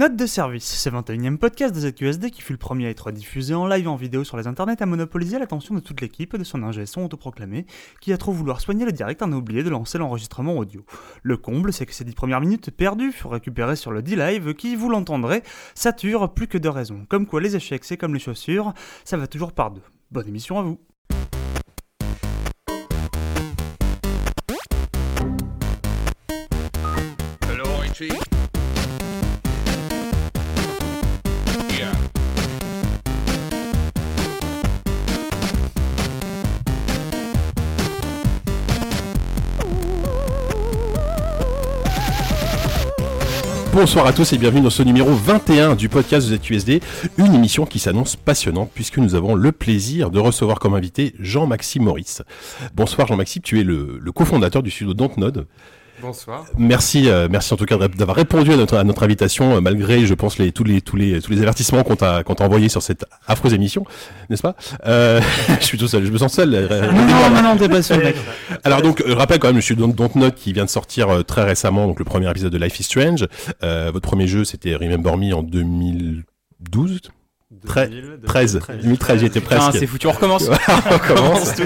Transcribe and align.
Note 0.00 0.16
de 0.16 0.24
service, 0.24 0.64
ce 0.64 0.88
21 0.88 1.34
e 1.34 1.36
podcast 1.36 1.74
de 1.74 1.80
ZQSD 1.80 2.30
qui 2.30 2.40
fut 2.40 2.54
le 2.54 2.58
premier 2.58 2.86
à 2.86 2.88
être 2.88 3.10
diffusé 3.10 3.52
en 3.52 3.66
live 3.66 3.84
et 3.84 3.86
en 3.86 3.96
vidéo 3.96 4.24
sur 4.24 4.38
les 4.38 4.46
internets 4.46 4.80
a 4.80 4.86
monopolisé 4.86 5.38
l'attention 5.38 5.74
de 5.74 5.80
toute 5.80 6.00
l'équipe 6.00 6.34
de 6.38 6.42
son 6.42 6.62
ingé 6.62 6.86
son 6.86 7.04
autoproclamé 7.04 7.66
qui 8.00 8.14
a 8.14 8.16
trop 8.16 8.32
vouloir 8.32 8.62
soigner 8.62 8.86
le 8.86 8.92
direct 8.92 9.20
en 9.20 9.30
a 9.30 9.36
oublié 9.36 9.62
de 9.62 9.68
lancer 9.68 9.98
l'enregistrement 9.98 10.56
audio. 10.56 10.86
Le 11.22 11.36
comble, 11.36 11.70
c'est 11.70 11.84
que 11.84 11.92
ces 11.92 12.04
10 12.04 12.14
premières 12.14 12.40
minutes 12.40 12.70
perdues 12.70 13.12
furent 13.12 13.32
récupérées 13.32 13.76
sur 13.76 13.90
le 13.90 14.00
D-Live 14.00 14.54
qui, 14.54 14.74
vous 14.74 14.88
l'entendrez, 14.88 15.42
sature 15.74 16.32
plus 16.32 16.46
que 16.46 16.56
de 16.56 16.70
raison. 16.70 17.04
Comme 17.10 17.26
quoi 17.26 17.42
les 17.42 17.54
échecs, 17.54 17.84
c'est 17.84 17.98
comme 17.98 18.14
les 18.14 18.20
chaussures, 18.20 18.72
ça 19.04 19.18
va 19.18 19.26
toujours 19.26 19.52
par 19.52 19.70
deux. 19.70 19.82
Bonne 20.10 20.28
émission 20.28 20.58
à 20.58 20.62
vous. 20.62 20.78
Bonsoir 43.72 44.04
à 44.06 44.12
tous 44.12 44.32
et 44.32 44.38
bienvenue 44.38 44.62
dans 44.62 44.70
ce 44.70 44.82
numéro 44.82 45.14
21 45.14 45.76
du 45.76 45.88
podcast 45.88 46.28
de 46.28 46.36
ZQSD, 46.36 46.80
une 47.18 47.34
émission 47.34 47.66
qui 47.66 47.78
s'annonce 47.78 48.16
passionnante 48.16 48.72
puisque 48.74 48.98
nous 48.98 49.14
avons 49.14 49.36
le 49.36 49.52
plaisir 49.52 50.10
de 50.10 50.18
recevoir 50.18 50.58
comme 50.58 50.74
invité 50.74 51.14
Jean-Maxime 51.20 51.84
Maurice. 51.84 52.22
Bonsoir 52.74 53.06
Jean-Maxime, 53.06 53.42
tu 53.42 53.60
es 53.60 53.62
le, 53.62 54.00
cofondateur 54.12 54.64
du 54.64 54.72
studio 54.72 54.92
Dontnod. 54.92 55.46
Bonsoir. 56.00 56.46
Merci, 56.56 57.08
euh, 57.08 57.28
merci 57.30 57.52
en 57.52 57.56
tout 57.56 57.64
cas 57.66 57.76
d'avoir 57.76 58.16
répondu 58.16 58.52
à 58.52 58.56
notre, 58.56 58.76
à 58.76 58.84
notre 58.84 59.02
invitation 59.02 59.56
euh, 59.56 59.60
malgré, 59.60 60.06
je 60.06 60.14
pense, 60.14 60.38
les, 60.38 60.52
tous 60.52 60.64
les 60.64 60.80
tous 60.80 60.96
les 60.96 61.20
tous 61.20 61.30
les 61.32 61.40
avertissements 61.42 61.82
qu'on 61.82 61.96
t'a 61.96 62.22
qu'on 62.22 62.34
t'a 62.34 62.44
envoyés 62.44 62.68
sur 62.68 62.82
cette 62.82 63.04
affreuse 63.26 63.54
émission, 63.54 63.84
n'est-ce 64.30 64.42
pas? 64.42 64.54
Euh, 64.86 65.20
Je 65.60 65.64
suis 65.64 65.78
tout 65.78 65.88
seul, 65.88 66.04
je 66.06 66.10
me 66.10 66.18
sens 66.18 66.32
seul. 66.34 66.54
euh, 66.54 66.90
Non, 66.90 67.06
non, 67.06 67.30
non, 67.30 67.42
non, 67.42 67.56
t'es 67.56 67.68
pas 67.68 67.96
mec. 67.98 68.16
Alors 68.64 68.82
donc, 68.82 69.02
je 69.06 69.12
rappelle 69.12 69.38
quand 69.38 69.48
même, 69.48 69.56
je 69.56 69.60
suis 69.64 69.76
Don't 69.76 69.92
Don't 69.94 70.10
Note 70.14 70.34
qui 70.34 70.52
vient 70.52 70.64
de 70.64 70.70
sortir 70.70 71.08
euh, 71.10 71.22
très 71.22 71.44
récemment, 71.44 71.86
donc 71.86 71.98
le 71.98 72.04
premier 72.04 72.30
épisode 72.30 72.52
de 72.52 72.58
Life 72.58 72.80
is 72.80 72.84
Strange. 72.84 73.26
Euh, 73.62 73.90
votre 73.92 74.08
premier 74.08 74.26
jeu, 74.26 74.44
c'était 74.44 74.74
Remember 74.74 75.16
Me 75.16 75.34
en 75.34 75.42
2012 75.42 77.00
Très- 77.02 77.10
13, 77.66 78.60
2013, 78.82 79.20
j'y 79.20 79.26
étais 79.26 79.40
Putain, 79.40 79.56
presque. 79.56 79.78
c'est 79.78 79.86
foutu, 79.86 80.06
on 80.08 80.12
recommence. 80.12 80.48
on 80.90 80.98
commence. 80.98 81.58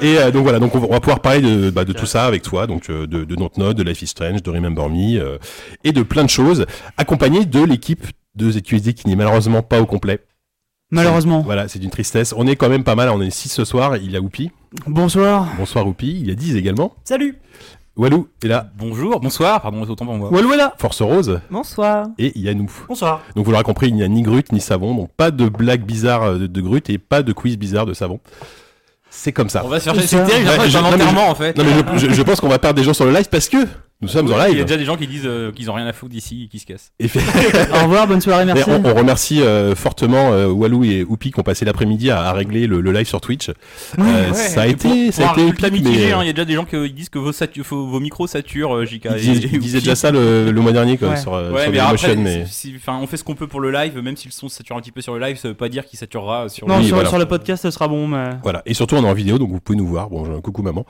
Et 0.00 0.18
euh, 0.18 0.30
donc 0.30 0.42
voilà, 0.44 0.58
donc 0.58 0.74
on 0.74 0.78
va, 0.78 0.86
on 0.88 0.92
va 0.92 1.00
pouvoir 1.00 1.20
parler 1.20 1.40
de, 1.40 1.70
bah, 1.70 1.84
de 1.84 1.92
tout 1.92 2.06
ça 2.06 2.24
avec 2.24 2.42
toi, 2.42 2.66
donc 2.66 2.88
euh, 2.90 3.06
de, 3.06 3.24
de 3.24 3.34
Dontnod, 3.34 3.76
de 3.76 3.82
Life 3.82 4.02
is 4.02 4.08
Strange, 4.08 4.42
de 4.42 4.50
Remember 4.50 4.88
Me 4.88 5.18
euh, 5.20 5.38
et 5.84 5.92
de 5.92 6.02
plein 6.02 6.24
de 6.24 6.30
choses, 6.30 6.66
accompagné 6.96 7.44
de 7.44 7.62
l'équipe 7.64 8.06
de 8.36 8.50
ZQSD 8.50 8.94
qui 8.94 9.08
n'est 9.08 9.16
malheureusement 9.16 9.62
pas 9.62 9.80
au 9.80 9.86
complet. 9.86 10.20
Malheureusement. 10.92 11.40
Voilà, 11.42 11.68
c'est 11.68 11.82
une 11.82 11.90
tristesse. 11.90 12.34
On 12.36 12.46
est 12.46 12.56
quand 12.56 12.68
même 12.68 12.82
pas 12.84 12.96
mal, 12.96 13.10
on 13.10 13.20
est 13.20 13.30
6 13.30 13.48
ce 13.48 13.64
soir. 13.64 13.96
Il 13.96 14.10
y 14.10 14.16
a 14.16 14.20
Oupi. 14.20 14.50
Bonsoir. 14.86 15.48
Bonsoir 15.56 15.86
Oupi. 15.86 16.18
Il 16.20 16.26
y 16.28 16.32
a 16.32 16.34
10 16.34 16.56
également. 16.56 16.94
Salut. 17.04 17.36
Walou 17.96 18.28
est 18.42 18.46
là. 18.46 18.68
Bonjour, 18.78 19.20
bonsoir, 19.20 19.60
pardon, 19.60 19.82
autant 19.82 20.06
pour 20.06 20.14
moi. 20.14 20.30
Walou 20.30 20.52
est 20.52 20.56
là. 20.56 20.72
Force 20.78 21.02
Rose. 21.02 21.40
Bonsoir. 21.50 22.06
Et 22.18 22.32
il 22.36 22.42
y 22.42 22.48
a 22.48 22.54
nous. 22.54 22.70
Bonsoir. 22.88 23.20
Donc 23.36 23.44
vous 23.44 23.50
l'aurez 23.52 23.64
compris, 23.64 23.88
il 23.88 23.94
n'y 23.94 24.02
a 24.02 24.08
ni 24.08 24.22
Grut 24.22 24.44
ni 24.52 24.60
Savon, 24.60 24.94
donc 24.94 25.10
pas 25.16 25.30
de 25.30 25.48
blague 25.48 25.82
bizarre 25.84 26.22
euh, 26.22 26.38
de, 26.38 26.46
de 26.46 26.60
Grut 26.60 26.88
et 26.88 26.98
pas 26.98 27.22
de 27.22 27.32
quiz 27.32 27.58
bizarre 27.58 27.86
de 27.86 27.92
Savon. 27.92 28.20
C'est 29.10 29.32
comme 29.32 29.48
ça. 29.48 29.62
On 29.64 29.68
va 29.68 29.80
se 29.80 29.90
faire 29.90 30.00
C'est 30.02 30.24
terrible, 30.24 30.48
j'ai 30.48 30.78
Ouais, 30.78 30.82
d'un 30.82 30.82
mais 30.82 30.94
enterrement 30.94 31.28
en 31.28 31.34
fait. 31.34 31.56
Non 31.58 31.64
mais 31.64 31.98
je, 31.98 32.08
je- 32.08 32.14
je 32.14 32.22
pense 32.22 32.40
qu'on 32.40 32.48
va 32.48 32.60
perdre 32.60 32.76
des 32.78 32.84
gens 32.84 32.94
sur 32.94 33.04
le 33.04 33.10
live 33.12 33.28
parce 33.28 33.48
que 33.48 33.56
nous 34.02 34.08
sommes 34.08 34.26
en 34.26 34.30
Il 34.30 34.38
y 34.38 34.40
a 34.40 34.48
live. 34.48 34.64
déjà 34.64 34.76
des 34.78 34.84
gens 34.84 34.96
qui 34.96 35.06
disent 35.06 35.26
euh, 35.26 35.52
qu'ils 35.52 35.70
ont 35.70 35.74
rien 35.74 35.86
à 35.86 35.92
foutre 35.92 36.12
d'ici 36.12 36.44
et 36.44 36.48
qui 36.48 36.58
se 36.58 36.66
cassent. 36.66 36.92
Et 36.98 37.08
fait- 37.08 37.20
Au 37.74 37.82
revoir, 37.84 38.06
bonne 38.06 38.20
soirée, 38.20 38.44
merci. 38.44 38.64
on, 38.68 38.82
on 38.84 38.94
remercie 38.94 39.42
euh, 39.42 39.74
fortement 39.74 40.32
euh, 40.32 40.46
Walou 40.46 40.84
et 40.84 41.04
Oupi 41.04 41.30
qui 41.32 41.38
ont 41.40 41.42
passé 41.42 41.64
l'après-midi 41.64 42.10
à, 42.10 42.20
à 42.22 42.32
régler 42.32 42.66
le, 42.66 42.80
le 42.80 42.92
live 42.92 43.06
sur 43.06 43.20
Twitch. 43.20 43.50
Euh, 43.98 44.32
ça 44.32 44.62
a 44.62 44.66
et 44.66 44.70
été, 44.70 44.88
pour- 45.06 45.14
ça 45.14 45.30
a 45.30 45.40
été 45.40 45.70
mitigé, 45.70 46.06
mais, 46.06 46.12
hein, 46.12 46.18
euh, 46.20 46.24
il 46.24 46.26
y 46.26 46.30
a 46.30 46.32
déjà 46.32 46.44
des 46.44 46.54
gens 46.54 46.64
qui 46.64 46.90
disent 46.92 47.08
que 47.10 47.18
vos, 47.18 47.32
satu- 47.32 47.62
vos, 47.62 48.00
micros 48.00 48.26
saturent, 48.26 48.74
euh, 48.76 48.84
JK. 48.86 49.04
ils 49.04 49.14
disaient, 49.16 49.32
et 49.32 49.50
ils 49.52 49.58
disaient 49.58 49.78
Oupi. 49.78 49.84
déjà 49.84 49.94
ça 49.94 50.10
le, 50.10 50.50
le 50.50 50.60
mois 50.60 50.72
dernier 50.72 50.96
quoi, 50.96 51.08
Ouais. 51.10 51.16
sur, 51.16 51.32
Ouais, 51.32 51.40
sur 51.44 51.56
mais 51.70 51.76
Dailymotion, 51.78 52.08
après, 52.10 52.16
mais 52.16 52.44
si- 52.46 52.74
enfin, 52.76 52.98
on 53.02 53.06
fait 53.06 53.16
ce 53.18 53.24
qu'on 53.24 53.34
peut 53.34 53.46
pour 53.48 53.60
le 53.60 53.70
live, 53.70 53.98
même 54.00 54.16
si 54.16 54.28
le 54.28 54.32
son 54.32 54.48
sature 54.48 54.76
un 54.76 54.80
petit 54.80 54.92
peu 54.92 55.00
sur 55.02 55.12
le 55.14 55.20
live, 55.20 55.36
ça 55.36 55.48
veut 55.48 55.54
pas 55.54 55.68
dire 55.68 55.84
qu'il 55.84 55.98
saturera 55.98 56.48
sur 56.48 56.66
Non, 56.66 56.76
le 56.76 56.80
Oui, 56.80 56.86
sur, 56.86 56.94
voilà. 56.96 57.08
sur 57.10 57.18
le 57.18 57.26
podcast, 57.26 57.62
ce 57.62 57.70
sera 57.70 57.86
bon, 57.88 58.06
mais. 58.08 58.30
voilà. 58.42 58.62
Et 58.66 58.74
surtout 58.74 58.94
on 58.96 59.04
est 59.04 59.08
en 59.08 59.14
vidéo 59.14 59.38
donc 59.38 59.50
vous 59.50 59.60
pouvez 59.60 59.76
nous 59.76 59.86
voir. 59.86 60.08
Bon, 60.08 60.40
coucou 60.40 60.62
maman. 60.62 60.86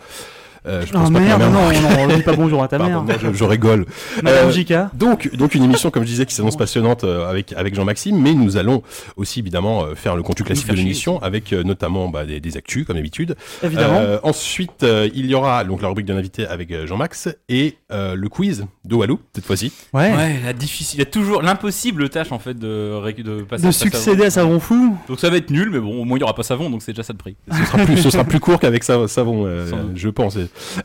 Euh, 0.66 0.82
je 0.84 0.91
Oh 0.94 0.98
pense 0.98 1.10
pas 1.10 1.19
que 1.21 1.25
merde, 1.25 1.41
mère- 1.41 1.50
non, 1.50 1.71
non, 1.71 1.88
on 2.00 2.06
dit 2.16 2.22
pas 2.22 2.34
bonjour 2.34 2.62
à 2.62 2.69
ta 2.69 2.78
Pardon, 2.78 3.03
mère. 3.03 3.19
non, 3.22 3.31
je, 3.32 3.37
je 3.38 3.44
rigole. 3.44 3.87
Madame 4.22 4.48
Euh. 4.50 4.84
Donc, 4.94 5.34
donc 5.34 5.54
une 5.54 5.65
émission, 5.65 5.91
comme 5.91 6.03
je 6.03 6.09
disais, 6.09 6.26
qui 6.26 6.34
s'annonce 6.34 6.56
passionnante 6.56 7.04
euh, 7.04 7.28
avec, 7.31 7.53
avec 7.54 7.75
Jean-Maxime, 7.75 8.21
mais 8.21 8.34
nous 8.34 8.56
allons 8.56 8.82
aussi 9.16 9.41
évidemment 9.41 9.84
euh, 9.84 9.94
faire 9.94 10.16
le 10.16 10.22
contenu 10.22 10.44
classique 10.44 10.69
de 10.69 10.75
l'émission 10.75 11.21
avec 11.22 11.53
euh, 11.53 11.62
notamment 11.62 12.09
bah, 12.09 12.25
des, 12.26 12.41
des 12.41 12.56
actus, 12.56 12.84
comme 12.84 12.97
d'habitude. 12.97 13.37
Évidemment. 13.62 13.98
Euh, 13.98 14.19
ensuite, 14.22 14.82
euh, 14.82 15.09
il 15.15 15.26
y 15.26 15.34
aura 15.34 15.65
donc 15.65 15.81
la 15.82 15.88
rubrique 15.88 16.06
d'un 16.06 16.16
invité 16.16 16.47
avec 16.47 16.71
euh, 16.72 16.87
Jean-Max 16.87 17.28
et 17.48 17.77
euh, 17.92 18.15
le 18.15 18.28
quiz 18.28 18.66
de 18.84 18.94
Walou, 18.94 19.19
cette 19.34 19.44
fois-ci. 19.47 19.72
ouais. 19.94 20.10
Ouais, 20.15 20.41
la 20.44 20.53
difficile, 20.53 20.98
il 20.98 21.04
y 21.04 21.06
a 21.06 21.10
toujours 21.10 21.41
l'impossible 21.42 22.09
tâche 22.10 22.32
en 22.32 22.38
fait 22.38 22.59
de, 22.59 23.00
de 23.22 23.42
passer 23.42 23.62
De 23.62 23.69
à 23.69 23.72
Savon. 23.72 23.91
succéder 23.91 24.25
à 24.25 24.31
Savon 24.31 24.60
Fou. 24.60 24.97
Donc 25.09 25.21
ça 25.21 25.31
va 25.31 25.37
être 25.37 25.50
nul, 25.50 25.71
mais 25.71 25.78
bon, 25.78 26.00
au 26.03 26.04
moins 26.04 26.19
il 26.19 26.21
y 26.21 26.25
aura 26.25 26.34
pas 26.34 26.42
savon, 26.42 26.69
donc 26.71 26.82
c'est 26.82 26.92
déjà 26.92 27.03
ça 27.03 27.12
de 27.12 27.19
prix. 27.19 27.37
Ce 27.50 27.65
sera 27.65 27.78
plus, 27.84 27.97
ce 27.98 28.10
sera 28.10 28.25
plus 28.25 28.41
court 28.41 28.59
qu'avec 28.60 28.84
ça, 28.84 29.06
Savon, 29.09 29.44
euh, 29.47 29.71
je 29.94 30.09
pense. 30.09 30.37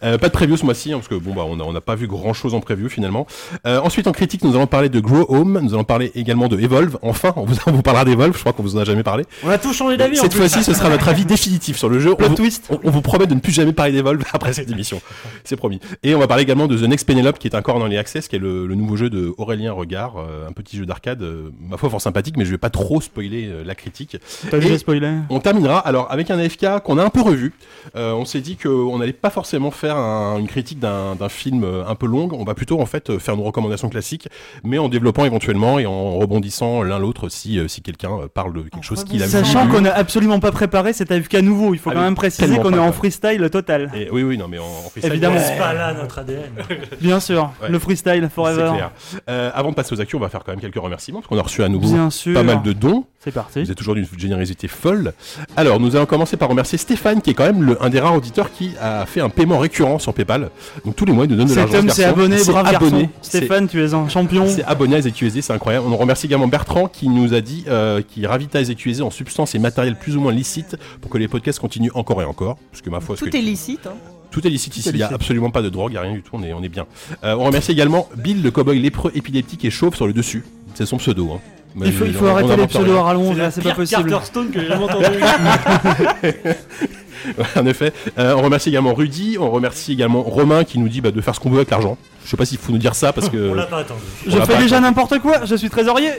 Euh, 0.03 0.18
pas 0.18 0.28
de 0.28 0.34
preview 0.34 0.58
ce 0.58 0.66
mois-ci, 0.66 0.92
hein, 0.94 0.98
parce 0.98 1.08
que 1.08 1.16
bon, 1.16 1.34
bah, 1.34 1.44
on 1.48 1.56
n'a 1.56 1.64
on 1.64 1.74
pas 1.81 1.96
vu 1.96 2.08
grand-chose 2.08 2.53
en 2.53 2.59
preview 2.59 2.90
finalement. 2.90 3.28
Euh, 3.66 3.80
ensuite, 3.80 4.08
en 4.08 4.12
critique, 4.12 4.44
nous 4.44 4.56
allons 4.56 4.68
parler 4.68 4.90
de 4.90 5.00
Grow 5.00 5.26
Home, 5.30 5.59
nous 5.62 5.74
allons 5.74 5.84
parler 5.84 6.12
également 6.16 6.48
de 6.48 6.59
Evolve. 6.59 6.98
Enfin, 7.02 7.34
on 7.36 7.46
vous, 7.46 7.56
on 7.68 7.72
vous 7.72 7.81
parlera 7.81 8.06
d'Evolve, 8.06 8.34
je 8.36 8.40
crois 8.40 8.54
qu'on 8.54 8.64
vous 8.64 8.75
en 8.75 8.80
a 8.80 8.86
jamais 8.86 9.04
parlé. 9.04 9.24
On 9.44 9.50
a 9.50 9.58
tout 9.58 9.74
changé 9.74 9.98
d'avis 9.98 10.18
Cette 10.18 10.34
fois-ci, 10.34 10.64
ce 10.64 10.74
sera 10.74 10.90
notre 10.90 11.08
avis 11.08 11.25
définitif 11.25 11.78
sur 11.78 11.90
le 11.90 12.00
jeu. 12.00 12.12
On 12.14 12.16
Plot 12.16 12.30
vous, 12.30 12.36
twist. 12.36 12.66
on, 12.70 12.80
on 12.84 12.90
vous 12.92 13.02
promet 13.02 13.28
de 13.28 13.34
ne 13.36 13.40
plus 13.40 13.52
jamais 13.52 13.74
parler 13.74 13.92
d'Evolve 13.92 14.24
après 14.34 14.54
cette 14.54 14.70
émission. 14.72 15.02
C'est 15.44 15.56
promis. 15.56 15.80
Et 16.04 16.16
on 16.16 16.20
va 16.20 16.28
parler 16.28 16.44
également 16.44 16.68
de 16.68 16.78
The 16.78 16.88
Next 16.88 17.08
Penelope, 17.08 17.40
qui 17.40 17.48
est 17.48 17.56
encore 17.56 17.80
dans 17.80 17.88
les 17.88 17.98
access, 17.98 18.28
qui 18.28 18.36
est 18.36 18.40
le, 18.40 18.66
le 18.68 18.75
nouveau 18.75 18.96
jeu 18.96 19.09
de 19.09 19.34
Aurélien 19.38 19.74
Regard, 19.74 20.16
euh, 20.18 20.48
un 20.48 20.52
petit 20.52 20.78
jeu 20.78 20.86
d'arcade, 20.86 21.24
ma 21.59 21.78
foi 21.78 21.90
fort 21.90 22.02
sympathique, 22.02 22.38
mais 22.38 22.46
je 22.46 22.52
vais 22.52 22.58
pas 22.58 22.70
trop 22.70 23.02
spoiler 23.02 23.52
la 23.66 23.75
critique. 23.75 24.18
Déjà 24.52 24.78
spoilé. 24.78 24.96
On 25.30 25.40
terminera 25.40 25.80
alors 25.80 26.12
avec 26.12 26.31
un 26.31 26.40
AFK 26.40 26.81
qu'on 26.84 26.98
a 26.98 27.04
un 27.04 27.09
peu 27.09 27.22
revu. 27.22 27.54
Euh, 27.96 28.14
on 28.14 28.25
s'est 28.25 28.42
dit 28.42 28.58
qu'on 28.58 28.98
n'allait 28.98 29.14
pas 29.14 29.30
forcément 29.30 29.55
faire 29.72 29.98
un- 29.98 30.38
une 30.40 30.48
critique 30.48 30.80
d'un 30.80 31.16
film 31.30 31.64
euh, 31.64 31.84
un 31.88 31.96
peu 31.96 32.06
long. 32.08 32.30
On 32.32 32.44
va 32.44 32.54
plutôt 32.54 32.80
en 32.82 32.86
fait 32.86 33.10
euh, 33.10 33.20
faire 33.20 33.36
nos 33.38 33.44
recommandations 33.44 33.90
classiques, 33.90 34.28
mais 34.64 34.78
en 34.78 34.90
développant 34.90 35.26
éventuellement 35.26 35.80
et 35.80 35.86
en 35.86 36.16
rebondissant 36.18 36.84
l'un 36.84 37.00
l'autre 37.00 37.30
si, 37.30 37.60
euh, 37.60 37.68
si 37.68 37.82
quelqu'un 37.82 38.10
parle 38.34 38.54
de 38.54 38.62
quelque 38.70 38.84
chose 38.84 39.04
qu'il 39.04 39.22
a 39.22 39.26
vu. 39.26 39.32
Sachant 39.32 39.68
qu'on 39.68 39.86
a 39.86 39.90
absolument 39.92 40.40
pas 40.40 40.52
préparé 40.52 40.94
cet 40.94 41.12
AFK 41.12 41.36
nouveau, 41.42 41.74
il 41.74 41.80
faut 41.80 41.90
Ah 41.90 41.94
quand 41.94 42.00
oui, 42.00 42.06
même 42.06 42.16
préciser 42.16 42.58
qu'on 42.58 42.74
est 42.74 42.80
en 42.80 42.92
freestyle 42.92 43.50
total. 43.50 43.92
Et, 43.96 44.10
oui, 44.12 44.24
oui, 44.24 44.38
non, 44.38 44.48
mais 44.48 44.60
en, 44.60 44.64
en 44.66 44.90
freestyle, 44.90 45.12
Évidemment. 45.14 45.40
C'est 45.40 45.58
pas 45.58 45.74
là 45.74 45.94
notre 45.94 46.20
ADN. 46.20 46.52
Bien 47.02 47.20
sûr, 47.20 47.52
Ouais. 47.62 47.70
le 47.70 47.80
freestyle 47.80 48.30
forever. 48.34 48.72
clair. 48.74 48.92
Euh, 49.30 49.52
avant 49.54 49.70
de 49.70 49.76
passer 49.76 49.94
aux 49.94 50.02
actus, 50.02 50.16
on 50.16 50.20
va 50.22 50.30
faire 50.30 50.44
quand 50.44 50.52
même 50.52 50.62
quelques 50.62 50.76
remerciements 50.82 51.20
parce 51.20 51.28
qu'on 51.30 51.38
a 51.38 51.42
reçu 51.44 51.64
à 51.64 51.70
nouveau 51.70 51.88
Bien 51.94 52.10
sûr. 52.10 52.34
pas 52.34 52.44
mal 52.44 52.62
de 52.64 52.74
dons. 52.74 53.06
C'est 53.20 53.32
parti. 53.32 53.64
Vous 53.64 53.72
êtes 53.72 53.78
toujours 53.78 53.96
d'une 53.96 54.06
générosité 54.18 54.68
folle. 54.68 55.14
Alors, 55.56 55.80
nous 55.80 55.96
allons 55.96 56.06
commencer 56.06 56.38
par 56.38 56.50
remercier 56.50 56.78
Stéphane, 56.78 57.22
qui 57.22 57.32
est 57.32 57.34
quand 57.34 57.46
même 57.46 57.64
le, 57.64 57.84
un 57.84 57.90
des 57.90 58.00
rares 58.00 58.16
auditeurs 58.16 58.52
qui 58.52 58.72
a 58.80 59.06
fait 59.06 59.22
un 59.22 59.30
paiement 59.30 59.44
récurrent 59.53 60.00
sur 60.00 60.13
PayPal. 60.13 60.50
Donc 60.85 60.95
tous 60.95 61.06
les 61.06 61.13
mois, 61.13 61.25
il 61.25 61.31
nous 61.31 61.38
donne 61.38 61.45
de 61.47 61.53
Cet 61.53 61.57
l'argent. 61.63 61.78
homme 61.79 61.89
ce 61.89 61.95
s'est 61.95 62.03
abonné, 62.06 62.38
C'est 62.38 62.51
brave 62.51 62.67
abonné. 62.67 62.91
garçon. 63.03 63.09
Stéphane, 63.22 63.67
tu 63.67 63.83
es 63.83 63.94
un 63.94 64.09
champion. 64.09 64.45
C'est 64.47 64.63
abonné 64.63 64.95
à 64.97 65.01
ZQSD, 65.01 65.41
c'est 65.41 65.53
incroyable. 65.53 65.85
On 65.89 65.97
remercie 65.97 66.25
également 66.25 66.47
Bertrand 66.47 66.88
qui 66.88 67.07
nous 67.09 67.33
a 67.33 67.41
dit 67.41 67.63
euh, 67.67 68.01
qu'il 68.01 68.25
ravitaille 68.28 68.66
ZQSD 68.66 69.01
en 69.03 69.09
substances 69.11 69.56
et 69.56 69.59
matériel 69.59 69.95
plus 69.97 70.16
ou 70.17 70.22
moins 70.22 70.31
licites 70.31 70.75
pour 71.01 71.09
que 71.11 71.17
les 71.17 71.28
podcasts 71.28 71.59
continuent 71.59 71.91
encore 71.94 72.22
et 72.22 72.25
encore. 72.25 72.57
Parce 72.72 72.81
que 72.81 72.89
ma 72.89 73.00
foi, 73.00 73.16
Tout 73.16 73.25
que- 73.29 73.38
est 73.38 73.41
licite. 73.41 73.85
Hein. 73.88 73.94
tout 74.31 74.45
est 74.45 74.50
licite 74.50 74.75
ici. 74.77 74.89
Il 74.89 74.95
n'y 74.95 75.01
a 75.01 75.06
licite. 75.06 75.15
absolument 75.15 75.50
pas 75.51 75.62
de 75.62 75.69
drogue, 75.69 75.91
il 75.91 75.94
n'y 75.94 76.00
a 76.00 76.01
rien 76.01 76.13
du 76.13 76.21
tout. 76.21 76.31
On 76.33 76.44
est, 76.44 76.51
on 76.53 76.62
est 76.63 76.69
bien. 76.69 76.86
Euh, 77.24 77.36
on 77.39 77.44
remercie 77.45 77.71
également 77.71 78.09
Bill, 78.18 78.41
le 78.44 78.51
cowboy 78.51 78.80
lépreux 78.80 79.12
épileptique 79.15 79.63
et 79.65 79.69
chauve 79.71 79.95
sur 79.95 80.07
le 80.07 80.13
dessus. 80.13 80.44
C'est 80.74 80.86
son 80.86 80.98
pseudo. 80.98 81.31
Hein. 81.33 81.39
Mais 81.75 81.88
Il 81.88 81.94
faut, 81.94 82.06
il 82.06 82.27
arrêter 82.27 82.56
les 82.56 82.68
pseudos 82.68 82.98
à 82.98 83.04
rallonge, 83.04 83.33
C'est 83.33 83.39
là, 83.39 83.45
la 83.45 83.51
c'est 83.51 83.62
pas 83.62 83.75
possible. 83.75 84.10
Carterstone 84.10 84.50
que 84.50 84.62
j'ai 84.62 84.68
jamais 84.68 84.86
entendu. 84.86 85.06
en 87.56 87.66
effet. 87.66 87.94
Euh, 88.18 88.36
on 88.38 88.42
remercie 88.42 88.69
également 88.69 88.94
Rudy. 88.94 89.38
On 89.39 89.50
remercie 89.50 89.94
également 89.94 90.22
Romain 90.22 90.63
qui 90.63 90.80
nous 90.80 90.89
dit 90.89 91.01
bah, 91.01 91.12
de 91.12 91.22
faire 91.22 91.36
ce 91.36 91.39
qu'on 91.39 91.50
veut 91.50 91.57
avec 91.57 91.69
l'argent. 91.69 91.98
Je 92.24 92.30
sais 92.30 92.38
pas 92.38 92.45
s'il 92.45 92.57
faut 92.57 92.72
nous 92.72 92.77
dire 92.77 92.95
ça 92.95 93.13
parce 93.13 93.30
que. 93.30 93.51
On 93.51 93.54
l'a 93.54 93.66
pas 93.66 93.80
attendu. 93.80 94.01
on 94.27 94.31
Je 94.31 94.42
fais 94.42 94.57
déjà 94.57 94.80
n'importe 94.80 95.19
quoi, 95.19 95.45
je 95.45 95.56
suis 95.56 95.69
trésorier. 95.69 96.12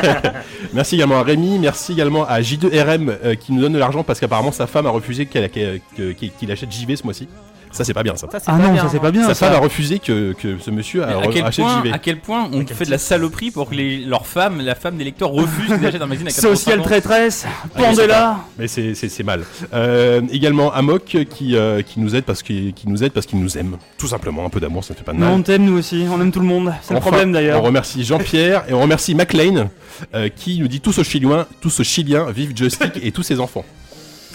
Merci 0.74 0.96
également 0.96 1.18
à 1.18 1.22
Rémi, 1.22 1.58
merci 1.58 1.92
également 1.92 2.26
à 2.26 2.40
J2RM 2.40 3.10
euh, 3.24 3.34
qui 3.34 3.52
nous 3.52 3.62
donne 3.62 3.72
de 3.72 3.78
l'argent 3.78 4.02
parce 4.02 4.20
qu'apparemment 4.20 4.52
sa 4.52 4.66
femme 4.66 4.86
a 4.86 4.90
refusé 4.90 5.26
qu'il 5.26 6.52
achète 6.52 6.72
JV 6.72 6.96
ce 6.96 7.04
mois-ci. 7.04 7.28
Ça, 7.70 7.84
c'est 7.84 7.94
pas 7.94 8.02
bien, 8.02 8.16
ça. 8.16 8.26
Ça, 8.30 8.38
Ah 8.46 8.58
non, 8.58 8.72
bien, 8.72 8.82
ça 8.82 8.88
c'est 8.90 8.96
hein. 8.96 9.00
pas 9.00 9.10
bien. 9.10 9.22
Sa 9.26 9.34
ça. 9.34 9.46
femme 9.46 9.56
a 9.56 9.58
refusé 9.60 9.98
que, 9.98 10.32
que 10.32 10.58
ce 10.58 10.70
monsieur 10.70 11.04
a- 11.04 11.18
à, 11.20 11.26
quel 11.32 11.44
achète 11.44 11.64
point, 11.64 11.82
JV. 11.82 11.92
à 11.92 11.98
quel 11.98 12.18
point 12.18 12.48
on 12.52 12.66
fait 12.66 12.84
de 12.86 12.90
la 12.90 12.98
saloperie 12.98 13.50
pour 13.50 13.68
que 13.70 13.74
les, 13.74 13.98
leurs 13.98 14.26
femmes, 14.26 14.60
la 14.60 14.74
femme 14.74 14.96
des 14.96 15.04
lecteurs 15.04 15.30
refusent 15.30 15.66
qu'ils 15.76 15.86
achètent 15.86 16.02
un 16.02 16.06
magazine 16.06 16.28
à 16.28 16.30
85 16.30 16.56
Social 16.56 16.82
traîtresse, 16.82 17.46
c'est 17.74 17.82
pendez-la. 17.82 18.38
Mais 18.58 18.68
c'est- 18.68 19.22
mal. 19.24 19.42
Euh, 19.74 20.20
également 20.32 20.72
Amok 20.72 21.16
qui, 21.30 21.56
euh, 21.56 21.82
qui 21.82 22.00
nous 22.00 22.14
aide 22.14 22.24
parce 22.24 22.42
qu'il 22.42 22.72
qui 22.72 22.88
nous 22.88 23.02
aide 23.04 23.12
parce 23.12 23.26
qu'il 23.26 23.40
nous 23.40 23.58
aime. 23.58 23.76
Tout 23.98 24.06
simplement, 24.08 24.44
un 24.46 24.48
peu 24.48 24.60
d'amour, 24.60 24.84
ça 24.84 24.94
ne 24.94 24.98
fait 24.98 25.04
pas 25.04 25.12
de 25.12 25.18
mal. 25.18 25.30
on 25.32 25.42
t'aime 25.42 25.64
nous 25.64 25.76
aussi, 25.78 26.06
on 26.10 26.20
aime 26.20 26.32
tout 26.32 26.40
le 26.40 26.46
monde. 26.46 26.72
C'est 26.82 26.94
le 26.94 26.98
Enfin, 26.98 27.08
problème 27.10 27.30
On 27.30 27.32
d'ailleurs. 27.32 27.62
remercie 27.62 28.04
Jean-Pierre 28.04 28.64
et 28.68 28.72
on 28.74 28.80
remercie 28.80 29.14
McLean 29.14 29.68
euh, 30.14 30.28
qui 30.28 30.60
nous 30.60 30.68
dit 30.68 30.80
tous 30.80 30.98
aux 30.98 31.04
Chiliens, 31.04 31.46
tous 31.60 31.80
aux 31.80 31.84
Chiliens, 31.84 32.26
vive 32.30 32.52
Joystick 32.56 32.92
et 33.02 33.10
tous 33.12 33.22
ses 33.22 33.40
enfants. 33.40 33.64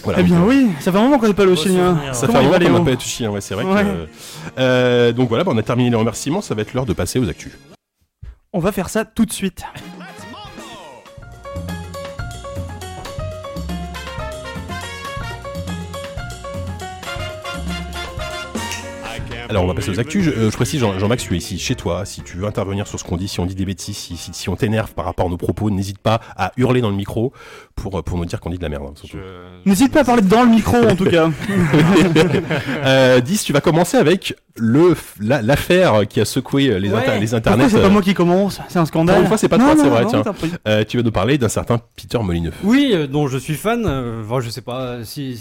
Voilà, 0.04 0.20
Eh 0.20 0.22
bien 0.22 0.38
donc, 0.38 0.48
oui, 0.48 0.68
ça 0.80 0.92
fait 0.92 0.98
un 0.98 1.02
moment 1.02 1.18
qu'on 1.18 1.28
n'est 1.28 1.34
pas 1.34 1.42
allé 1.44 1.52
au 1.52 1.56
Chilien. 1.56 1.98
Ça 2.12 2.26
Comment 2.26 2.38
fait 2.40 2.46
un 2.46 2.50
moment 2.50 2.58
qu'on 2.58 2.78
n'a 2.80 2.84
pas 2.84 2.92
été 2.92 3.04
chien, 3.04 3.30
ouais, 3.30 3.40
c'est 3.40 3.54
vrai. 3.54 3.64
Ouais. 3.64 3.84
euh, 4.58 5.12
donc 5.12 5.28
voilà, 5.28 5.44
bah, 5.44 5.52
on 5.54 5.58
a 5.58 5.62
terminé 5.62 5.90
les 5.90 5.96
remerciements, 5.96 6.40
ça 6.40 6.54
va 6.54 6.62
être 6.62 6.74
l'heure 6.74 6.86
de 6.86 6.92
passer 6.92 7.18
aux 7.18 7.28
actus. 7.28 7.52
On 8.52 8.58
va 8.60 8.70
faire 8.70 8.88
ça 8.88 9.04
tout 9.04 9.24
de 9.24 9.32
suite. 9.32 9.62
Alors 19.54 19.64
on 19.64 19.68
va 19.68 19.74
passer 19.74 19.90
aux 19.90 20.00
actus. 20.00 20.24
Je, 20.24 20.30
euh, 20.30 20.50
je 20.50 20.56
précise, 20.56 20.80
Jean- 20.80 20.98
Jean-Max, 20.98 21.22
tu 21.22 21.34
es 21.34 21.36
ici 21.38 21.58
chez 21.60 21.76
toi. 21.76 22.04
Si 22.04 22.22
tu 22.22 22.36
veux 22.36 22.44
intervenir 22.46 22.88
sur 22.88 22.98
ce 22.98 23.04
qu'on 23.04 23.16
dit, 23.16 23.28
si 23.28 23.38
on 23.38 23.46
dit 23.46 23.54
des 23.54 23.64
bêtises, 23.64 23.96
si, 23.96 24.16
si- 24.16 24.32
si 24.34 24.48
on 24.48 24.56
t'énerve 24.56 24.94
par 24.94 25.04
rapport 25.04 25.26
à 25.26 25.28
nos 25.28 25.36
propos, 25.36 25.70
n'hésite 25.70 25.98
pas 25.98 26.20
à 26.36 26.50
hurler 26.56 26.80
dans 26.80 26.90
le 26.90 26.96
micro 26.96 27.32
pour, 27.76 27.98
euh, 27.98 28.02
pour 28.02 28.18
nous 28.18 28.24
dire 28.24 28.40
qu'on 28.40 28.50
dit 28.50 28.58
de 28.58 28.62
la 28.64 28.68
merde. 28.68 28.84
hein. 28.88 29.18
N'hésite 29.64 29.92
pas 29.92 30.00
à 30.00 30.04
parler 30.04 30.22
dans 30.22 30.42
le 30.42 30.50
micro 30.50 30.76
en 30.76 30.96
tout 30.96 31.04
cas. 31.04 31.30
euh, 32.84 33.20
10, 33.20 33.44
tu 33.44 33.52
vas 33.52 33.60
commencer 33.60 33.96
avec 33.96 34.34
le 34.56 34.94
la- 35.20 35.42
l'affaire 35.42 36.06
qui 36.08 36.20
a 36.20 36.24
secoué 36.24 36.78
les, 36.80 36.90
Ouais. 36.90 36.96
inter- 36.98 37.20
les 37.20 37.34
internets. 37.34 37.68
c'est 37.68 37.80
pas 37.80 37.86
euh, 37.86 37.90
moi 37.90 38.02
qui 38.02 38.14
commence? 38.14 38.60
C'est 38.68 38.78
un 38.78 38.86
scandale. 38.86 39.16
Pour 39.16 39.22
une 39.22 39.28
fois, 39.28 39.38
c'est 39.38 39.48
pas 39.48 39.58
toi, 39.58 39.74
c'est 39.76 39.88
vrai, 39.88 40.04
non, 40.04 40.10
tiens. 40.10 40.22
euh, 40.68 40.84
tu 40.86 40.96
vas 40.96 41.02
nous 41.02 41.12
parler 41.12 41.38
d'un 41.38 41.48
certain 41.48 41.80
Peter 41.96 42.18
Molineux. 42.22 42.52
Oui, 42.62 42.90
euh, 42.92 43.06
dont 43.06 43.26
je 43.28 43.38
suis 43.38 43.54
fan. 43.54 43.84
euh, 43.86 44.22
Enfin, 44.24 44.40
je 44.40 44.50
sais 44.50 44.60
pas 44.62 45.04
si, 45.04 45.36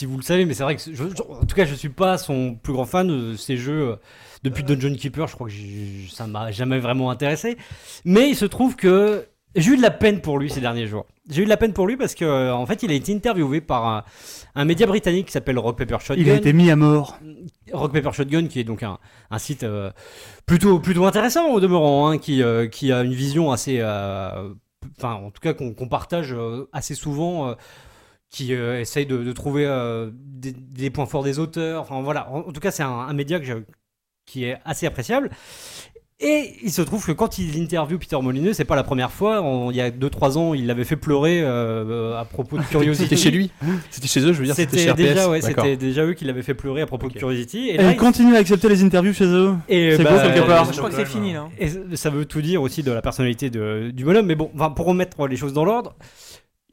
si 0.00 0.06
vous 0.06 0.16
le 0.16 0.22
savez, 0.22 0.44
mais 0.46 0.54
c'est 0.54 0.62
vrai 0.62 0.76
que 0.76 0.82
je- 0.82 0.92
je- 0.94 1.22
en 1.22 1.44
tout 1.44 1.54
cas, 1.54 1.64
je 1.64 1.74
suis 1.74 1.88
pas 1.90 2.18
son 2.18 2.54
plus 2.54 2.72
grand 2.72 2.86
fan 2.86 3.06
de 3.08 3.36
ces 3.36 3.56
jeux. 3.56 3.90
euh, 3.92 3.96
Depuis 4.42 4.62
Dungeon 4.64 4.94
Keeper, 4.94 5.26
je 5.28 5.34
crois 5.34 5.48
que 5.48 5.52
ça 6.10 6.26
m'a 6.26 6.50
jamais 6.50 6.78
vraiment 6.78 7.10
intéressé. 7.10 7.58
Mais 8.06 8.30
il 8.30 8.34
se 8.36 8.46
trouve 8.46 8.74
que 8.74 9.26
j'ai 9.54 9.72
eu 9.72 9.76
de 9.76 9.82
la 9.82 9.90
peine 9.90 10.22
pour 10.22 10.38
lui 10.38 10.48
ces 10.48 10.62
derniers 10.62 10.86
jours. 10.86 11.04
J'ai 11.28 11.42
eu 11.42 11.44
de 11.44 11.50
la 11.50 11.58
peine 11.58 11.74
pour 11.74 11.86
lui 11.86 11.98
parce 11.98 12.14
que 12.14 12.24
euh, 12.24 12.54
en 12.54 12.64
fait, 12.64 12.82
il 12.82 12.90
a 12.90 12.94
été 12.94 13.14
interviewé 13.14 13.60
par 13.60 13.86
un, 13.86 14.04
un 14.54 14.64
média 14.64 14.86
britannique 14.86 15.26
qui 15.26 15.32
s'appelle 15.32 15.58
Rock 15.58 15.76
Paper 15.76 15.98
Shotgun. 16.00 16.22
Il 16.22 16.30
a 16.30 16.34
été 16.36 16.52
mis 16.54 16.70
à 16.70 16.76
mort. 16.76 17.18
Rock 17.70 17.92
Paper 17.92 18.12
Shotgun, 18.14 18.46
qui 18.46 18.60
est 18.60 18.64
donc 18.64 18.82
un, 18.82 18.98
un 19.30 19.38
site 19.38 19.62
euh, 19.64 19.90
plutôt, 20.46 20.78
plutôt 20.80 21.04
intéressant 21.04 21.50
au 21.50 21.60
demeurant, 21.60 22.08
hein, 22.08 22.16
qui, 22.16 22.42
euh, 22.42 22.66
qui 22.66 22.92
a 22.92 23.02
une 23.02 23.12
vision 23.12 23.50
assez. 23.52 23.76
euh, 23.80 24.54
Enfin, 24.96 25.12
en 25.12 25.30
tout 25.30 25.40
cas, 25.42 25.52
qu'on 25.52 25.88
partage 25.88 26.32
euh, 26.32 26.66
assez 26.72 26.94
souvent. 26.94 27.54
Qui 28.30 28.54
euh, 28.54 28.80
essaye 28.80 29.06
de, 29.06 29.18
de 29.24 29.32
trouver 29.32 29.66
euh, 29.66 30.10
des, 30.14 30.52
des 30.52 30.90
points 30.90 31.06
forts 31.06 31.24
des 31.24 31.38
auteurs. 31.38 31.82
Enfin 31.82 32.00
voilà, 32.02 32.30
en, 32.30 32.38
en 32.40 32.52
tout 32.52 32.60
cas 32.60 32.70
c'est 32.70 32.82
un, 32.84 32.88
un 32.90 33.12
média 33.12 33.40
que 33.40 33.64
qui 34.26 34.44
est 34.44 34.58
assez 34.64 34.86
appréciable. 34.86 35.30
Et 36.22 36.52
il 36.62 36.70
se 36.70 36.82
trouve 36.82 37.02
que 37.04 37.12
quand 37.12 37.38
il 37.38 37.58
interviewe 37.62 37.96
Peter 37.98 38.18
Molineux, 38.20 38.52
c'est 38.52 38.66
pas 38.66 38.76
la 38.76 38.82
première 38.82 39.10
fois. 39.10 39.42
Il 39.70 39.74
y 39.76 39.80
a 39.80 39.90
2-3 39.90 40.36
ans, 40.36 40.52
il 40.52 40.66
l'avait 40.66 40.84
fait 40.84 40.96
pleurer 40.96 41.40
euh, 41.42 42.14
à 42.20 42.26
propos 42.26 42.58
de 42.58 42.62
Curiosity. 42.70 43.04
C'était 43.08 43.16
chez 43.16 43.30
lui 43.30 43.50
C'était 43.90 44.06
chez 44.06 44.20
eux, 44.20 44.34
je 44.34 44.38
veux 44.40 44.44
dire, 44.44 44.54
c'était 44.54 44.76
chez 44.76 44.92
déjà, 44.92 45.30
ouais, 45.30 45.40
D'accord. 45.40 45.64
c'était 45.64 45.78
déjà 45.78 46.04
eux 46.04 46.12
qui 46.12 46.26
l'avaient 46.26 46.42
fait 46.42 46.52
pleurer 46.52 46.82
à 46.82 46.86
propos 46.86 47.08
de 47.08 47.14
Curiosity. 47.14 47.68
Et 47.70 47.74
Et 47.74 47.76
là, 47.78 47.84
il 47.84 47.92
il- 47.92 47.96
continue 47.96 48.36
à 48.36 48.38
accepter 48.40 48.68
les 48.68 48.84
interviews 48.84 49.14
chez 49.14 49.24
eux. 49.24 49.54
et 49.66 49.96
C'est 49.96 50.02
bah, 50.04 50.10
beau, 50.22 50.30
quelque 50.30 50.46
part. 50.46 50.70
Je 50.70 50.76
crois 50.76 50.90
que 50.90 50.96
c'est 50.96 51.06
fini 51.06 51.32
là. 51.32 51.48
Et 51.58 51.70
ça 51.96 52.10
veut 52.10 52.26
tout 52.26 52.42
dire 52.42 52.60
aussi 52.60 52.82
de 52.82 52.92
la 52.92 53.00
personnalité 53.00 53.48
de- 53.48 53.90
du 53.90 54.04
bonhomme. 54.04 54.26
Mais 54.26 54.34
bon, 54.36 54.50
pour 54.76 54.84
remettre 54.84 55.26
les 55.26 55.36
choses 55.36 55.54
dans 55.54 55.64
l'ordre, 55.64 55.96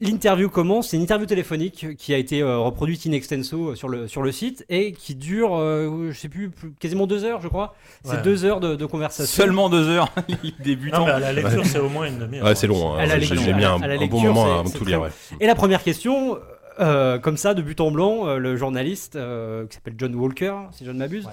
l'interview 0.00 0.48
commence. 0.48 0.88
C'est 0.88 0.96
une 0.96 1.02
interview 1.02 1.26
téléphonique 1.26 1.96
qui 1.96 2.14
a 2.14 2.18
été 2.18 2.40
euh, 2.42 2.58
reproduite 2.58 3.06
in 3.06 3.12
extenso 3.12 3.74
sur 3.74 3.88
le, 3.88 4.06
sur 4.08 4.22
le 4.22 4.32
site 4.32 4.64
et 4.68 4.92
qui 4.92 5.14
dure, 5.14 5.56
euh, 5.56 6.10
je 6.12 6.18
sais 6.18 6.28
plus, 6.28 6.50
plus- 6.50 6.72
quasiment 6.78 7.06
deux 7.06 7.24
heures, 7.24 7.40
je 7.40 7.48
crois. 7.48 7.74
C'est 8.04 8.16
Ouais. 8.16 8.22
deux 8.22 8.44
heures 8.44 8.60
de, 8.60 8.76
de 8.76 8.86
conversation. 8.86 9.42
Seulement 9.44 9.68
deux 9.68 9.88
heures, 9.88 10.08
les 10.28 10.34
Non, 10.34 10.50
débutants. 10.60 11.04
mais 11.06 11.12
à 11.12 11.18
la 11.18 11.32
lecture, 11.32 11.64
c'est 11.66 11.78
au 11.80 11.88
moins 11.88 12.06
une 12.06 12.18
demi-heure. 12.18 12.46
Ouais, 12.46 12.54
c'est 12.54 12.66
long. 12.66 12.94
Hein. 12.96 13.04
J'ai 13.20 13.52
mis 13.54 13.64
un, 13.64 13.80
à 13.80 13.86
la 13.86 13.94
un 14.00 14.06
bon 14.06 14.20
moment 14.20 14.44
avant 14.60 14.64
de 14.64 14.76
tout 14.76 14.84
lire. 14.84 15.00
ouais. 15.00 15.10
Et 15.40 15.46
la 15.46 15.54
première 15.54 15.82
question, 15.82 16.38
euh, 16.80 17.18
comme 17.18 17.36
ça, 17.36 17.54
de 17.54 17.62
but 17.62 17.80
en 17.80 17.90
blanc, 17.90 18.28
euh, 18.28 18.38
le 18.38 18.56
journaliste 18.56 19.16
euh, 19.16 19.66
qui 19.66 19.74
s'appelle 19.74 19.94
John 19.98 20.14
Walker, 20.14 20.54
si 20.70 20.84
je 20.84 20.92
ne 20.92 20.98
m'abuse, 20.98 21.26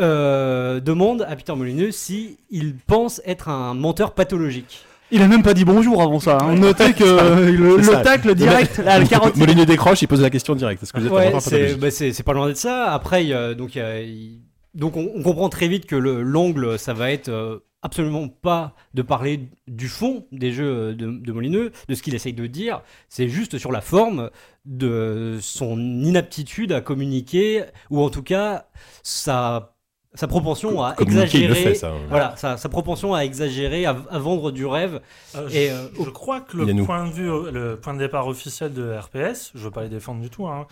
euh, 0.00 0.80
demande 0.80 1.22
à 1.28 1.36
Peter 1.36 1.54
Molineux 1.54 1.90
si 1.90 2.38
il 2.50 2.74
pense 2.74 3.20
être 3.26 3.48
un 3.48 3.74
menteur 3.74 4.12
pathologique. 4.14 4.84
Il 5.10 5.22
a 5.22 5.28
même 5.28 5.42
pas 5.42 5.54
dit 5.54 5.64
bonjour 5.64 6.02
avant 6.02 6.20
ça. 6.20 6.38
hein. 6.40 6.54
Notez 6.54 6.92
que 6.92 7.02
euh, 7.04 7.50
le, 7.50 7.76
le 7.78 7.82
ça. 7.82 8.00
tacle 8.02 8.34
direct, 8.34 8.78
là, 8.78 8.98
le 8.98 9.06
carotte. 9.06 9.36
Molineux 9.36 9.64
décroche, 9.66 10.02
il 10.02 10.06
pose 10.08 10.20
la 10.20 10.30
question 10.30 10.54
directe. 10.54 10.82
Est-ce 10.82 10.92
que 10.92 11.00
vous 11.00 11.06
êtes 11.06 11.12
Ouais, 11.12 11.32
c'est 11.40 11.74
bah, 11.76 11.90
c'est- 11.90 12.12
c'est 12.12 12.22
pas 12.22 12.34
loin 12.34 12.46
d'être 12.46 12.58
ça. 12.58 12.92
Après, 12.92 13.24
il 13.24 13.28
y 13.28 13.32
a- 13.34 13.54
donc, 13.54 13.74
y 13.74 13.80
a- 13.80 14.00
donc 14.74 14.96
on, 14.96 15.10
on 15.14 15.22
comprend 15.22 15.48
très 15.48 15.68
vite 15.68 15.86
que 15.86 15.96
le- 15.96 16.22
l'angle, 16.22 16.78
ça 16.78 16.92
va 16.92 17.10
être 17.10 17.30
euh, 17.30 17.58
absolument 17.80 18.28
pas 18.28 18.74
de 18.92 19.00
parler 19.02 19.48
du 19.66 19.88
fond 19.88 20.26
des 20.30 20.52
jeux 20.52 20.66
euh, 20.90 20.94
de, 20.94 21.06
de 21.10 21.32
Molineux, 21.32 21.72
de 21.88 21.94
ce 21.94 22.02
qu'il 22.02 22.14
essaye 22.14 22.34
de 22.34 22.46
dire. 22.46 22.82
C'est 23.08 23.28
juste 23.28 23.56
sur 23.56 23.72
la 23.72 23.80
forme 23.80 24.28
de 24.66 25.38
son 25.40 25.78
inaptitude 26.02 26.72
à 26.72 26.82
communiquer, 26.82 27.62
ou 27.90 28.02
en 28.02 28.10
tout 28.10 28.22
cas 28.22 28.66
sa, 29.02 29.74
sa 30.18 30.26
propension 30.26 30.82
à 30.82 30.94
exagérer. 31.00 31.54
fait, 31.54 31.74
ça. 31.74 31.92
Voilà, 32.08 32.34
sa, 32.36 32.56
sa 32.56 32.68
propension 32.68 33.14
à 33.14 33.20
exagérer, 33.24 33.86
à, 33.86 33.90
à 34.10 34.18
vendre 34.18 34.50
du 34.50 34.66
rêve. 34.66 35.00
Euh, 35.36 35.48
Et, 35.50 35.68
je, 35.68 35.72
euh, 35.72 36.04
je 36.04 36.10
crois 36.10 36.40
que 36.40 36.56
le 36.56 36.84
point 36.84 37.06
de 37.06 37.12
vue, 37.12 37.30
le 37.52 37.76
point 37.80 37.94
de 37.94 38.00
départ 38.00 38.26
officiel 38.26 38.72
de 38.72 38.92
RPS, 38.96 39.52
je 39.54 39.60
veux 39.64 39.70
pas 39.70 39.82
les 39.84 39.88
défendre 39.88 40.20
du 40.20 40.28
tout, 40.30 40.46
hein, 40.48 40.66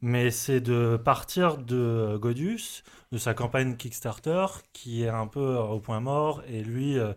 mais 0.00 0.30
c'est 0.30 0.60
de 0.60 0.96
partir 0.96 1.58
de 1.58 2.16
Godus, 2.16 2.82
de 3.10 3.18
sa 3.18 3.34
campagne 3.34 3.76
Kickstarter, 3.76 4.46
qui 4.72 5.02
est 5.02 5.08
un 5.08 5.26
peu 5.26 5.56
au 5.56 5.80
point 5.80 6.00
mort, 6.00 6.42
et 6.48 6.62
lui 6.62 6.98
euh, 6.98 7.12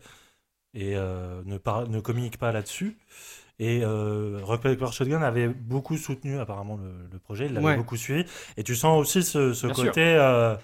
et, 0.73 0.95
euh, 0.95 1.41
ne, 1.45 1.57
par- 1.57 1.87
ne 1.87 1.99
communique 1.99 2.37
pas 2.37 2.51
là-dessus. 2.51 2.97
Et 3.59 3.81
euh, 3.83 4.39
Rock 4.43 4.61
Paper 4.63 4.87
Shotgun 4.91 5.21
avait 5.21 5.47
beaucoup 5.47 5.95
soutenu 5.97 6.39
apparemment 6.39 6.77
le, 6.77 6.91
le 7.13 7.19
projet, 7.19 7.45
il 7.45 7.53
l'avait 7.53 7.65
Ouais. 7.65 7.77
beaucoup 7.77 7.95
suivi. 7.95 8.25
Et 8.57 8.63
tu 8.63 8.75
sens 8.75 8.99
aussi 8.99 9.23
ce, 9.23 9.53
côté. 9.71 10.01
euh, 10.03 10.55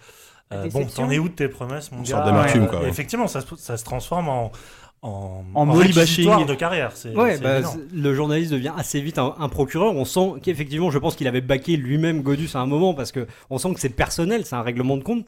euh, 0.52 0.70
bon, 0.70 0.86
t'en 0.86 1.10
es 1.10 1.20
où 1.20 1.30
de 1.30 1.34
tes 1.34 1.48
promesses, 1.48 1.92
mon 1.92 2.02
gars 2.02 2.22
d'amertume, 2.22 2.64
Euh, 2.64 2.68
quoi, 2.68 2.82
ouais. 2.82 2.90
Effectivement, 2.90 3.28
ça, 3.28 3.42
se- 3.42 3.56
ça 3.58 3.78
se 3.78 3.84
transforme 3.84 4.30
en 4.30 4.52
en, 5.04 5.44
En 5.56 5.72
réquisitoire 5.72 6.36
bashing. 6.38 6.48
de 6.48 6.54
carrière. 6.54 6.92
C'est 6.94 7.16
Ouais, 7.16 7.40
bah, 7.40 7.62
le 7.92 8.14
journaliste 8.14 8.52
devient 8.52 8.72
assez 8.78 9.02
vite 9.02 9.18
un, 9.18 9.34
un 9.40 9.50
procureur. 9.50 9.96
On 9.96 10.06
sent 10.06 10.34
qu'effectivement, 10.44 10.92
je 10.92 11.00
pense 11.00 11.16
qu'il 11.16 11.28
avait 11.28 11.42
baqué 11.42 11.76
lui-même 11.76 12.22
Godus 12.22 12.50
à 12.54 12.60
un 12.60 12.68
moment 12.68 12.94
parce 12.94 13.12
que 13.12 13.26
on 13.50 13.58
sent 13.58 13.74
que 13.74 13.80
c'est 13.80 13.90
personnel, 13.90 14.46
c'est 14.46 14.54
un 14.56 14.62
règlement 14.62 14.98
de 14.98 15.04
compte. 15.04 15.26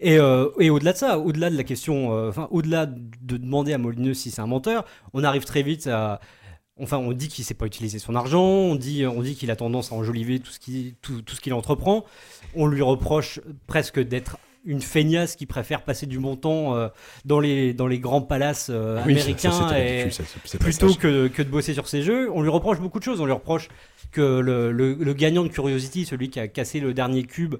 Et, 0.00 0.18
euh, 0.18 0.48
et 0.58 0.70
au-delà 0.70 0.92
de 0.92 0.98
ça, 0.98 1.20
au-delà 1.20 1.50
de 1.50 1.56
la 1.56 1.62
question, 1.62 2.12
euh, 2.12 2.30
enfin, 2.30 2.48
au-delà 2.50 2.86
de 2.86 3.36
demander 3.36 3.72
à 3.72 3.78
Molineux 3.78 4.14
si 4.14 4.32
c'est 4.32 4.40
un 4.42 4.48
menteur, 4.48 4.84
on 5.14 5.22
arrive 5.22 5.44
très 5.44 5.62
vite 5.62 5.86
à. 5.86 6.18
Enfin, 6.80 6.96
on 6.96 7.12
dit 7.12 7.28
qu'il 7.28 7.44
sait 7.44 7.54
pas 7.54 7.66
utiliser 7.66 8.00
son 8.00 8.16
argent, 8.16 8.42
on 8.42 8.74
dit, 8.74 9.06
on 9.06 9.22
dit 9.22 9.36
qu'il 9.36 9.52
a 9.52 9.56
tendance 9.56 9.92
à 9.92 9.94
enjoliver 9.94 10.40
tout 10.40 10.50
ce 10.50 10.58
qu'il 10.58 10.94
tout, 11.00 11.22
tout 11.22 11.36
ce 11.36 11.40
qu'il 11.40 11.54
entreprend. 11.54 12.04
On 12.56 12.66
lui 12.66 12.82
reproche 12.82 13.38
presque 13.68 14.00
d'être 14.00 14.36
une 14.64 14.80
feignasse 14.80 15.34
qui 15.36 15.46
préfère 15.46 15.82
passer 15.82 16.06
du 16.06 16.18
bon 16.18 16.36
temps 16.36 16.74
euh, 16.76 16.88
dans, 17.24 17.40
les, 17.40 17.74
dans 17.74 17.86
les 17.86 17.98
grands 17.98 18.22
palaces 18.22 18.68
euh, 18.70 18.96
Oui, 19.06 19.12
américains 19.12 19.50
ça, 19.50 19.78
et, 19.78 20.04
ridicule, 20.04 20.24
ça, 20.44 20.58
plutôt 20.58 20.94
que, 20.94 21.28
que 21.28 21.42
de 21.42 21.48
bosser 21.48 21.74
sur 21.74 21.88
ces 21.88 22.02
jeux. 22.02 22.30
On 22.32 22.42
lui 22.42 22.50
reproche 22.50 22.78
beaucoup 22.80 22.98
de 22.98 23.04
choses. 23.04 23.20
On 23.20 23.26
lui 23.26 23.32
reproche 23.32 23.68
que 24.12 24.38
le, 24.40 24.70
le- 24.72 24.94
le 24.94 25.12
gagnant 25.14 25.42
de 25.42 25.48
Curiosity, 25.48 26.04
celui 26.04 26.28
qui 26.30 26.38
a 26.38 26.46
cassé 26.48 26.80
le 26.80 26.94
dernier 26.94 27.24
cube, 27.24 27.56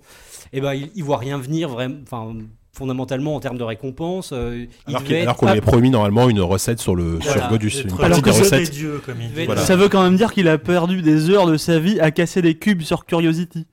eh 0.52 0.60
ben, 0.60 0.74
il, 0.74 0.90
il 0.94 1.02
voit 1.02 1.18
rien 1.18 1.38
venir 1.38 1.68
vraiment. 1.68 1.96
Enfin, 2.02 2.34
fondamentalement 2.74 3.34
en 3.36 3.40
termes 3.40 3.58
de 3.58 3.64
récompense. 3.64 4.30
euh, 4.32 4.64
il 4.88 4.94
Alors 5.16 5.36
qu'on 5.36 5.44
lui 5.44 5.52
avait 5.52 5.60
promis 5.60 5.90
normalement 5.90 6.30
une 6.30 6.40
recette 6.40 6.78
sur 6.80 6.94
le 6.96 7.18
Voilà. 7.20 7.42
sur 7.42 7.48
Godus, 7.50 7.68
une 7.84 8.02
Alors 8.02 8.22
que 8.22 8.30
des 8.30 8.38
recette. 8.38 8.70
dieux, 8.70 9.02
comme 9.04 9.16
il 9.20 9.24
devait 9.28 9.34
dit. 9.34 9.40
être- 9.42 9.46
Voilà. 9.46 9.60
Ça 9.60 9.76
veut 9.76 9.90
quand 9.90 10.02
même 10.02 10.16
dire 10.16 10.32
qu'il 10.32 10.48
a 10.48 10.56
perdu 10.56 11.02
des 11.02 11.28
heures 11.28 11.46
de 11.46 11.58
sa 11.58 11.78
vie 11.78 12.00
à 12.00 12.10
casser 12.10 12.40
des 12.40 12.54
cubes 12.54 12.80
sur 12.80 13.04
Curiosity. 13.04 13.66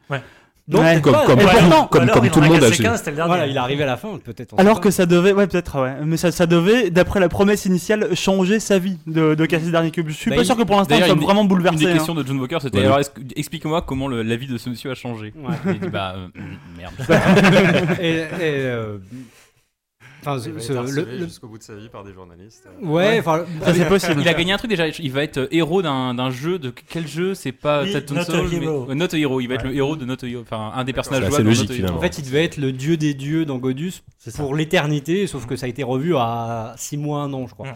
Ouais. 0.71 1.01
Comme- 1.01 1.13
comme- 1.13 1.25
comme- 1.25 1.39
alors, 2.03 2.29
tout 2.31 2.39
le 2.41 2.47
monde 2.47 2.57
a 2.57 2.59
cassé 2.59 2.75
fait. 2.75 2.83
15, 2.83 2.97
c'était 2.99 3.09
le 3.11 3.15
dernier. 3.15 3.29
Voilà, 3.29 3.47
il 3.47 3.55
est 3.55 3.59
arrivé 3.59 3.83
à 3.83 3.87
la 3.87 3.97
fin, 3.97 4.09
peut-être. 4.23 4.53
on 4.53 4.57
sait 4.57 4.61
Alors 4.61 4.79
que 4.81 4.91
ça 4.91 5.05
devait, 5.07 5.33
ouais 5.33 5.47
peut-être, 5.47 5.81
ouais, 5.81 5.93
mais 6.05 6.15
ça, 6.17 6.31
ça 6.31 6.45
devait, 6.45 6.91
d'après 6.91 7.19
la 7.19 7.27
promesse 7.29 7.65
initiale, 7.65 8.15
changer 8.15 8.59
sa 8.59 8.77
vie 8.77 8.97
de, 9.07 9.33
de 9.33 9.45
casser 9.47 9.65
le 9.65 9.71
dernier 9.71 9.89
cube. 9.91 10.09
Je 10.09 10.13
suis 10.13 10.29
Bah, 10.29 10.35
pas 10.35 10.43
il- 10.43 10.45
sûr 10.45 10.55
que 10.55 10.63
pour 10.63 10.75
l'instant 10.77 10.95
soit 10.97 11.07
une 11.07 11.19
vraiment 11.19 11.41
Une 11.41 11.47
bouleversé. 11.47 11.77
des 11.85 11.87
hein. 11.91 11.93
questions 11.93 12.13
de 12.13 12.25
John 12.25 12.39
Walker, 12.39 12.57
c'était 12.61 12.85
explique-moi 13.35 13.81
comment 13.81 14.07
le- 14.07 14.21
la 14.21 14.35
vie 14.35 14.47
de 14.47 14.57
ce 14.57 14.69
monsieur 14.69 14.91
a 14.91 14.95
changé? 14.95 15.33
Ouais. 15.37 15.55
Il 15.65 15.79
dit, 15.79 15.87
bah, 15.87 16.15
euh, 16.17 16.27
mm, 16.39 16.77
merde. 16.77 16.93
et, 18.01 18.09
et, 18.17 18.25
euh, 18.39 18.97
Enfin, 20.21 20.37
Il 20.37 20.41
ce- 20.43 20.49
va 20.49 20.59
ce- 20.59 20.65
être 20.65 20.69
le- 20.73 20.79
harcelé 20.79 21.17
le- 21.17 21.25
jusqu'au 21.25 21.47
bout 21.47 21.57
de 21.57 21.63
sa 21.63 21.75
vie 21.75 21.89
par 21.89 22.03
des 22.03 22.13
journalistes. 22.13 22.67
euh. 22.67 22.85
Ouais, 22.85 23.19
enfin, 23.19 23.45
Ça, 23.63 23.73
c'est 23.73 23.87
possible. 23.87 24.21
Il 24.21 24.27
a 24.27 24.33
gagné 24.33 24.51
un 24.53 24.57
truc 24.57 24.69
déjà. 24.69 24.87
Il 24.87 25.11
va 25.11 25.23
être 25.23 25.37
euh, 25.37 25.47
héros 25.51 25.81
d'un 25.81 26.13
d'un 26.13 26.29
jeu. 26.29 26.59
De 26.59 26.71
quel 26.71 27.07
jeu 27.07 27.33
C'est 27.35 27.51
pas 27.51 27.83
Not 27.85 28.23
Soul, 28.23 28.49
mais- 28.87 28.95
Not 28.95 29.13
a 29.13 29.17
Hero. 29.17 29.39
Il 29.41 29.47
va 29.47 29.55
être 29.55 29.63
le 29.65 29.73
héros 29.75 29.95
de 29.95 30.05
Not 30.05 30.23
a 30.23 30.27
Hero. 30.27 30.41
Enfin, 30.41 30.71
un 30.75 30.83
des 30.83 30.93
personnages 30.93 31.21
C'est 31.21 31.27
assez 31.27 31.35
jouables 31.43 31.43
dans 31.55 31.61
logique, 31.61 31.71
finalement. 31.71 31.97
En 31.97 32.01
fait, 32.01 32.17
il 32.17 32.25
devait 32.25 32.43
être 32.43 32.57
le 32.57 32.71
dieu 32.71 32.97
des 32.97 33.13
dieux 33.13 33.45
dans 33.45 33.57
Godus 33.57 34.01
C'est 34.17 34.31
ça. 34.31 34.43
pour 34.43 34.55
l'éternité, 34.55 35.27
sauf 35.27 35.45
que 35.45 35.55
ça 35.55 35.65
a 35.65 35.69
été 35.69 35.83
revu 35.83 36.15
à 36.17 36.73
6 36.77 36.97
mois, 36.97 37.21
un 37.21 37.31
an, 37.33 37.47
je 37.47 37.53
crois. 37.53 37.67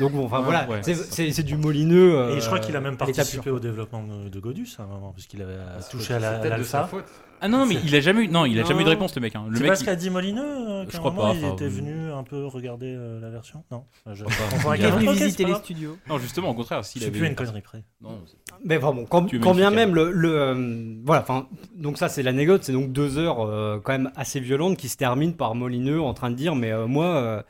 Donc 0.00 0.12
bon, 0.12 0.24
enfin 0.24 0.38
Ouais, 0.38 0.44
voilà, 0.44 0.68
ouais. 0.68 0.78
c'est- 0.82 0.94
c'est 0.94 1.30
c'est 1.32 1.42
du 1.42 1.56
molineux. 1.56 2.14
euh, 2.16 2.36
Et 2.36 2.40
je 2.40 2.46
crois 2.46 2.58
qu'il 2.58 2.74
a 2.76 2.80
même 2.80 2.96
participé 2.96 3.50
au 3.50 3.60
développement 3.60 4.02
de, 4.02 4.40
Godus 4.40 4.66
à 4.78 4.82
un 4.82 4.86
moment, 4.86 5.12
puisqu'il 5.12 5.40
avait 5.42 5.52
C'est 5.80 5.90
touché 5.90 6.14
à 6.14 6.18
la- 6.18 6.32
peut-être 6.38 6.58
de 6.58 6.62
sa 6.64 6.80
l'alpha. 6.80 6.96
Ah 7.44 7.48
non, 7.48 7.58
non, 7.58 7.66
mais 7.66 7.76
il 7.84 7.94
a 7.96 8.00
jamais 8.00 8.22
eu. 8.24 8.28
Non, 8.28 8.46
il 8.46 8.56
a 8.58 8.62
Non. 8.62 8.68
jamais 8.68 8.82
eu 8.82 8.84
de 8.84 8.90
réponse, 8.90 9.14
le 9.16 9.20
mec. 9.20 9.34
hein. 9.34 9.44
Le 9.48 9.56
C'est 9.56 9.62
mec. 9.62 9.72
pas 9.72 9.76
ce 9.76 9.82
il- 9.82 9.86
qu'a 9.86 9.96
dit 9.96 10.10
Molineux 10.10 10.42
euh, 10.42 10.84
Je 10.88 10.96
crois 10.96 11.10
moment, 11.10 11.28
pas, 11.30 11.34
il 11.34 11.44
enfin, 11.44 11.54
était 11.54 11.64
euh, 11.64 11.68
venu 11.68 12.12
un 12.12 12.22
peu 12.22 12.46
regarder 12.46 12.94
euh, 12.96 13.20
la 13.20 13.30
version 13.30 13.64
Non 13.72 13.84
je... 14.12 14.22
pas. 14.24 14.30
confonds 14.50 14.70
avec 14.70 14.80
Il 14.82 14.86
Ok, 14.86 14.92
c'est 15.16 15.24
visiter 15.24 15.42
pas 15.42 15.48
les 15.50 15.54
studios. 15.56 15.96
Non, 16.08 16.18
justement, 16.18 16.50
au 16.50 16.54
contraire, 16.54 16.84
s'il 16.84 17.02
C'est 17.02 17.08
avait. 17.08 17.18
plus 17.18 17.28
une 17.28 17.34
connerie 17.34 17.60
près. 17.60 17.82
Non, 18.00 18.20
c'est- 18.26 18.36
Mais 18.64 18.78
vraiment, 18.78 19.04
quand, 19.04 19.24
Tu 19.26 19.36
es 19.36 19.40
quand 19.40 19.54
bien 19.54 19.70
magnifique, 19.70 19.94
même 19.94 19.94
le, 19.94 20.12
le, 20.12 20.34
euh, 20.40 20.94
voilà, 21.04 21.22
enfin, 21.22 21.48
donc 21.76 21.98
ça 21.98 22.08
c'est 22.08 22.22
l'anecdote, 22.22 22.62
c'est 22.62 22.72
donc 22.72 22.92
deux 22.92 23.18
heures 23.18 23.40
euh, 23.44 23.80
quand 23.82 23.92
même 23.92 24.10
assez 24.14 24.38
violentes 24.38 24.76
qui 24.76 24.88
se 24.88 24.96
terminent 24.96 25.32
par 25.32 25.54
Molineux 25.56 26.00
en 26.00 26.14
train 26.14 26.30
de 26.30 26.36
dire, 26.36 26.54
mais 26.54 26.70
euh, 26.72 26.86
moi, 26.86 27.06
euh, 27.06 27.42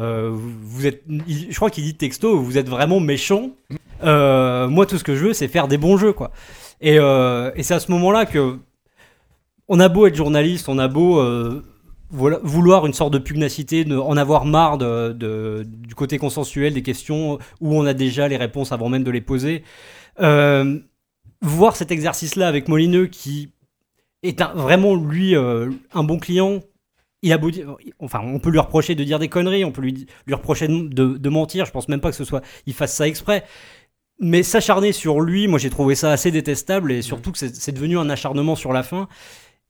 euh, 0.00 0.30
vous 0.32 0.52
vous 0.62 0.86
êtes, 0.86 1.02
il- 1.26 1.50
je 1.50 1.56
crois 1.56 1.70
qu'il 1.70 1.82
dit 1.84 1.94
texto, 1.96 2.38
vous 2.38 2.58
êtes 2.58 2.68
vraiment 2.68 3.00
méchant. 3.00 3.50
Euh, 4.04 4.68
moi, 4.68 4.86
tout 4.86 4.98
ce 4.98 5.04
que 5.04 5.14
je 5.16 5.26
veux, 5.26 5.32
c'est 5.32 5.48
faire 5.48 5.68
des 5.68 5.78
bons 5.78 5.96
jeux, 5.96 6.12
quoi. 6.12 6.30
Et, 6.80 6.98
euh, 6.98 7.50
et 7.54 7.62
c'est 7.62 7.74
à 7.74 7.80
ce 7.80 7.90
moment-là 7.92 8.24
que 8.26 8.58
on 9.68 9.80
a 9.80 9.88
beau 9.88 10.06
être 10.06 10.14
journaliste, 10.16 10.68
on 10.68 10.78
a 10.78 10.88
beau 10.88 11.18
euh, 11.20 11.62
vouloir 12.10 12.84
une 12.86 12.92
sorte 12.92 13.12
de 13.12 13.18
pugnacité, 13.18 13.84
de, 13.84 13.96
en 13.96 14.16
avoir 14.16 14.44
marre 14.44 14.76
de, 14.78 15.12
de- 15.12 15.64
du 15.66 15.94
côté 15.94 16.18
consensuel 16.18 16.74
des 16.74 16.82
questions 16.82 17.38
où 17.60 17.74
on 17.74 17.86
a 17.86 17.94
déjà 17.94 18.28
les 18.28 18.36
réponses 18.36 18.72
avant 18.72 18.88
même 18.90 19.04
de 19.04 19.10
les 19.10 19.20
poser. 19.22 19.62
Euh, 20.20 20.78
voir 21.40 21.74
cet 21.76 21.90
exercice-là 21.90 22.48
avec 22.48 22.68
Molineux 22.68 23.06
qui 23.06 23.50
est 24.22 24.40
un- 24.42 24.52
vraiment 24.54 24.94
lui 24.94 25.34
euh, 25.34 25.70
un 25.94 26.04
bon 26.04 26.18
client. 26.18 26.60
Il 27.22 27.32
a 27.32 27.38
beau 27.38 27.50
dire- 27.50 27.76
enfin, 28.00 28.20
on 28.22 28.40
peut 28.40 28.50
lui 28.50 28.58
reprocher 28.58 28.94
de 28.94 29.04
dire 29.04 29.18
des 29.18 29.28
conneries, 29.28 29.64
on 29.64 29.70
peut 29.72 29.80
lui, 29.82 30.06
lui 30.26 30.34
reprocher 30.34 30.68
de, 30.68 31.16
de- 31.16 31.28
mentir. 31.30 31.64
Je 31.64 31.70
pense 31.70 31.88
même 31.88 32.00
pas 32.00 32.10
que 32.10 32.16
ce 32.16 32.24
soit, 32.24 32.42
il 32.66 32.74
fasse 32.74 32.94
ça 32.94 33.06
exprès. 33.08 33.44
Mais 34.20 34.42
s'acharner 34.42 34.92
sur 34.92 35.20
lui, 35.20 35.48
moi 35.48 35.58
j'ai 35.58 35.70
trouvé 35.70 35.94
ça 35.94 36.12
assez 36.12 36.30
détestable 36.30 36.92
et 36.92 37.00
surtout 37.02 37.32
que 37.32 37.38
c'est 37.38 37.54
c'est 37.56 37.72
devenu 37.72 37.98
un 37.98 38.10
acharnement 38.10 38.54
sur 38.54 38.72
la 38.72 38.82
fin. 38.82 39.08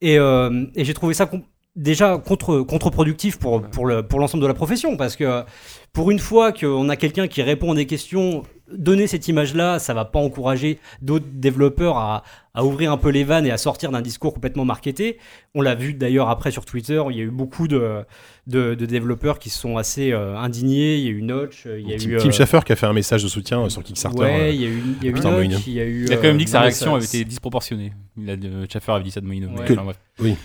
Et, 0.02 0.18
euh, 0.18 0.66
et 0.74 0.84
j'ai 0.84 0.92
trouvé 0.92 1.14
ça 1.14 1.30
déjà 1.74 2.18
contre, 2.18 2.60
contre-productif 2.60 3.38
pour, 3.38 3.62
pour, 3.62 3.86
le, 3.86 4.02
pour 4.02 4.18
l'ensemble 4.18 4.42
de 4.42 4.48
la 4.48 4.54
profession 4.54 4.96
parce 4.96 5.16
que 5.16 5.44
pour 5.92 6.10
une 6.10 6.18
fois 6.18 6.52
qu'on 6.52 6.88
a 6.90 6.96
quelqu'un 6.96 7.28
qui 7.28 7.40
répond 7.40 7.72
à 7.72 7.74
des 7.74 7.86
questions, 7.86 8.42
donner 8.76 9.06
cette 9.06 9.28
image-là, 9.28 9.78
ça 9.78 9.94
va 9.94 10.04
pas 10.04 10.18
encourager 10.18 10.78
d'autres 11.00 11.26
développeurs 11.32 11.96
à, 11.98 12.22
à 12.54 12.64
ouvrir 12.64 12.92
un 12.92 12.96
peu 12.96 13.10
les 13.10 13.24
vannes 13.24 13.46
et 13.46 13.50
à 13.50 13.58
sortir 13.58 13.90
d'un 13.90 14.00
discours 14.02 14.32
complètement 14.34 14.64
marketé. 14.64 15.18
On 15.54 15.60
l'a 15.62 15.74
vu 15.74 15.94
d'ailleurs 15.94 16.28
après 16.28 16.50
sur 16.50 16.64
Twitter, 16.64 17.02
il 17.10 17.16
y 17.16 17.20
a 17.20 17.24
eu 17.24 17.30
beaucoup 17.30 17.68
de, 17.68 18.02
de, 18.46 18.74
de 18.74 18.86
développeurs 18.86 19.38
qui 19.38 19.50
se 19.50 19.58
sont 19.58 19.76
assez 19.76 20.12
euh, 20.12 20.36
indignés. 20.36 20.96
Il 20.96 21.04
y 21.04 21.08
a 21.08 21.10
eu 21.10 21.22
Notch, 21.22 21.66
il 21.66 21.88
y 21.88 21.94
a 21.94 21.96
Tim, 21.98 22.08
eu. 22.10 22.16
Tim 22.18 22.28
euh, 22.28 22.32
Schaffer 22.32 22.60
qui 22.64 22.72
a 22.72 22.76
fait 22.76 22.86
un 22.86 22.92
message 22.92 23.22
de 23.22 23.28
soutien 23.28 23.62
euh, 23.62 23.68
sur 23.68 23.82
Kickstarter. 23.82 24.18
Ouais, 24.20 24.40
euh, 24.40 24.50
il 24.50 24.60
y 24.60 24.64
a 24.64 24.68
eu, 24.68 24.82
il 25.00 25.04
y 25.04 25.08
a 25.08 25.10
eu 25.10 25.14
putain, 25.14 25.30
Notch, 25.30 25.66
il 25.66 25.72
y 25.72 25.80
a 25.80 25.84
eu. 25.84 26.04
Il 26.06 26.12
a 26.12 26.16
quand 26.16 26.22
même 26.24 26.34
euh, 26.36 26.38
dit 26.38 26.44
que 26.44 26.50
sa 26.50 26.60
réaction 26.60 26.94
avait 26.94 27.04
été 27.04 27.24
disproportionnée. 27.24 27.92
Il 28.16 28.30
a, 28.30 28.34
euh, 28.34 28.66
Schaffer 28.72 28.92
avait 28.92 29.04
dit 29.04 29.10
ça 29.10 29.20
de 29.20 29.26
Moïno. 29.26 29.48
Ouais. 29.48 29.64
mais 29.68 29.72
enfin, 29.78 29.84
bref. 29.84 30.36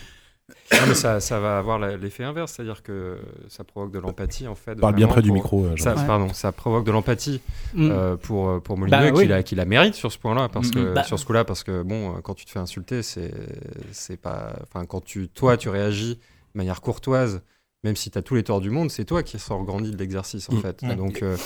Non, 0.71 0.79
mais 0.87 0.95
ça, 0.95 1.19
ça 1.19 1.39
va 1.41 1.57
avoir 1.57 1.77
l'effet 1.79 2.23
inverse, 2.23 2.53
c'est-à-dire 2.53 2.81
que 2.81 3.17
ça 3.49 3.63
provoque 3.65 3.91
de 3.91 3.99
l'empathie 3.99 4.47
en 4.47 4.55
fait. 4.55 4.75
Parle 4.75 4.95
bien 4.95 5.07
près 5.07 5.21
du 5.21 5.31
micro. 5.31 5.65
euh. 5.65 5.75
Ça, 5.77 5.93
Ouais. 5.95 6.05
Pardon, 6.07 6.29
ça 6.33 6.51
provoque 6.53 6.85
de 6.85 6.91
l'empathie 6.91 7.41
Mm. 7.73 7.89
euh, 7.91 8.15
pour, 8.17 8.49
euh, 8.49 8.59
pour 8.59 8.77
Molineux 8.77 8.97
Bah, 8.97 9.11
oui. 9.13 9.23
qui, 9.23 9.27
la, 9.27 9.43
qui 9.43 9.55
la 9.55 9.65
mérite 9.65 9.95
sur 9.95 10.11
ce 10.11 10.17
point-là, 10.17 10.47
parce 10.47 10.71
que, 10.71 10.79
Mhm. 10.79 10.93
Bah. 10.93 11.03
sur 11.03 11.19
ce 11.19 11.25
coup-là, 11.25 11.43
parce 11.43 11.63
que 11.63 11.81
bon, 11.83 12.13
quand 12.21 12.33
tu 12.33 12.45
te 12.45 12.51
fais 12.51 12.59
insulter, 12.59 13.03
c'est 13.03 13.33
c'est 13.91 14.17
pas. 14.17 14.53
Enfin, 14.63 14.85
quand 14.85 15.03
tu, 15.03 15.27
toi, 15.27 15.57
tu 15.57 15.67
réagis 15.69 16.15
de 16.15 16.57
manière 16.57 16.79
courtoise, 16.81 17.41
même 17.83 17.95
si 17.95 18.09
tu 18.09 18.17
as 18.17 18.21
tous 18.23 18.33
les 18.35 18.43
torts 18.43 18.59
du 18.59 18.71
monde, 18.71 18.89
c'est 18.89 19.05
toi 19.05 19.21
qui 19.21 19.37
sors 19.37 19.63
grandi 19.63 19.91
de 19.91 19.97
l'exercice 19.97 20.49
en 20.49 20.53
Mhm. 20.55 20.61
fait. 20.61 20.83
Donc, 20.97 21.21
euh, 21.21 21.37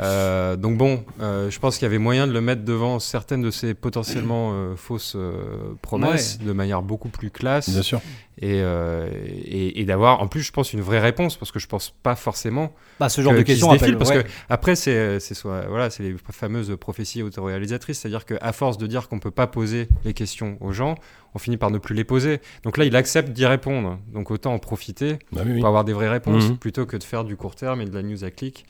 euh, 0.00 0.56
donc 0.56 0.76
bon, 0.76 1.04
euh, 1.20 1.50
je 1.50 1.58
pense 1.60 1.76
qu'il 1.78 1.84
y 1.84 1.86
avait 1.86 1.98
moyen 1.98 2.26
de 2.26 2.32
le 2.32 2.40
mettre 2.40 2.64
devant 2.64 2.98
certaines 2.98 3.42
de 3.42 3.50
ces 3.52 3.74
potentiellement 3.74 4.74
fausses 4.76 5.16
promesses 5.82 6.38
de 6.40 6.52
manière 6.52 6.82
beaucoup 6.82 7.08
plus 7.08 7.30
classe 7.30 7.70
Bien 7.70 7.82
sûr. 7.82 8.00
et, 8.42 8.58
et, 8.58 9.80
et 9.80 9.84
d'avoir 9.84 10.20
en 10.20 10.26
plus 10.26 10.42
je 10.42 10.50
pense 10.52 10.72
une 10.72 10.80
vraie 10.80 11.00
réponse 11.00 11.36
parce 11.36 11.52
que 11.52 11.58
je 11.60 11.66
pense 11.68 11.90
pas 12.02 12.16
forcément 12.16 12.72
Bah, 12.98 13.08
ce 13.08 13.20
genre 13.20 13.32
que- 13.32 13.38
de 13.38 13.42
qui 13.44 13.52
se 13.52 13.60
questions 13.60 13.70
appelle- 13.70 13.96
parce 13.98 14.10
ouais. 14.10 14.24
que 14.24 14.28
après 14.48 14.74
c'est 14.76 15.20
c'est 15.20 15.34
soit 15.34 15.66
voilà 15.68 15.90
c'est 15.90 16.02
les 16.02 16.16
fameuses 16.32 16.76
prophéties 16.80 17.22
autoréalisatrices 17.22 18.00
c'est-à-dire 18.00 18.24
que 18.24 18.34
à 18.40 18.52
force 18.52 18.78
de 18.78 18.86
dire 18.86 19.08
qu'on 19.08 19.18
peut 19.20 19.30
pas 19.30 19.46
poser 19.46 19.88
les 20.04 20.12
questions 20.14 20.56
aux 20.60 20.72
gens 20.72 20.96
on 21.38 21.40
finit 21.40 21.56
par 21.56 21.70
ne 21.70 21.78
plus 21.78 21.94
les 21.94 22.04
poser 22.04 22.40
donc 22.64 22.76
là 22.76 22.84
il 22.84 22.94
accepte 22.96 23.30
d'y 23.30 23.46
répondre 23.46 23.98
donc 24.12 24.30
autant 24.30 24.52
en 24.54 24.58
profiter 24.58 25.18
Bah 25.32 25.42
oui, 25.46 25.52
oui. 25.54 25.58
pour 25.60 25.68
avoir 25.68 25.84
des 25.84 25.92
vraies 25.92 26.08
réponses 26.10 26.48
Mhm. 26.50 26.56
plutôt 26.58 26.84
que 26.84 26.96
de 26.96 27.04
faire 27.04 27.24
du 27.24 27.36
court 27.36 27.54
terme 27.54 27.80
et 27.80 27.84
de 27.86 27.94
la 27.94 28.02
news 28.02 28.24
à 28.24 28.30
clic 28.30 28.64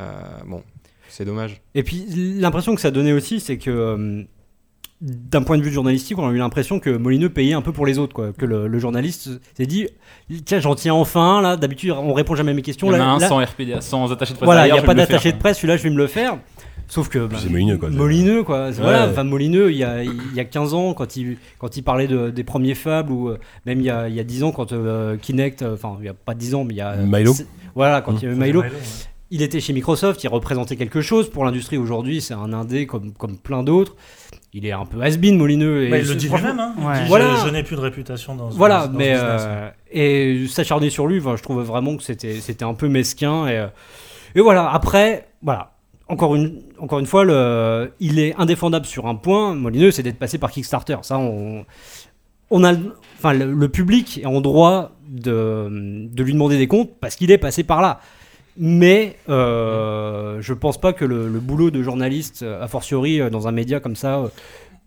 Euh, 0.00 0.04
bon 0.46 0.62
c'est 1.08 1.24
dommage 1.26 1.60
Et 1.74 1.82
puis 1.82 2.06
l'impression 2.38 2.74
que 2.74 2.80
ça 2.80 2.90
donnait 2.90 3.12
aussi, 3.12 3.38
c'est 3.40 3.58
que 3.58 3.70
euh, 3.70 4.22
d'un 5.02 5.42
point 5.42 5.58
de 5.58 5.62
vue 5.62 5.72
journalistique, 5.72 6.16
on 6.18 6.26
a 6.28 6.30
eu 6.32 6.38
l'impression 6.38 6.78
que 6.80 6.88
Molineux 6.96 7.28
payait 7.28 7.54
un 7.54 7.60
peu 7.60 7.72
pour 7.72 7.84
les 7.86 7.98
autres, 7.98 8.14
quoi. 8.14 8.32
Que 8.32 8.46
le, 8.46 8.68
le 8.68 8.78
journaliste 8.78 9.28
s'est 9.56 9.66
dit, 9.66 9.88
tiens, 10.44 10.60
j'en 10.60 10.74
tiens 10.76 10.94
enfin 10.94 11.42
là. 11.42 11.56
D'habitude, 11.56 11.90
on 11.90 12.12
répond 12.14 12.34
jamais 12.36 12.52
à 12.52 12.54
mes 12.54 12.62
questions. 12.62 12.86
Il 12.88 12.92
y 12.92 12.94
en 12.94 13.00
a 13.00 13.04
Là, 13.06 13.10
un 13.14 13.18
là- 13.18 13.28
sans 13.28 13.38
RPDA, 13.44 13.80
sans 13.80 14.10
attaché 14.12 14.32
de 14.32 14.36
presse. 14.38 14.46
voilà, 14.46 14.68
il 14.68 14.72
n'y 14.72 14.78
a 14.78 14.82
pas 14.82 14.94
d'attaché 14.94 15.32
de 15.32 15.38
presse. 15.38 15.56
Celui-là, 15.58 15.76
je 15.76 15.82
vais 15.82 15.90
me 15.90 15.96
le 15.98 16.06
faire. 16.06 16.38
Sauf 16.92 17.08
que 17.08 17.20
bah, 17.26 17.36
c'est 17.40 17.48
Molineux, 17.48 17.78
quoi. 17.78 17.88
Molineux, 17.88 18.42
quoi. 18.42 18.70
Voilà, 18.72 19.08
enfin 19.08 19.24
Molineux, 19.24 19.70
il 19.72 19.78
y 19.78 19.84
a, 19.84 20.02
il 20.04 20.34
y 20.34 20.40
a 20.40 20.44
15 20.44 20.74
ans, 20.74 20.92
quand 20.92 21.16
il, 21.16 21.38
quand 21.58 21.74
il 21.78 21.82
parlait 21.82 22.06
de- 22.06 22.28
des 22.28 22.44
premiers 22.44 22.74
fables, 22.74 23.10
ou 23.10 23.30
euh, 23.30 23.38
même 23.64 23.80
il 23.80 23.86
y 23.86 23.90
a, 23.90 24.10
il 24.10 24.14
y 24.14 24.20
a 24.20 24.24
10 24.24 24.42
ans, 24.44 24.52
quand 24.52 24.72
euh, 24.72 25.16
Kinect, 25.16 25.62
euh, 25.62 25.72
enfin, 25.72 25.94
il 26.00 26.02
n'y 26.02 26.08
a 26.10 26.12
pas 26.14 26.34
10 26.34 26.54
ans, 26.54 26.64
mais 26.64 26.74
il 26.74 26.76
y 26.76 26.80
a. 26.82 26.96
Milo. 26.96 27.32
Voilà, 27.74 28.02
quand 28.02 28.12
Mmh. 28.12 28.18
il 28.20 28.22
y 28.24 28.26
avait 28.26 28.36
Milo, 28.46 28.60
ouais. 28.60 28.70
il 29.30 29.40
était 29.40 29.58
chez 29.60 29.72
Microsoft, 29.72 30.22
il 30.22 30.28
représentait 30.28 30.76
quelque 30.76 31.00
chose 31.00 31.30
pour 31.30 31.46
l'industrie 31.46 31.78
aujourd'hui, 31.78 32.20
c'est 32.20 32.34
un 32.34 32.52
indé 32.52 32.84
comme, 32.86 33.12
comme 33.14 33.38
plein 33.38 33.62
d'autres. 33.62 33.96
Il 34.52 34.66
est 34.66 34.72
un 34.72 34.84
peu 34.84 35.00
has-been, 35.00 35.38
Molineux. 35.38 35.84
et 35.86 35.88
Bah, 35.88 35.96
il 35.98 36.06
le 36.06 36.14
dit 36.14 36.28
lui-même. 36.28 36.60
Hein. 36.60 36.74
Ouais. 36.78 37.06
Voilà. 37.08 37.36
je, 37.40 37.46
je 37.46 37.52
n'ai 37.54 37.62
plus 37.62 37.76
de 37.76 37.80
réputation 37.80 38.36
dans 38.36 38.50
ce 38.50 38.56
Voilà, 38.58 38.86
dans 38.86 38.92
ce 38.92 38.98
mais 38.98 39.12
business. 39.14 39.40
euh, 39.46 39.70
et 39.92 40.46
s'acharner 40.46 40.90
sur 40.90 41.06
lui, 41.06 41.20
je 41.22 41.42
trouvais 41.42 41.64
vraiment 41.64 41.96
que 41.96 42.02
c'était 42.02 42.34
c'était 42.34 42.66
un 42.66 42.74
peu 42.74 42.88
mesquin 42.88 43.46
et, 43.48 43.66
et 44.34 44.42
voilà. 44.42 44.70
Après, 44.70 45.28
voilà. 45.42 45.70
Encore 46.08 46.34
une, 46.34 46.62
encore 46.78 46.98
une 46.98 47.06
fois, 47.06 47.24
il 48.00 48.18
est 48.18 48.34
indéfendable 48.36 48.86
sur 48.86 49.06
un 49.06 49.14
point. 49.14 49.54
Molineux, 49.54 49.90
c'est 49.90 50.02
d'être 50.02 50.18
passé 50.18 50.38
par 50.38 50.50
Kickstarter. 50.50 50.96
Ça, 51.02 51.18
on, 51.18 52.64
a, 52.64 52.74
enfin, 53.18 53.32
le, 53.32 53.68
public 53.68 54.20
est 54.22 54.26
en 54.26 54.40
droit 54.40 54.92
de, 55.08 56.08
de 56.12 56.22
lui 56.22 56.32
demander 56.32 56.58
des 56.58 56.66
comptes 56.66 56.90
parce 57.00 57.16
qu'il 57.16 57.30
est 57.30 57.38
passé 57.38 57.62
par 57.64 57.80
là. 57.80 58.00
Mais 58.58 59.16
euh, 59.28 60.38
je 60.40 60.52
pense 60.52 60.78
pas 60.78 60.92
que 60.92 61.04
le, 61.04 61.28
le 61.28 61.40
boulot 61.40 61.70
de 61.70 61.82
journaliste, 61.82 62.42
a 62.42 62.68
fortiori 62.68 63.20
euh, 63.20 63.30
dans 63.30 63.48
un 63.48 63.52
média 63.52 63.80
comme 63.80 63.96
ça, 63.96 64.18
euh, 64.18 64.28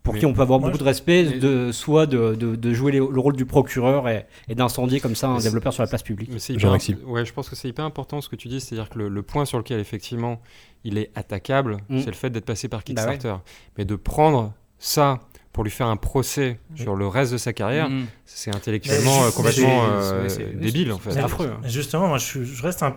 pour 0.06 0.14
Mais 0.14 0.20
qui 0.20 0.26
on 0.26 0.32
peut 0.32 0.40
avoir 0.42 0.58
beaucoup 0.60 0.78
de 0.78 0.84
respect, 0.84 1.24
mais- 1.28 1.38
de, 1.38 1.72
soit 1.72 2.06
de, 2.06 2.34
de- 2.34 2.54
de 2.56 2.72
jouer 2.72 2.92
les- 2.92 2.98
le 2.98 3.20
rôle 3.20 3.34
du 3.36 3.44
procureur 3.44 4.08
et, 4.08 4.24
et 4.48 4.54
d'incendier 4.54 5.00
comme 5.00 5.14
ça 5.16 5.28
un 5.28 5.38
développeur 5.38 5.72
sur 5.72 5.82
la 5.82 5.88
place 5.88 6.02
publique. 6.04 6.30
Mais 6.32 6.38
c'est 6.38 6.58
Jean 6.58 6.74
hyper-. 6.76 7.08
Ouais, 7.08 7.24
je 7.24 7.32
pense 7.32 7.48
que 7.50 7.56
c'est 7.56 7.68
hyper 7.68 7.84
important 7.84 8.20
ce 8.20 8.28
que 8.28 8.36
tu 8.36 8.46
dis, 8.48 8.60
c'est-à-dire 8.60 8.88
que 8.88 8.98
le, 9.00 9.08
le 9.08 9.22
point 9.22 9.44
sur 9.44 9.58
lequel 9.58 9.80
effectivement 9.80 10.40
il 10.84 10.96
est 10.96 11.10
attaquable, 11.16 11.78
Mm. 11.88 11.98
c'est 12.00 12.06
le 12.06 12.12
fait 12.12 12.30
d'être 12.30 12.44
passé 12.44 12.68
par 12.68 12.78
Bah 12.80 12.84
Kickstarter. 12.84 13.34
Mais 13.76 13.84
de 13.84 13.96
prendre 13.96 14.52
ça 14.78 15.18
pour 15.52 15.64
lui 15.64 15.70
faire 15.72 15.88
un 15.88 15.96
procès 15.96 16.60
sur 16.76 16.94
le 16.94 17.06
reste 17.08 17.32
de 17.32 17.38
sa 17.38 17.52
carrière, 17.52 17.88
Mhm. 17.90 18.06
c'est 18.26 18.54
intellectuellement 18.54 19.20
Mais 19.22 19.26
euh, 19.26 19.30
complètement 19.32 19.84
euh, 19.90 20.28
débile 20.54 20.92
en 20.92 20.98
fait. 20.98 21.10
C'est 21.12 21.18
affreux. 21.20 21.50
hein. 21.52 21.60
Justement, 21.66 22.06
moi, 22.08 22.18
je, 22.18 22.24
suis- 22.24 22.44
je 22.44 22.62
reste 22.62 22.82
un- 22.82 22.96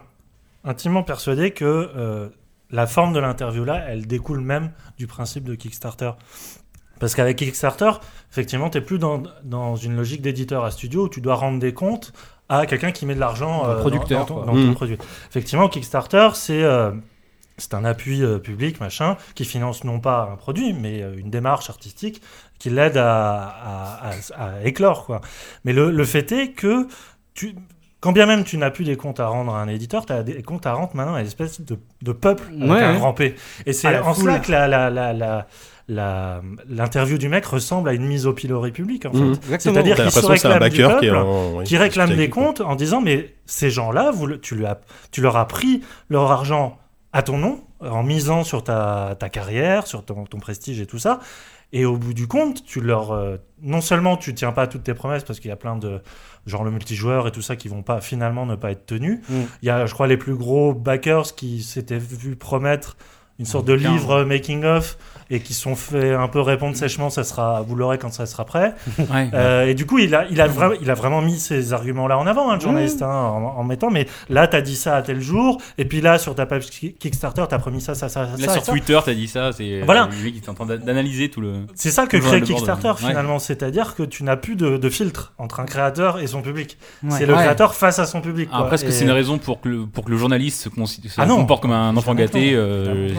intimement 0.63 1.03
persuadé 1.03 1.51
que 1.51 1.63
euh, 1.65 2.29
la 2.69 2.85
forme 2.85 3.13
de 3.13 3.19
l'interview 3.19 3.63
là, 3.63 3.83
elle 3.87 4.05
découle 4.05 4.41
même 4.41 4.71
du 4.99 5.07
principe 5.07 5.45
de 5.45 5.55
Kickstarter. 5.55 6.11
Parce 6.99 7.15
qu'avec 7.15 7.37
Kickstarter, 7.37 7.91
effectivement, 8.31 8.69
tu 8.69 8.77
n'es 8.77 8.83
plus 8.83 8.99
dans, 8.99 9.23
dans 9.43 9.75
une 9.75 9.95
logique 9.95 10.21
d'éditeur 10.21 10.65
à 10.65 10.71
studio 10.71 11.05
où 11.05 11.09
tu 11.09 11.21
dois 11.21 11.35
rendre 11.35 11.59
des 11.59 11.73
comptes 11.73 12.11
à 12.49 12.65
quelqu'un 12.65 12.91
qui 12.91 13.05
met 13.05 13.15
de 13.15 13.19
l'argent 13.19 13.65
euh, 13.65 13.75
dans- 13.75 13.79
producteur, 13.81 14.25
dans, 14.25 14.43
ton, 14.43 14.53
Mhm. 14.53 14.73
produit. 14.75 14.97
Effectivement, 15.29 15.69
Kickstarter, 15.69 16.29
c'est 16.33 16.63
euh, 16.63 16.91
c'est 17.57 17.73
un 17.73 17.83
appui 17.83 18.23
euh, 18.23 18.37
public, 18.39 18.79
machin, 18.79 19.17
qui 19.35 19.43
finance 19.45 19.83
non 19.83 19.99
pas 19.99 20.29
un 20.31 20.35
produit, 20.37 20.73
mais 20.73 21.01
euh, 21.01 21.13
une 21.17 21.29
démarche 21.29 21.69
artistique 21.69 22.21
qui 22.57 22.69
l'aide 22.69 22.95
à, 22.97 23.43
à- 23.43 24.11
à- 24.37 24.45
à 24.45 24.63
éclore. 24.63 25.05
Quoi. 25.05 25.19
Mais 25.65 25.73
le, 25.73 25.91
le 25.91 26.05
fait 26.05 26.31
est 26.31 26.51
que 26.53 26.87
tu, 27.33 27.55
quand 27.99 28.13
bien 28.13 28.25
même 28.25 28.45
tu 28.45 28.57
n'as 28.57 28.71
plus 28.71 28.85
des 28.85 28.95
comptes 28.95 29.19
à 29.19 29.27
rendre 29.27 29.53
à 29.53 29.61
un 29.61 29.67
éditeur, 29.67 30.05
tu 30.05 30.13
as 30.13 30.23
des 30.23 30.41
comptes 30.41 30.65
à 30.65 30.73
rendre 30.73 30.95
maintenant 30.95 31.15
à 31.15 31.19
une 31.19 31.27
espèce 31.27 31.59
de, 31.61 31.77
de 32.01 32.11
peuple 32.13 32.43
avec 32.47 32.61
Ouais, 32.69 32.81
un 32.81 32.93
ouais. 32.93 32.97
grand 32.97 33.13
P. 33.13 33.35
Et 33.65 33.73
c'est 33.73 33.97
en 33.99 34.13
cela 34.13 34.39
que 34.39 34.51
la, 34.51 34.67
la, 34.69 34.89
la, 34.89 35.11
la- 35.11 35.13
la- 35.13 35.47
l'interview 35.89 37.17
du 37.17 37.29
mec 37.29 37.45
ressemble 37.45 37.89
à 37.89 37.93
une 37.93 38.05
mise 38.05 38.25
au 38.27 38.33
pilori 38.33 38.71
public. 38.71 39.05
En 39.05 39.11
fait. 39.11 39.17
Exactement. 39.17 39.73
C'est-à-dire 39.73 39.95
qu'il 39.95 40.11
se 40.11 40.19
l'impression 40.19 40.33
que 40.33 40.37
c'est 40.37 40.47
un 40.47 40.59
réclame 40.59 40.69
du 40.69 40.77
backer 40.81 40.99
qui 40.99 41.05
peuple, 41.07 41.17
en. 41.17 41.57
oui, 41.57 41.63
qui 41.65 41.77
réclame 41.77 42.15
des 42.15 42.29
comptes 42.29 42.61
en 42.61 42.75
disant 42.75 43.01
mais 43.01 43.33
ces 43.45 43.69
gens-là, 43.69 44.11
tu, 44.41 44.55
lui 44.55 44.65
as- 44.65 44.79
tu 45.11 45.21
leur 45.21 45.35
as 45.37 45.47
pris 45.47 45.81
leur 46.09 46.31
argent 46.31 46.77
à 47.11 47.23
ton 47.23 47.37
nom 47.37 47.61
en 47.79 48.03
misant 48.03 48.43
sur 48.43 48.63
ta, 48.63 49.15
ta 49.19 49.29
carrière, 49.29 49.87
sur 49.87 50.05
ton, 50.05 50.25
ton 50.25 50.39
prestige 50.39 50.79
et 50.79 50.85
tout 50.85 50.99
ça. 50.99 51.19
Et 51.71 51.85
au 51.85 51.97
bout 51.97 52.13
du 52.13 52.27
compte, 52.27 52.65
tu 52.65 52.81
leur 52.81 53.11
euh, 53.11 53.37
non 53.61 53.81
seulement 53.81 54.17
tu 54.17 54.33
tiens 54.33 54.51
pas 54.51 54.63
à 54.63 54.67
toutes 54.67 54.83
tes 54.83 54.95
promesses 54.95 55.23
parce 55.23 55.39
qu'il 55.39 55.49
y 55.49 55.51
a 55.51 55.55
plein 55.55 55.75
de 55.75 56.01
genre 56.47 56.63
le 56.63 56.71
multijoueur 56.71 57.27
et 57.27 57.31
tout 57.31 57.43
ça 57.43 57.55
qui 57.55 57.67
vont 57.67 57.83
pas 57.83 58.01
finalement 58.01 58.45
ne 58.47 58.55
pas 58.55 58.71
être 58.71 58.85
tenus. 58.87 59.19
Mm. 59.29 59.33
Il 59.61 59.65
y 59.67 59.69
a, 59.69 59.85
je 59.85 59.93
crois, 59.93 60.07
les 60.07 60.17
plus 60.17 60.33
gros 60.35 60.73
backers 60.73 61.35
qui 61.35 61.61
s'étaient 61.61 61.99
vu 61.99 62.35
promettre 62.35 62.97
une 63.39 63.45
sorte 63.45 63.65
de 63.65 63.73
livre 63.73 64.23
making 64.23 64.63
of 64.65 64.97
et 65.31 65.41
qui 65.41 65.53
sont 65.53 65.75
fait 65.75 66.13
un 66.15 66.27
peu 66.27 66.41
répondre 66.41 66.75
sèchement. 66.75 67.09
Ça 67.11 67.23
sera, 67.23 67.61
vous 67.61 67.75
l'aurez 67.75 67.99
quand 67.99 68.11
ça 68.11 68.25
sera 68.25 68.45
prêt. 68.45 68.73
Ouais. 68.99 69.29
Euh, 69.33 69.65
et 69.67 69.73
du 69.75 69.85
coup, 69.85 69.97
il 69.99 70.13
a, 70.13 70.25
il, 70.29 70.41
a 70.41 70.47
vra- 70.47 70.75
il 70.81 70.89
a 70.91 70.93
vraiment 70.93 71.21
mis 71.21 71.39
ces 71.39 71.71
arguments-là 71.73 72.17
en 72.17 72.27
avant, 72.27 72.49
hein, 72.51 72.55
le 72.55 72.59
journaliste, 72.61 73.01
hein, 73.01 73.07
en, 73.09 73.43
en 73.59 73.63
mettant, 73.63 73.89
mais 73.91 74.07
là, 74.29 74.47
tu 74.47 74.55
as 74.55 74.61
dit 74.61 74.75
ça 74.75 74.95
à 74.97 75.01
tel 75.01 75.21
jour, 75.21 75.59
et 75.77 75.85
puis 75.85 76.01
là, 76.01 76.17
sur 76.19 76.35
ta 76.35 76.45
page 76.45 76.65
Ki- 76.69 76.93
Kickstarter, 76.99 77.43
tu 77.47 77.55
as 77.55 77.59
promis 77.59 77.79
ça, 77.81 77.95
ça, 77.95 78.09
ça, 78.09 78.27
ça. 78.35 78.45
Là 78.45 78.53
sur 78.53 78.63
ça. 78.65 78.71
Twitter, 78.71 78.99
t'as 79.05 79.13
dit 79.13 79.27
ça, 79.27 79.51
c'est 79.51 79.81
Voilà. 79.81 80.09
le 80.11 80.23
mec 80.23 80.33
qui 80.33 80.39
est 80.45 80.49
en 80.49 80.53
train 80.53 80.65
d'a- 80.65 80.77
d'analyser 80.77 81.29
tout 81.29 81.41
le. 81.41 81.53
C'est 81.75 81.91
ça 81.91 82.07
que 82.07 82.17
crée 82.17 82.41
de- 82.41 82.45
Kickstarter, 82.45 82.89
Ouais. 82.89 82.95
finalement, 83.09 83.39
c'est-à-dire 83.39 83.95
que 83.95 84.03
tu 84.03 84.23
n'as 84.23 84.35
plus 84.35 84.55
de, 84.55 84.77
de 84.77 84.89
filtre 84.89 85.33
entre 85.37 85.59
un 85.59 85.65
créateur 85.65 86.19
et 86.19 86.27
son 86.27 86.41
public. 86.41 86.77
Ouais. 87.03 87.11
C'est 87.11 87.25
le 87.25 87.33
créateur 87.33 87.73
face 87.75 87.99
à 87.99 88.05
son 88.05 88.21
public. 88.21 88.49
Après, 88.51 88.75
est-ce 88.75 88.85
que 88.85 88.91
c'est 88.91 89.05
une 89.05 89.11
raison 89.11 89.37
pour 89.37 89.61
que 89.61 89.69
le, 89.69 89.85
pour 89.85 90.05
que 90.05 90.11
le 90.11 90.17
journaliste 90.17 90.61
se, 90.63 90.85
se 90.85 90.99
Ah 91.17 91.25
non. 91.25 91.37
comporte 91.37 91.61
comme 91.61 91.71
un 91.71 91.95
enfant 91.95 92.15
gâté 92.15 92.51
euh, 92.53 93.09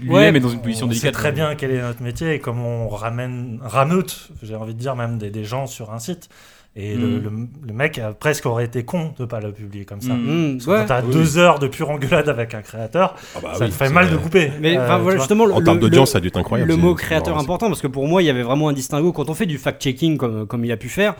Lui-même 0.00 0.14
Ouais. 0.14 0.28
est 0.36 0.40
dans 0.40 0.48
une 0.48 0.62
position 0.62 0.86
on 0.86 0.88
délicate. 0.88 1.14
sait 1.14 1.20
très 1.20 1.32
bien 1.32 1.54
quel 1.56 1.72
est 1.72 1.82
notre 1.82 2.02
métier 2.02 2.32
et 2.34 2.38
comment 2.38 2.84
on 2.86 2.88
ramène, 2.88 3.58
rameute, 3.62 4.28
j'ai 4.42 4.54
envie 4.54 4.74
de 4.74 4.78
dire, 4.78 4.94
même 4.94 5.18
des, 5.18 5.30
des 5.30 5.44
gens 5.44 5.66
sur 5.66 5.92
un 5.92 5.98
site. 5.98 6.28
Et 6.76 6.94
le, 6.94 7.06
Mm. 7.18 7.22
le- 7.24 7.48
le 7.66 7.72
mec 7.72 7.98
a 7.98 8.12
presque 8.12 8.46
aurait 8.46 8.66
été 8.66 8.84
con 8.84 9.12
de 9.18 9.24
pas 9.24 9.40
le 9.40 9.50
publier 9.50 9.84
comme 9.84 10.00
ça. 10.00 10.12
Mm. 10.14 10.20
Mm, 10.20 10.52
Parce 10.52 10.64
que 10.66 10.70
ouais. 10.70 10.76
Quand 10.82 10.86
t'as 10.86 11.02
Oui, 11.02 11.12
deux 11.12 11.36
heures 11.38 11.58
de 11.58 11.66
pure 11.66 11.90
engueulade 11.90 12.28
avec 12.28 12.54
un 12.54 12.62
créateur, 12.62 13.16
Ah 13.34 13.38
bah 13.42 13.54
ça 13.54 13.64
oui, 13.64 13.70
te 13.70 13.74
fait 13.74 13.88
mal 13.88 14.08
de 14.10 14.16
couper. 14.16 14.52
Mais 14.60 14.76
Euh, 14.76 14.84
enfin, 14.84 14.98
voilà, 14.98 15.18
justement, 15.18 15.44
En 15.44 15.58
le- 15.58 15.64
termes 15.64 15.80
d'audience, 15.80 16.12
ça 16.12 16.18
a 16.18 16.20
dû 16.20 16.28
être 16.28 16.36
incroyable. 16.36 16.70
Le 16.70 16.76
mot 16.76 16.94
créateur 16.94 17.36
important 17.36 17.66
parce 17.66 17.80
que 17.82 17.88
pour 17.88 18.06
moi, 18.06 18.22
il 18.22 18.26
y 18.26 18.30
avait 18.30 18.44
vraiment 18.44 18.68
un 18.68 18.72
distinguo 18.74 19.12
quand 19.12 19.28
on 19.28 19.34
fait 19.34 19.46
du 19.46 19.58
fact-checking 19.58 20.16
comme, 20.18 20.46
comme 20.46 20.64
il 20.64 20.70
a 20.70 20.76
pu 20.76 20.88
faire. 20.88 21.16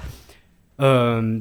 euh, 0.80 1.40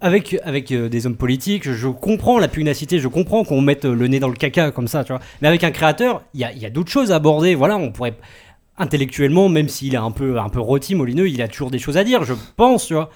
avec 0.00 0.36
avec 0.44 0.72
euh, 0.72 0.88
des 0.88 1.06
hommes 1.06 1.16
politiques, 1.16 1.70
je 1.70 1.88
comprends 1.88 2.38
la 2.38 2.48
pugnacité, 2.48 2.98
je 2.98 3.08
comprends 3.08 3.44
qu'on 3.44 3.60
mette 3.60 3.84
euh, 3.84 3.94
le 3.94 4.08
nez 4.08 4.20
dans 4.20 4.28
le 4.28 4.34
caca 4.34 4.70
comme 4.70 4.88
ça, 4.88 5.04
tu 5.04 5.12
vois. 5.12 5.20
Mais 5.42 5.48
avec 5.48 5.64
un 5.64 5.70
créateur, 5.70 6.22
il 6.34 6.40
y 6.40 6.44
a, 6.44 6.52
y 6.52 6.66
a 6.66 6.70
d'autres 6.70 6.90
choses 6.90 7.12
à 7.12 7.16
aborder. 7.16 7.54
Voilà, 7.54 7.76
on 7.76 7.92
pourrait 7.92 8.16
intellectuellement, 8.78 9.48
même 9.48 9.68
s'il 9.68 9.94
est 9.94 9.98
un 9.98 10.10
peu 10.10 10.38
un 10.38 10.48
peu 10.48 10.60
rôti, 10.60 10.94
molineux, 10.94 11.28
il 11.28 11.40
a 11.42 11.48
toujours 11.48 11.70
des 11.70 11.78
choses 11.78 11.96
à 11.96 12.04
dire, 12.04 12.24
je 12.24 12.34
pense, 12.56 12.86
tu 12.86 12.94
vois. 12.94 13.10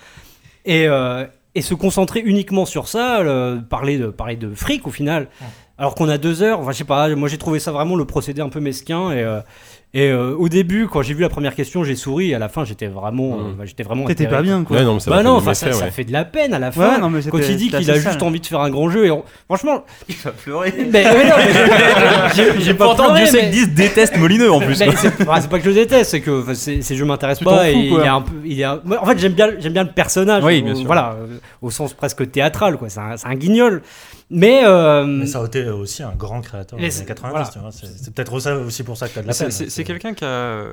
Et 0.64 0.86
euh, 0.86 1.26
et 1.54 1.62
se 1.62 1.74
concentrer 1.74 2.20
uniquement 2.20 2.66
sur 2.66 2.88
ça, 2.88 3.20
euh, 3.20 3.60
parler 3.60 3.98
de 3.98 4.08
parler 4.08 4.36
de 4.36 4.54
fric 4.54 4.86
au 4.86 4.90
final. 4.90 5.28
Alors 5.78 5.94
qu'on 5.94 6.08
a 6.08 6.18
deux 6.18 6.42
heures, 6.42 6.60
enfin 6.60 6.72
je 6.72 6.78
sais 6.78 6.84
pas, 6.84 7.12
moi 7.16 7.28
j'ai 7.28 7.38
trouvé 7.38 7.58
ça 7.58 7.72
vraiment 7.72 7.96
le 7.96 8.04
procédé 8.04 8.40
un 8.40 8.48
peu 8.48 8.60
mesquin 8.60 9.10
et 9.10 9.24
et 9.94 10.08
euh, 10.10 10.34
au 10.36 10.48
début 10.48 10.86
quand 10.88 11.00
j'ai 11.02 11.14
vu 11.14 11.22
la 11.22 11.28
première 11.28 11.54
question 11.54 11.84
j'ai 11.84 11.94
souri 11.94 12.30
et 12.30 12.34
à 12.34 12.38
la 12.38 12.48
fin 12.48 12.64
j'étais 12.64 12.86
vraiment 12.88 13.38
euh, 13.38 13.52
Mm. 13.52 13.54
bah, 13.58 13.64
j'étais 13.64 13.82
vraiment 13.84 14.04
T'étais 14.04 14.26
pas 14.26 14.42
bien, 14.42 14.62
quoi. 14.64 14.76
Ouais, 14.76 14.82
non, 14.84 14.94
mais 14.94 15.00
ça 15.00 15.10
bah 15.10 15.18
fait 15.18 15.22
non, 15.22 15.40
même 15.40 15.54
ça, 15.54 15.68
ouais. 15.70 15.90
fait 15.90 16.04
de 16.04 16.12
la 16.12 16.24
peine 16.24 16.52
à 16.52 16.58
la 16.58 16.66
Ouais, 16.68 16.72
fin 16.72 16.98
non, 16.98 17.08
mais 17.10 17.20
quand 17.22 17.38
il 17.38 17.56
dit 17.56 17.68
qu'il 17.70 17.90
a 17.90 17.94
juste 17.98 18.22
envie 18.22 18.40
de 18.40 18.46
faire 18.46 18.60
un 18.60 18.70
grand 18.70 18.90
jeu 18.90 19.06
et 19.06 19.10
on- 19.10 19.24
franchement 19.46 19.84
Il 20.08 20.14
va 20.16 20.30
pleurer. 20.32 20.72
ouais, 20.76 20.84
non, 20.84 21.34
mais 21.38 22.60
j'ai- 22.60 22.74
pas 22.74 22.84
Pourtant, 22.86 23.04
pleuré, 23.12 23.22
Dieu 23.22 23.30
sait 23.30 23.42
mais- 23.42 23.48
que 23.50 23.54
10 23.54 23.68
déteste 23.74 24.16
Molineux 24.16 24.50
en 24.52 24.60
plus. 24.60 24.78
mais 24.80 24.88
c'est 24.96 25.16
pas 25.48 25.58
que 25.58 25.64
je 25.64 25.68
le 25.68 25.74
déteste, 25.74 26.10
c'est 26.10 26.20
que 26.20 26.42
enfin, 26.42 26.54
ces, 26.54 26.82
jeux 26.82 27.04
m'intéressent 27.04 27.44
pas 27.44 27.70
et 27.70 27.74
il 27.74 27.90
quoi. 27.90 28.04
est 28.04 28.08
un 28.08 28.20
peu, 28.20 28.32
il 28.44 28.62
un- 28.64 28.80
moi, 28.84 28.98
en 29.02 29.06
fait 29.06 29.18
j'aime 29.18 29.32
bien, 29.32 29.50
j'aime 29.58 29.72
bien 29.72 29.84
le 29.84 29.90
personnage, 29.92 30.42
Oui, 30.44 30.62
bien 30.62 30.74
sûr. 30.74 30.86
voilà, 30.86 31.14
euh, 31.20 31.38
au 31.62 31.70
sens 31.70 31.92
presque 31.94 32.30
théâtral 32.30 32.76
quoi, 32.76 32.88
c'est 32.88 33.00
un, 33.00 33.16
c'est 33.16 33.26
un 33.26 33.34
guignol, 33.34 33.82
mais, 34.30 34.62
euh, 34.64 35.04
Mais 35.06 35.26
ça 35.26 35.40
a 35.42 35.46
été 35.46 35.68
aussi 35.68 36.02
un 36.02 36.14
grand 36.14 36.40
créateur 36.40 36.78
des 36.78 36.90
c'est- 36.90 36.98
années 37.00 37.06
90. 37.08 37.30
voilà. 37.32 37.48
tu 37.52 37.58
vois, 37.58 37.70
C'est 37.72 38.14
peut-être 38.14 38.32
aussi- 38.64 38.82
pour 38.82 38.96
ça 38.96 39.08
que 39.08 39.12
tu 39.14 39.18
as 39.18 39.22
de 39.22 39.26
la 39.28 39.32
C'est- 39.32 39.44
peine. 39.44 39.50
C'est 39.52 39.70
c'est 39.70 39.84
quelqu'un 39.84 40.14
qui 40.14 40.24
a, 40.24 40.66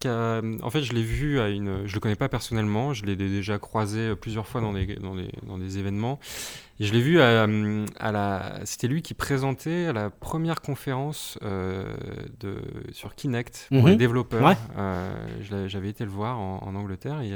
qui 0.00 0.06
a- 0.08 0.40
En 0.62 0.70
fait, 0.70 0.82
je 0.82 0.92
l'ai 0.92 1.02
vu 1.02 1.40
à 1.40 1.48
une. 1.48 1.86
Je 1.86 1.94
le 1.94 2.00
connais 2.00 2.14
pas 2.16 2.28
personnellement. 2.28 2.94
Je 2.94 3.04
l'ai 3.04 3.16
dé- 3.16 3.28
déjà 3.28 3.58
croisé 3.58 4.14
plusieurs 4.14 4.46
fois 4.46 4.60
dans 4.60 4.72
des, 4.72 4.86
dans 4.96 5.16
des, 5.16 5.28
dans 5.46 5.58
des 5.58 5.78
événements. 5.78 6.20
Et 6.80 6.84
je 6.84 6.92
l'ai 6.92 7.00
vu 7.00 7.20
à, 7.20 7.48
à 7.98 8.12
la. 8.12 8.60
C'était 8.64 8.86
lui 8.86 9.02
qui 9.02 9.12
présentait 9.14 9.86
à 9.86 9.92
la 9.92 10.10
première 10.10 10.60
conférence 10.60 11.36
euh, 11.42 11.82
de, 12.38 12.58
sur 12.92 13.16
Kinect 13.16 13.66
pour 13.70 13.82
Mhm. 13.82 13.88
les 13.88 13.96
développeurs. 13.96 14.44
Ouais. 14.46 14.56
Euh, 14.78 15.12
J'avais 15.66 15.88
été 15.88 16.04
le 16.04 16.10
voir 16.10 16.38
en, 16.38 16.62
en 16.64 16.74
Angleterre. 16.76 17.20
et 17.22 17.32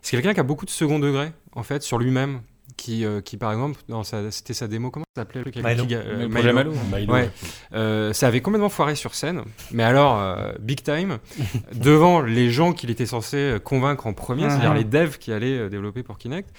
C'est 0.00 0.12
quelqu'un 0.16 0.34
qui 0.34 0.38
a 0.40 0.44
beaucoup 0.44 0.66
de 0.66 0.70
second 0.70 1.00
degré 1.00 1.32
en 1.52 1.64
fait 1.64 1.82
sur 1.82 1.98
lui-même. 1.98 2.42
Qui, 2.76 3.04
euh, 3.06 3.20
qui 3.20 3.36
par 3.36 3.52
exemple, 3.52 3.80
dans 3.88 4.02
sa- 4.04 4.30
c'était 4.30 4.52
sa 4.52 4.66
démo, 4.68 4.90
comment 4.90 5.06
ça 5.14 5.22
s'appelait 5.22 5.42
le 5.44 5.50
truc 5.52 5.64
Milo. 5.64 5.84
euh, 5.92 6.22
Le 6.24 6.28
projet 6.28 6.52
Milo. 6.52 6.54
Malo. 6.54 6.72
Milo, 6.92 7.12
Ouais. 7.12 7.20
ouais. 7.22 7.30
Euh, 7.72 8.12
ça 8.12 8.26
avait 8.26 8.40
complètement 8.40 8.68
foiré 8.68 8.94
sur 8.96 9.14
scène, 9.14 9.42
mais 9.70 9.84
alors 9.84 10.20
euh, 10.20 10.52
big 10.60 10.82
time, 10.82 11.18
devant 11.74 12.20
les 12.20 12.50
gens 12.50 12.72
qu'il 12.72 12.90
était 12.90 13.06
censé 13.06 13.56
convaincre 13.62 14.06
en 14.06 14.12
premier, 14.12 14.50
c'est-à-dire 14.50 14.74
les 14.74 14.84
devs 14.84 15.18
qui 15.18 15.32
allaient 15.32 15.70
développer 15.70 16.02
pour 16.02 16.18
Kinect. 16.18 16.50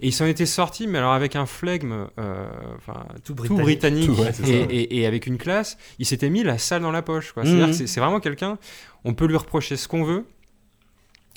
Et 0.00 0.08
ils 0.08 0.12
s'en 0.12 0.26
étaient 0.26 0.46
sortis, 0.46 0.86
mais 0.86 0.98
alors 0.98 1.12
avec 1.12 1.36
un 1.36 1.46
flegme 1.46 2.06
euh, 2.18 2.48
enfin, 2.76 3.06
Tout 3.24 3.34
tout 3.34 3.56
britannique. 3.56 4.06
Tout, 4.06 4.20
ouais, 4.20 4.28
et, 4.30 4.32
ça. 4.32 4.42
et- 4.46 4.98
et 5.00 5.06
avec 5.06 5.26
une 5.26 5.38
classe, 5.38 5.78
il 5.98 6.06
s'était 6.06 6.28
mis 6.28 6.42
la 6.42 6.58
salle 6.58 6.82
dans 6.82 6.90
la 6.92 7.02
poche. 7.02 7.32
quoi. 7.32 7.44
C'est-à-dire 7.44 7.66
Mhm. 7.66 7.70
que 7.70 7.76
c'est- 7.76 7.86
c'est 7.86 8.00
vraiment 8.00 8.20
quelqu'un, 8.20 8.58
on 9.04 9.14
peut 9.14 9.26
lui 9.26 9.36
reprocher 9.36 9.76
ce 9.76 9.88
qu'on 9.88 10.02
veut, 10.04 10.24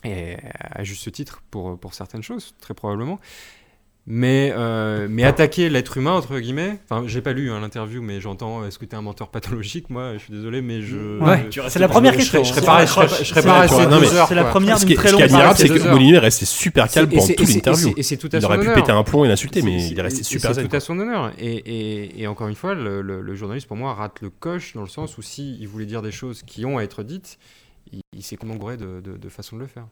et 0.03 0.35
à 0.61 0.83
juste 0.83 1.11
titre 1.11 1.41
pour, 1.51 1.79
pour 1.79 1.93
certaines 1.93 2.23
choses, 2.23 2.53
très 2.59 2.73
probablement. 2.73 3.19
Mais, 4.07 4.53
euh, 4.55 5.07
mais 5.09 5.23
attaquer 5.23 5.67
l'être 5.67 5.97
humain, 5.97 6.11
entre 6.11 6.37
guillemets, 6.39 6.77
enfin, 6.87 7.07
j'ai 7.07 7.21
pas 7.21 7.33
lu 7.33 7.49
hein, 7.49 7.59
l'interview, 7.59 8.03
mais 8.03 8.21
j'entends 8.21 8.63
est-ce 8.63 8.77
que 8.77 8.85
t'es 8.85 8.95
un 8.95 9.01
menteur 9.01 9.29
pathologique 9.29 9.89
Moi, 9.89 10.13
je 10.13 10.19
suis 10.19 10.31
désolé, 10.33 10.61
mais 10.61 10.83
je. 10.83 11.19
Ouais, 11.19 11.49
c'est 11.69 11.79
la 11.79 11.87
première 11.87 12.13
je- 12.13 12.17
question. 12.17 12.43
Je 12.43 12.49
serais 12.49 12.59
C'est 12.61 12.65
pas 12.67 12.79
la 12.81 12.85
je 12.85 12.91
serais 12.91 13.41
C'est 13.41 13.47
la 13.47 13.61
resté 13.61 13.75
première-. 14.51 14.77
C'est 14.77 14.85
d'une 14.85 14.93
est, 14.93 14.95
très 14.95 15.09
ce 15.09 15.15
qui 15.15 15.21
est 15.21 15.25
longue 15.27 15.33
admirable, 15.33 15.57
c'est 15.57 15.67
c'est 15.67 15.79
que. 15.79 15.89
Molineux 15.89 16.15
est 16.17 16.19
resté 16.19 16.45
super 16.45 16.87
calme 16.87 17.09
pendant 17.09 17.21
c'est- 17.23 17.33
toute 17.33 17.47
c'est- 17.47 17.53
l'interview. 17.55 17.93
c'est- 17.97 18.03
c'est 18.03 18.23
Il 18.37 18.45
aurait 18.45 18.59
pu 18.59 18.73
péter 18.73 18.91
un 18.91 19.03
plomb 19.03 19.25
et 19.25 19.27
l'insulter, 19.27 19.63
mais 19.63 19.79
C'est- 19.79 19.89
il 19.89 19.97
est 19.97 20.01
resté 20.03 20.17
c'est- 20.23 20.29
super 20.29 20.49
C'est 20.53 20.61
zen. 20.61 20.67
tout 20.69 20.75
à 20.75 20.79
son 20.79 20.99
honneur. 20.99 21.31
Et, 21.39 22.27
encore 22.27 22.47
une 22.47 22.55
fois, 22.55 22.75
le, 22.75 23.35
journaliste, 23.35 23.67
pour 23.67 23.77
moi, 23.77 23.95
rate 23.95 24.21
le 24.21 24.29
coche 24.29 24.73
dans 24.75 24.83
le 24.83 24.87
sens 24.87 25.17
où 25.17 25.23
s'il 25.23 25.59
il 25.59 25.67
voulait 25.67 25.87
dire 25.87 26.03
des 26.03 26.11
choses 26.11 26.43
qui 26.43 26.63
ont 26.63 26.77
à 26.77 26.83
être 26.83 27.01
dites, 27.01 27.39
il, 28.13 28.21
s'est 28.23 28.35
congré 28.37 28.77
de, 28.77 29.01
de, 29.01 29.17
de 29.17 29.29
façon 29.29 29.55
de 29.55 29.61
le 29.61 29.67
faire. 29.67 29.87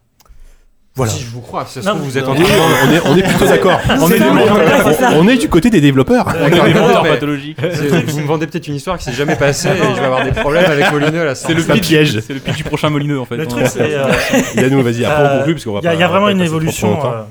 Voilà. 0.96 1.10
Si 1.10 1.24
je 1.24 1.30
vous 1.30 1.40
crois, 1.40 1.66
si 1.66 1.74
ça 1.74 1.82
se 1.82 1.88
trouve, 1.88 2.02
vous 2.02 2.16
êtes 2.18 2.28
en 2.28 2.34
train 2.36 2.44
de- 2.44 2.48
on 2.48 2.92
est, 2.92 3.00
on 3.04 3.16
est 3.16 3.22
plutôt 3.22 3.46
d'accord. 3.46 3.80
On, 4.00 4.08
est 4.10 4.18
du- 4.18 4.24
ouais, 4.24 4.44
c'est 4.84 4.92
ça. 4.92 5.10
on- 5.12 5.24
on 5.24 5.28
est 5.28 5.36
du 5.38 5.48
côté 5.48 5.68
des 5.68 5.80
développeurs. 5.80 6.26
Des 6.32 7.08
pathologiques. 7.10 7.58
Vous 8.06 8.20
me 8.20 8.26
vendez 8.26 8.46
peut-être 8.46 8.68
une 8.68 8.76
histoire 8.76 8.96
qui 8.98 9.04
s'est 9.04 9.12
jamais 9.12 9.34
passée 9.34 9.70
et 9.70 9.76
je 9.76 10.00
vais 10.00 10.06
avoir 10.06 10.22
des 10.24 10.30
problèmes 10.30 10.70
avec 10.70 10.92
Molineux 10.92 11.24
là. 11.24 11.34
C'est 11.34 11.52
le 11.52 11.62
piège. 11.80 12.20
C'est 12.20 12.32
le 12.34 12.38
pitch 12.38 12.58
du 12.58 12.64
prochain 12.64 12.90
Molineux 12.90 13.18
en 13.18 13.24
fait. 13.24 13.36
Le 13.36 13.46
truc, 13.48 13.66
c'est. 13.66 13.80
euh, 13.94 14.06
Yannou, 14.54 14.82
vas-y, 14.82 15.04
après 15.04 15.22
on 15.22 15.26
Euh, 15.26 15.38
conclut 15.38 15.54
parce 15.54 15.64
qu'on 15.64 15.72
va 15.72 15.80
Il 15.80 15.84
y, 15.84 15.86
a- 15.88 15.90
pas- 15.90 15.94
il 15.96 16.00
y 16.00 16.02
a 16.04 16.06
on 16.06 16.10
vraiment 16.10 16.28
une 16.28 16.40
évolution. 16.40 17.04
euh, 17.04 17.22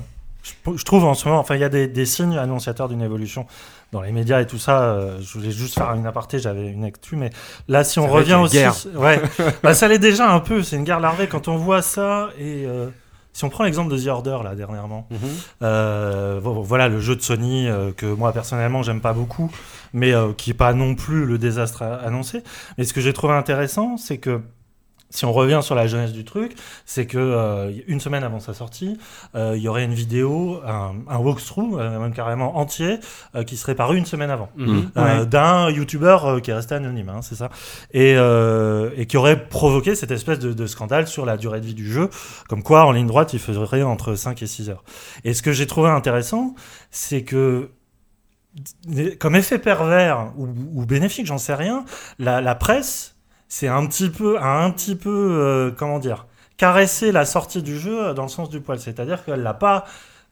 je, 0.76 0.84
trouve 0.84 1.06
en 1.06 1.14
ce 1.14 1.26
moment, 1.26 1.40
enfin, 1.40 1.54
il 1.54 1.62
y 1.62 1.64
a 1.64 1.70
des, 1.70 1.86
des 1.86 2.04
signes 2.04 2.36
annonciateurs 2.36 2.90
d'une 2.90 3.00
évolution 3.00 3.46
dans 3.92 4.02
les 4.02 4.12
médias 4.12 4.42
et 4.42 4.46
tout 4.46 4.58
ça. 4.58 4.82
euh, 4.82 5.16
je 5.22 5.38
voulais 5.38 5.52
juste 5.52 5.72
faire 5.74 5.90
une 5.94 6.06
aparté, 6.06 6.38
j'avais 6.38 6.68
une 6.68 6.84
actu, 6.84 7.16
mais 7.16 7.30
là, 7.68 7.82
si 7.82 7.98
on 7.98 8.08
revient 8.08 8.34
aussi, 8.34 8.56
guerre. 8.58 8.74
ouais, 8.96 9.22
bah, 9.62 9.72
ça 9.72 9.88
l'est 9.88 9.98
déjà 9.98 10.30
un 10.30 10.40
peu. 10.40 10.62
C'est 10.62 10.76
une 10.76 10.84
guerre 10.84 11.00
larvée 11.00 11.28
quand 11.28 11.48
on 11.48 11.56
voit 11.56 11.80
ça 11.80 12.28
et. 12.38 12.64
euh, 12.66 12.88
si 13.34 13.44
on 13.44 13.50
prend 13.50 13.64
l'exemple 13.64 13.90
de 13.94 13.98
The 14.02 14.06
Order 14.06 14.38
là 14.42 14.54
dernièrement, 14.54 15.06
Mhm. 15.10 15.18
euh, 15.62 16.40
vo- 16.42 16.62
voilà 16.62 16.88
le 16.88 17.00
jeu 17.00 17.14
de 17.16 17.20
Sony 17.20 17.68
euh, 17.68 17.90
que 17.92 18.06
moi 18.06 18.32
personnellement 18.32 18.82
j'aime 18.82 19.00
pas 19.02 19.12
beaucoup, 19.12 19.50
mais 19.92 20.14
euh, 20.14 20.32
qui 20.32 20.52
est 20.52 20.54
pas 20.54 20.72
non 20.72 20.94
plus 20.94 21.26
le 21.26 21.36
désastre 21.36 21.82
annoncé. 21.82 22.42
Mais 22.78 22.84
ce 22.84 22.94
que 22.94 23.00
j'ai 23.02 23.12
trouvé 23.12 23.34
intéressant, 23.34 23.96
c'est 23.98 24.18
que 24.18 24.40
si 25.14 25.24
on 25.24 25.32
revient 25.32 25.60
sur 25.62 25.76
la 25.76 25.86
jeunesse 25.86 26.12
du 26.12 26.24
truc, 26.24 26.56
c'est 26.86 27.06
que 27.06 27.18
euh, 27.18 27.70
une 27.86 28.00
semaine 28.00 28.24
avant 28.24 28.40
sa 28.40 28.52
sortie, 28.52 28.98
euh, 29.36 29.54
il 29.56 29.62
y 29.62 29.68
aurait 29.68 29.84
une 29.84 29.94
vidéo, 29.94 30.60
un, 30.66 30.94
un 31.08 31.18
walkthrough, 31.18 31.78
euh, 31.78 32.00
même 32.00 32.12
carrément 32.12 32.56
entier, 32.58 32.98
euh, 33.36 33.44
qui 33.44 33.56
serait 33.56 33.76
paru 33.76 33.96
une 33.96 34.06
semaine 34.06 34.30
avant 34.30 34.48
Mhm. 34.56 34.90
euh, 34.96 35.20
Ouais. 35.20 35.26
d'un 35.26 35.70
youtubeur 35.70 36.26
euh, 36.26 36.40
qui 36.40 36.50
est 36.50 36.54
resté 36.54 36.74
anonyme, 36.74 37.10
hein, 37.10 37.22
c'est 37.22 37.36
ça, 37.36 37.48
et, 37.92 38.14
euh, 38.16 38.90
et 38.96 39.06
qui 39.06 39.16
aurait 39.16 39.46
provoqué 39.48 39.94
cette 39.94 40.10
espèce 40.10 40.40
de, 40.40 40.52
de 40.52 40.66
scandale 40.66 41.06
sur 41.06 41.24
la 41.26 41.36
durée 41.36 41.60
de 41.60 41.66
vie 41.66 41.74
du 41.74 41.88
jeu, 41.90 42.10
comme 42.48 42.64
quoi 42.64 42.84
en 42.84 42.90
ligne 42.90 43.06
droite 43.06 43.32
il 43.34 43.38
ferait 43.38 43.82
entre 43.84 44.16
5 44.16 44.42
et 44.42 44.46
6 44.48 44.68
heures. 44.68 44.82
Et 45.22 45.32
ce 45.32 45.42
que 45.42 45.52
j'ai 45.52 45.68
trouvé 45.68 45.90
intéressant, 45.90 46.56
c'est 46.90 47.22
que 47.22 47.70
comme 49.18 49.34
effet 49.34 49.58
pervers 49.58 50.32
ou, 50.36 50.48
ou 50.74 50.86
bénéfique, 50.86 51.26
j'en 51.26 51.38
sais 51.38 51.54
rien, 51.54 51.84
la, 52.18 52.40
la 52.40 52.54
presse, 52.54 53.13
c'est 53.56 53.68
un 53.68 53.86
petit 53.86 54.08
peu, 54.10 54.36
a 54.40 54.64
un 54.64 54.70
petit 54.72 54.96
peu, 54.96 55.10
euh, 55.10 55.70
comment 55.76 56.00
dire, 56.00 56.26
caressé 56.56 57.12
la 57.12 57.24
sortie 57.24 57.62
du 57.62 57.78
jeu 57.78 58.12
dans 58.12 58.24
le 58.24 58.28
sens 58.28 58.50
du 58.50 58.60
poil, 58.60 58.80
c'est-à-dire 58.80 59.24
qu'elle 59.24 59.44
l'a 59.44 59.54
pas, 59.54 59.84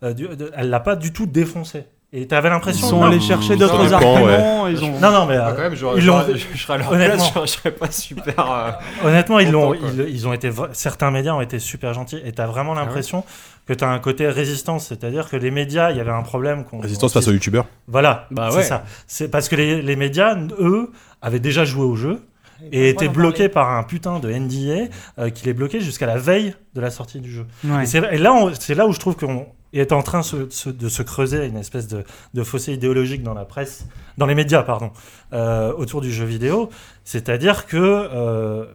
euh, 0.03 0.13
du, 0.13 0.27
elle 0.57 0.71
l'a 0.71 0.81
pas 0.81 0.97
du 0.97 1.13
tout 1.13 1.27
défoncé. 1.27 1.85
Et 2.13 2.27
t'avais 2.27 2.49
Ils 2.49 2.51
l'impression. 2.51 2.89
sont 2.89 2.99
non, 3.01 3.07
allés 3.07 3.21
chercher 3.21 3.55
d'autres 3.57 3.93
arguments. 3.95 4.67
Ils 4.67 4.83
ont... 4.85 4.99
non, 5.01 5.13
non, 5.13 5.27
mais 5.27 5.37
euh, 5.37 5.45
Ah, 5.47 5.53
quand 5.53 5.63
même, 5.63 5.75
je, 5.77 5.87
Ils 5.95 6.01
je- 6.03 6.07
l'ont- 6.09 6.25
je- 6.27 6.37
je 6.53 6.63
serais 6.63 6.75
à 6.75 6.79
leur 6.79 6.91
honnêtement. 6.93 7.31
place, 7.31 7.47
je, 7.47 7.53
je 7.53 7.59
serais 7.59 7.71
pas 7.71 7.91
super. 7.93 8.51
euh, 8.53 8.71
honnêtement, 9.09 9.39
ils, 9.39 9.51
l'ont, 9.53 9.73
ils, 9.73 10.01
ils 10.11 10.27
ont 10.29 10.33
été. 10.33 10.51
Certains 10.73 11.11
médias 11.13 11.33
ont 11.33 11.41
été 11.41 11.59
super 11.61 11.95
gentils. 11.95 12.21
Et 12.25 12.33
t'as 12.33 12.45
Ah 12.45 12.47
vraiment 12.49 12.75
l'impression 12.75 13.25
que 13.67 13.73
t'as 13.73 13.87
un 13.89 13.99
côté 14.01 14.27
résistance. 14.29 14.89
C'est-à-dire 14.89 15.31
que 15.31 15.37
les 15.37 15.51
médias, 15.53 15.91
il 15.93 15.97
y 15.97 16.01
avait 16.01 16.11
un 16.11 16.23
problème. 16.23 16.65
qu'on- 16.65 16.81
Résistance 16.81 17.13
face 17.15 17.29
aux 17.29 17.33
youtubeurs. 17.33 17.67
Voilà, 17.87 18.27
Bah 18.33 18.49
c'est 18.51 18.57
ouais. 18.59 18.63
ça. 18.65 18.83
C'est 19.07 19.29
parce 19.31 19.49
que 19.49 19.55
les, 19.57 19.81
les 19.81 19.97
médias, 19.97 20.37
eux, 20.59 20.91
avaient 21.23 21.41
déjà 21.41 21.65
joué 21.65 21.85
au 21.85 21.95
jeu 21.97 22.21
et 22.71 22.89
étaient 22.91 23.09
bloqués 23.09 23.49
par 23.49 23.71
un 23.71 23.83
putain 23.83 24.19
de 24.21 24.31
NDA 24.31 24.89
euh, 25.19 25.31
qui 25.31 25.47
les 25.47 25.53
bloquait 25.55 25.81
jusqu'à 25.81 26.07
la 26.07 26.17
veille 26.19 26.55
de 26.75 26.81
la 26.81 26.91
sortie 26.91 27.21
du 27.21 27.31
jeu. 27.33 27.47
Ouais. 27.65 27.85
Et, 28.13 28.19
là, 28.19 28.35
c'est 28.59 28.75
là 28.75 28.87
où 28.87 28.93
je 28.93 29.01
trouve 29.01 29.17
qu'on 29.17 29.47
est 29.73 29.93
en 29.93 30.03
train 30.03 30.23
se- 30.23 30.49
se- 30.51 30.69
de 30.71 30.89
se 30.89 31.03
creuser 31.03 31.47
une 31.47 31.57
espèce 31.57 31.89
de, 31.89 32.05
de 32.35 32.43
fossé 32.45 32.73
idéologique 32.75 33.23
dans 33.23 33.35
la 33.35 33.45
presse, 33.45 33.87
dans 34.19 34.27
les 34.27 34.35
médias, 34.35 34.63
pardon, 34.63 34.91
euh, 35.33 35.73
autour 35.73 36.01
du 36.01 36.13
jeu 36.13 36.25
vidéo. 36.25 36.69
C'est-à-dire 37.05 37.67
que 37.67 37.77
euh, 37.79 38.67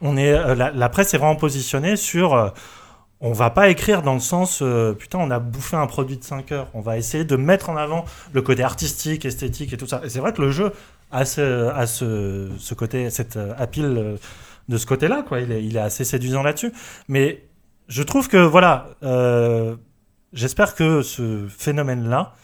on 0.00 0.16
est, 0.16 0.32
euh, 0.32 0.54
la, 0.54 0.70
la 0.70 0.88
presse 0.88 1.14
est 1.14 1.18
vraiment 1.18 1.36
positionnée 1.36 1.96
sur. 1.96 2.34
euh, 2.34 2.48
on 3.24 3.32
va 3.32 3.50
pas 3.50 3.68
écrire 3.68 4.02
dans 4.02 4.14
le 4.14 4.18
sens 4.20 4.62
euh, 4.62 4.94
putain 4.94 5.20
on 5.20 5.30
a 5.30 5.38
bouffé 5.38 5.76
un 5.76 5.86
produit 5.86 6.16
de 6.16 6.24
5 6.24 6.50
heures. 6.50 6.66
On 6.74 6.80
va 6.80 6.98
essayer 6.98 7.24
de 7.24 7.36
mettre 7.36 7.70
en 7.70 7.76
avant 7.76 8.04
le 8.32 8.42
côté 8.42 8.64
artistique, 8.64 9.24
esthétique 9.24 9.72
et 9.72 9.76
tout 9.76 9.86
ça. 9.86 10.00
Et 10.04 10.08
c'est 10.08 10.18
vrai 10.18 10.32
que 10.32 10.42
le 10.42 10.50
jeu 10.50 10.72
a 11.12 11.24
ce, 11.24 11.68
a 11.68 11.86
ce, 11.86 12.50
ce 12.58 12.74
côté, 12.74 13.10
cette 13.10 13.36
euh, 13.36 13.52
appeal 13.58 13.84
euh, 13.96 14.16
de 14.68 14.76
ce 14.78 14.86
côté-là, 14.86 15.22
quoi. 15.26 15.40
Il 15.40 15.52
est, 15.52 15.64
il 15.64 15.76
est 15.76 15.80
assez 15.80 16.04
séduisant 16.04 16.42
là-dessus. 16.42 16.72
Mais 17.08 17.44
je 17.88 18.02
trouve 18.02 18.28
que 18.28 18.38
voilà, 18.38 18.88
euh, 19.02 19.76
j'espère 20.32 20.74
que 20.74 21.02
ce 21.02 21.46
phénomène-là 21.48 22.34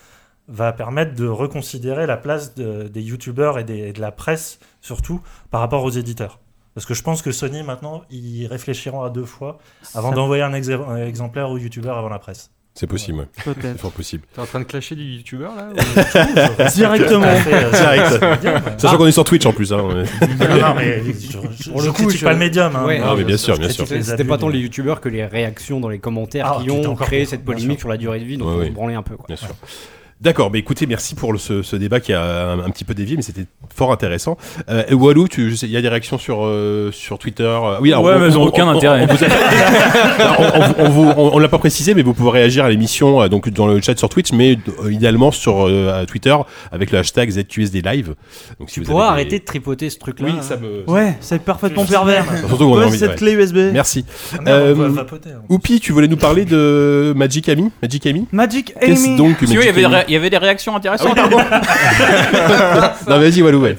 va 0.48 0.72
permettre 0.72 1.14
de 1.14 1.26
reconsidérer 1.26 2.06
la 2.06 2.16
place 2.16 2.54
de- 2.54 2.84
des 2.88 3.02
youtubeurs 3.02 3.58
et, 3.58 3.64
des- 3.64 3.88
et 3.88 3.92
de 3.92 4.00
la 4.00 4.12
presse 4.12 4.58
surtout 4.80 5.20
par 5.50 5.60
rapport 5.60 5.84
aux 5.84 5.90
éditeurs. 5.90 6.38
Parce 6.74 6.86
que 6.86 6.94
je 6.94 7.02
pense 7.02 7.22
que 7.22 7.32
Sony 7.32 7.62
maintenant, 7.62 8.02
ils 8.10 8.46
réfléchiront 8.46 9.02
à 9.02 9.10
deux 9.10 9.24
fois 9.24 9.58
avant 9.94 10.10
d'envoyer 10.16 10.42
un, 10.44 10.52
un 10.54 10.96
exemplaire 11.06 11.50
aux 11.50 11.58
youtubeurs 11.58 11.98
avant 11.98 12.08
la 12.08 12.18
presse. 12.18 12.50
C'est 12.78 12.86
possible, 12.86 13.18
ouais. 13.18 13.54
C'est 13.60 13.76
fort 13.78 13.90
possible. 13.90 14.22
T'es 14.32 14.40
en 14.40 14.46
train 14.46 14.60
de 14.60 14.64
clasher 14.64 14.94
du 14.94 15.02
youtubeur 15.02 15.50
là 15.56 15.68
ou- 15.72 16.70
Directement. 16.76 17.26
Direct. 17.72 18.40
Direct. 18.40 18.80
Sachant 18.80 18.96
qu'on 18.98 19.06
est 19.08 19.12
sur 19.12 19.24
Twitch 19.24 19.44
en 19.46 19.52
plus. 19.52 19.72
Hein, 19.72 19.78
Non, 19.78 19.94
non, 19.96 20.74
mais 20.76 21.02
je, 21.02 21.70
Pour 21.70 21.82
le 21.82 21.90
coup, 21.90 22.08
je- 22.08 22.22
pas 22.24 22.32
le 22.34 22.38
médium. 22.38 22.76
hein. 22.76 22.84
Ouais. 22.86 23.00
Ah, 23.04 23.14
mais 23.16 23.24
bien 23.24 23.36
sûr, 23.36 23.58
bien 23.58 23.68
sûr. 23.68 23.84
C'était 23.88 24.22
pas 24.22 24.38
tant 24.38 24.48
les 24.48 24.60
youtubeurs 24.60 25.00
que 25.00 25.08
les 25.08 25.24
réactions 25.26 25.80
dans 25.80 25.88
les 25.88 25.98
commentaires 25.98 26.54
Ah, 26.58 26.62
qui 26.62 26.70
ont 26.70 26.94
créé 26.94 27.24
cette 27.24 27.44
polémique 27.44 27.80
sur 27.80 27.88
la 27.88 27.96
durée 27.96 28.20
de 28.20 28.24
vie, 28.24 28.36
donc 28.36 28.48
on 28.48 28.64
se 28.64 28.70
branlait 28.70 28.94
un 28.94 29.02
peu. 29.02 29.16
Quoi. 29.16 29.26
Bien 29.26 29.36
sûr. 29.36 29.48
D'accord, 30.20 30.50
mais 30.50 30.58
écoutez, 30.58 30.86
merci 30.86 31.14
pour 31.14 31.32
le- 31.32 31.38
ce, 31.38 31.62
ce 31.62 31.76
débat 31.76 32.00
qui 32.00 32.12
a 32.12 32.20
un, 32.50 32.58
un 32.58 32.70
petit 32.70 32.82
peu 32.84 32.92
dévié, 32.92 33.14
mais 33.14 33.22
c'était 33.22 33.46
fort 33.72 33.92
intéressant. 33.92 34.36
Euh, 34.68 34.82
et 34.88 34.94
Walou, 34.94 35.28
tu- 35.28 35.48
je 35.50 35.54
sais, 35.54 35.66
il 35.66 35.72
y 35.72 35.76
a 35.76 35.80
des 35.80 35.88
réactions 35.88 36.18
sur, 36.18 36.40
euh, 36.44 36.90
sur 36.90 37.20
Twitter. 37.20 37.44
euh, 37.44 37.76
Oui, 37.80 37.92
alors, 37.92 38.02
Ouais, 38.04 38.14
on- 38.16 38.18
mais 38.18 38.36
on- 38.36 38.42
aucun 38.42 38.66
on- 38.66 38.76
intérêt. 38.76 39.06
On, 39.08 39.14
vous 39.14 39.24
a- 39.24 39.28
Alors, 40.18 40.40
on- 40.40 40.82
on- 40.82 40.86
on 40.86 40.88
vous- 40.90 41.12
on- 41.16 41.34
on 41.34 41.38
l'a 41.38 41.48
pas 41.48 41.58
précisé, 41.58 41.94
mais 41.94 42.02
vous 42.02 42.14
pouvez 42.14 42.30
réagir 42.30 42.64
à 42.64 42.68
l'émission 42.68 43.22
euh, 43.22 43.28
donc 43.28 43.48
dans 43.50 43.68
le 43.68 43.80
chat 43.80 43.96
sur 43.96 44.08
Twitch, 44.08 44.32
mais 44.32 44.58
euh, 44.84 44.92
idéalement 44.92 45.30
sur 45.30 45.68
euh, 45.68 46.04
Twitter 46.06 46.34
avec 46.72 46.90
le 46.90 46.98
hashtag 46.98 47.30
ZQSD 47.30 47.80
Live. 47.82 48.14
Donc, 48.58 48.70
si 48.70 48.74
Tu 48.74 48.80
vous 48.80 48.86
pourras 48.86 49.04
des- 49.06 49.10
arrêter 49.12 49.38
de 49.38 49.44
tripoter 49.44 49.88
ce 49.88 49.98
truc-là. 50.00 50.26
Oui, 50.26 50.34
hein. 50.36 50.42
ça 50.42 50.56
me. 50.56 50.82
Ouais, 50.90 51.16
c'est 51.20 51.40
parfaitement 51.40 51.84
Je- 51.84 51.90
pervers. 51.90 52.24
Surtout 52.48 52.56
qu'on 52.70 52.80
a 52.80 52.86
envie. 52.86 52.98
cette 52.98 53.10
ouais. 53.10 53.16
clé 53.16 53.32
USB. 53.34 53.70
Merci. 53.72 54.04
Ah, 54.36 54.42
merde, 54.42 54.78
vapoter. 54.94 55.30
Oupi, 55.48 55.78
tu 55.78 55.92
voulais 55.92 56.08
nous 56.08 56.16
parler 56.16 56.44
de 56.44 57.12
Magic 57.14 57.48
Amy? 57.48 57.70
Magic 57.82 58.04
Amy? 58.06 58.26
Magic 58.32 58.74
Qu'est-ce 58.80 59.06
Amy. 59.06 59.16
donc 59.16 59.34
que 59.36 59.44
Parce 59.46 59.52
qu'il 59.52 59.60
y 59.62 59.66
Magic 59.66 59.86
avait, 59.86 60.07
il 60.08 60.12
y 60.12 60.16
avait 60.16 60.30
des 60.30 60.38
réactions 60.38 60.74
intéressantes. 60.74 61.16
Non, 63.08 63.18
vas-y, 63.18 63.42
Walou. 63.42 63.62
ouais. 63.62 63.76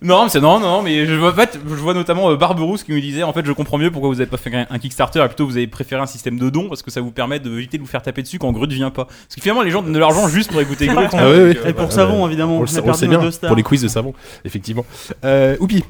Non, 0.00 0.22
mais 0.24 0.28
c'est 0.30 0.40
non, 0.40 0.60
non, 0.60 0.80
mais 0.80 1.06
je 1.06 1.14
vois, 1.14 1.30
en 1.32 1.34
fait, 1.34 1.58
je 1.68 1.74
vois 1.74 1.92
notamment 1.92 2.30
euh, 2.30 2.36
Barberousse 2.36 2.84
qui 2.84 2.92
me 2.92 3.00
disait 3.00 3.24
en 3.24 3.32
fait, 3.32 3.44
je 3.44 3.50
comprends 3.50 3.78
mieux 3.78 3.90
pourquoi 3.90 4.08
vous 4.10 4.20
avez 4.20 4.30
pas 4.30 4.36
fait 4.36 4.54
un, 4.54 4.64
un 4.70 4.78
Kickstarter 4.78 5.20
et 5.24 5.26
plutôt 5.26 5.44
vous 5.44 5.56
avez 5.56 5.66
préféré 5.66 6.00
un 6.00 6.06
système 6.06 6.38
de 6.38 6.50
dons 6.50 6.68
parce 6.68 6.82
que 6.82 6.90
ça 6.92 7.00
vous 7.00 7.10
permet 7.10 7.40
d'éviter 7.40 7.78
de 7.78 7.82
vous 7.82 7.88
faire 7.88 8.02
taper 8.02 8.22
dessus 8.22 8.38
quand 8.38 8.52
Grut 8.52 8.68
vient 8.72 8.90
pas. 8.90 9.06
Parce 9.06 9.34
que 9.34 9.40
finalement, 9.40 9.62
les 9.62 9.72
gens 9.72 9.82
donnent 9.82 9.92
de 9.92 9.98
l'argent 9.98 10.28
juste 10.28 10.52
pour 10.52 10.60
écouter 10.60 10.86
Grut. 10.86 11.08
Ah 11.12 11.28
oui, 11.28 11.38
oui. 11.48 11.54
Donc, 11.54 11.64
euh, 11.64 11.68
Et 11.68 11.72
pour 11.72 11.90
Savon, 11.90 12.28
évidemment. 12.28 12.54
On 12.54 12.58
On, 12.58 12.60
le, 12.60 12.66
sait- 12.68 12.78
a 12.78 12.82
on 12.82 12.86
le 12.86 12.92
perdu 12.92 13.00
sait 13.00 13.06
nos 13.06 13.10
bien 13.10 13.20
deux 13.22 13.30
stars. 13.32 13.48
pour 13.48 13.56
les 13.56 13.64
quiz 13.64 13.82
de 13.82 13.88
savon, 13.88 14.14
effectivement. 14.44 14.86
Euh, 15.24 15.56
Oupi, 15.58 15.82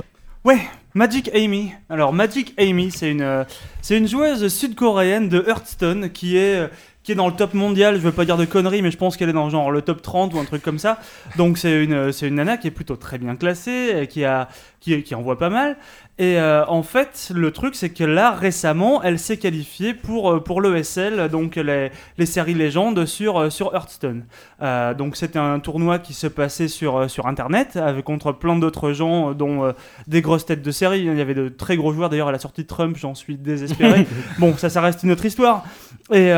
Ouais, 0.43 0.59
Magic 0.95 1.31
Amy. 1.35 1.73
Alors 1.91 2.15
Magic 2.15 2.55
Amy, 2.59 2.91
c'est 2.91 3.11
une, 3.11 3.21
euh, 3.21 3.45
c'est 3.83 3.99
une 3.99 4.09
joueuse 4.09 4.49
sud-coréenne 4.49 5.29
de 5.29 5.45
Hearthstone 5.47 6.09
qui 6.11 6.39
est, 6.39 6.61
euh, 6.61 6.69
qui 7.09 7.13
est 7.13 7.15
dans 7.15 7.27
le 7.27 7.33
top 7.33 7.55
mondial. 7.55 7.95
Je 7.95 8.01
veux 8.01 8.13
pas 8.13 8.27
dire 8.27 8.37
de 8.37 8.45
conneries, 8.45 8.83
mais 8.83 8.91
je 8.91 8.99
pense 8.99 9.17
qu'elle 9.17 9.31
est 9.31 9.33
dans 9.33 9.49
genre 9.49 9.71
le 9.71 9.81
top 9.81 10.03
30 10.03 10.35
ou 10.35 10.39
un 10.41 10.45
truc 10.45 10.61
comme 10.61 10.79
ça. 10.79 10.99
Donc 11.39 11.57
c'est 11.57 11.83
une, 11.83 12.13
c'est 12.13 12.29
une 12.29 12.35
nana 12.35 12.59
qui 12.59 12.67
est 12.67 12.71
plutôt 12.71 12.97
très 12.97 13.17
bien 13.17 13.35
classée, 13.35 14.07
qui 14.11 14.27
a, 14.27 14.51
qui, 14.81 15.03
qui 15.03 15.15
envoie 15.15 15.39
pas 15.39 15.49
mal. 15.49 15.79
Et 16.19 16.39
euh, 16.39 16.67
en 16.67 16.83
fait, 16.83 17.33
le 17.35 17.51
truc, 17.51 17.75
c'est 17.77 17.89
que 17.89 18.05
là, 18.05 18.33
récemment, 18.33 19.03
elle 19.03 19.19
s'est 19.19 19.39
qualifiée 19.39 19.95
pour, 19.95 20.33
euh, 20.33 20.41
pour 20.41 20.61
l'ESL, 20.61 21.31
donc 21.31 21.57
les, 21.57 21.91
les 22.19 22.27
séries 22.27 22.53
légendes 22.53 23.07
sur, 23.07 23.39
euh, 23.39 23.51
sur 23.51 23.75
Hearthstone. 23.75 24.27
Euh, 24.61 24.93
donc 24.93 25.17
c'était 25.17 25.39
un 25.39 25.61
tournoi 25.61 25.99
qui 25.99 26.13
se 26.13 26.27
passait 26.27 26.69
sur, 26.69 27.09
sur 27.09 27.27
Internet, 27.27 27.77
avec, 27.77 28.05
contre 28.05 28.33
plein 28.33 28.57
d'autres 28.57 28.93
gens, 28.93 29.33
dont 29.33 29.65
euh, 29.65 29.73
des 30.09 30.21
grosses 30.21 30.45
têtes 30.45 30.63
de 30.63 30.71
série. 30.73 31.01
Il 31.01 31.17
y 31.17 31.21
avait 31.23 31.35
de 31.35 31.49
très 31.49 31.79
gros 31.79 31.95
joueurs, 31.95 32.11
d'ailleurs, 32.11 32.29
à 32.29 32.33
la 32.33 32.39
sortie 32.39 32.65
de 32.65 32.69
Trump, 32.69 32.99
j'en 32.99 33.15
suis 33.15 33.39
désespéré. 33.39 34.07
bon, 34.39 34.55
ça, 34.59 34.69
ça 34.69 34.83
reste 34.83 35.05
une 35.05 35.13
autre 35.13 35.25
histoire. 35.25 35.65
Et... 36.13 36.35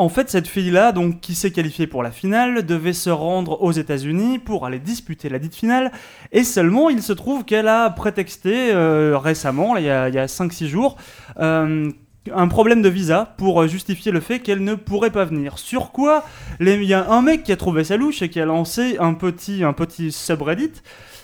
en 0.00 0.08
fait, 0.08 0.30
cette 0.30 0.48
fille-là, 0.48 0.92
donc 0.92 1.20
qui 1.20 1.34
s'est 1.34 1.50
qualifiée 1.50 1.86
pour 1.86 2.02
la 2.02 2.10
finale, 2.10 2.64
devait 2.64 2.94
se 2.94 3.10
rendre 3.10 3.62
aux 3.62 3.72
États-Unis 3.72 4.38
pour 4.38 4.64
aller 4.64 4.78
disputer 4.78 5.28
la 5.28 5.38
dite 5.38 5.54
finale. 5.54 5.92
Et 6.32 6.42
seulement, 6.42 6.88
il 6.88 7.02
se 7.02 7.12
trouve 7.12 7.44
qu'elle 7.44 7.68
a 7.68 7.90
prétexté 7.90 8.72
euh, 8.72 9.18
récemment, 9.18 9.76
il 9.76 9.84
y 9.84 9.90
a, 9.90 10.08
il 10.08 10.14
y 10.14 10.18
a 10.18 10.24
5-6 10.24 10.66
jours, 10.68 10.96
euh, 11.38 11.90
un 12.34 12.48
problème 12.48 12.80
de 12.80 12.88
visa 12.88 13.34
pour 13.36 13.66
justifier 13.66 14.10
le 14.10 14.20
fait 14.20 14.38
qu'elle 14.38 14.64
ne 14.64 14.74
pourrait 14.74 15.10
pas 15.10 15.26
venir. 15.26 15.58
Sur 15.58 15.92
quoi 15.92 16.24
il 16.60 16.84
y 16.84 16.94
a 16.94 17.10
un 17.10 17.20
mec 17.20 17.42
qui 17.42 17.52
a 17.52 17.56
trouvé 17.56 17.84
sa 17.84 17.98
louche 17.98 18.22
et 18.22 18.30
qui 18.30 18.40
a 18.40 18.46
lancé 18.46 18.96
un 18.98 19.12
petit, 19.12 19.64
un 19.64 19.74
petit 19.74 20.12
subreddit 20.12 20.72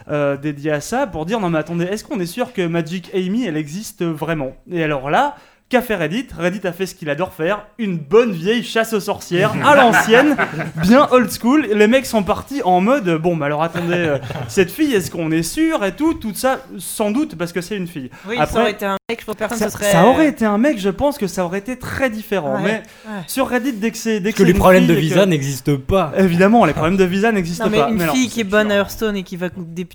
euh, 0.09 0.37
dédié 0.37 0.71
à 0.71 0.81
ça 0.81 1.07
pour 1.07 1.27
dire 1.27 1.41
non 1.41 1.51
mais 1.51 1.59
attendez, 1.59 1.85
est-ce 1.85 2.05
qu'on 2.05 2.21
est 2.21 2.27
sûr 2.27 2.53
que 2.53 2.67
Magic 2.67 3.11
Amy 3.15 3.45
elle 3.45 3.57
existe 3.57 4.05
vraiment? 4.05 4.53
Et 4.71 4.83
alors 4.83 5.11
là, 5.11 5.37
qu'a 5.69 5.83
fait 5.83 5.97
Reddit 5.97 6.29
Reddit 6.39 6.65
a 6.67 6.73
fait 6.73 6.87
ce 6.87 6.95
qu'il 6.95 7.11
adore 7.11 7.33
faire, 7.33 7.67
une 7.79 7.99
bonne 7.99 8.31
vieille 8.33 8.63
chasse 8.63 8.93
aux 8.93 9.01
sorcières 9.01 9.53
à 9.67 9.75
l'ancienne, 9.75 10.37
bien 10.83 11.09
old 11.11 11.29
school. 11.31 11.67
Les 11.75 11.87
mecs 11.89 12.07
sont 12.07 12.23
partis 12.23 12.63
en 12.65 12.81
mode 12.81 13.09
bon 13.21 13.37
bah 13.37 13.47
alors 13.47 13.63
attendez, 13.65 13.95
euh, 13.95 14.19
cette 14.49 14.71
fille 14.71 14.95
est-ce 14.95 15.11
qu'on 15.11 15.31
est 15.33 15.43
sûr 15.43 15.85
et 15.85 15.93
tout, 15.93 16.15
tout 16.15 16.35
ça 16.35 16.61
sans 16.79 17.11
doute 17.11 17.35
parce 17.37 17.53
que 17.53 17.61
c'est 17.61 17.77
une 17.77 17.89
fille. 17.89 18.11
Oui, 18.29 18.37
Après- 18.39 18.55
ça 18.55 18.61
aurait 18.61 18.71
été 18.71 18.85
un 18.87 18.97
mec, 19.11 19.21
je 19.21 19.25
pense 19.27 19.35
que 19.35 19.39
personne 19.41 19.59
Ça, 19.59 19.67
se 19.71 19.73
serait. 19.79 19.91
ça 19.91 20.05
aurait 20.07 20.29
été 20.29 20.45
un 20.45 20.59
mec, 20.59 20.79
je 20.79 20.89
pense 20.91 21.19
que 21.19 21.27
ça 21.27 21.45
aurait 21.45 21.59
été 21.59 21.77
très 21.79 22.11
différent. 22.11 22.57
Ouais, 22.57 22.63
Mais 22.63 22.83
ouais. 23.13 23.23
sur 23.27 23.49
Reddit, 23.49 23.73
dès 23.73 23.91
que 23.91 23.99
c'est 23.99 24.21
dès 24.21 24.33
que 24.33 24.45
les 24.45 24.55
problèmes 24.55 24.87
de 24.87 24.95
visa 24.95 25.25
que- 25.25 25.29
n'existent 25.31 25.77
pas. 25.85 26.13
Évidemment, 26.17 26.65
les 26.65 26.75
problèmes 26.75 26.97
de 26.97 27.05
visa 27.05 27.33
n'existent 27.33 27.71
pas. 27.71 27.89
une 27.91 28.01
fille 28.09 28.29
qui 28.29 28.41
est 28.41 28.45
bonne 28.45 28.71
à. 28.71 28.77
Hearthstone 28.77 29.17
et 29.17 29.23
qui 29.25 29.37
va 29.37 29.49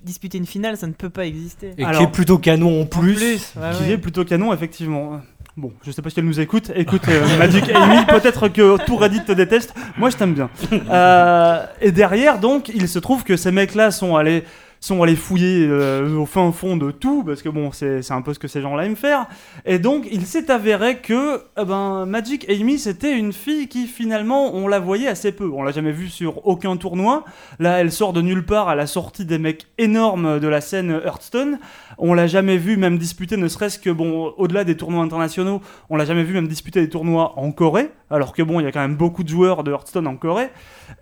disputer 0.03 0.37
une 0.37 0.45
finale, 0.45 0.75
ça 0.75 0.87
ne 0.87 0.91
peut 0.93 1.09
pas 1.09 1.25
exister. 1.25 1.73
Et 1.77 1.85
Alors- 1.85 1.99
qui 2.01 2.03
est 2.07 2.11
plutôt 2.11 2.37
canon 2.37 2.79
en 2.79 2.81
En 2.81 2.85
plus. 2.85 3.21
ouais, 3.21 3.37
qui 3.77 3.83
ouais. 3.83 3.89
est 3.91 3.97
plutôt 3.97 4.25
canon, 4.25 4.51
effectivement. 4.53 5.21
Bon, 5.57 5.73
je 5.83 5.91
sais 5.91 6.01
pas 6.01 6.09
si 6.09 6.17
elle 6.19 6.25
nous 6.25 6.39
écoute. 6.39 6.71
Écoute, 6.75 7.01
euh, 7.09 7.37
Magic 7.37 7.69
Amy, 7.75 8.05
peut-être 8.05 8.47
que 8.47 8.83
tout 8.85 8.95
Reddit 8.95 9.25
te 9.25 9.33
déteste. 9.33 9.73
Moi, 9.97 10.09
je 10.09 10.17
t'aime 10.17 10.33
bien. 10.33 10.49
Euh, 10.91 11.65
et 11.79 11.91
derrière, 11.91 12.39
donc, 12.39 12.69
il 12.69 12.87
se 12.87 12.99
trouve 12.99 13.23
que 13.23 13.37
ces 13.37 13.51
mecs-là 13.51 13.91
sont 13.91 14.15
allés 14.15 14.43
sont 14.81 15.03
allés 15.03 15.15
fouiller 15.15 15.67
euh, 15.69 16.17
au 16.17 16.25
fin 16.25 16.51
fond 16.51 16.75
de 16.75 16.89
tout, 16.89 17.23
parce 17.23 17.43
que 17.43 17.49
bon, 17.49 17.71
c'est 17.71 18.11
un 18.11 18.21
peu 18.23 18.33
ce 18.33 18.39
que 18.39 18.47
ces 18.47 18.61
gens-là 18.61 18.85
aiment 18.85 18.95
faire. 18.95 19.27
Et 19.63 19.77
donc, 19.77 20.07
il 20.11 20.25
s'est 20.25 20.49
avéré 20.49 20.97
que 20.97 21.43
eh 21.59 21.65
ben, 21.65 22.07
Magic 22.07 22.49
Amy, 22.49 22.79
c'était 22.79 23.15
une 23.15 23.31
fille 23.31 23.67
qui, 23.67 23.85
finalement, 23.85 24.55
on 24.55 24.67
la 24.67 24.79
voyait 24.79 25.07
assez 25.07 25.31
peu. 25.31 25.47
On 25.53 25.61
l'a 25.61 25.71
jamais 25.71 25.91
vue 25.91 26.09
sur 26.09 26.47
aucun 26.47 26.77
tournoi. 26.77 27.23
Là, 27.59 27.79
elle 27.79 27.91
sort 27.91 28.11
de 28.11 28.21
nulle 28.21 28.43
part 28.43 28.69
à 28.69 28.75
la 28.75 28.87
sortie 28.87 29.23
des 29.23 29.37
mecs 29.37 29.67
énormes 29.77 30.39
de 30.39 30.47
la 30.47 30.61
scène 30.61 30.99
Hearthstone. 31.05 31.59
On 31.99 32.15
l'a 32.15 32.25
jamais 32.25 32.57
vu 32.57 32.75
même 32.75 32.97
disputer, 32.97 33.37
ne 33.37 33.47
serait-ce 33.47 33.77
que, 33.77 33.91
bon, 33.91 34.33
au-delà 34.37 34.63
des 34.63 34.75
tournois 34.75 35.03
internationaux, 35.03 35.61
on 35.91 35.95
l'a 35.95 36.05
jamais 36.05 36.23
vu 36.23 36.33
même 36.33 36.47
disputer 36.47 36.81
des 36.81 36.89
tournois 36.89 37.37
en 37.37 37.51
Corée, 37.51 37.91
alors 38.09 38.33
que 38.33 38.41
bon, 38.41 38.59
il 38.59 38.63
y 38.63 38.67
a 38.67 38.71
quand 38.71 38.79
même 38.79 38.95
beaucoup 38.95 39.23
de 39.23 39.29
joueurs 39.29 39.63
de 39.63 39.71
Hearthstone 39.71 40.07
en 40.07 40.15
Corée. 40.15 40.49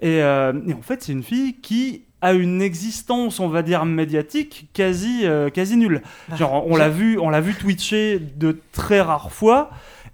Et, 0.01 0.21
euh, 0.21 0.51
et 0.67 0.73
en 0.73 0.81
fait, 0.81 1.01
c'est 1.01 1.13
une 1.13 1.23
fille 1.23 1.61
qui 1.61 2.08
a 2.21 2.33
une 2.33 2.61
existence, 2.61 3.39
on 3.39 3.47
va 3.47 3.61
dire, 3.61 3.85
médiatique 3.85 4.67
quasi, 4.73 5.21
euh, 5.23 5.49
quasi 5.49 5.77
nulle. 5.77 6.01
Bah, 6.27 6.35
Genre, 6.35 6.65
on 6.67 6.75
l'a 6.75 6.89
vu, 6.89 7.17
on 7.19 7.29
l'a 7.29 7.41
vu 7.41 7.53
twitcher 7.53 8.19
de 8.19 8.59
très 8.71 9.01
rares 9.01 9.31
fois. 9.31 9.69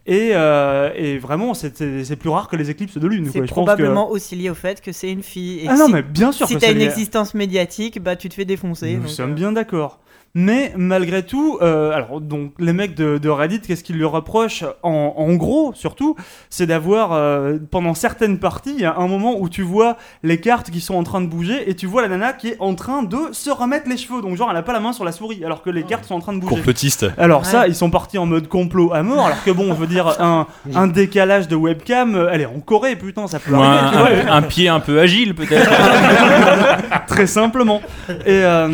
Et, 0.07 0.31
euh, 0.33 0.91
et 0.95 1.17
vraiment, 1.17 1.55
c'est- 1.55 2.15
plus 2.15 2.29
rare 2.29 2.47
que 2.47 2.55
les 2.55 2.69
éclipses 2.69 2.99
de 2.99 3.07
lune. 3.07 3.25
C'est 3.33 3.39
pense 3.39 3.49
que- 3.49 3.53
probablement 3.55 4.11
aussi 4.11 4.35
lié 4.35 4.51
au 4.51 4.53
fait 4.53 4.79
que 4.81 4.91
c'est 4.91 5.11
une 5.11 5.23
fille. 5.23 5.61
Et 5.61 5.67
Ah 5.67 5.75
non, 5.77 5.87
si, 5.87 5.93
mais 5.93 6.03
bien 6.03 6.31
sûr 6.31 6.47
si 6.47 6.57
t'as 6.57 6.71
une 6.71 6.77
lié. 6.77 6.85
existence 6.85 7.33
médiatique, 7.33 7.99
bah 7.99 8.15
tu 8.15 8.29
te 8.29 8.35
fais 8.35 8.45
défoncer. 8.45 8.93
Nous 8.93 8.99
donc, 8.99 9.09
sommes 9.09 9.31
euh, 9.31 9.33
bien 9.35 9.51
d'accord. 9.51 9.99
Mais 10.37 10.73
malgré 10.75 11.23
tout, 11.23 11.57
euh, 11.61 11.91
alors 11.93 12.19
donc 12.19 12.51
les 12.59 12.73
mecs 12.73 12.93
de, 12.93 13.17
de 13.17 13.29
Reddit, 13.29 13.61
qu'est-ce 13.61 13.85
qu'ils 13.85 13.95
lui 13.95 14.03
reprochent 14.03 14.65
en, 14.83 15.13
en 15.15 15.33
gros, 15.35 15.71
surtout, 15.73 16.17
c'est 16.49 16.67
d'avoir 16.67 17.13
euh, 17.13 17.57
pendant 17.71 17.93
certaines 17.93 18.37
parties, 18.37 18.73
il 18.75 18.81
y 18.81 18.85
a 18.85 18.97
un 18.97 19.07
moment 19.07 19.35
où 19.39 19.47
tu 19.47 19.61
vois 19.61 19.95
les 20.23 20.41
cartes 20.41 20.71
qui 20.71 20.81
sont 20.81 20.95
en 20.95 21.03
train 21.03 21.21
de 21.21 21.27
bouger 21.27 21.69
et 21.69 21.73
tu 21.73 21.85
vois 21.87 22.01
la 22.01 22.09
nana 22.09 22.33
qui 22.33 22.49
est 22.49 22.57
en 22.59 22.75
train 22.75 23.01
de 23.01 23.17
se 23.31 23.49
remettre 23.49 23.87
les 23.89 23.95
cheveux. 23.95 24.21
Donc 24.21 24.35
genre 24.35 24.49
elle 24.51 24.57
a 24.57 24.61
pas 24.61 24.73
la 24.73 24.81
main 24.81 24.91
sur 24.91 25.05
la 25.05 25.13
souris 25.13 25.41
alors 25.45 25.61
que 25.61 25.69
les 25.69 25.83
cartes 25.83 26.03
sont 26.03 26.15
en 26.15 26.19
train 26.19 26.33
de 26.33 26.39
bouger. 26.39 26.55
Complotiste. 26.55 27.05
Alors 27.17 27.45
ça, 27.45 27.67
ils 27.69 27.75
sont 27.75 27.89
partis 27.89 28.17
en 28.17 28.25
mode 28.25 28.49
complot 28.49 28.91
à 28.93 29.03
mort, 29.03 29.27
alors 29.27 29.41
que 29.43 29.51
bon, 29.51 29.69
je 29.73 29.79
veux 29.79 29.87
dire, 29.87 30.15
un, 30.19 30.47
un 30.75 30.87
décalage 30.87 31.47
de 31.47 31.55
webcam, 31.55 32.27
elle 32.29 32.41
est 32.41 32.45
en 32.45 32.59
Corée, 32.59 32.97
putain, 32.97 33.27
ça 33.27 33.39
peut 33.39 33.53
Ou 33.53 33.61
arriver, 33.63 33.89
tu 33.91 33.97
vois. 33.97 34.09
un, 34.33 34.35
un- 34.35 34.37
un 34.37 34.41
pied 34.41 34.67
un 34.67 34.81
peu 34.81 34.99
agile 34.99 35.33
peut-être. 35.33 35.69
très 37.07 37.27
simplement. 37.27 37.81
Et 38.09 38.43
euh, 38.43 38.69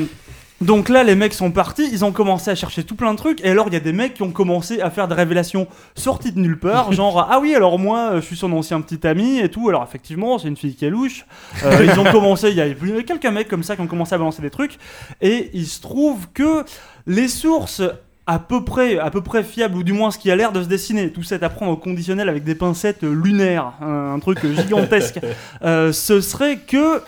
donc 0.62 0.90
là, 0.90 1.04
les 1.04 1.16
mecs 1.16 1.34
sont 1.34 1.52
partis, 1.52 1.90
ils 1.92 2.06
ont 2.06 2.12
commencé 2.12 2.52
à 2.52 2.56
chercher 2.56 2.84
tout 2.84 2.96
plein 2.96 3.14
de 3.14 3.18
trucs, 3.18 3.44
et 3.44 3.50
alors 3.50 3.68
il 3.68 3.74
y 3.74 3.78
a 3.78 3.82
des 3.82 3.94
mecs 3.94 4.14
qui 4.14 4.22
ont 4.22 4.32
commencé 4.32 4.80
à 4.80 4.92
faire 4.92 5.08
des 5.08 5.16
révélations 5.16 5.68
sorties 5.96 6.32
de 6.32 6.40
nulle 6.40 6.60
part, 6.60 6.92
genre 6.94 7.28
ah 7.30 7.40
oui, 7.40 7.56
alors 7.56 7.80
moi, 7.80 8.12
euh, 8.12 8.22
je 8.22 8.26
suis 8.28 8.38
son 8.38 8.52
ancien 8.54 8.80
petit 8.82 9.06
ami 9.08 9.40
et 9.40 9.50
tout, 9.50 9.70
alors 9.70 9.84
effectivement, 9.84 10.38
c'est 10.38 10.48
une 10.48 10.58
fille 10.58 10.76
qui 10.76 10.86
est 10.86 10.90
louche. 10.90 11.26
Euh, 11.64 11.86
ils 11.92 12.00
ont 12.00 12.12
commencé, 12.12 12.50
il 12.52 12.58
y 12.58 12.62
a 12.62 12.70
quelques 13.04 13.26
mecs 13.26 13.48
comme 13.48 13.64
ça 13.64 13.76
qui 13.76 13.82
ont 13.82 13.88
commencé 13.88 14.14
à 14.14 14.18
balancer 14.18 14.42
des 14.42 14.52
trucs, 14.52 14.78
et 15.22 15.50
il 15.54 15.66
se 15.66 15.82
trouve 15.82 16.28
que 16.34 16.64
les 17.08 17.28
sources 17.28 17.82
à 18.28 18.38
peu 18.38 18.64
près, 18.64 19.00
à 19.00 19.10
peu 19.10 19.22
près 19.22 19.44
fiables, 19.44 19.76
ou 19.76 19.84
du 19.84 19.94
moins 19.94 20.12
ce 20.12 20.18
qui 20.18 20.30
a 20.30 20.36
l'air 20.36 20.52
de 20.52 20.62
se 20.62 20.68
dessiner, 20.68 21.12
tout 21.12 21.24
ça 21.24 21.38
à 21.42 21.50
prendre 21.50 21.72
au 21.72 21.76
conditionnel 21.76 22.30
avec 22.30 22.44
des 22.44 22.56
pincettes 22.56 23.04
lunaires, 23.04 23.74
un, 23.82 24.14
un 24.14 24.20
truc 24.20 24.40
gigantesque, 24.46 25.20
euh, 25.64 25.92
ce 25.92 26.22
serait 26.22 26.58
que 26.58 27.02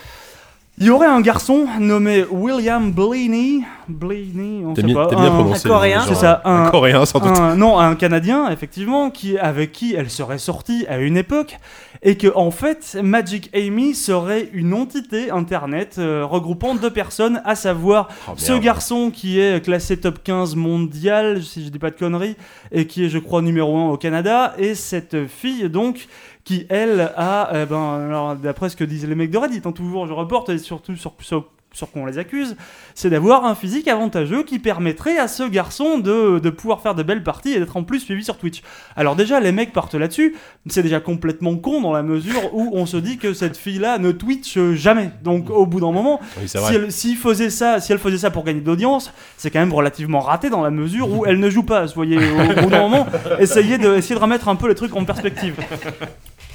il 0.80 0.88
y 0.88 0.90
aurait 0.90 1.08
un 1.08 1.22
garçon 1.22 1.68
nommé 1.80 2.26
William 2.32 2.92
Blaney, 2.92 3.62
Blaney, 3.88 4.64
on 4.66 4.74
sait 4.76 4.82
bien, 4.82 4.96
pas, 4.96 5.08
bien 5.08 5.26
un- 5.26 5.30
prononcé. 5.30 5.68
un 5.68 5.70
Coréen. 5.72 6.02
C'est 6.08 6.16
ça, 6.16 6.42
Un, 6.46 6.64
un- 6.66 6.70
Coréen, 6.72 7.06
sans 7.06 7.20
doute. 7.20 7.38
un- 7.38 7.56
non, 7.56 7.78
un 7.80 7.96
Canadien, 7.96 8.50
effectivement, 8.50 9.12
qui, 9.12 9.38
avec 9.38 9.72
qui 9.72 9.94
elle 9.94 10.10
serait 10.10 10.40
sortie 10.40 10.86
à 10.90 10.98
une 10.98 11.16
époque, 11.16 11.60
et 12.02 12.18
que 12.18 12.28
en 12.36 12.50
fait, 12.52 12.98
Magic 13.02 13.50
Amy 13.56 13.94
serait 13.94 14.50
une 14.52 14.74
entité 14.74 15.30
internet 15.32 15.98
euh, 16.00 16.26
regroupant 16.26 16.76
deux 16.76 16.90
personnes, 16.90 17.42
à 17.46 17.56
savoir 17.56 18.10
Oh, 18.28 18.32
ce 18.36 18.54
garçon 18.54 19.12
qui 19.12 19.40
est 19.40 19.64
classé 19.64 19.98
top 19.98 20.24
15 20.24 20.56
mondial, 20.56 21.44
si 21.44 21.64
je 21.64 21.70
dis 21.70 21.80
pas 21.80 21.92
de 21.92 21.96
conneries, 21.98 22.36
et 22.72 22.88
qui 22.88 23.06
est, 23.06 23.10
je 23.10 23.20
crois, 23.20 23.42
numéro 23.42 23.78
1 23.78 23.90
au 23.92 23.98
Canada, 23.98 24.54
et 24.58 24.74
cette 24.76 25.28
fille, 25.28 25.70
donc, 25.70 26.08
qui, 26.44 26.66
elle, 26.70 27.12
a, 27.16 27.50
eh 27.54 27.66
ben, 27.66 28.06
alors, 28.08 28.36
d'après 28.36 28.70
ce 28.70 28.76
que 28.76 28.84
disent 28.84 29.08
les 29.08 29.16
mecs 29.16 29.32
de 29.32 29.38
Reddit, 29.38 29.62
hein, 29.64 29.72
toujours, 29.72 30.08
je 30.08 30.14
reporte, 30.14 30.50
et 30.50 30.58
surtout 30.58 30.96
sur, 30.96 31.14
sur, 31.22 31.50
sur 31.74 31.90
quoi 31.90 32.02
on 32.04 32.06
les 32.06 32.20
accuse, 32.20 32.56
c'est 32.96 33.10
d'avoir 33.10 33.46
un 33.46 33.56
physique 33.56 33.88
avantageux 33.88 34.44
qui 34.44 34.60
permettrait 34.60 35.18
à 35.18 35.28
ce 35.28 35.44
garçon 35.44 35.98
de, 35.98 36.40
de 36.40 36.50
pouvoir 36.50 36.82
faire 36.82 36.96
de 36.96 37.02
belles 37.02 37.24
parties 37.24 37.54
et 37.54 37.60
d'être 37.60 37.78
en 37.78 37.84
plus 37.84 38.00
suivi 38.00 38.24
sur 38.24 38.38
Twitch. 38.38 38.62
Alors 38.96 39.16
déjà, 39.16 39.40
les 39.40 39.52
mecs 39.52 39.74
partent 39.74 39.96
là-dessus, 39.96 40.36
c'est 40.68 40.84
déjà 40.84 41.00
complètement 41.00 41.56
con 41.56 41.82
dans 41.82 41.94
la 41.94 42.04
mesure 42.04 42.54
où 42.54 42.70
on 42.74 42.86
se 42.86 42.98
dit 42.98 43.18
que 43.18 43.34
cette 43.34 43.58
fille-là 43.58 43.98
ne 43.98 44.12
Twitch 44.12 44.58
jamais. 44.74 45.12
Donc 45.24 45.50
au 45.50 45.66
bout 45.66 45.80
d'un 45.80 45.92
moment, 45.92 46.20
Oui, 46.40 46.48
si 46.48 47.12
elle, 47.12 47.18
faisait 47.18 47.50
ça, 47.50 47.80
si 47.80 47.92
elle 47.92 48.00
faisait 48.00 48.20
ça 48.20 48.32
pour 48.32 48.44
gagner 48.44 48.62
de 48.62 48.68
l'audience, 48.68 49.12
c'est 49.38 49.50
quand 49.50 49.60
même 49.60 49.74
relativement 49.74 50.20
raté 50.20 50.50
dans 50.50 50.62
la 50.62 50.72
mesure 50.72 51.10
où 51.10 51.26
elle 51.26 51.40
ne 51.40 51.50
joue 51.50 51.64
pas. 51.64 51.88
Soyez 51.88 52.18
au 52.18 52.62
bout 52.62 52.70
d'un 52.70 52.82
moment, 52.82 53.08
essayez 53.40 53.78
de, 53.78 53.96
essayez 53.96 54.16
de 54.16 54.22
remettre 54.22 54.48
un 54.48 54.56
peu 54.56 54.68
les 54.68 54.76
trucs 54.76 54.96
en 54.96 55.06
perspective. 55.06 55.56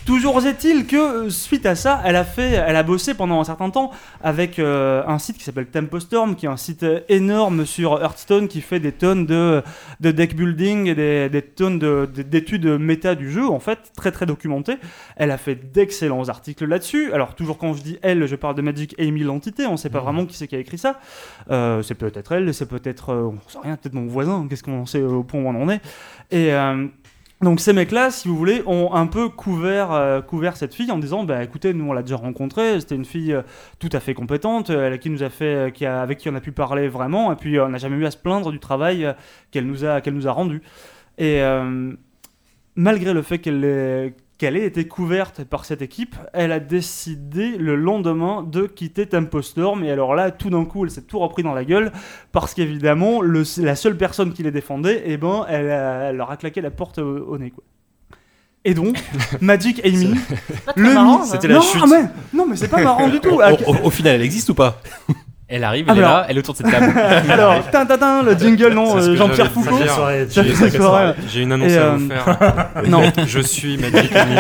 Toujours 0.09 0.43
est-il 0.47 0.87
que 0.87 1.27
euh, 1.27 1.29
suite 1.29 1.67
à 1.67 1.75
ça, 1.75 2.01
elle 2.03 2.17
a 2.17 2.25
fait, 2.25 2.53
elle 2.53 2.77
a 2.77 2.83
bossé 2.83 3.13
pendant 3.13 3.43
un 3.43 3.45
certain 3.45 3.69
temps 3.69 3.91
avec 4.23 4.59
euh, 4.59 5.03
un 5.07 5.19
site 5.19 5.37
qui 5.37 5.45
s'appelle 5.45 5.67
Tempostorm, 5.67 6.35
qui 6.35 6.47
est 6.47 6.49
un 6.49 6.57
site 6.57 6.83
euh, 6.83 7.01
énorme 7.11 7.67
sur 7.67 8.01
Hearthstone 8.03 8.49
qui 8.49 8.63
fait 8.63 8.81
des 8.81 8.93
tonnes 8.93 9.27
de, 9.27 9.63
de 10.01 10.11
deck 10.11 10.35
building 10.35 10.87
et 10.87 10.95
des, 10.95 11.29
des 11.29 11.43
tonnes 11.43 11.79
de- 11.79 12.09
de- 12.11 12.23
d'études 12.23 12.65
méta 12.65 13.15
du 13.17 13.31
jeu, 13.31 13.47
en 13.47 13.59
fait, 13.61 13.81
très 13.99 14.11
très 14.11 14.25
documentées. 14.25 14.79
Elle 15.17 15.31
a 15.31 15.37
fait 15.37 15.57
d'excellents 15.75 16.27
articles 16.31 16.65
là-dessus. 16.65 17.13
Alors 17.13 17.35
toujours 17.35 17.59
quand 17.59 17.75
je 17.75 17.83
dis 17.83 17.99
elle, 18.01 18.27
je 18.27 18.35
parle 18.35 18.55
de 18.55 18.63
Magic 18.63 18.95
Amy 18.99 19.21
l'entité. 19.25 19.67
On 19.67 19.77
sait 19.77 19.91
pas 19.91 20.01
vraiment 20.01 20.25
qui 20.25 20.39
c'est 20.39 20.49
qui 20.49 20.57
a 20.57 20.59
écrit 20.59 20.79
ça. 20.79 20.99
Euh, 21.51 21.83
c'est 21.83 21.95
peut-être 21.97 22.33
elle, 22.33 22.55
c'est 22.55 22.65
peut-être, 22.67 23.11
euh, 23.11 23.25
on 23.47 23.49
sait 23.51 23.59
rien, 23.63 23.77
peut-être 23.77 23.93
mon 23.93 24.07
voisin. 24.07 24.47
Qu'est-ce 24.49 24.63
qu'on 24.63 24.87
sait 24.87 25.03
au 25.03 25.23
point 25.23 25.43
où 25.43 25.49
on 25.49 25.63
en 25.63 25.69
est 25.69 25.83
Et 26.31 26.51
donc 27.41 27.61
ces 27.61 27.73
mecs-là, 27.73 28.11
si 28.11 28.27
vous 28.27 28.37
voulez, 28.37 28.63
ont 28.67 28.93
un 28.95 29.07
peu 29.07 29.29
couvert, 29.29 29.93
euh, 29.93 30.21
couvert 30.21 30.57
cette 30.57 30.75
fille 30.75 30.91
en 30.91 30.99
disant, 30.99 31.23
bah 31.23 31.45
écoutez, 31.45 31.73
nous 31.73 31.89
on 31.89 31.93
l'a 31.93 32.03
déjà 32.03 32.17
rencontrée, 32.17 32.81
c'était 32.81 32.97
une 32.97 33.05
fille 33.05 33.33
euh, 33.33 33.43
tout 33.79 33.91
à 33.93 34.01
fait 34.01 34.13
compétente, 34.13 34.71
euh, 34.71 34.87
avec 34.87 36.19
qui 36.19 36.29
on 36.29 36.35
a 36.35 36.41
pu 36.41 36.51
parler 36.51 36.89
vraiment, 36.89 37.33
et 37.33 37.37
puis 37.37 37.61
on 37.61 37.69
n'a 37.69 37.79
jamais 37.79 37.97
eu 37.97 38.07
à 38.07 38.11
se 38.11 38.17
plaindre 38.17 38.51
du 38.51 38.59
travail 38.59 39.15
qu'elle 39.53 39.67
nous 39.67 39.85
a, 39.85 40.01
qu'elle 40.01 40.15
nous 40.15 40.27
a 40.27 40.33
rendu. 40.33 40.63
Et 41.19 41.41
malgré 42.77 43.13
le 43.13 43.23
fait 43.23 43.39
qu'elle 43.39 44.15
qu'elle 44.39 44.57
ait 44.57 44.65
été 44.65 44.87
couverte 44.87 45.43
par 45.43 45.65
cette 45.65 45.83
équipe, 45.83 46.15
elle 46.33 46.53
a 46.53 46.61
décidé 46.61 47.57
le 47.59 47.75
lendemain 47.75 48.45
de 48.45 48.67
quitter 48.67 49.05
Tempostorm. 49.07 49.83
Et 49.83 49.91
alors 49.91 50.15
là, 50.15 50.31
tout 50.31 50.49
d'un 50.49 50.65
coup, 50.65 50.85
elle 50.85 50.93
s'est 50.93 51.03
tout 51.03 51.19
repris 51.19 51.43
dans 51.43 51.55
la 51.55 51.65
gueule 51.65 51.91
parce 52.31 52.55
qu'évidemment, 52.55 53.21
la 53.21 53.75
seule 53.75 53.97
personne 53.97 54.33
qui 54.33 54.45
les 54.45 54.53
défendait, 54.53 55.03
eh 55.07 55.17
ben, 55.17 55.45
elle, 55.49 55.69
a- 55.71 56.11
elle 56.11 56.17
leur 56.17 56.31
a 56.31 56.37
claqué 56.37 56.61
la 56.61 56.71
porte 56.71 56.99
au, 56.99 57.17
au 57.27 57.37
nez. 57.37 57.51
Quoi. 57.51 57.65
Et 58.65 58.75
donc, 58.75 58.97
Magic 59.41 59.85
Amy, 59.85 60.15
le 60.77 60.93
ça. 60.93 61.21
C'était 61.33 61.49
la 61.49 61.55
non, 61.57 61.61
chute. 61.63 61.81
ah, 61.83 61.87
mais, 61.91 62.03
non, 62.33 62.47
mais 62.47 62.55
c'est 62.57 62.69
pas 62.69 62.83
marrant 62.83 63.09
du 63.09 63.19
tout. 63.21 63.41
Ah, 63.43 63.53
Au, 63.67 63.73
au- 63.75 63.87
au 63.87 63.91
final, 63.91 64.15
elle 64.15 64.23
existe 64.23 64.51
ou 64.51 64.55
pas? 64.55 64.81
Elle 65.51 65.65
arrive, 65.65 65.87
Ah, 65.89 65.93
elle 65.93 65.99
est 65.99 66.01
mais 66.03 66.07
là, 66.07 66.27
elle 66.29 66.37
est 66.37 66.41
autour 66.41 66.53
de 66.55 66.59
cette 66.59 66.71
table. 66.71 66.93
Alors, 67.31 67.71
tin, 67.73 67.87
tin, 67.87 67.97
tin, 67.97 68.23
le 68.23 68.37
jingle, 68.37 68.75
non, 68.75 68.97
C'est 68.97 69.01
ce 69.01 69.09
euh, 69.09 69.13
que 69.13 69.17
Jean-Pierre 69.17 69.51
Foucault. 69.51 69.79
dire. 69.79 69.91
Soirée. 69.93 71.15
J'ai 71.33 71.41
une 71.41 71.53
annonce 71.53 71.73
Et, 71.73 71.79
à 71.79 71.83
euh, 71.85 71.97
vous 71.97 72.09
faire. 72.09 72.69
Non. 72.87 73.03
Je 73.27 73.41
suis 73.41 73.79
Magic 73.79 74.13
Amy. 74.15 74.37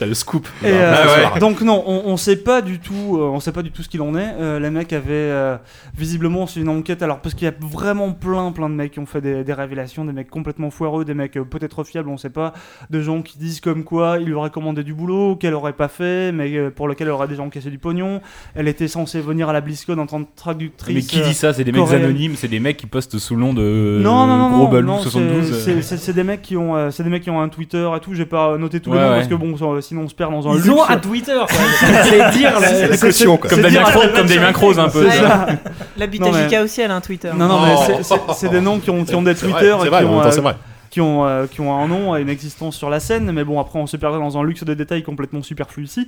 T'as 0.00 0.06
le 0.06 0.14
scoop. 0.14 0.48
Et, 0.64 0.68
euh, 0.68 0.94
Ah. 1.34 1.38
Donc 1.38 1.60
non, 1.60 1.84
on, 1.86 2.04
on 2.06 2.16
sait 2.16 2.36
pas 2.36 2.62
du 2.62 2.78
tout, 2.78 3.18
euh, 3.18 3.20
on 3.34 3.38
sait 3.38 3.52
pas 3.52 3.60
du 3.62 3.70
tout 3.70 3.82
ce 3.82 3.88
qu'il 3.90 4.00
en 4.00 4.14
est. 4.16 4.34
Euh, 4.40 4.58
les 4.58 4.70
mecs 4.70 4.94
avaient 4.94 5.58
visiblement 5.96 6.46
c'est 6.46 6.60
une 6.60 6.70
enquête. 6.70 7.02
Alors 7.02 7.18
parce 7.20 7.34
qu'il 7.34 7.44
y 7.44 7.48
a 7.50 7.54
vraiment 7.60 8.12
plein, 8.12 8.50
plein 8.52 8.70
de 8.70 8.74
mecs 8.74 8.92
qui 8.92 8.98
ont 8.98 9.04
fait 9.06 9.20
des, 9.20 9.44
des 9.44 9.52
révélations, 9.52 10.04
des 10.06 10.12
mecs 10.12 10.30
complètement 10.30 10.70
foireux, 10.70 11.04
des 11.04 11.12
mecs 11.12 11.34
peut-être 11.34 11.84
fiables, 11.84 12.08
on 12.08 12.16
sait 12.16 12.30
pas, 12.30 12.54
de 12.88 13.00
gens 13.02 13.20
qui 13.20 13.36
disent 13.38 13.60
comme 13.60 13.84
quoi 13.84 14.16
il 14.18 14.26
lui 14.26 14.32
aurait 14.32 14.48
commandé 14.50 14.82
du 14.84 14.94
boulot 14.94 15.36
qu'elle 15.36 15.52
aurait 15.54 15.74
pas 15.74 15.88
fait, 15.88 16.32
mais 16.32 16.70
pour 16.70 16.88
lequel 16.88 17.08
elle 17.08 17.12
aurait 17.12 17.28
déjà 17.28 17.42
encaissé 17.42 17.68
du 17.70 17.78
pognon. 17.78 18.22
Elle 18.54 18.68
était 18.68 18.88
censée 18.88 19.20
venir 19.20 19.50
à 19.50 19.52
la 19.52 19.60
BlizzCon 19.60 19.98
en 19.98 20.06
tant 20.06 20.22
que 20.24 20.28
traductrice. 20.34 20.94
Mais 20.94 21.02
qui 21.02 21.20
dit 21.20 21.34
ça? 21.34 21.52
C'est 21.52 21.64
des 21.64 21.72
mecs 21.72 21.90
anonymes, 21.92 22.36
c'est 22.36 22.48
des 22.48 22.60
mecs 22.60 22.78
qui 22.78 22.86
postent 22.86 23.18
sous 23.18 23.34
le 23.34 23.40
nom 23.42 23.52
de 23.52 24.00
non, 24.02 24.26
non, 24.26 24.36
non, 24.38 24.50
Gros 24.56 24.68
Balou 24.68 24.86
non, 24.88 24.98
72. 24.98 25.82
c'est- 25.82 26.10
des 26.14 26.24
mecs 26.24 26.40
qui 26.42 26.56
ont, 26.56 26.90
c'est 26.90 27.02
des 27.02 27.10
mecs 27.10 27.22
qui 27.22 27.30
ont 27.30 27.40
un 27.40 27.48
Twitter 27.50 27.88
et 27.96 28.00
tout. 28.00 28.14
J'ai 28.14 28.26
pas 28.26 28.56
noté 28.56 28.80
tous 28.80 28.92
les 28.92 28.96
Ouais, 28.98 29.02
noms 29.04 29.10
ouais. 29.10 29.16
parce 29.16 29.28
que 29.28 29.34
bon, 29.34 29.56
sinon 29.90 30.02
on 30.02 30.08
se 30.08 30.14
perd 30.14 30.30
dans 30.30 30.46
un 30.48 30.52
Ils 30.54 30.62
luxe. 30.62 30.68
ont 30.68 30.84
un 30.88 30.96
Twitter, 30.98 31.40
c'est 32.04 32.38
dire. 32.38 32.52
La 32.88 32.96
caution. 32.96 33.36
Comme 33.36 33.60
Damien 33.60 33.82
Croze, 33.82 34.12
comme 34.14 34.26
Damien 34.28 34.52
Croze 34.52 34.78
un 34.78 34.88
peu. 34.88 35.04
Mais- 35.98 36.06
Butagika 36.06 36.62
aussi, 36.62 36.80
elle 36.80 36.92
a 36.92 36.94
un 36.94 37.00
Twitter. 37.00 37.30
Non, 37.36 37.48
non, 37.48 37.60
mais 37.66 37.74
Oh. 37.76 38.14
c'est- 38.34 38.48
des 38.48 38.60
noms 38.60 38.78
qui 38.78 38.88
ont, 38.90 39.04
qui 39.04 39.14
ont 39.16 39.22
des 39.22 39.34
Twitter 39.34 39.74
c'est 39.80 39.86
et 39.86 39.90
vrai, 39.90 40.04
euh, 40.04 40.30
c'est 40.30 40.40
vrai. 40.40 40.54
qui, 40.90 41.00
ont, 41.00 41.26
euh, 41.26 41.46
qui 41.48 41.60
ont 41.60 41.76
un 41.76 41.88
nom 41.88 42.16
et 42.16 42.20
une 42.22 42.28
existence 42.28 42.76
sur 42.76 42.88
la 42.88 43.00
scène. 43.00 43.30
Mais 43.32 43.42
bon, 43.42 43.58
après, 43.58 43.80
on 43.80 43.86
se 43.88 43.96
perdrait 43.96 44.20
dans 44.20 44.38
un 44.38 44.44
luxe 44.44 44.62
de 44.62 44.74
détails 44.74 45.02
complètement 45.02 45.42
superflu 45.42 45.84
ici. 45.84 46.06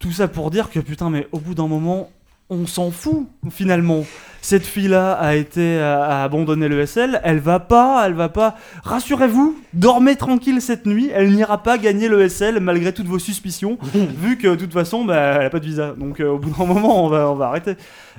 Tout 0.00 0.10
ça 0.10 0.26
pour 0.26 0.50
dire 0.50 0.68
que 0.68 0.80
putain, 0.80 1.10
mais 1.10 1.28
au 1.30 1.38
bout 1.38 1.54
d'un 1.54 1.68
moment, 1.68 2.10
on 2.50 2.66
s'en 2.66 2.90
fout 2.90 3.26
finalement. 3.50 4.04
Cette 4.44 4.66
fille-là 4.66 5.12
a 5.12 5.36
été 5.36 5.78
a 5.78 6.24
abandonné 6.24 6.66
le 6.66 6.84
SL, 6.84 7.20
elle 7.22 7.38
va 7.38 7.60
pas, 7.60 8.02
elle 8.04 8.14
va 8.14 8.28
pas. 8.28 8.56
Rassurez-vous, 8.82 9.56
dormez 9.72 10.16
tranquille 10.16 10.60
cette 10.60 10.84
nuit, 10.84 11.10
elle 11.14 11.32
n'ira 11.32 11.62
pas 11.62 11.78
gagner 11.78 12.08
le 12.08 12.28
SL 12.28 12.58
malgré 12.58 12.92
toutes 12.92 13.06
vos 13.06 13.20
suspicions, 13.20 13.78
vu 13.94 14.38
que 14.38 14.48
de 14.48 14.56
toute 14.56 14.72
façon, 14.72 15.04
bah, 15.04 15.36
elle 15.38 15.46
a 15.46 15.50
pas 15.50 15.60
de 15.60 15.64
visa. 15.66 15.94
Donc 15.96 16.18
euh, 16.20 16.30
au 16.30 16.38
bout 16.38 16.50
d'un 16.50 16.64
moment, 16.72 17.04
on 17.04 17.08
va, 17.08 17.30
on 17.30 17.36
va 17.36 17.46
arrêter. 17.46 17.72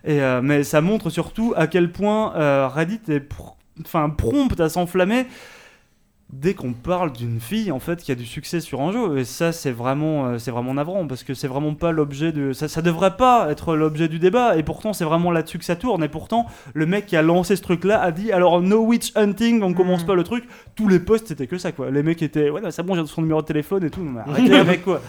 Et, 0.06 0.22
euh, 0.22 0.42
mais 0.42 0.64
ça 0.64 0.80
montre 0.80 1.10
surtout 1.10 1.54
à 1.58 1.68
quel 1.68 1.92
point 1.92 2.34
euh, 2.36 2.70
Reddit 2.74 3.02
est 3.10 3.20
pr- 3.20 3.56
enfin, 3.86 4.10
prompt 4.10 4.58
à 4.62 4.70
s'enflammer 4.70 5.26
dès 6.41 6.54
qu'on 6.54 6.74
parle 6.74 7.12
d'une 7.13 7.39
fille 7.39 7.72
en 7.72 7.80
fait 7.80 8.02
qui 8.02 8.12
a 8.12 8.15
du 8.15 8.26
succès 8.26 8.60
sur 8.60 8.82
un 8.82 8.91
jeu. 8.91 9.17
Et 9.19 9.24
ça 9.26 9.52
c'est 9.52 9.72
vraiment 9.72 10.26
euh, 10.26 10.38
c'est 10.39 10.52
vraiment 10.52 10.74
navrant 10.74 11.06
parce 11.08 11.24
que 11.24 11.34
c'est 11.34 11.48
vraiment 11.48 11.74
pas 11.74 11.91
l'objet 11.91 12.32
de 12.32 12.54
ça 12.54 12.67
ça 12.67 12.82
devrait 12.82 13.15
pas 13.17 13.48
être 13.52 13.76
l'objet 13.76 14.08
du 14.08 14.19
débat. 14.19 14.58
Et 14.58 14.63
pourtant 14.63 14.93
c'est 14.93 15.06
vraiment 15.06 15.32
là-dessus 15.32 15.60
que 15.60 15.65
ça 15.65 15.76
tourne. 15.76 16.04
Et 16.04 16.10
pourtant 16.10 16.46
le 16.74 16.86
mec 16.86 17.06
qui 17.06 17.15
a 17.15 17.22
lancé 17.22 17.56
ce 17.56 17.62
truc 17.62 17.84
là 17.84 18.02
a 18.02 18.12
dit 18.12 18.32
alors 18.32 18.62
no 18.62 18.80
witch 18.86 19.12
hunting 19.15 19.62
on 19.63 19.74
commence 19.74 20.04
Mm. 20.04 20.08
pas 20.08 20.15
le 20.15 20.24
truc. 20.24 20.46
Tous 20.76 20.88
les 20.88 21.00
posts 21.00 21.28
c'était 21.28 21.48
que 21.48 21.58
ça 21.58 21.72
quoi. 21.72 21.91
Les 21.91 22.04
mecs 22.04 22.22
étaient 22.22 22.50
ouais 22.50 22.62
non, 22.62 22.72
c'est 22.72 22.84
bon 22.84 22.96
j'ai 22.96 23.06
son 23.06 23.22
numéro 23.22 23.41
de 23.41 23.48
téléphone 23.48 23.84
et 23.84 23.89
tout. 23.89 24.02
Mais 24.02 24.22
arrêtez 24.22 24.50
les 24.50 24.63
mecs 24.63 24.84
quoi. 24.84 25.02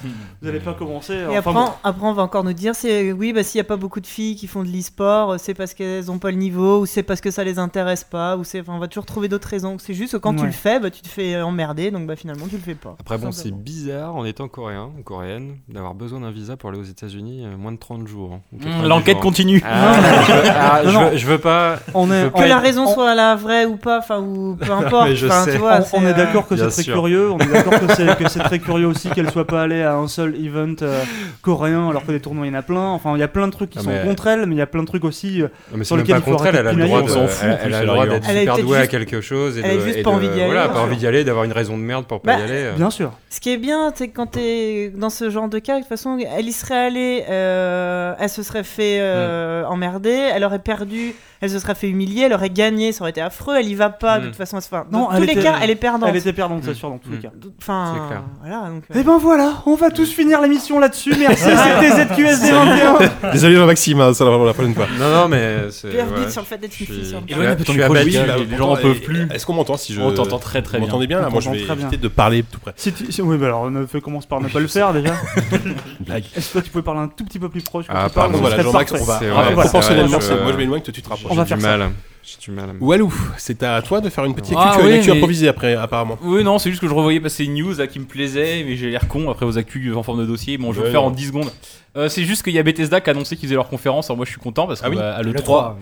Vous 0.42 0.48
allez 0.48 0.60
pas 0.60 0.74
commencer 0.74 1.14
Et 1.14 1.38
enfin, 1.38 1.50
après, 1.50 1.52
bon. 1.52 1.70
après, 1.82 2.06
on 2.06 2.12
va 2.12 2.22
encore 2.22 2.44
nous 2.44 2.52
dire 2.52 2.74
c'est 2.74 3.12
oui, 3.12 3.32
bah, 3.32 3.42
s'il 3.42 3.58
n'y 3.58 3.62
a 3.62 3.68
pas 3.68 3.76
beaucoup 3.76 4.00
de 4.00 4.06
filles 4.06 4.36
qui 4.36 4.46
font 4.46 4.62
de 4.62 4.68
l'e-sport, 4.68 5.32
euh, 5.32 5.36
c'est 5.38 5.54
parce 5.54 5.74
qu'elles 5.74 6.06
n'ont 6.06 6.18
pas 6.18 6.30
le 6.30 6.36
niveau, 6.36 6.80
ou 6.80 6.86
c'est 6.86 7.02
parce 7.02 7.20
que 7.20 7.30
ça 7.30 7.44
les 7.44 7.58
intéresse 7.58 8.04
pas, 8.04 8.36
ou 8.36 8.44
c'est. 8.44 8.60
Enfin, 8.60 8.74
on 8.74 8.78
va 8.78 8.88
toujours 8.88 9.06
trouver 9.06 9.28
d'autres 9.28 9.48
raisons. 9.48 9.76
C'est 9.78 9.94
juste 9.94 10.12
que 10.12 10.16
quand 10.18 10.34
tu 10.34 10.44
le 10.46 10.52
fais, 10.52 10.80
bah, 10.80 10.90
tu 10.90 11.00
te 11.02 11.08
fais 11.14 11.40
emmerder, 11.42 11.90
donc 11.90 12.06
bah 12.06 12.16
finalement 12.16 12.46
tu 12.48 12.56
le 12.56 12.62
fais 12.62 12.74
pas. 12.74 12.96
Après, 13.00 13.18
bon, 13.18 13.32
c'est 13.32 13.50
bizarre 13.52 14.14
en 14.14 14.24
étant 14.24 14.48
coréen 14.48 14.90
ou 14.98 15.02
coréenne 15.02 15.56
d'avoir 15.68 15.94
besoin 15.94 16.20
d'un 16.20 16.30
visa 16.30 16.56
pour 16.56 16.70
aller 16.70 16.78
aux 16.78 16.82
États-Unis 16.84 17.44
euh, 17.44 17.56
moins 17.56 17.72
de 17.72 17.78
30 17.78 18.06
jours. 18.06 18.34
hein, 18.34 18.58
90 18.60 18.88
L'enquête 18.88 19.18
continue. 19.20 19.62
Ah, 19.64 19.94
je, 20.26 20.32
veux, 20.32 20.42
ah, 20.48 20.80
Non, 20.84 20.90
je 20.90 20.94
non. 20.98 21.10
veux- 21.10 21.16
je 21.16 21.26
veux 21.26 21.38
pas. 21.38 21.78
On 21.94 22.10
est, 22.10 22.24
Je 22.24 22.28
Que 22.28 22.42
la 22.48 22.58
raison 22.58 22.86
soit 22.86 23.14
la 23.14 23.34
vraie 23.36 23.64
ou 23.66 23.76
pas, 23.76 23.98
enfin 23.98 24.20
ou 24.20 24.56
peu 24.56 24.70
importe. 24.72 25.08
Mais 25.08 25.16
je 25.16 25.26
enfin, 25.26 25.44
sais. 25.44 25.52
tu 25.52 25.58
vois, 25.58 25.80
on, 25.92 26.06
est 26.06 26.14
d'accord 26.14 26.46
que 26.48 26.56
c'est 26.56 26.68
très 26.68 26.82
sûr. 26.82 26.94
curieux. 26.94 27.30
On 27.30 27.38
est 27.38 27.46
d'accord 27.52 27.78
que 27.80 27.94
c'est 27.94 28.16
que 28.18 28.28
c'est 28.28 28.40
très 28.40 28.58
curieux 28.58 28.86
aussi 28.86 29.08
qu'elle 29.10 29.30
soit 29.30 29.46
pas 29.46 29.62
allée 29.62 29.82
à 29.82 29.94
un 29.94 30.08
seul 30.08 30.34
event 30.44 30.74
euh, 30.82 31.02
coréen 31.42 31.88
alors 31.90 32.04
que 32.04 32.12
des 32.12 32.20
tournois 32.20 32.46
il 32.46 32.52
y 32.52 32.56
en 32.56 32.58
a 32.58 32.62
plein. 32.62 32.88
Enfin, 32.88 33.12
il 33.16 33.20
y 33.20 33.22
a 33.22 33.28
plein 33.28 33.46
de 33.46 33.52
trucs 33.52 33.70
qui 33.70 33.78
Ah, 33.80 33.84
sont 33.84 33.90
mais- 33.90 34.02
contre 34.04 34.26
elle, 34.26 34.46
mais 34.46 34.54
il 34.54 34.58
y 34.58 34.62
a 34.62 34.66
plein 34.66 34.82
de 34.82 34.86
trucs 34.86 35.04
aussi. 35.04 35.42
euh, 35.42 35.48
Sur 35.82 35.84
c'est 35.84 35.94
même 35.94 36.02
lequel 36.02 36.14
pas 36.16 36.18
il 36.20 36.24
faut 36.24 36.30
contre 36.32 36.46
elle, 36.46 36.56
elle 36.56 36.66
a 36.66 36.70
arrêter 36.70 36.76
le 36.76 36.82
de 36.82 36.88
droit, 36.88 38.06
d'être 38.06 38.24
super 38.24 38.58
douée 38.58 38.78
à 38.78 38.86
quelque 38.86 39.20
chose 39.20 39.58
et 39.58 39.62
elle 39.64 39.80
a 39.80 39.84
juste 39.84 40.02
pas 40.02 40.10
envie 40.10 40.28
d'y 40.28 40.40
aller, 40.40 40.52
Envie 40.94 41.00
d'y 41.00 41.06
aller, 41.06 41.24
d'avoir 41.24 41.44
une 41.44 41.52
raison 41.52 41.76
de 41.76 41.82
merde 41.82 42.06
pour 42.06 42.20
pas 42.20 42.34
Bah, 42.36 42.40
y 42.40 42.42
aller. 42.44 42.62
euh. 42.64 42.72
Bien 42.72 42.90
sûr. 42.90 43.12
Ce 43.30 43.40
qui 43.40 43.50
est 43.52 43.56
bien, 43.58 43.92
c'est 43.94 44.08
que 44.08 44.16
quand 44.16 44.26
t'es 44.26 44.90
dans 44.94 45.10
ce 45.10 45.28
genre 45.30 45.48
de 45.48 45.58
cas, 45.58 45.74
de 45.76 45.80
toute 45.80 45.88
façon, 45.88 46.16
elle 46.18 46.48
y 46.48 46.52
serait 46.52 46.86
allée, 46.86 47.24
euh, 47.28 48.14
elle 48.18 48.28
se 48.28 48.42
serait 48.42 48.64
fait 48.64 48.98
euh, 49.00 49.64
emmerder, 49.66 50.10
elle 50.34 50.44
aurait 50.44 50.58
perdu, 50.58 51.14
elle 51.44 51.50
se 51.50 51.58
serait 51.58 51.74
fait 51.74 51.88
humilier, 51.88 52.22
elle 52.22 52.32
aurait 52.32 52.50
gagné, 52.50 52.92
ça 52.92 53.02
aurait 53.02 53.10
été 53.10 53.20
affreux, 53.20 53.54
elle 53.58 53.68
y 53.68 53.74
va 53.74 53.90
pas, 53.90 54.18
de 54.18 54.24
Mm. 54.24 54.28
toute 54.28 54.36
façon, 54.36 54.56
enfin, 54.58 54.84
Non, 54.90 55.00
dans 55.00 55.06
tous 55.08 55.16
elle 55.16 55.22
les 55.24 55.32
était- 55.32 55.42
cas, 55.42 55.54
elle 55.62 55.70
est 55.70 55.74
perdante. 55.76 56.08
Elle 56.08 56.16
était 56.16 56.32
perdante, 56.32 56.60
c'est 56.64 56.72
Mm. 56.72 56.74
sûr, 56.74 56.90
dans 56.90 56.98
tous 56.98 57.10
les 57.10 57.18
Mm. 57.18 57.22
cas. 57.22 57.28
Enfin, 57.60 57.92
C'est 57.94 58.08
clair. 58.08 58.22
voilà, 58.40 58.68
donc, 58.70 58.82
euh, 58.94 59.00
Et 59.00 59.02
ben 59.02 59.18
voilà, 59.18 59.62
on 59.66 59.74
va 59.74 59.90
tous 59.90 60.10
finir 60.12 60.40
l'émission 60.40 60.78
là-dessus. 60.80 61.14
Merci, 61.18 61.44
c'était 61.44 61.90
ZQSD 62.04 62.50
21. 62.50 62.98
Désolé 63.32 63.56
Jean-Maxime, 63.56 64.00
hein, 64.00 64.14
ça 64.14 64.24
va 64.24 64.30
la 64.44 64.52
prochaine 64.52 64.74
fois. 64.74 64.86
Non, 64.98 65.10
non, 65.10 65.28
mais 65.28 65.70
c'est. 65.70 65.88
ouais, 65.88 66.30
sur 66.30 66.40
le 66.42 66.46
fait 66.46 66.58
d'être 66.58 66.78
une 66.80 66.86
fille. 66.86 66.98
je 67.00 67.04
suis- 67.04 67.82
abattu. 67.82 68.46
Les 68.50 68.56
gens 68.56 68.70
en 68.70 68.76
peuvent 68.76 68.96
et- 68.96 69.00
plus. 69.00 69.28
Est-ce 69.32 69.46
qu'on 69.46 69.54
m'entend 69.54 69.76
si 69.76 69.92
je 69.94 70.00
On 70.00 70.12
t'entend 70.12 70.38
très 70.38 70.62
très 70.62 70.78
Vous 70.78 70.84
bien. 70.84 70.88
m'entendez 70.88 71.06
bien 71.06 71.20
là 71.20 71.26
On 71.28 71.32
Moi 71.32 71.40
je 71.40 71.46
t'entend 71.46 71.58
vais 71.58 71.64
très 71.64 71.76
bien. 71.76 71.86
éviter 71.88 72.02
de 72.02 72.08
parler 72.08 72.42
tout 72.42 72.60
près. 72.60 72.72
Si 72.76 72.92
tu- 72.92 73.10
si- 73.10 73.22
oui, 73.22 73.36
bah 73.38 73.46
alors 73.46 73.70
commence 74.02 74.26
par 74.26 74.40
ne 74.40 74.48
pas 74.48 74.60
le 74.60 74.66
faire 74.66 74.92
déjà. 74.92 75.14
Blague. 76.00 76.24
Est-ce 76.36 76.48
que 76.48 76.52
toi 76.52 76.62
tu 76.62 76.70
pouvais 76.70 76.82
parler 76.84 77.00
un 77.00 77.08
tout 77.08 77.24
petit 77.24 77.38
peu 77.38 77.48
plus 77.48 77.62
proche 77.62 77.86
quand 77.88 77.94
Ah, 77.96 78.08
tu 78.08 78.14
parles, 78.14 78.30
pardon, 78.32 78.46
Voilà, 78.46 78.62
Jean-Max, 78.62 78.92
on 78.92 79.04
va 79.04 79.20
proportionnellement. 79.52 80.18
Moi 80.42 80.52
je 80.52 80.56
m'éloigne, 80.56 80.82
toi 80.82 80.92
tu 80.92 81.02
te 81.02 81.08
rapproches. 81.08 81.33
On 81.34 81.36
va 81.36 81.44
J'ai 81.44 81.48
faire 81.48 81.58
du 81.58 81.62
ça. 81.64 81.76
mal. 81.76 81.90
J'ai 82.22 82.38
du 82.42 82.50
mal. 82.52 82.70
Walou, 82.80 83.12
c'est 83.36 83.62
à 83.62 83.82
toi 83.82 84.00
de 84.00 84.08
faire 84.08 84.24
une 84.24 84.34
petite 84.34 84.54
Ah, 84.56 84.70
actu, 84.72 84.84
oui, 84.84 84.92
une 84.92 84.96
actu 84.98 85.10
mais- 85.10 85.16
improvisée 85.16 85.46
après 85.48 85.74
apparemment. 85.74 86.16
Oui, 86.22 86.42
non, 86.42 86.58
c'est 86.58 86.70
juste 86.70 86.80
que 86.80 86.88
je 86.88 86.94
revoyais 86.94 87.20
passer 87.20 87.44
une 87.44 87.54
news 87.54 87.74
là, 87.74 87.86
qui 87.86 87.98
me 87.98 88.06
plaisait, 88.06 88.64
mais 88.66 88.76
j'ai 88.76 88.88
l'air 88.90 89.06
con 89.08 89.30
après 89.30 89.44
aux 89.44 89.58
actus 89.58 89.94
en 89.94 90.02
forme 90.02 90.20
de 90.20 90.26
dossier. 90.26 90.56
Bon, 90.56 90.72
je 90.72 90.80
vais 90.80 90.86
le 90.86 90.90
faire 90.92 91.02
non. 91.02 91.08
en 91.08 91.10
10 91.10 91.26
secondes. 91.26 91.50
Euh, 91.96 92.08
c'est 92.08 92.24
juste 92.24 92.42
qu'il 92.42 92.52
y 92.54 92.58
a 92.58 92.62
Bethesda 92.62 93.00
qui 93.00 93.08
a 93.10 93.12
annoncé 93.12 93.36
qu'ils 93.36 93.46
faisaient 93.46 93.54
leur 93.54 93.68
conférence. 93.68 94.06
Alors 94.06 94.16
moi, 94.16 94.26
je 94.26 94.30
suis 94.30 94.40
content 94.40 94.66
parce 94.66 94.80
Ah 94.82 94.90
oui, 94.90 94.96
qu'à 94.96 95.22
Le 95.22 95.30
l'E3, 95.32 95.42
3, 95.42 95.78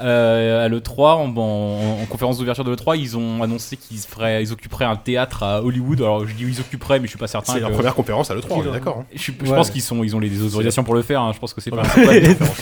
euh, 0.00 0.64
à 0.64 0.68
l'E3, 0.68 1.14
en, 1.14 1.36
en- 1.36 2.02
en 2.02 2.06
conférence 2.06 2.38
d'ouverture 2.38 2.64
de 2.64 2.72
l'E3, 2.72 2.98
ils 2.98 3.16
ont 3.16 3.44
annoncé 3.44 3.76
qu'ils 3.76 3.98
feraient, 3.98 4.42
ils 4.42 4.52
occuperaient 4.52 4.86
un 4.86 4.96
théâtre 4.96 5.44
à 5.44 5.62
Hollywood. 5.62 6.00
Alors 6.00 6.26
je 6.26 6.34
dis 6.34 6.44
ils 6.44 6.60
occuperaient, 6.60 6.98
mais 6.98 7.06
je 7.06 7.10
suis 7.10 7.18
pas 7.18 7.28
certain. 7.28 7.52
C'est 7.52 7.60
la 7.60 7.68
que- 7.68 7.74
première 7.74 7.94
conférence 7.94 8.28
à 8.30 8.34
l'E3, 8.34 8.46
on 8.50 8.62
est 8.68 8.72
d'accord. 8.72 8.98
hein. 9.02 9.06
Je, 9.14 9.20
suis- 9.20 9.34
je 9.40 9.48
Ouais. 9.50 9.56
pense 9.56 9.70
qu'ils 9.70 9.82
sont, 9.82 10.02
ils 10.02 10.16
ont 10.16 10.18
les, 10.18 10.42
autorisations 10.42 10.82
pour 10.82 10.94
le 10.94 11.02
faire. 11.02 11.20
hein. 11.20 11.30
Je 11.32 11.38
pense 11.38 11.54
que 11.54 11.60
c'est 11.60 11.70
pas. 11.70 11.84
C'est 11.84 12.04
pas 12.06 12.16
une 12.16 12.34
conférence. 12.34 12.56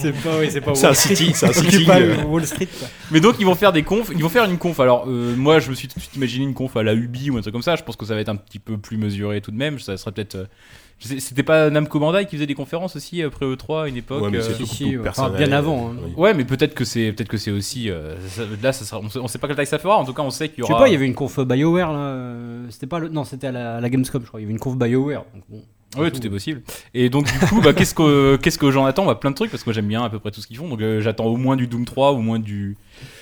C'est 0.00 0.12
pas, 0.12 0.38
oui, 0.38 0.48
c'est 0.50 0.60
pas 0.60 0.74
C'est 0.76 0.84
un 0.86 0.88
Wall 0.90 0.96
Street. 0.96 1.14
city, 1.16 1.32
c'est 1.34 1.46
un 1.46 1.52
C'est 1.52 1.70
city. 1.70 1.84
pas 1.86 1.98
euh, 2.00 2.22
Wall 2.24 2.46
Street. 2.46 2.68
quoi. 2.78 2.86
Mais 3.10 3.18
donc 3.20 3.34
ils 3.40 3.46
vont 3.46 3.56
faire 3.56 3.72
des 3.72 3.82
confs, 3.82 4.10
ils 4.14 4.22
vont 4.22 4.28
faire 4.28 4.44
une 4.44 4.58
conf. 4.58 4.78
Alors 4.78 5.06
euh, 5.08 5.34
moi 5.34 5.58
je 5.58 5.70
me 5.70 5.74
suis 5.74 5.88
tout 5.88 5.96
de 5.98 6.00
suite 6.02 6.14
imaginé 6.14 6.44
une 6.44 6.54
conf 6.54 6.76
à 6.76 6.84
la 6.84 6.94
Ubi 6.94 7.30
ou 7.30 7.36
un 7.36 7.40
truc 7.40 7.52
comme 7.52 7.62
ça. 7.62 7.74
Je 7.74 7.82
pense 7.82 7.96
que 7.96 8.04
ça 8.06 8.14
va 8.14 8.20
être 8.20 8.28
un 8.28 8.36
petit 8.36 8.60
peu 8.60 8.78
plus 8.78 8.96
mesuré 8.98 9.40
tout 9.40 9.50
de 9.50 9.56
même. 9.56 9.80
Ça 9.80 9.96
serait 9.96 10.12
peut-être. 10.12 10.46
Euh, 11.10 11.16
C'était 11.18 11.42
pas 11.42 11.70
Namco 11.70 11.98
Bandai 11.98 12.26
qui 12.26 12.36
faisait 12.36 12.46
des 12.46 12.54
conférences 12.54 12.96
aussi 12.96 13.22
après 13.22 13.46
E3 13.46 13.84
à 13.84 13.88
une 13.88 13.96
époque. 13.96 14.22
Ouais, 14.22 14.30
mais 14.30 14.38
euh, 14.38 14.64
si, 14.64 14.96
ouais. 14.96 15.08
Enfin, 15.08 15.30
bien 15.30 15.52
avant, 15.52 15.90
hein. 15.90 15.96
Oui. 16.04 16.12
Ouais, 16.16 16.34
mais 16.34 16.44
peut-être 16.44 16.74
que 16.74 16.84
c'est 16.84 17.12
peut-être 17.12 17.28
que 17.28 17.36
c'est 17.36 17.50
aussi 17.50 17.90
euh, 17.90 18.16
ça- 18.28 18.42
là 18.62 18.72
ça 18.72 18.84
sera, 18.84 19.00
on, 19.00 19.08
sait, 19.08 19.18
on 19.18 19.28
sait 19.28 19.38
pas 19.38 19.46
quelle 19.46 19.56
taille 19.56 19.66
ça 19.66 19.78
fera. 19.78 19.96
En 19.96 20.04
tout 20.04 20.14
cas, 20.14 20.22
on 20.22 20.30
sait 20.30 20.48
qu'il 20.48 20.58
y 20.58 20.62
Je 20.62 20.66
sais 20.66 20.72
aura. 20.72 20.82
pas, 20.82 20.88
il 20.88 20.92
y 20.92 20.96
avait 20.96 21.06
une 21.06 21.14
conf 21.14 21.38
BioWare 21.40 21.92
là. 21.92 21.98
euh, 21.98 22.66
C'était 22.70 22.86
pas 22.86 22.98
le... 22.98 23.08
Non, 23.08 23.24
c'était 23.24 23.46
à 23.48 23.52
la, 23.52 23.76
à 23.76 23.80
la 23.80 23.88
Gamescom, 23.90 24.22
je 24.22 24.28
crois. 24.28 24.40
Il 24.40 24.44
y 24.44 24.46
avait 24.46 24.52
une 24.52 24.58
conf 24.60 24.76
BioWare. 24.76 25.24
Donc, 25.34 25.42
bon. 25.48 25.62
Oui, 25.96 26.10
tout 26.10 26.26
est 26.26 26.30
possible. 26.30 26.60
Et 26.92 27.08
donc 27.08 27.26
du 27.32 27.38
coup, 27.46 27.60
bah, 27.60 27.72
qu'est-ce 27.72 27.94
que 27.94 28.34
qu'est-ce 28.42 28.58
que 28.58 28.70
j'en 28.72 28.84
attends? 28.84 29.06
Bah, 29.06 29.14
Plein 29.14 29.30
de 29.30 29.36
trucs 29.36 29.52
parce 29.52 29.62
que 29.62 29.68
moi 29.70 29.74
j'aime 29.74 29.86
bien 29.86 30.02
à 30.02 30.10
peu 30.10 30.18
près 30.18 30.32
tout 30.32 30.40
ce 30.40 30.48
qu'ils 30.48 30.56
font. 30.56 30.66
Donc 30.68 30.80
euh, 30.80 31.00
j'attends 31.00 31.26
au 31.26 31.36
moins 31.36 31.54
du 31.54 31.68
Doom 31.68 31.84
3, 31.84 32.10
au 32.12 32.18
moins 32.18 32.40
du 32.40 32.76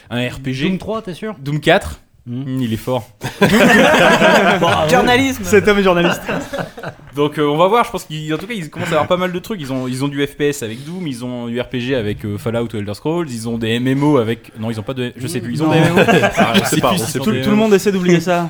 un 0.09 0.27
RPG. 0.27 0.63
Doom 0.69 0.79
3, 0.79 1.03
t'es 1.03 1.13
sûr? 1.13 1.35
Doom 1.39 1.61
4. 1.61 2.01
Hmm, 2.25 2.61
il 2.61 2.73
est 2.73 2.77
fort. 2.77 3.05
Journalisme. 4.91 5.43
Cet 5.45 5.67
homme 5.67 5.79
est 5.81 5.83
journaliste. 5.83 6.23
Donc 7.17 7.39
euh, 7.39 7.43
on 7.47 7.57
va 7.57 7.67
voir, 7.67 7.85
je 7.85 7.91
pense 7.91 8.05
qu'en 8.05 8.37
tout 8.39 8.47
cas 8.47 8.55
ils 8.55 8.71
commencent 8.71 8.89
à 8.91 8.93
avoir 8.93 9.09
pas 9.09 9.17
mal 9.17 9.33
de 9.33 9.39
trucs. 9.41 9.61
Ils 9.61 9.73
ont, 9.73 9.89
ils 9.89 10.05
ont 10.05 10.09
du 10.09 10.25
FPS 10.25 10.63
avec 10.63 10.85
Doom, 10.85 11.07
ils 11.09 11.25
ont 11.25 11.49
du 11.49 11.61
RPG 11.61 11.95
avec 11.95 12.25
euh, 12.25 12.39
Fallout 12.39 12.69
ou 12.73 12.77
Elder 12.77 12.95
Scrolls, 12.95 13.27
ils 13.29 13.49
ont 13.49 13.59
des 13.59 13.81
MMO 13.81 14.19
avec. 14.19 14.53
Non, 14.59 14.71
ils 14.71 14.79
ont 14.79 14.85
pas 14.85 14.95
de. 14.95 15.13
Je 15.17 15.27
sais 15.27 15.41
plus, 15.41 15.55
ils 15.55 15.63
ont 15.65 15.67
Non. 15.67 15.73
des 15.73 15.81
MMO. 15.81 16.01
Ah, 16.37 16.53
je 16.63 16.65
sais 16.69 16.81
pas, 16.81 16.95
Tout, 17.23 17.31
le 17.31 17.55
monde 17.57 17.75
essaie 17.75 17.91
d'oublier 17.93 18.21
ça. 18.21 18.47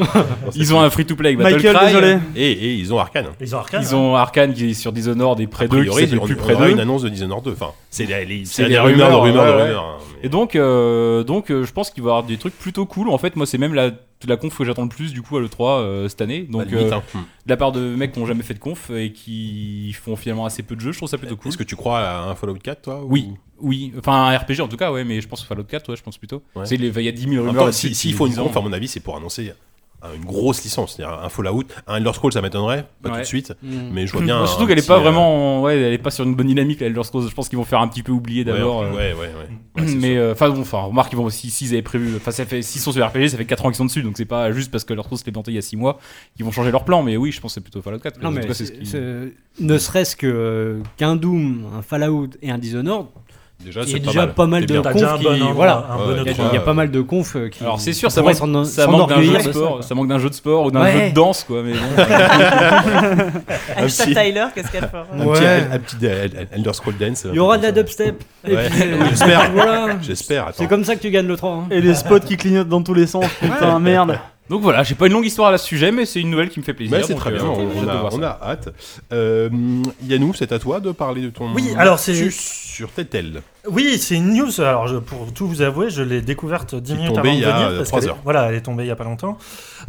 Ils 0.54 0.74
ont 0.74 0.80
un 0.80 0.90
free-to-play 0.90 1.30
avec 1.30 1.38
Battle 1.38 1.56
Michael, 1.56 1.74
Cry. 1.76 1.86
désolé. 1.86 2.18
Et, 2.36 2.52
et 2.52 2.74
ils 2.74 2.92
ont 2.92 2.98
Arkane. 2.98 3.26
Ils 3.40 3.54
ont 3.54 3.58
Arkane. 3.58 3.82
Ils 3.82 3.94
ont 3.94 4.14
Arkane 4.16 4.52
qui 4.52 4.70
est 4.70 4.74
sur 4.74 4.92
Dishonored 4.92 5.40
et 5.40 5.46
près 5.46 5.64
A 5.64 5.68
d'eux, 5.68 5.78
qui 5.82 5.88
priori, 5.88 6.08
s'appelle 6.08 6.36
plus 6.36 6.54
aura 6.54 6.64
d'eux. 6.66 6.70
une 6.72 6.80
annonce 6.80 7.02
de 7.02 7.08
Dishonored 7.08 7.44
2. 7.44 7.52
Enfin, 7.52 7.72
c'est 7.92 8.06
des 8.06 8.68
des 8.68 8.78
rumeurs, 8.78 9.10
de 9.10 9.14
rumeurs, 9.16 9.22
rumeurs, 9.22 9.46
de 9.46 9.50
ouais, 9.52 9.62
rumeurs. 9.64 9.84
hein. 9.84 9.98
Et 10.24 10.28
donc, 10.28 10.54
euh, 10.56 11.24
donc 11.24 11.50
euh, 11.50 11.64
je 11.64 11.72
pense 11.72 11.90
qu'il 11.90 12.02
va 12.02 12.08
y 12.08 12.12
avoir 12.12 12.22
des 12.24 12.36
trucs 12.38 12.56
plutôt 12.58 12.86
cool. 12.86 13.08
En 13.08 13.18
fait, 13.18 13.34
moi, 13.36 13.44
c'est 13.44 13.58
même 13.58 13.74
la, 13.74 13.90
la 14.26 14.36
conf 14.36 14.56
que 14.56 14.64
j'attends 14.64 14.84
le 14.84 14.88
plus 14.88 15.12
du 15.12 15.20
coup 15.20 15.36
à 15.36 15.40
l'E3 15.40 15.80
euh, 15.80 16.08
cette 16.08 16.20
année. 16.20 16.46
Bah, 16.48 16.60
Donc, 16.64 16.70
limite, 16.72 16.92
euh, 16.92 16.96
hein. 16.96 17.02
De 17.44 17.50
la 17.50 17.56
part 17.56 17.72
de 17.72 17.80
mecs 17.80 18.12
qui 18.12 18.20
n'ont 18.20 18.26
jamais 18.26 18.44
fait 18.44 18.54
de 18.54 18.60
conf 18.60 18.90
et 18.90 19.12
qui 19.12 19.92
font 20.00 20.14
finalement 20.16 20.46
assez 20.46 20.62
peu 20.62 20.76
de 20.76 20.80
jeux, 20.80 20.92
je 20.92 20.98
trouve 20.98 21.08
ça 21.08 21.18
plutôt 21.18 21.36
cool. 21.36 21.48
Est-ce 21.48 21.58
que 21.58 21.64
tu 21.64 21.74
crois 21.76 21.98
à 22.00 22.22
un 22.30 22.34
Fallout 22.36 22.54
4, 22.54 22.82
toi 22.82 23.02
ou- 23.02 23.08
Oui, 23.10 23.28
oui. 23.60 23.92
Enfin, 23.98 24.12
un 24.28 24.38
RPG 24.38 24.60
en 24.60 24.68
tout 24.68 24.76
cas, 24.76 24.92
ouais, 24.92 25.02
mais 25.04 25.20
je 25.20 25.26
pense 25.28 25.42
Fallout 25.44 25.64
4, 25.64 25.88
ouais, 25.90 25.96
je 25.96 26.02
pense 26.02 26.18
plutôt. 26.18 26.42
Ouais. 26.54 26.66
C'est 26.66 26.76
les- 26.76 26.88
Il 26.88 27.02
y 27.04 27.08
a 27.08 27.12
10 27.12 27.22
000 27.22 27.32
En 27.34 27.36
même 27.38 27.48
rumeurs. 27.48 27.64
là-dessus 27.66 27.92
si- 27.94 28.12
faut 28.12 28.26
une 28.26 28.32
10 28.34 28.38
ans. 28.38 28.44
conf, 28.44 28.56
à 28.56 28.60
mon 28.60 28.72
avis, 28.72 28.86
c'est 28.88 29.00
pour 29.00 29.16
annoncer 29.16 29.52
une 30.16 30.24
grosse 30.24 30.62
licence. 30.64 30.94
C'est-à-dire 30.96 31.18
un 31.22 31.28
Fallout, 31.28 31.64
un 31.86 31.96
Elder 31.96 32.12
Scrolls, 32.12 32.32
ça 32.32 32.42
m'étonnerait, 32.42 32.86
pas 33.02 33.10
tout 33.10 33.18
de 33.18 33.24
suite. 33.24 33.52
Mm. 33.62 33.90
Mais 33.92 34.06
je 34.06 34.12
vois 34.12 34.22
bien. 34.22 34.46
Surtout 34.46 34.66
qu'elle 34.66 34.78
est 34.78 34.86
pas 34.86 34.96
euh, 34.98 35.00
vraiment, 35.00 35.62
ouais, 35.62 35.78
elle 35.78 35.92
est 35.92 35.98
pas 35.98 36.10
sur 36.10 36.24
une 36.24 36.34
bonne 36.34 36.46
dynamique 36.48 36.80
la 36.80 36.86
Elder 36.88 37.02
Scrolls. 37.04 37.28
Je 37.28 37.34
pense 37.34 37.48
qu'ils 37.48 37.58
vont 37.58 37.64
faire 37.64 37.80
un 37.80 37.88
petit 37.88 38.02
peu 38.02 38.12
oublier 38.12 38.44
d'abord. 38.44 38.80
ouais, 38.80 38.86
euh, 38.86 39.14
ouais, 39.14 39.30
ouais. 39.76 39.84
mais 39.96 40.12
sûr. 40.14 40.20
euh, 40.22 40.32
enfin 40.32 40.50
bon, 40.50 40.60
enfin 40.60 40.80
remarque 40.82 41.12
ils 41.12 41.16
vont 41.16 41.24
aussi 41.24 41.50
s'ils 41.50 41.68
avaient 41.72 41.80
prévu 41.80 42.14
enfin 42.16 42.30
ça 42.30 42.44
fait 42.44 42.60
s'ils 42.60 42.80
sont 42.82 42.92
sur 42.92 43.06
RPG 43.06 43.28
ça 43.28 43.38
fait 43.38 43.46
4 43.46 43.64
ans 43.64 43.68
qu'ils 43.70 43.76
sont 43.76 43.86
dessus 43.86 44.02
donc 44.02 44.18
c'est 44.18 44.26
pas 44.26 44.52
juste 44.52 44.70
parce 44.70 44.84
que 44.84 44.92
leur 44.92 45.06
s'est 45.16 45.32
planté 45.32 45.50
il 45.50 45.54
y 45.54 45.58
a 45.58 45.62
6 45.62 45.76
mois 45.76 45.98
qu'ils 46.36 46.44
vont 46.44 46.50
changer 46.52 46.70
leur 46.70 46.84
plan 46.84 47.02
mais 47.02 47.16
oui 47.16 47.32
je 47.32 47.40
pense 47.40 47.52
que 47.52 47.54
c'est 47.54 47.60
plutôt 47.62 47.80
Fallout 47.80 47.98
4 48.00 48.20
Non, 48.20 48.28
En 48.28 48.32
mais 48.32 48.42
tout 48.42 48.48
cas, 48.48 48.54
c'est 48.54 48.66
c'est- 48.66 48.74
ce 48.74 48.78
qui- 48.80 48.86
c'est- 48.86 49.32
ne 49.64 49.78
serait-ce 49.78 50.14
que 50.14 50.26
euh, 50.26 50.82
qu'un 50.98 51.16
Doom, 51.16 51.64
un 51.74 51.80
Fallout 51.80 52.28
et 52.42 52.50
un 52.50 52.58
Dishonored, 52.58 53.06
Déjà, 53.64 53.82
il 53.82 53.90
y 53.92 53.94
a 53.96 53.98
déjà 53.98 54.26
pas 54.26 54.46
mal 54.46 54.66
de 54.66 54.80
confs 54.80 54.92
qui. 55.18 55.40
Voilà. 55.54 55.86
Il 56.26 56.54
y, 56.54 56.56
a, 56.56 56.60
pas 56.60 56.74
mal 56.74 56.90
de 56.90 57.00
confs 57.00 57.36
qui. 57.50 57.62
alors 57.62 57.80
c'est 57.80 57.92
sûr 57.92 58.10
ça 58.10 58.22
manque, 58.22 58.34
s'en- 58.34 58.64
ça 58.64 58.86
manque 58.86 59.08
d'un 59.08 59.22
jeu 59.22 59.32
de 59.38 59.38
sport 59.52 59.84
ça 59.84 59.94
manque 59.94 60.08
d'un 60.08 60.18
jeu 60.18 60.28
de 60.28 60.34
sport 60.34 60.66
ou 60.66 60.70
d'un 60.70 60.82
Ouais. 60.82 60.92
jeu 61.04 61.10
de 61.10 61.14
danse 61.14 61.44
quoi 61.44 61.62
mais 61.62 61.72
bon 61.72 62.02
Tyler, 63.88 64.46
qu'est-ce 64.54 64.70
qu'elle 64.70 64.88
fera 64.88 65.06
Un 65.12 65.24
Ouais. 65.26 65.38
petit, 65.38 65.72
un 65.72 65.78
petit 65.78 66.06
El- 66.06 66.48
Elder 66.52 66.72
Scrolls 66.72 66.96
Dance. 66.98 67.26
Il 67.30 67.34
y 67.36 67.38
aura 67.38 67.58
de 67.58 67.62
la 67.64 67.72
dubstep. 67.72 68.22
Euh, 68.48 68.68
J'espère. 70.02 70.50
C'est 70.54 70.66
comme 70.66 70.84
ça 70.84 70.96
que 70.96 71.00
tu 71.00 71.10
gagnes 71.10 71.26
le 71.28 71.36
3. 71.36 71.50
hein. 71.50 71.66
Et 71.70 71.80
des 71.80 71.94
spots 71.94 72.20
qui 72.20 72.36
clignotent 72.36 72.68
dans 72.68 72.82
tous 72.82 72.94
les 72.94 73.06
sens. 73.06 73.24
Putain, 73.40 73.78
merde. 73.78 74.18
donc 74.50 74.60
voilà 74.60 74.82
j'ai 74.82 74.94
pas 74.96 75.06
une 75.06 75.12
longue 75.14 75.24
histoire 75.24 75.52
à 75.52 75.56
ce 75.56 75.66
sujet 75.66 75.92
mais 75.92 76.04
c'est 76.04 76.20
une 76.20 76.28
nouvelle 76.30 76.50
qui 76.50 76.58
me 76.60 76.64
fait 76.64 76.74
plaisir 76.74 76.98
c'est 77.06 77.14
très 77.14 77.30
euh, 77.30 77.34
bien, 77.36 77.44
on, 77.46 77.88
a, 77.88 78.08
on 78.12 78.22
hâte. 78.22 78.68
Euh, 79.12 79.48
Yannou, 80.06 80.34
c'est 80.34 80.52
à 80.52 80.58
toi 80.58 80.80
de 80.80 80.90
parler 80.92 81.22
de 81.22 81.30
ton 81.30 81.52
Oui, 81.54 81.70
alors 81.78 81.98
c'est- 81.98 82.14
sur 82.72 82.90
Tetel. 82.90 83.42
Oui, 83.68 83.98
c'est 83.98 84.16
une 84.16 84.34
news. 84.34 84.60
Alors, 84.60 84.88
je- 84.88 84.96
pour 84.96 85.32
tout 85.32 85.46
vous 85.46 85.60
avouer, 85.62 85.90
je 85.90 86.02
l'ai 86.02 86.20
découverte 86.22 86.74
10 86.74 86.82
Qui 86.84 86.92
est 86.92 86.96
minutes 87.02 87.14
tombée 87.16 87.28
avant 87.28 87.36
de 87.38 87.42
il 87.42 87.46
y 87.46 87.50
a, 87.50 87.52
venir. 87.68 87.76
parce 87.78 87.88
trois 87.88 88.00
qu'elle 88.00 88.08
est- 88.08 88.12
heures. 88.12 88.18
Voilà, 88.24 88.48
elle 88.48 88.54
est 88.54 88.60
tombée 88.62 88.84
il 88.84 88.88
y 88.88 88.90
a 88.90 88.96
pas 88.96 89.04
longtemps. 89.04 89.36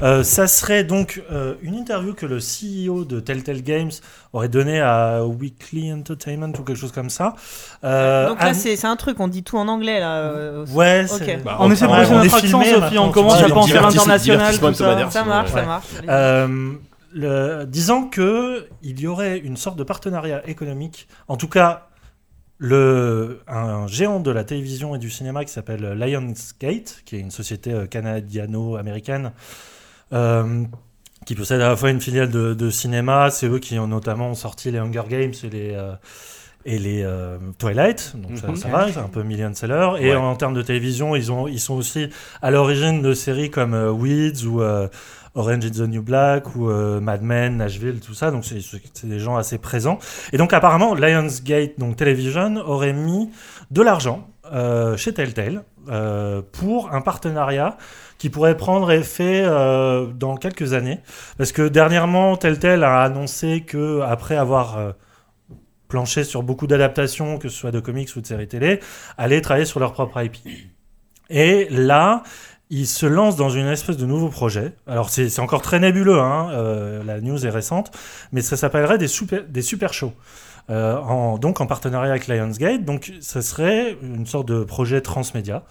Euh, 0.01 0.23
ça 0.23 0.47
serait 0.47 0.83
donc 0.83 1.21
euh, 1.31 1.53
une 1.61 1.75
interview 1.75 2.13
que 2.13 2.25
le 2.25 2.39
CEO 2.39 3.05
de 3.05 3.19
Telltale 3.19 3.61
Games 3.61 3.91
aurait 4.33 4.49
donnée 4.49 4.81
à 4.81 5.23
Weekly 5.25 5.93
Entertainment 5.93 6.49
ou 6.59 6.63
quelque 6.63 6.75
chose 6.75 6.91
comme 6.91 7.09
ça. 7.09 7.35
Euh, 7.83 8.27
Donc 8.29 8.41
là, 8.41 8.53
c'est 8.53 8.83
un 8.85 8.95
truc, 8.95 9.19
on 9.19 9.27
dit 9.27 9.43
tout 9.43 9.57
en 9.57 9.67
anglais 9.67 9.99
là. 9.99 10.17
euh, 10.17 10.65
Ouais, 10.73 11.05
Ok. 11.11 11.19
c'est- 11.25 11.37
Bah, 11.43 11.57
On 11.59 11.71
essaie 11.71 11.85
de 11.87 11.91
passer 11.91 12.11
on 12.11 12.23
notre 12.23 12.35
accent, 12.35 12.61
Sophie. 12.63 12.79
maintenant, 12.79 13.07
On 13.07 13.11
commence 13.11 13.41
à 13.41 13.49
penser 13.49 13.77
à 13.77 13.81
l'international. 13.81 14.53
ça. 15.11 15.23
marche, 15.23 15.51
ça 15.51 15.63
marche. 15.63 15.85
Euh, 16.09 16.73
le, 17.15 17.65
disant 17.65 18.03
que 18.05 18.65
il 18.81 18.99
y 18.99 19.07
aurait 19.07 19.37
une 19.37 19.55
sorte 19.57 19.77
de 19.77 19.83
partenariat 19.83 20.41
économique, 20.49 21.07
en 21.27 21.37
tout 21.37 21.47
cas 21.47 21.87
le, 22.59 23.41
un 23.47 23.87
géant 23.87 24.19
de 24.19 24.31
la 24.31 24.43
télévision 24.43 24.95
et 24.95 24.99
du 24.99 25.09
cinéma 25.09 25.43
qui 25.45 25.51
s'appelle 25.51 25.81
Lionsgate, 25.97 27.01
qui 27.05 27.15
est 27.17 27.19
une 27.19 27.31
société 27.31 27.71
euh, 27.73 27.85
canadiano-américaine, 27.87 29.31
euh, 30.13 30.63
qui 31.25 31.35
possède 31.35 31.61
à 31.61 31.69
la 31.69 31.75
fois 31.75 31.89
une 31.89 32.01
filiale 32.01 32.29
de, 32.29 32.53
de 32.53 32.69
cinéma, 32.69 33.29
c'est 33.31 33.47
eux 33.47 33.59
qui 33.59 33.77
ont 33.79 33.87
notamment 33.87 34.33
sorti 34.35 34.71
les 34.71 34.79
Hunger 34.79 35.03
Games 35.09 35.33
et 35.43 35.49
les... 35.49 35.71
euh, 35.73 35.93
et 36.65 36.79
les 36.79 37.03
euh, 37.03 37.37
Twilight, 37.59 38.13
donc 38.15 38.37
ça, 38.37 38.47
Mhm. 38.47 38.55
ça 38.55 38.69
va, 38.69 38.89
c'est 38.89 38.97
un 38.97 39.09
peu 39.09 39.21
million 39.23 39.53
seller. 39.53 39.95
Et 39.99 40.11
Ouais. 40.11 40.15
en, 40.15 40.33
termes 40.37 40.53
de 40.53 40.61
télévision, 40.61 41.13
ils, 41.13 41.29
ont, 41.29 41.45
ils 41.45 41.59
sont 41.59 41.73
aussi 41.73 42.07
à 42.41 42.51
l'origine 42.51 43.01
de 43.01 43.13
séries 43.13 43.49
comme 43.51 43.73
Weeds 43.73 44.45
ou 44.45 44.61
Orange 45.35 45.65
is 45.65 45.71
the 45.71 45.81
New 45.81 46.03
Black 46.03 46.55
ou 46.55 46.69
euh, 46.69 46.99
Mad 46.99 47.23
Men, 47.23 47.57
Nashville, 47.57 47.99
tout 47.99 48.13
ça. 48.13 48.31
Donc 48.31 48.45
c'est 48.45 49.07
des 49.07 49.19
gens 49.19 49.35
assez 49.35 49.57
présents. 49.57 49.99
Et 50.31 50.37
donc 50.37 50.53
apparemment, 50.53 50.93
Lionsgate, 50.93 51.79
donc 51.79 51.95
Television, 51.95 52.57
aurait 52.57 52.93
mis 52.93 53.29
de 53.71 53.81
l'argent 53.81 54.27
euh, 54.51 54.95
chez 54.97 55.13
Telltale 55.13 55.63
euh, 55.89 56.41
pour 56.51 56.93
un 56.93 57.01
partenariat 57.01 57.77
qui 58.17 58.29
pourrait 58.29 58.55
prendre 58.55 58.89
effet 58.91 59.43
dans 59.43 60.37
quelques 60.37 60.71
années. 60.71 61.01
Parce 61.37 61.51
que 61.51 61.67
dernièrement, 61.67 62.37
Telltale 62.37 62.85
a 62.85 63.01
annoncé 63.01 63.61
que 63.61 63.99
après 63.99 64.37
avoir 64.37 64.93
planché 65.89 66.23
sur 66.23 66.41
beaucoup 66.41 66.65
d'adaptations, 66.65 67.37
que 67.37 67.49
ce 67.49 67.57
soit 67.57 67.71
de 67.71 67.81
comics 67.81 68.15
ou 68.15 68.21
de 68.21 68.25
séries 68.25 68.47
télé, 68.47 68.79
allaient 69.17 69.41
travailler 69.41 69.65
sur 69.65 69.81
leur 69.81 69.91
propre 69.91 70.23
IP. 70.23 70.37
Et 71.29 71.67
là, 71.69 72.23
ils 72.73 72.87
se 72.87 73.05
lancent 73.05 73.35
dans 73.35 73.49
une 73.49 73.67
espèce 73.67 73.97
de 73.97 74.05
nouveau 74.05 74.29
projet. 74.29 74.73
Alors 74.87 75.09
c'est 75.09 75.39
encore 75.39 75.61
très 75.61 75.79
nébuleux, 75.79 76.19
hein, 76.19 76.49
euh, 76.51 77.03
la 77.05 77.21
news 77.21 77.45
est 77.45 77.49
récente, 77.49 77.91
mais 78.31 78.41
ça 78.41 78.57
s'appellerait 78.57 78.97
des 78.97 79.07
super, 79.07 79.43
des 79.47 79.61
super 79.61 79.93
shows. 79.93 80.13
Euh, 80.69 80.95
en, 80.95 81.37
donc 81.37 81.59
en 81.59 81.65
partenariat 81.65 82.11
avec 82.11 82.27
Lionsgate. 82.29 82.85
Donc 82.85 83.11
ce 83.19 83.41
serait 83.41 83.97
une 84.01 84.25
sorte 84.25 84.47
de 84.47 84.63
projet 84.63 85.01
transmédia 85.01 85.63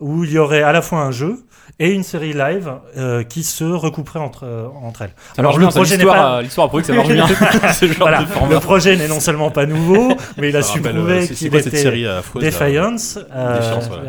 où 0.00 0.24
il 0.24 0.32
y 0.32 0.38
aurait 0.38 0.62
à 0.62 0.72
la 0.72 0.82
fois 0.82 0.98
un 1.02 1.12
jeu 1.12 1.44
et 1.78 1.92
une 1.92 2.02
série 2.02 2.32
live 2.32 2.72
euh, 2.96 3.22
qui 3.22 3.44
se 3.44 3.62
recouperait 3.62 4.18
entre, 4.18 4.44
euh, 4.44 4.66
entre 4.82 5.02
elles. 5.02 5.14
Alors, 5.38 5.56
le 5.56 5.68
projet 5.68 5.96
n'est 5.96 6.04
pas... 6.04 6.42
l'histoire 6.42 6.64
a 6.66 6.68
prouvé 6.68 6.82
que 6.82 6.88
ça 6.88 6.94
marche 6.94 7.08
bien. 7.08 7.28
Ce 7.72 7.86
genre 7.86 7.96
Voilà, 8.00 8.22
de 8.22 8.26
format. 8.26 8.54
le 8.54 8.60
projet 8.60 8.96
n'est 8.96 9.06
non 9.08 9.20
seulement 9.20 9.52
pas 9.52 9.66
nouveau, 9.66 10.14
mais 10.36 10.48
il 10.48 10.56
a 10.56 10.62
Ça 10.62 10.72
su 10.72 10.80
euh, 10.84 10.92
prouver 10.92 11.28
qu'il 11.28 11.54
était 11.54 12.10
Defiance, 12.34 13.18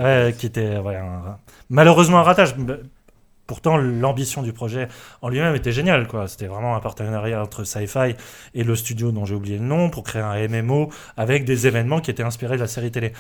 ouais, 0.04 0.34
qui 0.38 0.47
était 0.47 0.76
un- 0.76 1.38
malheureusement 1.72 2.19
un 2.19 2.24
ratage. 2.24 2.53
Pourtant, 3.47 3.76
l'ambition 3.76 4.43
du 4.43 4.53
projet 4.53 4.88
en 5.22 5.28
lui-même 5.28 5.55
était 5.55 5.72
géniale. 5.74 6.07
quoi. 6.07 6.28
C'était 6.30 6.45
vraiment 6.47 6.76
un 6.76 6.80
partenariat 6.80 7.41
entre 7.41 7.63
Sci-Fi 7.65 8.15
et 8.53 8.63
le 8.63 8.76
studio 8.78 9.11
dont 9.11 9.26
j'ai 9.26 9.36
oublié 9.36 9.57
le 9.57 9.63
nom 9.65 9.89
pour 9.89 10.03
créer 10.03 10.22
un 10.22 10.47
MMO 10.47 10.89
avec 11.17 11.43
des 11.43 11.67
événements 11.67 11.99
qui 11.99 12.11
étaient 12.11 12.24
inspirés 12.24 12.55
de 12.55 12.61
la 12.61 12.67
série 12.67 12.91
télé. 12.91 13.11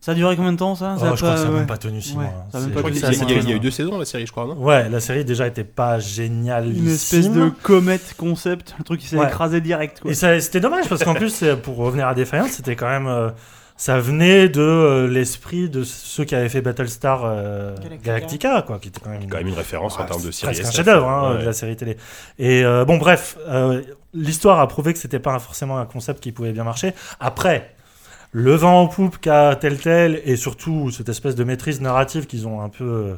Ça 0.00 0.12
a 0.12 0.14
duré 0.14 0.36
combien 0.36 0.52
de 0.52 0.56
temps 0.56 0.74
ça? 0.76 0.94
Oh, 0.96 1.00
Ça 1.00 1.10
je 1.10 1.16
crois 1.16 1.28
pas- 1.30 1.34
que 1.34 1.38
ça 1.40 1.44
n'a 1.46 1.50
ouais. 1.50 1.58
même 1.58 1.66
pas 1.66 1.76
tenu 1.76 2.00
six 2.00 2.14
Ouais, 2.16 2.22
mois. 2.22 2.46
ça 2.52 2.60
Je 2.60 2.68
crois 2.68 2.88
il 2.88 2.96
y, 2.96 3.04
a- 3.04 3.10
mois. 3.10 3.26
il 3.42 3.48
y 3.50 3.52
a 3.52 3.56
eu 3.56 3.60
deux 3.60 3.70
saisons 3.72 3.98
la 3.98 4.04
série, 4.06 4.26
je 4.26 4.30
crois, 4.32 4.46
non? 4.46 4.54
Ouais, 4.54 4.88
la 4.88 5.00
série 5.00 5.24
déjà 5.24 5.46
était 5.48 5.64
pas 5.64 5.98
géniale. 5.98 6.68
Une 6.74 6.88
espèce 6.88 7.28
de 7.30 7.50
comète 7.62 8.14
concept, 8.16 8.74
un 8.80 8.84
truc 8.84 9.00
qui 9.00 9.08
s'est 9.08 9.18
Ouais. 9.18 9.26
écrasé 9.26 9.60
direct. 9.60 10.00
Quoi. 10.00 10.12
Et 10.12 10.14
c'était 10.14 10.60
dommage 10.60 10.88
parce 10.88 11.02
qu'en 11.04 11.14
plus, 11.14 11.44
pour 11.64 11.76
revenir 11.76 12.06
à 12.06 12.14
Defiance, 12.14 12.50
c'était 12.52 12.76
quand 12.76 12.88
même. 12.88 13.08
euh, 13.08 13.30
ça 13.78 13.98
venait 14.00 14.48
de 14.50 14.60
euh, 14.60 15.06
l'esprit 15.08 15.68
de 15.70 15.84
ceux 15.84 16.24
qui 16.24 16.34
avaient 16.34 16.48
fait 16.50 16.60
Battlestar 16.60 17.22
euh, 17.24 17.74
Galactica. 17.76 18.02
Galactica. 18.04 18.62
quoi, 18.66 18.78
qui 18.80 18.88
était 18.88 19.00
quand 19.00 19.08
même 19.10 19.22
une, 19.22 19.30
Quand 19.30 19.38
même 19.38 19.46
une 19.46 19.54
référence 19.54 19.98
en 19.98 20.04
termes 20.04 20.20
de 20.20 20.30
c'est 20.32 20.40
série. 20.46 20.52
presque 20.56 20.68
un 20.68 20.76
chef-d'œuvre 20.76 21.08
hein, 21.08 21.34
Ouais. 21.36 21.40
de 21.42 21.46
la 21.46 21.52
série 21.52 21.76
télé. 21.76 21.96
Et 22.40 22.64
euh, 22.64 22.84
bon, 22.84 22.98
bref, 22.98 23.38
euh, 23.48 23.80
l'histoire 24.12 24.58
a 24.58 24.66
prouvé 24.68 24.92
que 24.92 24.98
c'était 24.98 25.20
pas 25.20 25.38
forcément 25.38 25.78
un 25.78 25.86
concept 25.86 26.20
qui 26.20 26.32
pouvait 26.32 26.52
bien 26.52 26.64
marcher. 26.64 26.92
Après, 27.20 27.72
le 28.32 28.54
vent 28.54 28.82
en 28.82 28.86
poupe 28.88 29.18
qu'a 29.18 29.54
Telltale 29.56 30.20
et 30.24 30.36
surtout 30.36 30.90
cette 30.90 31.08
espèce 31.08 31.34
de 31.36 31.44
maîtrise 31.44 31.80
narrative 31.80 32.26
qu'ils 32.26 32.46
ont 32.48 32.60
un 32.60 32.68
peu, 32.68 33.16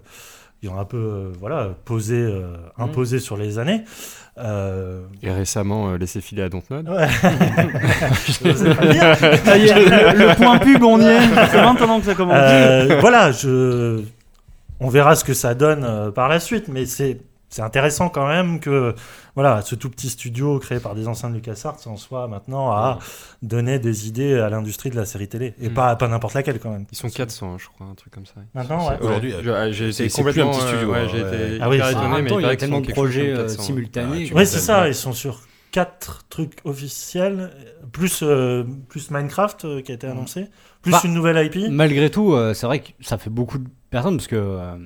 ils 0.62 0.68
ont 0.68 0.78
un 0.78 0.84
peu, 0.84 1.32
voilà, 1.40 1.70
posé, 1.86 2.16
euh, 2.16 2.54
imposé 2.78 3.18
sur 3.18 3.36
les 3.38 3.58
années. 3.58 3.82
Euh, 4.42 5.02
Et 5.22 5.30
récemment, 5.30 5.90
euh, 5.90 5.98
laissé 5.98 6.20
filer 6.20 6.42
à 6.42 6.48
Dontnod. 6.48 6.88
ouais. 6.88 7.06
Je 8.26 8.32
sais 8.32 8.74
pas 8.74 8.84
le 8.84 8.92
dire. 8.92 9.16
Ça 9.44 9.56
y 9.58 9.66
est, 9.66 9.74
le, 10.14 10.28
le 10.28 10.34
point 10.36 10.58
pub, 10.58 10.82
on 10.82 11.00
y 11.00 11.04
est. 11.04 11.34
Ça 11.34 11.46
fait 11.46 11.60
20 11.62 11.80
ans 11.82 12.00
que 12.00 12.06
ça 12.06 12.14
commence. 12.14 12.36
Euh, 12.38 12.98
voilà, 13.00 13.32
je... 13.32 14.00
on 14.80 14.88
verra 14.88 15.14
ce 15.14 15.24
que 15.24 15.34
ça 15.34 15.54
donne 15.54 15.84
euh, 15.84 16.10
par 16.10 16.28
la 16.28 16.40
suite, 16.40 16.68
mais 16.68 16.86
c'est 16.86 17.18
c'est 17.50 17.62
intéressant 17.62 18.08
quand 18.08 18.26
même 18.26 18.58
que 18.60 18.94
voilà, 19.34 19.60
ce 19.62 19.74
tout 19.74 19.90
petit 19.90 20.08
studio 20.08 20.58
créé 20.58 20.80
par 20.80 20.94
des 20.94 21.06
anciens 21.08 21.28
de 21.30 21.34
LucasArts 21.34 21.76
en 21.86 21.96
soit 21.96 22.26
maintenant 22.28 22.70
à 22.70 22.98
donner 23.42 23.78
des 23.78 24.08
idées 24.08 24.38
à 24.38 24.48
l'industrie 24.48 24.88
de 24.90 24.96
la 24.96 25.04
série 25.04 25.28
télé. 25.28 25.54
Et 25.60 25.68
Mm. 25.68 25.74
pas, 25.74 25.96
pas 25.96 26.08
n'importe 26.08 26.34
laquelle 26.34 26.58
quand 26.58 26.70
même. 26.70 26.86
Ils 26.90 26.96
sont 26.96 27.10
400, 27.10 27.52
hein, 27.52 27.56
je 27.58 27.66
crois, 27.68 27.86
un 27.86 27.94
truc 27.94 28.12
comme 28.14 28.26
ça. 28.26 28.34
Maintenant, 28.54 28.88
ouais. 28.88 28.96
Aujourd'hui, 29.00 29.34
ah, 29.52 29.70
j'ai 29.70 29.92
c'est- 29.92 30.06
été 30.06 30.14
plus 30.14 30.20
un 30.20 30.24
complètement, 30.44 30.52
petit 30.52 30.66
studio, 30.68 30.92
ouais, 30.92 31.08
j'ai 31.12 31.22
ouais. 31.22 31.28
été 31.54 31.58
Ah 31.60 31.68
oui, 31.68 31.76
étonné, 31.76 32.22
mais 32.22 32.30
temps, 32.30 32.38
il 32.38 32.46
y 32.46 32.48
a 32.48 32.56
tellement 32.56 32.80
de 32.80 32.90
projets 32.92 33.32
euh, 33.32 33.36
400, 33.42 33.58
ouais. 33.58 33.64
simultanés. 33.66 34.16
Oui, 34.16 34.32
Ouais, 34.32 34.46
c'est 34.46 34.58
ça, 34.58 34.88
ils 34.88 34.94
sont 34.94 35.12
sur 35.12 35.40
quatre 35.72 36.24
trucs 36.28 36.58
officiels, 36.64 37.50
plus, 37.92 38.20
euh, 38.22 38.64
plus 38.88 39.10
Minecraft 39.10 39.64
euh, 39.64 39.82
qui 39.82 39.92
a 39.92 39.94
été 39.94 40.06
annoncé, 40.06 40.46
plus 40.82 40.90
Bah, 40.92 41.00
une 41.04 41.14
nouvelle 41.14 41.44
IP. 41.46 41.68
Malgré 41.70 42.10
tout, 42.10 42.32
euh, 42.32 42.54
c'est 42.54 42.66
vrai 42.66 42.80
que 42.80 42.88
ça 43.00 43.18
fait 43.18 43.30
beaucoup 43.30 43.58
de 43.58 43.68
personnes 43.90 44.16
parce 44.16 44.26
que, 44.26 44.36
euh, 44.36 44.76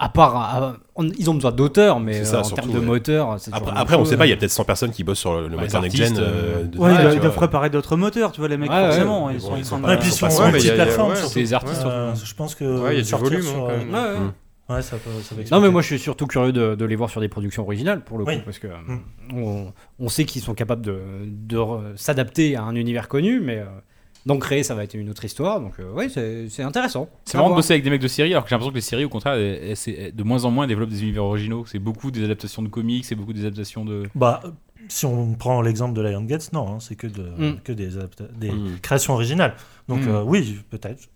à 0.00 0.08
part, 0.08 0.36
à- 0.36 0.76
on- 0.94 1.08
ils 1.18 1.28
ont 1.28 1.34
besoin 1.34 1.50
d'auteurs, 1.50 1.98
mais 1.98 2.20
euh, 2.20 2.24
ça, 2.24 2.40
en 2.40 2.44
surtout, 2.44 2.62
termes 2.62 2.72
de 2.74 2.78
ouais. 2.78 2.84
moteur, 2.86 3.34
c'est 3.40 3.52
Après, 3.52 3.72
après, 3.74 3.96
on 3.96 4.04
sait 4.04 4.10
chose. 4.12 4.18
pas, 4.18 4.26
il 4.26 4.30
y 4.30 4.32
a 4.32 4.36
peut-être 4.36 4.50
100 4.52 4.64
personnes 4.64 4.90
qui 4.92 5.02
bossent 5.02 5.18
sur 5.18 5.34
le, 5.40 5.48
le 5.48 5.56
Ouais, 5.56 5.62
moteur 5.62 5.82
next-gen. 5.82 6.04
artistes, 6.06 6.22
euh, 6.22 6.64
de- 6.64 6.78
Ouais, 6.78 6.90
ouais, 6.92 7.14
ils, 7.14 7.20
doivent, 7.20 7.34
préparer 7.34 7.68
d'autres 7.70 7.96
moteurs, 7.96 8.30
tu 8.32 8.40
vois, 8.40 8.48
les 8.48 8.56
mecs, 8.56 8.70
Ouais, 8.70 8.84
forcément. 8.86 9.26
ouais. 9.26 9.34
ils 9.34 9.40
sont 9.40 9.56
ils 9.56 9.64
sont 9.64 9.80
pas- 9.80 9.96
puis 9.96 10.10
se- 10.10 10.18
sur 10.18 10.30
c'est 10.30 11.40
les 11.40 11.52
artistes, 11.52 11.82
Euh, 11.84 12.14
je 12.14 12.34
pense 12.34 12.54
que 12.54 12.64
Ouais, 12.64 12.94
il 12.94 12.98
y 12.98 13.00
a 13.00 13.04
du 13.04 13.22
volume, 13.24 13.42
sur, 13.42 13.50
hein, 13.56 13.56
quand 13.66 13.70
euh, 13.70 13.78
même. 13.78 13.94
Ouais, 13.94 14.20
ouais. 14.20 14.76
Ouais, 14.76 14.82
ça 14.82 14.96
peut, 14.98 15.10
ça 15.22 15.34
Non, 15.50 15.62
mais 15.62 15.70
moi 15.70 15.80
je 15.80 15.86
suis 15.86 15.98
surtout 15.98 16.26
curieux 16.26 16.52
de, 16.52 16.74
de 16.74 16.84
les 16.84 16.94
voir 16.94 17.08
sur 17.08 17.22
des 17.22 17.28
productions 17.28 17.62
originales 17.62 18.02
pour 18.04 18.18
le 18.18 18.24
coup, 18.24 18.30
Oui. 18.30 18.42
parce 18.44 18.58
que 18.58 18.66
euh, 18.66 18.76
Mm. 18.86 19.42
on, 19.42 19.72
on 19.98 20.08
sait 20.10 20.26
qu'ils 20.26 20.42
sont 20.42 20.52
capables 20.54 20.82
de, 20.82 21.00
s'adapter 21.96 22.54
à 22.54 22.62
un 22.64 22.74
univers 22.74 23.08
connu, 23.08 23.40
mais 23.40 23.64
d'en 24.28 24.38
créer 24.38 24.62
ça 24.62 24.74
va 24.74 24.84
être 24.84 24.94
une 24.94 25.08
autre 25.10 25.24
histoire, 25.24 25.60
donc 25.60 25.72
euh, 25.80 25.90
ouais, 25.92 26.08
c'est 26.08 26.62
intéressant. 26.62 27.08
C'est 27.24 27.36
marrant 27.38 27.50
de 27.50 27.54
bosser 27.56 27.72
avec 27.72 27.82
des 27.82 27.90
mecs 27.90 28.00
de 28.02 28.08
série, 28.08 28.30
alors 28.32 28.44
que 28.44 28.50
j'ai 28.50 28.54
l'impression 28.54 28.70
que 28.70 28.76
les 28.76 28.80
séries, 28.82 29.04
au 29.04 29.08
contraire, 29.08 29.34
elles- 29.34 29.70
elles- 29.70 29.76
c'est- 29.76 30.12
de 30.14 30.22
moins 30.22 30.44
en 30.44 30.50
moins 30.50 30.66
développent 30.66 30.90
des 30.90 31.02
univers 31.02 31.24
originaux. 31.24 31.64
C'est 31.66 31.78
beaucoup 31.78 32.10
des 32.10 32.22
adaptations 32.22 32.62
de 32.62 32.68
comics, 32.68 33.04
c'est 33.04 33.14
beaucoup 33.14 33.32
des 33.32 33.40
adaptations 33.46 33.84
de. 33.84 34.04
Bah, 34.14 34.40
si 34.88 35.06
on 35.06 35.34
prend 35.34 35.60
l'exemple 35.62 35.94
de 35.94 36.02
Lion 36.02 36.22
Gates, 36.24 36.52
non, 36.52 36.74
hein, 36.74 36.78
c'est 36.80 36.94
que, 36.94 37.06
de, 37.06 37.22
Mm. 37.22 37.60
que 37.64 37.72
des, 37.72 37.88
Mm. 38.50 38.78
créations 38.82 39.14
originales. 39.14 39.54
Donc 39.88 40.02
Mm. 40.04 40.08
euh, 40.08 40.22
oui, 40.22 40.58
peut-être. 40.70 41.08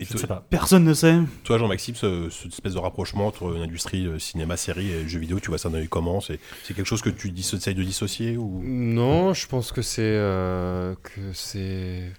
Et 0.00 0.04
Je 0.06 0.16
sais 0.18 0.26
pas. 0.26 0.44
Personne 0.50 0.82
ne 0.84 0.92
sait. 0.92 1.14
Toi, 1.44 1.56
Jean-Maxime, 1.56 1.94
ce- 1.94 2.28
cette 2.28 2.52
espèce 2.52 2.74
de 2.74 2.78
rapprochement 2.80 3.28
entre 3.28 3.54
une 3.54 3.62
industrie 3.62 4.06
euh, 4.06 4.18
cinéma, 4.18 4.56
série 4.56 4.90
et 4.90 5.08
jeux 5.08 5.20
vidéo, 5.20 5.38
tu 5.38 5.50
vois 5.50 5.58
ça 5.58 5.68
d'un 5.68 5.78
œil 5.78 5.88
comment? 5.88 6.20
C'est 6.20 6.40
c'est 6.64 6.74
quelque 6.74 6.84
chose 6.86 7.00
que 7.00 7.10
tu 7.10 7.32
essayes 7.38 7.76
de 7.76 7.82
dissocier 7.84 8.36
ou? 8.36 8.60
Non, 8.64 9.32
je 9.34 9.46
pense 9.46 9.70
que 9.70 9.82
c'est 9.82 10.02
euh, 10.02 10.94
que 11.00 11.20
c'est 11.32 12.10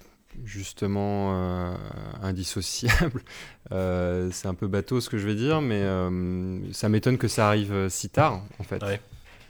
justement 0.44 1.32
euh, 1.34 1.74
indissociable. 2.22 3.22
Euh, 3.72 4.28
c'est 4.30 4.46
un 4.46 4.54
peu 4.54 4.68
bateau 4.68 5.00
ce 5.00 5.10
que 5.10 5.18
je 5.18 5.26
vais 5.26 5.34
dire, 5.34 5.60
mais 5.60 5.80
euh, 5.82 6.60
ça 6.72 6.88
m'étonne 6.88 7.18
que 7.18 7.26
ça 7.26 7.48
arrive 7.48 7.88
si 7.88 8.08
tard 8.08 8.42
en 8.60 8.62
fait. 8.62 8.80
Ouais. 8.80 9.00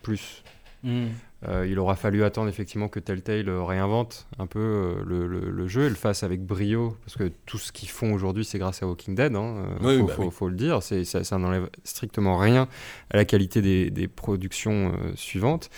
Plus. 0.03 0.43
Mm. 0.83 1.09
Euh, 1.47 1.67
il 1.69 1.79
aura 1.79 1.97
fallu 1.97 2.25
attendre 2.25 2.49
effectivement 2.49 2.89
que 2.89 2.99
Telltale 2.99 3.51
réinvente 3.51 4.27
un 4.39 4.47
peu 4.47 5.03
le, 5.05 5.27
le- 5.27 5.51
le 5.51 5.69
jeu 5.69 5.85
et 5.85 5.89
le 5.91 5.95
fasse 5.95 6.23
avec 6.23 6.41
brio, 6.47 6.97
parce 7.05 7.19
que 7.19 7.31
tout 7.45 7.59
ce 7.59 7.73
qu'ils 7.73 7.91
font 7.91 8.15
aujourd'hui, 8.15 8.47
c'est 8.47 8.59
grâce 8.59 8.83
à 8.83 8.87
Walking 8.87 9.15
Dead. 9.15 9.37
Hein, 9.37 9.67
Oui, 9.83 9.99
faut, 9.99 10.07
bah 10.07 10.13
faut- 10.15 10.23
oui. 10.23 10.29
faut 10.33 10.49
le 10.49 10.57
dire. 10.57 10.83
Ça, 10.83 11.05
ça 11.05 11.37
n'enlève 11.37 11.69
strictement 11.85 12.39
rien 12.39 12.69
à 13.11 13.19
la 13.19 13.27
qualité 13.27 13.61
des, 13.61 13.91
des 13.91 14.09
productions 14.09 14.95
suivantes. 15.15 15.69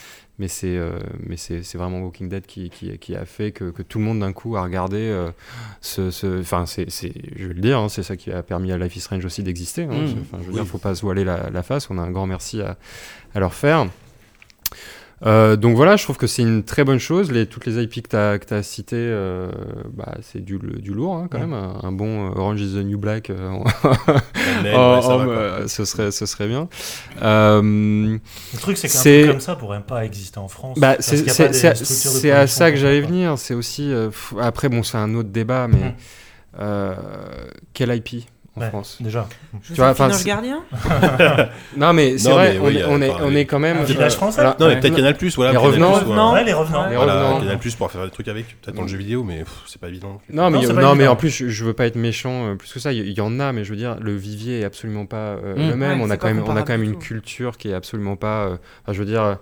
Mais 0.40 0.46
c'est, 0.48 0.76
euh, 0.76 0.98
mais 1.26 1.36
c'est, 1.36 1.64
c'est 1.64 1.78
vraiment 1.78 2.00
Walking 2.00 2.28
Dead 2.28 2.46
qui, 2.46 2.70
qui, 2.70 2.96
qui 2.98 3.16
a 3.16 3.24
fait 3.24 3.50
que, 3.50 3.70
que 3.70 3.82
tout 3.82 3.98
le 3.98 4.04
monde 4.04 4.20
d'un 4.20 4.32
coup 4.32 4.56
a 4.56 4.62
regardé 4.62 4.98
euh, 4.98 5.30
ce, 5.80 6.40
Enfin, 6.40 6.64
c'est, 6.66 6.88
c'est- 6.90 7.12
je 7.36 7.48
vais 7.48 7.54
le 7.54 7.60
dire, 7.60 7.78
hein, 7.80 7.88
c'est 7.88 8.04
ça 8.04 8.16
qui 8.16 8.30
a 8.30 8.42
permis 8.44 8.70
à 8.70 8.78
Life 8.78 8.94
is 8.96 9.00
Strange 9.00 9.24
aussi 9.24 9.42
d'exister. 9.42 9.82
hein. 9.84 9.88
Mm. 9.88 10.14
Enfin, 10.20 10.38
je 10.40 10.44
veux 10.44 10.48
Oui. 10.50 10.54
dire, 10.54 10.66
faut 10.66 10.78
pas 10.78 10.94
se 10.94 11.02
voiler 11.02 11.24
la, 11.24 11.50
la 11.50 11.62
face. 11.64 11.90
On 11.90 11.98
a 11.98 12.02
un 12.02 12.10
grand 12.12 12.26
merci 12.26 12.60
à, 12.62 12.76
à 13.34 13.40
leur 13.40 13.52
faire. 13.52 13.86
Euh, 15.26 15.56
donc 15.56 15.74
voilà, 15.74 15.96
je 15.96 16.04
trouve 16.04 16.16
que 16.16 16.28
c'est 16.28 16.42
une 16.42 16.62
très 16.62 16.84
bonne 16.84 17.00
chose. 17.00 17.32
Les, 17.32 17.46
toutes 17.46 17.66
les 17.66 17.82
IP 17.82 18.06
que 18.08 18.38
tu 18.46 18.54
as, 18.54 18.62
citées, 18.62 18.96
euh, 18.96 19.50
bah, 19.92 20.14
c'est 20.22 20.44
du, 20.44 20.58
du 20.58 20.92
lourd 20.92 21.16
hein, 21.16 21.26
quand 21.30 21.38
Ouais. 21.38 21.46
même. 21.46 21.54
Un, 21.54 21.80
un 21.82 21.90
bon 21.92 22.28
euh, 22.28 22.38
Orange 22.38 22.60
is 22.60 22.74
the 22.74 22.84
New 22.84 22.98
Black, 22.98 23.30
ouais, 24.64 24.74
en- 24.74 25.66
ce, 25.66 25.84
serait, 25.84 26.10
ce 26.12 26.24
serait 26.26 26.46
bien. 26.46 26.68
Euh, 27.22 27.60
Le 27.62 28.58
truc, 28.60 28.76
c'est 28.76 28.88
qu'un 28.88 29.00
truc 29.00 29.26
comme 29.32 29.40
ça 29.40 29.56
pourrait 29.56 29.82
pas 29.82 30.04
exister 30.04 30.38
en 30.38 30.48
France. 30.48 30.78
bah, 30.78 30.96
c'est 31.00 32.30
à 32.30 32.46
ça 32.46 32.70
que 32.70 32.76
j'allais 32.76 33.00
venir. 33.00 33.38
C'est 33.38 33.54
aussi. 33.54 33.92
euh, 33.92 34.08
pff, 34.10 34.34
après, 34.40 34.68
bon, 34.68 34.82
c'est 34.82 34.98
un 34.98 35.14
autre 35.14 35.30
débat, 35.30 35.66
mais 35.68 35.94
euh, 36.60 36.94
quelle 37.74 37.94
IP 37.94 38.24
en 38.58 38.60
Ouais, 38.60 38.68
France 38.68 38.98
Déjà. 39.00 39.26
Je 39.62 39.68
Tu 39.68 39.80
vois, 39.80 39.90
enfin, 39.90 40.10
Gardien 40.24 40.62
Non, 41.76 41.92
mais 41.92 42.18
c'est 42.18 42.30
vrai, 42.30 42.54
mais 42.54 42.58
on, 42.60 42.64
oui, 42.66 42.76
est, 42.78 42.82
euh, 42.82 42.86
on, 42.90 43.02
est, 43.02 43.10
on 43.22 43.34
est 43.34 43.44
quand 43.44 43.58
même. 43.58 43.82
Village 43.84 44.12
euh, 44.12 44.16
français 44.16 44.40
alors- 44.40 44.56
Non, 44.58 44.68
mais 44.68 44.80
peut-être 44.80 44.96
Canal 44.96 45.16
Plus, 45.16 45.34
voilà. 45.36 45.52
Les 45.52 45.56
Canal+, 45.56 45.70
Revenants. 45.72 46.04
voilà. 46.04 46.22
Non. 46.22 46.32
Ouais, 46.32 46.44
les 46.44 46.52
revenants. 46.52 46.88
Les 46.88 46.96
Voilà, 46.96 47.14
Revenants. 47.14 47.40
Canal 47.40 47.58
Plus 47.58 47.74
pour 47.74 47.90
faire 47.90 48.04
des 48.04 48.10
trucs 48.10 48.28
avec, 48.28 48.60
peut-être 48.60 48.76
dans 48.76 48.82
le 48.82 48.88
jeu 48.88 48.98
vidéo, 48.98 49.22
mais 49.24 49.44
c'est 49.66 49.80
pas 49.80 49.88
évident. 49.88 50.20
Non, 50.30 50.50
mais, 50.50 50.60
Non, 50.66 50.94
mais 50.94 51.06
en 51.06 51.16
plus, 51.16 51.30
je, 51.30 51.48
je 51.48 51.64
veux 51.64 51.72
pas 51.74 51.86
être 51.86 51.96
méchant 51.96 52.48
euh, 52.48 52.54
plus 52.54 52.72
que 52.72 52.80
ça. 52.80 52.92
Il 52.92 53.08
y, 53.10 53.20
en 53.20 53.40
a, 53.40 53.52
mais 53.52 53.64
je 53.64 53.70
veux 53.70 53.76
dire, 53.76 53.96
le 54.00 54.16
vivier 54.16 54.60
est 54.60 54.64
absolument 54.64 55.06
pas 55.06 55.16
euh, 55.16 55.54
Mm. 55.56 55.70
le 55.70 55.76
même. 55.76 56.00
Ouais, 56.00 56.06
on, 56.06 56.10
a 56.10 56.16
quand 56.16 56.28
même, 56.28 56.42
on 56.46 56.56
a 56.56 56.62
quand 56.62 56.72
même 56.72 56.82
une 56.82 56.98
culture 56.98 57.56
qui 57.56 57.70
est 57.70 57.74
absolument 57.74 58.16
pas. 58.16 58.46
enfin, 58.82 58.92
je 58.92 58.98
veux 58.98 59.04
dire, 59.06 59.22
euh, 59.22 59.34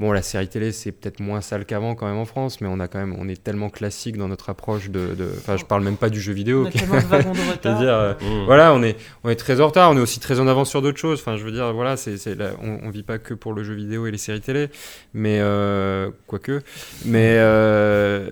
bon, 0.00 0.10
la 0.12 0.22
série 0.22 0.48
télé, 0.48 0.72
c'est 0.72 0.90
peut-être 0.92 1.20
moins 1.20 1.40
sale 1.40 1.64
qu'avant 1.64 1.94
quand 1.94 2.06
même 2.06 2.16
en 2.18 2.24
France, 2.24 2.60
mais 2.60 2.68
on 2.70 2.80
a 2.80 2.88
quand 2.88 2.98
même, 2.98 3.14
on 3.18 3.28
est 3.28 3.42
tellement 3.42 3.70
classique 3.70 4.16
dans 4.16 4.28
notre 4.28 4.50
approche 4.50 4.90
de. 4.90 5.14
de- 5.14 5.30
Enfin, 5.38 5.56
je 5.56 5.64
parle 5.64 5.82
même 5.84 5.96
pas 5.96 6.10
du 6.10 6.20
jeu 6.20 6.32
vidéo. 6.32 6.64
On 6.64 6.66
a 6.66 6.70
qui- 6.70 6.78
tellement 6.78 6.96
de 7.00 7.06
wagons 7.06 7.32
de 7.32 7.38
retard. 7.52 7.78
dire, 7.78 7.88
euh, 7.94 8.14
Mmh. 8.20 8.44
voilà, 8.46 8.74
on 8.74 8.82
est, 8.82 8.96
on 9.22 9.30
est 9.30 9.36
très 9.36 9.60
en 9.60 9.66
retard, 9.68 9.90
on 9.90 9.96
est 9.96 10.00
aussi 10.00 10.20
très 10.20 10.40
en 10.40 10.46
avance 10.48 10.68
sur 10.70 10.82
d'autres 10.82 10.98
choses. 10.98 11.20
Enfin, 11.20 11.36
je 11.36 11.44
veux 11.44 11.52
dire, 11.52 11.72
voilà, 11.72 11.96
c'est, 11.96 12.16
on, 12.62 12.80
on 12.82 12.90
vit 12.90 13.02
pas 13.02 13.18
que 13.18 13.34
pour 13.34 13.52
le 13.52 13.62
jeu 13.64 13.74
vidéo 13.74 14.06
et 14.06 14.10
les 14.10 14.18
séries 14.18 14.40
télé, 14.40 14.68
mais 15.14 15.38
euh, 15.40 16.10
quoique. 16.26 16.60
Mais 17.04 17.36
euh, 17.38 18.30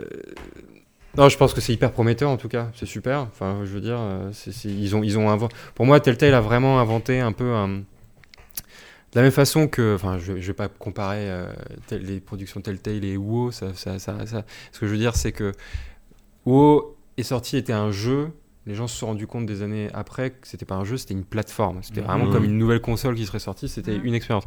Non, 1.17 1.29
je 1.29 1.37
pense 1.37 1.53
que 1.53 1.61
c'est 1.61 1.75
hyper 1.75 1.93
prometteur 1.93 2.31
en 2.31 2.39
tout 2.39 2.49
cas, 2.49 2.71
c'est 2.75 2.87
super. 2.87 3.21
Enfin, 3.21 3.61
je 3.65 3.71
veux 3.71 3.81
dire, 3.83 3.99
euh, 4.01 4.31
c'est- 4.33 4.51
c'est- 4.53 4.69
ils 4.71 4.97
ont, 4.97 5.03
ils 5.03 5.19
ont 5.19 5.49
Pour 5.75 5.85
moi, 5.87 6.01
Telltale 6.01 6.33
a 6.35 6.41
vraiment 6.41 6.81
inventé 6.81 7.21
un 7.21 7.33
peu 7.33 7.53
un. 7.53 7.83
De 9.13 9.19
la 9.19 9.23
même 9.23 9.31
façon 9.33 9.69
que, 9.69 9.95
enfin, 9.95 10.19
je, 10.19 10.41
je 10.41 10.47
vais 10.47 10.53
pas 10.55 10.69
comparer 10.69 11.31
euh, 11.31 11.47
tel- 11.87 12.03
les 12.05 12.19
productions 12.21 12.61
Telltale 12.63 13.05
et 13.05 13.17
WoW, 13.19 13.51
ça, 13.51 13.75
ça, 13.75 13.99
ça, 13.99 14.27
ça- 14.27 14.45
Ce 14.73 14.81
que 14.81 14.87
je 14.87 14.93
veux 14.93 14.99
dire, 14.99 15.15
c'est 15.17 15.33
que 15.33 15.53
WoW 16.47 16.97
est 17.19 17.23
sorti, 17.23 17.57
était 17.57 17.73
un 17.73 17.91
jeu. 17.93 18.31
Les 18.65 18.75
gens 18.77 18.87
se 18.87 18.97
sont 18.97 19.09
rendus 19.09 19.27
compte 19.27 19.45
des 19.45 19.63
années 19.63 19.89
après 19.93 20.31
que 20.31 20.37
c'était 20.47 20.65
pas 20.65 20.77
un 20.77 20.85
jeu, 20.85 20.97
c'était 20.97 21.15
une 21.15 21.25
plateforme. 21.25 21.83
C'était 21.83 22.01
vraiment 22.01 22.27
Mhm. 22.27 22.33
comme 22.33 22.45
une 22.45 22.57
nouvelle 22.59 22.81
console 22.81 23.17
qui 23.17 23.27
serait 23.27 23.41
sortie. 23.41 23.69
C'était 23.69 23.97
une 23.97 24.15
expérience. 24.15 24.45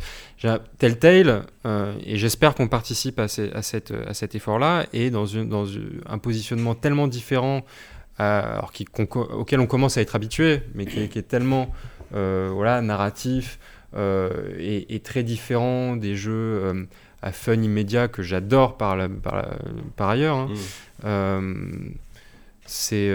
Telltale, 0.77 1.45
euh, 1.65 1.93
et 2.05 2.17
j'espère 2.17 2.55
qu'on 2.55 2.67
participe 2.69 3.19
à, 3.19 3.27
ces- 3.27 3.51
à 3.51 3.61
cette, 3.61 3.91
à 3.91 4.13
cet 4.13 4.33
effort-là, 4.35 4.85
et 4.93 5.09
dans, 5.09 5.25
une, 5.25 5.49
dans 5.49 5.65
un 6.07 6.17
positionnement 6.17 6.75
tellement 6.75 7.07
différent, 7.07 7.65
euh, 8.21 8.53
alors 8.57 8.71
qui- 8.71 8.87
auquel 9.33 9.59
on 9.59 9.67
commence 9.67 9.97
à 9.97 10.01
être 10.01 10.15
habitué, 10.15 10.61
mais 10.73 10.85
qui, 10.85 11.01
est- 11.01 11.07
qui 11.09 11.19
est 11.19 11.23
tellement 11.27 11.71
euh, 12.13 12.49
voilà, 12.53 12.81
narratif 12.81 13.59
euh, 13.95 14.29
et 14.59 14.99
très 14.99 15.23
différent 15.23 15.95
des 15.95 16.15
jeux 16.15 16.31
euh, 16.33 16.83
à 17.21 17.31
fun 17.31 17.53
immédiat 17.55 18.07
que 18.07 18.21
j'adore 18.23 18.77
par, 18.77 18.95
la- 18.95 19.09
par, 19.09 19.35
la- 19.35 19.57
par 19.95 20.09
ailleurs. 20.09 20.37
hein. 20.37 20.49
Mm. 20.49 21.05
Euh, 21.05 21.53
c'est 22.67 23.11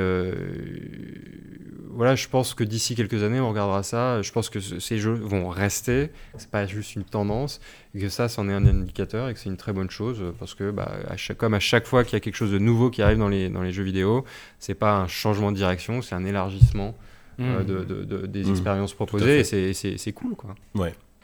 voilà, 1.93 2.15
je 2.15 2.29
pense 2.29 2.55
que 2.55 2.63
d'ici 2.63 2.95
quelques 2.95 3.23
années, 3.25 3.41
on 3.41 3.51
regardera 3.51 3.83
ça. 3.83 4.23
Je 4.23 4.31
pense 4.33 4.49
que 4.49 4.61
ce- 4.61 4.79
ces 4.79 4.99
jeux 4.99 5.13
vont 5.15 5.49
rester. 5.49 6.11
C'est 6.39 6.49
pas 6.51 6.65
juste 6.67 6.95
une 6.95 7.03
tendance, 7.05 7.61
et 7.95 8.01
que 8.01 8.09
ça, 8.09 8.29
c'en 8.29 8.49
est 8.49 8.53
un 8.53 8.65
indicateur 8.65 9.29
et 9.29 9.35
que 9.35 9.41
c'est 9.41 9.49
une 9.51 9.57
très 9.57 9.73
bonne 9.73 9.91
chose 9.91 10.23
parce 10.39 10.55
que, 10.55 10.71
bah, 10.71 10.93
à 11.09 11.17
chaque, 11.17 11.37
comme 11.37 11.55
à 11.55 11.61
chaque 11.61 11.87
fois 11.87 12.05
qu'il 12.05 12.13
y 12.13 12.17
a 12.17 12.21
quelque 12.21 12.37
chose 12.37 12.53
de 12.53 12.59
nouveau 12.59 12.91
qui 12.91 13.03
arrive 13.03 13.19
dans 13.19 13.29
les 13.29 13.49
dans 13.49 13.63
les 13.63 13.73
jeux 13.73 13.83
vidéo, 13.83 14.25
c'est 14.61 14.75
pas 14.75 14.97
un 14.99 15.09
changement 15.09 15.51
de 15.51 15.57
direction, 15.57 16.01
c'est 16.01 16.15
un 16.15 16.25
élargissement 16.25 16.95
euh, 17.41 17.63
de, 17.65 17.85
de- 17.85 18.05
de- 18.05 18.27
des 18.27 18.45
Mm. 18.45 18.51
expériences 18.51 18.95
proposées. 18.95 19.25
Et 19.41 19.45
c'est- 19.45 19.73
c'est 19.73 19.97
c'est 19.99 20.13
cool, 20.13 20.35
quoi. 20.37 20.55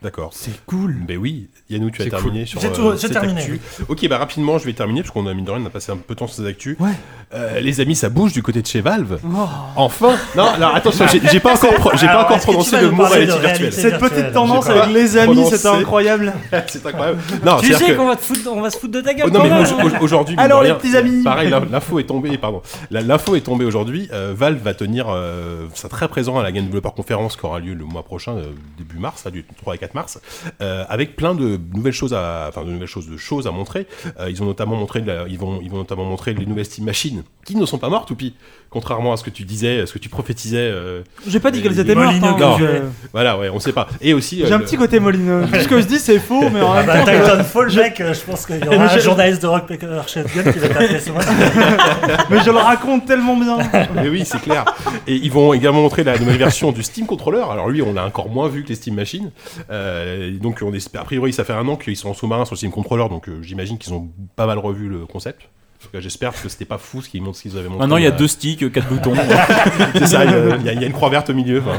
D'accord. 0.02 0.30
C'est 0.34 0.64
cool. 0.66 0.94
Ben 1.08 1.16
oui, 1.16 1.48
Yannou, 1.70 1.90
tu 1.90 2.02
as 2.02 2.04
C'est 2.04 2.10
terminé 2.10 2.44
sur 2.44 2.60
J'ai 2.60 2.68
euh, 2.68 2.96
cette 2.98 3.12
terminé. 3.12 3.40
actu. 3.40 3.58
Ok, 3.88 4.06
bah 4.08 4.18
rapidement, 4.18 4.58
je 4.58 4.66
vais 4.66 4.74
terminer 4.74 5.00
parce 5.00 5.10
qu'on 5.10 5.26
a 5.26 5.32
mine 5.32 5.46
de 5.46 5.50
rien, 5.50 5.60
on 5.62 5.66
a 5.66 5.70
passé 5.70 5.90
un 5.90 5.96
peu 5.96 6.14
de 6.14 6.18
temps 6.18 6.26
sur 6.26 6.36
ces 6.36 6.46
actus. 6.46 6.76
Ouais. 6.78 6.90
Euh, 7.34 7.60
les 7.60 7.80
amis, 7.80 7.96
ça 7.96 8.10
bouge 8.10 8.34
du 8.34 8.42
côté 8.42 8.60
de 8.60 8.66
chez 8.66 8.82
Valve. 8.82 9.18
Oh. 9.24 9.48
Enfin 9.74 10.14
Non, 10.36 10.48
alors 10.48 10.76
attention, 10.76 11.06
j'ai 11.10 11.20
j'ai 11.26 11.40
pas 11.40 11.54
encore, 11.54 11.72
pro- 11.74 11.90
j'ai 11.96 12.06
pas 12.06 12.24
encore 12.24 12.38
prononcé 12.40 12.78
le 12.80 12.90
mot 12.90 13.04
réalité 13.04 13.38
virtuelle. 13.38 13.72
Cette 13.72 13.98
petite 13.98 14.32
tendance 14.32 14.68
avec 14.68 14.88
les 14.92 15.16
amis, 15.16 15.32
prononcé. 15.34 15.56
c'était 15.56 15.68
incroyable. 15.70 16.34
C'est 16.68 16.86
incroyable. 16.86 17.18
Non, 17.44 17.56
Tu 17.56 17.72
sais 17.72 17.84
que- 17.86 17.92
qu'on 17.96 18.06
va, 18.06 18.16
te 18.16 18.22
foutre- 18.22 18.48
on 18.52 18.60
va 18.60 18.70
se 18.70 18.78
foutre 18.78 18.92
de 18.92 19.00
ta 19.00 19.14
gueule 19.14 19.26
Oh, 19.28 19.30
non 19.32 19.40
quand 19.40 19.82
mais 19.82 19.98
aujourd'hui, 20.00 20.36
Alors, 20.38 20.62
les 20.62 20.74
petits 20.74 20.94
amis. 20.94 21.22
Pareil, 21.24 21.48
l'in- 21.48 21.64
l'info 21.70 21.98
est 21.98 22.04
tombée. 22.04 22.36
Pardon, 22.36 22.60
l'info 22.90 23.34
est 23.34 23.40
tombée 23.40 23.64
aujourd'hui. 23.64 24.08
euh, 24.12 24.34
Valve 24.36 24.62
va 24.62 24.74
tenir, 24.74 25.06
euh, 25.08 25.66
sera 25.74 25.88
très 25.88 26.06
présent 26.08 26.38
à 26.38 26.42
la 26.42 26.52
Game 26.52 26.66
Developer 26.66 26.90
Conference 26.94 27.36
qui 27.36 27.46
aura 27.46 27.60
lieu 27.60 27.72
le 27.72 27.84
mois 27.84 28.02
prochain, 28.04 28.36
début 28.78 28.98
mars, 28.98 29.24
là, 29.24 29.30
du 29.30 29.44
3 29.62 29.74
et 29.74 29.78
4 29.78 29.85
mars, 29.94 30.20
euh, 30.60 30.84
avec 30.88 31.16
plein 31.16 31.34
de 31.34 31.58
nouvelles 31.74 31.92
choses 31.92 32.14
à, 32.14 32.46
enfin 32.48 32.64
de 32.64 32.70
nouvelles 32.70 32.88
choses, 32.88 33.08
de 33.08 33.16
choses 33.16 33.46
à 33.46 33.50
montrer. 33.50 33.86
Euh, 34.20 34.30
ils 34.30 34.42
ont 34.42 34.46
notamment 34.46 34.76
montré, 34.76 35.00
la- 35.00 35.26
ils 35.28 35.38
vont, 35.38 35.60
ils 35.62 35.70
vont 35.70 35.78
notamment 35.78 36.04
montrer 36.04 36.34
les 36.34 36.46
nouvelles 36.46 36.64
Steam 36.66 36.84
Machines 36.84 37.22
qui 37.44 37.56
ne 37.56 37.64
sont 37.66 37.78
pas 37.78 37.88
mortes, 37.88 38.10
Oupi. 38.10 38.34
Contrairement 38.70 39.12
à 39.12 39.16
ce 39.16 39.22
que 39.22 39.30
tu 39.30 39.44
disais, 39.44 39.86
ce 39.86 39.92
que 39.92 39.98
tu 39.98 40.08
prophétisais. 40.08 40.56
euh, 40.58 41.02
J'ai 41.26 41.38
pas 41.40 41.50
dit 41.52 41.62
qu'elles 41.62 41.72
Les 41.72 41.80
étaient 41.80 41.94
mortes. 41.94 42.20
molineux 42.20 42.44
hein, 42.44 42.82
voilà, 43.12 43.38
ouais, 43.38 43.48
on 43.48 43.60
sait 43.60 43.72
pas. 43.72 43.86
Et 44.00 44.12
aussi, 44.12 44.42
euh, 44.42 44.46
J'ai 44.48 44.54
un 44.54 44.58
le- 44.58 44.64
petit 44.64 44.76
côté 44.76 44.98
molineux. 44.98 45.44
Tout 45.52 45.60
ce 45.60 45.68
que 45.68 45.80
je 45.80 45.86
dis, 45.86 45.98
c'est 45.98 46.18
faux, 46.18 46.50
mais 46.50 46.60
en 46.60 46.72
Ah 46.72 46.82
même 46.82 46.86
bah, 46.86 47.12
temps. 47.12 47.22
Titanfall, 47.36 47.72
mec, 47.74 48.02
je 48.12 48.20
pense 48.28 48.44
qu'il 48.46 48.64
y 48.64 48.68
aura 48.68 48.84
un 48.84 48.88
Je- 48.88 48.98
journaliste 49.00 49.40
de 49.42 49.46
Rock 49.46 49.66
Paper 49.68 50.00
Shotgun 50.08 50.52
qui 50.52 50.58
va 50.58 50.68
taper 50.68 50.98
sur 51.00 51.14
moi. 51.14 51.22
Mais 52.30 52.40
je 52.44 52.50
le 52.50 52.56
raconte 52.58 53.06
tellement 53.06 53.36
bien. 53.36 53.58
Mais 53.94 54.08
oui, 54.08 54.24
c'est 54.24 54.40
clair. 54.40 54.64
Et 55.06 55.14
ils 55.14 55.30
vont 55.30 55.52
également 55.52 55.82
montrer 55.82 56.02
la 56.04 56.18
nouvelle 56.18 56.36
version 56.38 56.72
du 56.72 56.82
Steam 56.82 57.06
Controller. 57.06 57.44
Alors 57.50 57.68
lui, 57.68 57.82
on 57.82 57.92
l'a 57.92 58.04
encore 58.06 58.28
moins 58.28 58.48
vu 58.48 58.64
que 58.64 58.68
les 58.70 58.74
Steam 58.74 58.94
Machines. 58.96 59.30
Euh, 59.76 60.38
donc 60.38 60.62
on 60.62 60.72
espère, 60.72 61.02
a 61.02 61.04
priori, 61.04 61.32
ça 61.32 61.44
fait 61.44 61.52
un 61.52 61.66
an 61.68 61.76
qu'ils 61.76 61.96
sont 61.96 62.08
en 62.08 62.14
sous-marin 62.14 62.44
sur 62.44 62.54
le 62.54 62.58
Steam 62.58 62.70
Controller, 62.70 63.08
donc 63.08 63.28
euh, 63.28 63.42
j'imagine 63.42 63.78
qu'ils 63.78 63.92
ont 63.92 64.08
pas 64.34 64.46
mal 64.46 64.58
revu 64.58 64.88
le 64.88 65.06
concept. 65.06 65.48
En 65.86 65.88
tout 65.88 65.98
cas, 65.98 66.00
j'espère 66.02 66.30
parce 66.32 66.42
que 66.42 66.48
c'était 66.48 66.64
pas 66.64 66.78
fou 66.78 67.00
ce 67.00 67.08
qu'ils 67.08 67.22
montrent, 67.22 67.36
ce 67.36 67.42
qu'ils 67.42 67.52
avaient 67.56 67.68
montré. 67.68 67.78
Maintenant, 67.78 67.96
il 67.98 68.02
y 68.02 68.06
a 68.06 68.10
euh, 68.10 68.16
deux 68.16 68.26
sticks, 68.26 68.72
quatre 68.72 68.88
boutons. 68.88 69.12
C'est 69.94 70.06
ça, 70.06 70.24
il 70.24 70.30
y, 70.64 70.68
a- 70.68 70.72
y 70.72 70.82
y 70.82 70.84
une 70.84 70.92
croix 70.92 71.10
verte 71.10 71.30
au 71.30 71.34
milieu. 71.34 71.60
enfin. 71.64 71.78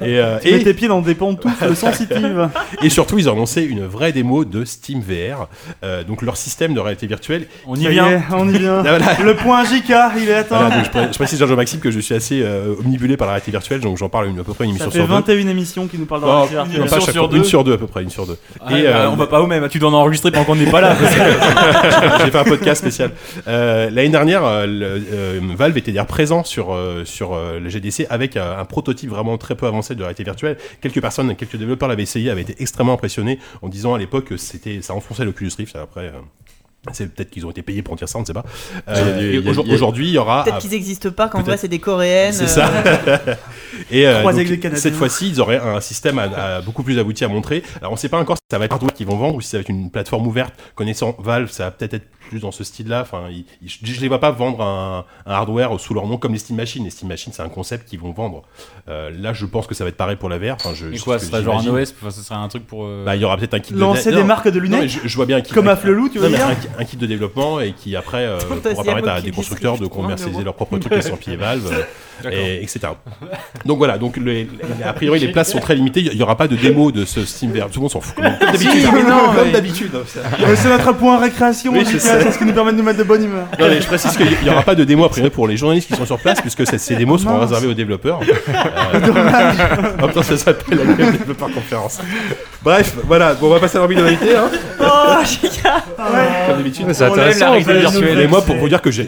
Et, 0.00 0.18
euh, 0.20 0.38
Tu 0.40 0.52
mets 0.52 0.60
et, 0.60 0.62
tes 0.62 0.74
pieds 0.74 0.86
dans 0.86 1.00
des 1.00 1.16
pantoufles 1.16 1.74
sensitives. 1.76 2.48
et 2.82 2.88
surtout, 2.88 3.18
ils 3.18 3.28
ont 3.28 3.32
annoncé 3.32 3.62
une 3.64 3.84
vraie 3.84 4.12
démo 4.12 4.44
de 4.44 4.64
Steam 4.64 5.00
VR. 5.00 5.48
Euh, 5.82 6.04
donc 6.04 6.22
leur 6.22 6.36
système 6.36 6.72
de 6.72 6.78
réalité 6.78 7.08
virtuelle. 7.08 7.48
On 7.66 7.74
Ça 7.74 7.80
y 7.82 7.84
y 7.86 7.88
vient. 7.88 8.08
est, 8.08 8.22
on 8.32 8.48
y 8.48 8.58
vient. 8.58 8.78
Ah, 8.86 8.96
voilà. 8.96 9.16
Le 9.24 9.34
point 9.34 9.64
JK, 9.64 9.92
il 10.18 10.28
est 10.28 10.34
atteint. 10.34 10.60
Voilà, 10.60 10.76
donc 10.76 10.84
je, 10.84 10.90
pré- 10.90 11.08
je 11.10 11.16
précise, 11.18 11.38
Jean-Maxime, 11.40 11.80
que 11.80 11.90
je 11.90 11.98
suis 11.98 12.14
assez 12.14 12.40
euh, 12.42 12.74
omnibulé 12.78 13.16
par 13.16 13.26
la 13.26 13.32
réalité 13.32 13.50
virtuelle, 13.50 13.80
donc 13.80 13.98
j'en 13.98 14.08
parle 14.08 14.28
une, 14.28 14.38
à 14.38 14.44
peu 14.44 14.54
près 14.54 14.66
une 14.66 14.78
Ça 14.78 14.84
émission 14.84 14.90
fait 14.92 14.98
sur 14.98 15.08
deux. 15.08 15.34
21 15.34 15.48
émissions 15.48 15.88
qui 15.88 15.98
nous 15.98 16.06
parlent 16.06 16.20
de 16.20 16.26
Non, 16.26 16.44
la 16.54 16.62
Une 16.62 16.68
pas 16.70 16.76
émission 16.76 17.00
chaque 17.00 17.10
sur. 17.10 17.34
Une 17.34 17.44
sur 17.44 17.64
deux 17.64 17.72
à 17.72 17.78
peu 17.78 17.88
près, 17.88 18.04
une 18.04 18.10
sur 18.10 18.24
deux. 18.24 18.38
Ah, 18.64 18.78
Et, 18.78 18.84
bah, 18.84 18.88
euh, 18.90 19.08
on 19.10 19.16
va 19.16 19.26
pas 19.26 19.40
au 19.40 19.48
même. 19.48 19.68
Tu 19.68 19.80
dois 19.80 19.90
en 19.90 19.94
enregistrer 19.94 20.30
pendant 20.30 20.44
qu'on 20.44 20.54
n'est 20.54 20.70
pas 20.70 20.80
là. 20.80 20.94
J'ai 22.24 22.30
fait 22.30 22.38
un 22.38 22.44
podcast 22.44 22.80
spécial. 22.82 23.10
Euh, 23.48 23.88
L'année 23.90 24.10
dernière, 24.10 24.44
euh, 24.44 24.66
le- 24.66 25.02
euh, 25.12 25.40
Valve 25.56 25.76
était 25.78 25.90
d'ailleurs 25.90 26.06
présent 26.06 26.44
sur, 26.44 26.72
euh, 26.74 27.04
sur 27.04 27.32
euh, 27.32 27.58
le 27.58 27.68
GDC 27.68 28.06
avec 28.10 28.36
euh, 28.36 28.58
un 28.60 28.64
prototype 28.64 29.08
vraiment 29.10 29.38
très 29.38 29.54
peu 29.54 29.66
avancé 29.66 29.94
de 29.94 30.02
réalité 30.02 30.22
virtuelle. 30.24 30.58
Quelques 30.80 31.00
personnes, 31.00 31.34
quelques 31.34 31.56
développeurs 31.56 31.88
l'avaient 31.88 32.02
essayé, 32.02 32.30
avaient 32.30 32.42
été 32.42 32.54
extrêmement 32.60 32.92
impressionnés 32.94 33.38
en 33.62 33.68
disant 33.68 33.94
à 33.94 33.98
l'époque 33.98 34.26
que 34.26 34.36
c'était, 34.36 34.82
ça 34.82 34.94
enfonçait 34.94 35.24
l'Oculus 35.24 35.50
Rift. 35.56 35.76
Après, 35.76 36.06
euh, 36.06 36.12
c'est 36.92 37.12
peut-être 37.12 37.30
qu'ils 37.30 37.44
ont 37.46 37.50
été 37.50 37.62
payés 37.62 37.82
pour 37.82 37.96
dire 37.96 38.08
ça, 38.08 38.18
on 38.18 38.22
ne 38.22 38.26
sait 38.26 38.32
pas. 38.32 38.44
Euh, 38.88 39.40
aujourd- 39.48 39.64
il 39.66 39.72
y 39.72 39.74
Aujourd'hui, 39.74 40.08
il 40.08 40.12
y 40.12 40.18
aura. 40.18 40.44
Peut-être 40.44 40.58
qu'ils 40.58 40.70
n'existent 40.70 41.10
pas, 41.10 41.28
qu'en 41.28 41.42
vrai 41.42 41.56
c'est 41.56 41.68
des 41.68 41.78
coréennes. 41.80 42.32
C'est 42.32 42.46
ça. 42.46 42.70
Et 43.90 44.06
euh, 44.06 44.22
donc, 44.22 44.76
cette 44.76 44.94
fois-ci, 44.94 45.28
ils 45.30 45.40
auraient 45.40 45.58
un 45.60 45.80
système 45.80 46.18
à- 46.18 46.56
à 46.56 46.60
beaucoup 46.60 46.82
plus 46.82 46.98
abouti 46.98 47.24
à 47.24 47.28
montrer. 47.28 47.62
Alors, 47.80 47.92
on 47.92 47.94
ne 47.94 47.98
sait 47.98 48.08
pas 48.08 48.18
encore 48.18 48.36
si 48.36 48.42
ça 48.50 48.58
va 48.58 48.64
être 48.66 48.72
hardware 48.72 48.92
qu'ils 48.92 49.06
vont 49.06 49.16
vendre 49.16 49.36
ou 49.36 49.40
si 49.40 49.48
ça 49.50 49.56
va 49.56 49.62
être 49.62 49.68
une 49.70 49.90
plateforme 49.90 50.26
ouverte. 50.26 50.54
Connaissant 50.74 51.16
Valve, 51.18 51.50
ça 51.50 51.64
va 51.64 51.70
peut-être 51.70 51.94
être 51.94 52.06
plus 52.28 52.40
dans 52.40 52.52
ce 52.52 52.62
style-là. 52.64 53.00
Enfin, 53.02 53.24
ils- 53.30 53.44
ils- 53.62 53.68
je 53.68 53.96
ne 53.96 54.00
les 54.00 54.08
vois 54.08 54.20
pas 54.20 54.30
vendre 54.30 54.62
un, 54.62 55.04
un 55.26 55.32
hardware 55.32 55.78
sous 55.80 55.94
leur 55.94 56.06
nom 56.06 56.16
comme 56.18 56.32
les 56.32 56.38
Steam 56.38 56.56
Machines. 56.56 56.84
Les 56.84 56.90
Steam 56.90 57.08
Machines, 57.08 57.32
c'est 57.32 57.42
un 57.42 57.48
concept 57.48 57.88
qu'ils 57.88 57.98
vont 58.00 58.12
vendre. 58.12 58.42
Euh, 58.88 59.10
là, 59.18 59.32
je 59.32 59.46
pense 59.46 59.66
que 59.66 59.74
ça 59.74 59.84
va 59.84 59.90
être 59.90 59.96
pareil 59.96 60.16
pour 60.16 60.28
la 60.28 60.38
VR. 60.38 60.54
Enfin, 60.54 60.70
je, 60.74 60.86
Et 60.88 60.98
quoi, 60.98 61.18
ce 61.18 61.26
serait 61.26 61.42
genre 61.42 61.58
un. 61.60 61.66
OS 61.66 61.94
Enfin, 62.00 62.10
ce 62.10 62.22
serait 62.22 62.38
un 62.38 62.48
truc 62.48 62.66
pour. 62.66 62.84
euh, 62.84 63.04
Bah, 63.04 63.16
il 63.16 63.22
y 63.22 63.24
aura 63.24 63.36
peut-être 63.36 63.54
un 63.54 63.60
kit 63.60 63.72
de 63.74 63.78
Lancer 63.78 64.10
non, 64.12 64.18
des 64.18 64.24
marques 64.24 64.48
de 64.48 64.60
non, 64.60 64.68
mais 64.68 64.76
lunettes 64.78 64.90
je, 65.02 65.08
je 65.08 65.16
vois 65.16 65.26
bien 65.26 65.38
un 65.38 65.40
kit 65.40 65.52
comme 65.52 65.68
un- 65.68 65.72
à 65.72 65.76
Flelou, 65.76 66.08
tu 66.08 66.18
veux 66.18 66.24
non, 66.28 66.30
mais 66.30 66.36
dire 66.38 66.46
un, 66.78 66.82
un 66.82 66.84
kit 66.84 66.96
de 66.96 67.06
développement 67.06 67.60
et 67.60 67.72
qui 67.72 67.96
après 67.96 68.24
euh, 68.24 68.38
pourra 68.38 68.84
permettre 68.84 69.08
à 69.08 69.20
des 69.20 69.30
constructeurs 69.30 69.78
de 69.78 69.86
commercialiser 69.86 70.44
leurs 70.44 70.54
propres 70.54 70.78
trucs 70.78 71.02
sans 71.02 71.16
pied 71.16 71.36
valve, 71.36 71.66
euh. 71.72 71.82
et, 72.30 72.62
etc. 72.62 72.80
Donc 73.64 73.78
voilà, 73.78 73.98
donc 73.98 74.16
les- 74.16 74.44
les- 74.78 74.84
a 74.84 74.92
priori 74.92 75.18
les 75.20 75.28
places 75.28 75.50
sont 75.52 75.58
très 75.60 75.74
limitées. 75.74 76.00
Il 76.00 76.14
y 76.16 76.22
aura 76.22 76.36
pas 76.36 76.48
de 76.48 76.56
démo 76.56 76.90
de 76.92 77.04
ce 77.04 77.24
Steam 77.24 77.52
VR. 77.52 77.66
Tout 77.66 77.76
le 77.76 77.80
monde 77.82 77.90
s'en 77.90 78.00
fout. 78.00 78.14
Comme 78.16 78.52
d'habitude. 78.52 78.88
mais 78.92 79.02
non, 79.02 79.32
comme 79.36 79.50
d'habitude. 79.52 79.90
C'est 80.56 80.68
notre 80.68 80.92
point 80.92 81.18
récréation, 81.18 81.72
Oui, 81.72 81.84
c'est 81.86 81.98
ce 81.98 82.38
qui 82.38 82.44
nous 82.44 82.52
permet 82.52 82.72
de 82.72 82.78
nous 82.78 82.82
mettre 82.84 82.98
de 82.98 83.04
bonne 83.04 83.24
humeur. 83.24 83.46
Non, 83.58 83.66
mais 83.68 83.80
je 83.80 83.86
précise 83.86 84.16
qu'il 84.16 84.26
n'y 84.42 84.50
aura 84.50 84.62
pas 84.62 84.74
de 84.74 84.84
démo 84.84 85.04
a 85.04 85.08
priori 85.08 85.30
pour 85.30 85.46
les 85.48 85.56
journalistes 85.56 85.88
qui 85.88 85.94
sont 85.96 86.06
sur 86.06 86.18
place, 86.18 86.40
puisque 86.40 86.66
ces, 86.66 86.96
démos 86.96 87.22
seront 87.22 87.38
réservées 87.40 87.68
aux 87.68 87.74
développeurs. 87.74 88.20
Euh, 88.94 89.92
en 89.98 90.06
même 90.06 90.12
temps, 90.14 90.22
ça 90.22 90.36
s'appelle 90.36 90.78
la 90.78 90.84
Developer 90.94 91.52
Conférence. 91.54 91.98
Bref, 92.62 92.94
voilà, 93.06 93.34
bon, 93.34 93.48
on 93.48 93.50
va 93.50 93.60
passer 93.60 93.76
à 93.76 93.80
l'ambiguïté, 93.80 94.34
hein, 94.36 94.50
Oh, 94.80 95.22
JK 95.24 95.62
comme 96.46 96.56
d'habitude. 96.56 96.86
C'est 96.92 97.04
intéressant. 97.04 97.40
la 97.40 97.48
en 97.48 97.52
réalité 97.52 97.72
fait. 97.72 97.80
virtuelle. 97.80 98.20
Et 98.20 98.26
moi, 98.26 98.42
pour 98.42 98.56
vous 98.56 98.68
dire 98.68 98.80
que 98.80 98.90
j'ai 98.90 99.06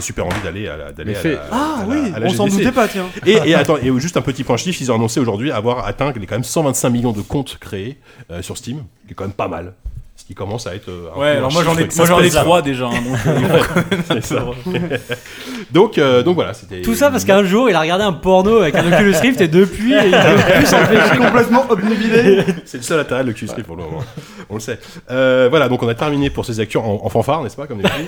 super 0.00 0.26
envie 0.26 0.40
d'aller 0.44 0.68
à 0.68 0.76
la, 0.76 0.92
d'aller 0.92 1.12
Mais 1.12 1.16
à 1.16 1.20
fait- 1.20 1.32
la- 1.32 1.40
Ah 1.52 1.76
oui, 1.88 1.96
on 2.22 2.28
s'en 2.30 2.45
GDC. 2.50 2.58
doutait 2.64 2.74
pas, 2.74 2.88
tiens. 2.88 3.06
Et, 3.24 3.32
et 3.50 3.54
attends, 3.54 3.76
et 3.76 3.90
juste 4.00 4.16
un 4.16 4.22
petit 4.22 4.44
point 4.44 4.56
chiffre, 4.56 4.78
ils 4.80 4.90
ont 4.90 4.96
annoncé 4.96 5.20
aujourd'hui 5.20 5.50
avoir 5.52 5.86
atteint 5.86 6.12
les 6.18 6.26
quand 6.26 6.34
même 6.36 6.44
125 6.44 6.90
millions 6.90 7.12
de 7.12 7.22
comptes 7.22 7.58
créés 7.60 7.98
euh, 8.30 8.42
sur 8.42 8.56
Steam, 8.56 8.84
qui 9.06 9.12
est 9.12 9.14
quand 9.14 9.24
même 9.24 9.32
pas 9.32 9.48
mal. 9.48 9.72
Ce 10.18 10.24
qui 10.24 10.34
commence 10.34 10.66
à 10.66 10.74
être. 10.74 10.88
euh, 10.88 11.10
Ouais, 11.14 11.28
alors 11.28 11.52
moi 11.52 11.62
j'en 11.62 11.76
ai, 11.76 11.86
moi 11.94 12.06
j'en 12.06 12.20
ai 12.20 12.24
exceptionnel. 12.26 12.42
trois 12.44 12.62
déjà. 12.62 12.86
hein, 12.86 13.02
donc, 13.04 13.18
euh, 13.26 13.82
C'est 14.08 14.24
ça. 14.24 14.46
donc, 15.70 15.98
euh, 15.98 16.22
donc 16.22 16.36
voilà, 16.36 16.54
c'était. 16.54 16.80
Tout 16.80 16.94
ça 16.94 17.10
parce 17.10 17.24
qu'un 17.26 17.44
jour 17.44 17.68
il 17.68 17.76
a 17.76 17.80
regardé 17.80 18.02
un 18.02 18.14
porno 18.14 18.60
avec 18.60 18.74
un 18.76 18.90
Oculus 18.90 19.14
Rift 19.20 19.42
et 19.42 19.48
depuis 19.48 19.92
il 19.92 20.10
peut 20.10 20.52
plus 20.56 20.66
s'empêcher. 20.66 21.16
Complètement 21.18 21.66
obnubilé. 21.68 22.44
C'est 22.64 22.78
le 22.78 22.82
seul 22.82 22.98
intérêt 23.00 23.22
de 23.24 23.28
l'Oculus 23.28 23.50
Rift 23.54 23.66
pour 23.66 23.76
le 23.76 23.82
moment. 23.82 24.02
On 24.48 24.54
le 24.54 24.60
sait. 24.60 24.78
Euh, 25.10 25.48
voilà, 25.50 25.68
donc 25.68 25.82
on 25.82 25.88
a 25.88 25.94
terminé 25.94 26.30
pour 26.30 26.46
ces 26.46 26.60
actions 26.60 26.82
en, 27.02 27.04
en 27.06 27.08
fanfare, 27.10 27.42
n'est-ce 27.42 27.56
pas, 27.56 27.66
comme 27.66 27.82
d'habitude? 27.82 28.06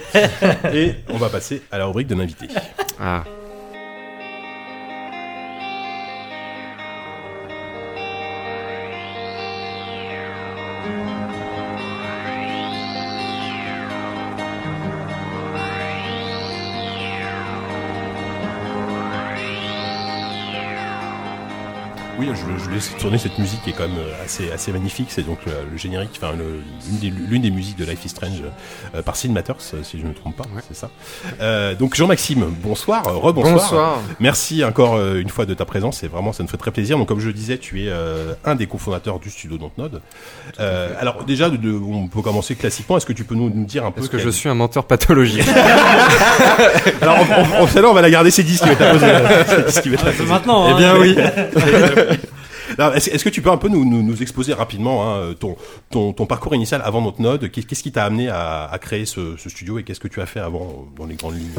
Et 0.75 0.95
on 1.13 1.19
va 1.19 1.29
passer 1.29 1.61
à 1.71 1.77
la 1.77 1.85
rubrique 1.85 2.07
de 2.09 2.15
l'invité. 2.15 2.47
Ah. 2.99 3.23
Je, 22.35 22.65
je 22.65 22.71
laisse 22.71 22.91
tourner 22.99 23.19
cette 23.19 23.39
musique 23.39 23.63
qui 23.63 23.71
est 23.71 23.73
quand 23.73 23.89
même 23.89 23.99
euh, 23.99 24.25
assez, 24.25 24.51
assez 24.51 24.73
magnifique. 24.73 25.09
C'est 25.11 25.27
donc 25.27 25.39
le, 25.47 25.53
le 25.73 25.77
générique, 25.79 26.11
enfin 26.21 26.33
le- 26.37 26.61
l'une 26.89 26.99
des, 26.99 27.11
l'une 27.11 27.43
des 27.43 27.51
musiques 27.51 27.77
de 27.79 27.85
Life 27.85 28.05
is 28.05 28.09
Strange 28.11 28.43
euh, 28.95 29.03
par 29.03 29.17
Sid 29.17 29.33
Matters, 29.33 29.57
euh, 29.75 29.83
si 29.83 29.99
je 29.99 30.05
ne 30.05 30.09
me 30.11 30.15
trompe 30.15 30.37
pas, 30.37 30.45
c'est 30.69 30.77
ça. 30.77 30.91
Euh, 31.41 31.75
donc 31.75 31.95
Jean-Maxime, 31.95 32.45
bonsoir, 32.63 33.07
euh, 33.09 33.13
rebonsoir. 33.17 33.55
Bonsoir. 33.55 33.99
Merci 34.21 34.65
encore 34.65 34.95
euh, 34.97 35.21
une 35.21 35.29
fois 35.29 35.47
de 35.47 35.55
ta 35.55 35.65
présence, 35.65 36.03
et 36.03 36.09
vraiment 36.09 36.33
ça 36.33 36.43
nous 36.43 36.49
fait 36.49 36.57
très 36.57 36.71
plaisir. 36.71 36.99
Donc 36.99 37.09
comme 37.09 37.21
je 37.21 37.27
le 37.29 37.33
disais, 37.33 37.59
tu 37.59 37.83
es 37.85 37.89
euh, 37.89 38.35
un 38.45 38.55
des 38.55 38.67
cofondateurs 38.67 39.19
du 39.19 39.31
studio 39.31 39.59
Dontnod. 39.59 40.01
Euh, 40.61 40.93
alors 41.01 41.25
déjà, 41.25 41.51
de- 41.51 41.57
de- 41.57 41.73
on 41.73 42.09
peut 42.09 42.23
commencer 42.23 42.55
classiquement. 42.55 42.97
Est-ce 42.97 43.07
que 43.07 43.13
tu 43.13 43.25
peux 43.25 43.35
nous, 43.35 43.51
nous 43.51 43.65
dire 43.65 43.85
un 43.85 43.91
peu 43.91 44.01
Est-ce 44.03 44.11
que 44.11 44.19
je 44.19 44.31
suis 44.31 44.49
un 44.49 44.55
menteur 44.55 44.85
pathologique 44.85 45.47
Alors 47.03 47.19
on, 47.21 47.63
on- 47.63 47.63
on- 47.89 47.93
va 47.95 48.03
la 48.03 48.11
garder, 48.11 48.31
c'est 48.31 48.43
10 48.43 48.61
qui 48.61 48.67
va 48.67 48.73
être 48.73 48.93
posé. 48.93 49.07
C'est 49.47 49.67
10 49.67 49.81
qui 49.81 49.89
va 49.89 49.95
être 49.95 50.17
posé. 50.17 50.29
Maintenant, 50.29 50.67
Eh 50.69 50.73
hein. 50.73 50.77
bien 50.77 50.97
oui. 50.99 51.17
Est-ce 52.79 53.25
que 53.25 53.29
tu 53.29 53.43
peux 53.43 53.51
un 53.51 53.57
peu 53.57 53.69
nous, 53.69 53.85
nous, 53.85 54.23
exposer 54.23 54.53
rapidement 54.55 55.15
hein, 55.15 55.35
ton, 55.39 55.57
ton, 55.91 56.27
parcours 56.27 56.55
initial 56.55 56.81
avant 56.85 57.03
notre 57.03 57.21
node 57.21 57.51
Qu'est- 57.51 57.63
Qu'est-ce 57.63 57.83
qui 57.83 57.93
t'a 57.93 58.05
amené 58.05 58.29
à, 58.29 58.77
créer 58.81 59.05
ce, 59.05 59.37
studio 59.37 59.79
et 59.79 59.83
qu'est-ce 59.83 60.01
que 60.01 60.09
tu 60.09 60.21
as 60.21 60.27
fait 60.27 60.41
avant 60.41 60.87
dans 60.97 61.07
les 61.07 61.17
grandes 61.17 61.35
lignes? 61.37 61.51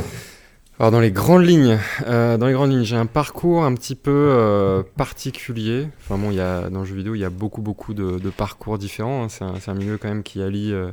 Alors 0.79 0.91
dans 0.91 1.01
les 1.01 1.11
grandes 1.11 1.43
lignes, 1.43 1.77
euh, 2.07 2.37
dans 2.37 2.47
les 2.47 2.53
grandes 2.53 2.71
lignes, 2.71 2.85
j'ai 2.85 2.95
un 2.95 3.05
parcours 3.05 3.65
un 3.65 3.75
petit 3.75 3.95
peu 3.95 4.11
euh, 4.31 4.81
particulier. 4.95 5.89
Enfin 6.05 6.17
bon, 6.17 6.31
il 6.31 6.37
y 6.37 6.39
a 6.39 6.69
dans 6.69 6.79
le 6.79 6.85
jeu 6.85 6.95
vidéo, 6.95 7.15
il 7.15 7.19
y 7.19 7.25
a 7.25 7.29
beaucoup 7.29 7.61
beaucoup 7.61 7.93
de, 7.93 8.17
parcours 8.29 8.77
différents. 8.77 9.25
hein. 9.25 9.27
C'est 9.29 9.43
un, 9.43 9.55
c'est 9.59 9.71
un 9.71 9.73
milieu 9.73 9.97
quand 9.97 10.07
même 10.07 10.23
qui 10.23 10.41
allie 10.41 10.71
euh, 10.71 10.91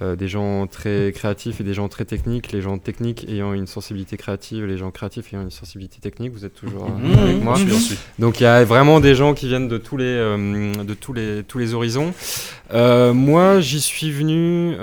euh, 0.00 0.16
des 0.16 0.26
gens 0.28 0.66
très 0.66 1.12
créatifs 1.14 1.60
et 1.60 1.64
des 1.64 1.74
gens 1.74 1.88
très 1.88 2.04
techniques. 2.06 2.50
Les 2.52 2.62
gens 2.62 2.78
techniques 2.78 3.26
ayant 3.28 3.52
une 3.52 3.66
sensibilité 3.66 4.16
créative, 4.16 4.64
les 4.64 4.78
gens 4.78 4.90
créatifs 4.90 5.32
ayant 5.34 5.42
une 5.42 5.50
sensibilité 5.50 5.98
technique. 6.00 6.32
Vous 6.32 6.44
êtes 6.46 6.54
toujours 6.54 6.84
euh, 6.84 6.88
Mhm. 6.98 7.18
avec 7.18 7.42
moi. 7.42 7.56
Donc 8.18 8.40
il 8.40 8.44
y 8.44 8.46
a 8.46 8.64
vraiment 8.64 9.00
des 9.00 9.14
gens 9.14 9.34
qui 9.34 9.48
viennent 9.48 9.68
de 9.68 9.76
tous 9.78 9.96
les, 9.98 10.04
euh, 10.06 10.72
de 10.82 10.94
tous 10.94 11.12
les, 11.12 11.42
tous 11.42 11.58
les 11.58 11.74
horizons. 11.74 12.14
Euh, 12.72 13.12
moi, 13.12 13.60
j'y 13.60 13.80
suis 13.82 14.10
venu 14.10 14.74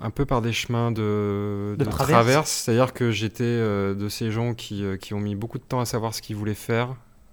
un 0.00 0.10
peu 0.10 0.24
par 0.26 0.42
des 0.42 0.52
chemins 0.52 0.90
de, 0.90 1.74
De 1.78 1.84
de 1.84 1.84
traverse. 1.90 2.08
traverse. 2.10 2.50
C'est-à-dire 2.50 2.92
que 2.92 3.10
j'étais 3.10 3.44
de 3.44 4.06
ces 4.08 4.30
gens 4.30 4.54
qui, 4.54 4.84
qui 5.00 5.14
ont 5.14 5.20
mis 5.20 5.34
beaucoup 5.34 5.58
de 5.58 5.62
temps 5.64 5.80
à 5.80 5.84
savoir 5.86 6.14
ce 6.14 6.22
qu'ils 6.22 6.36
voulaient 6.36 6.54
faire. 6.54 6.88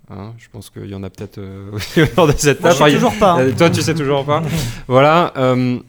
Hein, 0.10 0.34
je 0.38 0.46
pense 0.52 0.70
qu'il 0.70 0.86
y 0.90 0.94
en 0.96 1.02
a 1.04 1.10
peut-être 1.10 1.40
euh, 1.40 1.70
aussi 1.74 2.02
autour 2.02 2.28
de 2.28 2.34
cette 2.38 2.62
Moi, 2.62 2.72
je 2.72 2.78
table. 2.78 2.90
sais 2.92 2.96
toujours 2.98 3.16
pas. 3.18 3.32
hein. 3.34 3.40
Euh, 3.42 3.52
Toi, 3.58 3.70
tu 3.72 3.82
sais 3.82 3.94
toujours 3.96 4.24
pas. 4.26 4.44
voilà. 4.88 5.34
euh, 5.38 5.80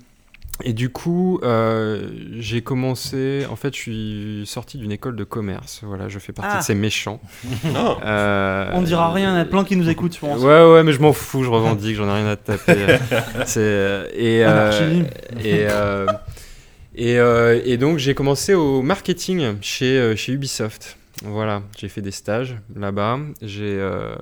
et 0.65 0.73
du 0.73 0.89
coup, 0.89 1.39
euh, 1.43 2.09
j'ai 2.39 2.63
commencé. 2.63 3.45
En 3.51 3.57
fait, 3.57 3.75
je 3.77 3.79
suis 3.79 4.43
sorti 4.47 4.79
d'une 4.79 4.91
école 4.91 5.15
de 5.15 5.25
commerce. 5.25 5.81
Voilà, 5.85 6.09
je 6.09 6.19
fais 6.19 6.33
partie 6.33 6.53
Ah. 6.55 6.59
de 6.61 6.65
ces 6.65 6.75
méchants. 6.75 7.21
Euh, 8.05 8.71
On 8.73 8.81
dira 8.83 9.13
rien, 9.13 9.31
il 9.33 9.35
y 9.35 9.37
en 9.37 9.41
a 9.41 9.45
plein 9.45 9.65
qui 9.65 9.77
nous 9.77 9.89
écoutent, 9.91 10.15
je 10.15 10.21
pense. 10.21 10.41
Ouais, 10.41 10.73
ouais, 10.73 10.83
mais 10.83 10.93
je 10.93 11.01
m'en 11.01 11.13
fous, 11.13 11.45
je 11.45 11.51
revendique, 11.51 11.97
j'en 11.97 12.09
ai 12.09 12.13
rien 12.23 12.27
à 12.29 12.37
te 12.37 12.53
taper. 12.53 12.97
C'est, 13.45 13.61
et, 14.15 14.43
euh, 14.45 14.71
Anarchie. 14.71 15.03
et, 15.45 15.67
euh, 15.69 16.07
et, 16.95 17.19
euh, 17.19 17.61
et 17.65 17.77
donc, 17.77 17.99
j'ai 17.99 18.15
commencé 18.15 18.55
au 18.55 18.81
marketing 18.81 19.57
chez, 19.61 20.15
chez 20.17 20.33
Ubisoft. 20.33 20.97
Voilà, 21.25 21.63
j'ai 21.79 21.89
fait 21.89 22.03
des 22.03 22.11
stages 22.11 22.59
là-bas. 22.75 23.19
J'ai, 23.41 23.79
euh, 23.79 24.15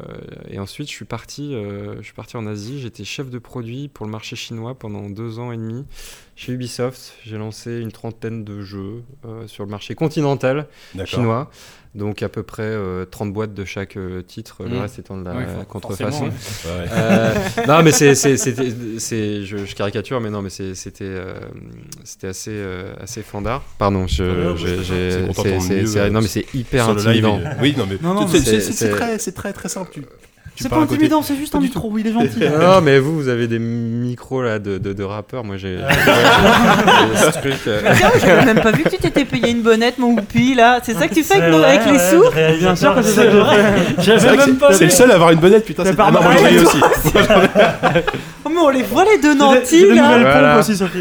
et 0.49 0.61
ensuite, 0.61 0.89
je 0.89 0.93
suis, 0.93 1.05
parti, 1.05 1.55
euh, 1.55 1.97
je 1.99 2.03
suis 2.03 2.13
parti 2.13 2.37
en 2.37 2.47
Asie. 2.47 2.81
J'étais 2.81 3.03
chef 3.05 3.31
de 3.31 3.39
produit 3.39 3.89
pour 3.89 4.07
le 4.07 4.13
marché 4.13 4.37
chinois 4.37 4.79
pendant 4.79 5.11
deux 5.11 5.41
ans 5.41 5.51
et 5.51 5.57
demi. 5.57 5.85
Chez 6.37 6.53
Ubisoft, 6.53 7.15
j'ai 7.25 7.37
lancé 7.37 7.81
une 7.81 7.91
trentaine 7.91 8.45
de 8.45 8.61
jeux 8.63 9.03
euh, 9.25 9.47
sur 9.49 9.65
le 9.65 9.71
marché 9.71 9.95
continental 9.97 10.69
chinois. 11.05 11.51
Donc 11.95 12.25
à 12.25 12.29
peu 12.29 12.43
près 12.43 12.63
euh, 12.65 13.05
30 13.05 13.33
boîtes 13.33 13.55
de 13.55 13.65
chaque 13.65 13.97
euh, 13.97 14.21
titre, 14.23 14.65
le 14.65 14.77
Mm. 14.77 14.81
reste 14.81 14.99
étant 14.99 15.17
de 15.17 15.25
la 15.25 15.33
Ouais, 15.37 15.47
for- 15.47 15.67
contrefaçon. 15.69 16.25
Ouais. 16.27 16.31
Euh, 16.93 17.35
non 17.69 17.83
mais 17.85 17.93
c'est, 17.93 18.17
c'est, 18.17 18.37
c'était- 18.37 18.73
c'est- 18.99 19.45
je, 19.45 19.59
je 19.59 19.75
caricature, 19.77 20.21
mais 20.21 20.31
non 20.31 20.43
mais 20.43 20.51
c'est- 20.51 20.75
c'était, 20.75 21.05
euh, 21.07 21.35
c'était 22.03 22.27
assez, 22.27 22.51
euh, 22.53 22.95
assez 23.01 23.23
fandard. 23.23 23.63
Pardon, 23.79 24.09
je, 24.09 24.25
Ouais, 24.25 24.57
j'ai- 24.57 24.65
ouais, 24.67 24.83
j'ai- 24.83 25.11
c'est 25.33 25.33
c'est, 25.35 25.61
c'est- 25.61 25.87
c'est- 25.87 25.99
euh, 26.01 26.11
non 26.11 26.21
mais 26.21 26.27
c'est 26.29 26.47
hyper 26.53 26.93
live, 26.95 27.07
intimidant. 27.07 27.41
Oui, 27.61 27.75
non 27.79 27.87
mais 27.89 27.97
Non, 28.03 28.15
non, 28.15 28.27
c'est- 28.27 28.39
mais 28.39 28.45
c'est 28.45 28.51
c'est- 28.51 28.61
c'est 28.61 28.73
c'est- 28.73 28.91
très, 28.91 29.19
c'est 29.21 29.33
très 29.33 29.53
très 29.53 29.69
simple. 29.69 29.91
Tu 29.93 30.03
C'est 30.57 30.69
pas 30.69 30.77
intimidant, 30.77 31.21
c'est 31.23 31.37
juste 31.37 31.55
un 31.55 31.61
micro, 31.61 31.93
il 31.99 32.07
est 32.07 32.13
gentil. 32.13 32.39
Non 32.61 32.81
mais 32.81 32.99
vous, 32.99 33.15
vous 33.17 33.29
avez 33.29 33.47
des 33.49 33.59
micros 33.59 34.43
là 34.43 34.59
de, 34.59 34.79
de, 34.79 34.93
de 34.93 35.03
rappeurs. 35.03 35.43
Moi 35.45 35.57
j'ai, 35.57 35.79
j'ai- 35.79 37.15
j'ai 37.25 37.33
ce 37.33 37.39
truc. 37.41 37.55
euh, 37.67 37.81
Tiens, 37.97 38.11
j'avais 38.21 38.45
même 38.47 38.61
pas 38.61 38.71
vu 38.71 38.85
que 38.85 38.89
tu 38.91 38.97
t'étais 38.99 39.25
payé 39.25 39.51
une 39.51 39.63
bonnette, 39.63 39.99
mon 39.99 40.15
whoopi, 40.15 40.55
là. 40.55 40.79
C'est 40.83 40.95
ça 40.95 41.09
que 41.09 41.15
tu 41.15 41.23
fais 41.25 41.35
avec, 41.41 41.51
nos- 41.53 41.63
avec 41.63 41.81
les 41.87 41.99
sous 41.99 42.25
Bien 42.61 42.77
sûr 42.77 42.95
que 42.95 43.03
c'est 43.03 43.11
ça 43.15 43.25
que 43.27 43.33
je 43.33 43.39
fais. 44.11 44.75
C'est 44.75 44.85
le 44.85 44.91
seul 44.91 45.11
à 45.11 45.15
avoir 45.15 45.31
une 45.31 45.41
bonnette, 45.41 45.65
putain. 45.65 45.85
C'est 45.85 45.95
pas 45.97 46.07
Ah 46.09 46.11
moi 46.13 46.23
j'en 46.39 46.47
ai 46.47 46.59
aussi. 46.61 46.79
Oh, 48.47 48.51
mais 48.51 48.61
on 48.61 48.69
les 48.69 48.83
voit, 48.83 49.05
les 49.05 49.17
deux 49.19 49.33
J'ai 49.33 49.39
nantis, 49.39 49.87
là. 49.95 50.59
aussi, 50.59 50.77
Sophie. 50.77 50.99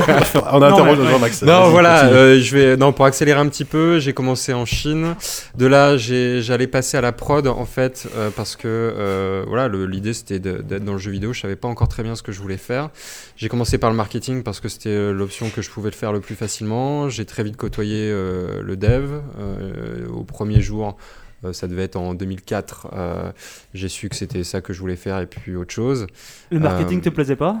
On 0.52 0.62
interroge 0.62 0.98
mais- 0.98 1.10
Jean-Max. 1.10 1.42
Non, 1.42 1.70
voilà, 1.70 2.06
euh, 2.06 2.40
je 2.40 2.56
vais 2.56 2.76
non 2.76 2.92
pour 2.92 3.04
accélérer 3.04 3.38
un 3.40 3.48
petit 3.48 3.64
peu, 3.64 3.98
j'ai 3.98 4.12
commencé 4.12 4.52
en 4.52 4.64
Chine. 4.64 5.14
De 5.56 5.66
là, 5.66 5.96
j'allais 5.96 6.66
passer 6.66 6.96
à 6.96 7.00
la 7.00 7.12
prod 7.12 7.46
en 7.46 7.64
fait 7.66 8.08
euh, 8.16 8.30
parce 8.34 8.56
que 8.56 8.66
euh, 8.66 9.44
voilà, 9.46 9.68
le- 9.68 9.86
l'idée 9.86 10.14
c'était 10.14 10.38
d'être 10.38 10.84
dans 10.84 10.92
le 10.92 10.98
jeu 10.98 11.10
vidéo. 11.10 11.32
Je 11.32 11.40
savais 11.40 11.56
pas 11.56 11.68
encore 11.68 11.88
très 11.88 12.02
bien 12.02 12.14
ce 12.14 12.22
que 12.22 12.32
je 12.32 12.40
voulais 12.40 12.56
faire. 12.56 12.90
J'ai 13.36 13.48
commencé 13.48 13.78
par 13.78 13.90
le 13.90 13.96
marketing 13.96 14.42
parce 14.42 14.60
que 14.60 14.68
c'était 14.68 15.12
l'option 15.12 15.48
que 15.50 15.62
je 15.62 15.70
pouvais 15.70 15.90
le 15.90 15.96
faire 15.96 16.12
le 16.12 16.20
plus 16.20 16.34
facilement. 16.34 17.08
J'ai 17.08 17.24
très 17.24 17.42
vite 17.42 17.56
côtoyé 17.56 18.10
euh, 18.10 18.62
le 18.62 18.76
dev 18.76 19.10
euh, 19.38 20.06
au 20.12 20.24
premier 20.24 20.60
jour. 20.60 20.96
euh, 21.44 21.52
ça 21.54 21.66
devait 21.68 21.84
être 21.84 21.96
en 21.96 22.12
2004. 22.14 22.88
euh, 22.92 23.32
j'ai 23.72 23.88
su 23.88 24.08
que 24.10 24.16
c'était 24.16 24.44
ça 24.44 24.60
que 24.60 24.72
je 24.74 24.80
voulais 24.80 24.96
faire 24.96 25.18
et 25.20 25.26
puis 25.26 25.56
autre 25.56 25.72
chose. 25.72 26.06
Le 26.50 26.58
marketing 26.60 26.98
Euh, 26.98 27.02
te 27.02 27.08
plaisait 27.08 27.36
pas? 27.36 27.56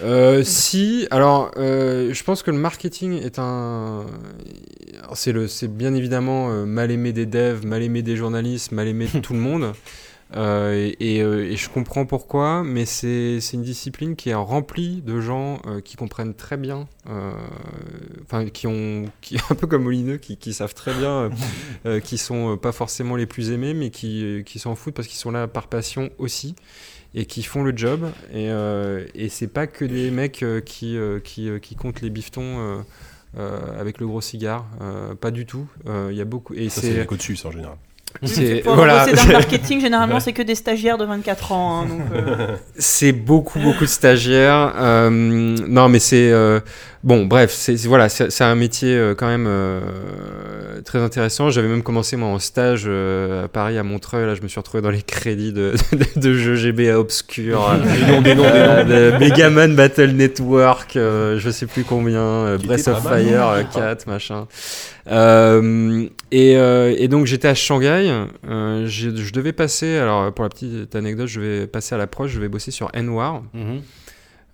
Euh, 0.00 0.42
si, 0.42 1.06
alors 1.10 1.50
euh, 1.58 2.14
je 2.14 2.24
pense 2.24 2.42
que 2.42 2.50
le 2.50 2.58
marketing 2.58 3.12
est 3.22 3.38
un. 3.38 4.06
C'est 5.14 5.32
le, 5.32 5.48
c'est 5.48 5.68
bien 5.68 5.94
évidemment 5.94 6.50
euh, 6.50 6.64
mal 6.64 6.90
aimé 6.90 7.12
des 7.12 7.26
devs, 7.26 7.66
mal 7.66 7.82
aimé 7.82 8.02
des 8.02 8.16
journalistes, 8.16 8.72
mal 8.72 8.88
aimé 8.88 9.06
de 9.12 9.20
tout 9.20 9.34
le 9.34 9.40
monde. 9.40 9.72
Euh, 10.34 10.90
et, 10.98 11.16
et, 11.16 11.18
et 11.18 11.56
je 11.56 11.68
comprends 11.68 12.06
pourquoi, 12.06 12.62
mais 12.64 12.86
c'est 12.86 13.40
c'est 13.40 13.56
une 13.56 13.62
discipline 13.62 14.16
qui 14.16 14.30
est 14.30 14.34
remplie 14.34 15.02
de 15.02 15.20
gens 15.20 15.60
euh, 15.66 15.80
qui 15.80 15.96
comprennent 15.96 16.34
très 16.34 16.56
bien, 16.56 16.88
euh, 17.10 17.32
enfin 18.22 18.46
qui 18.46 18.66
ont, 18.66 19.04
qui 19.20 19.36
un 19.50 19.54
peu 19.54 19.66
comme 19.66 19.82
Molineux, 19.82 20.16
qui, 20.16 20.38
qui 20.38 20.54
savent 20.54 20.74
très 20.74 20.94
bien, 20.94 21.30
qui 22.04 22.16
sont 22.16 22.56
pas 22.56 22.72
forcément 22.72 23.16
les 23.16 23.26
plus 23.26 23.50
aimés, 23.50 23.74
mais 23.74 23.90
qui, 23.90 24.42
qui 24.46 24.58
s'en 24.58 24.74
foutent 24.74 24.94
parce 24.94 25.08
qu'ils 25.08 25.18
sont 25.18 25.30
là 25.32 25.48
par 25.48 25.66
passion 25.66 26.10
aussi 26.18 26.54
et 27.14 27.26
qui 27.26 27.42
font 27.42 27.62
le 27.62 27.72
job. 27.76 28.10
Et, 28.32 28.50
euh, 28.50 29.04
et 29.14 29.28
c'est 29.28 29.46
pas 29.48 29.66
que 29.66 29.84
des 29.84 30.10
mecs 30.10 30.42
euh, 30.42 30.60
qui, 30.60 30.96
euh, 30.96 31.18
qui, 31.20 31.48
qui 31.60 31.74
comptent 31.76 32.00
les 32.00 32.10
bifetons 32.10 32.42
euh, 32.58 32.78
euh, 33.38 33.58
avec 33.80 33.98
le 34.00 34.06
gros 34.06 34.20
cigare. 34.20 34.66
Euh, 34.80 35.14
pas 35.14 35.30
du 35.30 35.46
tout. 35.46 35.66
Euh, 35.88 36.08
Il 36.10 36.16
y 36.16 36.20
a 36.20 36.24
beaucoup. 36.24 36.54
Et 36.54 36.68
Ça, 36.68 36.80
c'est 36.80 36.88
les 36.88 36.92
c'est. 36.94 37.16
dessus 37.16 37.36
ça 37.36 37.48
en 37.48 37.52
général. 37.52 37.76
c'est- 38.24 38.60
voilà. 38.64 39.06
dans 39.06 39.12
le 39.26 39.32
marketing, 39.32 39.80
généralement, 39.80 40.20
c'est 40.20 40.32
que 40.34 40.42
des 40.42 40.54
stagiaires 40.54 40.98
de 40.98 41.04
24 41.06 41.52
ans. 41.52 41.80
hein, 41.82 41.86
donc, 41.86 42.00
euh, 42.14 42.56
C'est 42.78 43.12
beaucoup, 43.12 43.58
beaucoup 43.58 43.84
de 43.84 43.88
stagiaires. 43.90 44.74
Euh, 44.76 45.08
non, 45.10 45.88
mais 45.88 45.98
c'est. 45.98 46.30
euh, 46.30 46.60
bon, 47.04 47.26
bref, 47.26 47.50
c'est 47.52 47.74
voilà, 47.86 48.08
c'est 48.08 48.44
un 48.44 48.54
métier 48.54 48.96
euh, 48.96 49.14
quand 49.14 49.26
même 49.26 49.46
euh, 49.48 49.80
très 50.84 50.98
intéressant. 51.00 51.50
J'avais 51.50 51.68
même 51.68 51.82
commencé, 51.82 52.16
moi, 52.16 52.28
en 52.28 52.38
stage 52.38 52.84
euh, 52.86 53.44
à 53.44 53.48
Paris, 53.48 53.78
à 53.78 53.82
Montreuil. 53.82 54.26
Là, 54.26 54.34
je 54.34 54.42
me 54.42 54.48
suis 54.48 54.58
retrouvé 54.60 54.82
dans 54.82 54.90
les 54.90 55.02
crédits 55.02 55.52
de, 55.52 55.74
de, 55.92 56.20
de 56.20 56.34
jeux 56.34 56.54
GBA 56.56 56.98
obscurs. 56.98 57.62
Des 57.82 58.06
noms, 58.12 58.20
des 58.22 58.34
noms, 58.34 58.42
des 58.42 58.48
noms. 58.48 58.54
Euh, 58.54 59.12
de 59.12 59.18
Megaman 59.18 59.74
Battle 59.74 60.10
Network, 60.12 60.96
euh, 60.96 61.38
je 61.38 61.50
sais 61.50 61.66
plus 61.66 61.84
combien, 61.84 62.56
Breath 62.58 62.88
of 62.88 63.02
Fire 63.02 63.40
non, 63.40 63.52
euh, 63.52 63.62
je 63.62 63.66
crois. 63.68 63.82
4, 63.82 64.06
machin. 64.06 64.46
Euh, 65.10 66.06
et, 66.30 66.56
euh, 66.56 66.94
et 66.96 67.08
donc 67.08 67.26
j'étais 67.26 67.48
à 67.48 67.54
Shanghai. 67.54 68.10
euh, 68.48 68.86
je 68.86 69.32
devais 69.32 69.52
passer, 69.52 69.96
alors 69.96 70.32
pour 70.32 70.44
la 70.44 70.48
petite 70.48 70.94
anecdote, 70.94 71.26
je 71.26 71.40
vais 71.40 71.66
passer 71.66 71.94
à 71.94 71.98
l'approche, 71.98 72.30
je 72.30 72.40
vais 72.40 72.48
bosser 72.48 72.70
sur 72.70 72.88
N-War, 72.94 73.42
Mhm. 73.52 73.60
euh, 73.62 73.78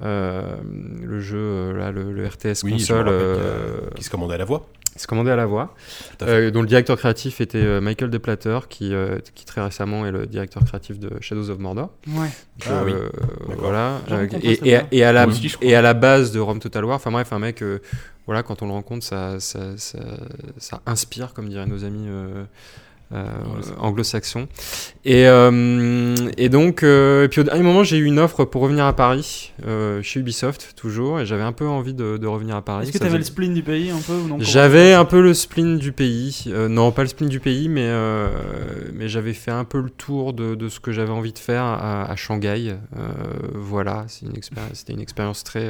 le 0.00 1.20
jeu, 1.20 1.38
euh, 1.38 1.76
là, 1.76 1.90
le, 1.90 2.12
le 2.12 2.26
RTS 2.26 2.62
Oui, 2.64 2.72
console. 2.72 2.98
rappelle 2.98 3.12
euh, 3.14 3.80
qui 3.96 4.04
se 4.04 4.10
commandait 4.10 4.34
à 4.34 4.38
la 4.38 4.44
voix. 4.44 4.66
c'est 4.96 5.06
commandé 5.08 5.30
à 5.30 5.36
la 5.36 5.46
voix, 5.46 5.74
à 6.20 6.24
euh, 6.24 6.50
dont 6.50 6.60
le 6.60 6.66
directeur 6.68 6.96
créatif 6.96 7.40
était 7.40 7.58
euh, 7.58 7.80
Michael 7.80 8.10
Deplatter, 8.10 8.58
qui, 8.68 8.92
euh, 8.94 9.18
qui 9.34 9.44
très 9.44 9.60
récemment 9.62 10.06
est 10.06 10.10
le 10.12 10.26
directeur 10.26 10.64
créatif 10.64 10.98
de 10.98 11.10
Shadows 11.20 11.50
of 11.50 11.58
Mordor. 11.58 11.90
Ouais. 12.08 12.28
Donc, 12.58 12.68
Ah 12.68 12.82
oui. 12.84 12.92
euh, 12.94 13.08
voilà. 13.58 14.00
Euh, 14.10 14.26
et, 14.92 15.04
à 15.04 15.12
la, 15.12 15.26
Moi 15.26 15.34
aussi, 15.34 15.48
je 15.48 15.56
crois. 15.56 15.68
et 15.68 15.74
à 15.74 15.82
la 15.82 15.94
base 15.94 16.32
de 16.32 16.40
Rome 16.40 16.58
Total 16.60 16.84
War, 16.84 16.96
enfin 16.96 17.10
bref, 17.10 17.32
un 17.32 17.38
mec, 17.38 17.62
euh, 17.62 17.80
voilà, 18.26 18.42
quand 18.42 18.62
on 18.62 18.66
le 18.66 18.72
rencontre, 18.72 19.04
ça, 19.04 19.40
ça, 19.40 19.76
ça, 19.78 19.98
ça 20.58 20.80
inspire, 20.86 21.32
comme 21.32 21.48
diraient 21.48 21.66
nos 21.66 21.84
amis 21.84 22.06
euh, 22.08 22.44
euh, 23.12 23.24
anglo-saxon. 23.78 24.48
Et, 25.04 25.26
euh, 25.26 26.14
et 26.36 26.48
donc, 26.48 26.82
euh, 26.82 27.24
et 27.24 27.28
puis 27.28 27.40
au 27.40 27.44
dernier 27.44 27.62
moment, 27.62 27.82
j'ai 27.82 27.96
eu 27.96 28.04
une 28.04 28.18
offre 28.18 28.44
pour 28.44 28.60
revenir 28.62 28.84
à 28.84 28.92
Paris, 28.92 29.52
euh, 29.66 30.02
chez 30.02 30.20
Ubisoft 30.20 30.74
toujours, 30.76 31.20
et 31.20 31.24
j'avais 31.26 31.42
un 31.42 31.52
peu 31.52 31.66
envie 31.66 31.94
de, 31.94 32.18
de 32.18 32.26
revenir 32.26 32.56
à 32.56 32.62
Paris. 32.62 32.84
Est-ce 32.84 32.92
que 32.92 32.98
Ça 32.98 33.04
t'avais 33.06 33.18
le 33.18 33.24
spleen 33.24 33.54
du 33.54 33.62
pays 33.62 33.90
un 33.90 34.00
peu 34.00 34.12
ou 34.12 34.22
non? 34.22 34.28
Comment- 34.34 34.38
J'avais 34.40 34.92
un 34.92 35.04
peu 35.06 35.22
le 35.22 35.32
spleen 35.34 35.78
du 35.78 35.92
pays. 35.92 36.44
Euh, 36.48 36.68
non, 36.68 36.90
pas 36.92 37.02
le 37.02 37.08
spleen 37.08 37.30
du 37.30 37.40
pays, 37.40 37.68
mais, 37.70 37.86
euh, 37.86 38.28
mais 38.92 39.08
j'avais 39.08 39.32
fait 39.32 39.50
un 39.50 39.64
peu 39.64 39.80
le 39.80 39.88
tour 39.90 40.34
de, 40.34 40.54
de 40.54 40.68
ce 40.68 40.78
que 40.80 40.92
j'avais 40.92 41.12
envie 41.12 41.32
de 41.32 41.38
faire 41.38 41.62
à, 41.62 42.10
à 42.10 42.16
Shanghai. 42.16 42.74
Euh, 42.98 43.00
voilà, 43.54 44.04
c'est 44.08 44.26
une 44.26 44.36
expérience- 44.36 44.72
c'était 44.74 44.92
une 44.92 45.00
expérience 45.00 45.44
très, 45.44 45.68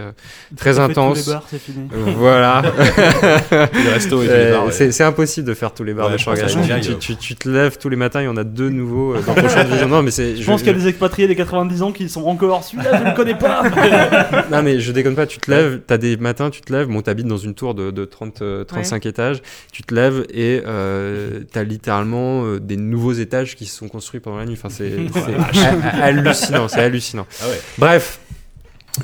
très 0.56 0.72
fait 0.72 0.78
tous 0.78 0.80
intense. 0.90 1.26
les 1.26 1.32
bars, 1.32 1.44
c'est 1.48 1.60
fini. 1.60 1.88
Voilà. 2.16 2.62
Les 3.52 3.90
restos 3.90 4.22
et 4.22 4.26
tous 4.26 4.32
les 4.32 4.50
bars, 4.50 4.66
ouais. 4.66 4.72
c'est, 4.72 4.90
c'est 4.92 5.04
impossible 5.04 5.46
de 5.46 5.54
faire 5.54 5.72
tous 5.72 5.84
les 5.84 5.94
bars 5.94 6.06
Ouais, 6.08 6.12
de 6.14 6.18
Shanghai. 6.18 6.46
tu, 6.80 6.90
euh. 6.92 6.94
tu- 6.98 7.27
tu 7.28 7.36
te 7.36 7.46
lèves 7.46 7.76
tous 7.76 7.90
les 7.90 7.96
matins, 7.96 8.22
il 8.22 8.24
y 8.24 8.28
en 8.28 8.38
a 8.38 8.44
deux 8.44 8.70
nouveaux 8.70 9.12
euh, 9.14 9.20
dans 9.20 9.34
ton 9.34 9.46
champ 9.50 9.62
de 9.62 9.68
vision. 9.68 9.86
Non, 9.86 10.02
mais 10.02 10.10
c'est, 10.10 10.34
Je 10.36 10.46
pense 10.46 10.60
qu'il 10.62 10.72
y 10.72 10.74
a 10.74 10.78
des 10.78 10.88
expatriés 10.88 11.28
des 11.28 11.36
90 11.36 11.82
ans 11.82 11.92
qui 11.92 12.08
sont 12.08 12.24
encore 12.24 12.64
celui-là, 12.64 13.02
je 13.04 13.10
ne 13.10 13.14
connais 13.14 13.34
pas. 13.36 13.64
Non 14.50 14.62
mais 14.62 14.80
je 14.80 14.92
déconne 14.92 15.14
pas, 15.14 15.26
tu 15.26 15.38
te 15.38 15.50
lèves, 15.50 15.80
t'as 15.86 15.98
des 15.98 16.16
matins, 16.16 16.48
tu 16.48 16.62
te 16.62 16.72
lèves, 16.72 16.86
bon 16.86 17.02
t'habites 17.02 17.26
dans 17.26 17.36
une 17.36 17.52
tour 17.54 17.74
de, 17.74 17.90
de 17.90 18.04
30, 18.06 18.40
euh, 18.40 18.64
35 18.64 19.04
étages, 19.04 19.42
tu 19.72 19.82
te 19.82 19.94
lèves 19.94 20.24
et 20.32 20.62
euh, 20.66 21.40
t'as 21.52 21.64
littéralement 21.64 22.44
euh, 22.46 22.58
des 22.60 22.78
nouveaux 22.78 23.12
étages 23.12 23.56
qui 23.56 23.66
se 23.66 23.76
sont 23.76 23.88
construits 23.88 24.20
pendant 24.20 24.38
la 24.38 24.46
nuit, 24.46 24.54
enfin 24.58 24.70
c'est 24.70 24.90
c'est 25.12 25.34
ha- 25.34 26.04
hallucinant, 26.04 26.68
c'est 26.68 26.80
hallucinant. 26.80 27.26
Ah 27.42 27.48
ouais. 27.48 27.60
Bref, 27.76 28.20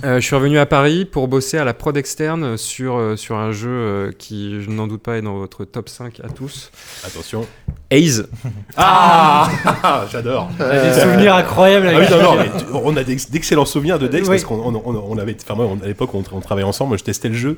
euh, 0.05 0.16
je 0.20 0.26
suis 0.26 0.35
revenu 0.35 0.59
à 0.59 0.66
Paris 0.66 1.05
pour 1.05 1.28
bosser 1.28 1.57
à 1.57 1.64
la 1.64 1.72
prod 1.72 1.97
externe 1.97 2.57
sur, 2.57 2.97
euh, 2.97 3.14
sur 3.16 3.37
un 3.37 3.53
jeu 3.53 3.68
euh, 3.70 4.11
qui, 4.18 4.61
je 4.61 4.68
n'en 4.70 4.87
doute 4.89 5.03
pas, 5.03 5.16
est 5.18 5.22
dans 5.22 5.37
votre 5.37 5.64
top 5.64 5.89
5 5.89 6.20
à 6.24 6.28
tous. 6.28 6.70
Attention. 7.07 7.47
Haze. 7.93 8.28
Ah 8.76 9.49
J'adore. 10.11 10.49
Des 10.59 11.01
souvenirs 11.01 11.37
incroyables 11.37 11.89
Ah 11.95 11.99
oui, 11.99 12.07
non, 12.11 12.22
non, 12.22 12.37
mais 12.37 12.47
tu- 12.59 12.64
on 12.72 12.97
a 12.97 13.05
d'ex- 13.05 13.30
d'excellents 13.30 13.64
souvenirs 13.64 13.99
de 14.01 14.09
Dex 14.09 14.26
Oui. 14.28 14.35
parce 14.37 14.45
qu'on 14.45 14.57
on, 14.57 14.74
on- 14.85 15.05
on 15.11 15.18
avait, 15.18 15.37
enfin 15.41 15.55
moi, 15.55 15.66
on- 15.70 15.80
à 15.82 15.87
l'époque, 15.87 16.12
on, 16.14 16.22
tra- 16.22 16.30
on 16.32 16.41
travaillait 16.41 16.66
ensemble, 16.66 16.89
moi, 16.89 16.97
je 16.97 17.05
testais 17.05 17.28
le 17.28 17.35
jeu 17.35 17.57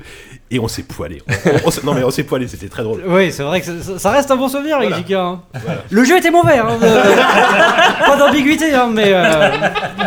et 0.51 0.59
on 0.59 0.67
s'est 0.67 0.83
poilé. 0.83 1.23
On- 1.27 1.49
on 1.67 1.71
s'est- 1.71 1.81
non 1.83 1.93
mais 1.95 2.03
on 2.03 2.11
s'est 2.11 2.23
poilé, 2.23 2.47
c'était 2.47 2.69
très 2.69 2.83
drôle. 2.83 3.01
Oui, 3.07 3.31
c'est 3.31 3.41
vrai 3.43 3.61
que 3.61 3.67
ça- 3.97 4.11
reste 4.11 4.29
un 4.29 4.35
bon 4.35 4.47
souvenir 4.47 4.77
avec 4.77 4.89
Voilà. 5.07 5.23
Hein. 5.23 5.41
Voilà. 5.65 5.81
Le 5.89 6.03
jeu 6.03 6.17
était 6.17 6.29
mauvais, 6.31 6.59
hein, 6.59 6.77
de- 6.79 8.05
pas 8.07 8.17
d'ambiguïté, 8.17 8.73
hein, 8.75 8.89
mais, 8.93 9.11
euh, 9.13 9.49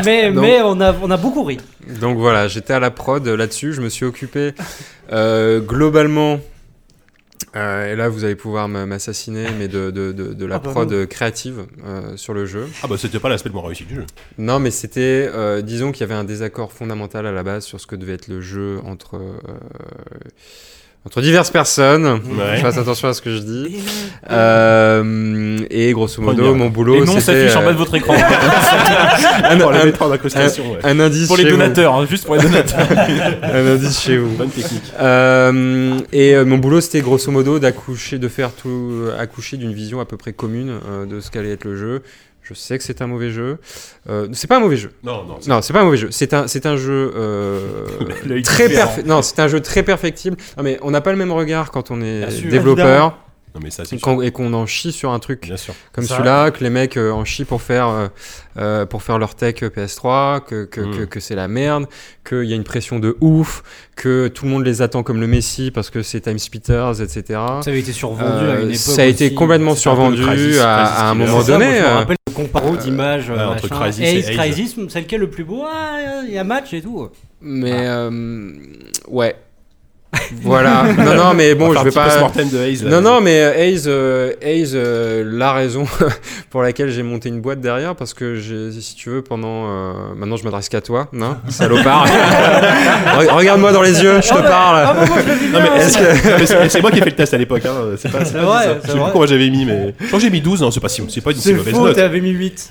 mais, 0.04 0.30
Non. 0.30 0.42
mais 0.42 0.60
on, 0.62 0.80
a, 0.80 0.94
on 1.02 1.10
a 1.10 1.16
beaucoup 1.16 1.42
ri. 1.42 1.58
Donc 2.00 2.09
voilà, 2.18 2.48
j'étais 2.48 2.72
à 2.72 2.80
la 2.80 2.90
prod 2.90 3.26
là-dessus. 3.26 3.72
Je 3.72 3.80
me 3.80 3.88
suis 3.88 4.04
occupé 4.04 4.52
euh, 5.12 5.60
globalement. 5.60 6.40
euh, 7.56 7.92
et 7.92 7.96
là, 7.96 8.08
vous 8.08 8.24
allez 8.24 8.36
pouvoir 8.36 8.68
m'assassiner, 8.68 9.46
mais 9.58 9.66
de, 9.68 9.90
de, 9.90 10.12
de, 10.12 10.32
de 10.34 10.46
la 10.46 10.56
Ah 10.56 10.58
bah 10.60 10.70
prod 10.70 10.92
non. 10.92 11.06
créative 11.06 11.66
euh, 11.84 12.16
sur 12.16 12.32
le 12.34 12.46
jeu. 12.46 12.68
Ah 12.82 12.86
bah 12.86 12.96
c'était 12.98 13.18
pas 13.18 13.28
l'aspect 13.28 13.48
le 13.48 13.54
moins 13.54 13.66
réussi 13.66 13.84
du 13.84 13.94
jeu. 13.96 14.06
Non, 14.38 14.58
mais 14.60 14.70
c'était, 14.70 15.28
euh, 15.34 15.60
disons 15.62 15.90
qu'il 15.92 16.02
y 16.02 16.04
avait 16.04 16.14
un 16.14 16.24
désaccord 16.24 16.72
fondamental 16.72 17.26
à 17.26 17.32
la 17.32 17.42
base 17.42 17.64
sur 17.64 17.80
ce 17.80 17.86
que 17.86 17.96
devait 17.96 18.14
être 18.14 18.28
le 18.28 18.40
jeu 18.40 18.78
entre 18.84 19.16
euh, 19.16 19.32
entre 21.06 21.22
diverses 21.22 21.50
personnes. 21.50 22.04
Ouais. 22.06 22.56
Je 22.56 22.60
fasse 22.60 22.76
attention 22.76 23.08
à 23.08 23.14
ce 23.14 23.22
que 23.22 23.30
je 23.34 23.38
dis. 23.38 23.76
Euh, 24.30 25.58
et 25.70 25.92
grosso 25.92 26.20
modo, 26.20 26.54
mon 26.54 26.68
boulot, 26.68 27.00
Les 27.00 27.06
noms 27.06 27.20
s'affichent 27.20 27.56
en 27.56 27.62
euh, 27.62 27.64
bas 27.64 27.72
de 27.72 27.78
votre 27.78 27.94
écran. 27.94 28.14
un, 29.44 29.56
Pour 29.58 29.70
un- 29.72 29.76
un 30.84 31.00
indice 31.00 31.26
pour 31.26 31.36
les 31.36 31.44
chez 31.44 31.50
vous. 31.50 31.56
donateurs, 31.56 31.94
hein, 31.94 32.06
juste 32.08 32.26
pour 32.26 32.36
les 32.36 32.42
donateurs. 32.42 32.86
Un 33.42 33.66
indice 33.74 34.00
chez 34.00 34.18
vous. 34.18 34.36
Bonne 34.36 34.50
technique. 34.50 34.82
Euh, 35.00 35.98
et 36.12 36.34
euh, 36.34 36.44
mon 36.44 36.58
boulot, 36.58 36.80
c'était 36.80 37.00
grosso 37.00 37.30
modo 37.30 37.58
d'accoucher, 37.58 38.18
de 38.18 38.28
faire 38.28 38.50
tout, 38.52 39.04
accoucher 39.18 39.56
d'une 39.56 39.72
vision 39.72 40.00
à 40.00 40.04
peu 40.04 40.16
près 40.16 40.32
commune 40.32 40.70
euh, 40.88 41.06
de 41.06 41.20
ce 41.20 41.30
qu'allait 41.30 41.52
être 41.52 41.64
le 41.64 41.76
jeu. 41.76 42.02
Je 42.50 42.54
sais 42.54 42.76
que 42.78 42.82
c'est 42.82 43.00
un 43.00 43.06
mauvais 43.06 43.30
jeu. 43.30 43.58
Euh, 44.08 44.26
c'est 44.32 44.48
pas 44.48 44.56
un 44.56 44.60
mauvais 44.60 44.76
jeu. 44.76 44.90
Non, 45.04 45.24
non. 45.24 45.38
Non, 45.46 45.62
c'est 45.62 45.72
pas 45.72 45.82
un 45.82 45.84
mauvais 45.84 45.96
jeu. 45.96 46.08
C'est 46.10 46.34
un, 46.34 46.48
c'est 46.48 46.66
un 46.66 46.76
jeu 46.76 47.12
euh, 47.16 47.86
très. 48.44 48.68
Non, 49.06 49.22
c'est 49.22 49.38
un 49.38 49.46
jeu 49.48 49.60
très 49.60 49.82
perfectible. 49.84 50.36
Non, 50.56 50.64
mais 50.64 50.78
on 50.82 50.90
n'a 50.90 51.00
pas 51.00 51.12
le 51.12 51.18
même 51.18 51.30
regard 51.32 51.70
quand 51.70 51.90
on 51.92 52.00
est 52.02 52.28
sûr, 52.30 52.50
développeur 52.50 53.18
Non 53.54 53.60
mais 53.62 53.70
ça 53.70 53.84
c'est 53.84 53.98
sûr. 53.98 54.00
quand- 54.04 54.20
et 54.22 54.30
qu'on 54.30 54.52
en 54.52 54.64
chie 54.66 54.92
sur 54.92 55.10
un 55.12 55.18
truc 55.18 55.42
Bien 55.46 55.56
sûr. 55.56 55.74
comme 55.92 56.04
Ça- 56.04 56.14
celui-là, 56.14 56.50
que 56.50 56.62
les 56.62 56.70
mecs 56.70 56.96
euh, 56.96 57.10
en 57.10 57.24
chient 57.24 57.44
pour 57.44 57.62
faire, 57.62 57.88
euh, 57.88 58.08
euh, 58.58 58.86
pour 58.86 59.02
faire 59.02 59.18
leur 59.18 59.34
tech 59.34 59.56
PS3, 59.62 60.40
que, 60.40 60.64
que, 60.64 60.80
Mm. 60.80 60.96
que, 60.98 61.02
que 61.04 61.20
c'est 61.20 61.34
la 61.34 61.48
merde, 61.48 61.86
qu'il 62.28 62.44
y 62.44 62.52
a 62.52 62.56
une 62.56 62.62
pression 62.64 63.00
de 63.00 63.16
ouf, 63.20 63.62
que 63.96 64.28
tout 64.28 64.44
le 64.44 64.50
monde 64.52 64.64
les 64.64 64.82
attend 64.82 65.02
comme 65.02 65.20
le 65.20 65.26
Messi 65.26 65.70
parce 65.72 65.90
que 65.90 66.02
c'est 66.02 66.20
Time 66.20 66.38
Splitters, 66.38 67.00
etc. 67.02 67.22
Ça 67.28 67.70
avait 67.70 67.80
été 67.80 67.92
survendu 67.92 68.22
à 68.22 68.26
Euh, 68.26 68.56
une 68.62 68.68
époque. 68.68 68.76
ça 68.76 69.02
a 69.02 69.04
été 69.06 69.26
aussi. 69.26 69.34
complètement 69.34 69.74
survendu 69.74 70.22
Crysis- 70.22 70.60
à, 70.60 70.84
à 70.84 71.10
un 71.10 71.14
moment 71.14 71.42
donné. 71.42 71.80
moi, 71.80 72.06
euh, 72.30 72.34
comparo 72.34 72.76
d'images. 72.76 73.30
ouais, 73.30 73.38
euh, 73.38 73.48
entre. 73.48 73.68
Crysis 73.68 74.02
et 74.02 74.18
Haze. 74.18 74.30
Crysis, 74.36 74.76
c'est 74.88 75.00
lequel 75.00 75.20
le 75.20 75.30
plus 75.30 75.44
beau 75.44 75.64
Ah, 75.66 76.22
il 76.26 76.32
y 76.32 76.38
a 76.38 76.44
match 76.44 76.72
et 76.74 76.80
tout. 76.82 77.08
mais 77.40 77.72
euh, 77.88 78.52
ouais. 79.08 79.36
Voilà. 80.42 80.84
Non, 80.98 81.14
non, 81.14 81.34
mais 81.34 81.54
bon, 81.54 81.72
je 81.72 81.84
vais 81.84 81.90
pas. 81.90 82.08
de 82.08 82.58
Haze, 82.58 82.84
là. 82.84 82.90
Non, 82.90 83.00
non, 83.00 83.20
mais 83.20 83.40
euh, 83.40 83.52
Haze, 83.74 83.84
euh, 83.86 84.32
Haze, 84.42 84.72
euh, 84.74 85.24
la 85.26 85.52
raison 85.52 85.84
pour 86.50 86.62
laquelle 86.62 86.90
j'ai 86.90 87.02
monté 87.02 87.28
une 87.28 87.40
boîte 87.40 87.60
derrière, 87.60 87.94
parce 87.94 88.12
que 88.14 88.34
j'ai, 88.36 88.70
si 88.80 88.94
tu 88.94 89.10
veux, 89.10 89.22
pendant. 89.22 89.66
euh, 89.68 89.92
maintenant, 90.16 90.36
je 90.36 90.44
m'adresse 90.44 90.68
qu'à 90.68 90.80
toi, 90.80 91.08
non? 91.12 91.36
Salopard 91.48 92.06
Re- 92.06 93.30
Regarde-moi 93.34 93.72
dans 93.72 93.82
les 93.82 94.02
yeux, 94.02 94.20
je 94.22 94.28
te 94.28 94.34
Ah 94.36 94.42
parle 94.42 94.96
bah 94.96 95.04
le 95.60 96.46
que- 96.64 96.68
c'est 96.68 96.80
moi 96.80 96.90
qui 96.90 96.98
ai 96.98 97.02
fait 97.02 97.10
le 97.10 97.16
test 97.16 97.34
à 97.34 97.38
l'époque, 97.38 97.62
hein. 97.66 97.74
c'est 97.96 98.10
pas, 98.10 98.20
c'est 98.24 98.32
C'est 98.32 98.38
pas 98.38 98.44
vrai, 98.44 98.64
ça. 98.64 98.74
c'est 98.82 98.86
Je 98.88 98.92
sais 98.92 98.98
plus 99.02 99.12
comment 99.12 99.26
j'avais 99.26 99.50
mis, 99.50 99.64
mais 99.64 99.94
je 100.00 100.06
crois 100.06 100.18
que 100.18 100.24
j'ai 100.24 100.30
mis 100.30 100.40
12, 100.40 100.60
non, 100.62 100.70
c'est 100.70 100.80
pas 100.80 100.88
si, 100.88 101.02
c'est 101.08 101.20
pas 101.20 101.30
une 101.30 101.36
si 101.36 101.42
C'est 101.42 101.54
mauvaise 101.54 101.74
faux, 101.74 101.86
note. 101.86 101.96
t'avais 101.96 102.20
mis 102.20 102.30
8. 102.30 102.70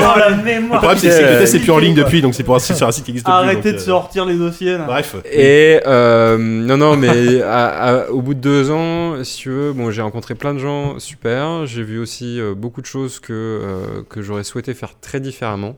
Dans 0.00 0.14
la 0.16 0.28
Le 0.30 0.42
mémoire. 0.42 0.80
problème, 0.80 0.98
c'est 1.00 1.08
que 1.08 1.32
le 1.32 1.38
test 1.38 1.52
c'est 1.52 1.58
plus 1.60 1.72
en 1.72 1.78
ligne 1.78 1.94
depuis, 1.94 2.22
donc 2.22 2.34
c'est 2.34 2.42
pour 2.42 2.54
un 2.56 2.58
site- 2.58 2.76
sur 2.76 2.86
un 2.86 2.92
site 2.92 3.04
qui 3.04 3.10
existe 3.12 3.26
plus. 3.26 3.32
Arrêtez 3.34 3.72
de 3.72 3.76
euh, 3.78 3.80
sortir 3.80 4.24
les 4.24 4.34
dossiers 4.34 4.72
là. 4.78 4.84
Bref. 4.86 5.16
Et 5.32 5.80
euh, 5.86 6.38
non, 6.38 6.76
non, 6.76 6.96
mais 6.96 7.42
à- 7.42 7.66
à- 8.04 8.08
au 8.10 8.22
bout 8.22 8.34
de 8.34 8.40
deux 8.40 8.70
ans, 8.70 9.22
si 9.24 9.38
tu 9.38 9.50
veux, 9.50 9.72
bon, 9.72 9.90
j'ai 9.90 10.02
rencontré 10.02 10.34
plein 10.34 10.54
de 10.54 10.58
gens 10.58 10.98
super. 10.98 11.66
J'ai 11.66 11.82
vu 11.82 11.98
aussi 11.98 12.40
euh, 12.40 12.54
beaucoup 12.54 12.80
de 12.80 12.86
choses 12.86 13.20
que, 13.20 13.32
euh, 13.32 14.02
que 14.08 14.22
j'aurais 14.22 14.44
souhaité 14.44 14.74
faire 14.74 14.98
très 15.00 15.20
différemment. 15.20 15.76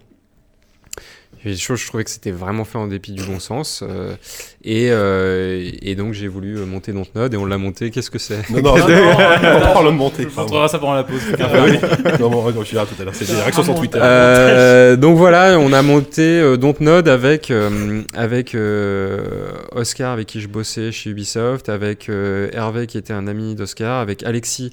Il 1.44 1.50
y 1.50 1.52
a 1.52 1.56
des 1.56 1.60
choses, 1.60 1.80
je 1.80 1.86
trouvais 1.86 2.04
que 2.04 2.10
c'était 2.10 2.32
vraiment 2.32 2.64
fait 2.64 2.76
en 2.76 2.86
dépit 2.86 3.12
du 3.12 3.22
bon 3.22 3.38
sens. 3.40 3.82
euh, 3.82 4.14
et, 4.62 4.88
euh, 4.90 5.70
et 5.80 5.94
donc, 5.94 6.12
j'ai 6.12 6.28
voulu 6.28 6.58
euh, 6.58 6.66
monter 6.66 6.92
Dontnod 6.92 7.32
et 7.32 7.36
on 7.38 7.46
l'a 7.46 7.56
monté. 7.56 7.90
Qu'est-ce 7.90 8.10
que 8.10 8.18
c'est? 8.18 8.48
Non, 8.50 8.60
non, 8.60 8.74
on 8.74 9.60
parle 9.72 9.86
de 9.86 9.90
monter. 9.92 10.26
On 10.36 10.68
ça 10.68 10.78
pendant 10.78 10.94
la 10.94 11.04
pause. 11.04 11.20
Ah 11.38 11.48
oui. 11.64 11.78
Non, 12.20 12.28
bon, 12.28 12.42
verra 12.42 12.86
tout 12.86 12.94
à 13.00 13.04
l'heure. 13.04 13.14
C'est 13.14 13.26
des 13.26 13.34
réactions 13.34 13.62
sur 13.62 13.74
Twitter. 13.74 13.98
Euh, 14.02 14.96
donc 14.96 15.16
voilà, 15.16 15.58
on 15.58 15.72
a 15.72 15.82
monté 15.82 16.40
euh, 16.40 16.56
Dontnod 16.56 17.08
avec, 17.08 17.50
euh, 17.50 18.02
avec 18.14 18.54
euh, 18.54 19.50
Oscar 19.72 20.12
avec 20.12 20.26
qui 20.26 20.40
je 20.40 20.48
bossais 20.48 20.92
chez 20.92 21.10
Ubisoft, 21.10 21.68
avec 21.68 22.08
Hervé 22.08 22.86
qui 22.86 22.98
était 22.98 23.12
un 23.12 23.26
ami 23.26 23.54
d'Oscar, 23.54 24.00
avec 24.00 24.22
Alexis 24.24 24.72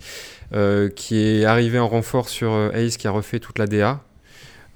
euh, 0.54 0.90
qui 0.90 1.20
est 1.24 1.46
arrivé 1.46 1.80
en 1.80 1.88
renfort 1.88 2.30
sur 2.30 2.72
Ace 2.74 2.98
qui 2.98 3.08
a 3.08 3.12
refait 3.12 3.40
toute 3.40 3.60
la 3.60 3.68
DA. 3.68 4.02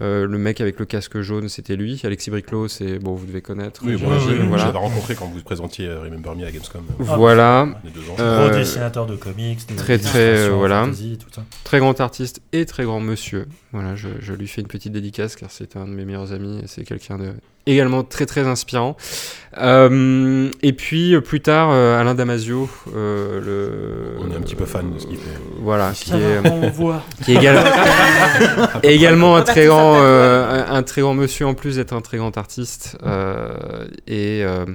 Euh, 0.02 0.26
le 0.26 0.38
mec 0.38 0.60
avec 0.62 0.80
le 0.80 0.86
casque 0.86 1.22
jaune, 1.22 1.48
c'était 1.48 1.76
lui. 1.76 2.02
Alexis 2.04 2.32
Briclot, 2.32 2.68
c'est 2.68 2.98
bon, 3.00 3.14
vous 3.14 3.26
devez 3.26 3.42
connaître. 3.42 3.82
Oui, 3.86 3.96
voilà. 3.96 4.66
l'avais 4.66 4.78
rencontré 4.78 5.16
quand 5.16 5.28
vous 5.28 5.42
présentiez 5.42 5.88
euh, 5.88 6.02
Remember 6.02 6.36
Me 6.36 6.46
à 6.46 6.52
Gamescom. 6.52 6.84
euh, 6.90 6.94
Voilà. 7.04 7.68
Euh, 8.20 8.48
Gros 8.50 8.58
dessinateur 8.58 9.06
de 9.06 9.16
comics, 9.16 9.60
de 9.70 9.76
très, 9.76 9.98
très, 10.00 10.48
euh, 10.48 10.50
voilà. 10.50 10.86
fantasy, 10.86 11.18
tout 11.20 11.30
ça. 11.32 11.44
très 11.64 11.80
grand 11.80 12.00
artiste 12.02 12.42
et 12.52 12.66
très 12.66 12.84
grand 12.84 13.00
monsieur. 13.00 13.46
Voilà, 13.72 13.96
je, 13.96 14.10
je 14.20 14.34
lui 14.34 14.48
fais 14.48 14.62
une 14.62 14.68
petite 14.68 14.92
dédicace 14.92 15.36
car 15.36 15.52
c'est 15.52 15.76
un 15.76 15.86
de 15.86 15.92
mes 15.94 16.06
meilleurs 16.06 16.34
amis 16.34 16.60
et 16.64 16.68
c'est 16.68 16.84
quelqu'un 16.84 17.18
de 17.18 17.34
également 17.66 18.04
très 18.04 18.26
très 18.26 18.48
inspirant. 18.48 18.96
Euh, 19.58 20.50
et 20.62 20.72
puis 20.72 21.14
euh, 21.14 21.20
plus 21.20 21.42
tard, 21.42 21.70
euh, 21.72 22.00
Alain 22.00 22.16
Damasio, 22.16 22.70
euh, 22.96 23.42
le, 23.42 24.24
On 24.26 24.32
est 24.32 24.38
un 24.38 24.42
petit 24.42 24.56
peu 24.56 24.66
fan 24.66 24.94
de 24.94 25.00
ce 25.00 25.08
qu'il 25.08 25.18
fait. 25.18 25.38
Voilà, 25.60 25.92
qui 25.96 26.14
est, 26.14 26.40
va, 26.40 26.52
on 26.52 26.70
voit. 26.70 27.04
qui 27.26 27.34
est 27.34 27.36
également, 27.36 27.64
également 28.84 29.36
un 29.36 29.42
très 29.42 29.66
grand, 29.66 29.96
euh, 29.98 30.64
un, 30.70 30.84
très 30.84 31.02
grand 31.02 31.14
monsieur 31.14 31.48
en 31.48 31.54
plus 31.54 31.76
d'être 31.76 31.92
un 31.92 32.02
très 32.02 32.18
grand 32.18 32.38
artiste 32.38 32.98
euh, 33.04 33.88
et 34.08 34.42
euh, 34.44 34.66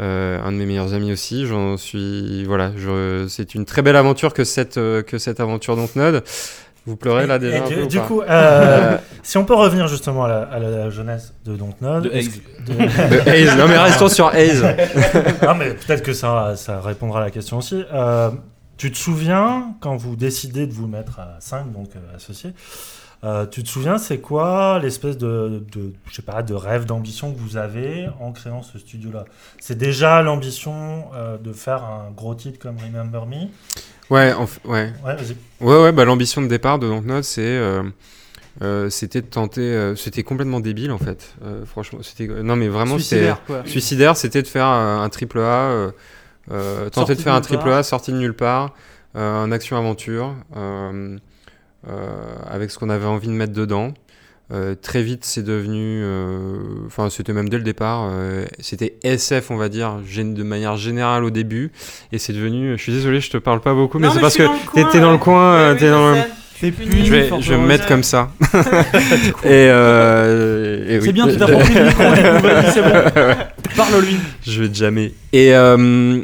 euh, 0.00 0.42
un 0.42 0.52
de 0.52 0.56
mes 0.56 0.66
meilleurs 0.66 0.94
amis 0.94 1.12
aussi. 1.12 1.46
J'en 1.46 1.76
suis, 1.76 2.44
voilà, 2.44 2.72
c'est 3.28 3.54
une 3.54 3.66
très 3.66 3.82
belle 3.82 3.96
aventure 3.96 4.32
que 4.32 4.44
cette 4.44 4.76
que 4.76 5.18
cette 5.18 5.40
aventure 5.40 5.76
Dontnod. 5.76 6.24
Vous 6.86 6.96
pleurez 6.96 7.26
là 7.26 7.38
déjà 7.38 7.56
et 7.58 7.82
un 7.82 7.86
du, 7.86 7.98
peu 7.98 8.04
coup, 8.06 8.20
euh, 8.22 8.26
Euh, 8.28 8.96
si 9.22 9.36
on 9.38 9.44
peut 9.44 9.54
revenir 9.54 9.88
justement 9.88 10.24
à 10.24 10.28
la, 10.28 10.40
à 10.42 10.58
la 10.60 10.88
jeunesse 10.90 11.34
de 11.44 11.56
Dontnod. 11.56 12.04
De 12.04 12.08
de- 12.08 12.14
de. 12.72 13.58
Non 13.58 13.66
mais 13.68 13.76
restons 13.78 14.08
sur 14.08 14.28
Haze. 14.28 14.64
Ah, 15.42 15.54
mais 15.54 15.74
peut-être 15.74 16.02
que 16.02 16.12
ça, 16.12 16.54
ça 16.56 16.80
répondra 16.80 17.20
à 17.20 17.24
la 17.24 17.30
question 17.30 17.58
aussi. 17.58 17.84
Euh, 17.92 18.30
tu 18.76 18.92
te 18.92 18.96
souviens, 18.98 19.74
quand 19.80 19.96
vous 19.96 20.16
décidez 20.16 20.66
de 20.66 20.72
vous 20.72 20.86
mettre 20.86 21.18
à 21.18 21.36
5, 21.40 21.72
donc 21.72 21.88
euh, 21.96 22.16
associés, 22.16 22.52
euh, 23.24 23.46
tu 23.46 23.62
te 23.62 23.68
souviens, 23.68 23.96
c'est 23.96 24.18
quoi 24.18 24.78
l'espèce 24.80 25.16
de, 25.16 25.64
de, 25.72 25.94
je 26.08 26.14
sais 26.14 26.22
pas, 26.22 26.42
de 26.42 26.52
rêve, 26.54 26.84
d'ambition 26.84 27.32
que 27.32 27.38
vous 27.38 27.56
avez 27.56 28.06
en 28.20 28.30
créant 28.32 28.62
ce 28.62 28.78
studio-là? 28.78 29.24
C'est 29.58 29.78
déjà 29.78 30.20
l'ambition 30.22 31.06
euh, 31.16 31.38
de 31.38 31.52
faire 31.54 31.82
un 31.84 32.10
gros 32.14 32.34
titre 32.34 32.58
comme 32.58 32.76
Remember 32.78 33.24
Me? 33.26 33.46
Ouais, 34.10 34.32
en 34.32 34.44
f- 34.44 34.58
ouais. 34.64 34.92
Ouais, 35.04 35.16
vas-y. 35.16 35.36
Ouais, 35.60 35.82
ouais, 35.82 35.92
bah, 35.92 36.04
l'ambition 36.04 36.40
de 36.42 36.46
départ 36.46 36.78
de 36.78 36.86
Dontnod, 36.88 37.24
c'est. 37.24 37.40
euh, 37.42 37.82
euh, 38.62 38.88
c'était 38.88 39.20
de 39.20 39.26
tenter. 39.26 39.60
euh, 39.62 39.96
c'était 39.96 40.22
complètement 40.22 40.60
débile 40.60 40.92
en 40.92 40.98
fait. 40.98 41.34
Euh, 41.44 41.64
franchement, 41.66 41.98
c'était. 42.02 42.26
Non, 42.26 42.56
mais 42.56 42.68
vraiment, 42.68 42.98
c'était. 42.98 43.02
Suicidaire, 43.16 43.42
quoi. 43.46 43.62
Suicidaire, 43.66 44.16
c'était 44.16 44.42
de 44.42 44.46
faire 44.48 44.66
un 44.66 45.08
triple 45.08 45.40
A. 45.40 45.90
tenter 46.92 47.14
de 47.14 47.18
de 47.18 47.22
faire 47.22 47.32
un 47.34 47.36
nulle 47.36 47.42
triple 47.44 47.64
part. 47.64 47.74
A 47.78 47.82
sorti 47.82 48.12
de 48.12 48.16
nulle 48.18 48.34
part. 48.34 48.74
euh, 49.16 49.42
un 49.44 49.50
action-aventure. 49.52 50.34
euh, 50.56 51.18
euh, 51.88 52.36
avec 52.50 52.70
ce 52.72 52.78
qu'on 52.78 52.90
avait 52.90 53.06
envie 53.06 53.28
de 53.28 53.32
mettre 53.32 53.52
dedans. 53.52 53.92
Euh, 54.52 54.76
très 54.80 55.02
vite, 55.02 55.24
c'est 55.24 55.42
devenu. 55.42 56.02
euh, 56.04 56.56
Enfin, 56.86 57.10
c'était 57.10 57.32
même 57.32 57.48
dès 57.48 57.56
le 57.56 57.64
départ. 57.64 58.08
euh, 58.12 58.44
c'était 58.60 58.94
SF, 59.02 59.50
on 59.50 59.56
va 59.56 59.68
dire, 59.68 59.94
de 60.14 60.42
manière 60.44 60.76
générale 60.76 61.24
au 61.24 61.30
début. 61.30 61.72
Et 62.12 62.18
c'est 62.18 62.32
devenu. 62.32 62.76
Je 62.78 62.82
suis 62.82 62.92
désolé, 62.92 63.20
je 63.20 63.30
te 63.30 63.38
parle 63.38 63.60
pas 63.60 63.74
beaucoup, 63.74 63.98
mais 63.98 64.08
c'est 64.12 64.20
parce 64.20 64.36
que 64.36 64.44
t'étais 64.74 65.00
dans 65.00 65.10
le 65.12 65.18
coin. 65.18 65.54
Euh, 65.54 65.74
t'es 65.74 65.86
je 65.86 65.90
dans 65.90 66.12
le-. 66.12 66.18
T'es 66.60 66.70
puni. 66.70 67.04
Je 67.04 67.10
vais, 67.10 67.28
Fort 67.28 67.42
je 67.42 67.50
vais 67.52 67.58
me 67.60 67.66
mettre 67.66 67.86
comme 67.86 68.02
ça. 68.04 68.30
et, 69.44 69.68
euh, 69.68 70.88
et 70.88 70.98
oui. 71.00 71.04
C'est 71.06 71.12
bien, 71.12 71.28
tu 71.28 71.36
t'as 71.36 71.50
compris 71.52 71.74
le 71.74 71.84
micro, 71.86 72.02
c'est 72.72 72.82
bon. 72.82 73.34
Parle-lui. 73.76 74.16
Je 74.46 74.62
vais 74.62 74.72
jamais. 74.72 75.12
Et, 75.32 75.54
euh, 75.54 76.22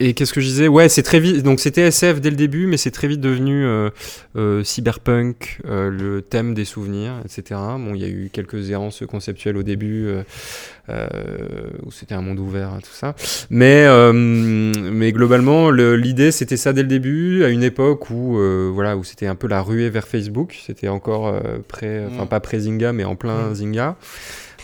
et 0.00 0.12
qu'est-ce 0.14 0.32
que 0.32 0.40
je 0.40 0.46
disais? 0.46 0.68
Ouais, 0.68 0.88
c'est 0.88 1.02
très 1.02 1.20
vite. 1.20 1.42
Donc 1.42 1.60
c'était 1.60 1.82
SF 1.82 2.20
dès 2.20 2.30
le 2.30 2.36
début, 2.36 2.66
mais 2.66 2.76
c'est 2.76 2.90
très 2.90 3.06
vite 3.08 3.20
devenu 3.20 3.64
euh, 3.64 3.90
euh, 4.36 4.64
cyberpunk, 4.64 5.60
euh, 5.66 5.90
le 5.90 6.20
thème 6.22 6.52
des 6.54 6.64
souvenirs, 6.64 7.14
etc. 7.24 7.60
Bon, 7.78 7.94
il 7.94 8.00
y 8.00 8.04
a 8.04 8.08
eu 8.08 8.28
quelques 8.32 8.70
errances 8.70 9.02
conceptuelles 9.08 9.56
au 9.56 9.62
début, 9.62 10.06
euh, 10.06 10.22
euh, 10.88 11.06
où 11.84 11.90
c'était 11.92 12.14
un 12.14 12.22
monde 12.22 12.38
ouvert, 12.40 12.70
tout 12.82 12.92
ça. 12.92 13.14
Mais, 13.50 13.84
euh, 13.86 14.12
mais 14.12 15.12
globalement, 15.12 15.70
le- 15.70 15.96
l'idée 15.96 16.30
c'était 16.32 16.56
ça 16.56 16.72
dès 16.72 16.82
le 16.82 16.88
début, 16.88 17.44
à 17.44 17.48
une 17.48 17.62
époque 17.62 18.10
où, 18.10 18.38
euh, 18.38 18.70
voilà, 18.72 18.96
où 18.96 19.04
c'était 19.04 19.26
un 19.26 19.34
peu 19.36 19.46
la 19.46 19.62
ruée 19.62 19.90
vers 19.90 20.06
Facebook. 20.08 20.56
C'était 20.66 20.88
encore 20.88 21.28
euh, 21.28 21.40
près, 21.66 22.04
enfin 22.10 22.24
Mm. 22.24 22.28
pas 22.28 22.40
pré 22.40 22.58
Zynga, 22.60 22.92
mais 22.92 23.04
en 23.04 23.16
plein 23.16 23.54
Zynga. 23.54 23.96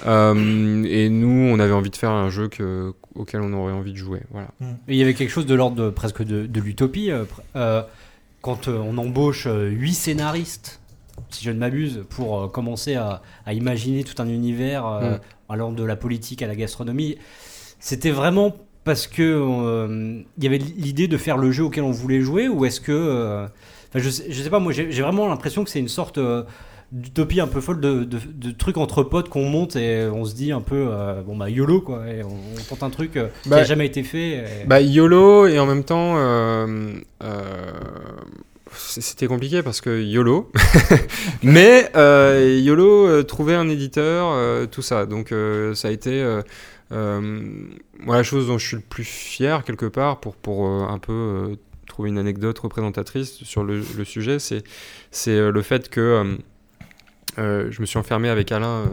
Euh, 0.06 0.84
et 0.88 1.08
nous, 1.08 1.50
on 1.52 1.58
avait 1.58 1.72
envie 1.72 1.90
de 1.90 1.96
faire 1.96 2.10
un 2.10 2.30
jeu 2.30 2.48
que, 2.48 2.92
auquel 3.14 3.40
on 3.42 3.52
aurait 3.52 3.72
envie 3.72 3.92
de 3.92 3.96
jouer. 3.98 4.20
Voilà. 4.30 4.48
Et 4.88 4.94
Il 4.94 4.96
y 4.96 5.02
avait 5.02 5.14
quelque 5.14 5.30
chose 5.30 5.46
de 5.46 5.54
l'ordre 5.54 5.76
de- 5.76 5.90
presque 5.90 6.22
de, 6.22 6.46
de 6.46 6.60
l'utopie. 6.60 7.10
euh, 7.10 7.24
euh, 7.56 7.82
quand 8.42 8.68
euh, 8.68 8.78
on 8.78 8.96
embauche 8.96 9.46
euh, 9.46 9.68
huit 9.68 9.92
scénaristes, 9.94 10.80
si 11.28 11.44
je 11.44 11.50
ne 11.50 11.58
m'abuse, 11.58 12.04
pour 12.08 12.40
euh, 12.40 12.48
commencer 12.48 12.94
à, 12.94 13.20
à 13.44 13.52
imaginer 13.52 14.04
tout 14.04 14.20
un 14.22 14.26
univers 14.28 14.86
euh, 14.86 15.16
Mm. 15.16 15.20
allant 15.50 15.72
de 15.72 15.84
la 15.84 15.96
politique 15.96 16.40
à 16.42 16.46
la 16.46 16.54
gastronomie, 16.56 17.18
c'était 17.78 18.10
vraiment 18.10 18.56
parce 18.84 19.06
que 19.06 19.22
euh, 19.22 20.22
il 20.38 20.44
y 20.44 20.46
avait 20.46 20.56
l'idée 20.58 21.06
de 21.08 21.16
faire 21.18 21.36
le 21.36 21.50
jeu 21.52 21.64
auquel 21.64 21.84
on 21.84 21.90
voulait 21.90 22.20
jouer 22.22 22.48
ou 22.48 22.64
est-ce 22.64 22.80
que 22.80 22.92
euh, 22.92 23.46
je, 23.94 24.08
sais, 24.08 24.24
je 24.30 24.42
sais 24.42 24.48
pas 24.48 24.58
moi 24.58 24.72
j'ai 24.72 24.90
j'ai 24.90 25.02
vraiment 25.02 25.28
l'impression 25.28 25.64
que 25.64 25.70
c'est 25.70 25.80
une 25.80 25.88
sorte 25.88 26.16
euh, 26.16 26.44
d'utopie 26.92 27.40
un 27.40 27.46
peu 27.46 27.60
folle 27.60 27.80
de, 27.80 28.02
de, 28.04 28.18
de 28.34 28.50
trucs 28.50 28.76
entre 28.76 29.02
potes 29.04 29.28
qu'on 29.28 29.48
monte 29.48 29.76
et 29.76 30.06
on 30.12 30.24
se 30.24 30.34
dit 30.34 30.50
un 30.50 30.60
peu 30.60 30.88
euh, 30.90 31.22
bon 31.22 31.36
bah 31.36 31.48
YOLO 31.48 31.80
quoi 31.82 32.06
et 32.08 32.24
on, 32.24 32.28
on 32.30 32.62
tente 32.68 32.82
un 32.82 32.90
truc 32.90 33.16
euh, 33.16 33.28
qui 33.44 33.48
Bah, 33.48 33.58
a 33.58 33.64
jamais 33.64 33.86
été 33.86 34.02
fait 34.02 34.38
et- 34.62 34.64
Bah, 34.66 34.80
YOLO 34.80 35.46
et 35.46 35.58
en 35.60 35.66
même 35.66 35.84
temps, 35.84 36.14
euh, 36.16 36.92
c'était 38.72 39.26
compliqué 39.26 39.62
parce 39.62 39.80
que 39.80 40.02
YOLO, 40.02 40.50
mais 41.42 41.90
YOLO 42.62 43.22
trouver 43.24 43.54
un 43.54 43.68
éditeur, 43.68 44.68
tout 44.68 44.82
ça. 44.82 45.06
Donc 45.06 45.32
ça 45.74 45.88
a 45.88 45.90
été 45.90 46.24
moi, 46.92 48.16
la 48.16 48.22
chose 48.22 48.46
dont 48.48 48.58
je 48.58 48.66
suis 48.66 48.76
le 48.76 48.82
plus 48.82 49.04
fier 49.04 49.64
quelque 49.64 49.86
part 49.86 50.20
pour, 50.20 50.34
pour 50.36 50.66
un 50.66 50.98
peu 50.98 51.56
trouver 51.88 52.08
une 52.10 52.18
anecdote 52.18 52.58
représentatrice 52.58 53.42
sur 53.44 53.64
le, 53.64 53.80
le 53.96 54.04
sujet, 54.04 54.38
c'est 54.38 54.62
le 55.26 55.62
fait 55.62 55.88
que 55.88 56.36
euh, 57.38 57.68
je 57.70 57.80
me 57.80 57.86
suis 57.86 57.98
enfermé 57.98 58.28
avec 58.28 58.50
Alain 58.52 58.66
euh, 58.66 58.86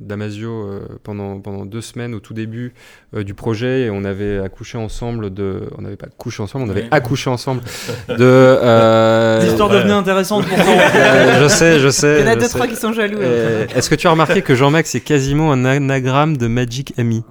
Damasio 0.00 0.50
euh, 0.50 0.80
pendant, 1.02 1.38
pendant 1.40 1.66
deux 1.66 1.80
semaines 1.80 2.14
au 2.14 2.20
tout 2.20 2.32
début 2.34 2.72
euh, 3.14 3.22
du 3.24 3.34
projet 3.34 3.82
et 3.82 3.90
on 3.90 4.04
avait 4.04 4.38
accouché 4.38 4.78
ensemble 4.78 5.32
de. 5.34 5.68
On 5.76 5.82
n'avait 5.82 5.96
pas 5.96 6.06
couché 6.16 6.42
ensemble, 6.42 6.64
on 6.66 6.70
avait 6.70 6.86
accouché 6.90 7.28
ensemble 7.30 7.60
de. 8.08 8.16
euh, 8.20 9.40
L'histoire 9.44 9.68
ouais. 9.70 9.76
devenait 9.76 9.92
intéressante 9.92 10.46
pourtant. 10.46 10.64
euh, 10.94 11.42
je 11.42 11.48
sais, 11.48 11.78
je 11.78 11.88
sais. 11.90 12.20
Il 12.20 12.26
y 12.26 12.28
en 12.28 12.32
a 12.32 12.36
deux, 12.36 12.42
sais. 12.42 12.48
trois 12.54 12.66
qui 12.66 12.76
sont 12.76 12.92
jaloux. 12.92 13.18
Euh, 13.20 13.66
Est-ce 13.74 13.90
que 13.90 13.94
tu 13.94 14.06
as 14.06 14.10
remarqué 14.10 14.40
que 14.42 14.54
Jean-Max 14.54 14.94
est 14.94 15.00
quasiment 15.00 15.52
un 15.52 15.64
anagramme 15.64 16.36
de 16.36 16.46
Magic 16.46 16.94
Ami 16.98 17.22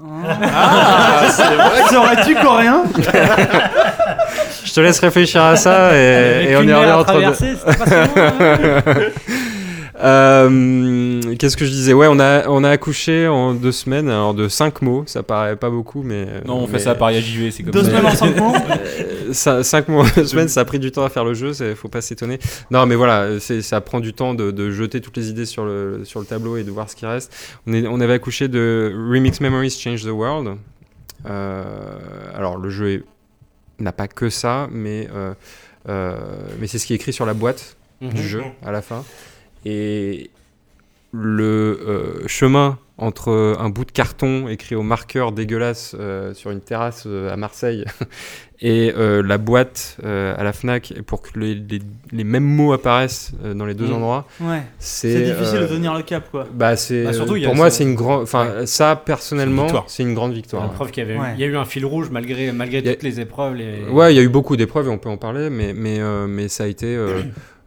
Serais-tu 1.90 2.36
coréen 2.36 2.84
Je 4.64 4.74
te 4.74 4.80
laisse 4.80 5.00
réfléchir 5.00 5.42
à 5.44 5.56
ça 5.56 5.96
et, 5.98 6.56
on 6.58 6.64
y 6.64 6.72
à 6.72 6.98
entre 6.98 7.20
deux. 7.20 7.34
Euh, 10.04 11.22
Qu'est-ce 11.40 11.56
que 11.58 11.66
je 11.66 11.72
disais? 11.72 11.94
Ouais, 11.94 12.08
on 12.10 12.20
a, 12.20 12.48
on 12.50 12.64
a 12.64 12.70
accouché 12.70 13.28
en 13.28 13.54
deux 13.54 13.72
semaines, 13.72 14.10
alors 14.10 14.34
de 14.34 14.48
cinq 14.48 14.82
mots, 14.82 15.04
ça 15.08 15.24
paraît 15.24 15.56
pas 15.56 15.70
beaucoup, 15.70 16.04
mais. 16.04 16.26
Non, 16.46 16.56
on 16.56 16.62
mais- 16.68 16.74
fait 16.74 16.80
ça 16.80 16.96
par 16.96 17.12
JV, 17.14 17.52
c'est 17.52 17.64
comme 17.64 17.72
Deux 17.72 17.84
ça. 17.84 17.90
semaines 17.90 18.06
en 18.06 18.16
cinq 18.16 18.36
mois? 18.38 18.54
Euh, 18.70 19.34
ça- 19.34 19.64
cinq 19.64 19.86
deux 20.16 20.26
semaines, 20.26 20.48
ça 20.50 20.62
a 20.62 20.66
pris 20.66 20.80
du 20.80 20.92
temps 20.92 21.04
à 21.06 21.10
faire 21.10 21.24
le 21.26 21.34
jeu, 21.34 21.54
faut 21.76 21.88
pas 21.88 22.02
s'étonner. 22.02 22.40
Non, 22.72 22.86
mais 22.86 22.96
voilà, 22.96 23.40
c'est- 23.40 23.62
ça 23.62 23.80
prend 23.82 24.00
du 24.00 24.14
temps 24.14 24.34
de, 24.34 24.52
de 24.52 24.72
jeter 24.72 25.00
toutes 25.02 25.18
les 25.18 25.30
idées 25.30 25.46
sur 25.46 25.66
le, 25.66 26.02
sur 26.04 26.20
le 26.20 26.26
tableau 26.26 26.58
et 26.58 26.64
de 26.64 26.72
voir 26.72 26.90
ce 26.90 26.96
qui 26.96 27.06
reste. 27.06 27.34
On, 27.68 27.74
est, 27.74 27.88
on 27.88 28.00
avait 28.02 28.14
accouché 28.14 28.48
de 28.48 28.94
Remix 29.10 29.40
Memories 29.42 29.72
Change 29.72 30.04
the 30.04 30.10
World. 30.12 30.58
Euh, 31.26 31.84
alors, 32.36 32.58
le 32.58 32.70
jeu 32.70 33.06
n'a 33.80 33.92
pas 33.94 34.08
que 34.08 34.30
ça, 34.30 34.68
mais, 34.72 35.08
euh, 35.16 35.34
euh, 35.90 36.16
mais 36.60 36.68
c'est 36.68 36.78
ce 36.78 36.86
qui 36.86 36.94
est 36.94 36.98
écrit 36.98 37.14
sur 37.14 37.26
la 37.26 37.34
boîte 37.34 37.78
Mhm. 38.02 38.10
du 38.14 38.28
jeu 38.28 38.44
à 38.66 38.72
la 38.74 38.82
fin. 38.82 39.04
Et 39.66 40.30
le 41.12 41.80
euh, 41.88 42.28
chemin 42.28 42.78
entre 42.98 43.56
un 43.60 43.70
bout 43.70 43.86
de 43.86 43.92
carton 43.92 44.48
écrit 44.48 44.76
au 44.76 44.84
marqueur 44.84 45.32
dégueulasse 45.32 45.96
euh, 46.00 46.34
sur 46.36 46.52
une 46.52 46.62
terrasse 46.62 47.04
euh, 47.08 47.32
à 47.34 47.38
Marseille 47.38 47.86
et 48.62 48.94
euh, 48.96 49.24
la 49.24 49.38
boîte 49.40 49.98
euh, 50.04 50.36
à 50.38 50.44
la 50.44 50.54
Fnac 50.54 50.94
pour 51.08 51.22
que 51.24 51.38
les, 51.40 51.56
les- 51.56 51.82
les 52.12 52.24
mêmes 52.24 52.44
mots 52.44 52.72
apparaissent 52.72 53.32
euh, 53.44 53.54
dans 53.56 53.66
les 53.66 53.74
deux 53.74 53.88
Mm. 53.88 53.94
endroits, 53.94 54.28
Ouais. 54.42 54.62
c'est 54.78 55.24
difficile 55.24 55.62
de 55.62 55.68
tenir 55.68 55.94
le 55.96 56.04
cap, 56.04 56.30
quoi. 56.30 56.46
Bah 56.54 56.76
c'est 56.76 57.04
Bah, 57.04 57.10
a 57.10 57.26
pour 57.46 57.56
moi 57.56 57.70
ça- 57.72 57.78
c'est 57.78 57.84
une 57.84 57.96
grande 57.96 58.22
enfin 58.24 58.66
ça 58.66 58.96
personnellement 58.96 59.68
c'est 59.88 60.04
une 60.04 60.14
grande 60.14 60.34
victoire. 60.34 60.72
preuve 60.72 60.92
qu'il 60.92 61.04
y 61.08 61.10
avait, 61.10 61.20
Ouais. 61.20 61.34
il 61.36 61.42
y 61.42 61.44
a 61.44 61.48
eu 61.48 61.58
un 61.58 61.66
fil 61.66 61.86
rouge 61.86 62.10
malgré 62.12 62.52
malgré 62.52 62.78
a- 62.88 62.94
toutes 62.94 63.04
les 63.04 63.20
épreuves. 63.20 63.56
Les... 63.56 63.84
Ouais, 63.90 64.14
il 64.14 64.18
y 64.18 64.20
a 64.20 64.24
eu 64.24 64.30
beaucoup 64.30 64.56
d'épreuves 64.56 64.88
et 64.88 64.92
on 64.92 65.00
peut 65.00 65.10
en 65.10 65.18
parler, 65.18 65.50
mais, 65.50 65.74
mais, 65.74 66.00
euh, 66.00 66.28
mais 66.28 66.48
ça 66.48 66.66
a 66.66 66.68
été. 66.68 66.96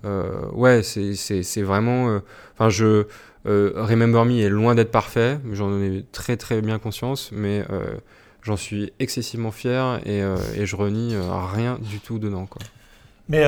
Euh, 0.07 0.47
ouais, 0.53 0.83
c'est- 0.83 1.15
vraiment. 1.63 2.09
euh, 2.09 2.21
Enfin, 2.55 2.71
je. 2.71 3.05
euh, 3.47 3.73
Remember 3.77 4.25
Me 4.25 4.41
est 4.41 4.49
loin 4.49 4.75
d'être 4.75 4.91
parfait, 4.91 5.39
j'en 5.53 5.71
ai 5.81 6.05
très 6.13 6.37
très 6.37 6.63
bien 6.63 6.79
conscience, 6.79 7.31
mais 7.33 7.65
j'en 8.43 8.57
suis 8.57 8.93
excessivement 8.99 9.51
fier 9.51 10.01
et, 10.07 10.21
et 10.59 10.67
je 10.67 10.75
renie 10.77 11.15
rien 11.53 11.79
du 11.81 12.01
tout 12.01 12.19
dedans. 12.19 12.47
Quoi. 12.47 12.63
Mais 13.29 13.45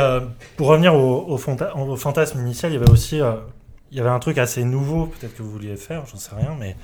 pour 0.57 0.67
revenir 0.69 0.95
au, 0.95 1.25
au 1.27 1.39
fanta- 1.39 1.73
au 1.77 1.97
fantasme 1.97 2.41
initial, 2.41 2.71
il 2.73 2.75
y 2.75 2.79
avait 2.79 2.91
aussi 2.91 3.21
il 3.91 3.97
y 3.97 4.01
avait 4.01 4.11
un 4.11 4.19
truc 4.19 4.37
assez 4.39 4.65
nouveau, 4.65 5.07
peut-être 5.07 5.35
que 5.37 5.43
vous 5.43 5.51
vouliez 5.51 5.77
faire, 5.77 6.05
j'en 6.07 6.19
sais 6.19 6.35
rien, 6.37 6.55
mais 6.61 6.77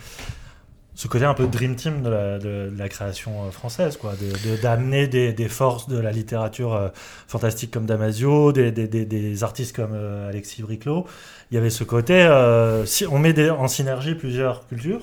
ce 0.95 1.09
côté 1.09 1.24
un 1.24 1.34
peu 1.34 1.47
Dream 1.49 1.74
Team 1.74 2.03
de 2.03 2.70
la, 2.76 2.88
création 2.88 3.45
euh, 3.45 3.51
française, 3.51 3.97
quoi, 3.97 4.14
de- 4.14 4.51
de- 4.57 4.57
d'amener 4.62 5.09
des, 5.09 5.32
des 5.32 5.49
forces 5.49 5.88
de 5.88 5.99
la 5.99 6.12
littérature 6.12 6.74
euh, 6.74 6.88
fantastique 7.26 7.72
comme 7.72 7.86
Damasio, 7.86 8.53
des, 8.53 8.70
des, 8.70 8.86
des, 8.86 9.05
des 9.05 9.42
artistes 9.42 9.74
comme 9.74 9.92
euh, 9.92 10.28
Alexis 10.28 10.62
Briclot. 10.62 11.07
Il 11.51 11.55
y 11.55 11.59
avait 11.59 11.70
ce 11.70 11.84
côté, 11.84 12.14
euh, 12.22 12.84
si 12.86 13.07
on 13.07 13.18
met 13.18 13.32
des- 13.32 13.51
en 13.51 13.68
synergie 13.68 14.14
plusieurs 14.14 14.66
cultures 14.66 15.01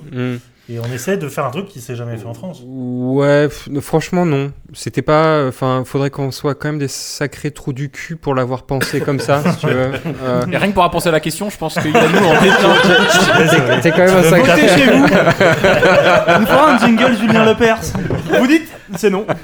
et 0.70 0.80
on 0.80 0.86
essaie 0.94 1.18
de 1.18 1.28
faire 1.28 1.46
un 1.46 1.50
truc 1.52 1.68
qui 1.68 1.82
s'est 1.82 1.96
jamais 1.96 2.16
fait 2.18 2.26
en 2.28 2.34
France. 2.34 2.62
Ouais, 2.66 3.48
franchement 3.82 4.26
non. 4.26 4.52
C'était 4.74 5.02
pas. 5.02 5.46
Enfin, 5.48 5.84
faudrait 5.86 6.10
qu'on 6.10 6.32
soit 6.32 6.56
quand 6.56 6.70
même 6.70 6.80
des 6.80 6.88
sacrés 6.88 7.52
trous 7.52 7.74
du 7.74 7.90
cul 7.90 8.16
pour 8.16 8.34
l'avoir 8.36 8.64
pensé 8.64 9.02
comme 9.02 9.20
ça, 9.20 9.42
si 9.52 9.58
tu 9.58 9.68
veux. 9.68 9.92
Euh, 10.24 10.46
Et 10.52 10.58
rien 10.58 10.70
que 10.70 10.74
pour 10.74 10.90
penser 10.90 11.10
à 11.10 11.12
la 11.12 11.20
question, 11.20 11.50
je 11.50 11.58
pense 11.58 11.74
qu'il 11.76 11.92
y 11.92 11.98
a 11.98 12.08
nous 12.08 12.26
en 12.26 12.36
tête. 12.42 13.82
T'es 13.82 13.92
quand 13.92 13.98
même 14.06 14.18
un 14.18 14.24
sacré. 14.24 14.68
Chez 14.68 14.86
vous 14.86 15.04
On 15.04 16.40
nous 16.40 16.46
fera 16.46 16.72
un 16.74 16.78
jingle 16.80 17.18
Julien 17.18 17.46
Lepers. 17.46 17.80
Vous 18.40 18.48
dites 18.48 18.68
C'est 18.96 19.10
non. 19.10 19.26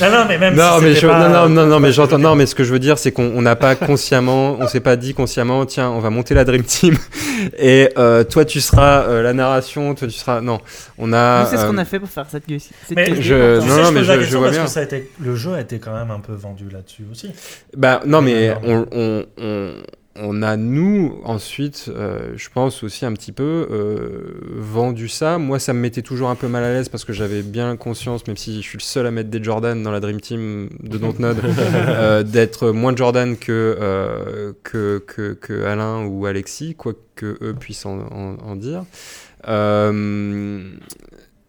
Non, 0.00 0.10
non, 0.10 0.24
mais 0.28 0.38
même 0.38 0.54
Non, 0.54 0.78
si 0.78 0.82
mais 0.84 0.88
c'était 0.94 1.00
je- 1.02 1.06
pas- 1.06 1.28
non, 1.28 1.48
non, 1.48 1.48
non, 1.48 1.66
non, 1.66 1.80
mais 1.80 1.92
j'entends. 1.92 2.18
Non, 2.18 2.34
mais 2.34 2.46
ce 2.46 2.54
que 2.54 2.64
je 2.64 2.72
veux 2.72 2.78
dire, 2.78 2.98
c'est 2.98 3.12
qu'on 3.12 3.32
on 3.34 3.42
n'a 3.42 3.56
pas 3.56 3.74
consciemment, 3.74 4.56
on 4.60 4.66
s'est 4.68 4.80
pas 4.80 4.96
dit 4.96 5.14
consciemment, 5.14 5.64
tiens, 5.66 5.88
on 5.90 5.98
va 6.00 6.10
monter 6.10 6.34
la 6.34 6.44
Dream 6.44 6.62
Team 6.62 6.96
et 7.58 7.90
euh, 7.98 8.24
toi 8.24 8.44
tu 8.44 8.60
seras 8.60 9.02
euh, 9.04 9.22
la 9.22 9.32
narration, 9.32 9.94
toi 9.94 10.08
tu 10.08 10.14
seras. 10.14 10.40
Non, 10.40 10.60
on 10.98 11.12
a. 11.12 11.46
C'est 11.50 11.56
ce 11.56 11.66
qu'on 11.66 11.76
euh, 11.78 11.82
a 11.82 11.84
fait 11.84 11.98
pour 12.00 12.08
faire 12.10 12.26
cette 12.30 12.48
gueule. 12.48 12.60
cette 12.60 12.96
Mais 12.96 13.20
je- 13.20 13.60
non, 13.60 13.82
non, 13.84 13.92
mais 13.92 14.04
je- 14.04 14.20
je 14.22 14.36
vois 14.36 14.46
parce 14.46 14.56
bien. 14.56 14.64
que 14.64 14.70
ça 14.70 14.80
a 14.80 14.84
été, 14.84 15.10
le 15.20 15.34
jeu 15.36 15.54
a 15.54 15.60
été 15.60 15.78
quand 15.78 15.94
même 15.94 16.10
un 16.10 16.20
peu 16.20 16.32
vendu 16.34 16.68
là-dessus 16.72 17.04
aussi. 17.10 17.30
Bah 17.76 18.00
non, 18.06 18.20
mais 18.22 18.28
Mais 18.32 18.56
on, 18.64 18.86
on, 18.92 19.24
on, 19.40 19.72
on 20.20 20.42
a, 20.42 20.56
nous, 20.56 21.20
ensuite, 21.24 21.90
euh, 21.94 22.32
je 22.36 22.48
pense 22.52 22.82
aussi 22.82 23.04
un 23.06 23.12
petit 23.12 23.32
peu 23.32 23.66
euh, 23.70 24.40
vendu 24.56 25.08
ça. 25.08 25.38
Moi, 25.38 25.58
ça 25.58 25.72
me 25.72 25.80
mettait 25.80 26.02
toujours 26.02 26.28
un 26.30 26.34
peu 26.34 26.48
mal 26.48 26.64
à 26.64 26.72
l'aise 26.72 26.88
parce 26.88 27.04
que 27.04 27.12
j'avais 27.12 27.42
bien 27.42 27.76
conscience, 27.76 28.26
même 28.26 28.36
si 28.36 28.56
je 28.56 28.66
suis 28.68 28.78
le 28.78 28.82
seul 28.82 29.06
à 29.06 29.10
mettre 29.10 29.30
des 29.30 29.42
Jordan 29.42 29.82
dans 29.82 29.90
la 29.90 30.00
Dream 30.00 30.20
Team 30.20 30.68
de 30.82 30.98
Dontnod, 30.98 31.36
euh, 31.74 32.22
d'être 32.22 32.70
moins 32.70 32.94
Jordan 32.96 33.36
que, 33.36 34.54
que, 34.62 35.02
que, 35.06 35.32
que 35.34 35.64
Alain 35.64 36.04
ou 36.06 36.26
Alexis, 36.26 36.74
quoi 36.74 36.92
que 37.14 37.36
eux 37.40 37.54
puissent 37.58 37.86
en, 37.86 37.98
en- 37.98 38.36
en 38.44 38.56
dire. 38.56 38.84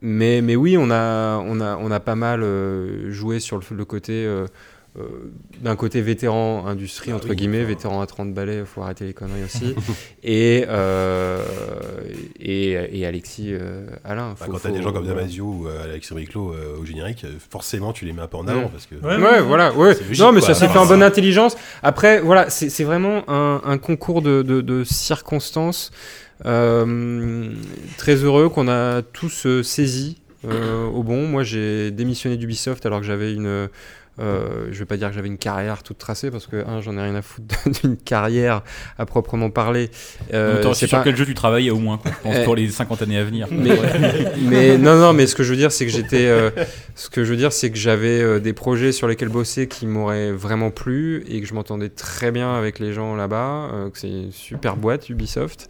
Mais, 0.01 0.41
mais 0.41 0.55
oui, 0.55 0.77
on 0.77 0.89
a, 0.91 1.37
on 1.45 1.59
a, 1.59 1.75
on 1.77 1.91
a 1.91 1.99
pas 1.99 2.15
mal 2.15 2.41
joué 3.09 3.39
sur 3.39 3.57
le, 3.57 3.63
le 3.75 3.85
côté. 3.85 4.25
Euh, 4.99 5.31
d'un 5.61 5.75
côté 5.75 6.01
vétéran 6.01 6.65
industrie 6.67 7.11
Ah 7.11 7.15
entre 7.15 7.29
oui, 7.29 7.35
guillemets, 7.35 7.59
enfin. 7.59 7.67
vétéran 7.67 8.01
à 8.01 8.05
30 8.07 8.33
balais, 8.33 8.63
faut 8.65 8.81
arrêter 8.81 9.05
les 9.05 9.13
conneries 9.13 9.43
aussi. 9.43 9.73
et, 10.23 10.65
euh, 10.67 11.43
et, 12.39 12.99
et 12.99 13.05
Alexis 13.05 13.49
euh, 13.53 13.87
Alain. 14.03 14.29
Bah, 14.39 14.45
faut- 14.45 14.51
quand 14.51 14.59
t'as 14.63 14.71
des 14.71 14.81
gens 14.81 14.91
comme. 14.91 15.05
Damasio 15.07 15.45
ou 15.45 15.67
Alexis 15.67 16.13
Briclot 16.13 16.53
euh, 16.53 16.77
au 16.81 16.85
générique, 16.85 17.25
forcément 17.49 17.93
tu 17.93 18.05
les 18.05 18.13
mets 18.13 18.21
un 18.21 18.27
peu 18.27 18.37
en 18.37 18.47
avant 18.47 18.67
Mm. 18.67 18.71
parce 18.71 18.85
que. 18.85 18.95
Ouais, 18.95 19.17
Ouais, 19.17 19.41
voilà, 19.41 19.73
ouais. 19.73 19.93
Logique, 19.95 20.19
non, 20.19 20.31
mais 20.31 20.39
quoi. 20.39 20.49
ça 20.49 20.53
s'est 20.55 20.67
fait 20.67 20.77
en 20.79 20.85
bonne 20.85 21.03
intelligence. 21.03 21.55
Après, 21.83 22.19
voilà, 22.21 22.49
c'est 22.49 22.69
c'est 22.69 22.83
vraiment 22.83 23.23
un, 23.29 23.61
un 23.65 23.77
concours 23.77 24.21
de, 24.21 24.41
de- 24.41 24.61
de 24.61 24.83
circonstances 24.83 25.91
euh, 26.45 27.51
très 27.97 28.15
heureux 28.15 28.49
qu'on 28.49 28.67
a 28.67 29.01
tous 29.01 29.45
euh, 29.45 29.63
saisi 29.63 30.17
euh, 30.47 30.85
au 30.87 31.03
bon. 31.03 31.27
Moi, 31.27 31.43
j'ai 31.43 31.91
démissionné 31.91 32.37
d'Ubisoft 32.37 32.85
alors 32.85 32.99
que 33.01 33.05
j'avais 33.05 33.33
une. 33.33 33.67
Euh, 34.19 34.67
je 34.71 34.79
vais 34.79 34.85
pas 34.85 34.97
dire 34.97 35.09
que 35.09 35.15
j'avais 35.15 35.27
une 35.27 35.37
carrière 35.37 35.83
toute 35.83 35.97
tracée 35.97 36.29
parce 36.31 36.45
que 36.47 36.65
un, 36.67 36.81
j'en 36.81 36.97
ai 36.97 37.01
rien 37.01 37.15
à 37.15 37.21
foutre 37.21 37.55
d'une 37.83 37.97
carrière 37.97 38.63
à 38.97 39.05
proprement 39.05 39.49
parler. 39.49 39.89
Euh, 40.33 40.61
c'est 40.73 40.87
sur 40.87 40.97
pas- 40.97 41.03
quel 41.03 41.15
jeu 41.15 41.25
tu 41.25 41.33
travaillais 41.33 41.69
au 41.71 41.79
moins, 41.79 41.97
quoi, 41.97 42.11
je 42.11 42.23
pense, 42.23 42.35
Eh. 42.41 42.43
pour 42.43 42.55
les 42.55 42.69
50 42.69 43.01
années 43.01 43.17
à 43.17 43.23
venir. 43.23 43.47
mais, 43.51 43.77
mais 44.41 44.77
non, 44.77 44.97
non, 44.97 45.13
mais 45.13 45.27
ce 45.27 45.35
que 45.35 45.43
je 45.43 45.51
veux 45.51 45.57
dire, 45.57 45.71
c'est 45.71 45.85
que 45.85 45.91
j'étais. 45.91 46.25
euh, 46.27 46.49
ce 46.95 47.09
que 47.09 47.23
je 47.23 47.29
veux 47.31 47.37
dire, 47.37 47.53
c'est 47.53 47.69
que 47.71 47.77
j'avais 47.77 48.21
euh, 48.21 48.39
des 48.39 48.53
projets 48.53 48.91
sur 48.91 49.07
lesquels 49.07 49.29
bosser 49.29 49.67
qui 49.67 49.85
m'auraient 49.87 50.31
vraiment 50.31 50.71
plu 50.71 51.23
et 51.27 51.39
que 51.41 51.47
je 51.47 51.53
m'entendais 51.53 51.89
très 51.89 52.31
bien 52.31 52.53
avec 52.55 52.79
les 52.79 52.93
gens 52.93 53.15
là-bas. 53.15 53.69
euh, 53.73 53.89
que 53.89 53.97
c'est 53.97 54.09
une 54.09 54.31
super 54.31 54.75
boîte 54.75 55.09
Ubisoft. 55.09 55.67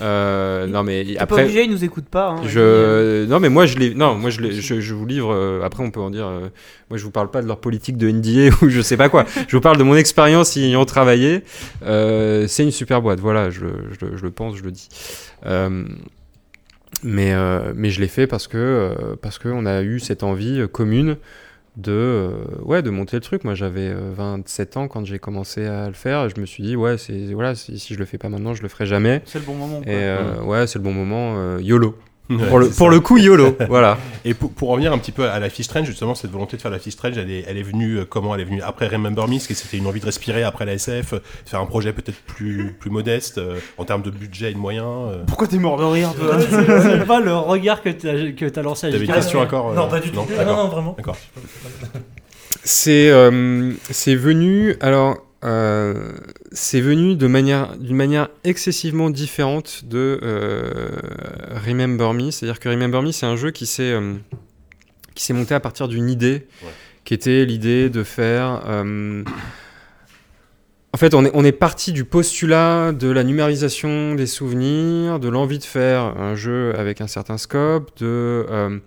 Euh, 0.00 0.66
non, 0.66 0.82
mais 0.84 1.04
T'es 1.04 1.14
pas 1.14 1.22
après. 1.22 1.42
obligé, 1.42 1.64
ils 1.64 1.70
nous 1.70 1.84
écoutent 1.84 2.08
pas. 2.08 2.28
hein. 2.30 2.42
Je 2.46 3.24
non 3.26 3.40
mais 3.40 3.48
moi 3.48 3.66
je 3.66 3.76
les 3.78 3.94
non 3.94 4.14
moi 4.14 4.30
je, 4.30 4.40
je, 4.50 4.80
je 4.80 4.94
vous 4.94 5.06
livre 5.06 5.32
euh, 5.34 5.60
après 5.64 5.82
on 5.82 5.90
peut 5.90 6.00
en 6.00 6.10
dire 6.10 6.26
euh, 6.26 6.48
moi 6.90 6.98
je 6.98 7.04
vous 7.04 7.10
parle 7.10 7.30
pas 7.30 7.42
de 7.42 7.46
leur 7.48 7.58
politique 7.60 7.96
de 7.96 8.08
NDA 8.10 8.54
ou 8.62 8.68
je 8.68 8.80
sais 8.80 8.96
pas 8.96 9.08
quoi 9.08 9.24
je 9.48 9.56
vous 9.56 9.60
parle 9.60 9.76
de 9.76 9.82
mon 9.82 9.96
expérience 9.96 10.54
y 10.56 10.64
ayant 10.64 10.84
travaillé 10.84 11.42
Euh, 11.84 12.46
c'est 12.46 12.62
une 12.62 12.70
super 12.70 13.02
boîte 13.02 13.18
voilà 13.20 13.50
je, 13.50 13.60
le- 13.62 13.90
je, 14.16 14.22
le- 14.22 14.30
pense 14.30 14.56
je 14.56 14.62
le 14.62 14.70
dis 14.70 14.88
Euh, 15.46 15.84
mais 17.02 17.32
euh, 17.32 17.72
mais 17.76 17.90
je 17.90 18.00
l'ai 18.00 18.08
fait 18.08 18.26
parce 18.26 18.48
que 18.48 18.56
euh, 18.58 19.16
parce 19.20 19.38
que 19.38 19.48
on 19.48 19.66
a 19.66 19.82
eu 19.82 20.00
cette 20.00 20.22
envie 20.22 20.60
euh, 20.60 20.66
commune 20.66 21.16
de 21.78 21.92
euh, 21.92 22.30
ouais 22.64 22.82
de 22.82 22.90
monter 22.90 23.16
le 23.16 23.20
truc. 23.22 23.44
Moi 23.44 23.54
j'avais 23.54 23.88
euh, 23.88 24.10
27 24.14 24.76
ans 24.76 24.88
quand 24.88 25.04
j'ai 25.06 25.18
commencé 25.18 25.64
à 25.64 25.86
le 25.86 25.94
faire 25.94 26.24
et 26.24 26.28
je 26.28 26.40
me 26.40 26.44
suis 26.44 26.62
dit 26.62 26.76
ouais 26.76 26.98
c'est 26.98 27.32
voilà 27.32 27.54
si, 27.54 27.78
si 27.78 27.94
je 27.94 27.98
le 27.98 28.04
fais 28.04 28.18
pas 28.18 28.28
maintenant 28.28 28.52
je 28.52 28.62
le 28.62 28.68
ferai 28.68 28.84
jamais. 28.86 29.22
C'est 29.24 29.38
le 29.38 29.44
bon 29.44 29.54
moment. 29.54 29.80
et 29.82 29.86
euh, 29.88 30.42
ouais 30.42 30.66
c'est 30.66 30.78
le 30.78 30.84
bon 30.84 30.92
moment 30.92 31.36
euh, 31.38 31.58
YOLO 31.62 31.96
Ouais, 32.30 32.46
pour 32.46 32.58
le, 32.58 32.68
pour 32.68 32.90
le 32.90 33.00
coup, 33.00 33.16
YOLO. 33.16 33.56
voilà. 33.68 33.96
Et 34.24 34.34
pour, 34.34 34.50
pour 34.52 34.68
revenir 34.68 34.92
un 34.92 34.98
petit 34.98 35.12
peu 35.12 35.28
à 35.30 35.40
Life 35.40 35.58
is 35.58 35.64
Strange, 35.64 35.86
justement, 35.86 36.14
cette 36.14 36.30
volonté 36.30 36.56
de 36.58 36.62
faire 36.62 36.70
Life 36.70 36.86
is 36.86 36.90
Strange, 36.90 37.16
elle 37.16 37.30
est, 37.30 37.44
elle 37.48 37.56
est 37.56 37.62
venue 37.62 37.96
euh, 38.00 38.04
comment 38.04 38.34
Elle 38.34 38.42
est 38.42 38.44
venue 38.44 38.60
après 38.62 38.86
Remember 38.88 39.26
Me, 39.26 39.32
parce 39.34 39.46
que 39.46 39.54
c'était 39.54 39.78
une 39.78 39.86
envie 39.86 40.00
de 40.00 40.04
respirer 40.06 40.42
après 40.42 40.66
la 40.66 40.74
SF, 40.74 41.14
euh, 41.14 41.18
faire 41.46 41.60
un 41.60 41.66
projet 41.66 41.92
peut-être 41.94 42.18
plus, 42.26 42.76
plus 42.78 42.90
modeste 42.90 43.38
euh, 43.38 43.58
en 43.78 43.84
termes 43.84 44.02
de 44.02 44.10
budget 44.10 44.50
et 44.50 44.54
de 44.54 44.58
moyens. 44.58 44.84
euh. 45.10 45.24
Pourquoi 45.26 45.46
t'es 45.46 45.58
mort 45.58 45.78
de 45.78 45.84
rire 45.84 46.12
toi 46.14 46.36
c'est 46.82 47.06
pas 47.06 47.20
le 47.20 47.34
regard 47.34 47.82
que 47.82 47.88
t'as 47.88 48.32
que 48.32 48.44
t'as 48.46 48.62
lancé 48.62 48.88
à 48.88 48.90
T'avais 48.90 49.06
une 49.06 49.12
question 49.12 49.40
encore 49.40 49.70
euh, 49.70 49.74
Non, 49.74 49.88
pas 49.88 50.00
du 50.00 50.10
tout. 50.10 50.16
Non, 50.16 50.26
non, 50.44 50.68
vraiment. 50.68 50.94
D'accord. 50.98 51.16
C'est 52.64 53.10
euh, 53.10 53.72
c'est 53.90 54.14
venu. 54.14 54.76
Alors, 54.80 55.16
euh, 55.44 56.12
c'est 56.52 56.80
venu 56.80 57.14
de 57.16 57.26
manière 57.28 57.76
d'une 57.76 57.96
manière 57.96 58.28
excessivement 58.44 59.08
différente 59.10 59.82
de 59.84 60.18
euh, 60.22 60.90
Remember 61.66 62.12
Me. 62.14 62.30
C'est-à-dire 62.30 62.58
que 62.60 62.68
Remember 62.68 63.02
Me, 63.02 63.12
c'est 63.12 63.26
un 63.26 63.36
jeu 63.36 63.50
qui 63.50 63.66
s'est 63.66 63.92
euh, 63.92 64.14
qui 65.14 65.24
s'est 65.24 65.32
monté 65.34 65.54
à 65.54 65.60
partir 65.60 65.88
d'une 65.88 66.08
idée, 66.10 66.46
Ouais. 66.62 66.70
qui 67.04 67.14
était 67.14 67.44
l'idée 67.44 67.88
de 67.90 68.02
faire. 68.04 68.62
euh, 68.66 69.22
en 70.94 70.96
fait, 70.96 71.12
on 71.14 71.24
est, 71.24 71.30
on 71.34 71.44
est 71.44 71.52
parti 71.52 71.92
du 71.92 72.04
postulat 72.04 72.92
de 72.92 73.08
la 73.10 73.22
numérisation 73.22 74.14
des 74.14 74.26
souvenirs, 74.26 75.20
de 75.20 75.28
l'envie 75.28 75.58
de 75.58 75.64
faire 75.64 76.02
un 76.18 76.34
jeu 76.34 76.72
avec 76.76 77.00
un 77.00 77.06
certain 77.06 77.36
scope, 77.36 77.90
de, 78.00 78.80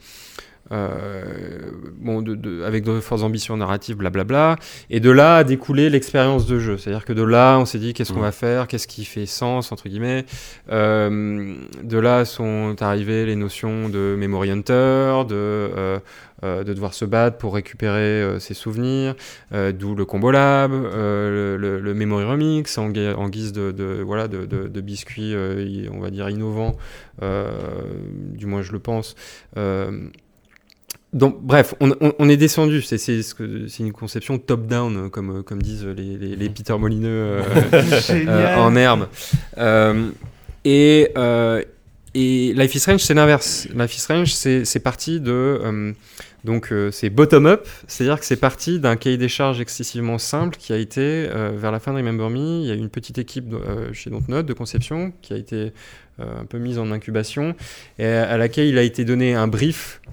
bon, 1.99 2.21
de, 2.21 2.35
de- 2.35 2.63
avec 2.63 2.83
de 2.83 2.99
fortes 2.99 3.23
ambitions 3.23 3.57
narratives, 3.57 3.97
blablabla. 3.97 4.55
Et 4.89 4.99
de 4.99 5.09
là 5.11 5.37
a 5.37 5.43
découlé 5.43 5.89
l'expérience 5.89 6.45
de 6.47 6.59
jeu. 6.59 6.77
C'est-à-dire 6.77 7.05
que 7.05 7.13
de 7.13 7.23
là, 7.23 7.57
on 7.59 7.65
s'est 7.65 7.79
dit 7.79 7.93
qu'est-ce 7.93 8.13
qu'on 8.13 8.21
va 8.21 8.31
faire, 8.31 8.67
qu'est-ce 8.67 8.87
qui 8.87 9.05
fait 9.05 9.25
sens, 9.25 9.71
entre 9.71 9.89
guillemets? 9.89 10.25
Euh, 10.71 11.53
de 11.83 11.97
là 11.97 12.25
sont 12.25 12.75
arrivées 12.81 13.25
les 13.25 13.35
notions 13.35 13.89
de 13.89 14.15
Memory 14.17 14.51
Hunter, 14.51 15.23
de, 15.27 15.35
euh, 15.35 15.99
euh, 16.43 16.63
de 16.63 16.73
devoir 16.73 16.93
se 16.93 17.05
battre 17.05 17.37
pour 17.37 17.53
récupérer 17.53 17.99
euh, 18.21 18.39
ses 18.39 18.53
souvenirs, 18.55 19.13
euh, 19.53 19.71
d'où 19.71 19.93
le 19.95 20.05
Combo 20.05 20.31
Lab, 20.31 20.71
euh, 20.73 21.57
le, 21.57 21.77
le- 21.77 21.79
le 21.79 21.93
Memory 21.93 22.23
Remix 22.25 22.77
en, 22.77 22.89
gui- 22.89 23.13
en 23.13 23.29
guise 23.29 23.51
de, 23.53 23.71
de- 23.71 24.01
voilà, 24.03 24.27
de, 24.27 24.45
de, 24.45 24.67
de 24.67 24.81
biscuits, 24.81 25.33
euh, 25.35 25.87
on 25.93 25.99
va 25.99 26.09
dire, 26.09 26.29
innovants, 26.29 26.75
euh, 27.21 27.51
du 28.33 28.45
moins 28.47 28.61
je 28.63 28.71
le 28.71 28.79
pense. 28.79 29.15
Euh, 31.13 31.17
donc, 31.17 31.41
bref, 31.41 31.73
on, 31.79 31.91
on- 32.01 32.13
on 32.17 32.29
est 32.29 32.37
descendu. 32.37 32.81
C'est 32.81 32.97
c'est 32.97 33.21
ce 33.21 33.33
que- 33.35 33.67
c'est 33.67 33.83
une 33.83 33.91
conception 33.93 34.37
top-down, 34.37 34.97
euh, 34.97 35.09
comme, 35.09 35.43
comme 35.43 35.61
disent 35.61 35.85
les, 35.85 36.17
les, 36.17 36.35
les 36.35 36.49
Peter 36.49 36.77
Molineux 36.77 37.07
euh, 37.09 37.41
euh, 38.11 38.55
en 38.57 38.75
herbe. 38.75 39.07
Euh, 39.57 40.09
et, 40.65 41.09
euh, 41.17 41.61
et 42.13 42.53
Life 42.55 42.75
is 42.75 42.79
Strange, 42.79 42.99
c'est 43.01 43.13
l'inverse. 43.13 43.67
Life 43.75 43.95
is 43.95 43.99
Strange, 43.99 44.33
c'est 44.33 44.65
c'est 44.65 44.79
parti 44.79 45.19
de. 45.19 45.31
euh, 45.31 45.91
donc, 46.43 46.71
euh, 46.71 46.89
c'est 46.89 47.11
bottom-up, 47.11 47.67
c'est-à-dire 47.87 48.19
que 48.19 48.25
c'est 48.25 48.35
parti 48.35 48.79
d'un 48.79 48.95
cahier 48.95 49.17
des 49.17 49.29
charges 49.29 49.61
excessivement 49.61 50.17
simple 50.17 50.57
qui 50.57 50.73
a 50.73 50.77
été, 50.77 51.01
euh, 51.29 51.51
vers 51.55 51.71
la 51.71 51.79
fin 51.79 51.91
de 51.93 51.97
Remember 51.97 52.31
Me, 52.31 52.61
il 52.61 52.65
y 52.65 52.71
a 52.71 52.73
eu 52.73 52.79
une 52.79 52.89
petite 52.89 53.19
équipe 53.19 53.53
euh, 53.53 53.93
chez 53.93 54.09
Dontnod 54.09 54.43
de 54.43 54.53
conception 54.53 55.13
qui 55.21 55.33
a 55.33 55.37
été 55.37 55.71
euh, 56.19 56.41
un 56.41 56.45
peu 56.45 56.57
mise 56.57 56.79
en 56.79 56.91
incubation 56.91 57.53
et 57.99 58.07
à, 58.07 58.27
à 58.31 58.37
laquelle 58.37 58.65
il 58.67 58.79
a 58.79 58.81
été 58.81 59.05
donné 59.05 59.35
un 59.35 59.47
brief 59.47 60.01
euh, 60.07 60.11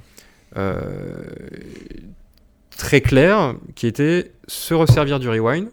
très 2.76 3.00
clair 3.00 3.54
qui 3.74 3.86
était 3.86 4.32
se 4.46 4.74
resservir 4.74 5.18
du 5.20 5.28
rewind. 5.28 5.68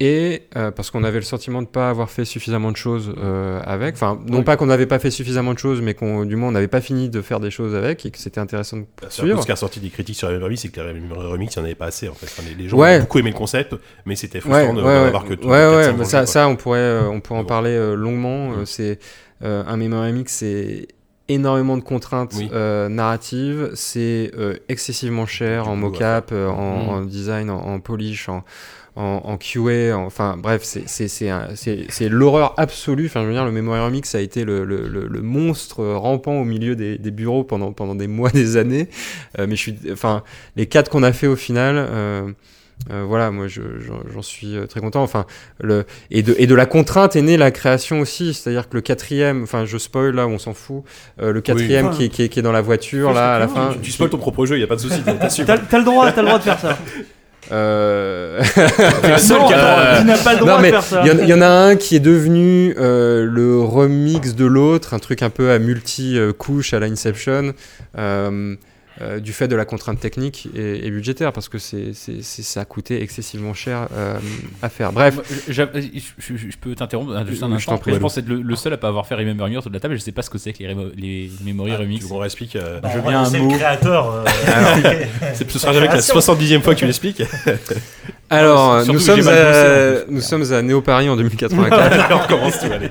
Et 0.00 0.44
euh, 0.56 0.70
parce 0.72 0.90
qu'on 0.90 1.04
avait 1.04 1.18
le 1.18 1.24
sentiment 1.24 1.60
de 1.62 1.66
ne 1.66 1.70
pas 1.70 1.88
avoir 1.90 2.10
fait 2.10 2.24
suffisamment 2.24 2.72
de 2.72 2.76
choses 2.76 3.14
euh, 3.18 3.60
avec, 3.64 3.94
enfin 3.94 4.18
non 4.26 4.38
Oui. 4.38 4.44
pas 4.44 4.56
qu'on 4.56 4.66
n'avait 4.66 4.86
pas 4.86 4.98
fait 4.98 5.10
suffisamment 5.12 5.52
de 5.54 5.58
choses, 5.60 5.80
mais 5.80 5.94
qu'on 5.94 6.24
du 6.24 6.34
moins 6.34 6.48
on 6.48 6.52
n'avait 6.52 6.66
pas 6.66 6.80
fini 6.80 7.08
de 7.08 7.20
faire 7.22 7.38
des 7.38 7.50
choses 7.52 7.74
avec 7.76 8.04
et 8.06 8.10
que 8.10 8.18
c'était 8.18 8.40
intéressant 8.40 8.78
de 8.78 8.82
peu 8.82 9.02
poursuivre. 9.06 9.40
ce 9.40 9.44
qui 9.44 9.52
a 9.52 9.54
ressorti 9.54 9.78
des 9.80 9.90
critiques 9.90 10.16
sur 10.16 10.26
Remember 10.28 10.48
Me, 10.50 10.56
c'est 10.56 10.70
que 10.70 10.80
la 10.80 10.88
Remember 10.88 11.18
Remix, 11.30 11.54
il 11.54 11.58
n'y 11.58 11.62
en 11.62 11.66
avait 11.66 11.74
pas 11.76 11.86
assez 11.86 12.08
en 12.08 12.14
fait. 12.14 12.26
Enfin, 12.26 12.42
les, 12.58 12.68
gens 12.68 12.78
Ouais. 12.78 12.96
ont 12.96 13.00
beaucoup 13.00 13.18
aimé 13.18 13.30
le 13.30 13.36
concept, 13.36 13.76
mais 14.06 14.16
c'était 14.16 14.40
frustrant 14.40 14.72
de 14.72 14.78
ouais, 14.78 14.82
d'en 14.82 14.88
ouais. 15.02 15.06
avoir 15.08 15.24
que 15.24 15.34
tout- 15.34 15.46
Ouais, 15.46 15.58
400 15.58 15.76
ouais, 15.76 15.92
bah 16.14 16.26
ça, 16.26 16.48
on 16.48 16.56
pourrait, 16.56 16.78
euh, 16.80 17.08
on 17.08 17.20
pourrait 17.20 17.38
en 17.40 17.42
Bon. 17.42 17.48
parler 17.48 17.70
euh, 17.70 17.94
longuement. 17.94 18.48
Mm. 18.48 18.54
Euh, 18.54 18.64
C'est 18.64 18.98
euh, 19.44 19.62
un 19.66 19.76
Memory 19.76 20.12
Mix, 20.14 20.32
c'est 20.32 20.88
énormément 21.34 21.76
de 21.76 21.82
contraintes 21.82 22.34
Oui. 22.36 22.48
euh, 22.52 22.88
narratives, 22.88 23.70
c'est 23.74 24.30
euh, 24.38 24.54
excessivement 24.68 25.26
cher 25.26 25.68
en 25.68 25.76
mocap, 25.76 26.30
euh, 26.32 26.48
en, 26.48 26.84
Mm. 26.84 26.88
en 26.88 27.00
design, 27.02 27.50
en, 27.50 27.58
en 27.60 27.80
polish, 27.80 28.28
en, 28.28 28.44
en, 28.94 29.36
QA, 29.38 29.96
en- 29.96 30.04
enfin 30.04 30.36
bref, 30.36 30.62
c'est- 30.64 30.86
c'est 30.86 31.08
c'est 31.08 31.30
un- 31.30 31.48
c'est- 31.54 31.86
c'est 31.88 32.10
l'horreur 32.10 32.52
absolue. 32.58 33.06
Enfin, 33.06 33.22
je 33.22 33.26
veux 33.28 33.32
dire, 33.32 33.44
le 33.46 33.50
Memory 33.52 33.80
Remix 33.80 34.08
ça 34.10 34.18
a 34.18 34.20
été 34.20 34.44
le, 34.44 34.64
le- 34.64 34.86
le- 34.86 35.08
le 35.08 35.22
monstre 35.22 35.82
rampant 35.94 36.34
au 36.40 36.44
milieu 36.44 36.76
des, 36.76 36.98
des 36.98 37.10
bureaux 37.10 37.42
pendant, 37.42 37.72
pendant 37.72 37.94
des 37.94 38.06
mois, 38.06 38.28
des 38.34 38.56
années. 38.58 38.88
Euh, 39.38 39.46
mais 39.48 39.56
je 39.56 39.60
suis, 39.62 39.76
enfin, 39.92 40.22
les 40.56 40.66
quatre 40.66 40.90
qu'on 40.90 41.02
a 41.02 41.12
fait 41.14 41.26
au 41.26 41.36
final. 41.36 41.76
Euh, 42.90 43.04
voilà, 43.06 43.30
moi 43.30 43.46
je- 43.48 43.60
j'en 44.12 44.22
suis 44.22 44.56
euh, 44.56 44.66
très 44.66 44.80
content. 44.80 45.02
Enfin, 45.02 45.24
le, 45.60 45.84
et, 46.10 46.22
de, 46.22 46.34
et 46.38 46.46
de 46.46 46.54
la 46.54 46.66
contrainte 46.66 47.14
est 47.16 47.22
née 47.22 47.36
la 47.36 47.50
création 47.50 48.00
aussi. 48.00 48.34
C'est-à-dire 48.34 48.68
que 48.68 48.74
le 48.74 48.80
quatrième, 48.80 49.44
enfin 49.44 49.64
je 49.64 49.78
spoil 49.78 50.14
là, 50.14 50.26
on 50.26 50.38
s'en 50.38 50.52
fout. 50.54 50.82
euh, 51.20 51.32
le 51.32 51.40
quatrième 51.40 51.86
Enfin, 51.86 51.96
qui, 51.96 52.04
est, 52.04 52.08
qui, 52.08 52.22
est, 52.24 52.28
qui 52.28 52.38
est 52.40 52.42
dans 52.42 52.52
la 52.52 52.60
voiture 52.62 53.12
là 53.12 53.34
à 53.36 53.38
la 53.38 53.46
fin. 53.48 53.70
Tu, 53.74 53.78
tu 53.80 53.90
spoil 53.92 54.10
ton 54.10 54.18
propre 54.18 54.46
jeu, 54.46 54.56
il 54.56 54.58
n'y 54.58 54.64
a 54.64 54.68
pas 54.68 54.76
de 54.76 54.80
souci. 54.80 55.00
T'as 55.04 55.78
le 55.78 55.84
droit, 55.84 56.10
t'as 56.10 56.22
le 56.22 56.26
droit 56.28 56.38
de 56.38 56.44
faire 56.44 56.58
ça. 56.58 56.76
Euh, 57.50 58.40
le 59.02 59.18
seul 59.18 59.38
Non, 59.40 59.46
qui 59.48 59.52
a 59.54 59.58
euh, 60.00 60.16
pas 60.24 60.32
le 60.34 60.38
droit 60.38 60.52
non, 60.56 60.60
mais 60.60 60.68
de 60.68 60.72
faire 60.74 60.82
ça. 60.84 61.02
il 61.04 61.08
y, 61.08 61.10
en- 61.10 61.18
il 61.22 61.28
y 61.28 61.34
en 61.34 61.40
a 61.42 61.48
un 61.48 61.76
qui 61.76 61.96
est 61.96 62.00
devenu 62.00 62.74
euh, 62.78 63.26
le 63.28 63.60
remix 63.60 64.34
de 64.36 64.46
l'autre, 64.46 64.94
un 64.94 65.00
truc 65.00 65.22
un 65.22 65.30
peu 65.30 65.50
à 65.50 65.58
multi-couche 65.58 66.72
à 66.72 66.78
la 66.78 66.86
Inception. 66.86 67.52
Euh, 67.98 68.54
euh, 69.00 69.20
du 69.20 69.32
fait 69.32 69.48
de 69.48 69.56
la 69.56 69.64
contrainte 69.64 69.98
technique 70.00 70.48
et, 70.54 70.86
et 70.86 70.90
budgétaire, 70.90 71.32
parce 71.32 71.48
que 71.48 71.58
c'est, 71.58 71.94
c'est- 71.94 72.22
c'est- 72.22 72.42
ça 72.42 72.60
a 72.60 72.64
coûté 72.64 73.02
excessivement 73.02 73.54
cher 73.54 73.88
euh, 73.96 74.18
à 74.60 74.68
faire. 74.68 74.92
Bref, 74.92 75.18
je, 75.48 75.52
je- 75.52 75.62
je- 76.18 76.36
je- 76.36 76.50
je 76.50 76.56
peux 76.58 76.74
t'interrompre 76.74 77.12
juste 77.26 77.42
un 77.42 77.48
Je 77.48 77.54
instant. 77.54 77.72
t'en 77.72 77.78
prie. 77.78 77.94
Je 77.94 77.98
pense 77.98 78.18
être 78.18 78.28
le, 78.28 78.42
le 78.42 78.56
seul 78.56 78.72
à 78.74 78.76
pas 78.76 78.88
avoir 78.88 79.06
fait 79.06 79.14
Remember 79.14 79.48
Me 79.48 79.56
autour 79.56 79.70
de 79.70 79.76
la 79.76 79.80
table. 79.80 79.94
Je 79.94 80.00
sais 80.00 80.12
pas 80.12 80.22
ce 80.22 80.30
que 80.30 80.38
c'est 80.38 80.52
que 80.52 80.62
les, 80.62 80.74
les 80.96 81.30
Memory 81.44 81.72
Ah, 81.72 81.78
Remix. 81.78 82.06
tu 82.06 82.12
réexplique 82.12 82.56
euh, 82.56 82.80
Bah, 82.80 82.90
Je 82.94 83.00
bien 83.00 83.20
un 83.22 83.24
c'est 83.24 83.38
mot. 83.40 83.50
le 83.50 83.56
créateur. 83.56 84.10
euh, 84.12 84.24
c'est- 85.34 85.50
Ce 85.50 85.58
sera 85.58 85.72
jamais 85.72 85.86
la 85.86 86.00
70e 86.00 86.60
fois 86.60 86.74
que 86.74 86.80
tu 86.80 86.86
l'expliques. 86.86 87.22
alors, 88.38 88.76
surtout 88.82 88.92
nous 88.92 88.98
sommes, 89.00 89.20
à, 89.20 89.22
bossé, 89.22 90.04
nous 90.08 90.20
sommes 90.20 90.52
à 90.52 90.62
Néo 90.62 90.80
Paris 90.80 91.08
en 91.08 91.16
2084. 91.22 92.12
On 92.12 92.18
recommence 92.18 92.58
tout, 92.60 92.66
allez. 92.72 92.90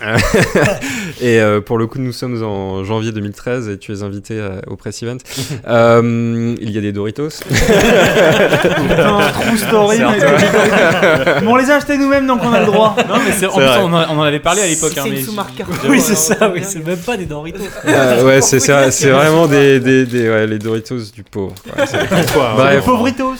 et 1.20 1.40
euh, 1.40 1.60
pour 1.60 1.76
le 1.78 1.86
coup, 1.86 1.98
nous 1.98 2.12
sommes 2.12 2.42
en 2.42 2.84
janvier 2.84 3.12
2013 3.12 3.68
et 3.68 3.78
tu 3.78 3.92
es 3.92 4.02
invité 4.02 4.34
euh, 4.38 4.60
au 4.66 4.76
press 4.76 5.02
event. 5.02 5.16
Euh, 5.68 6.54
il 6.60 6.70
y 6.70 6.78
a 6.78 6.80
des 6.80 6.90
Doritos. 6.92 7.28
Putain, 7.28 9.20
true 9.40 9.58
story. 9.58 9.98
Mais- 9.98 11.40
mais 11.42 11.46
on 11.46 11.56
les 11.56 11.70
a 11.70 11.76
achetés 11.76 11.96
nous-mêmes 11.98 12.26
donc 12.26 12.40
on 12.42 12.52
a 12.52 12.60
le 12.60 12.66
droit. 12.66 12.96
Non, 13.08 13.16
mais 13.24 13.32
c'est, 13.32 13.46
en 13.46 13.52
plus, 13.56 13.64
on, 13.80 13.92
en- 13.92 14.06
on 14.10 14.18
en 14.18 14.22
avait 14.22 14.40
parlé 14.40 14.62
à 14.62 14.66
l'époque. 14.66 14.92
hein, 14.96 15.02
C'est 15.04 15.10
mais 15.10 15.20
une 15.20 15.26
sous-marque. 15.26 15.62
Oui, 15.88 16.00
c'est 16.00 16.14
ça, 16.16 16.50
oui, 16.52 16.60
c'est 16.64 16.84
même 16.84 16.98
pas 16.98 17.16
des 17.16 17.26
Doritos. 17.26 17.58
Euh, 17.86 18.24
ouais, 18.24 18.40
c'est 18.40 18.60
ça, 18.60 18.90
c'est 18.90 19.10
vraiment 19.10 19.46
des, 19.46 19.80
des, 19.80 20.06
des- 20.06 20.28
ouais, 20.28 20.46
les 20.46 20.58
Doritos 20.58 20.98
du 21.14 21.22
pauvre. 21.24 21.54
Ouais, 21.76 21.84
c'est- 21.86 22.32
Quoi, 22.32 22.50
hein. 22.50 22.54
Bref. 22.56 22.74
Les 22.76 22.80
pauvritos. 22.82 23.34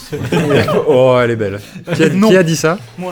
oh, 0.89 1.17
elle 1.23 1.31
est 1.33 1.37
belle. 1.41 1.61
Qui 1.95 2.05
a, 2.05 2.09
Non. 2.11 2.29
qui 2.29 2.37
a 2.37 2.43
dit 2.45 2.57
ça 2.57 2.79
comme. 2.97 3.09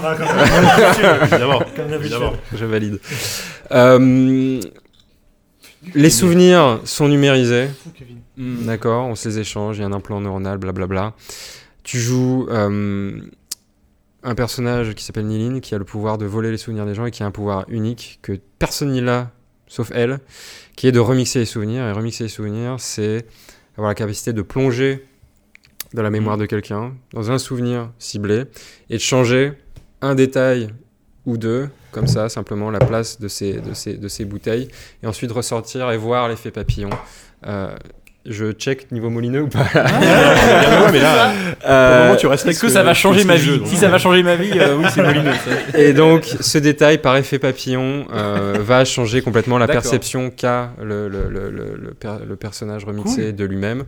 Évidemment. 1.22 1.59
Comme 1.74 1.89
d'habitude. 1.89 2.12
Évidemment. 2.12 2.33
Je 2.55 2.64
valide. 2.64 3.01
Euh, 3.72 4.61
les 5.95 6.11
souvenirs 6.11 6.81
sont 6.85 7.09
numérisés. 7.09 7.68
Hmm. 8.37 8.66
D'accord, 8.66 9.07
on 9.07 9.14
se 9.14 9.29
les 9.29 9.39
échange, 9.41 9.79
il 9.79 9.81
y 9.81 9.85
a 9.85 9.87
un 9.87 9.93
implant 9.93 10.20
neuronal, 10.20 10.59
blablabla. 10.59 11.14
Tu 11.83 11.99
joues 11.99 12.47
euh, 12.51 13.20
un 14.22 14.35
personnage 14.35 14.95
qui 14.95 15.05
s'appelle 15.05 15.26
Nilin, 15.26 15.61
qui 15.61 15.74
a 15.74 15.79
le 15.79 15.85
pouvoir 15.85 16.18
de 16.18 16.26
voler 16.26 16.51
les 16.51 16.59
souvenirs 16.59 16.87
des 16.87 16.95
gens 16.95 17.07
et 17.07 17.11
qui 17.11 17.22
a 17.22 17.26
un 17.26 17.31
pouvoir 17.31 17.64
unique 17.68 18.18
que 18.22 18.39
personne 18.59 18.93
n'y 18.93 19.09
a, 19.09 19.31
sauf 19.66 19.91
elle, 19.95 20.20
qui 20.76 20.87
est 20.87 20.93
de 20.93 21.01
remixer 21.01 21.41
les 21.41 21.47
souvenirs. 21.47 21.85
Et 21.85 21.93
remixer 21.93 22.24
les 22.24 22.29
souvenirs, 22.29 22.76
c'est 22.79 23.26
avoir 23.76 23.91
la 23.91 23.95
capacité 23.95 24.33
de 24.33 24.43
plonger 24.43 25.05
dans 25.95 26.03
la 26.03 26.11
mémoire 26.11 26.36
de 26.36 26.47
quelqu'un, 26.47 26.95
dans 27.12 27.30
un 27.30 27.39
souvenir 27.39 27.91
ciblé, 27.99 28.45
et 28.91 28.95
de 28.95 29.03
changer 29.03 29.53
un 30.01 30.14
détail 30.14 30.68
ou 31.26 31.36
deux, 31.36 31.68
comme 31.93 32.07
ça, 32.07 32.28
simplement 32.28 32.70
la 32.70 32.78
place 32.78 33.20
de 33.20 33.28
ces, 33.28 33.55
de 33.55 33.74
ces, 33.74 33.95
de 33.95 34.09
ces 34.09 34.24
bouteilles, 34.24 34.68
et 35.03 35.07
ensuite 35.07 35.32
ressortir 35.32 35.91
et 35.91 35.97
voir 35.97 36.28
l'effet 36.28 36.51
papillon. 36.51 36.91
Euh, 37.47 37.76
je 38.29 38.53
check 38.53 38.91
niveau 38.93 39.11
molineux 39.11 39.43
ou 39.43 39.49
pas 39.49 39.66
le 39.74 41.68
Euh, 41.68 42.05
moment, 42.07 42.16
tu 42.16 42.26
restes 42.26 42.47
Est-ce 42.47 42.61
que 42.61 42.68
ça 42.68 42.83
va 42.83 42.95
changer 42.95 43.24
ma 43.24 43.37
vie 43.37 43.61
Si 43.66 43.76
ça 43.76 43.89
va 43.89 43.99
changer 43.99 44.22
ma 44.22 44.37
vie, 44.37 44.51
euh, 44.59 44.76
oui, 44.76 44.85
c'est 44.95 45.03
molineux. 45.03 45.33
ça. 45.33 45.79
Et 45.79 45.93
donc, 45.93 46.24
ce 46.41 46.59
détail, 46.59 46.99
par 46.99 47.16
effet 47.16 47.39
papillon, 47.39 48.07
euh, 48.14 48.55
va 48.61 48.85
changer 48.85 49.22
complètement 49.22 49.59
la 49.59 49.66
perception 49.66 50.31
qu'a 50.31 50.70
le, 50.83 51.09
le, 51.09 51.29
le, 51.29 51.51
le, 51.51 51.76
le 51.81 51.91
per- 51.95 52.24
le 52.26 52.37
personnage 52.37 52.85
remixé 52.85 53.33
de 53.33 53.45
lui-même. 53.45 53.85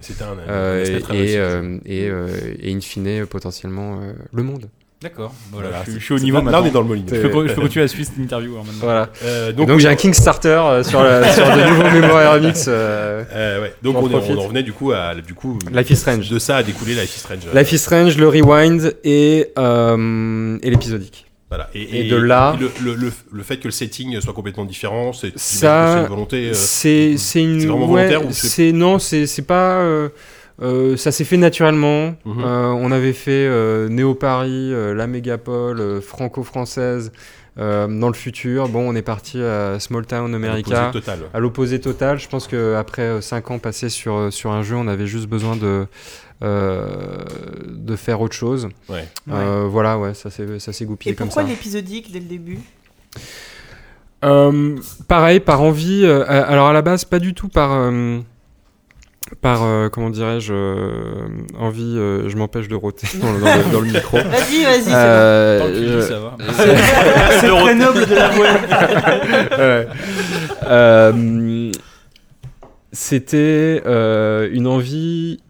Euh, 0.48 0.84
et, 1.12 1.32
et, 1.32 1.38
euh, 1.38 1.78
et, 1.86 2.08
euh, 2.08 2.28
et 2.62 2.72
in 2.72 2.80
fine, 2.80 3.26
potentiellement, 3.26 4.00
euh, 4.02 4.12
le 4.32 4.42
monde. 4.42 4.66
D'accord. 5.02 5.32
Voilà, 5.50 5.68
Voilà, 5.70 5.78
je, 5.78 5.84
suis- 5.84 5.92
c'est- 5.94 5.98
je 6.00 6.04
suis 6.04 6.14
au 6.14 6.18
niveau 6.18 6.36
là, 6.36 6.42
maintenant. 6.42 6.62
on 6.62 6.66
est 6.66 6.70
dans 6.70 6.82
le 6.82 6.86
molineux. 6.88 7.06
Je 7.10 7.26
peux, 7.28 7.48
je 7.48 7.54
peux 7.54 7.62
continuer 7.62 7.84
à 7.86 7.88
suivre 7.88 8.06
cette 8.06 8.18
interview 8.22 8.52
alors, 8.52 8.66
maintenant. 8.66 8.80
Voilà. 8.82 9.08
Euh, 9.24 9.50
Donc, 9.52 9.68
donc 9.68 9.78
j'ai 9.80 9.88
un 9.88 9.94
Kickstarter 9.94 10.48
euh, 10.48 10.82
sur, 10.82 11.02
la- 11.02 11.26
sur 11.32 11.46
de 11.46 11.68
nouveaux 11.70 11.82
Memory 11.90 12.26
Remix. 12.26 12.66
euh, 12.68 13.24
Euh, 13.32 13.62
ouais. 13.62 13.74
Donc 13.82 13.96
on, 13.96 14.10
on 14.12 14.38
en 14.38 14.48
venait 14.48 14.62
du 14.62 14.74
coup 14.74 14.92
à 14.92 15.14
du 15.14 15.32
coup 15.32 15.58
Life 15.72 15.88
is 15.88 15.96
Strange. 15.96 16.28
de 16.28 16.38
ça 16.38 16.58
a 16.58 16.62
découlé 16.62 16.94
Life 16.94 17.16
is 17.16 17.20
Strange. 17.20 17.38
Life 17.54 17.72
is 17.72 17.78
Strange, 17.78 18.18
le 18.18 18.28
rewind 18.28 18.94
et, 19.02 19.50
euh, 19.58 20.58
et 20.62 20.68
l'épisodique. 20.70 21.24
Voilà. 21.48 21.70
Et 21.74 22.04
de 22.08 22.16
là- 22.16 22.54
le, 22.60 22.70
le, 22.84 22.94
le, 22.94 23.12
le 23.32 23.42
fait 23.42 23.56
que 23.56 23.64
le 23.68 23.72
setting 23.72 24.20
soit 24.20 24.34
complètement 24.34 24.66
différent, 24.66 25.14
c'est 25.14 25.32
Ça, 25.36 25.94
c'est 25.94 26.00
une 26.02 26.08
volonté. 26.08 26.36
euh, 26.50 26.52
C'est 26.52 27.16
c'est 27.16 27.42
une. 27.42 27.58
c'est 27.60 27.66
vraiment 27.66 27.86
ouais, 27.88 28.06
volontaire 28.06 28.28
ou 28.28 28.32
c'est- 28.32 28.48
c'est 28.48 28.72
non, 28.72 28.98
c'est 28.98 29.26
c'est 29.26 29.42
pas. 29.46 29.80
Euh, 30.62 30.96
ça 30.96 31.10
s'est 31.12 31.24
fait 31.24 31.36
naturellement. 31.36 32.14
Mhm. 32.24 32.42
Euh, 32.44 32.66
on 32.68 32.92
avait 32.92 33.12
fait 33.12 33.46
euh, 33.46 33.88
Néo 33.88 34.14
Paris, 34.14 34.72
euh, 34.72 34.94
la 34.94 35.06
mégapole 35.06 35.80
euh, 35.80 36.00
franco-française 36.00 37.12
euh, 37.58 37.86
dans 37.88 38.08
le 38.08 38.14
futur. 38.14 38.68
Bon, 38.68 38.88
on 38.88 38.94
est 38.94 39.02
parti 39.02 39.40
à 39.42 39.78
Small 39.80 40.06
Town 40.06 40.34
America. 40.34 40.92
À 41.34 41.40
l'opposé 41.40 41.80
total. 41.80 42.18
Je 42.18 42.28
pense 42.28 42.46
qu'après 42.46 43.20
5 43.22 43.50
ans 43.50 43.58
passés 43.58 43.88
sur, 43.88 44.32
sur 44.32 44.50
un 44.52 44.62
jeu, 44.62 44.76
on 44.76 44.86
avait 44.88 45.06
juste 45.06 45.26
besoin 45.28 45.56
de, 45.56 45.86
euh, 46.42 46.76
de 47.66 47.96
faire 47.96 48.20
autre 48.20 48.34
chose. 48.36 48.68
Ouais. 48.88 49.04
Euh, 49.30 49.66
voilà, 49.68 49.98
ouais, 49.98 50.14
ça 50.14 50.30
s'est 50.30 50.58
ça 50.58 50.72
s'est 50.72 50.84
goupillé 50.84 51.12
Et 51.12 51.16
comme 51.16 51.26
pourquoi 51.28 51.42
ça. 51.44 51.48
l'épisodique 51.48 52.12
dès 52.12 52.20
le 52.20 52.26
début? 52.26 52.58
Euh, 54.24 54.76
pareil, 55.08 55.40
par 55.40 55.62
envie. 55.62 56.04
alors 56.06 56.68
à 56.68 56.72
la 56.72 56.82
base, 56.82 57.04
pas 57.04 57.18
du 57.18 57.34
tout 57.34 57.48
par. 57.48 57.90
Par, 59.40 59.62
euh, 59.62 59.88
comment 59.88 60.10
dirais-je, 60.10 60.52
euh, 60.52 61.28
envie, 61.58 61.96
euh, 61.96 62.28
je 62.28 62.36
m'empêche 62.36 62.68
de 62.68 62.74
rôter 62.74 63.06
dans 63.20 63.32
le, 63.32 63.40
dans 63.40 63.46
le- 63.56 63.72
dans 63.72 63.80
le 63.80 63.86
micro. 63.86 64.16
Vas-y, 64.24 64.64
vas-y, 64.64 64.82
c'est 64.84 64.90
Euh, 64.94 65.96
le 65.96 66.02
ça 66.02 66.18
va. 66.18 66.36
C'est 67.40 67.48
très 67.48 67.74
noble 67.74 68.06
de. 68.06 68.14
Ouais. 68.40 69.86
Euh, 70.66 71.72
C'était 72.92 73.82
euh, 73.86 74.48
une 74.52 74.66
envie, 74.66 75.40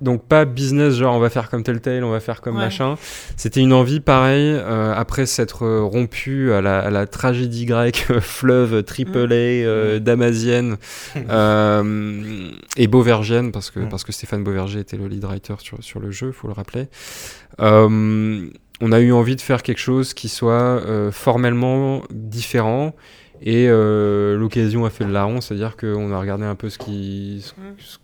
donc 0.00 0.24
pas 0.24 0.44
business, 0.44 0.94
genre 0.94 1.14
on 1.14 1.18
va 1.18 1.30
faire 1.30 1.50
comme 1.50 1.62
Telltale, 1.62 2.04
on 2.04 2.10
va 2.10 2.20
faire 2.20 2.40
comme 2.40 2.56
Ouais. 2.56 2.62
machin. 2.64 2.96
C'était 3.36 3.60
une 3.60 3.72
envie 3.72 4.00
pareil, 4.00 4.44
euh, 4.54 4.92
après 4.96 5.26
s'être 5.26 5.66
rompu 5.80 6.52
à 6.52 6.60
la, 6.60 6.78
à 6.80 6.90
la 6.90 7.06
tragédie 7.06 7.66
grecque, 7.66 8.06
fleuve 8.20 8.82
triple 8.82 9.32
A, 9.32 9.34
euh, 9.34 9.98
damasienne 9.98 10.76
euh, 11.30 12.48
et 12.76 12.86
beauvergienne, 12.86 13.52
parce 13.52 13.70
que, 13.70 13.80
Mm. 13.80 13.88
parce 13.88 14.04
que 14.04 14.12
Stéphane 14.12 14.44
Beauverger 14.44 14.80
était 14.80 14.96
le 14.96 15.06
lead 15.06 15.24
writer 15.24 15.54
sur, 15.58 15.82
sur 15.82 16.00
le 16.00 16.10
jeu, 16.10 16.32
faut 16.32 16.46
le 16.48 16.52
rappeler. 16.54 16.88
Euh, 17.60 18.46
on 18.80 18.92
a 18.92 19.00
eu 19.00 19.12
envie 19.12 19.36
de 19.36 19.40
faire 19.40 19.62
quelque 19.62 19.78
chose 19.80 20.14
qui 20.14 20.28
soit 20.28 20.52
euh, 20.86 21.10
formellement 21.10 22.02
différent. 22.10 22.94
Et 23.42 23.66
euh, 23.68 24.36
l'occasion 24.36 24.84
a 24.84 24.90
fait 24.90 25.04
le 25.04 25.12
larron, 25.12 25.40
c'est-à-dire 25.40 25.76
qu'on 25.76 26.12
a 26.12 26.20
regardé 26.20 26.44
un 26.44 26.54
peu 26.54 26.68
ce 26.68 26.76
qui, 26.78 27.42
ce- 27.42 27.52
Mm. 27.60 27.74
ce 27.78 27.98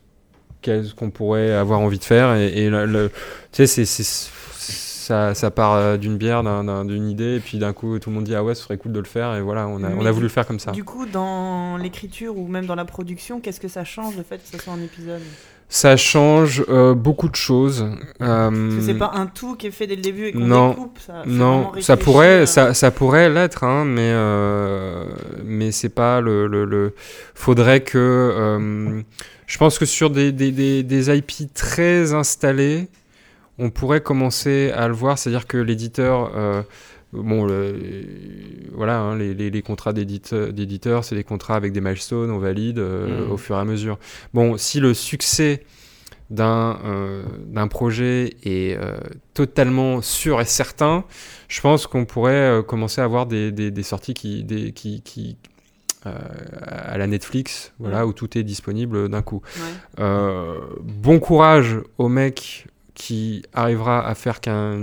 qu'est- 0.67 0.85
ce 0.85 0.95
qu'on 0.95 1.11
pourrait 1.11 1.53
avoir 1.53 1.81
envie 1.81 1.99
de 1.99 2.05
faire. 2.05 2.35
Et, 2.37 2.49
et 2.49 2.69
le- 2.71 2.85
le- 2.87 3.11
tu 3.53 3.67
sais, 3.67 3.85
c'est, 3.87 4.03
ça, 4.03 5.35
ça 5.35 5.51
part 5.53 5.75
euh, 5.75 5.97
d'une 5.97 6.17
bière, 6.17 6.43
d'un- 6.43 6.65
d'un- 6.65 6.85
d'une 6.85 7.09
idée, 7.09 7.37
et 7.37 7.41
puis 7.41 7.59
d'un 7.59 7.73
coup, 7.73 7.99
tout 8.01 8.11
le 8.11 8.17
monde 8.17 8.25
dit 8.25 8.35
Ah 8.35 8.43
ouais, 8.43 8.55
ce 8.57 8.63
serait 8.65 8.77
cool 8.77 8.93
de 8.93 8.99
le 8.99 9.05
faire. 9.07 9.35
Et 9.37 9.41
voilà, 9.41 9.69
on 9.69 9.83
a, 9.85 9.91
on 9.91 10.05
a 10.05 10.11
voulu 10.11 10.25
le 10.25 10.29
faire 10.31 10.47
comme 10.47 10.59
ça. 10.59 10.73
Du 10.73 10.85
coup, 10.85 11.07
dans 11.07 11.77
l'écriture 11.77 12.37
ou 12.37 12.49
même 12.49 12.67
dans 12.67 12.75
la 12.75 12.85
production, 12.85 13.41
qu'est-ce 13.41 13.61
que 13.61 13.69
ça 13.69 13.85
change 13.85 14.17
le 14.17 14.23
fait 14.25 14.39
que 14.39 14.49
ça 14.57 14.63
soit 14.63 14.73
en 14.73 14.81
épisode? 14.83 15.23
Ça 15.69 15.97
change 15.97 16.65
euh, 16.69 16.95
beaucoup 16.95 17.29
de 17.29 17.35
choses. 17.35 17.87
Parce 18.21 18.51
que 18.53 18.55
Euh, 18.55 18.81
c'est 18.81 18.95
pas 18.95 19.11
un 19.15 19.27
tout 19.27 19.57
qui 19.57 19.67
est 19.67 19.73
fait 19.73 19.89
dès 19.89 19.97
le 19.97 20.03
début 20.03 20.27
et 20.27 20.33
qu'on 20.33 20.39
non, 20.47 20.69
découpe. 20.71 20.99
Ça, 21.05 21.23
Non, 21.27 21.73
ça 21.81 21.97
pourrait, 21.97 22.43
euh, 22.43 22.47
ça, 22.47 22.73
ça 22.73 22.93
pourrait 22.93 23.29
l'être, 23.29 23.65
hein, 23.65 23.85
mais 23.85 24.13
mais 25.45 25.73
c'est 25.73 25.89
pas 25.89 26.21
le, 26.21 26.47
le, 26.47 26.65
le- 26.65 26.95
Faudrait 27.35 27.81
que, 27.81 29.03
je 29.47 29.59
pense 29.59 29.79
que 29.79 29.85
sur 29.87 30.11
des, 30.11 30.33
des, 30.33 30.51
des, 30.53 30.83
des 30.83 31.17
IP 31.17 31.53
très 31.55 32.13
installés, 32.15 32.89
on 33.59 33.71
pourrait 33.71 34.01
commencer 34.03 34.71
à 34.75 34.87
le 34.89 34.95
voir, 34.95 35.19
c'est-à-dire 35.19 35.47
que 35.47 35.57
l'éditeur, 35.57 36.33
euh, 36.37 36.63
bon, 37.13 37.47
le- 37.47 37.75
voilà, 38.75 38.99
hein, 39.01 39.17
les, 39.17 39.33
les, 39.35 39.51
les 39.51 39.63
contrats 39.63 39.93
d'édite- 39.93 40.35
d'éditeurs, 40.35 41.05
c'est 41.05 41.15
des 41.15 41.25
contrats 41.25 41.55
avec 41.57 41.73
des 41.73 41.81
milestones, 41.81 42.31
on 42.31 42.39
valide 42.39 42.79
euh, 42.79 43.25
Mhm. 43.27 43.33
au 43.33 43.37
fur 43.37 43.57
et 43.57 43.61
à 43.61 43.65
mesure. 43.65 43.99
Bon, 44.35 44.57
si 44.59 44.81
le 44.81 44.93
succès 44.95 45.65
d'un 46.29 46.79
euh, 46.85 47.23
d'un 47.47 47.69
projet 47.69 48.35
est 48.45 48.77
totalement 49.33 50.03
sûr 50.03 50.41
et 50.41 50.45
certain, 50.45 51.05
je 51.49 51.61
pense 51.61 51.87
qu'on 51.87 52.05
pourrait 52.05 52.63
commencer 52.67 53.01
à 53.01 53.05
avoir 53.05 53.27
des, 53.27 53.53
des, 53.53 53.71
des 53.71 53.83
sorties 53.85 54.13
qui, 54.15 54.43
des, 54.43 54.73
qui, 54.73 55.03
qui 55.03 55.37
euh, 56.07 56.13
à 56.65 56.97
la 56.97 57.07
Netflix, 57.07 57.73
voilà, 57.79 58.07
où 58.07 58.13
tout 58.13 58.39
est 58.39 58.43
disponible 58.45 59.09
d'un 59.09 59.23
coup. 59.23 59.43
ouais. 59.57 59.63
Euh, 60.05 60.55
bon 60.83 61.19
courage 61.19 61.79
au 61.99 62.09
mec 62.09 62.67
qui 62.95 63.43
arrivera 63.53 64.09
à 64.09 64.15
faire 64.15 64.41
qu'un 64.41 64.79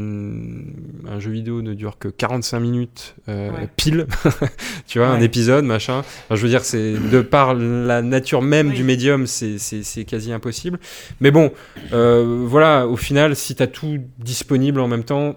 un 1.10 1.20
jeu 1.20 1.32
vidéo 1.32 1.64
ne 1.64 1.74
dure 1.74 1.98
que 1.98 2.08
45 2.10 2.60
minutes 2.60 3.16
euh, 3.28 3.50
Ouais. 3.50 3.68
pile, 3.76 4.06
tu 4.88 5.00
vois, 5.00 5.08
un 5.08 5.20
épisode, 5.20 5.66
machin. 5.66 6.00
Enfin, 6.00 6.36
je 6.36 6.42
veux 6.44 6.50
dire, 6.50 6.64
c'est 6.64 6.94
de 6.94 7.22
par 7.22 7.56
la 7.56 8.04
nature 8.04 8.44
même 8.44 8.68
Oui. 8.70 8.76
du 8.76 8.84
médium, 8.84 9.26
c'est- 9.26 10.06
quasi 10.06 10.32
impossible. 10.32 10.80
Mais 11.22 11.32
bon, 11.32 11.52
voilà, 11.92 12.88
au 12.88 12.98
final, 12.98 13.36
si 13.36 13.56
tu 13.56 13.64
as 13.64 13.68
tout 13.68 13.98
disponible 14.20 14.80
en 14.80 14.88
même 14.88 15.04
temps, 15.04 15.36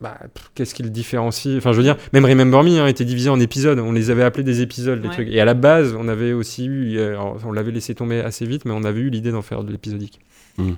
bah, 0.00 0.18
qu'est-ce 0.54 0.74
qui 0.74 0.82
le 0.82 0.90
différencie? 0.90 1.56
Enfin, 1.56 1.72
je 1.72 1.78
veux 1.78 1.82
dire, 1.82 1.96
même 2.12 2.24
Remember 2.24 2.62
Me 2.62 2.78
hein, 2.80 2.86
était 2.86 3.04
divisé 3.04 3.30
en 3.30 3.40
épisodes. 3.40 3.78
On 3.78 3.92
les 3.92 4.10
avait 4.10 4.22
appelés 4.22 4.44
des 4.44 4.60
épisodes, 4.60 5.00
les 5.00 5.08
Ouais. 5.08 5.14
trucs. 5.14 5.28
Et 5.28 5.40
à 5.40 5.44
la 5.44 5.54
base, 5.54 5.94
on 5.98 6.08
avait 6.08 6.32
aussi 6.32 6.66
eu, 6.66 6.98
euh, 6.98 7.10
alors, 7.10 7.38
on 7.46 7.52
l'avait 7.52 7.72
laissé 7.72 7.94
tomber 7.94 8.20
assez 8.20 8.44
vite, 8.46 8.64
mais 8.64 8.72
on 8.72 8.84
avait 8.84 9.00
eu 9.00 9.10
l'idée 9.10 9.30
d'en 9.32 9.42
faire 9.42 9.64
de 9.64 9.72
l'épisodique. 9.72 10.20
Mm. 10.58 10.72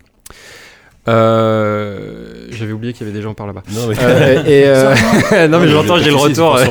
Euh, 1.08 2.46
J'avais 2.50 2.72
oublié 2.72 2.92
qu'il 2.92 3.06
y 3.06 3.10
avait 3.10 3.16
des 3.16 3.22
gens 3.22 3.34
par 3.34 3.46
là-bas. 3.46 3.62
Non, 3.72 3.86
mais- 3.88 3.96
Euh, 4.00 4.42
et 4.44 4.64
euh, 4.66 4.94
non 5.48 5.60
mais 5.60 5.68
j'entends, 5.68 5.98
j'ai 5.98 6.10
le 6.10 6.16
retour. 6.16 6.56
euh, 6.56 6.64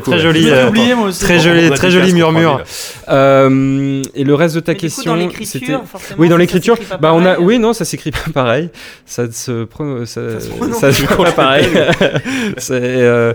très, 0.00 0.18
joli, 0.18 0.42
Je 0.42 0.54
l'ai 0.54 0.64
oublié 0.68 0.94
moi 0.94 1.08
aussi. 1.08 1.20
très 1.24 1.38
joli, 1.38 1.66
a 1.66 1.70
très 1.70 1.90
joli 1.90 2.12
murmure. 2.12 2.62
Euh, 3.08 4.02
et 4.14 4.24
le 4.24 4.34
reste 4.34 4.54
de 4.54 4.60
ta 4.60 4.72
Mais 4.72 4.78
question, 4.78 5.14
dans 5.16 5.20
c'était. 5.20 5.38
l'écriture, 5.40 5.82
forcément, 5.86 6.20
Oui, 6.20 6.28
dans 6.28 6.36
l'écriture, 6.36 6.76
bah 7.00 7.12
on 7.14 7.24
a, 7.24 7.38
oui, 7.38 7.58
non, 7.58 7.72
ça 7.72 7.84
s'écrit 7.84 8.10
pas 8.10 8.30
pareil. 8.32 8.70
Ça 9.06 9.30
se, 9.30 9.64
pro- 9.64 10.04
ça, 10.06 10.40
se 10.40 10.48
prononce. 10.48 10.78
ça 10.78 10.92
se 10.92 11.02
pas 11.04 11.32
pareil. 11.32 11.66
euh, 12.70 13.32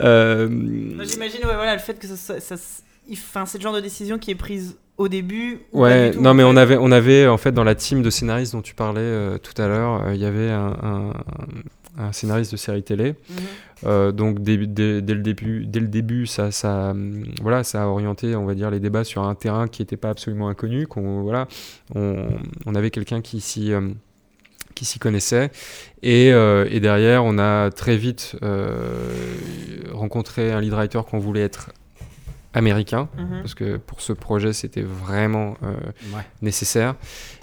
euh, 0.00 0.48
J'imagine, 1.04 1.40
ouais, 1.44 1.54
voilà, 1.54 1.74
le 1.74 1.80
fait 1.80 1.98
que 1.98 2.06
ça, 2.06 2.16
ça, 2.16 2.40
ça- 2.40 2.56
il- 3.08 3.14
enfin, 3.14 3.44
c'est 3.46 3.58
le 3.58 3.62
genre 3.62 3.74
de 3.74 3.80
décision 3.80 4.18
qui 4.18 4.30
est 4.30 4.34
prise 4.36 4.76
au 4.98 5.08
début. 5.08 5.58
ou 5.72 5.82
Ouais, 5.82 6.10
tout, 6.12 6.20
non, 6.20 6.34
mais 6.34 6.42
on 6.44 6.56
avait, 6.56 6.76
on 6.78 6.90
avait 6.90 7.26
en 7.26 7.36
fait 7.36 7.52
dans 7.52 7.64
la 7.64 7.74
team 7.74 8.02
de 8.02 8.10
scénaristes 8.10 8.52
dont 8.52 8.62
tu 8.62 8.74
parlais 8.74 9.00
euh, 9.00 9.38
tout 9.38 9.60
à 9.60 9.66
l'heure, 9.68 10.02
euh, 10.06 10.14
il 10.14 10.20
y 10.20 10.24
avait 10.24 10.50
un, 10.50 10.76
un- 10.82 11.12
un 11.98 12.12
scénariste 12.12 12.52
de 12.52 12.56
série 12.58 12.82
télé. 12.82 13.10
Mhm. 13.30 13.36
Euh, 13.86 14.12
donc 14.12 14.42
dès, 14.42 14.56
dès- 14.58 15.00
dès 15.00 15.14
le 15.14 15.20
début, 15.22 15.64
dès 15.66 15.80
le 15.80 15.88
début, 15.88 16.26
ça, 16.26 16.50
ça, 16.50 16.90
hum, 16.90 17.24
voilà, 17.42 17.64
ça 17.64 17.84
a 17.84 17.86
orienté, 17.86 18.36
on 18.36 18.44
va 18.44 18.54
dire, 18.54 18.70
les 18.70 18.80
débats 18.80 19.04
sur 19.04 19.22
un 19.22 19.34
terrain 19.34 19.66
qui 19.68 19.80
n'était 19.82 19.96
pas 19.96 20.10
absolument 20.10 20.48
inconnu. 20.48 20.86
Qu'on, 20.86 21.22
voilà, 21.22 21.46
on, 21.94 22.26
on 22.66 22.74
avait 22.74 22.90
quelqu'un 22.90 23.20
qui 23.22 23.40
s'y, 23.40 23.72
hum, 23.72 23.94
qui 24.74 24.84
s'y 24.84 24.98
connaissait, 24.98 25.50
et, 26.02 26.32
euh, 26.34 26.66
et 26.70 26.80
derrière, 26.80 27.24
on 27.24 27.38
a 27.38 27.70
très 27.70 27.96
vite 27.96 28.36
euh, 28.42 29.10
rencontré 29.92 30.52
un 30.52 30.60
lead 30.60 30.72
writer 30.74 31.00
qu'on 31.10 31.18
voulait 31.18 31.40
être 31.42 31.70
américain 32.56 33.08
Mhm. 33.18 33.40
parce 33.42 33.54
que 33.54 33.76
pour 33.76 34.00
ce 34.00 34.12
projet 34.12 34.52
c'était 34.52 34.82
vraiment 34.82 35.56
euh, 35.62 35.66
Ouais. 36.14 36.22
nécessaire 36.42 36.94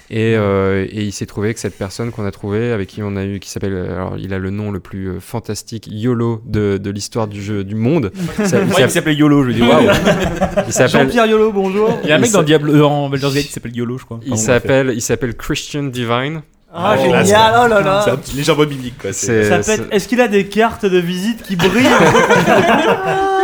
et, 0.10 0.36
euh, 0.36 0.86
et 0.90 1.04
il 1.04 1.12
s'est 1.14 1.26
trouvé 1.26 1.54
que 1.54 1.60
cette 1.60 1.78
personne 1.78 2.12
qu'on 2.12 2.26
a 2.26 2.32
trouvé 2.32 2.72
avec 2.74 2.90
qui 2.90 3.02
on 3.04 3.16
a 3.16 3.24
eu 3.24 3.40
qui 3.40 3.50
s'appelle 3.50 3.76
alors 3.76 4.18
il 4.18 4.34
a 4.34 4.40
le 4.40 4.50
nom 4.50 4.72
le 4.72 4.80
plus 4.80 5.08
euh, 5.10 5.20
fantastique 5.20 5.88
YOLO 5.90 6.42
de, 6.46 6.78
de 6.78 6.90
l'histoire 6.90 7.28
du 7.28 7.42
jeu 7.42 7.64
du 7.64 7.76
monde 7.76 8.12
Ça- 8.44 8.60
il 8.60 8.66
Moi, 8.68 8.82
il 8.82 8.90
s'appelle- 8.90 9.18
YOLO, 9.18 9.44
je 9.44 9.48
lui 9.48 9.54
dis 9.56 9.62
waouh. 9.62 9.84
il 10.68 10.74
s'appelle 10.74 10.90
Jean-Pierre 11.06 11.28
Yolo, 11.28 11.52
bonjour. 11.54 11.98
Il 12.04 12.10
y 12.10 12.12
a 12.12 12.16
un 12.16 12.20
mec 12.20 12.32
dans 12.32 12.44
Diablo, 12.44 12.74
euh, 12.74 12.84
en 12.84 13.08
Baldur's 13.10 13.34
Gate 13.36 13.46
qui 13.46 13.52
s'appelle 13.54 13.76
YOLO, 13.76 13.98
je 14.00 14.06
crois. 14.06 14.20
il 14.24 14.30
Pardon, 14.30 14.44
s'appelle 14.44 14.92
il 14.96 15.02
s'appelle 15.02 15.36
Christian 15.36 15.84
Divine 15.84 16.42
Ah, 16.76 16.96
Oh, 16.98 17.04
génial, 17.04 17.54
oh 17.64 17.68
là 17.68 17.82
là. 17.82 18.02
C'est 18.04 18.10
un 18.12 18.18
petit 18.18 18.36
légèrement 18.36 18.66
biblique, 18.66 18.98
quoi. 19.00 19.14
c'est- 19.14 19.44
c'est 19.44 19.50
Ça 19.50 19.62
c'est- 19.62 19.78
pète. 19.78 19.88
Est-ce 19.94 20.08
qu'il 20.08 20.20
a 20.22 20.28
des 20.28 20.48
cartes 20.48 20.88
de 20.88 20.98
visite 20.98 21.44
qui 21.44 21.56
brillent 21.56 21.70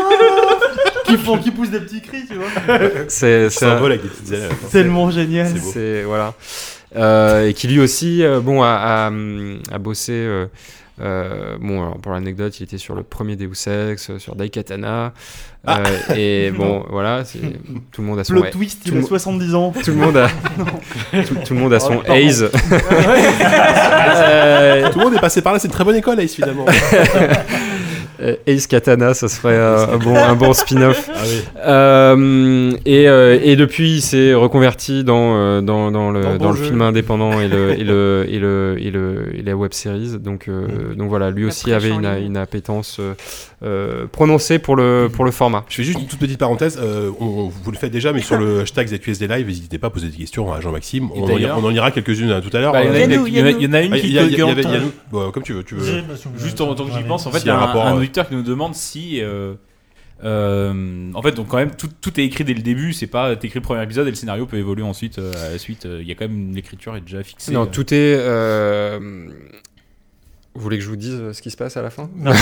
Qui 1.10 1.18
font, 1.18 1.38
qui 1.38 1.52
poussent 1.52 1.72
des 1.72 1.80
petits 1.80 2.02
cris, 2.02 2.26
tu 2.28 2.36
vois 2.36 2.48
c'est 3.08 3.50
C'est 3.50 3.50
c'est 3.50 3.66
un 3.66 3.72
un- 3.72 3.76
vol 3.80 3.92
avec 3.92 4.04
des 4.04 4.10
petites 4.10 4.32
ailes. 4.32 4.50
Tellement 4.72 5.10
génial. 5.12 5.52
C'est 5.60 6.04
voilà. 6.04 6.34
Euh, 6.96 7.48
et 7.50 7.54
qui 7.54 7.68
lui 7.68 7.80
aussi, 7.80 8.24
euh, 8.24 8.40
bon, 8.40 8.64
a, 8.64 8.68
a, 8.70 9.12
a 9.74 9.78
bossé. 9.78 10.14
euh, 10.14 10.46
euh, 11.02 11.56
bon, 11.62 11.82
alors, 11.82 11.98
pour 12.00 12.12
l'anecdote, 12.12 12.60
il 12.60 12.64
était 12.64 12.78
sur 12.78 12.94
le 12.94 13.04
premier 13.04 13.38
Deus 13.38 13.68
Ex, 13.92 14.18
sur 14.18 14.36
Daikatana. 14.36 15.14
Ah. 15.66 15.84
et 16.16 16.52
bon, 16.58 16.84
voilà, 16.90 17.24
c'est 17.24 17.40
tout 17.92 18.02
le 18.02 18.08
monde 18.08 18.20
a 18.20 18.24
son. 18.26 18.34
Plot 18.34 18.50
twist, 18.52 18.82
tout 18.84 18.90
il 18.90 18.98
a 18.98 19.02
le- 19.02 19.06
70 19.06 19.56
ans. 19.56 19.72
Tout 19.82 19.92
le 19.92 19.98
monde 19.98 20.18
a, 20.18 20.28
tout, 21.26 21.36
tout 21.46 21.54
le 21.54 21.60
monde 21.60 21.74
a 21.74 21.80
son. 21.80 22.02
Haze. 22.02 22.50
Euh, 23.92 24.90
Tout 24.92 25.00
le 25.00 25.06
monde 25.06 25.14
est 25.16 25.20
passé 25.22 25.42
par 25.42 25.54
là, 25.54 25.60
c'est 25.60 25.68
une 25.68 25.74
très 25.74 25.84
bonne 25.84 25.96
école, 25.96 26.20
Ace, 26.20 26.34
finalement. 26.36 26.66
Euh, 28.22 28.36
Ace 28.48 28.68
Katana, 28.68 29.14
ça 29.14 29.28
serait 29.30 29.58
un 29.58 29.98
bon, 29.98 30.16
un 30.16 30.36
bon 30.36 30.54
spin-off. 30.54 31.10
Ah 31.20 31.22
oui. 31.26 31.42
Euh, 31.66 32.72
et, 32.86 33.08
euh, 33.08 33.40
et 33.42 33.56
depuis, 33.56 33.96
il 33.98 34.02
s'est 34.02 34.34
reconverti 34.34 35.04
dans, 35.04 35.62
dans, 35.62 35.92
dans 35.92 36.12
le, 36.12 36.22
Dans 36.22 36.36
bon 36.38 36.54
film 36.54 36.82
indépendant 36.82 37.40
et, 37.40 37.48
le, 37.48 37.72
et, 37.80 37.84
le, 37.84 38.26
et, 38.30 38.40
le, 38.40 38.76
et, 38.80 38.92
le, 38.92 39.36
et 39.38 39.42
la 39.42 39.56
web 39.56 39.74
series. 39.74 40.18
Donc, 40.20 40.48
euh, 40.48 40.94
donc 40.96 41.10
voilà, 41.10 41.30
lui 41.32 41.46
aussi 41.46 41.72
avait 41.72 41.90
une, 41.90 42.06
une 42.26 42.38
appétence 42.38 43.00
euh, 43.64 44.06
prononcée 44.12 44.60
pour 44.60 44.76
le, 44.76 45.10
pour 45.12 45.26
le 45.26 45.32
format. 45.32 45.66
Je 45.70 45.76
fais 45.78 45.84
juste 45.84 46.00
une 46.00 46.08
toute 46.08 46.20
petite 46.20 46.40
parenthèse. 46.40 46.80
euh, 46.82 47.10
on, 47.20 47.50
vous 47.50 47.72
le 47.72 47.78
faites 47.78 47.92
déjà, 47.92 48.14
mais 48.14 48.22
sur 48.22 48.38
le 48.38 48.60
hashtag 48.62 48.88
ZQSD 48.88 49.28
Live, 49.28 49.48
n'hésitez 49.48 49.78
pas 49.78 49.88
à 49.88 49.90
poser 49.90 50.08
des 50.08 50.18
questions 50.18 50.52
à 50.54 50.62
Jean-Maxime. 50.62 51.10
On, 51.14 51.24
en 51.24 51.28
ira- 51.28 51.34
d'ailleurs- 51.36 51.60
on 51.62 51.66
en 51.68 51.72
ira 51.72 51.92
quelques-unes 51.92 52.42
tout 52.42 52.56
à 52.56 52.60
l'heure. 52.62 52.74
Bah, 52.74 52.84
il 52.84 52.88
y 52.88 52.92
en 52.92 52.94
a 52.94 53.00
une- 53.04 53.12
Yannou, 53.12 53.28
il 53.28 53.38
y 53.38 53.42
en 53.42 53.46
a- 53.46 53.50
il 53.52 53.62
y 53.62 53.68
en 53.68 53.74
a 53.74 53.82
une 53.82 53.94
ah, 53.94 54.00
qui 54.00 54.08
il 54.08 54.14
y 54.14 54.20
a- 54.20 54.24
il 54.24 54.32
y 54.32 54.36
qui 54.36 54.42
a- 54.42 54.46
est 54.46 54.48
en 54.48 54.52
il 54.52 54.58
y 54.58 54.60
a- 54.60 54.64
train- 54.64 54.74
Yannou. 54.74 54.92
Bon, 55.12 55.32
Comme 55.32 55.44
tu 55.44 55.54
veux. 55.54 55.64
Tu 55.64 55.76
veux. 55.76 56.04
Juste 56.38 56.62
en 56.62 56.74
tant 56.76 56.86
que 56.86 56.92
j'y 56.94 57.04
pense, 57.04 57.26
en 57.26 57.32
fait, 57.32 57.40
il 57.40 57.48
y 57.48 57.50
a 57.50 57.56
un 57.56 57.60
rapport. 57.66 58.00
Auditeur 58.10 58.28
qui 58.28 58.36
nous 58.36 58.44
demande 58.44 58.76
si. 58.76 59.22
euh, 59.22 59.54
euh, 60.24 61.12
en 61.14 61.22
fait, 61.22 61.32
donc 61.32 61.48
quand 61.48 61.58
même, 61.58 61.72
tout, 61.72 61.88
tout 62.02 62.20
est 62.20 62.26
écrit 62.26 62.44
dès 62.44 62.54
le 62.54 62.62
début. 62.62 62.92
C'est 62.94 63.08
pas 63.08 63.36
t'écris 63.36 63.60
le 63.60 63.64
premier 63.64 63.84
épisode 63.84 64.08
et 64.08 64.10
le 64.10 64.16
scénario 64.16 64.46
peut 64.46 64.58
évoluer 64.58 64.84
ensuite 64.84 65.18
euh, 65.20 65.32
à 65.48 65.52
la 65.52 65.58
suite. 65.58 65.86
euh, 65.86 66.00
Il 66.02 66.08
y 66.08 66.12
a 66.12 66.16
quand 66.16 66.28
même 66.28 66.54
l'écriture 66.54 66.96
est 66.98 67.02
déjà 67.02 67.24
fixée. 67.24 67.52
Non, 67.54 67.66
tout 67.66 67.94
est. 67.94 68.18
euh, 68.20 69.00
Vous 70.56 70.62
voulez 70.62 70.78
que 70.78 70.84
je 70.84 70.90
vous 70.90 70.98
dise 70.98 71.22
ce 71.32 71.42
qui 71.42 71.50
se 71.52 71.56
passe 71.56 71.78
à 71.78 71.82
la 71.82 71.90
fin? 71.90 72.10
Là, 72.22 72.34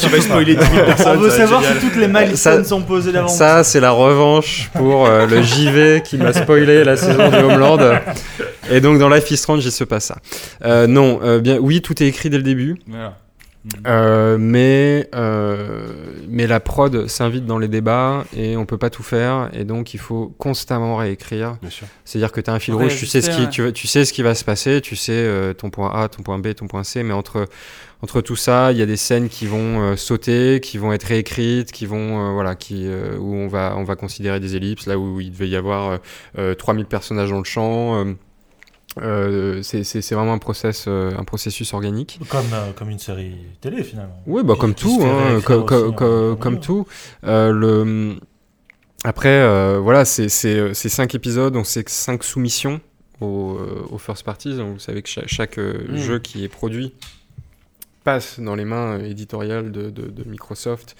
tu 0.00 0.08
vas 0.08 0.20
spoiler 0.20 0.56
10 0.56 0.64
000 0.66 0.84
personnes. 0.86 1.18
On 1.18 1.20
veut 1.20 1.30
savoir 1.30 1.60
génial. 1.62 1.78
si 1.80 1.86
toutes 1.86 1.96
les 1.96 2.08
milestones 2.08 2.64
sont 2.64 2.82
posées 2.82 3.12
d'avance. 3.12 3.36
Ça, 3.36 3.62
c'est 3.62 3.78
la 3.80 3.92
revanche 3.92 4.68
pour 4.74 5.06
euh, 5.06 5.26
le 5.26 5.40
JV 5.42 6.02
qui 6.02 6.16
m'a 6.18 6.32
spoilé 6.32 6.82
la 6.82 6.96
saison 6.96 7.30
de 7.30 7.36
Homeland. 7.36 8.00
Et 8.70 8.80
donc, 8.80 8.98
dans 8.98 9.08
Life 9.08 9.30
is 9.30 9.36
Strange, 9.36 9.64
il 9.64 9.70
se 9.70 9.84
passe 9.84 10.06
ça. 10.06 10.16
Euh, 10.64 10.88
non, 10.88 11.20
euh, 11.22 11.38
bien, 11.38 11.58
oui, 11.60 11.82
tout 11.82 12.02
est 12.02 12.06
écrit 12.06 12.30
dès 12.30 12.36
le 12.38 12.42
début. 12.42 12.76
Voilà. 12.88 13.16
Euh, 13.86 14.38
mais, 14.38 15.08
euh, 15.14 15.88
mais 16.28 16.46
la 16.46 16.60
prod 16.60 17.06
s'invite 17.08 17.44
dans 17.44 17.58
les 17.58 17.68
débats 17.68 18.24
et 18.34 18.56
on 18.56 18.64
peut 18.64 18.78
pas 18.78 18.88
tout 18.88 19.02
faire 19.02 19.50
et 19.52 19.64
donc 19.64 19.92
il 19.94 20.00
faut 20.00 20.34
constamment 20.38 20.96
réécrire. 20.96 21.58
C'est-à-dire 22.04 22.32
que 22.32 22.40
tu 22.40 22.50
as 22.50 22.54
un 22.54 22.58
fil 22.58 22.74
Ouais, 22.74 22.84
rouge, 22.84 22.96
tu 22.96 23.06
sais, 23.06 23.20
ce 23.20 23.30
qui, 23.30 23.72
tu, 23.72 23.86
sais 23.86 24.04
ce 24.04 24.12
qui 24.12 24.22
va 24.22 24.34
se 24.34 24.44
passer, 24.44 24.80
tu 24.80 24.96
sais 24.96 25.12
euh, 25.12 25.52
ton 25.52 25.70
point 25.70 25.90
A, 25.92 26.08
ton 26.08 26.22
point 26.22 26.38
B, 26.38 26.54
ton 26.54 26.66
point 26.66 26.84
C, 26.84 27.02
mais 27.02 27.12
entre, 27.12 27.46
entre 28.00 28.20
tout 28.20 28.36
ça, 28.36 28.70
il 28.70 28.78
y 28.78 28.82
a 28.82 28.86
des 28.86 28.96
scènes 28.96 29.28
qui 29.28 29.46
vont 29.46 29.80
euh, 29.80 29.96
sauter, 29.96 30.60
qui 30.60 30.78
vont 30.78 30.92
être 30.92 31.04
réécrites, 31.04 31.72
qui 31.72 31.84
vont, 31.84 32.28
euh, 32.28 32.32
voilà, 32.32 32.54
qui, 32.54 32.86
euh, 32.86 33.16
où 33.18 33.34
on 33.34 33.48
va, 33.48 33.74
on 33.76 33.82
va 33.82 33.96
considérer 33.96 34.38
des 34.38 34.54
ellipses, 34.54 34.86
là 34.86 34.98
où 34.98 35.20
il 35.20 35.32
devait 35.32 35.48
y 35.48 35.56
avoir 35.56 35.90
euh, 35.90 35.98
euh, 36.38 36.54
3000 36.54 36.86
personnages 36.86 37.30
dans 37.30 37.38
le 37.38 37.44
champ. 37.44 38.04
Euh, 39.02 39.62
c'est 39.62 40.10
vraiment 40.12 40.32
un, 40.32 40.38
process, 40.38 40.84
euh, 40.88 41.10
un 41.18 41.24
processus 41.24 41.72
organique. 41.74 42.18
Comme, 42.28 42.46
euh, 42.52 42.72
comme 42.72 42.90
une 42.90 42.98
série 42.98 43.34
télé 43.60 43.82
finalement. 43.84 44.20
Oui, 44.26 44.42
bah, 44.42 44.54
comme 44.58 44.74
tout, 44.74 45.00
hein, 45.02 45.30
réécrire 45.34 45.42
co- 45.58 45.64
co- 45.64 45.74
aussi, 45.86 45.94
co- 45.96 46.04
hein, 46.32 46.36
comme 46.40 46.60
tout. 46.60 46.86
Le... 47.22 48.16
Après, 49.04 49.78
voilà, 49.78 50.04
c'est 50.04 50.28
cinq 50.28 51.14
épisodes, 51.14 51.52
donc 51.52 51.66
c'est 51.66 51.88
cinq 51.88 52.24
soumissions 52.24 52.80
aux, 53.20 53.58
aux 53.90 53.98
first 53.98 54.24
parties. 54.24 54.56
Donc 54.56 54.74
vous 54.74 54.78
savez 54.80 55.02
que 55.02 55.08
cha- 55.08 55.26
chaque, 55.26 55.58
euh, 55.58 55.86
Mm. 55.88 55.96
jeu 55.96 56.18
qui 56.18 56.44
est 56.44 56.48
produit 56.48 56.92
passe 58.04 58.40
dans 58.40 58.54
les 58.54 58.64
mains 58.64 58.98
éditoriales 59.00 59.70
de, 59.70 59.90
de- 59.90 60.08
de 60.08 60.24
Microsoft, 60.28 60.96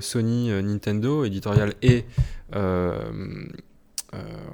Sony, 0.00 0.50
Nintendo, 0.62 1.24
éditorial 1.24 1.74
et 1.82 2.04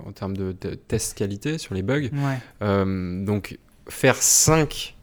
en 0.07 0.13
termes 0.13 0.37
de, 0.37 0.55
de 0.61 0.75
test 0.75 1.17
qualité 1.17 1.59
sur 1.59 1.75
les 1.75 1.83
bugs. 1.83 2.03
Ouais. 2.13 2.39
Euh, 2.63 3.25
donc 3.25 3.59
faire 3.89 4.17
5 4.17 4.95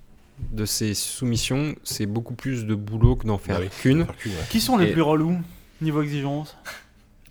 de 0.52 0.66
ces 0.66 0.94
soumissions, 0.94 1.76
c'est 1.84 2.06
beaucoup 2.06 2.34
plus 2.34 2.66
de 2.66 2.76
boulot 2.76 3.16
que 3.16 3.26
d'en 3.28 3.38
faire 3.38 3.58
Bah 3.60 3.64
oui. 3.66 3.70
qu'une. 3.82 4.02
Ouais. 4.02 4.08
Qui 4.50 4.60
sont 4.62 4.78
les 4.78 4.88
Et- 4.88 4.92
plus 4.92 5.02
relous 5.02 5.38
niveau 5.82 6.02
exigence 6.02 6.56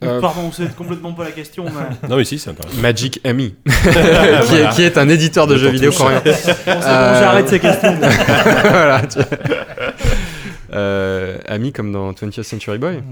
Euh, 0.05 0.21
Pardon, 0.21 0.51
c'est 0.53 0.75
complètement 0.75 1.13
pas 1.13 1.23
la 1.25 1.31
question, 1.31 1.65
mais. 1.65 2.09
Non, 2.09 2.17
mais 2.17 2.25
si, 2.25 2.39
c'est 2.39 2.51
intéressant. 2.51 2.77
Magic 2.81 3.21
Ami, 3.25 3.55
qui, 3.67 4.55
est, 4.57 4.75
qui 4.75 4.83
est 4.83 4.99
un 4.99 5.09
éditeur 5.09 5.47
de 5.47 5.57
jeux 5.57 5.71
vidéo 5.71 5.93
coréen. 5.93 6.21
Euh, 6.27 7.21
j'arrête 7.21 7.49
ces 7.49 7.61
questions. 7.61 7.95
voilà, 7.99 9.03
tu- 9.07 9.19
Euh, 10.73 11.39
Ami 11.47 11.73
comme 11.73 11.93
dans 11.93 12.13
20th 12.13 12.43
Century 12.43 12.79
Boy. 12.79 13.03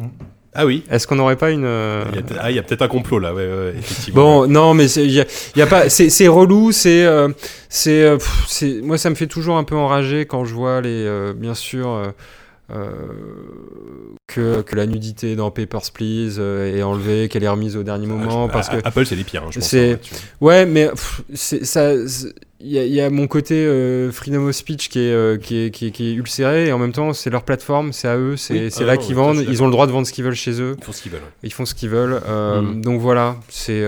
Ah 0.52 0.66
oui. 0.66 0.85
Est-ce 0.90 1.06
qu'on 1.06 1.14
n'aurait 1.14 1.36
pas 1.36 1.51
une... 1.52 1.64
euh, 1.64 2.02
Il 2.10 2.16
y 2.16 2.18
a 2.18 2.22
peut- 2.22 2.35
ah, 2.40 2.51
il 2.51 2.56
y 2.56 2.59
a 2.59 2.62
peut-être 2.62 2.82
un 2.82 2.89
complot 2.89 3.20
là, 3.20 3.32
ouais, 3.32 3.47
ouais, 3.47 3.74
effectivement. 3.78 4.40
Bon, 4.40 4.47
non, 4.48 4.74
mais 4.74 4.90
il 4.90 5.10
y 5.12 5.20
a, 5.20 5.24
y 5.55 5.62
a 5.62 5.66
pas, 5.66 5.89
c'est 5.89 6.27
relou, 6.28 6.72
c'est, 6.72 7.05
euh, 7.05 7.28
c'est, 7.68 8.02
euh, 8.02 8.18
c'est, 8.48 8.81
moi 8.82 8.98
ça 8.98 9.10
me 9.10 9.14
fait 9.14 9.28
toujours 9.28 9.56
un 9.59 9.64
peu 9.64 9.77
enrager 9.77 10.27
quand 10.27 10.44
je 10.44 10.55
vois 10.55 10.81
les, 10.81 11.05
euh, 11.06 11.32
bien 11.36 11.55
sûr, 11.55 11.89
euh, 11.89 12.06
que, 14.26 14.62
que 14.62 14.76
la 14.76 14.86
nudité 14.86 15.34
dans 15.36 15.51
Papers 15.51 15.90
Please 15.92 16.36
euh, 16.38 16.76
est 16.76 16.82
enlevée, 16.82 17.28
qu'elle 17.28 17.42
est 17.44 17.48
remise 17.48 17.76
au 17.76 17.82
dernier 17.82 18.06
moment, 18.06 18.47
Ah, 18.48 18.52
parce 18.52 18.68
que 18.68 18.76
Apple, 18.84 19.05
c'est 19.06 19.16
les 19.16 19.24
pires, 19.24 19.42
hein, 19.44 19.48
je 19.51 19.59
pense. 19.59 19.74
hein. 19.74 19.98
Ouais, 20.40 20.66
mais 20.66 20.88
pff, 20.88 21.22
ça. 21.34 21.92
Il 22.62 22.66
y, 22.68 22.74
y 22.78 23.01
a 23.01 23.09
mon 23.09 23.26
côté 23.26 23.55
euh, 23.55 24.12
freedom 24.12 24.47
of 24.47 24.55
speech 24.55 24.90
qui 24.90 24.98
est, 24.98 25.12
euh, 25.12 25.38
qui, 25.38 25.56
est, 25.64 25.70
qui, 25.70 25.86
est, 25.86 25.90
qui 25.92 26.10
est 26.10 26.12
ulcéré 26.12 26.66
et 26.66 26.72
en 26.72 26.78
même 26.78 26.92
temps 26.92 27.14
c'est 27.14 27.30
leur 27.30 27.42
plateforme, 27.42 27.94
c'est 27.94 28.06
à 28.06 28.18
eux, 28.18 28.36
c'est 28.36 28.52
Oui, 28.52 28.70
ah 28.78 28.82
là 28.84 28.97
qu'ils 28.98 29.14
vendent, 29.14 29.42
ils 29.48 29.62
ont 29.62 29.66
le 29.66 29.72
droit 29.72 29.86
de 29.86 29.92
vendre 29.92 30.06
ce 30.06 30.12
qu'ils 30.12 30.24
veulent 30.24 30.34
chez 30.34 30.60
eux, 30.60 30.76
Ils 30.78 30.84
font 30.84 30.92
ce 30.92 31.01
qu'ils 31.02 31.10
veulent. 31.12 31.20
ils 31.42 31.52
font 31.55 31.64
ce 31.64 31.74
qu'ils 31.74 31.88
veulent. 31.88 32.20
euh, 32.28 32.60
Mm. 32.60 32.82
Donc 32.82 33.01
voilà, 33.01 33.36
c'est. 33.48 33.82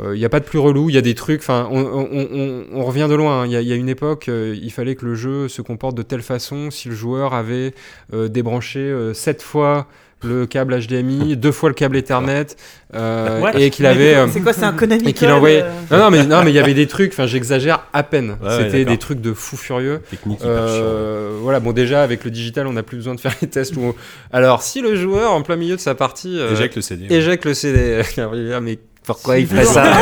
Euh, 0.00 0.14
il 0.14 0.18
n'y 0.18 0.24
a 0.24 0.28
pas 0.28 0.40
de 0.40 0.44
plus 0.44 0.58
relou, 0.58 0.90
il 0.90 0.94
y 0.94 0.98
a 0.98 1.02
des 1.02 1.14
trucs, 1.14 1.40
enfin, 1.40 1.68
on, 1.70 1.80
on- 1.80 2.08
on- 2.32 2.64
on 2.72 2.84
revient 2.84 3.06
de 3.10 3.14
loin. 3.14 3.42
hein. 3.42 3.46
Il 3.46 3.52
y, 3.52 3.56
a- 3.56 3.60
il 3.60 3.68
y 3.68 3.72
a 3.72 3.76
une 3.76 3.88
époque, 3.88 4.28
euh, 4.28 4.56
il 4.60 4.70
fallait 4.72 4.94
que 4.94 5.04
le 5.04 5.14
jeu 5.14 5.48
se 5.48 5.62
comporte 5.62 5.96
de 5.96 6.02
telle 6.02 6.22
façon 6.22 6.70
si 6.70 6.88
le 6.88 6.94
joueur 6.94 7.34
avait 7.34 7.74
euh, 8.12 8.28
débranché 8.28 8.78
euh, 8.80 9.12
sept 9.14 9.42
fois 9.42 9.86
le 10.24 10.46
câble 10.46 10.76
HDMI, 10.80 11.36
deux 11.36 11.52
fois 11.52 11.68
le 11.68 11.76
câble 11.76 11.96
Ethernet, 11.96 12.46
euh, 12.94 13.52
et 13.52 13.70
qu'il 13.70 13.86
avait. 13.86 14.16
euh, 14.16 14.26
C'est 14.28 14.40
quoi, 14.40 14.52
c'est 14.52 14.64
un 14.64 14.72
Konami 14.72 15.08
et 15.08 15.12
qu'il 15.12 15.28
envoyait. 15.28 15.62
euh, 15.62 15.70
Non, 15.92 15.98
non, 15.98 16.10
mais 16.10 16.24
non, 16.26 16.42
mais 16.42 16.50
il 16.50 16.54
y 16.54 16.58
avait 16.58 16.74
des 16.74 16.88
trucs. 16.88 17.12
Enfin, 17.12 17.26
j'exagère 17.26 17.86
à 17.92 18.02
peine. 18.02 18.36
Ouais, 18.42 18.64
C'était 18.64 18.84
des 18.84 18.98
trucs 18.98 19.20
de 19.20 19.32
fou 19.32 19.56
furieux. 19.56 20.00
Technique 20.10 20.40
hyper 20.40 20.68
chiant. 20.68 20.82
Euh, 20.82 21.38
voilà, 21.40 21.60
bon 21.60 21.70
déjà 21.72 22.02
avec 22.02 22.24
le 22.24 22.32
digital, 22.32 22.66
on 22.66 22.72
n'a 22.72 22.82
plus 22.82 22.96
besoin 22.96 23.14
de 23.14 23.20
faire 23.20 23.34
les 23.40 23.46
tests. 23.48 23.76
Où 23.76 23.80
on- 23.82 23.94
Alors 24.32 24.62
si 24.62 24.80
le 24.80 24.96
joueur 24.96 25.30
en 25.32 25.42
plein 25.42 25.54
milieu 25.56 25.76
de 25.76 25.80
sa 25.80 25.94
partie 25.94 26.36
euh, 26.38 26.50
Éjecte 26.52 26.74
le 26.76 26.82
CD. 26.82 27.06
éjecte 27.14 27.44
le 27.44 27.54
CD, 27.54 28.02
mais 28.60 28.78
pourquoi 29.04 29.38
il 29.38 29.46
ferait 29.46 29.64
ça 29.64 29.84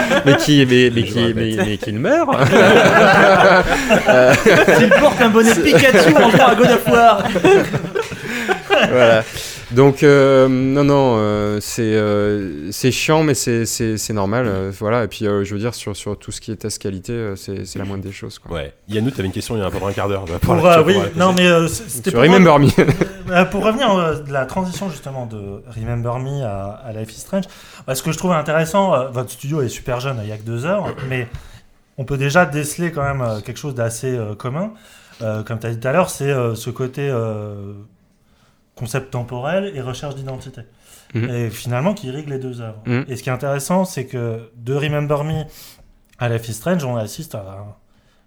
Mais 0.26 0.36
qui, 0.36 0.64
mais, 0.66 0.90
mais 0.94 1.02
qui, 1.02 1.32
mais, 1.34 1.56
mais 1.56 1.76
qu'il 1.76 1.98
meurt 1.98 2.30
S'il 4.78 4.90
porte 4.90 5.20
un 5.20 5.28
bonnet 5.28 5.54
Pikachu 5.54 6.14
en 6.16 6.30
jouant 6.30 6.46
à 6.46 6.54
God 6.54 6.70
of 6.70 6.86
War. 6.88 7.22
Voilà. 8.90 9.22
Donc 9.74 10.02
euh, 10.02 10.48
non, 10.48 10.84
non, 10.84 11.16
euh, 11.18 11.58
c'est 11.60 11.82
euh, 11.82 12.70
c'est 12.70 12.90
chiant, 12.92 13.22
mais 13.22 13.34
c'est 13.34 14.10
normal. 14.12 14.46
euh, 14.46 14.70
voilà. 14.78 15.04
Et 15.04 15.08
puis 15.08 15.26
euh, 15.26 15.44
je 15.44 15.54
veux 15.54 15.60
dire 15.60 15.74
sur 15.74 15.96
sur 15.96 16.18
tout 16.18 16.30
ce 16.32 16.40
qui 16.40 16.52
est 16.52 16.56
test 16.56 16.80
qualité, 16.80 17.12
euh, 17.12 17.36
c'est 17.36 17.64
c'est 17.66 17.78
la 17.78 17.84
moindre 17.84 18.02
des 18.04 18.12
choses. 18.12 18.38
Quoi. 18.38 18.56
Ouais. 18.56 18.72
Yannou, 18.88 19.10
t'avais 19.10 19.26
une 19.26 19.32
question 19.32 19.56
il 19.56 19.60
y 19.60 19.62
a 19.62 19.66
un 19.66 19.70
peu 19.70 19.78
moins 19.78 19.90
un 19.90 19.92
quart 19.92 20.08
d'heure. 20.08 20.24
Pour, 20.24 20.66
euh, 20.66 20.82
oui, 20.84 20.96
non 21.16 21.32
mais 21.32 21.46
euh, 21.46 21.66
c'était 21.68 22.10
pour, 22.10 22.20
Remember 22.22 22.58
Me. 22.58 22.68
Euh, 23.30 23.46
pour 23.46 23.64
revenir 23.64 23.90
euh, 23.90 24.20
de 24.20 24.30
la 24.30 24.44
transition 24.44 24.90
justement 24.90 25.24
de 25.24 25.62
Remember 25.74 26.18
Me 26.18 26.42
à, 26.44 26.72
à 26.84 26.92
Life 26.92 27.10
is 27.16 27.20
Strange, 27.20 27.44
ce 27.92 28.02
que 28.02 28.12
je 28.12 28.18
trouve 28.18 28.32
intéressant, 28.32 28.94
euh, 28.94 29.08
votre 29.08 29.30
studio 29.30 29.62
est 29.62 29.70
super 29.70 29.98
jeune, 29.98 30.18
il 30.22 30.28
y 30.28 30.32
a 30.32 30.36
que 30.36 30.42
deux 30.42 30.66
heures, 30.66 30.94
mais 31.08 31.26
on 31.96 32.04
peut 32.04 32.18
déjà 32.18 32.44
déceler 32.44 32.92
quand 32.92 33.02
même 33.02 33.22
euh, 33.22 33.40
quelque 33.40 33.56
chose 33.56 33.74
d'assez 33.74 34.14
euh, 34.14 34.34
commun. 34.34 34.72
Euh, 35.22 35.42
comme 35.42 35.58
tu 35.58 35.66
as 35.66 35.70
dit 35.70 35.80
tout 35.80 35.88
à 35.88 35.92
l'heure, 35.92 36.10
c'est 36.10 36.30
euh, 36.30 36.54
ce 36.54 36.68
côté 36.68 37.08
euh, 37.08 37.72
concept 38.74 39.10
temporel 39.12 39.72
et 39.74 39.80
recherche 39.80 40.14
d'identité. 40.14 40.62
Mhm. 41.14 41.30
Et 41.30 41.50
finalement, 41.50 41.94
qui 41.94 42.08
irrigue 42.08 42.28
les 42.28 42.38
deux 42.38 42.60
œuvres. 42.60 42.82
Mhm. 42.86 43.04
Et 43.08 43.16
ce 43.16 43.22
qui 43.22 43.28
est 43.28 43.32
intéressant, 43.32 43.84
c'est 43.84 44.06
que 44.06 44.50
de 44.56 44.74
Remember 44.74 45.22
Me 45.24 45.44
à 46.18 46.28
Life 46.28 46.48
is 46.48 46.54
Strange, 46.54 46.84
on 46.84 46.96
assiste 46.96 47.34
à 47.34 47.64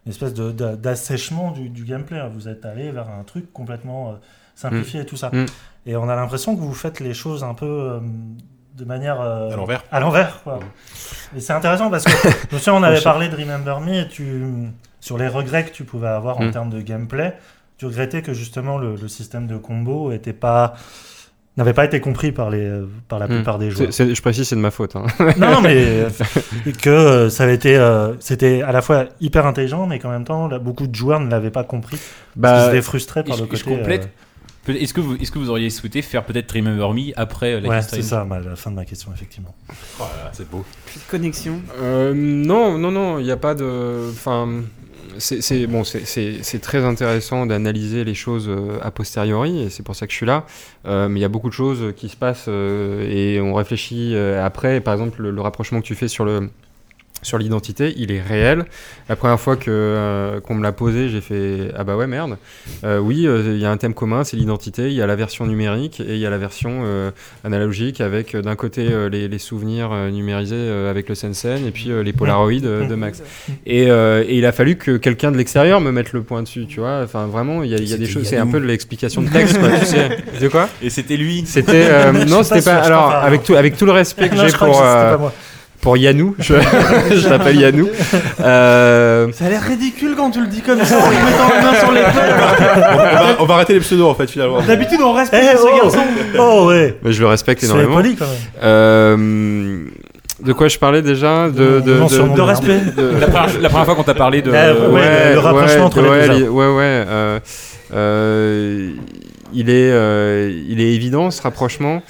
une 0.06 0.12
espèce 0.12 0.34
de- 0.34 0.52
de- 0.52 0.76
d'assèchement 0.76 1.52
du, 1.52 1.70
du 1.70 1.84
gameplay. 1.84 2.22
Vous 2.34 2.48
êtes 2.48 2.66
allé 2.66 2.92
vers 2.92 3.10
un 3.10 3.24
truc 3.24 3.52
complètement 3.52 4.10
euh, 4.12 4.14
simplifié 4.56 5.02
et 5.02 5.06
tout 5.06 5.18
ça. 5.18 5.30
Mhm. 5.34 5.46
Et 5.86 5.96
on 5.98 6.08
a 6.10 6.16
l'impression 6.16 6.56
que 6.56 6.62
vous 6.62 6.74
faites 6.74 7.00
les 7.02 7.14
choses 7.14 7.44
un 7.44 7.54
peu 7.54 7.66
euh, 7.66 8.00
de 8.76 8.86
manière... 8.86 9.20
euh, 9.22 9.52
À 9.52 9.56
l'envers. 9.56 9.84
À 9.92 10.00
l'envers, 10.00 10.42
quoi. 10.44 10.60
Et 11.36 11.40
c'est 11.42 11.54
intéressant 11.54 11.90
parce 11.90 12.04
que, 12.06 12.12
je 12.12 12.56
me 12.56 12.60
souviens, 12.60 12.76
on 12.80 12.84
avait 12.84 13.02
parlé 13.02 13.28
de 13.28 13.36
Remember 13.36 13.80
Me 13.82 13.96
et 13.96 14.08
tu, 14.08 14.44
sur 15.02 15.18
les 15.18 15.28
regrets 15.28 15.66
que 15.66 15.72
tu 15.72 15.84
pouvais 15.84 16.08
avoir 16.08 16.38
en 16.40 16.44
Mhm. 16.46 16.52
termes 16.52 16.70
de 16.70 16.80
gameplay, 16.82 17.34
tu 17.78 17.86
regrettais 17.86 18.22
que 18.22 18.34
justement 18.34 18.78
le, 18.78 18.96
le 18.96 19.08
système 19.08 19.48
de 19.48 19.58
combo 19.58 20.12
était 20.12 20.34
pas 20.34 20.76
n'avait 21.58 21.74
pas 21.74 21.86
été 21.86 22.00
compris 22.00 22.32
par, 22.32 22.52
les, 22.52 22.70
par 23.08 23.18
la 23.18 23.28
Mhm. 23.28 23.36
plupart 23.38 23.58
des 23.58 23.72
joueurs. 23.72 23.90
Je 23.92 24.22
précise, 24.22 24.48
c'est 24.48 24.56
de 24.56 24.62
ma 24.62 24.70
faute. 24.70 24.96
hein. 24.96 25.08
Non, 25.40 25.54
non, 25.54 25.62
mais 25.62 26.06
que 26.84 26.90
euh, 26.90 27.30
ça 27.32 27.46
avait 27.46 27.56
été, 27.56 27.76
euh, 27.76 28.14
c'était 28.20 28.62
à 28.62 28.72
la 28.72 28.84
fois 28.84 29.06
hyper 29.22 29.48
intelligent, 29.48 29.88
mais 29.88 29.98
qu'en 29.98 30.12
même 30.12 30.24
temps, 30.24 30.48
là, 30.48 30.60
beaucoup 30.60 30.86
de 30.86 30.94
joueurs 30.94 31.20
ne 31.20 31.32
l'avaient 31.32 31.50
pas 31.50 31.64
compris. 31.64 31.98
parce 32.40 32.66
Bah, 32.66 32.70
étaient 32.70 32.84
frustrés 32.84 33.24
par 33.24 33.38
je- 33.38 33.44
le 33.46 33.50
je 33.56 33.64
côté. 33.64 33.76
complète. 33.76 34.10
euh, 34.70 34.74
Est-ce 34.74 34.94
que, 34.94 35.02
vous, 35.02 35.16
est-ce 35.16 35.32
que 35.32 35.40
vous 35.40 35.50
auriez 35.50 35.72
souhaité 35.72 36.04
faire 36.04 36.26
peut-être 36.26 36.52
Remember 36.54 36.94
Me 36.94 37.12
après 37.20 37.60
Life 37.60 37.70
ouais, 37.70 37.80
is 37.80 37.84
c'est 37.90 38.02
ça, 38.04 38.24
ma- 38.24 38.40
la 38.40 38.56
fin 38.56 38.70
de 38.70 38.76
ma 38.76 38.86
question, 38.86 39.12
effectivement. 39.12 39.56
Oh 40.00 40.04
là 40.16 40.26
là, 40.26 40.30
c'est 40.34 40.48
beau. 40.48 40.64
Connexion. 41.10 41.60
Euh, 41.80 42.14
non, 42.16 42.78
non, 42.78 42.92
non, 42.92 43.18
il 43.18 43.24
n'y 43.26 43.32
a 43.32 43.38
pas 43.38 43.56
de. 43.56 44.10
Enfin, 44.12 44.48
c'est 45.20 45.68
bon, 45.68 45.84
c'est- 45.84 46.60
très 46.62 46.84
intéressant 46.84 47.46
d'analyser 47.46 48.04
les 48.04 48.14
choses 48.14 48.48
euh, 48.50 48.80
a 48.82 48.92
posteriori, 48.92 49.62
et 49.64 49.70
c'est 49.70 49.84
pour 49.84 49.96
ça 49.96 50.06
que 50.08 50.12
je 50.12 50.18
suis 50.18 50.26
là. 50.26 50.46
Euh, 50.86 51.08
mais 51.10 51.20
il 51.20 51.22
y 51.22 51.26
a 51.26 51.30
beaucoup 51.30 51.50
de 51.50 51.54
choses 51.54 51.94
qui 51.96 52.10
se 52.10 52.16
passent 52.16 52.46
euh, 52.48 53.08
et 53.10 53.40
on 53.42 53.54
réfléchit 53.54 54.16
après. 54.18 54.82
Par 54.82 54.94
exemple, 54.94 55.22
le, 55.22 55.32
le 55.32 55.42
rapprochement 55.42 55.82
que 55.82 55.86
tu 55.86 55.96
fais 55.96 56.08
sur 56.08 56.26
le 56.26 56.50
sur 57.24 57.38
l'identité, 57.38 57.94
il 57.98 58.12
est 58.12 58.22
réel. 58.22 58.66
La 59.10 59.16
première 59.16 59.40
fois 59.40 59.56
que 59.56 59.70
euh, 59.70 60.40
qu'on 60.40 60.56
me 60.56 60.64
l'a 60.64 60.72
posé, 60.72 61.10
j'ai 61.10 61.22
fait 61.22 61.72
ah 61.76 61.84
bah 61.84 61.96
ouais 61.96 62.08
merde. 62.08 62.38
Euh, 62.84 63.00
oui, 63.00 63.26
euh, 63.28 63.54
il 63.56 63.60
y 63.60 63.66
a 63.66 63.72
un 63.72 63.78
thème 63.78 63.94
commun, 63.94 64.24
c'est 64.24 64.38
l'identité. 64.38 64.88
Il 64.88 64.94
y 64.94 65.02
a 65.02 65.08
la 65.08 65.16
version 65.16 65.46
numérique 65.46 66.00
et 66.00 66.14
il 66.14 66.20
y 66.20 66.26
a 66.26 66.30
la 66.30 66.38
version 66.38 66.82
euh, 66.86 67.12
analogique 67.44 68.02
avec 68.02 68.36
d'un 68.36 68.56
côté 68.56 68.88
euh, 68.92 69.10
les, 69.10 69.28
les 69.28 69.40
souvenirs 69.40 69.90
euh, 69.92 70.10
numérisés 70.10 70.56
euh, 70.58 70.92
avec 70.92 71.10
le 71.10 71.16
Sensen 71.16 71.66
et 71.66 71.72
puis 71.72 71.92
euh, 71.92 72.04
les 72.04 72.14
Polaroids 72.14 72.52
euh, 72.64 72.88
de 72.88 72.96
Max. 72.96 73.24
Et, 73.66 73.90
euh, 73.90 74.24
et 74.28 74.38
il 74.38 74.46
a 74.46 74.52
fallu 74.52 74.76
que 74.76 74.98
quelqu'un 74.98 75.32
de 75.32 75.38
l'extérieur 75.38 75.82
me 75.82 75.92
mette 75.92 76.14
le 76.14 76.22
point 76.24 76.44
dessus, 76.44 76.66
tu 76.68 76.80
vois. 76.80 77.02
Enfin 77.04 77.26
vraiment, 77.28 77.64
il 77.64 77.72
y 77.72 77.76
a, 77.76 77.78
il 77.78 77.88
y 77.90 77.94
a 77.94 77.98
des 77.98 78.06
choses. 78.06 78.24
C'est 78.26 78.38
un 78.38 78.48
peu 78.48 78.60
de 78.60 78.66
l'explication 78.66 79.22
de 79.22 79.30
texte, 79.32 79.60
quoi. 79.60 79.70
tu 79.80 79.86
sais. 79.86 80.18
De 80.40 80.48
quoi? 80.50 80.70
Et 80.82 80.90
c'était 80.90 81.18
lui. 81.18 81.44
C'était 81.46 81.88
euh, 81.90 82.12
non, 82.26 82.38
pas 82.38 82.44
c'était 82.44 82.62
pas. 82.62 82.76
sûr, 82.76 82.84
je 82.84 82.88
Alors 82.88 83.10
pas, 83.10 83.20
avec 83.22 83.44
tout 83.44 83.56
avec 83.56 83.76
tout 83.76 83.86
le 83.86 83.92
respect 83.92 84.30
que 84.30 84.36
Non, 84.36 84.48
j'ai 84.48 84.56
pour 84.58 85.32
euh, 85.78 85.82
pour 85.82 85.98
Yannou, 85.98 86.36
je, 86.40 86.54
je 87.16 87.30
l'appelle 87.30 87.56
Yannou. 87.60 87.88
Euh, 88.42 89.28
Ça 89.34 89.46
a 89.46 89.50
l'air 89.50 89.62
ridicule 89.62 90.16
quand 90.18 90.32
tu 90.32 90.42
le 90.42 90.48
dis 90.48 90.62
comme 90.62 90.84
ça, 90.84 90.98
en 90.98 91.10
mettant 91.10 91.50
la 91.56 91.62
main 91.62 91.80
sur 91.80 91.92
les 91.94 92.02
on, 92.02 92.98
va, 92.98 93.36
on 93.40 93.46
va 93.46 93.54
arrêter 93.56 93.74
les 93.74 93.80
pseudos 93.80 94.10
en 94.10 94.16
fait 94.16 94.30
finalement. 94.30 94.62
D'habitude, 94.62 95.00
on 95.02 95.14
Eh, 95.16 95.20
respecte 95.20 95.58
ce 95.58 95.64
oh, 95.64 95.78
garçon. 95.84 96.00
oh, 96.40 96.66
ouais, 96.68 96.98
mais 97.04 97.12
je 97.12 97.22
le 97.22 97.28
respecte 97.28 97.62
c'est 97.62 97.68
énormément. 97.68 97.96
poli 97.96 98.16
quand 98.16 98.26
même. 98.26 98.64
Euh, 98.64 99.86
de 100.44 100.54
quoi 100.54 100.68
je 100.68 100.78
parlais 100.78 101.02
déjà? 101.02 101.50
De, 101.50 101.80
de, 101.80 101.94
Non, 101.96 102.08
sur 102.08 102.26
mon 102.28 102.36
De 102.36 102.42
respect? 102.42 102.80
de- 102.96 103.20
La 103.20 103.28
première, 103.28 103.60
la 103.62 103.70
première 103.70 103.86
fois 103.86 103.96
qu'on 103.96 104.04
t'a 104.04 104.14
parlé 104.14 104.42
de. 104.42 104.52
Ouais. 104.52 105.34
le 105.34 105.40
rapprochement 105.40 105.86
entre 105.86 106.02
les 106.02 106.28
deux 106.40 106.48
Ouais, 106.50 106.66
ouais. 106.68 106.74
euh, 107.08 107.40
euh, 107.94 108.90
il, 109.54 109.70
est, 109.70 109.92
euh, 109.92 110.52
il 110.70 110.80
est 110.82 110.94
évident 110.94 111.32
ce 111.32 111.42
rapprochement. 111.42 112.02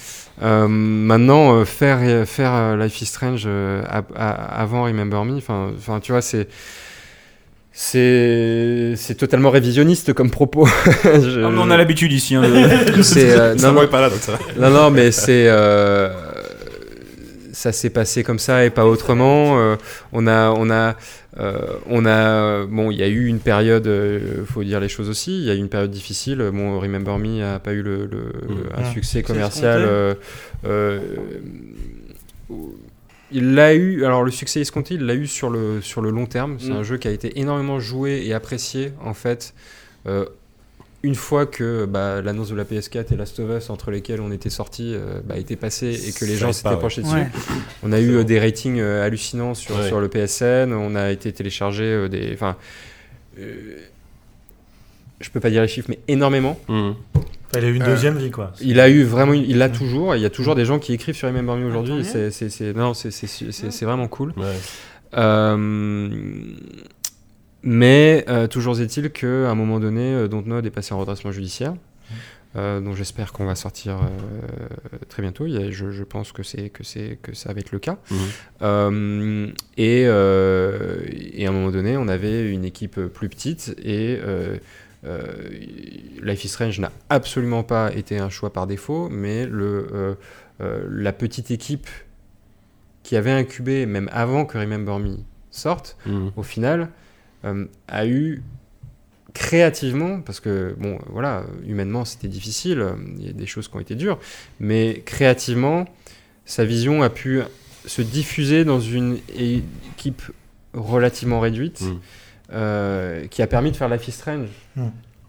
Euh, 0.44 0.68
maintenant, 0.68 1.56
euh, 1.56 1.66
faire, 1.66 2.28
faire 2.28 2.52
euh, 2.54 2.78
Life 2.78 3.02
is 3.02 3.06
Strange 3.08 3.48
à- 3.48 4.04
à- 4.16 4.62
avant 4.62 4.84
Remember 4.84 5.24
Me, 5.26 5.38
enfin, 5.38 5.72
tu 6.02 6.12
vois, 6.12 6.22
c'est. 6.22 6.48
C'est 7.80 9.16
totalement 9.18 9.52
révisionniste 9.52 10.14
comme 10.14 10.32
propos. 10.32 10.66
Je- 11.04 11.44
Ah, 11.44 11.50
on 11.56 11.70
a 11.70 11.78
l'habitude 11.78 12.12
ici. 12.12 12.34
hein, 12.36 12.42
de- 12.42 13.02
c'est, 13.04 13.56
non, 13.62 13.72
non, 13.74 13.88
pas 13.88 14.02
là 14.02 14.10
donc 14.10 14.20
ça. 14.20 14.34
non, 14.58 14.70
non, 14.72 14.90
mais 14.90 15.12
c'est. 15.12 15.48
Ça 17.58 17.72
s'est 17.72 17.90
passé 17.90 18.24
comme 18.24 18.40
ça 18.40 18.64
et 18.66 18.70
pas 18.70 18.86
autrement. 18.86 19.58
Euh, 19.60 19.76
on 20.14 20.28
a. 20.28 20.52
On 20.52 20.70
a 20.70 20.96
euh, 21.40 21.78
on 21.88 22.04
a, 22.08 22.66
bon, 22.66 22.90
il 22.90 22.98
y 22.98 23.04
a 23.04 23.08
eu 23.08 23.26
une 23.28 23.40
période, 23.40 23.86
euh, 23.86 24.44
faut 24.46 24.64
dire 24.64 24.80
les 24.80 24.90
choses 24.90 25.08
aussi. 25.08 25.38
Il 25.38 25.46
y 25.46 25.52
a 25.52 25.54
eu 25.54 25.58
une 25.60 25.70
période 25.70 25.92
difficile. 25.92 26.40
Bon, 26.52 26.80
Remember 26.80 27.20
Me 27.20 27.44
a 27.44 27.60
pas 27.60 27.74
eu 27.74 27.84
le, 27.84 28.06
le- 28.08 28.32
un 28.76 28.82
Mmh. 28.82 28.94
succès 28.94 29.22
commercial. 29.24 29.82
euh, 30.66 31.00
il 33.32 33.54
l'a 33.56 33.74
eu. 33.76 34.04
Alors 34.06 34.24
le 34.24 34.32
succès 34.32 34.62
escompté, 34.62 34.96
il 34.96 35.06
l'a 35.06 35.16
eu 35.16 35.28
sur 35.28 35.50
le 35.50 35.82
sur 35.82 36.02
le 36.02 36.10
long 36.10 36.26
terme. 36.26 36.58
C'est 36.60 36.70
Mm. 36.72 36.78
un 36.78 36.84
jeu 36.84 36.98
qui 36.98 37.08
a 37.08 37.12
été 37.12 37.40
énormément 37.40 37.80
joué 37.80 38.24
et 38.26 38.34
apprécié 38.34 38.94
en 39.04 39.14
fait. 39.14 39.54
Une 41.04 41.16
fois 41.16 41.46
que 41.46 41.86
bah, 41.86 42.22
l'annonce 42.22 42.50
de 42.50 42.56
la 42.56 42.64
PS4 42.66 43.14
et 43.14 43.16
Last 43.16 43.40
of 43.40 43.50
Us, 43.58 43.70
entre 43.70 43.92
lesquels 43.92 44.20
on 44.20 44.32
était 44.32 44.50
sortis, 44.50 44.94
euh, 44.96 45.20
bah, 45.24 45.38
était 45.38 45.56
passé 45.56 45.88
et 46.08 46.12
que 46.12 46.26
les 46.26 46.34
Ça 46.36 46.40
gens 46.48 46.54
s'étaient 46.54 46.70
ouais. 46.70 46.80
penchés 46.80 47.02
dessus, 47.04 47.14
Ouais. 47.14 47.28
on 47.84 47.92
a 47.94 48.00
eu 48.00 48.16
euh, 48.16 48.24
des 48.24 48.40
ratings 48.40 48.80
euh, 48.80 49.06
hallucinants 49.06 49.54
sur, 49.54 49.76
Ouais. 49.78 49.88
sur 49.88 50.00
le 50.00 50.08
PSN, 50.10 50.74
on 50.74 50.96
a 50.96 51.12
été 51.12 51.32
téléchargé 51.32 51.84
euh, 51.84 52.08
des. 52.10 52.32
Enfin. 52.34 52.56
euh, 53.40 53.78
je 55.20 55.30
peux 55.32 55.40
pas 55.40 55.50
dire 55.50 55.62
les 55.64 55.68
chiffres, 55.68 55.88
mais 55.90 56.00
énormément. 56.08 56.60
Mhm. 56.68 56.96
Il 57.56 57.64
a 57.64 57.68
eu 57.70 57.74
une 57.76 57.82
Euh, 57.82 57.86
deuxième 57.86 58.18
vie, 58.18 58.30
quoi. 58.30 58.52
Il 58.62 58.80
a 58.80 58.90
eu 58.90 59.04
vraiment, 59.04 59.34
il 59.34 59.58
l'a 59.58 59.70
toujours, 59.70 60.14
et 60.14 60.18
il 60.18 60.22
y 60.22 60.26
a 60.26 60.30
toujours 60.30 60.54
des 60.56 60.66
gens 60.66 60.78
qui 60.80 60.94
écrivent 60.94 61.16
sur 61.16 61.28
Remember 61.28 61.56
Me 61.56 61.68
aujourd'hui. 61.68 62.04
c'est, 62.06 62.30
c'est 62.32 63.86
vraiment 63.86 64.08
cool. 64.08 64.34
Mais 67.70 68.24
euh, 68.30 68.48
toujours 68.48 68.80
est-il 68.80 69.12
qu'à 69.12 69.28
un 69.52 69.56
moment 69.56 69.82
donné, 69.82 70.14
euh, 70.14 70.28
Dontnod 70.30 70.66
est 70.66 70.70
passé 70.72 70.94
en 70.94 71.00
redressement 71.00 71.32
judiciaire. 71.34 71.74
Euh, 72.56 72.80
donc 72.80 72.96
j'espère 72.96 73.34
qu'on 73.34 73.44
va 73.46 73.56
sortir 73.56 73.98
euh, 73.98 74.08
très 75.10 75.22
bientôt. 75.22 75.46
Il 75.46 75.52
y 75.54 75.58
a- 75.58 75.70
je, 75.70 75.92
je 75.92 76.04
pense 76.06 76.32
que 76.32 76.44
c'est 76.44 76.70
que 76.70 76.86
c'est 76.86 77.20
que 77.22 77.36
ça 77.36 77.52
va 77.52 77.60
être 77.60 77.74
le 77.74 77.80
cas. 77.80 77.98
Mhm. 78.10 79.54
Et, 79.78 80.02
et 80.04 81.46
à 81.46 81.50
un 81.50 81.52
moment 81.52 81.72
donné, 81.72 81.98
on 81.98 82.08
avait 82.08 82.50
une 82.50 82.64
équipe 82.64 83.02
plus 83.08 83.28
petite 83.28 83.76
et 83.84 84.18
Life 86.24 86.46
is 86.46 86.48
Strange 86.48 86.80
n'a 86.80 86.92
absolument 87.10 87.64
pas 87.64 87.94
été 87.94 88.18
un 88.18 88.30
choix 88.30 88.52
par 88.54 88.66
défaut, 88.66 89.10
mais 89.10 89.46
le, 89.46 90.16
la 90.60 91.12
petite 91.12 91.52
équipe 91.52 91.88
qui 93.04 93.18
avait 93.18 93.32
incubé, 93.32 93.86
même 93.86 94.10
avant 94.14 94.46
que 94.46 94.58
Remember 94.58 95.00
Me 95.00 95.18
sorte, 95.52 95.98
Mhm. 96.06 96.32
au 96.38 96.44
final, 96.44 96.90
a 97.88 98.06
eu 98.08 98.42
créativement, 99.34 100.22
parce 100.22 100.40
que, 100.40 100.76
bon, 100.80 101.00
voilà, 101.10 101.44
humainement, 101.68 102.06
c'était 102.06 102.28
difficile, 102.28 102.80
euh, 102.80 102.92
il 103.20 103.28
y 103.28 103.30
a 103.30 103.34
des 103.34 103.46
choses 103.46 103.68
qui 103.68 103.76
ont 103.76 103.80
été 103.80 103.94
dures, 103.96 104.20
mais 104.60 105.04
créativement, 105.06 105.86
sa 106.46 106.66
vision 106.66 107.04
a 107.04 107.10
pu 107.10 107.42
se 107.86 108.02
diffuser 108.02 108.66
dans 108.66 108.80
une 108.80 109.20
équipe 109.38 110.24
relativement 110.74 111.40
réduite, 111.40 111.82
Mm. 111.82 112.00
euh, 112.54 113.28
qui 113.28 113.42
a 113.42 113.48
permis 113.48 113.72
de 113.72 113.76
faire 113.76 113.90
Life 113.90 114.08
is 114.08 114.12
Strange. 114.12 114.50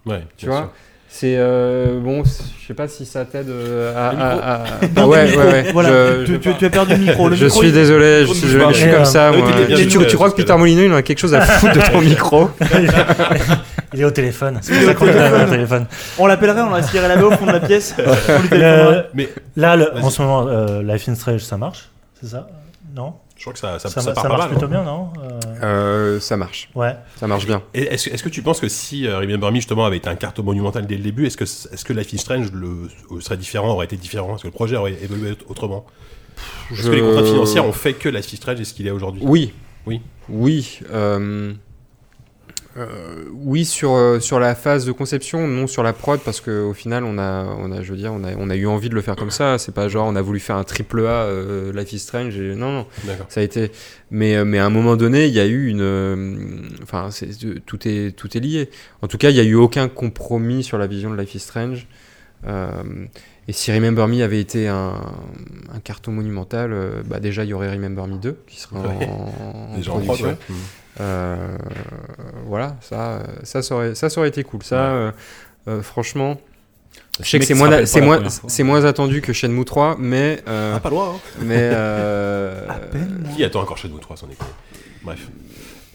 Ouais, 0.07 0.25
Tu 0.37 0.47
vois 0.47 0.57
sûr. 0.57 0.73
C'est 1.11 1.37
euh, 1.37 1.99
bon, 2.01 2.23
je 2.25 2.67
sais 2.67 2.75
pas 2.75 2.87
si 2.87 3.05
ça 3.07 3.25
t'aide 3.25 3.49
euh, 3.49 3.93
à. 3.97 4.09
À- 4.09 4.13
micro. 4.13 4.41
à- 4.45 4.87
Dans 4.95 5.03
Ah 5.05 5.07
ouais, 5.09 5.37
ouais, 5.37 5.45
ouais. 5.53 5.67
Voilà, 5.73 5.89
Je- 5.89 6.25
tu, 6.27 6.33
je- 6.35 6.37
tu- 6.39 6.55
tu 6.55 6.65
as 6.67 6.71
perdu 6.71 6.93
le 6.93 6.99
micro. 7.01 7.29
Le 7.29 7.35
je 7.35 7.45
micro, 7.47 7.61
suis 7.61 7.69
il- 7.69 7.75
désolé, 7.75 8.25
je 8.27 8.33
micro 8.33 8.35
suis 8.35 8.47
ne 8.47 8.53
désolé, 8.53 8.67
mais 8.67 8.75
je 8.75 8.79
suis 8.81 8.91
comme 8.93 9.05
ça. 9.05 9.33
Moi. 9.33 9.49
Tu, 9.69 9.75
tu- 9.75 9.91
joué, 9.91 10.07
tu 10.07 10.17
crois 10.17 10.31
que 10.31 10.37
Peter 10.37 10.55
Molyneux 10.57 10.85
il 10.85 10.93
en 10.93 10.97
a 10.97 11.03
quelque 11.03 11.19
chose 11.19 11.35
à 11.35 11.41
foutre 11.43 11.73
de 11.75 11.81
ton 11.93 12.01
micro? 12.03 12.51
Il 13.95 14.01
est 14.01 14.05
au 14.05 14.11
téléphone. 14.11 14.59
C'est 14.61 14.75
pour 14.75 14.83
ça 14.85 14.95
qu'on 14.95 15.07
un 15.09 15.47
téléphone. 15.49 15.87
On 16.19 16.27
l'appellerait, 16.27 16.61
on 16.61 16.71
l'aspirerait 16.71 17.09
là-bas 17.09 17.27
au 17.27 17.31
fond 17.33 17.47
de 17.47 17.53
la 17.53 17.61
pièce. 17.61 17.95
On 17.99 18.43
lui 18.43 18.49
Le-. 18.61 19.05
Mais 19.15 19.29
là, 19.57 19.77
le- 19.77 19.91
en 20.03 20.11
ce 20.11 20.21
moment, 20.23 20.47
euh, 20.47 20.83
Life 20.83 21.09
in 21.09 21.15
Strange, 21.15 21.41
ça 21.41 21.57
marche? 21.57 21.89
C'est 22.21 22.29
ça? 22.29 22.49
Non? 22.95 23.15
Je 23.39 23.43
crois 23.45 23.53
que 23.55 23.59
ça, 23.59 23.79
ça, 23.79 23.89
Ça, 23.89 24.01
ça 24.01 24.01
ça 24.03 24.13
part 24.13 24.23
pas 24.25 24.29
marche 24.29 24.41
mal. 24.41 24.49
plutôt 24.51 24.67
hein. 24.67 24.69
bien, 24.69 24.83
non 24.85 25.09
Euh, 25.23 25.39
Euh, 25.63 26.21
Ça 26.21 26.37
marche, 26.37 26.69
Ouais. 26.75 26.95
ça 27.17 27.27
marche 27.27 27.47
bien. 27.47 27.63
Est-ce 27.73 28.23
que 28.23 28.29
tu 28.29 28.43
penses 28.43 28.61
que 28.61 28.69
si 28.69 29.07
euh, 29.07 29.19
Remember 29.21 29.51
Me 29.51 29.57
justement 29.57 29.87
avait 29.87 29.97
été 29.97 30.09
un 30.11 30.15
carton 30.17 30.43
monumental 30.43 30.87
dès 30.87 30.97
le 30.97 31.03
début, 31.03 31.27
est-ce 31.27 31.37
que, 31.37 31.45
est 31.45 31.83
que 31.85 31.93
Life 31.95 32.13
is 32.13 32.19
Strange 32.19 32.53
le, 32.53 32.89
euh, 33.13 33.21
serait 33.21 33.37
différent, 33.39 33.71
aurait 33.71 33.87
été 33.87 33.97
différent 33.97 34.35
Est-ce 34.35 34.43
que 34.43 34.49
le 34.49 34.53
projet 34.53 34.77
aurait 34.77 34.97
évolué 35.03 35.35
autrement? 35.49 35.87
Est-ce 36.71 36.83
Je- 36.83 36.91
que 36.91 36.95
les 36.95 37.01
contrats 37.01 37.25
financiers 37.25 37.61
ont 37.61 37.73
fait 37.73 37.95
que 37.95 38.09
Life 38.09 38.33
is 38.33 38.37
Strange 38.37 38.61
est 38.61 38.65
ce 38.65 38.75
qu'il 38.75 38.87
est 38.87 38.91
aujourd'hui? 38.93 39.23
Oui. 39.25 39.53
Oui. 39.87 40.01
Oui. 40.29 40.81
euh, 40.93 41.53
euh, 42.79 43.25
oui 43.33 43.65
sur, 43.65 43.93
euh, 43.93 44.21
sur 44.21 44.39
la 44.41 44.55
phase 44.55 44.85
de 44.87 44.93
conception, 44.93 45.47
non 45.49 45.67
sur 45.67 45.83
la 45.83 45.93
prod, 45.93 46.21
parce 46.21 46.41
qu'au 46.41 46.73
final, 46.75 47.05
on 47.05 47.19
a, 47.19 47.45
on, 47.45 47.73
a, 47.73 47.83
je 47.83 47.91
veux 47.91 47.97
dire, 47.99 48.13
on, 48.13 48.25
a, 48.25 48.35
on 48.39 48.49
a 48.51 48.57
eu 48.57 48.67
envie 48.67 48.89
de 48.89 48.95
le 48.95 49.01
faire 49.03 49.17
comme 49.17 49.31
ça. 49.31 49.59
C'est 49.59 49.73
pas 49.75 49.89
genre 49.89 50.07
on 50.07 50.17
a 50.17 50.23
voulu 50.23 50.41
faire 50.41 50.57
un 50.57 50.65
triple 50.65 51.01
A 51.01 51.25
euh, 51.25 51.73
Life 51.73 51.93
is 51.93 51.99
Strange. 51.99 52.37
Et... 52.39 52.55
Non, 52.55 52.73
non. 52.73 52.87
Ça 53.29 53.41
a 53.41 53.43
été. 53.43 53.71
Mais, 54.11 54.45
mais 54.45 54.59
à 54.59 54.67
un 54.67 54.71
moment 54.71 54.97
donné, 54.97 55.27
il 55.27 55.33
y 55.35 55.41
a 55.41 55.47
eu 55.47 55.69
une. 55.69 56.69
Enfin, 56.83 57.11
tout, 57.67 57.89
est, 57.89 58.17
tout 58.17 58.37
est 58.37 58.41
lié. 58.41 58.71
En 59.03 59.07
tout 59.09 59.19
cas, 59.19 59.31
il 59.31 59.35
n'y 59.35 59.41
a 59.41 59.45
eu 59.45 59.55
aucun 59.55 59.89
compromis 59.89 60.63
sur 60.65 60.79
la 60.79 60.87
vision 60.87 61.11
de 61.11 61.21
Life 61.21 61.35
is 61.35 61.41
Strange. 61.41 61.87
Euh, 62.47 62.71
et 63.49 63.53
si 63.53 63.73
Remember 63.73 64.07
Me 64.07 64.23
avait 64.23 64.41
été 64.41 64.69
un, 64.69 64.93
un 65.75 65.81
carton 65.83 66.13
monumental, 66.13 66.75
bah 67.07 67.19
déjà 67.19 67.45
il 67.45 67.49
y 67.51 67.53
aurait 67.55 67.73
Remember 67.73 68.07
Me 68.07 68.19
2 68.19 68.37
qui 68.47 68.61
serait 68.61 68.77
Ouais. 68.77 69.09
en 69.09 69.73
en 69.75 69.81
prod, 69.81 70.05
production. 70.05 70.27
ouais. 70.27 70.37
Euh, 71.01 71.57
voilà, 72.47 72.77
ça, 72.81 73.23
ça, 73.45 73.63
ça, 73.63 73.75
aurait, 73.75 73.95
ça, 73.95 74.11
ça 74.11 74.21
aurait 74.21 74.29
été 74.29 74.43
cool. 74.45 74.63
Ça, 74.63 74.77
euh, 74.93 75.13
euh, 75.69 75.83
franchement, 75.83 76.41
je 77.21 77.29
sais 77.29 77.39
que 77.39 77.45
c'est 77.45 77.55
moins, 77.55 77.85
c'est 77.87 78.01
moins, 78.01 78.23
c'est 78.29 78.63
moins 78.63 78.85
attendu 78.85 79.21
que 79.21 79.33
Shenmue 79.33 79.65
3, 79.65 79.97
mais, 79.99 80.41
euh, 80.49 80.75
Ah, 80.77 80.81
pas 80.81 80.91
loin. 80.91 81.15
hein. 81.15 81.19
mais 81.41 81.57
euh, 81.61 82.67
À 82.69 82.75
peine. 82.75 83.29
Qui 83.37 83.45
attend 83.45 83.61
encore 83.61 83.79
chez 83.79 83.89
nous 83.89 83.99
3 83.99 84.17
sans 84.17 84.27
déconner 84.27 84.51
Bref. 85.03 85.29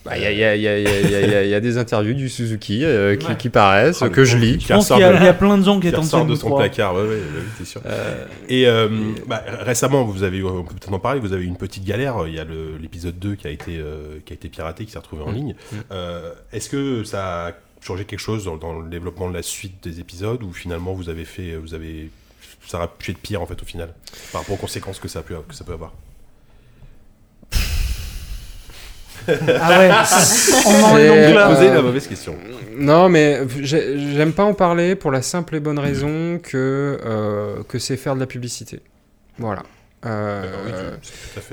Bah, 0.05 0.17
il 0.17 0.23
y, 0.23 0.25
a, 0.25 0.31
il 0.31 0.37
y, 0.37 0.43
a, 0.43 0.55
y, 0.55 0.67
a, 0.67 0.79
y, 0.79 1.15
a, 1.15 1.43
y 1.45 1.53
a- 1.53 1.57
a 1.57 1.59
des 1.61 1.77
interviews 1.77 2.13
du 2.13 2.27
Suzuki 2.29 2.83
euh, 2.83 3.15
qui, 3.15 3.35
qui 3.37 3.49
paraissent, 3.49 4.01
Ah, 4.01 4.09
que 4.09 4.25
je 4.25 4.37
lis. 4.37 4.57
qui 4.57 4.67
Je 4.67 4.73
pense 4.73 4.87
qu'il 4.89 4.97
y, 4.99 5.03
a- 5.03 5.11
de- 5.13 5.17
il 5.17 5.23
y 5.23 5.27
a 5.27 5.33
plein 5.33 5.57
de 5.57 5.63
gens 5.63 5.75
qui 5.75 5.81
qui 5.81 5.87
attendent 5.89 6.03
ressort 6.03 6.25
de 6.25 6.35
son 6.35 6.47
3. 6.47 6.59
placard, 6.59 6.95
ouais, 6.95 7.01
ouais, 7.03 7.65
sûr. 7.65 7.81
Euh, 7.85 8.25
Et 8.49 8.67
euh, 8.67 8.89
bah, 9.27 9.43
récemment, 9.61 10.03
vous 10.03 10.23
avez, 10.23 10.43
on 10.43 10.63
peut 10.63 10.75
peut-être 10.75 10.91
en 10.93 10.99
parler, 10.99 11.19
vous 11.21 11.31
avez 11.33 11.43
eu 11.43 11.47
une 11.47 11.55
petite 11.57 11.85
galère. 11.85 12.17
Il 12.27 12.33
y 12.33 12.39
a 12.39 12.45
l'épisode 12.81 13.17
2 13.17 13.35
qui 13.35 13.47
a, 13.47 13.49
été, 13.51 13.77
euh, 13.77 14.17
qui 14.25 14.33
a 14.33 14.35
été 14.35 14.49
piraté, 14.49 14.83
qui 14.85 14.91
s'est 14.91 14.99
retrouvé 14.99 15.23
en 15.23 15.31
Mm. 15.31 15.35
ligne. 15.35 15.55
Mm. 15.71 15.75
Euh, 15.91 16.33
Est-ce 16.51 16.69
que 16.69 17.03
ça 17.05 17.47
a 17.47 17.51
changé 17.81 18.05
quelque 18.05 18.19
chose 18.19 18.45
dans, 18.45 18.57
dans 18.57 18.79
le 18.79 18.89
développement 18.89 19.29
de 19.29 19.33
la 19.33 19.41
suite 19.43 19.83
des 19.83 19.99
épisodes 19.99 20.41
ou 20.43 20.51
finalement 20.53 20.93
vous 20.93 21.09
avez 21.09 21.25
fait, 21.25 21.55
vous 21.55 21.73
avez, 21.73 22.09
ça 22.65 22.77
aurait 22.77 22.89
pu 22.97 23.11
être 23.11 23.17
pire 23.17 23.41
en 23.41 23.45
fait 23.45 23.61
au 23.61 23.65
final 23.65 23.89
par 24.31 24.41
rapport 24.41 24.55
aux 24.55 24.59
conséquences 24.59 24.99
que 24.99 25.07
ça 25.09 25.21
peut, 25.21 25.35
que 25.47 25.53
ça 25.55 25.63
peut 25.65 25.73
avoir? 25.73 25.91
Ah 29.27 29.79
ouais, 29.79 29.91
on. 30.65 30.97
Euh, 30.97 31.47
Poser 31.55 31.69
la 31.69 31.81
mauvaise 31.81 32.07
question. 32.07 32.35
Non, 32.77 33.09
mais 33.09 33.39
j'ai- 33.61 33.99
j'aime 34.15 34.33
pas 34.33 34.43
en 34.43 34.53
parler 34.53 34.95
pour 34.95 35.11
la 35.11 35.21
simple 35.21 35.55
et 35.55 35.59
bonne 35.59 35.79
raison 35.79 36.39
que, 36.41 36.99
euh, 37.05 37.55
que 37.67 37.79
c'est 37.79 37.97
faire 37.97 38.15
de 38.15 38.19
la 38.19 38.25
publicité. 38.27 38.79
Voilà. 39.37 39.63
Euh, 40.05 40.43
oui, 40.65 40.71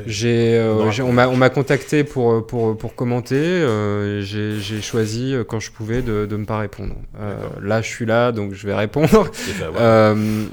j'ai, 0.07 0.57
euh, 0.59 0.91
on 1.05 1.13
m'a 1.13 1.29
on 1.29 1.37
m'a 1.37 1.51
contacté 1.51 2.03
pour, 2.03 2.45
pour, 2.49 2.77
pour 2.77 2.97
commenter. 2.97 3.37
euh, 3.37 4.23
j'ai 4.23 4.59
j'ai 4.59 4.81
choisi, 4.83 5.37
quand 5.47 5.61
je 5.61 5.71
pouvais, 5.71 6.03
de 6.03 6.27
ne 6.29 6.45
pas 6.45 6.59
répondre. 6.59 6.97
Euh, 7.21 7.37
là, 7.63 7.81
je 7.81 7.87
suis 7.87 8.07
là, 8.07 8.33
donc 8.33 8.55
je 8.55 8.67
vais 8.67 8.75
répondre. 8.75 9.23
ouais. 9.23 9.67
Euh, 9.79 10.45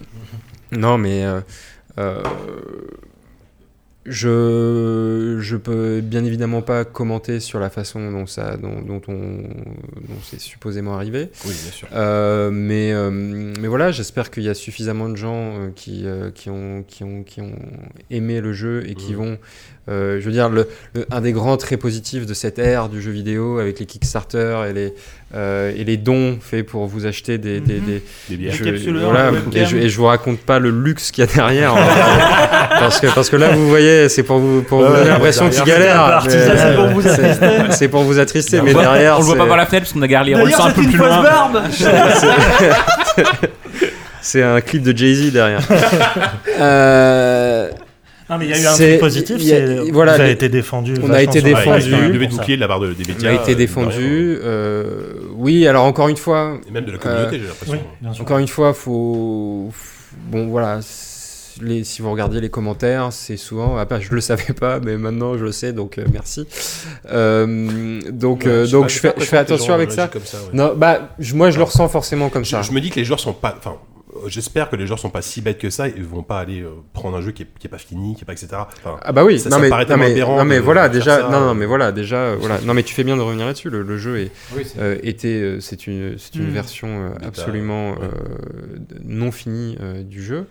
non, 0.71 0.99
mais 0.99 1.25
euh, 1.25 1.39
euh, 1.97 2.21
je 4.07 5.37
je 5.39 5.57
peux 5.57 6.01
bien 6.01 6.23
évidemment 6.23 6.61
pas 6.61 6.85
commenter 6.85 7.39
sur 7.39 7.59
la 7.59 7.69
façon 7.69 8.11
dont 8.11 8.25
ça 8.25 8.57
dont, 8.57 8.81
dont 8.81 9.01
on 9.07 9.13
dont 9.17 10.19
c'est 10.23 10.39
supposément 10.39 10.95
arrivé. 10.95 11.29
Oui, 11.45 11.53
bien 11.61 11.71
sûr. 11.71 11.87
Euh, 11.93 12.49
mais 12.51 12.93
euh, 12.93 13.11
mais 13.11 13.67
voilà, 13.67 13.91
j'espère 13.91 14.31
qu'il 14.31 14.43
y 14.43 14.49
a 14.49 14.53
suffisamment 14.53 15.09
de 15.09 15.15
gens 15.17 15.59
euh, 15.59 15.69
qui 15.75 16.05
euh, 16.05 16.31
qui 16.31 16.49
ont 16.49 16.83
qui 16.87 17.03
ont 17.03 17.23
qui 17.23 17.41
ont 17.41 17.55
aimé 18.09 18.39
le 18.39 18.53
jeu 18.53 18.83
et 18.87 18.95
qui 18.95 19.13
vont 19.13 19.37
euh, 19.89 20.19
je 20.19 20.25
veux 20.25 20.31
dire, 20.31 20.49
le, 20.49 20.67
le- 20.93 21.05
un 21.11 21.21
des 21.21 21.31
grands 21.31 21.57
traits 21.57 21.79
positifs 21.79 22.25
de 22.25 22.33
cette 22.33 22.59
ère 22.59 22.89
du 22.89 23.01
jeu 23.01 23.11
vidéo 23.11 23.59
avec 23.59 23.79
les 23.79 23.85
Kickstarter 23.85 24.57
et 24.69 24.73
les, 24.73 24.93
euh, 25.35 25.71
et 25.75 25.83
les 25.83 25.97
dons 25.97 26.37
faits 26.41 26.65
pour 26.65 26.85
vous 26.87 27.05
acheter 27.05 27.37
des, 27.37 27.59
des, 27.59 27.75
Mhm. 27.75 27.85
des, 27.85 28.03
Des 28.29 28.35
bières. 28.37 28.53
je, 28.53 28.63
Encapsuleurs, 28.63 29.09
voilà, 29.11 29.31
webcam. 29.31 29.61
et, 29.61 29.65
je, 29.65 29.77
et 29.77 29.89
je 29.89 29.97
vous 29.97 30.05
raconte 30.05 30.39
pas 30.39 30.59
le 30.59 30.69
luxe 30.71 31.11
qu'il 31.11 31.23
y 31.23 31.27
a 31.27 31.31
derrière. 31.33 31.73
en 31.73 31.77
fait. 31.77 32.01
parce, 32.79 32.99
que, 32.99 33.07
parce 33.07 33.29
que 33.29 33.35
là, 33.37 33.49
vous 33.51 33.67
voyez, 33.69 34.09
c'est 34.09 34.23
pour 34.23 34.39
vous, 34.39 34.61
pour 34.61 34.79
vous 34.79 34.85
Ouais, 34.85 34.89
donner 34.91 35.03
ouais, 35.03 35.09
l'impression 35.09 35.45
qu'ils 35.45 35.53
c'est 35.59 35.65
galèrent. 35.65 36.23
c'est 36.27 36.75
pour 36.75 36.87
vous 36.87 37.01
c'est- 37.01 37.09
attrister. 37.09 37.47
C'est 37.71 37.87
pour 37.87 38.03
vous 38.03 38.19
attrister, 38.19 38.59
On 38.59 38.63
mais 38.63 38.69
le 38.69 38.73
voit- 38.73 38.83
derrière. 38.83 39.15
on 39.15 39.19
le 39.19 39.25
voit 39.25 39.35
pas 39.37 39.45
par 39.47 39.57
la 39.57 39.65
fenêtre 39.65 39.85
parce 39.85 39.93
qu'on 39.93 40.01
a 40.01 40.07
garé 40.07 40.25
les 40.31 40.35
rôles 40.35 40.53
un 40.53 40.67
c'est 40.67 40.73
peu 40.73 40.81
plus 40.83 40.97
loin. 40.97 41.23
C'est 44.21 44.43
un 44.43 44.59
clip 44.59 44.83
de 44.83 44.95
Jay-Z 44.97 45.31
derrière. 45.31 45.61
Euh, 46.59 47.69
Non, 48.29 48.37
mais 48.37 48.45
il 48.45 48.51
y 48.51 48.53
a 48.53 48.61
eu 48.61 48.65
un 48.65 48.71
C'est- 48.73 48.87
truc 48.89 48.99
positif, 48.99 49.37
c'est 49.41 49.89
voilà, 49.91 50.15
vous 50.15 50.21
avez 50.21 50.31
été 50.31 50.49
défendu. 50.49 50.95
on 51.01 51.09
a 51.11 51.21
été 51.21 51.41
défendu. 51.41 51.93
Ouais, 51.93 52.07
levé 52.09 52.27
de 52.27 52.31
bouclier 52.31 52.55
de 52.57 52.61
la 52.61 52.67
part 52.67 52.79
de, 52.81 52.91
des 52.93 53.05
médias. 53.05 53.29
a 53.29 53.33
été 53.33 53.53
euh, 53.53 53.55
défendu. 53.55 54.37
euh, 54.43 55.13
oui, 55.35 55.65
alors 55.67 55.85
encore 55.85 56.09
une 56.09 56.17
fois. 56.17 56.59
Et 56.67 56.71
même 56.71 56.83
de 56.85 56.91
la 56.91 56.97
communauté, 56.97 57.39
j'ai 57.39 57.47
l'impression. 57.47 57.73
Oui, 57.75 57.79
bien 58.01 58.13
sûr. 58.13 58.21
Encore 58.23 58.39
une 58.39 58.47
fois, 58.47 58.73
faut. 58.73 59.71
Bon, 60.29 60.47
voilà. 60.47 60.79
Les, 61.59 61.83
si 61.83 62.03
vous 62.03 62.11
regardez 62.11 62.39
les 62.39 62.49
commentaires, 62.49 63.07
c'est 63.11 63.35
souvent. 63.37 63.77
Ah, 63.77 63.85
bah, 63.85 63.99
je 63.99 64.13
le 64.13 64.21
savais 64.21 64.53
pas, 64.53 64.79
mais 64.79 64.95
maintenant 64.97 65.35
je 65.39 65.43
le 65.45 65.51
sais, 65.51 65.73
donc 65.73 65.97
euh, 65.97 66.05
merci. 66.13 66.45
Euh, 67.11 67.99
donc, 68.11 68.43
Ouais, 68.45 68.51
euh, 68.51 68.67
donc 68.67 68.83
pas, 68.83 68.87
je 68.89 68.99
fais, 68.99 69.13
je 69.17 69.23
fais 69.23 69.37
attention 69.37 69.73
avec 69.73 69.91
ça. 69.91 70.07
comme 70.07 70.21
ça, 70.23 70.37
ouais. 70.37 70.49
Non, 70.53 70.73
bah, 70.75 71.15
je- 71.17 71.33
moi 71.33 71.49
je 71.49 71.57
le 71.57 71.63
ressens 71.63 71.87
forcément 71.87 72.29
comme 72.29 72.45
ça. 72.45 72.61
Je, 72.61 72.71
me 72.71 72.79
dis 72.79 72.89
que 72.91 72.97
les 72.97 73.05
joueurs 73.05 73.19
sont 73.19 73.33
pas. 73.33 73.55
Enfin, 73.57 73.71
euh, 73.71 73.96
j'espère 74.27 74.69
que 74.69 74.75
les 74.75 74.87
joueurs 74.87 74.99
sont 74.99 75.09
pas 75.09 75.21
si 75.21 75.41
bêtes 75.41 75.59
que 75.59 75.69
ça 75.69 75.87
et 75.87 75.91
vont 75.99 76.23
pas 76.23 76.39
aller 76.39 76.61
euh, 76.61 76.69
prendre 76.93 77.17
un 77.17 77.21
jeu 77.21 77.31
qui 77.31 77.43
est, 77.43 77.47
qui 77.59 77.67
est 77.67 77.69
pas 77.69 77.77
fini, 77.77 78.15
qui 78.15 78.23
est 78.23 78.25
pas 78.25 78.33
etc. 78.33 78.47
Enfin, 78.53 78.99
Ah 79.03 79.11
bah 79.11 79.23
oui, 79.23 79.39
Ça- 79.39 79.49
non, 79.49 79.57
ça 79.57 79.61
mais, 79.61 79.69
paraît 79.69 79.83
non, 79.83 79.87
tellement 79.89 80.03
mais, 80.03 80.19
non, 80.21 80.45
mais 80.45 80.55
de 80.57 80.61
voilà 80.61 80.89
déjà, 80.89 81.17
ça, 81.17 81.23
non, 81.29 81.39
non 81.39 81.49
euh, 81.49 81.53
mais 81.53 81.65
voilà 81.65 81.91
déjà, 81.91 82.17
euh, 82.17 82.37
voilà, 82.39 82.59
non 82.61 82.73
mais 82.73 82.83
tu 82.83 82.93
fais 82.93 83.03
bien 83.03 83.15
de 83.17 83.21
revenir 83.21 83.45
là-dessus. 83.45 83.69
Le, 83.69 83.81
le 83.83 83.97
jeu 83.97 84.19
est, 84.19 84.31
Oui, 84.55 84.63
c'est- 84.65 84.79
euh, 84.79 84.97
était, 85.03 85.27
euh, 85.41 85.59
c'est 85.59 85.87
une, 85.87 86.15
c'est 86.17 86.35
une 86.35 86.49
Mm. 86.49 86.53
version 86.53 86.87
euh, 86.87 87.27
absolument 87.27 87.91
ouais. 87.91 87.97
euh, 88.03 88.77
non 89.03 89.31
finie 89.31 89.77
euh, 89.81 90.03
du 90.03 90.23
jeu. 90.23 90.45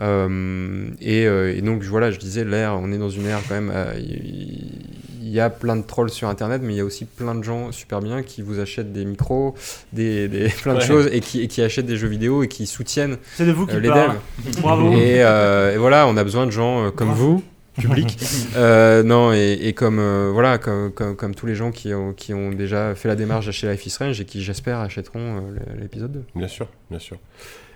Euh, 0.00 0.88
et, 1.00 1.26
euh, 1.26 1.54
et 1.56 1.60
donc 1.62 1.82
voilà, 1.82 2.10
je 2.10 2.18
disais 2.18 2.44
l'ère, 2.44 2.78
on 2.80 2.90
est 2.92 2.98
dans 2.98 3.10
une 3.10 3.26
ère 3.26 3.40
quand 3.48 3.54
même. 3.54 3.70
euh, 3.74 3.92
Il 3.98 5.28
y, 5.28 5.38
a 5.40 5.48
plein 5.50 5.76
de 5.76 5.82
trolls 5.82 6.10
sur 6.10 6.28
Internet, 6.28 6.60
mais 6.64 6.72
il 6.74 6.76
y 6.76 6.80
a 6.80 6.84
aussi 6.84 7.04
plein 7.04 7.34
de 7.36 7.44
gens 7.44 7.70
super 7.70 8.00
bien 8.00 8.22
qui 8.22 8.42
vous 8.42 8.58
achètent 8.58 8.92
des 8.92 9.04
micros, 9.04 9.54
des, 9.92 10.26
des- 10.28 10.48
plein 10.62 10.74
de 10.74 10.78
Ouais. 10.80 10.86
choses 10.86 11.08
et 11.12 11.20
qui, 11.20 11.42
et 11.42 11.46
qui 11.48 11.62
achètent 11.62 11.86
des 11.86 11.96
jeux 11.96 12.08
vidéo 12.08 12.42
et 12.42 12.48
qui 12.48 12.66
soutiennent 12.66 13.16
C'est 13.36 13.46
de 13.46 13.52
vous 13.52 13.66
qui 13.66 13.78
les 13.78 13.88
parle. 13.88 14.16
devs. 14.44 14.60
Bravo. 14.60 14.92
Et, 14.92 15.22
euh, 15.22 15.74
et 15.74 15.76
voilà, 15.78 16.06
on 16.08 16.16
a 16.16 16.24
besoin 16.24 16.46
de 16.46 16.50
gens 16.50 16.86
euh, 16.86 16.90
comme 16.90 17.12
vous, 17.12 17.42
public. 17.78 18.18
Euh, 18.56 19.04
non, 19.04 19.32
et, 19.32 19.58
et 19.62 19.72
comme, 19.74 19.98
euh, 20.00 20.30
voilà, 20.32 20.58
comme, 20.58 20.90
comme, 20.90 21.14
comme 21.14 21.34
tous 21.36 21.46
les 21.46 21.54
gens 21.54 21.70
qui 21.70 21.94
ont, 21.94 22.12
qui 22.12 22.34
ont 22.34 22.50
déjà 22.50 22.94
fait 22.96 23.06
la 23.06 23.14
démarche 23.14 23.46
d'acheter 23.46 23.70
Life 23.70 23.86
is 23.86 23.90
Strange 23.90 24.20
et 24.20 24.24
qui, 24.24 24.42
j'espère, 24.42 24.78
achèteront 24.80 25.36
euh, 25.36 25.40
l'épisode 25.80 26.10
2. 26.10 26.22
Bien 26.34 26.48
sûr, 26.48 26.66
bien 26.90 26.98
sûr. 26.98 27.18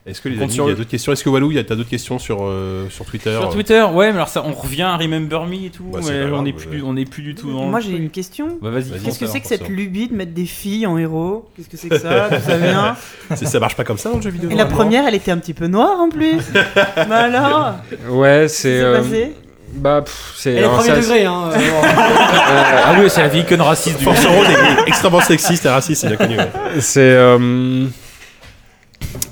Est-ce 0.07 0.21
que 0.21 0.29
les 0.29 0.43
amis, 0.43 0.53
sur 0.53 0.67
il 0.67 0.69
y 0.69 0.73
a 0.73 0.77
d'autres 0.77 0.91
questions? 0.91 1.13
Est-ce 1.13 1.25
que 1.25 1.31
Walou, 1.31 1.51
t'as 1.63 1.75
d'autres 1.77 1.89
questions 1.89 2.19
sur 2.19 2.41
euh, 2.43 2.91
sur 2.91 3.07
Twitter? 3.07 3.35
Sur 3.41 3.49
Twitter, 3.49 3.83
ouais, 3.91 4.09
mais 4.11 4.17
alors 4.17 4.29
ça, 4.29 4.45
on 4.47 4.53
revient 4.53 4.83
à 4.83 4.99
Remember 4.99 5.47
Me 5.47 5.55
et 5.67 5.71
tout, 5.71 5.85
Bah, 5.85 6.01
mais 6.07 6.21
grave, 6.21 6.35
on 6.35 6.43
n'est 6.43 6.53
plus, 6.53 6.83
on 6.85 6.95
est 6.95 7.07
plus 7.09 7.23
du 7.23 7.35
tout 7.35 7.51
dans. 7.51 7.65
Moi 7.65 7.81
j'ai 7.81 7.93
une 7.97 8.11
question. 8.11 8.59
Bah 8.61 8.69
vas-y. 8.69 8.83
Vas-y. 8.91 9.01
Qu'est-ce 9.01 9.19
que 9.19 9.27
c'est 9.27 9.41
que 9.41 9.47
cette 9.47 9.63
ça. 9.63 9.69
lubie 9.69 10.09
de 10.09 10.15
mettre 10.15 10.33
des 10.33 10.45
filles 10.45 10.87
en 10.87 10.99
héros? 10.99 11.49
Qu'est-ce 11.57 11.69
que 11.71 11.79
c'est 11.79 11.89
que 11.89 11.99
ça? 11.99 12.29
D'où 12.31 12.37
ça 12.39 12.57
vient? 12.59 12.97
C'est- 13.35 13.47
Ça 13.47 13.59
marche 13.61 13.77
pas 13.77 13.85
comme 13.85 13.97
ça 13.97 14.11
dans 14.11 14.17
le 14.17 14.23
jeu 14.23 14.29
vidéo 14.31 14.51
Et 14.51 14.55
la 14.57 14.67
première, 14.67 15.07
elle 15.07 15.15
était 15.15 15.31
un 15.31 15.39
petit 15.39 15.55
peu 15.55 15.69
noire 15.69 15.99
en 15.99 16.11
plus. 16.11 16.37
bah 17.09 17.17
alors? 17.17 17.75
Ouais, 18.11 18.47
c'est. 18.49 18.81
euh, 18.81 19.01
bah, 19.77 20.03
pff, 20.03 20.35
c'est. 20.37 20.59
Alors, 20.59 20.75
premiers 20.75 20.89
ça, 20.89 20.97
degrés, 21.01 21.25
hein. 21.25 21.51
euh, 21.55 21.59
Ah 22.85 22.95
oui, 23.01 23.07
c'est 23.09 23.23
la 23.23 23.29
vieille 23.29 23.47
conne 23.47 23.63
raciste 23.63 23.99
du 23.99 24.05
Force 24.05 24.23
est 24.23 24.87
extrêmement 24.89 25.21
sexiste 25.23 25.65
et 25.65 25.69
raciste, 25.71 26.03
c'est 26.03 26.09
bien 26.09 26.17
connu. 26.19 26.37
ouais. 26.37 26.51
C'est. 26.81 27.01
euh, 27.01 27.87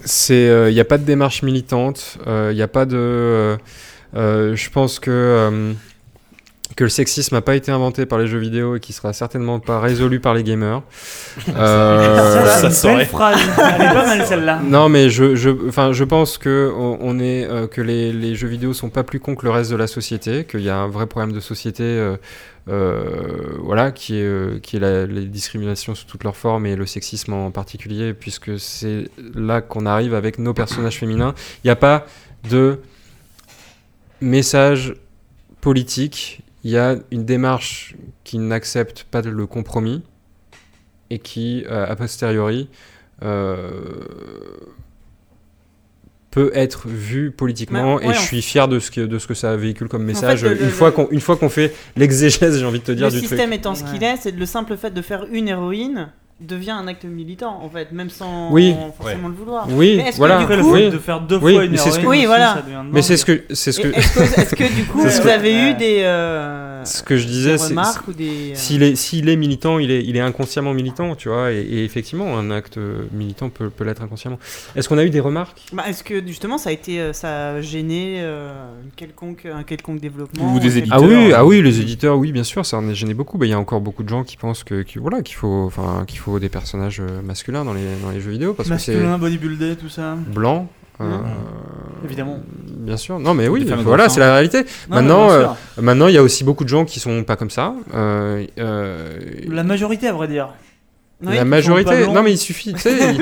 c'est. 0.04 0.68
Il 0.68 0.74
n'y 0.74 0.80
a 0.80 0.84
pas 0.84 0.98
de 0.98 1.04
démarche 1.04 1.42
militante. 1.42 2.18
Il 2.26 2.54
n'y 2.54 2.62
a 2.62 2.68
pas 2.68 2.84
de. 2.86 2.96
euh, 2.96 3.56
euh, 4.16 4.56
je 4.56 4.70
pense 4.70 4.98
que. 5.00 5.10
euh, 5.10 5.72
que 6.74 6.84
le 6.84 6.90
sexisme 6.90 7.34
n'a 7.34 7.42
pas 7.42 7.54
été 7.54 7.70
inventé 7.70 8.06
par 8.06 8.18
les 8.18 8.26
jeux 8.26 8.38
vidéo 8.38 8.76
et 8.76 8.80
qui 8.80 8.94
sera 8.94 9.12
certainement 9.12 9.60
pas 9.60 9.78
résolu 9.78 10.20
par 10.20 10.32
les 10.32 10.42
gamers. 10.42 10.80
Ça, 11.44 11.52
Euh, 11.58 12.56
c'est 12.62 12.70
ça 12.70 12.90
une 12.92 12.96
belle 12.96 13.06
phrase. 13.08 13.36
Elle 13.58 13.82
est 13.82 13.92
pas 13.92 14.06
mal 14.06 14.26
celle-là. 14.26 14.58
non, 14.64 14.88
mais 14.88 15.10
je, 15.10 15.34
je, 15.34 15.50
enfin, 15.68 15.92
je 15.92 16.04
pense 16.04 16.38
que 16.38 16.72
on, 16.74 17.18
est, 17.20 17.44
euh, 17.44 17.66
que 17.66 17.82
les, 17.82 18.10
les 18.14 18.34
jeux 18.34 18.48
vidéo 18.48 18.72
sont 18.72 18.88
pas 18.88 19.02
plus 19.02 19.20
cons 19.20 19.34
que 19.34 19.44
le 19.44 19.50
reste 19.52 19.70
de 19.70 19.76
la 19.76 19.86
société, 19.86 20.44
qu'il 20.46 20.62
y 20.62 20.70
a 20.70 20.78
un 20.78 20.88
vrai 20.88 21.04
problème 21.06 21.32
de 21.32 21.40
société, 21.40 21.82
euh, 21.82 22.12
euh, 22.12 22.16
voilà, 22.66 23.90
qui 23.92 24.16
est, 24.16 24.24
euh, 24.24 24.58
qui 24.60 24.76
est 24.76 24.80
la, 24.80 25.06
les 25.06 25.26
discriminations 25.26 25.94
sous 25.94 26.06
toutes 26.06 26.24
leurs 26.24 26.36
formes 26.36 26.66
et 26.66 26.76
le 26.76 26.86
sexisme 26.86 27.32
en 27.32 27.50
particulier, 27.50 28.14
puisque 28.14 28.58
c'est 28.58 29.08
là 29.34 29.60
qu'on 29.60 29.86
arrive 29.86 30.14
avec 30.14 30.38
nos 30.38 30.54
personnages 30.54 30.98
féminins. 30.98 31.34
Il 31.64 31.66
n'y 31.66 31.70
a 31.70 31.76
pas 31.76 32.06
de 32.48 32.80
message 34.20 34.94
politique, 35.60 36.42
il 36.64 36.70
y 36.70 36.78
a 36.78 36.96
une 37.10 37.24
démarche 37.24 37.96
qui 38.24 38.38
n'accepte 38.38 39.04
pas 39.04 39.22
le 39.22 39.46
compromis 39.46 40.02
et 41.10 41.18
qui, 41.18 41.64
euh, 41.68 41.86
a 41.86 41.96
posteriori, 41.96 42.68
euh, 43.22 43.80
peut 46.32 46.50
être 46.54 46.88
vu 46.88 47.30
politiquement 47.30 47.96
Bah, 47.96 48.02
et 48.02 48.08
ouais, 48.08 48.14
je 48.14 48.18
suis 48.20 48.42
fier 48.42 48.66
de 48.66 48.80
ce 48.80 48.90
que, 48.90 49.02
de 49.02 49.18
ce 49.20 49.26
que 49.28 49.34
ça 49.34 49.54
véhicule 49.54 49.86
comme 49.88 50.02
message 50.02 50.42
le- 50.44 50.60
une, 50.60 50.70
fois 50.70 50.88
le- 50.88 50.92
qu'on, 50.94 51.08
une 51.10 51.20
fois 51.20 51.36
qu'on 51.36 51.48
fait 51.50 51.72
l'exégèse 51.94 52.58
j'ai 52.58 52.64
envie 52.64 52.80
de 52.80 52.84
te 52.84 52.90
dire 52.92 53.06
Le 53.06 53.12
du 53.12 53.18
truc 53.18 53.28
système 53.28 53.52
étant 53.52 53.74
ce 53.76 53.84
qu'il 53.84 54.00
Ouais. 54.02 54.14
est, 54.14 54.16
c'est 54.16 54.30
le 54.34 54.46
simple 54.46 54.76
fait 54.76 54.90
de 54.92 55.02
faire 55.02 55.26
une 55.30 55.46
héroïne 55.48 56.08
devient 56.46 56.70
un 56.72 56.86
acte 56.88 57.04
militant 57.04 57.60
en 57.62 57.68
fait, 57.68 57.92
même 57.92 58.10
sans 58.10 58.50
Oui. 58.52 58.74
forcément 58.96 59.28
le 59.28 59.34
vouloir. 59.34 59.66
oui 59.70 59.94
Mais 59.96 60.02
est-ce 60.04 60.10
que 60.12 60.16
voilà 60.16 60.38
du 60.38 60.46
coup- 60.46 60.52
fait 60.52 60.86
oui. 60.86 60.90
de 60.90 60.98
faire 60.98 61.20
deux 61.20 61.38
Oui, 61.42 61.54
fois 61.54 61.64
une 61.64 61.70
mais 61.72 61.76
c'est 61.76 61.90
ce 61.90 61.98
héroïne 62.00 62.04
que- 62.04 62.10
Oui, 62.20 62.26
voilà. 62.26 62.54
ça 62.54 62.62
devient 62.62 62.72
dedans, 62.78 62.90
mais 62.92 63.02
c'est 63.02 63.16
ce 63.16 63.24
que 63.24 63.44
c'est 63.50 63.72
ce 63.72 63.80
que 63.80 63.88
Est-ce 63.88 64.14
que, 64.14 64.40
est-ce 64.40 64.54
que 64.54 64.74
du 64.74 64.84
coup 64.86 64.98
vous 64.98 65.04
que- 65.22 65.28
avez 65.28 65.52
Ouais. 65.54 65.70
eu 65.70 65.74
des, 65.74 65.98
euh, 66.02 66.84
ce 66.84 67.02
que 67.02 67.16
je 67.16 67.24
des 67.26 67.30
disais 67.32 67.58
c'est, 67.58 67.68
remarques 67.68 68.08
ou 68.08 68.12
des. 68.12 68.52
euh, 68.52 68.54
S'il 68.54 68.82
est, 68.82 68.96
s'il 68.96 69.28
est 69.28 69.36
militant, 69.36 69.78
il 69.78 69.90
est, 69.90 70.02
il 70.04 70.16
est 70.16 70.20
inconsciemment 70.20 70.72
militant, 70.74 71.14
tu 71.14 71.28
vois, 71.28 71.52
et, 71.52 71.60
et 71.60 71.84
effectivement, 71.84 72.36
un 72.38 72.50
acte 72.50 72.78
militant 73.12 73.48
peut, 73.50 73.70
peut 73.70 73.84
l'être 73.84 74.02
inconsciemment. 74.02 74.38
Est-ce 74.76 74.88
qu'on 74.88 74.98
a 74.98 75.04
eu 75.04 75.10
des 75.10 75.20
remarques? 75.20 75.62
Bah, 75.72 75.84
est-ce 75.88 76.02
que 76.04 76.26
justement 76.26 76.58
ça 76.58 76.70
a 76.70 76.72
été, 76.72 77.00
euh, 77.00 77.12
ça 77.12 77.50
a 77.50 77.60
gêné 77.60 78.16
euh, 78.20 78.52
quelconque, 78.96 79.46
un 79.46 79.62
quelconque 79.62 80.00
développement 80.00 80.54
Ou 80.54 80.58
des 80.60 80.78
éditeurs. 80.78 80.98
Ah 81.02 81.06
oui, 81.06 81.32
ah 81.34 81.44
oui, 81.44 81.62
les 81.62 81.80
éditeurs, 81.80 82.16
oui, 82.18 82.32
bien 82.32 82.44
sûr, 82.44 82.64
ça 82.66 82.78
en 82.78 82.88
a 82.88 82.92
gêné 82.92 83.14
beaucoup. 83.14 83.38
Bah, 83.38 83.46
Il 83.46 83.50
y 83.50 83.54
a 83.54 83.58
encore 83.58 83.80
beaucoup 83.80 84.02
de 84.02 84.08
gens 84.08 84.24
qui 84.24 84.36
pensent 84.36 84.64
que, 84.64 84.82
que- 84.82 84.98
voilà, 84.98 85.22
qu'il 85.22 85.36
faut, 85.36 85.64
enfin, 85.66 86.04
qu'il 86.06 86.18
faut 86.18 86.31
des 86.40 86.48
personnages 86.48 87.00
euh, 87.00 87.22
masculins 87.22 87.64
dans 87.64 87.74
les, 87.74 87.84
dans 88.02 88.10
les 88.10 88.20
jeux 88.20 88.30
vidéo 88.30 88.54
parce 88.54 88.68
que 88.68 88.74
Masculin, 88.74 89.18
bodybuildé, 89.18 89.76
tout 89.76 89.88
ça. 89.88 90.16
c'est 90.24 90.32
blanc. 90.34 90.68
euh. 91.00 91.04
Évidemment. 92.04 92.40
Bien 92.68 92.96
sûr. 92.96 93.18
Non, 93.18 93.34
mais 93.34 93.48
oui, 93.48 93.64
voilà, 93.84 94.08
c'est 94.08 94.20
la 94.20 94.32
réalité. 94.34 94.58
Non, 94.88 94.96
Maintenant, 94.96 95.30
euh. 95.30 95.46
Maintenant, 95.80 96.06
il 96.08 96.14
y 96.14 96.18
a 96.18 96.22
aussi 96.22 96.44
beaucoup 96.44 96.64
de 96.64 96.68
gens 96.68 96.84
qui 96.84 97.00
sont 97.00 97.22
pas 97.24 97.36
comme 97.36 97.50
ça. 97.50 97.74
Euh, 97.94 98.44
La 99.48 99.62
majorité, 99.64 100.08
à 100.08 100.12
vrai 100.12 100.28
dire. 100.28 100.48
La 101.24 101.44
majorité. 101.44 102.06
Non, 102.08 102.22
mais 102.24 102.32
il 102.32 102.38
suffit, 102.38 102.72
tu 102.74 102.80
sais, 102.80 102.96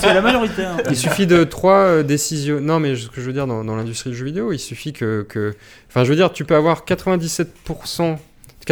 c'est- 0.00 0.12
la 0.14 0.20
majorité. 0.20 0.64
hein. 0.64 0.76
Il 0.90 0.96
suffit 0.96 1.24
de 1.26 1.44
trois 1.44 2.02
décisions. 2.02 2.60
Non, 2.60 2.80
mais 2.80 2.96
ce 2.96 3.08
que 3.08 3.20
je 3.20 3.26
veux 3.26 3.32
dire 3.32 3.46
dans, 3.46 3.62
dans 3.62 3.76
l'industrie 3.76 4.10
du 4.10 4.16
jeu 4.16 4.24
vidéo, 4.24 4.52
il 4.52 4.58
suffit 4.58 4.92
que, 4.92 5.24
que- 5.28 5.54
Enfin, 5.88 6.02
je 6.02 6.10
veux 6.10 6.16
dire, 6.16 6.32
tu 6.32 6.44
peux 6.44 6.56
avoir 6.56 6.84
97%. 6.84 8.18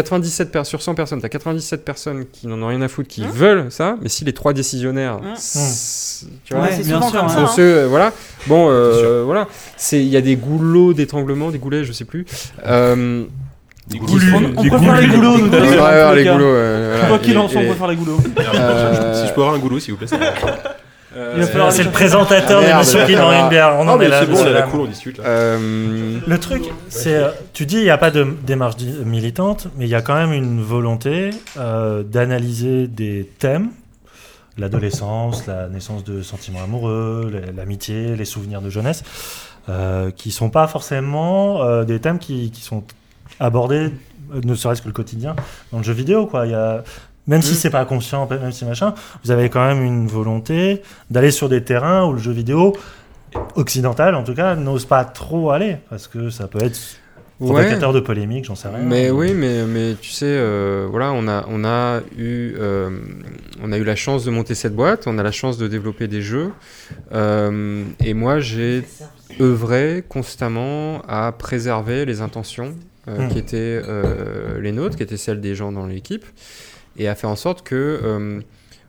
97 0.02 0.52
per- 0.52 0.64
sur 0.64 0.82
100 0.82 0.94
personnes, 0.94 1.20
tu 1.20 1.26
as 1.26 1.28
97 1.30 1.84
personnes 1.84 2.26
qui 2.30 2.46
n'en 2.46 2.60
ont 2.62 2.68
rien 2.68 2.82
à 2.82 2.88
foutre, 2.88 3.08
qui 3.08 3.24
Hein 3.24 3.30
veulent 3.32 3.66
ça, 3.72 3.96
mais 4.02 4.08
si 4.10 4.24
les 4.26 4.32
trois 4.34 4.52
décisionnaires, 4.52 5.18
Hein 5.24 5.34
tu 6.44 6.52
Ouais, 6.54 6.60
vois, 6.60 6.68
c'est 6.70 6.82
bien 6.86 7.00
sûr, 7.00 7.24
hein. 7.24 7.46
ceux, 7.54 7.62
euh, 7.62 7.86
voilà. 7.88 8.12
Bon, 8.46 8.68
euh, 8.68 9.22
voilà, 9.24 9.48
c'est 9.76 9.98
il 10.00 10.08
y 10.08 10.16
a 10.16 10.20
des 10.20 10.36
goulots 10.36 10.92
d'étranglement, 10.92 11.50
des 11.50 11.58
goulets, 11.58 11.84
je 11.84 11.92
sais 11.92 12.04
plus. 12.04 12.26
Euh, 12.66 13.24
Des 13.88 13.98
goulus. 13.98 14.32
On, 14.34 14.60
on 14.60 14.68
préfère 14.68 15.00
les 15.00 15.06
goulots, 15.08 15.38
nous. 15.38 15.48
ouais, 15.50 16.16
les 16.16 16.24
goulots. 16.24 16.54
Quoi 17.08 17.18
qu'il 17.18 17.38
en 17.38 17.48
soit, 17.48 17.60
on 17.60 17.64
et- 17.64 17.68
préfère 17.68 17.88
les 17.88 17.96
goulots. 17.96 18.18
Si 18.22 19.26
je 19.28 19.32
peux 19.32 19.40
avoir 19.42 19.54
un 19.54 19.58
goulot, 19.58 19.78
s'il 19.80 19.94
vous 19.94 19.98
plaît. 19.98 20.08
falloir 21.46 21.72
C'est 21.72 21.82
le 21.84 21.90
présentateur 21.90 22.60
de 22.60 22.66
merde, 22.66 22.78
Monsieur 22.80 23.04
qui 23.06 23.14
dans 23.14 23.32
une 23.32 23.48
bière. 23.48 23.74
On 23.78 23.86
en 23.88 23.96
mais 23.96 24.06
est 24.06 24.08
là. 24.08 24.20
c'est 24.20 24.26
bon, 24.30 24.38
on 24.42 24.46
est 24.46 24.52
là. 24.52 24.62
cool, 24.62 24.80
on 24.80 24.86
discute 24.86 25.18
là. 25.18 25.24
euh, 25.26 26.18
Le 26.26 26.38
truc, 26.38 26.64
c'est, 26.88 27.14
euh, 27.14 27.30
tu 27.52 27.66
dis, 27.66 27.76
il 27.76 27.82
n'y 27.84 27.90
a 27.90 27.98
pas 27.98 28.10
de 28.10 28.26
démarche 28.46 28.76
militante, 29.04 29.68
mais 29.76 29.86
il 29.86 29.90
y 29.90 29.94
a 29.94 30.02
quand 30.02 30.14
même 30.14 30.32
une 30.32 30.62
volonté 30.62 31.30
euh, 31.58 32.02
d'analyser 32.02 32.86
des 32.88 33.30
thèmes, 33.38 33.68
l'adolescence, 34.58 35.46
la 35.46 35.68
naissance 35.68 36.04
de 36.04 36.22
sentiments 36.22 36.62
amoureux, 36.62 37.30
la- 37.32 37.52
l'amitié, 37.52 38.16
les 38.16 38.24
souvenirs 38.24 38.60
de 38.62 38.70
jeunesse, 38.70 39.02
euh, 39.68 40.10
qui 40.10 40.30
sont 40.30 40.50
pas 40.50 40.66
forcément 40.66 41.62
euh, 41.62 41.84
des 41.84 41.98
thèmes 42.00 42.18
qui, 42.18 42.50
qui 42.50 42.62
sont 42.62 42.84
abordés, 43.40 43.90
euh, 44.34 44.40
ne 44.44 44.54
serait-ce 44.54 44.80
que 44.82 44.86
le 44.88 44.94
quotidien, 44.94 45.34
dans 45.72 45.78
le 45.78 45.84
jeu 45.84 45.92
vidéo. 45.92 46.26
Quoi. 46.26 46.46
Il 46.46 46.52
y 46.52 46.54
a, 46.54 46.84
même 47.26 47.42
si 47.42 47.52
Mm. 47.52 47.56
c'est 47.56 47.70
pas 47.70 47.84
conscient, 47.84 48.28
même 48.28 48.52
si 48.52 48.64
machin, 48.64 48.94
vous 49.24 49.30
avez 49.30 49.48
quand 49.50 49.64
même 49.66 49.82
une 49.82 50.06
volonté 50.06 50.82
d'aller 51.10 51.30
sur 51.30 51.48
des 51.48 51.62
terrains 51.64 52.04
où 52.06 52.12
le 52.12 52.18
jeu 52.18 52.32
vidéo 52.32 52.74
occidental, 53.54 54.14
en 54.14 54.22
tout 54.24 54.34
cas, 54.34 54.54
n'ose 54.54 54.84
pas 54.86 55.04
trop 55.04 55.50
aller, 55.50 55.76
parce 55.90 56.08
que 56.08 56.30
ça 56.30 56.46
peut 56.46 56.62
être 56.62 56.78
ouais. 57.40 57.46
provocateur 57.52 57.92
de 57.92 58.00
polémique, 58.00 58.44
j'en 58.46 58.54
sais 58.54 58.68
rien. 58.68 58.78
Mais 58.78 59.10
oui, 59.10 59.34
mais, 59.34 59.64
mais 59.64 59.94
tu 60.00 60.10
sais, 60.10 60.24
euh, 60.26 60.86
voilà, 60.90 61.12
on 61.12 61.28
a, 61.28 61.44
on, 61.48 61.64
a 61.64 62.00
eu, 62.16 62.54
euh, 62.58 62.90
on 63.62 63.72
a 63.72 63.76
eu 63.78 63.84
la 63.84 63.96
chance 63.96 64.24
de 64.24 64.30
monter 64.30 64.54
cette 64.54 64.74
boîte, 64.74 65.06
on 65.06 65.18
a 65.18 65.22
la 65.22 65.32
chance 65.32 65.58
de 65.58 65.68
développer 65.68 66.08
des 66.08 66.22
jeux. 66.22 66.50
euh, 67.12 67.82
et 68.00 68.14
moi, 68.14 68.38
j'ai 68.40 68.84
œuvré 69.40 70.02
constamment 70.08 71.02
à 71.08 71.32
préserver 71.32 72.04
les 72.04 72.20
intentions 72.20 72.74
Hmm. 73.08 73.28
qui 73.28 73.38
étaient 73.38 73.80
les 74.60 74.72
nôtres, 74.72 74.96
qui 74.96 75.04
étaient 75.04 75.16
celles 75.16 75.40
des 75.40 75.54
gens 75.54 75.70
dans 75.70 75.86
l'équipe, 75.86 76.24
et 76.98 77.08
à 77.08 77.14
faire 77.14 77.30
en 77.30 77.36
sorte 77.36 77.62
que, 77.62 78.00
euh, 78.02 78.40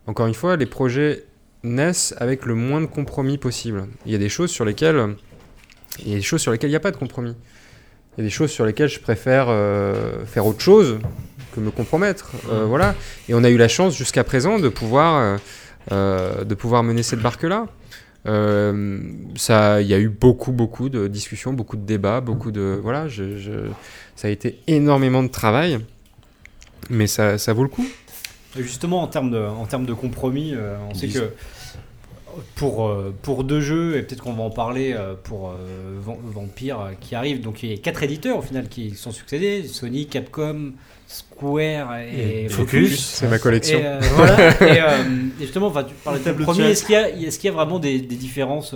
encore 0.06 0.28
une 0.28 0.34
fois, 0.34 0.56
les 0.56 0.66
projets 0.66 1.26
naissent 1.64 2.14
avec 2.18 2.46
le 2.46 2.56
moins 2.56 2.82
de 2.82 2.86
compromis 2.86 3.38
possible. 3.38 3.88
Il 4.06 4.12
y 4.12 4.16
a 4.16 4.20
des 4.20 4.30
choses 4.30 4.52
sur 4.52 4.64
lesquelles 4.66 5.16
il 6.06 6.10
y 6.12 6.14
a 6.14 6.18
des 6.18 6.22
choses 6.22 6.42
sur 6.42 6.52
lesquelles 6.52 6.70
il 6.70 6.74
n'y 6.74 6.78
a 6.78 6.82
pas 6.82 6.92
de 6.92 6.98
compromis. 6.98 7.36
Il 8.18 8.22
y 8.22 8.22
a 8.22 8.24
des 8.24 8.30
choses 8.30 8.52
sur 8.52 8.66
lesquelles 8.66 8.90
je 8.90 9.00
préfère 9.00 9.48
euh, 9.50 10.26
faire 10.26 10.46
autre 10.46 10.62
chose 10.62 11.00
que 11.54 11.60
me 11.60 11.72
compromettre. 11.72 12.32
Euh, 12.52 12.66
voilà. 12.66 12.94
Et 13.28 13.34
on 13.34 13.44
a 13.44 13.50
eu 13.50 13.58
la 13.58 13.68
chance 13.68 13.96
jusqu'à 13.98 14.24
présent 14.24 14.60
de 14.60 14.70
pouvoir, 14.70 15.40
euh, 15.92 16.44
de 16.44 16.56
pouvoir 16.56 16.84
mener 16.84 17.02
cette 17.04 17.20
barque-là. 17.22 17.66
Ça, 19.36 19.82
il 19.82 19.88
y 19.88 19.94
a 19.94 20.00
eu 20.00 20.10
beaucoup, 20.10 20.52
beaucoup 20.52 20.90
de 20.90 21.08
discussions, 21.08 21.54
beaucoup 21.54 21.78
de 21.78 21.86
débats, 21.86 22.22
beaucoup 22.22 22.52
de 22.52 22.80
voilà. 22.82 23.08
Je, 23.08 23.38
je- 23.38 23.70
ça 24.16 24.28
a 24.28 24.32
été 24.32 24.60
énormément 24.68 25.24
de 25.24 25.28
travail, 25.30 25.80
mais 26.90 27.08
ça, 27.08 27.38
ça 27.38 27.54
vaut 27.54 27.64
le 27.64 27.70
coup. 27.70 27.88
Justement, 28.58 29.02
en 29.04 29.08
termes 29.08 29.30
de, 29.32 29.40
en 29.40 29.66
termes 29.66 29.86
de 29.86 29.94
compromis, 29.94 30.54
euh, 30.56 30.76
on 30.90 30.94
sait 30.96 31.08
que 31.10 31.32
pour, 32.56 32.88
euh, 32.88 33.14
pour 33.24 33.44
deux 33.44 33.62
jeux, 33.62 33.98
et 33.98 34.04
peut-être 34.04 34.22
qu'on 34.24 34.34
va 34.34 34.44
en 34.44 34.50
parler 34.50 34.94
euh, 34.94 35.14
pour 35.24 35.50
euh, 35.50 35.56
Vampire 36.34 36.80
euh, 36.80 36.92
qui 37.00 37.16
arrive, 37.16 37.42
donc 37.42 37.64
il 37.64 37.72
y 37.72 37.74
a 37.74 37.78
quatre 37.78 38.04
éditeurs 38.04 38.38
au 38.38 38.42
final 38.42 38.68
qui 38.70 38.92
sont 38.96 39.12
succédés 39.12 39.64
Sony, 39.68 40.08
Capcom, 40.08 40.74
Square 41.08 42.00
et, 42.00 42.46
Et 42.46 42.50
Focus. 42.50 43.00
C'est 43.00 43.28
ma 43.28 43.40
collection. 43.40 43.80
Et, 43.80 43.86
euh, 43.86 44.00
voilà. 44.16 44.50
et, 44.62 44.82
euh, 44.82 45.04
et 45.40 45.44
justement, 45.44 45.68
enfin, 45.68 45.84
tu 45.84 45.94
parlais 46.04 46.20
de 46.20 46.24
Tableau 46.26 46.42
de 46.42 46.46
compromis. 46.46 46.68
chat. 46.68 46.72
Est-ce 46.72 46.86
qu'il 46.86 46.94
y, 46.94 46.98
a- 46.98 47.10
est-ce 47.10 47.40
qu'il 47.40 47.48
y 47.50 47.54
a 47.54 47.56
vraiment 47.56 47.80
des, 47.80 48.00
des 48.02 48.16
différences 48.16 48.76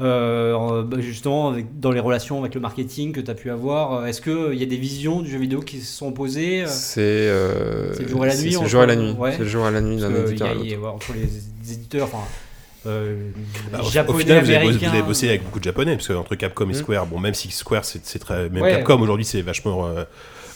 euh, 0.00 0.82
bah, 0.82 0.98
justement 1.00 1.48
avec- 1.48 1.80
dans 1.80 1.90
les 1.90 2.00
relations 2.00 2.38
avec 2.40 2.54
le 2.54 2.60
marketing 2.60 3.12
que 3.12 3.20
tu 3.20 3.30
as 3.30 3.34
pu 3.34 3.50
avoir 3.50 4.06
Est-ce 4.06 4.20
qu'il 4.20 4.58
y 4.58 4.62
a 4.62 4.66
des 4.66 4.76
visions 4.76 5.22
du 5.22 5.30
jeu 5.30 5.38
vidéo 5.38 5.60
qui 5.60 5.80
se 5.80 5.96
sont 5.96 6.08
opposées 6.08 6.62
euh, 6.64 6.66
C'est 6.66 7.00
euh, 7.00 7.94
le 7.98 8.06
jour 8.08 8.24
et 8.24 8.28
la 8.28 8.36
nuit, 8.36 8.52
C'est 8.52 8.60
le 8.60 8.68
jour 8.68 8.82
et 8.82 8.86
la 8.86 8.96
nuit. 8.96 9.12
ouais. 9.12 9.32
C'est 9.32 9.38
le 9.38 9.46
jour 9.46 9.66
et 9.68 9.70
la 9.72 9.80
nuit 9.80 9.96
d'un 9.96 10.14
éditeur 10.14 10.48
y 10.56 10.60
a- 10.60 10.64
y 10.64 10.74
a- 10.74 10.88
entre 10.88 11.12
les 11.14 11.72
éditeurs, 11.72 12.08
euh, 12.86 13.30
Bah, 13.72 13.78
au- 13.82 13.90
japonais, 13.90 14.16
au 14.16 14.20
final, 14.20 14.44
vous 14.44 14.50
avez, 14.50 14.70
vous 14.70 14.84
avez 14.84 15.02
bossé 15.02 15.28
avec 15.28 15.44
beaucoup 15.44 15.58
de 15.60 15.64
japonais, 15.64 15.96
parce 15.96 16.08
que 16.08 16.12
entre 16.12 16.34
Capcom 16.36 16.66
et 16.68 16.72
Mm. 16.72 16.74
Square, 16.74 17.06
bon, 17.06 17.18
même 17.18 17.34
si 17.34 17.50
Square, 17.50 17.84
c'est 17.84 18.04
c'est 18.04 18.18
très. 18.18 18.48
Même 18.50 18.62
Ouais. 18.62 18.72
Capcom 18.72 19.00
aujourd'hui, 19.00 19.24
c'est 19.24 19.40
vachement 19.42 19.86
euh, 19.86 20.04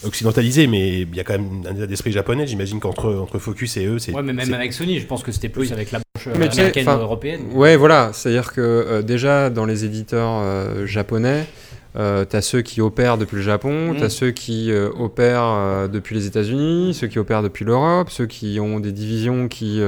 occidentalisé, 0.04 0.66
mais 0.66 1.00
il 1.00 1.14
y 1.14 1.20
a 1.20 1.24
quand 1.24 1.34
même 1.34 1.62
un 1.68 1.74
état 1.74 1.86
d'esprit 1.86 2.12
japonais. 2.12 2.46
J'imagine 2.46 2.80
qu'entre 2.80 3.12
entre 3.14 3.38
Focus 3.38 3.76
et 3.76 3.86
eux, 3.86 3.98
c'est. 3.98 4.12
Ouais, 4.12 4.22
mais 4.22 4.32
même 4.32 4.52
avec 4.54 4.72
Sony, 4.72 4.98
je 5.00 5.06
pense 5.06 5.22
que 5.22 5.32
c'était 5.32 5.48
plus 5.48 5.68
Oui. 5.68 5.72
avec 5.72 5.90
la 5.92 5.98
branche 5.98 6.28
euh, 6.28 6.38
Mais 6.38 6.48
tu 6.48 6.56
sais, 6.56 6.60
américaine 6.60 6.88
européenne. 6.88 7.40
Ouais, 7.52 7.76
voilà. 7.76 8.10
C'est-à-dire 8.12 8.52
que 8.52 8.60
euh, 8.60 9.02
déjà, 9.02 9.50
dans 9.50 9.64
les 9.64 9.84
éditeurs 9.84 10.40
euh, 10.42 10.86
japonais, 10.86 11.46
euh, 11.96 12.24
t'as 12.24 12.40
ceux 12.40 12.62
qui 12.62 12.80
opèrent 12.80 13.18
depuis 13.18 13.36
le 13.36 13.42
Japon, 13.42 13.92
Mm. 13.92 13.96
t'as 13.98 14.08
ceux 14.08 14.30
qui 14.30 14.70
euh, 14.70 14.90
opèrent 14.96 15.42
euh, 15.44 15.88
depuis 15.88 16.14
les 16.14 16.26
États-Unis, 16.26 16.94
ceux 16.94 17.08
qui 17.08 17.18
opèrent 17.18 17.42
depuis 17.42 17.64
l'Europe, 17.64 18.10
ceux 18.10 18.26
qui 18.26 18.60
ont 18.60 18.78
des 18.78 18.92
divisions 18.92 19.48
qui, 19.48 19.80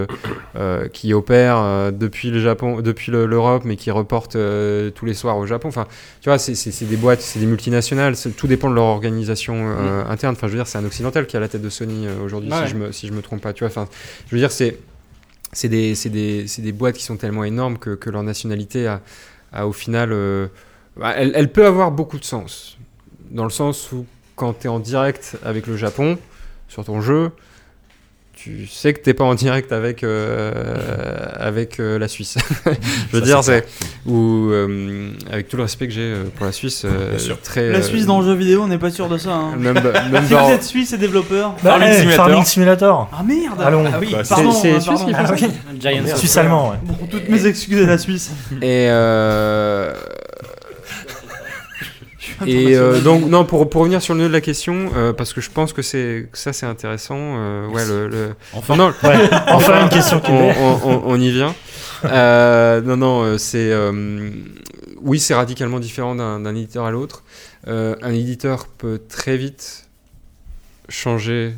qui 0.92 1.14
opèrent 1.14 1.92
depuis 1.92 2.30
le 2.30 2.40
Japon, 2.40 2.80
depuis 2.80 3.12
le- 3.12 3.26
l'Europe, 3.26 3.62
mais 3.64 3.76
qui 3.76 3.90
reportent 3.90 4.36
tous 4.94 5.06
les 5.06 5.14
soirs 5.14 5.36
au 5.38 5.46
Japon. 5.46 5.68
Enfin, 5.68 5.86
tu 6.20 6.28
vois, 6.28 6.38
c'est- 6.38 6.84
des 6.84 6.96
boîtes, 6.96 7.20
c'est 7.20 7.38
des 7.38 7.46
multinationales. 7.46 8.14
Tout 8.36 8.46
dépend 8.46 8.68
de 8.70 8.74
leur 8.74 8.84
organisation 8.84 9.54
euh, 9.78 10.04
interne. 10.06 10.34
Enfin, 10.36 10.48
je 10.48 10.52
veux 10.52 10.58
dire, 10.58 10.66
c'est 10.66 10.78
un 10.78 10.84
occidental 10.84 11.26
qui 11.26 11.36
à 11.36 11.40
la 11.40 11.48
tête 11.48 11.62
de 11.62 11.68
Sony 11.70 12.06
aujourd'hui, 12.24 12.50
Ouais. 12.50 12.64
si 12.66 12.72
je 12.72 12.76
me 12.76 12.92
si 12.92 13.06
je 13.06 13.12
me 13.12 13.22
trompe 13.22 13.40
pas. 13.40 13.52
Tu 13.52 13.60
vois, 13.64 13.68
enfin, 13.68 13.88
je 14.28 14.34
veux 14.34 14.40
dire, 14.40 14.50
c'est 14.52 14.78
c'est 15.52 15.68
des, 15.68 15.94
c'est 15.94 16.08
des, 16.08 16.46
c'est 16.46 16.62
des 16.62 16.72
boîtes 16.72 16.96
qui 16.96 17.04
sont 17.04 17.16
tellement 17.16 17.44
énormes 17.44 17.76
que, 17.78 17.90
que 17.94 18.08
leur 18.10 18.22
nationalité 18.22 18.86
a, 18.86 19.00
a 19.52 19.66
au 19.66 19.72
final. 19.72 20.10
Bah, 20.96 21.14
elle, 21.16 21.32
elle 21.34 21.50
peut 21.52 21.66
avoir 21.66 21.90
beaucoup 21.90 22.18
de 22.18 22.24
sens. 22.24 22.76
Dans 23.30 23.44
le 23.44 23.50
sens 23.50 23.90
où 23.92 24.04
quand 24.36 24.52
tu 24.60 24.66
es 24.66 24.70
en 24.70 24.78
direct 24.80 25.36
avec 25.44 25.66
le 25.66 25.76
Japon 25.76 26.18
sur 26.68 26.84
ton 26.84 27.00
jeu, 27.00 27.30
tu 28.34 28.66
sais 28.66 28.92
que 28.92 29.00
t'es 29.00 29.14
pas 29.14 29.24
en 29.24 29.34
direct 29.34 29.70
avec 29.72 30.02
euh, 30.02 30.52
avec 31.38 31.78
euh, 31.78 31.98
la 31.98 32.08
Suisse. 32.08 32.36
Je 32.66 33.16
veux 33.16 33.20
Ça, 33.20 33.26
dire, 33.26 33.44
c'est 33.44 33.64
ou 34.04 34.48
euh, 34.50 35.12
avec 35.30 35.48
tout 35.48 35.56
le 35.56 35.62
respect 35.62 35.86
que 35.86 35.92
j'ai 35.92 36.14
pour 36.36 36.46
la 36.46 36.50
Suisse, 36.52 36.82
euh, 36.84 37.10
Bien 37.10 37.18
sûr. 37.18 37.40
très 37.40 37.70
La 37.70 37.78
euh, 37.78 37.82
Suisse 37.82 38.04
dans 38.06 38.20
le 38.20 38.26
jeu 38.26 38.34
vidéo, 38.34 38.62
on 38.62 38.68
n'est 38.68 38.78
pas 38.78 38.90
sûr 38.90 39.08
de 39.08 39.16
ça. 39.16 39.30
hein. 39.32 39.54
même, 39.58 39.74
même 40.10 40.24
Si 40.24 40.30
dans- 40.30 40.46
vous 40.46 40.52
êtes 40.54 40.64
suisse 40.64 40.92
et 40.92 40.98
développeur. 40.98 41.52
Bah, 41.62 41.70
Farming 41.70 41.88
hey, 41.88 41.94
Simulator. 42.00 42.26
Farming 42.26 42.44
Simulator. 42.44 43.10
Ah 43.12 43.22
merde 43.22 43.60
Allons. 43.62 43.84
Ah 43.86 43.98
oui, 44.00 44.08
Bah, 44.12 44.24
c'est- 44.24 44.34
pardon, 44.34 44.50
c'est 44.52 44.80
Suisse 44.80 45.00
qui 45.04 45.14
fait 45.14 45.20
Ah, 45.20 46.06
ça. 46.08 46.16
Suisse 46.16 46.36
allemand, 46.36 46.70
ouais. 46.70 46.76
Bon, 46.82 47.06
toutes 47.08 47.28
mes 47.28 47.46
excuses 47.46 47.82
à 47.84 47.86
la 47.86 47.98
Suisse. 47.98 48.30
Et, 48.60 48.88
euh, 48.90 49.94
et 52.46 52.76
euh, 52.76 53.00
donc, 53.00 53.24
non, 53.26 53.44
pour, 53.44 53.68
pour 53.70 53.80
revenir 53.82 54.00
sur 54.02 54.14
le 54.14 54.20
nœud 54.20 54.28
de 54.28 54.32
la 54.32 54.40
question, 54.40 54.90
euh, 54.96 55.12
parce 55.12 55.32
que 55.32 55.40
je 55.40 55.50
pense 55.50 55.72
que, 55.72 55.82
c'est, 55.82 56.28
que 56.30 56.38
ça 56.38 56.52
c'est 56.52 56.66
intéressant. 56.66 57.16
euh, 57.18 57.68
ouais, 57.68 57.84
le, 57.86 58.08
le- 58.08 58.34
Enfin. 58.52 58.76
Non, 58.76 58.92
Ouais. 59.02 59.28
Enfin, 59.48 59.82
une 59.84 59.88
question 59.88 60.20
qui 60.20 60.30
on, 60.30 60.40
est. 60.50 60.56
on- 60.58 60.88
on- 60.88 61.02
on 61.06 61.20
y 61.20 61.30
vient. 61.30 61.54
Euh, 62.04 62.80
non, 62.80 62.96
non, 62.96 63.38
c'est. 63.38 63.70
euh, 63.72 64.30
oui, 65.00 65.18
c'est 65.18 65.34
radicalement 65.34 65.80
différent 65.80 66.14
d'un, 66.14 66.40
d'un 66.40 66.54
éditeur 66.54 66.84
à 66.84 66.90
l'autre. 66.90 67.24
Euh, 67.68 67.96
un 68.02 68.12
éditeur 68.12 68.66
peut 68.66 69.00
très 69.08 69.36
vite 69.36 69.86
changer 70.88 71.52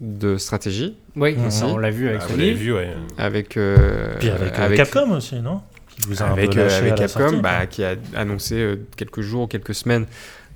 de 0.00 0.36
stratégie 0.36 0.94
Oui, 1.16 1.36
ça, 1.48 1.66
on 1.68 1.78
l'a 1.78 1.90
vu 1.90 2.08
avec 2.08 2.20
Ah, 2.24 2.28
Sony. 2.28 2.52
vu, 2.52 2.74
ouais. 2.74 2.90
avec. 3.18 3.56
euh, 3.56 4.14
Puis 4.18 4.28
avec, 4.28 4.58
euh, 4.58 4.76
Capcom 4.76 5.10
aussi, 5.12 5.36
non? 5.36 5.62
Qui 5.96 6.02
vous 6.08 6.22
a 6.22 6.26
un 6.26 6.32
avec, 6.32 6.50
peu 6.52 6.60
euh, 6.60 6.64
lâché 6.64 6.76
avec 6.76 6.92
à 6.92 6.96
la 6.96 7.00
Capcom, 7.08 7.20
sortie. 7.28 7.40
bah, 7.40 7.66
qui 7.66 7.82
a 7.84 7.94
annoncé 8.14 8.54
euh, 8.56 8.76
quelques 8.96 9.22
jours, 9.22 9.48
quelques 9.48 9.74
semaines 9.74 10.06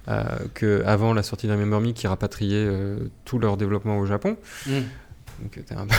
euh, 0.09 0.23
que 0.55 0.83
avant 0.87 1.15
la 1.15 1.23
sortie 1.23 1.47
d'un 1.47 1.55
Remember 1.55 1.81
Me, 1.81 1.93
qui 1.93 2.07
rapatriait 2.07 2.57
euh, 2.67 2.97
tout 3.25 3.39
leur 3.39 3.57
développement 3.57 3.99
au 3.99 4.07
Japon. 4.07 4.37
Mm. 4.67 4.73
Donc 5.43 5.65
t'es 5.65 5.75
un 5.75 5.87
peu 5.87 5.97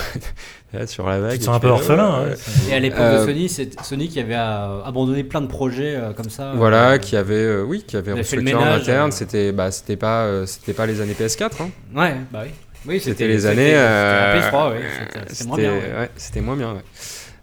là 0.77 0.85
sur 0.85 1.09
la 1.09 1.19
vague. 1.19 1.31
Tu 1.33 1.39
te 1.39 1.43
sens 1.45 1.55
un 1.55 1.59
peu 1.59 1.69
orphelin. 1.69 2.19
ouais, 2.19 2.25
ouais. 2.25 2.29
ouais. 2.31 2.69
Et 2.69 2.73
à 2.75 2.79
l'époque 2.79 2.99
Euh, 2.99 3.21
de 3.21 3.25
Sony, 3.25 3.49
c'est 3.49 3.81
Sony 3.83 4.07
qui 4.07 4.19
avait 4.19 4.35
euh, 4.35 4.83
abandonné 4.83 5.23
plein 5.23 5.41
de 5.41 5.47
projets 5.47 5.95
euh, 5.95 6.13
comme 6.13 6.29
ça. 6.29 6.53
Voilà, 6.55 6.91
euh, 6.91 6.97
qui 6.99 7.15
avait, 7.17 7.33
euh, 7.33 7.63
oui, 7.63 7.83
qui 7.87 7.97
avait 7.97 8.13
restructuré 8.13 8.53
en 8.53 8.59
ménage, 8.59 8.81
interne. 8.83 9.09
euh. 9.09 9.11
C'était, 9.15 9.51
bah, 9.51 9.71
c'était 9.71 9.95
pas, 9.97 10.25
euh, 10.25 10.45
c'était 10.45 10.73
pas 10.73 10.85
les 10.85 11.01
années 11.01 11.15
PS4. 11.19 11.49
hein. 11.63 11.69
Ouais, 11.95 12.15
bah 12.31 12.41
oui. 12.43 12.51
Oui, 12.85 12.99
C'était 12.99 13.27
les 13.27 13.45
années. 13.47 13.55
C'était 13.65 13.73
euh, 13.77 14.33
la 14.35 14.51
PS3, 14.51 14.71
ouais. 14.71 14.79
C'était- 14.99 15.33
C'était 15.33 15.47
moins 15.47 15.57
bien. 15.57 15.71
ouais. 15.73 15.79
ouais, 15.97 16.09
c'était 16.17 16.41
moins 16.41 16.55
bien. 16.55 16.73
ouais. 16.73 16.81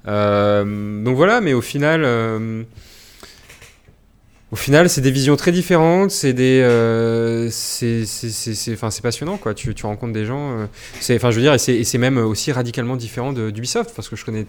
Euh, 0.08 1.02
donc 1.04 1.16
voilà, 1.16 1.40
mais 1.40 1.52
au 1.52 1.60
final, 1.60 2.02
euh, 2.04 2.62
au 4.50 4.56
final, 4.56 4.88
c'est 4.88 5.02
des 5.02 5.10
visions 5.10 5.36
très 5.36 5.52
différentes. 5.52 6.10
C'est 6.10 6.32
des, 6.32 6.60
euh, 6.62 7.48
c'est, 7.50 8.04
enfin, 8.72 8.90
c'est 8.90 9.02
passionnant, 9.02 9.36
quoi. 9.36 9.52
Tu, 9.54 9.74
tu 9.74 9.84
rencontres 9.84 10.14
des 10.14 10.24
gens. 10.24 10.58
euh, 10.58 10.66
c'est, 11.00 11.16
enfin, 11.16 11.30
je 11.30 11.36
veux 11.36 11.42
dire, 11.42 11.52
et 11.54 11.58
c'est, 11.58 11.98
même 11.98 12.16
aussi 12.18 12.50
radicalement 12.52 12.96
différent 12.96 13.32
d'Ubisoft, 13.32 13.92
parce 13.94 14.08
que 14.08 14.16
je 14.16 14.24
connais 14.24 14.46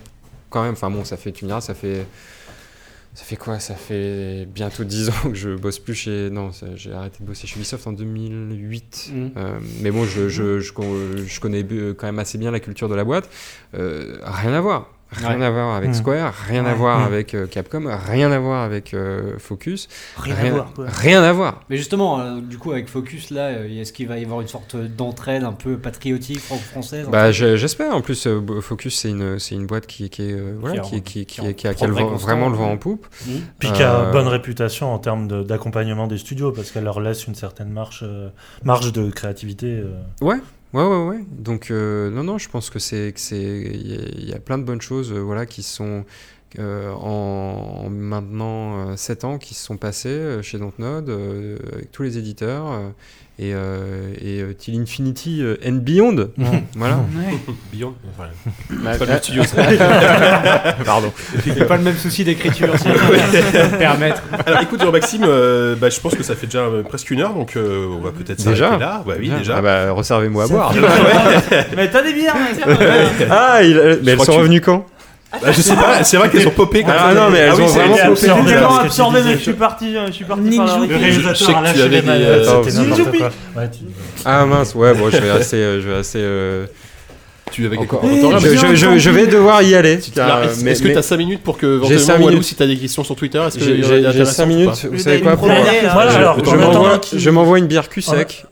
quand 0.49 0.63
même. 0.63 0.73
Enfin 0.73 0.89
bon, 0.89 1.03
ça 1.03 1.17
fait, 1.17 1.31
tu 1.33 1.43
me 1.43 1.49
diras, 1.49 1.61
ça 1.61 1.73
fait. 1.73 2.05
Ça 3.15 3.25
fait 3.25 3.35
quoi? 3.35 3.59
Ça 3.59 3.73
fait 3.75 4.45
bientôt 4.45 4.85
10 4.85 5.09
ans 5.09 5.13
que 5.29 5.33
je 5.33 5.49
bosse 5.55 5.79
plus 5.79 5.95
chez. 5.95 6.29
Non, 6.29 6.51
j'ai 6.75 6.93
arrêté 6.93 7.17
de 7.19 7.25
bosser 7.25 7.47
chez 7.47 7.57
Ubisoft 7.57 7.85
en 7.85 7.91
2008. 7.91 9.09
Mm. 9.11 9.27
Euh, 9.35 9.59
mais 9.81 9.91
bon, 9.91 10.05
je, 10.05 10.29
je, 10.29 10.61
je, 10.61 10.71
con- 10.71 10.85
je 11.17 11.39
connais 11.41 11.65
quand 11.97 12.05
même 12.07 12.19
assez 12.19 12.37
bien 12.37 12.51
la 12.51 12.61
culture 12.61 12.87
de 12.87 12.95
la 12.95 13.03
boîte. 13.03 13.29
Rien 13.73 14.53
à 14.53 14.61
voir. 14.61 14.89
Rien 15.11 15.39
Ouais. 15.39 15.45
à 15.45 15.49
voir 15.49 15.75
avec 15.75 15.89
Mm. 15.89 15.93
Square, 15.95 16.33
rien 16.47 16.65
à 16.65 16.73
voir 16.75 16.99
Mm. 16.99 17.03
avec 17.03 17.33
euh, 17.33 17.47
Capcom, 17.47 17.89
rien 18.07 18.31
à 18.31 18.37
voir 18.39 18.63
avec 18.63 18.93
euh, 18.93 19.39
Focus. 19.39 19.87
Rien 20.17 20.35
à 20.37 20.49
voir, 20.51 20.73
quoi. 20.73 20.85
rien 20.87 21.23
à 21.23 21.33
voir. 21.33 21.61
Mais 21.69 21.77
justement, 21.77 22.19
euh, 22.19 22.39
du 22.41 22.57
coup, 22.59 22.71
avec 22.71 22.87
Focus, 22.87 23.31
là, 23.31 23.47
euh, 23.47 23.81
est-ce 23.81 23.91
qu'il 23.91 24.07
va 24.07 24.17
y 24.19 24.23
avoir 24.23 24.41
une 24.41 24.47
sorte 24.47 24.75
d'entraide 24.75 25.43
un 25.43 25.53
peu 25.53 25.77
patriotique 25.77 26.39
franco-française 26.39 27.07
Bah, 27.11 27.31
j'espère. 27.31 27.95
En 27.95 28.01
plus, 28.01 28.27
euh, 28.27 28.39
Focus, 28.61 28.99
c'est 28.99 29.09
une, 29.09 29.39
c'est 29.39 29.55
une 29.55 29.65
boîte 29.65 29.87
qui, 29.87 30.09
qui 30.11 30.29
est, 30.29 30.33
euh, 30.33 30.53
voilà, 30.59 30.81
Qui 30.81 30.97
a, 31.41 31.73
vraiment 31.73 32.49
le 32.49 32.55
vent 32.55 32.71
en 32.71 32.77
poupe. 32.77 33.07
Hmm. 33.25 33.31
Puis 33.57 33.71
qui 33.71 33.81
a 33.83 34.11
bonne 34.11 34.27
réputation 34.27 34.93
en 34.93 34.99
termes 34.99 35.27
de- 35.27 35.43
d'accompagnement 35.43 36.07
des 36.07 36.17
studios 36.19 36.51
parce 36.51 36.71
qu'elle 36.71 36.83
leur 36.83 36.99
laisse 36.99 37.25
une 37.27 37.35
certaine 37.35 37.69
marge, 37.69 38.01
euh, 38.03 38.29
marge 38.63 38.91
de 38.93 39.09
créativité. 39.09 39.67
euh. 39.83 39.99
Ouais, 40.21 40.37
ouais, 40.73 40.83
ouais, 40.83 41.07
ouais. 41.07 41.19
Donc, 41.31 41.71
euh, 41.71 42.09
non, 42.11 42.23
non, 42.23 42.37
je 42.37 42.49
pense 42.49 42.69
que 42.69 42.79
c'est, 42.79 43.13
il 43.31 44.25
y, 44.29 44.33
a- 44.33 44.39
plein 44.39 44.57
de 44.57 44.63
bonnes 44.63 44.81
choses, 44.81 45.11
euh, 45.11 45.19
voilà, 45.19 45.45
qui 45.45 45.63
sont 45.63 46.05
euh, 46.59 46.91
en, 46.93 47.85
en 47.85 47.89
maintenant 47.89 48.95
7 48.97 49.23
ans, 49.25 49.37
qui 49.39 49.53
se 49.55 49.63
sont 49.65 49.77
passées 49.77 50.09
euh, 50.09 50.41
chez 50.41 50.59
Dontnod, 50.59 51.09
euh, 51.09 51.57
avec 51.73 51.91
tous 51.91 52.03
les 52.03 52.17
éditeurs, 52.17 52.71
euh, 52.71 52.89
et, 53.41 53.53
euh, 53.53 54.11
et 54.21 54.41
euh, 54.41 54.53
Till 54.53 54.77
Infinity 54.81 55.41
euh, 55.41 55.55
and 55.65 55.75
Beyond. 55.81 56.29
Voilà. 56.75 56.99
Beyond. 57.73 57.93
Enfin, 58.13 58.29
Bah, 58.83 58.91
pas 58.97 59.05
le 59.05 59.11
même 59.11 59.19
studio, 59.21 59.43
ça. 59.45 59.63
Pardon. 60.85 61.11
C'est 61.43 61.65
pas 61.65 61.77
le 61.77 61.83
même 61.83 61.95
souci 61.95 62.25
d'écriture, 62.25 62.67
si 62.77 62.87
permettre. 63.77 64.21
Alors 64.45 64.61
écoute 64.61 64.81
Jean-Maxime, 64.81 65.23
euh, 65.25 65.75
bah, 65.75 65.89
je 65.89 65.99
pense 66.01 66.15
que 66.15 66.23
ça 66.23 66.35
fait 66.35 66.47
déjà 66.47 66.65
presque 66.87 67.09
une 67.11 67.21
heure, 67.21 67.33
donc 67.33 67.55
euh, 67.55 67.87
on 67.89 67.99
va 68.01 68.11
peut-être 68.11 68.39
s'arrêter 68.41 68.61
Déjà 68.61 68.77
là. 68.77 69.03
Ouais, 69.05 69.15
oui, 69.19 69.29
déjà. 69.29 69.55
Ah 69.57 69.61
bah, 69.61 69.91
resservez-moi 69.91 70.43
à 70.43 70.47
boire. 70.47 70.73
Mais 71.77 71.89
t'as 71.89 72.01
des 72.03 72.13
bières, 72.13 72.35
mec 72.35 72.65
ah, 73.29 73.59
il- 73.63 73.77
euh, 73.77 73.95
mais 74.03 74.11
elles 74.11 74.19
sont 74.19 74.33
tu- 74.33 74.37
revenues 74.37 74.61
quand? 74.61 74.85
Bah, 75.31 75.51
je 75.51 75.61
sais 75.61 75.75
pas, 75.75 76.03
c'est 76.03 76.17
vrai 76.17 76.29
qu'elles 76.29 76.47
ont 76.47 76.51
popé 76.51 76.81
comme 76.81 76.93
Ah 76.97 77.09
ça. 77.09 77.13
non, 77.13 77.29
mais 77.29 77.37
elles 77.37 77.53
oui, 77.53 77.61
ont 77.63 77.67
c'est- 77.67 77.79
vraiment 77.79 77.95
popé. 77.95 78.21
J'étais 78.27 78.45
tellement 78.51 78.77
absorbé, 78.79 79.21
mec, 79.23 79.37
je 79.37 79.43
suis 79.43 79.53
parti, 79.53 79.95
euh, 79.95 80.07
je 80.07 80.11
suis 80.11 80.25
parti 80.25 80.41
Ninja. 80.41 80.57
par 80.57 80.65
la 80.67 80.73
Le 80.73 80.81
route. 80.81 80.89
je 80.91 80.97
sais 80.97 81.05
réalisateur 81.05 81.47
que 81.47 81.51
a 81.53 81.57
tu 81.57 81.63
lâché 81.63 81.81
avais 81.81 81.89
les 81.95 82.01
dit, 82.01 82.07
manettes, 82.07 82.27
euh, 82.27 82.63
c'était 82.63 82.77
Ninja 82.79 82.89
n'importe 82.89 83.11
Pi. 83.11 83.17
quoi. 83.19 83.29
Ouais, 83.55 83.69
tu- 83.69 83.77
Ah 84.25 84.45
mince, 84.47 84.75
ouais, 84.75 84.93
bon, 84.95 85.09
je 85.11 85.17
vais 85.17 85.31
euh, 85.57 85.81
je 85.81 85.87
vais 85.87 85.95
rester. 85.97 86.19
euh, 86.21 86.65
Tu 87.51 87.65
avais 87.65 87.77
encore. 87.77 88.01
quelque- 88.01 88.15
je, 88.39 88.55
je- 88.55 88.67
mais- 88.67 88.75
je- 88.75 88.97
je 88.99 89.09
vais 89.09 89.27
devoir 89.27 89.61
y 89.61 89.75
aller. 89.75 89.99
Car, 90.13 90.43
Est-ce 90.43 90.83
que 90.83 90.87
tu 90.89 90.97
as 90.97 91.01
5 91.01 91.17
minutes 91.17 91.41
pour 91.43 91.57
que 91.57 91.79
J'ai 91.83 91.93
éventuellement 91.93 92.13
Walou, 92.25 92.29
minutes. 92.37 92.43
si 92.47 92.55
tu 92.55 92.63
as 92.63 92.67
des 92.67 92.77
questions 92.77 93.03
sur 93.03 93.15
Twitter, 93.15 93.39
est-ce 93.39 93.57
que 93.57 93.63
J'ai 93.63 93.71
il 93.75 93.79
y 93.79 93.83
en 93.83 93.85
a 93.85 93.89
j'ai- 93.89 93.95
des 93.97 94.01
j'ai 94.01 94.07
intéressantes 94.07 94.35
5 94.35 94.43
ou 94.43 94.47
minutes. 94.47 94.87
Vous 94.91 94.99
savez 94.99 95.21
quoi 95.21 95.35
pour 95.37 95.47
je 97.13 97.29
m'envoie, 97.29 97.59
une 97.59 97.67
bière 97.67 97.89
cul 97.89 98.01
sec 98.01 98.45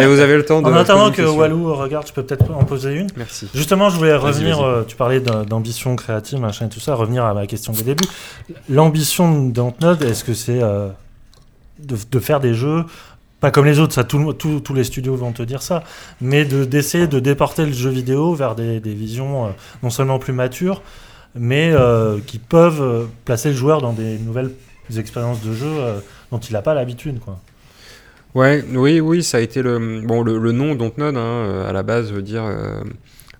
et 0.00 0.06
vous 0.06 0.18
avez 0.20 0.36
le 0.36 0.44
temps 0.44 0.60
de. 0.62 0.66
En 0.68 0.74
attendant 0.74 1.10
que. 1.10 1.22
Walou 1.22 1.74
regarde, 1.74 2.06
je 2.08 2.12
peux 2.12 2.22
peut-être 2.22 2.50
en 2.52 2.64
poser 2.64 2.92
une. 2.94 3.06
Merci. 3.16 3.48
Justement, 3.54 3.90
je 3.90 3.96
voulais 3.96 4.16
revenir, 4.16 4.60
euh, 4.60 4.84
tu 4.86 4.96
parlais 4.96 5.20
d'ambition 5.20 5.94
créative, 5.96 6.40
machin 6.40 6.66
et 6.66 6.68
tout 6.68 6.80
ça, 6.80 6.94
revenir 6.94 7.24
à 7.24 7.34
ma 7.34 7.46
question 7.46 7.72
de 7.72 7.80
début. 7.82 8.04
L'ambition 8.68 9.46
de 9.46 9.52
Dontnod, 9.52 10.02
est-ce 10.02 10.24
que 10.24 10.34
c'est 10.34 10.60
euh, 10.62 10.88
de, 11.82 11.96
de 12.10 12.18
faire 12.18 12.40
des 12.40 12.54
jeux, 12.54 12.84
pas 13.40 13.50
comme 13.50 13.64
les 13.64 13.78
autres, 13.78 13.94
ça, 13.94 14.04
tout 14.04 14.32
tous 14.34 14.74
les 14.74 14.84
studios 14.84 15.14
vont 15.14 15.32
te 15.32 15.42
dire 15.42 15.62
ça, 15.62 15.84
mais 16.20 16.44
de- 16.44 16.64
d'essayer 16.64 17.06
de, 17.06 17.20
déporter 17.20 17.66
le 17.66 17.72
jeu 17.72 17.90
vidéo 17.90 18.34
vers 18.34 18.54
des, 18.54 18.80
visions 18.80 19.46
euh, 19.46 19.50
non 19.82 19.90
seulement 19.90 20.18
plus 20.18 20.32
matures, 20.32 20.82
mais 21.34 21.70
euh, 21.72 22.18
qui 22.26 22.38
peuvent 22.38 22.82
euh, 22.82 23.04
placer 23.24 23.50
le 23.50 23.54
joueur 23.54 23.80
dans 23.80 23.92
des 23.92 24.18
nouvelles 24.18 24.50
expériences 24.96 25.42
de 25.42 25.52
jeu 25.52 25.70
dont 26.32 26.38
il 26.38 26.52
n'a 26.52 26.62
pas 26.62 26.74
l'habitude. 26.74 27.20
quoi. 27.20 27.38
Ouais, 28.34 28.64
oui, 28.74 29.00
oui, 29.00 29.22
ça 29.22 29.36
a 29.36 29.40
été 29.40 29.62
le 29.62 29.78
nom 29.78 30.74
Dontnod 30.74 31.16
hein, 31.16 31.64
à 31.68 31.72
la 31.72 31.82
base 31.82 32.10
veut 32.10 32.22
dire. 32.22 32.44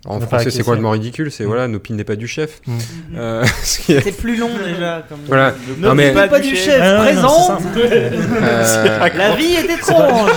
En 0.09 0.15
Ne 0.15 0.21
pas 0.21 0.25
français, 0.39 0.49
c'est 0.51 0.63
complètement 0.63 0.91
ridicule. 0.91 1.31
C'est 1.31 1.43
Mm. 1.43 1.47
voilà, 1.47 1.67
Nopin 1.67 1.93
n'est 1.93 2.03
pas 2.03 2.15
du 2.15 2.27
chef. 2.27 2.59
Mm. 2.67 2.77
Euh, 3.17 3.45
C'est 3.63 4.17
plus 4.17 4.35
long 4.37 4.49
déjà. 4.65 5.03
Comme... 5.07 5.19
voilà. 5.27 5.53
Non 5.77 5.93
mais 5.95 6.11
pas, 6.11 6.27
pas 6.27 6.39
du 6.39 6.55
chef, 6.55 6.81
Ah, 6.83 6.97
présente. 7.03 7.61
c'est 7.73 8.89
euh, 8.89 9.09
La 9.15 9.35
vie 9.35 9.53
est 9.53 9.71
étrange. 9.73 10.31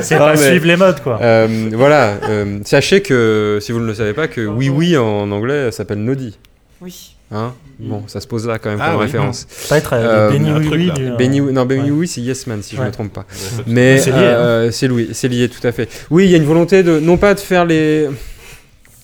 C'est 0.00 0.14
Ah, 0.14 0.18
pas 0.18 0.32
mais- 0.34 0.48
suivre 0.48 0.66
les 0.66 0.76
modes, 0.76 1.00
quoi. 1.02 1.18
euh, 1.22 1.70
voilà. 1.72 2.14
euh, 2.28 2.58
sachez 2.64 3.02
que 3.02 3.58
si 3.60 3.72
vous 3.72 3.80
ne 3.80 3.86
le 3.86 3.94
savez 3.94 4.12
pas, 4.12 4.28
que 4.28 4.40
oui 4.46 4.68
oui 4.68 4.96
en 4.96 5.30
anglais 5.30 5.70
s'appelle 5.72 5.98
Nodi. 5.98 6.38
Oui. 6.80 7.14
Hein 7.30 7.52
bon, 7.78 8.04
ça 8.06 8.20
se 8.20 8.26
pose 8.26 8.46
là 8.46 8.58
quand 8.58 8.70
même 8.70 8.78
Ah 8.80 8.88
comme 8.92 9.00
oui. 9.00 9.04
référence. 9.04 9.46
Pas 9.68 9.76
être 9.78 9.92
Euh, 9.92 10.28
euh, 10.28 10.30
Benny 10.30 10.50
Oui 10.70 10.90
du- 10.92 11.10
Benny, 11.18 11.40
non, 11.42 11.66
Benny 11.66 11.90
ouais. 11.90 11.96
oui, 11.98 12.08
c'est 12.08 12.22
Yes 12.22 12.46
Man 12.46 12.62
si 12.62 12.74
je 12.74 12.80
ne 12.80 12.86
me 12.86 12.90
trompe 12.90 13.12
pas. 13.12 13.26
Mais 13.66 13.98
C'est 13.98 14.10
lié, 14.12 14.16
hein. 14.16 14.20
euh, 14.22 14.70
c'est 14.70 14.88
lié, 14.88 15.08
c'est 15.12 15.28
lié 15.28 15.48
tout 15.50 15.64
à 15.66 15.72
fait. 15.72 15.88
Oui, 16.10 16.24
il 16.24 16.30
y 16.30 16.34
a 16.34 16.38
une 16.38 16.46
volonté 16.46 16.82
de 16.82 16.98
non 17.00 17.18
pas 17.18 17.34
de 17.34 17.40
faire 17.40 17.64
les 17.66 18.08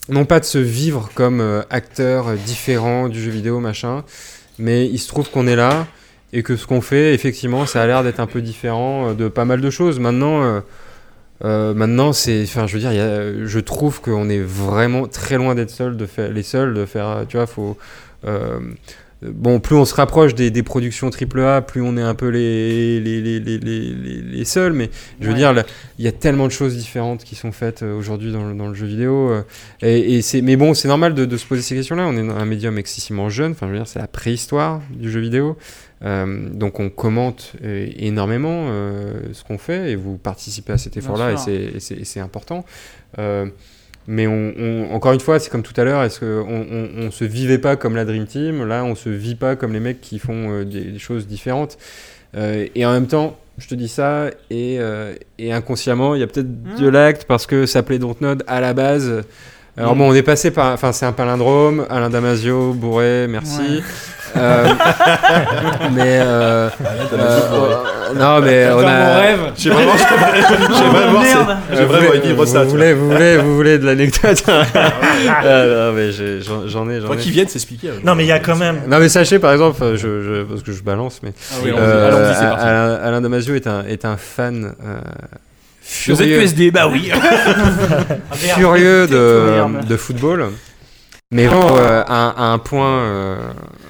non 0.09 0.25
pas 0.25 0.41
de 0.41 0.45
se 0.45 0.59
vivre 0.59 1.11
comme 1.15 1.41
euh, 1.41 1.63
acteur 1.71 2.29
euh, 2.29 2.35
différent 2.37 3.09
du 3.09 3.23
jeu 3.23 3.31
vidéo 3.31 3.61
machin, 3.61 4.05
mais 4.59 4.87
il 4.87 4.99
se 4.99 5.09
trouve 5.09 5.31
qu'on 5.31 5.47
est 5.47 5.57
là 5.57 5.87
et 6.33 6.43
que 6.43 6.57
ce 6.57 6.67
qu'on 6.67 6.81
fait 6.81 7.15
effectivement, 7.15 7.65
ça 7.67 7.83
a 7.83 7.87
l'air 7.87 8.03
d'être 8.03 8.21
un 8.21 8.27
peu 8.27 8.41
différent 8.43 9.11
euh, 9.11 9.15
de 9.15 9.29
pas 9.29 9.45
mal 9.45 9.61
de 9.61 9.71
choses. 9.71 10.01
Maintenant 10.01 10.43
euh, 10.43 10.61
euh, 11.45 11.75
maintenant, 11.75 12.13
c'est, 12.13 12.43
enfin, 12.45 12.67
je 12.67 12.75
veux 12.75 12.79
dire, 12.81 12.93
il 12.93 12.97
y 12.97 13.01
a- 13.01 13.45
je 13.45 13.59
trouve 13.59 14.01
qu'on 14.01 14.29
est 14.31 14.41
vraiment 14.41 15.07
très 15.09 15.37
loin 15.37 15.55
d'être 15.55 15.71
seul 15.71 15.97
de 15.97 16.07
faire, 16.07 16.31
les 16.31 16.43
seuls 16.45 16.73
de 16.75 16.87
faire, 16.87 17.09
euh, 17.09 17.25
tu 17.29 17.37
vois, 17.37 17.47
faut, 17.47 17.71
euh, 17.71 17.75
bon, 19.23 19.59
plus 19.61 19.75
on 19.75 19.85
se 19.87 19.95
rapproche 19.95 20.35
des, 20.35 20.51
des 20.51 20.63
productions 20.63 21.09
AAA, 21.11 21.63
plus 21.63 21.81
on 21.81 21.97
est 21.97 22.03
un 22.03 22.15
peu 22.15 22.29
les, 22.29 23.01
les, 23.01 23.21
les, 23.23 23.41
les, 23.41 23.59
les, 23.59 24.45
seuls. 24.45 24.73
Mais 24.75 24.91
je 25.21 25.27
veux 25.27 25.33
Ouais. 25.33 25.39
dire, 25.39 25.65
il 25.99 26.05
y 26.05 26.09
a 26.09 26.13
tellement 26.13 26.47
de 26.47 26.53
choses 26.53 26.77
différentes 26.77 27.25
qui 27.25 27.35
sont 27.35 27.53
faites 27.53 27.83
euh, 27.83 27.97
aujourd'hui 27.97 28.33
dans, 28.33 28.45
le- 28.49 28.55
dans 28.55 28.69
le 28.69 28.75
jeu 28.75 28.87
vidéo. 28.87 29.31
euh, 29.31 29.43
et, 29.83 30.17
et 30.17 30.23
c'est, 30.23 30.43
mais 30.43 30.57
bon, 30.57 30.75
c'est 30.75 30.89
normal 30.89 31.15
de, 31.15 31.25
de 31.25 31.37
se 31.37 31.47
poser 31.47 31.63
ces 31.63 31.75
questions-là. 31.75 32.07
On 32.07 32.17
est 32.17 32.27
dans 32.27 32.37
un 32.37 32.45
médium 32.45 32.77
excessivement 32.77 33.31
jeune. 33.31 33.53
Enfin, 33.53 33.67
je 33.67 33.73
veux 33.73 33.79
dire, 33.79 33.89
c'est 33.89 33.99
la 34.01 34.09
préhistoire 34.09 34.83
du 34.91 35.11
jeu 35.11 35.21
vidéo. 35.21 35.57
Euh, 36.03 36.51
donc 36.51 36.81
on 36.81 36.91
commente 36.91 37.53
euh, 37.65 37.87
énormément 37.97 38.67
euh, 38.69 39.21
ce 39.33 39.43
qu'on 39.43 39.57
fait 39.57 39.93
et 39.93 39.97
vous 39.97 40.19
participez 40.19 40.75
à 40.75 40.77
cet 40.79 40.99
effort-là 40.99 41.33
et 41.33 41.37
c'est- 41.81 42.17
et 42.19 42.21
important. 42.21 42.67
Euh, 43.19 43.47
mais 44.07 44.27
on, 44.27 44.53
on- 44.59 44.95
encore 44.95 45.13
une 45.13 45.21
fois, 45.21 45.39
c'est 45.39 45.51
comme 45.51 45.63
tout 45.63 45.79
à 45.81 45.85
l'heure, 45.85 46.03
est-ce 46.03 46.21
qu'on 46.21 46.47
on, 46.71 47.07
on 47.07 47.11
se 47.11 47.25
vivait 47.25 47.59
pas 47.59 47.77
comme 47.77 47.97
la 47.97 48.05
Dream 48.05 48.27
Team? 48.27 48.67
Là, 48.67 48.85
on 48.85 48.95
se 48.95 49.09
vit 49.09 49.35
pas 49.35 49.57
comme 49.57 49.73
les 49.73 49.81
mecs 49.81 50.01
qui 50.01 50.19
font 50.19 50.51
euh, 50.51 50.65
des, 50.65 50.83
des 50.85 50.99
choses 50.99 51.27
différentes. 51.27 51.79
Euh, 52.37 52.67
et 52.75 52.85
en 52.85 52.93
même 52.93 53.07
temps, 53.07 53.37
je 53.59 53.69
te 53.69 53.75
dis 53.75 53.89
ça, 53.89 54.27
et, 54.51 54.79
euh, 54.81 55.15
et 55.39 55.53
inconsciemment, 55.53 56.15
il 56.17 56.21
y 56.21 56.25
a 56.25 56.27
peut-être 56.27 56.77
de 56.77 56.89
l'acte 56.89 57.25
parce 57.25 57.47
que 57.47 57.67
ça 57.67 57.75
s'appelait 57.75 57.99
Dontnod 58.01 58.43
à 58.47 58.61
la 58.61 58.75
base. 58.75 59.23
Alors 59.77 59.95
Mm. 59.95 59.99
bon, 59.99 60.11
on 60.11 60.15
est 60.15 60.23
passé 60.23 60.51
par, 60.53 60.73
enfin 60.73 60.93
c'est 60.93 61.07
un 61.07 61.13
palindrome, 61.13 61.87
Alain 61.91 62.11
Damasio, 62.11 62.73
bourré, 62.75 63.27
merci. 63.29 63.61
Ouais. 63.61 63.81
Euh, 64.37 64.67
mais 65.93 66.19
euh, 66.21 66.69
euh, 67.13 67.39
non, 68.15 68.41
mais 68.41 68.67
on 68.73 68.87
a. 68.87 69.23
J'ai 69.57 69.71
vraiment, 69.71 69.93
j'aimerais 69.97 71.09
voir, 71.11 71.23
Merde. 71.23 71.57
c'est- 71.71 71.77
j'aimerais 71.77 72.07
vous, 72.19 72.23
vivre 72.29 72.45
ça. 72.47 72.65
vous 72.65 72.71
voulez, 72.71 72.93
vous 72.95 73.11
voulez, 73.11 73.37
vous 73.37 73.55
voulez 73.57 73.79
de 73.79 73.87
l'anecdote 73.87 74.43
Ah, 74.49 75.65
Non, 75.67 75.93
mais 75.93 76.11
j'ai- 76.13 76.41
j'en 76.43 76.89
ai, 76.91 77.01
j'en 77.01 77.13
ai. 77.13 77.17
qu'ils 77.17 77.33
viennent 77.33 77.49
s'expliquer. 77.49 77.91
hein. 77.91 78.01
Non, 78.05 78.15
mais 78.15 78.25
il 78.25 78.29
y 78.29 78.33
a 78.33 78.41
quand 78.41 78.57
même. 78.57 78.81
Non 78.89 78.99
mais 78.99 79.09
sachez 79.09 79.39
par 79.39 79.53
exemple, 79.53 79.79
je, 79.93 79.97
je- 79.97 80.43
parce 80.43 80.63
que 80.63 80.73
je 80.73 80.83
balance, 80.83 81.21
mais 81.23 81.33
Ah 81.53 81.67
euh. 81.67 82.57
Alain, 82.59 82.95
Alain 83.05 83.21
Damasio 83.21 83.55
est 83.55 83.67
un, 83.67 83.85
est 83.85 84.05
un 84.05 84.17
fan 84.17 84.75
euh, 84.85 84.97
Le 86.09 86.15
furieux, 86.15 86.41
ZQSD, 86.41 86.71
bah 86.71 86.89
oui. 86.91 87.11
furieux 88.33 89.07
de, 89.07 89.87
de 89.87 89.97
football, 89.97 90.47
mais 91.35 91.47
vraiment 91.47 91.77
euh, 91.77 92.03
à, 92.07 92.31
à 92.31 92.53
un 92.53 92.59
point. 92.59 92.89
euh, 92.89 93.37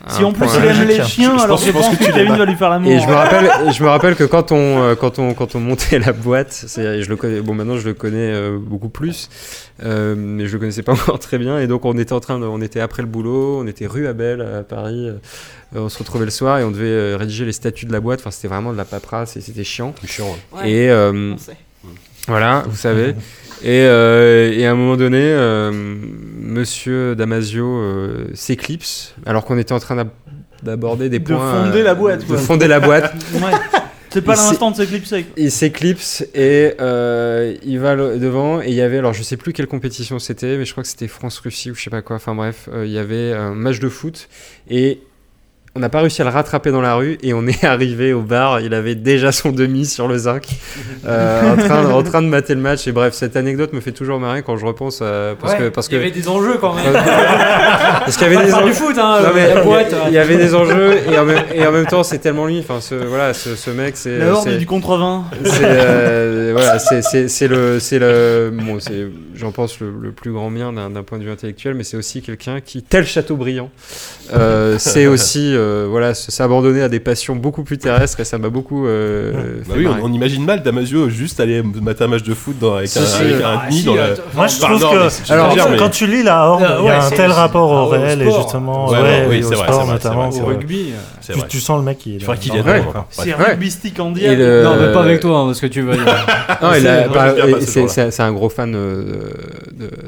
à 0.06 0.10
Si 0.10 0.22
un 0.22 0.26
en 0.26 0.32
plus 0.32 0.44
point- 0.46 0.52
il 0.58 0.64
aime 0.66 0.86
les 0.86 0.96
Je- 0.96 1.02
je 1.02 1.06
chiens, 1.08 1.30
pense- 1.30 1.44
alors 1.44 1.56
je 1.56 1.64
je 1.66 1.70
pense 1.70 1.86
pense 1.86 1.94
que 1.96 2.00
que 2.00 2.04
tu 2.10 2.12
Kevin 2.12 2.36
va 2.36 2.44
lui 2.44 2.56
faire 2.56 2.68
l'amour. 2.68 2.90
Et 2.92 3.00
je 3.00 3.06
me 3.06 3.14
rappelle, 3.14 3.50
je 3.72 3.82
me 3.82 3.88
rappelle 3.88 4.16
que 4.16 4.24
quand 4.24 4.52
on, 4.52 4.82
euh, 4.82 4.94
quand 4.94 5.18
on, 5.18 5.32
quand 5.32 5.54
on 5.54 5.60
montait 5.60 5.98
la 5.98 6.12
boîte, 6.12 6.66
je 6.76 7.08
le 7.08 7.16
connais, 7.16 7.40
bon 7.40 7.54
maintenant 7.54 7.78
je 7.78 7.86
le 7.86 7.94
connais 7.94 8.30
euh, 8.32 8.58
beaucoup 8.60 8.90
plus, 8.90 9.30
euh, 9.82 10.14
mais 10.16 10.46
je 10.46 10.52
le 10.52 10.58
connaissais 10.58 10.82
pas 10.82 10.92
encore 10.92 11.18
très 11.20 11.38
bien. 11.38 11.58
Et 11.58 11.66
donc 11.66 11.84
on 11.86 11.96
était 11.96 12.12
en 12.12 12.20
train 12.20 12.38
de, 12.38 12.44
on 12.44 12.60
était 12.60 12.80
après 12.80 13.00
le 13.02 13.08
boulot, 13.08 13.60
on 13.62 13.66
était 13.66 13.86
rue 13.86 14.06
Abel 14.06 14.42
à 14.42 14.62
Paris, 14.62 15.08
euh, 15.08 15.14
on 15.74 15.88
se 15.88 15.98
retrouvait 15.98 16.26
le 16.26 16.30
soir 16.30 16.58
et 16.58 16.64
on 16.64 16.70
devait 16.70 16.84
euh, 16.86 17.16
rédiger 17.18 17.46
les 17.46 17.52
statuts 17.52 17.86
de 17.86 17.92
la 17.92 18.00
boîte. 18.00 18.20
Enfin 18.20 18.30
c'était 18.30 18.48
vraiment 18.48 18.72
de 18.72 18.76
la 18.78 18.84
paperasse 18.84 19.36
et 19.38 19.40
c'était 19.40 19.64
chiant. 19.64 19.94
Chiant. 20.06 20.36
ouais. 20.52 20.70
Et 20.70 20.90
euh, 20.90 21.32
On 21.34 21.38
sait. 21.38 21.56
voilà, 22.28 22.62
vous 22.66 22.76
savez. 22.76 23.14
Et, 23.62 23.82
euh, 23.86 24.52
et 24.52 24.66
à 24.66 24.72
un 24.72 24.74
moment 24.74 24.96
donné, 24.96 25.20
euh, 25.22 25.70
Monsieur 26.40 27.14
Damasio 27.14 27.66
euh, 27.66 28.26
s'éclipse, 28.34 29.14
alors 29.26 29.44
qu'on 29.44 29.56
était 29.58 29.72
en 29.72 29.78
train 29.80 29.96
d'ab- 29.96 30.08
d'aborder 30.62 31.08
des 31.08 31.18
De 31.18 31.24
points. 31.24 31.64
fonder 31.64 31.82
la 31.82 31.94
boîte, 31.94 32.20
De 32.20 32.24
quoi. 32.26 32.38
fonder 32.38 32.68
la 32.68 32.80
boîte. 32.80 33.14
Ouais. 33.34 33.50
C'est 34.10 34.22
pas 34.22 34.36
l'instant 34.36 34.70
de 34.70 34.76
s'éclipser. 34.76 35.26
Il 35.36 35.50
s'éclipse 35.50 36.24
et 36.36 36.74
euh, 36.80 37.56
il 37.64 37.80
va 37.80 37.96
devant. 37.96 38.62
Et 38.62 38.68
il 38.68 38.74
y 38.74 38.80
avait, 38.80 38.98
alors 38.98 39.12
je 39.12 39.24
sais 39.24 39.36
plus 39.36 39.52
quelle 39.52 39.66
compétition 39.66 40.20
c'était, 40.20 40.56
mais 40.56 40.64
je 40.64 40.70
crois 40.70 40.84
que 40.84 40.88
c'était 40.88 41.08
France-Russie 41.08 41.72
ou 41.72 41.74
je 41.74 41.82
sais 41.82 41.90
pas 41.90 42.00
quoi. 42.00 42.14
Enfin 42.14 42.32
bref, 42.36 42.68
euh, 42.72 42.86
il 42.86 42.92
y 42.92 42.98
avait 42.98 43.32
un 43.32 43.54
match 43.54 43.80
de 43.80 43.88
foot 43.88 44.28
et 44.70 45.00
on 45.76 45.80
n'a 45.80 45.88
pas 45.88 46.00
réussi 46.00 46.22
à 46.22 46.24
le 46.24 46.30
rattraper 46.30 46.70
dans 46.70 46.80
la 46.80 46.94
rue 46.94 47.18
et 47.22 47.34
on 47.34 47.46
est 47.48 47.64
arrivé 47.64 48.12
au 48.12 48.20
bar. 48.20 48.60
Il 48.60 48.74
avait 48.74 48.94
déjà 48.94 49.32
son 49.32 49.50
demi 49.50 49.86
sur 49.86 50.06
le 50.06 50.16
zinc, 50.18 50.46
euh, 51.06 51.52
en, 51.52 51.56
train, 51.56 51.90
en 51.90 52.02
train 52.02 52.22
de 52.22 52.28
mater 52.28 52.54
le 52.54 52.60
match. 52.60 52.86
Et 52.86 52.92
bref, 52.92 53.14
cette 53.14 53.36
anecdote 53.36 53.72
me 53.72 53.80
fait 53.80 53.92
toujours 53.92 54.20
marrer 54.20 54.42
quand 54.42 54.56
je 54.56 54.64
repense 54.66 55.02
à, 55.02 55.34
parce 55.40 55.54
que 55.54 55.68
parce 55.70 55.88
il 55.88 55.94
y 55.94 55.96
que 55.96 56.02
avait 56.02 56.10
des 56.12 56.28
enjeux 56.28 56.58
quand 56.60 56.74
même. 56.74 56.92
parce 56.94 58.16
qu'il 58.16 58.30
y 58.30 58.34
avait 58.36 58.44
des 58.46 58.52
du 58.52 58.54
enjeux. 58.54 58.72
foot, 58.72 58.96
hein, 58.98 59.18
Non, 59.22 59.28
mais 59.34 59.48
la 59.48 59.54
il 59.54 59.60
y- 59.60 59.64
boîte. 59.64 59.94
il 60.08 60.12
y, 60.14 60.18
avait 60.18 60.36
des 60.36 60.54
enjeux 60.54 60.98
et 61.10 61.18
en 61.18 61.24
même, 61.24 61.42
et 61.54 61.66
en 61.66 61.72
même 61.72 61.86
temps 61.86 62.02
c'est 62.02 62.18
tellement 62.18 62.46
lui. 62.46 62.58
Enfin, 62.60 62.80
ce, 62.80 62.94
voilà, 62.94 63.34
ce, 63.34 63.56
ce 63.56 63.70
mec, 63.70 63.96
c'est 63.96 64.18
La 64.18 64.56
du 64.56 64.66
contrevin. 64.66 65.24
c'est 65.44 65.58
euh, 65.62 66.50
voilà, 66.54 66.78
c'est- 66.78 67.48
le 67.48 67.78
c'est 67.80 67.98
le 67.98 68.52
bon, 68.52 68.78
j'en 69.34 69.50
pense 69.52 69.80
le, 69.80 69.92
le 70.00 70.12
plus 70.12 70.30
grand 70.32 70.50
bien 70.50 70.72
d'un 70.72 70.90
d'un 70.90 71.02
point 71.02 71.18
de 71.18 71.24
vue 71.24 71.30
intellectuel, 71.30 71.74
mais 71.74 71.84
c'est 71.84 71.96
aussi 71.96 72.22
quelqu'un 72.22 72.60
qui 72.60 72.82
tel 72.82 73.04
Chateaubriand, 73.06 73.70
euh, 74.32 74.76
c'est 74.78 75.06
aussi 75.06 75.54
euh, 75.64 75.86
voilà 75.88 76.14
s'abandonner 76.14 76.82
à 76.82 76.88
des 76.88 77.00
passions 77.00 77.34
beaucoup 77.36 77.64
plus 77.64 77.78
terrestres 77.78 78.20
et 78.20 78.24
ça 78.24 78.38
m'a 78.38 78.48
beaucoup 78.48 78.86
euh, 78.86 79.32
Bah 79.66 79.74
fait 79.74 79.80
oui, 79.80 79.88
on, 80.02 80.12
imagine 80.12 80.44
mal 80.44 80.62
Damasio 80.62 81.08
juste 81.08 81.40
aller 81.40 81.62
mater 81.62 82.04
un 82.04 82.08
match 82.08 82.22
de 82.22 82.34
foot 82.34 82.56
dans, 82.60 82.74
avec, 82.76 82.90
un, 82.96 83.00
avec 83.02 83.34
ah, 83.44 83.62
un 83.66 83.70
nid 83.70 83.78
si, 83.80 83.84
dans 83.84 83.94
la. 83.94 84.04
attends, 84.04 84.22
Moi, 84.34 84.46
je 84.46 84.60
trouve 84.60 84.80
que 84.80 85.32
alors, 85.32 85.54
mais- 85.70 85.76
quand 85.76 85.88
tu 85.90 86.06
lis 86.06 86.22
la 86.22 86.46
Horde, 86.46 86.64
Ah, 86.66 86.76
il 86.78 86.84
y 86.84 86.88
ouais, 86.88 86.90
a 86.94 87.04
un 87.06 87.10
tel 87.10 87.30
rapport 87.30 87.70
au 87.70 87.92
ah, 87.92 87.96
réel 87.98 88.22
et 88.22 88.30
justement 88.30 88.88
Ouais, 88.88 88.96
ouais, 88.96 89.02
ouais, 89.02 89.26
oui, 89.28 89.36
et 89.38 89.44
au 89.44 89.48
vrai, 89.48 89.56
sport 89.56 89.86
notamment. 89.86 90.30
rugby. 90.30 90.92
Tu, 91.48 91.58
sens 91.60 91.78
le 91.78 91.84
mec 91.84 91.98
qui 91.98 92.12
est 92.12 92.14
Il 92.16 92.20
faudrait 92.20 92.38
qu'il 92.38 92.52
vienne. 92.52 92.84
C'est 93.10 93.32
rugbystique 93.34 93.98
en 94.00 94.10
diable. 94.10 94.36
le- 94.38 94.62
Non, 94.64 94.76
mais 94.78 94.92
pas 94.92 95.02
avec 95.02 95.20
toi, 95.20 95.38
hein, 95.40 95.46
parce 95.46 95.60
que 95.60 95.66
tu 95.66 95.80
vas 95.82 95.94
c'est- 97.60 98.20
un 98.20 98.32
gros 98.32 98.48
fan 98.48 98.74
euh, 98.74 99.30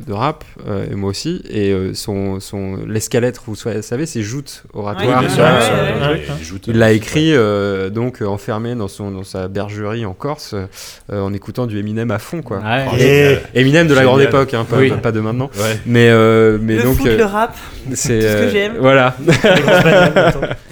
de, 0.07 0.13
rap, 0.13 0.45
euh, 0.69 0.87
et 0.91 0.95
moi 0.95 1.11
aussi. 1.11 1.43
Et 1.51 1.71
euh, 1.73 1.95
son, 1.95 2.41
son 2.41 2.79
l'escalette, 2.87 3.41
vous 3.47 3.55
sa- 3.57 3.83
savez, 3.83 4.07
c'est 4.07 4.23
joute 4.23 4.63
oratoire. 4.75 5.23
Ouais. 5.47 6.09
Ouais, 6.09 6.23
il 6.69 6.79
l'a 6.79 6.93
écrit 6.93 7.33
euh, 7.35 7.91
donc 7.91 8.23
euh, 8.23 8.27
enfermé 8.27 8.75
dans 8.75 8.89
son 8.89 9.11
dans 9.11 9.25
sa 9.25 9.49
bergerie 9.49 10.05
en 10.05 10.13
Corse 10.13 10.55
euh, 10.55 11.21
en 11.21 11.33
écoutant 11.33 11.67
du 11.67 11.79
Eminem 11.79 12.11
à 12.11 12.19
fond 12.19 12.43
quoi. 12.43 12.59
Ouais. 12.59 12.85
Oh, 12.93 12.97
Et-. 12.99 13.39
Eminem 13.55 13.87
de 13.87 13.95
la 13.95 14.05
grande 14.05 14.21
époque, 14.21 14.55
hein, 14.55 14.67
pas, 14.69 14.77
Oui. 14.77 14.93
pas 15.03 15.13
de 15.13 15.21
maintenant. 15.21 15.51
Ouais. 15.57 15.79
Mais 15.87 16.09
euh, 16.11 16.59
mais 16.61 16.77
le 16.77 16.83
donc 16.83 16.97
foot, 16.99 17.07
euh, 17.07 17.17
le 17.17 17.25
rap. 17.25 17.57
C'est 17.95 18.21
ce 18.21 18.27
que 18.27 18.43
euh, 18.43 18.51
j'aime. 18.51 18.73
voilà. 18.81 19.17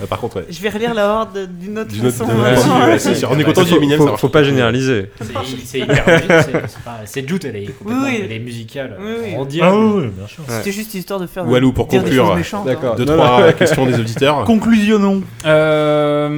Ah, 0.03 0.07
Par 0.07 0.19
contre, 0.20 0.36
ouais. 0.36 0.45
Je 0.51 0.61
vais 0.61 0.69
relire 0.69 0.93
la 0.95 1.09
horde 1.09 1.49
d'une 1.61 1.78
autre 1.78 1.91
façon. 1.95 2.27
sûr. 3.15 3.28
On 3.32 3.39
est 3.39 3.45
content 3.45 3.62
du 3.62 3.74
Eminem, 3.74 4.01
faut- 4.19 4.28
pas 4.28 4.43
généraliser. 4.43 5.11
C'est- 5.20 5.27
C'est 5.65 5.78
hyper. 5.81 6.05
c'est- 6.07 6.53
c'est 6.66 6.82
pas- 6.85 7.01
C'est 7.07 7.27
Jute, 7.28 7.45
elle 7.47 7.57
est 7.57 7.66
complètement. 7.78 8.03
Oui, 8.05 8.11
oui. 8.19 8.23
Elle 8.24 8.32
est 8.32 8.39
musicale. 8.41 8.97
Oui, 9.01 9.12
oui. 9.23 9.28
On 9.39 9.43
Ah 9.43 9.47
dirait. 9.47 9.70
sûr. 10.28 10.43
C'était 10.49 10.73
juste 10.73 10.93
histoire 10.95 11.20
de 11.20 11.27
faire. 11.27 11.47
Walou, 11.49 11.73
pour 11.73 11.89
conclure. 11.89 12.27
choses 12.27 12.36
méchantes, 12.36 12.69
hein. 12.69 12.95
Deux, 12.97 13.07
trois 13.07 13.53
questions 13.53 13.86
des 13.86 13.99
auditeurs. 13.99 14.45
Conclusionnons. 14.45 15.23
Euh, 15.47 16.28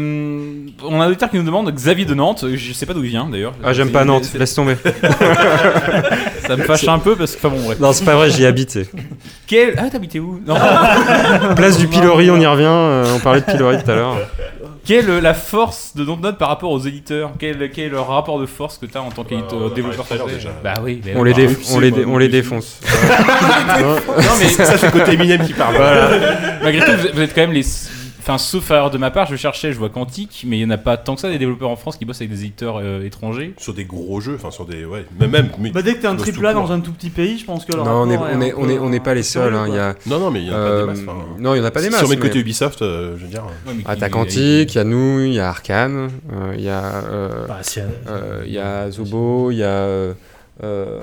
on 0.84 1.00
a 1.00 1.04
un 1.04 1.08
auditeur 1.08 1.30
qui 1.30 1.36
nous 1.38 1.42
demande 1.42 1.70
Xavier 1.74 2.04
de 2.04 2.14
Nantes. 2.14 2.44
Je 2.54 2.72
sais 2.72 2.86
pas 2.86 2.94
d'où 2.94 3.02
il 3.04 3.10
vient 3.10 3.28
d'ailleurs. 3.30 3.54
Ah 3.64 3.72
j'aime 3.72 3.90
pas 3.90 4.04
Nantes, 4.04 4.30
laisse 4.38 4.54
tomber. 4.54 4.76
Ça 6.46 6.56
me 6.56 6.62
fâche 6.62 6.86
un 6.88 6.98
peu 6.98 7.16
parce 7.16 7.32
que, 7.36 7.46
enfin 7.46 7.56
bon, 7.56 7.62
bref. 7.64 7.78
Non 7.80 7.92
c'est 7.92 8.04
pas 8.04 8.14
vrai, 8.16 8.30
j'y 8.30 8.44
habitais. 8.46 8.86
Quel... 9.46 9.74
Ah, 9.78 9.88
t'habitais 9.90 10.18
où? 10.18 10.40
Non. 10.46 10.54
Place 11.56 11.78
du 11.78 11.88
pilori, 11.88 12.30
on 12.30 12.40
y 12.40 12.46
revient. 12.46 12.64
euh, 12.66 13.04
on 13.16 13.18
parlait 13.20 13.40
de 13.40 13.46
pilori 13.46 13.82
tout 13.82 13.90
à 13.90 13.94
l'heure. 13.94 14.16
Quelle 14.84 15.10
est 15.10 15.20
la 15.20 15.34
force 15.34 15.96
de 15.96 16.04
Dontnod 16.04 16.38
par 16.38 16.48
rapport 16.48 16.70
aux 16.70 16.78
éditeurs? 16.78 17.32
Quel, 17.40 17.70
quel 17.72 17.86
est 17.86 17.88
le 17.88 17.98
rapport 18.00 18.38
de 18.38 18.46
force 18.46 18.78
que 18.78 18.86
tu 18.86 18.96
as 18.96 19.02
en 19.02 19.10
tant 19.10 19.24
que 19.24 19.34
Euh, 19.34 19.38
on 19.52 19.68
développeur 19.70 20.04
parlait 20.04 20.06
tout 20.06 20.12
à 20.12 20.16
l'heure 20.16 20.28
français? 20.28 20.36
déjà. 20.36 20.50
Bah 20.62 20.74
oui, 20.82 21.00
mais 21.04 21.14
On 21.16 21.24
les, 21.24 21.32
déf- 21.32 21.72
on 21.74 21.80
les, 21.80 21.90
dé- 21.90 22.04
on 22.06 22.18
les 22.18 22.28
défonce. 22.28 22.78
Non 23.80 23.96
mais 24.38 24.48
Ça, 24.48 24.76
c'est 24.78 24.86
le 24.86 24.92
côté 24.92 25.12
Eminem 25.14 25.44
qui 25.44 25.52
parle. 25.54 25.74
malgré 26.62 26.84
tout, 26.84 26.92
vous- 27.02 27.08
vous 27.14 27.20
êtes 27.20 27.34
quand 27.34 27.40
même 27.42 27.52
les. 27.52 27.64
Enfin, 28.28 28.38
sauf 28.38 28.68
erreur 28.72 28.90
de 28.90 28.98
ma 28.98 29.12
part, 29.12 29.26
je 29.26 29.36
cherchais, 29.36 29.72
je 29.72 29.78
vois 29.78 29.88
Quantique, 29.88 30.42
mais 30.48 30.58
il 30.58 30.66
n'y 30.66 30.66
en 30.66 30.74
a 30.74 30.78
pas 30.78 30.96
tant 30.96 31.14
que 31.14 31.20
ça 31.20 31.30
des 31.30 31.38
développeurs 31.38 31.70
en 31.70 31.76
France 31.76 31.96
qui 31.96 32.04
bossent 32.04 32.16
avec 32.20 32.30
des 32.30 32.40
éditeurs 32.40 32.80
euh, 32.82 33.04
étrangers. 33.04 33.54
Sur 33.56 33.72
des 33.72 33.84
gros 33.84 34.20
jeux, 34.20 34.34
enfin 34.34 34.50
sur 34.50 34.64
des. 34.64 34.84
Ouais, 34.84 35.06
même. 35.20 35.30
même 35.30 35.48
mais- 35.60 35.70
Bah, 35.70 35.80
dès 35.80 35.94
que 35.94 36.00
t'es 36.00 36.08
un 36.08 36.16
triple 36.16 36.44
A 36.44 36.52
dans 36.52 36.72
un 36.72 36.80
tout 36.80 36.90
petit 36.90 37.10
pays, 37.10 37.38
je 37.38 37.44
pense 37.44 37.64
que 37.64 37.72
Non, 37.72 37.84
on 37.84 38.10
est, 38.10 38.16
rapport 38.16 38.34
on 38.36 38.40
est, 38.40 38.50
un 38.50 38.54
on 38.56 38.68
est, 38.68 38.74
peu- 38.78 38.82
on 38.82 38.88
n'est 38.90 38.98
pas 38.98 39.14
les 39.14 39.22
seuls. 39.22 39.54
hein, 39.54 39.68
y 39.68 39.78
a, 39.78 39.94
Non, 40.08 40.18
non, 40.18 40.32
mais 40.32 40.40
il 40.40 40.48
y 40.48 40.50
en 40.50 40.54
a 40.54 40.56
pas 40.56 40.60
euh, 40.64 40.80
des 40.80 40.86
masses. 41.04 41.14
non, 41.38 41.54
il 41.54 41.58
y 41.58 41.60
en 41.60 41.64
a 41.64 41.70
pas 41.70 41.80
des 41.80 41.88
masses. 41.90 42.00
Si 42.00 42.04
on 42.04 42.08
met 42.08 42.16
de 42.16 42.20
mais- 42.20 42.26
côté 42.26 42.40
Ubisoft, 42.40 42.82
euh, 42.82 43.16
je 43.16 43.22
veux 43.26 43.30
dire. 43.30 43.44
Ah, 43.84 43.94
t'as 43.94 44.08
Quantique, 44.08 44.74
il 44.74 44.76
y 44.76 44.80
a 44.80 44.84
nous, 44.84 45.20
il 45.20 45.32
y 45.34 45.38
a 45.38 45.48
Arkane, 45.48 46.10
euh, 46.32 46.54
il 46.56 46.64
y 46.64 46.68
a, 46.68 46.82
euh, 47.08 47.46
Bah, 47.46 47.60
euh, 48.08 48.42
il 48.44 48.52
y 48.52 48.58
a 48.58 48.90
Zobo, 48.90 49.52
il 49.52 49.58
y 49.58 49.62
a. 49.62 49.66
euh, 49.68 50.14
euh, 50.64 50.98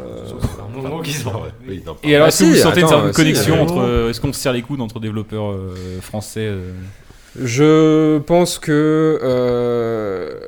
Et 2.03 2.15
alors, 2.15 2.25
Ah, 2.25 2.27
est-ce 2.27 2.39
que 2.39 2.45
si, 2.45 2.49
vous 2.51 2.55
sentez 2.57 2.79
une 2.81 2.85
attends, 2.87 2.95
certaine 2.95 3.13
si, 3.13 3.15
connexion 3.21 3.55
euh, 3.55 3.61
entre. 3.61 3.77
euh, 3.79 4.09
Est-ce 4.09 4.19
qu'on 4.19 4.33
se 4.33 4.39
serre 4.41 4.51
les 4.51 4.61
coudes 4.61 4.81
entre 4.81 4.99
développeurs 4.99 5.51
euh, 5.51 5.73
français 6.01 6.47
euh, 6.47 6.71
Je 7.39 8.19
pense 8.19 8.59
que. 8.59 9.19
euh, 9.23 10.39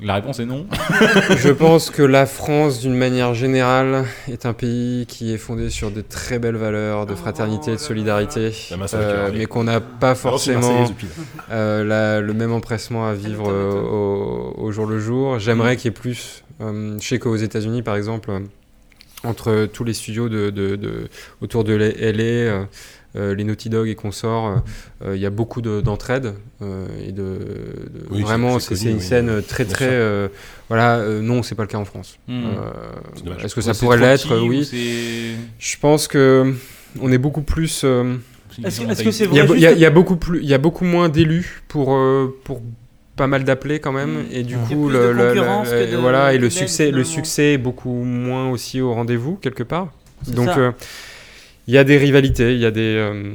La 0.00 0.14
réponse 0.16 0.40
est 0.40 0.44
non. 0.44 0.66
je 1.36 1.48
pense 1.50 1.90
que 1.90 2.02
la 2.02 2.26
France, 2.26 2.80
d'une 2.80 2.96
manière 2.96 3.32
générale, 3.34 4.04
est 4.30 4.44
un 4.44 4.52
pays 4.52 5.06
qui 5.06 5.32
est 5.32 5.38
fondé 5.38 5.70
sur 5.70 5.90
de 5.90 6.00
très 6.02 6.38
belles 6.38 6.56
valeurs 6.56 7.06
de 7.06 7.14
fraternité, 7.14 7.72
de 7.72 7.76
solidarité, 7.78 8.50
euh, 8.98 9.30
mais 9.38 9.46
qu'on 9.46 9.64
n'a 9.64 9.80
pas 9.80 10.14
forcément 10.14 10.84
euh, 11.52 11.84
la- 11.84 12.20
le 12.20 12.32
même 12.34 12.52
empressement 12.52 13.06
à 13.06 13.14
vivre 13.14 13.48
euh, 13.50 13.72
au, 13.80 14.54
au 14.58 14.72
jour 14.72 14.86
le 14.86 14.98
jour. 14.98 15.38
J'aimerais 15.38 15.76
qu'il 15.76 15.86
y 15.86 15.94
ait 15.94 16.00
plus. 16.00 16.42
euh, 16.60 16.96
je 17.00 17.06
sais 17.06 17.18
qu'aux 17.18 17.36
États-Unis, 17.36 17.82
par 17.82 17.96
exemple, 17.96 18.30
entre 19.24 19.66
tous 19.72 19.84
les 19.84 19.94
studios 19.94 20.28
de, 20.28 20.50
de- 20.50 20.76
de- 20.76 21.08
autour 21.40 21.64
de 21.64 21.74
LA, 21.74 22.66
les 23.14 23.44
Naughty 23.44 23.70
Dog 23.70 23.88
et 23.88 23.94
consorts, 23.94 24.46
euh, 24.48 25.08
euh, 25.08 25.16
il 25.16 25.22
y 25.22 25.26
a 25.26 25.30
beaucoup 25.30 25.62
de- 25.62 25.80
d'entraide 25.80 26.34
euh, 26.62 26.86
et 27.06 27.12
de, 27.12 27.22
de- 27.22 28.06
Oui, 28.10 28.22
vraiment 28.22 28.58
c'est 28.58 28.80
une 28.82 28.96
oui. 28.96 29.00
scène 29.02 29.42
très 29.42 29.64
très 29.64 29.88
euh, 29.90 30.28
voilà 30.68 30.96
euh, 30.96 31.20
non 31.22 31.42
c'est 31.42 31.54
pas 31.54 31.62
le 31.62 31.68
cas 31.68 31.78
en 31.78 31.84
France. 31.84 32.18
Hmm. 32.28 32.42
Euh. 32.44 33.44
Est-ce 33.44 33.54
que 33.54 33.60
ça 33.62 33.72
pourrait 33.74 33.96
l'être? 33.98 34.36
Oui. 34.46 34.68
Je 35.58 35.76
pense 35.78 36.08
que 36.08 36.52
on 37.00 37.10
est 37.12 37.18
beaucoup 37.18 37.42
plus 37.42 37.82
euh, 37.84 38.14
Est-ce 38.64 38.80
que- 39.02 39.10
c'est 39.10 39.24
il 39.26 39.34
y, 39.34 39.40
a, 39.40 39.44
vrai 39.44 39.56
il 39.56 39.62
y 39.62 39.66
a- 39.66 39.70
juste- 39.70 39.78
il 39.78 39.82
y 39.82 39.86
a 39.86 39.90
beaucoup 39.90 40.16
plus, 40.16 40.40
il 40.42 40.48
y 40.48 40.54
a 40.54 40.58
beaucoup 40.58 40.84
moins 40.84 41.08
d'élus 41.08 41.62
pour 41.68 41.94
euh, 41.94 42.34
pour 42.44 42.60
pas 43.16 43.26
mal 43.26 43.44
d'appelés 43.44 43.80
quand 43.80 43.92
même, 43.92 44.24
et 44.30 44.42
du 44.42 44.56
coup 44.58 44.88
de 44.90 44.94
le, 44.98 45.12
le- 45.12 45.28
concurrence 45.28 45.70
le- 45.72 45.86
que 45.86 45.92
de- 45.92 45.96
voilà 45.96 46.34
et 46.34 46.38
le 46.38 46.48
que 46.48 46.52
d'aide, 46.52 46.58
succès, 46.68 46.84
le 46.86 47.02
finalement. 47.02 47.10
succès 47.14 47.52
est 47.54 47.58
beaucoup 47.58 47.92
moins 48.04 48.50
aussi 48.50 48.82
au 48.82 48.92
rendez-vous 48.92 49.36
quelque 49.36 49.62
part. 49.62 49.88
C'est 50.22 50.34
Donc 50.34 50.48
ça. 50.48 50.58
euh, 50.58 50.72
il 51.66 51.74
y 51.74 51.78
a 51.78 51.84
des 51.84 51.96
rivalités, 51.98 52.54
il 52.54 52.60
y 52.60 52.66
a 52.66 52.70
des 52.70 52.96
euh, 52.96 53.34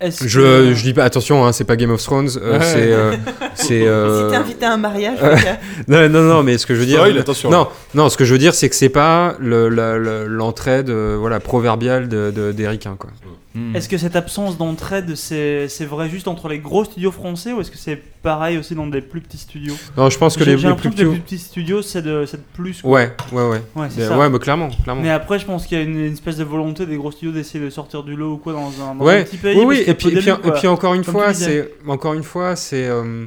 je, 0.00 0.40
que- 0.40 0.74
je 0.74 0.82
dis 0.82 0.92
pas 0.94 1.04
attention, 1.04 1.44
hein, 1.44 1.52
c'est 1.52 1.64
pas 1.64 1.76
Game 1.76 1.90
of 1.90 2.02
Thrones, 2.02 2.28
euh, 2.40 2.58
Ouais. 2.58 2.64
c'est 2.64 2.92
euh, 2.92 3.16
c'est 3.54 3.86
euh, 3.86 4.26
Si 4.26 4.30
t'es 4.30 4.36
invité 4.36 4.64
à 4.66 4.72
un 4.74 4.76
mariage, 4.76 5.18
non, 5.88 6.08
non 6.08 6.22
non 6.22 6.42
mais 6.44 6.56
ce 6.58 6.66
que 6.66 6.74
je 6.74 6.80
veux 6.80 6.86
dire 6.86 7.02
attention. 7.02 7.50
non 7.50 7.66
non 7.94 8.08
ce 8.08 8.16
que 8.16 8.24
je 8.24 8.32
veux 8.32 8.38
dire 8.38 8.54
c'est 8.54 8.68
que 8.68 8.76
c'est 8.76 8.88
pas 8.90 9.34
le- 9.40 9.68
le- 9.68 9.98
le- 9.98 10.26
l'entraide 10.26 10.88
euh, 10.90 11.16
voilà 11.18 11.40
proverbiale 11.40 12.08
de 12.08 12.30
de- 12.34 12.52
des 12.52 12.68
ricains 12.68 12.96
quoi. 12.98 13.10
Hmm. 13.58 13.74
Est-ce 13.76 13.88
que 13.88 13.98
cette 13.98 14.14
absence 14.16 14.56
d'entraide, 14.56 15.14
c'est 15.16 15.66
vrai 15.84 16.08
juste 16.08 16.28
entre 16.28 16.48
les 16.48 16.58
gros 16.58 16.84
studios 16.84 17.10
français 17.10 17.52
ou 17.52 17.60
est-ce 17.60 17.70
que 17.70 17.76
c'est 17.78 18.00
pareil 18.22 18.56
aussi 18.58 18.74
dans 18.74 18.86
des 18.86 19.00
plus 19.00 19.20
petits 19.20 19.38
studios? 19.38 19.74
Non 19.96 20.10
je 20.10 20.18
pense 20.18 20.36
que 20.36 20.44
les, 20.44 20.54
plus 20.54 20.64
l'impression 20.64 20.90
que 20.90 20.96
les 20.96 21.04
petits 21.04 21.10
plus 21.10 21.20
petits 21.20 21.38
studios, 21.38 21.82
c'est 21.82 22.02
de, 22.02 22.24
plus. 22.54 22.82
quoi. 22.82 22.90
ouais 22.92 23.12
ouais 23.32 23.42
ouais 23.48 23.62
Ouais, 23.76 24.28
mais 24.28 24.38
clairement 24.38 24.68
clairement. 24.84 25.02
Mais 25.02 25.10
après, 25.10 25.38
je 25.38 25.44
pense 25.46 25.66
qu'il 25.66 25.78
y 25.78 25.80
a 25.80 25.84
une, 25.84 25.98
une 25.98 26.12
espèce 26.12 26.36
de 26.36 26.44
volonté 26.44 26.86
des 26.86 26.96
gros 26.96 27.10
studios 27.10 27.32
d'essayer 27.32 27.62
de 27.64 27.70
sortir 27.70 28.02
du 28.02 28.14
lot 28.16 28.34
ou 28.34 28.36
quoi 28.36 28.52
dans 28.52 28.68
un, 28.82 28.94
dans 28.94 29.04
un 29.04 29.06
Ouais, 29.06 29.24
petit 29.24 29.36
pays. 29.36 29.56
oui, 29.58 29.64
oui. 29.66 29.84
Et 29.86 29.94
puis, 29.94 30.08
et 30.08 30.20
puis, 30.20 30.64
et 30.64 30.68
encore 30.68 30.94
une 30.94 31.04
fois, 31.04 31.34
c'est 31.34 31.70
encore 31.86 32.14
une 32.14 32.22
fois, 32.22 32.54
c'est 32.56 32.86
euh, 32.86 33.26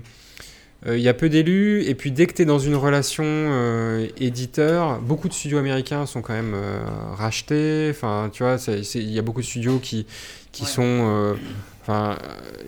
il 0.87 0.99
y 0.99 1.07
a 1.09 1.13
peu 1.13 1.29
d'élus 1.29 1.83
et 1.83 1.93
puis 1.93 2.11
dès 2.11 2.25
que 2.25 2.33
tu 2.33 2.41
es 2.41 2.45
dans 2.45 2.57
une 2.59 2.75
relation 2.75 3.23
euh, 3.25 4.07
éditeur, 4.17 4.99
beaucoup 4.99 5.27
de 5.27 5.33
studios 5.33 5.59
américains 5.59 6.05
sont 6.07 6.21
quand 6.21 6.33
même 6.33 6.53
euh, 6.55 6.79
rachetés. 7.13 7.87
Enfin, 7.91 8.29
tu 8.33 8.43
vois, 8.43 8.57
il 8.95 9.11
y 9.11 9.19
a 9.19 9.21
beaucoup 9.21 9.41
de 9.41 9.45
studios 9.45 9.79
qui 9.79 10.05
qui 10.51 10.63
Ouais. 10.63 10.69
sont 10.69 10.83
euh, 10.83 11.33
Enfin, 11.83 12.15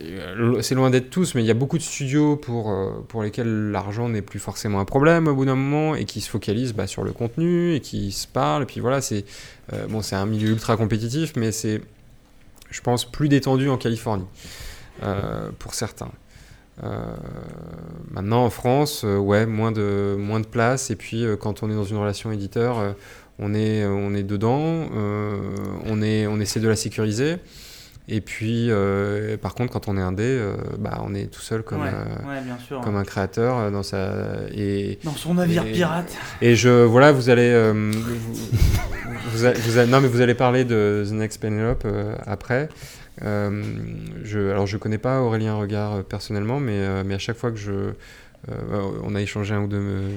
euh, 0.01 0.59
c'est 0.63 0.73
loin 0.73 0.89
d'être 0.89 1.11
tous, 1.11 1.35
mais 1.35 1.43
il 1.43 1.45
y 1.45 1.51
a 1.51 1.53
beaucoup 1.53 1.77
de 1.77 1.83
studios 1.83 2.35
pour, 2.35 2.71
euh, 2.71 2.89
pour 3.07 3.21
lesquels 3.21 3.69
l'argent 3.69 4.09
n'est 4.09 4.23
plus 4.23 4.39
forcément 4.39 4.79
un 4.79 4.85
problème 4.85 5.27
au 5.27 5.35
bout 5.35 5.45
d'un 5.45 5.53
moment 5.55 5.93
et 5.93 6.05
qui 6.05 6.19
se 6.19 6.27
focalisent 6.31 6.73
bah, 6.73 6.87
sur 6.87 7.03
le 7.03 7.11
contenu 7.11 7.75
et 7.75 7.79
qui 7.79 8.11
se 8.11 8.25
parlent. 8.25 8.63
Et 8.63 8.65
puis 8.65 8.79
voilà, 8.79 9.01
c'est 9.01 9.23
euh, 9.71 9.85
bon, 9.87 10.01
c'est 10.01 10.15
un 10.15 10.25
milieu 10.25 10.49
ultra 10.49 10.77
compétitif, 10.77 11.33
mais 11.35 11.51
c'est, 11.51 11.79
je 12.71 12.81
pense, 12.81 13.05
plus 13.05 13.29
détendu 13.29 13.69
en 13.69 13.77
Californie 13.77 14.25
euh, 15.03 15.49
pour 15.59 15.75
certains. 15.75 16.09
Euh, 16.83 17.15
maintenant, 18.09 18.45
en 18.45 18.49
France, 18.49 19.03
euh, 19.05 19.17
ouais, 19.17 19.45
moins 19.45 19.71
de, 19.71 20.15
moins 20.17 20.39
de 20.39 20.47
place. 20.47 20.89
Et 20.91 20.95
puis, 20.95 21.23
euh, 21.25 21.35
quand 21.35 21.61
on 21.63 21.69
est 21.69 21.75
dans 21.75 21.83
une 21.83 21.97
relation 21.97 22.31
éditeur, 22.31 22.79
euh, 22.79 22.91
on, 23.39 23.53
est, 23.53 23.85
on 23.85 24.13
est 24.15 24.23
dedans, 24.23 24.87
euh, 24.95 25.37
on, 25.85 26.01
est, 26.01 26.25
on 26.27 26.39
essaie 26.39 26.59
de 26.59 26.67
la 26.67 26.75
sécuriser. 26.75 27.35
Et 28.09 28.19
puis, 28.19 28.67
euh, 28.69 29.37
par 29.37 29.53
contre, 29.55 29.71
quand 29.71 29.87
on 29.87 29.97
est 29.97 30.01
indé, 30.01 30.23
euh, 30.25 30.55
bah, 30.77 30.99
on 31.05 31.13
est 31.15 31.27
tout 31.31 31.39
seul 31.41 31.63
comme, 31.63 31.83
ouais, 31.83 31.87
euh, 31.87 32.27
ouais, 32.27 32.41
bien 32.43 32.57
sûr. 32.67 32.81
comme 32.81 32.97
un 32.97 33.05
créateur 33.05 33.57
euh, 33.57 33.71
dans 33.71 33.83
sa 33.83 34.25
et 34.53 34.99
Dans 35.05 35.11
son 35.13 35.35
navire 35.35 35.65
et- 35.65 35.71
pirate. 35.71 36.11
et 36.41 36.55
je 36.57 36.83
voilà 36.83 37.13
vous 37.13 37.29
allez 37.29 37.49
euh, 37.49 37.71
vous, 37.93 39.29
vous, 39.31 39.45
a- 39.45 39.53
vous 39.53 39.77
a- 39.77 39.85
non 39.85 40.01
mais 40.01 40.09
vous 40.09 40.19
allez 40.19 40.33
parler 40.33 40.65
de 40.65 41.05
The 41.07 41.13
Next 41.13 41.39
Penelope 41.39 41.83
euh, 41.85 42.13
après 42.25 42.63
Euh, 42.63 42.67
je 43.21 44.49
alors 44.51 44.65
je 44.67 44.77
connais 44.77 44.97
pas 44.97 45.21
Aurélien 45.21 45.55
Regard 45.55 45.93
euh, 45.95 46.01
personnellement 46.01 46.59
mais 46.59 46.77
euh, 46.77 47.03
mais 47.05 47.13
à 47.15 47.19
chaque 47.19 47.37
fois 47.37 47.51
que 47.51 47.57
je 47.57 47.71
euh, 47.71 47.91
on 49.03 49.15
a 49.15 49.21
échangé 49.21 49.53
un 49.53 49.61
ou 49.61 49.67
deux 49.67 49.77
euh, 49.77 50.09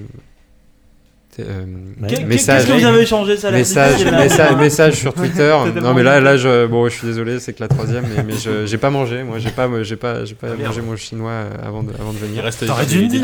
euh, 1.39 1.65
Ouais. 2.01 2.09
Qu'est-ce 2.09 2.47
que 2.67 2.73
vous 2.73 2.85
avez 2.87 3.05
ça 3.37 3.51
message, 3.51 4.05
message, 4.11 4.57
message 4.57 4.95
sur 4.95 5.13
Twitter. 5.13 5.55
Non 5.83 5.93
mais 5.93 6.03
là, 6.03 6.19
là, 6.19 6.39
je, 6.39 6.65
bon, 6.67 6.89
je 6.89 6.95
suis 6.95 7.07
désolé, 7.07 7.41
c'est 7.41 7.53
que 7.53 7.61
la 7.61 7.69
troisième, 7.69 8.05
mais, 8.17 8.23
mais 8.23 8.33
je, 8.33 8.65
j'ai 8.65 8.79
pas 8.79 8.89
mangé. 8.89 9.23
Moi, 9.23 9.39
j'ai 9.39 9.51
pas, 9.51 9.69
j'ai 9.83 9.97
pas, 9.97 10.25
j'ai 10.25 10.35
pas 10.35 10.55
mangé 10.55 10.81
mon 10.81 10.97
chinois 10.97 11.31
euh, 11.31 11.51
avant 11.63 11.83
de, 11.83 11.93
avant 12.01 12.13
de 12.15 12.19
Il 12.23 12.25
venir. 12.29 12.43
reste 12.43 12.67
T'aurais 12.67 12.87
des- 12.87 12.97
dû 12.97 13.09
dire, 13.09 13.23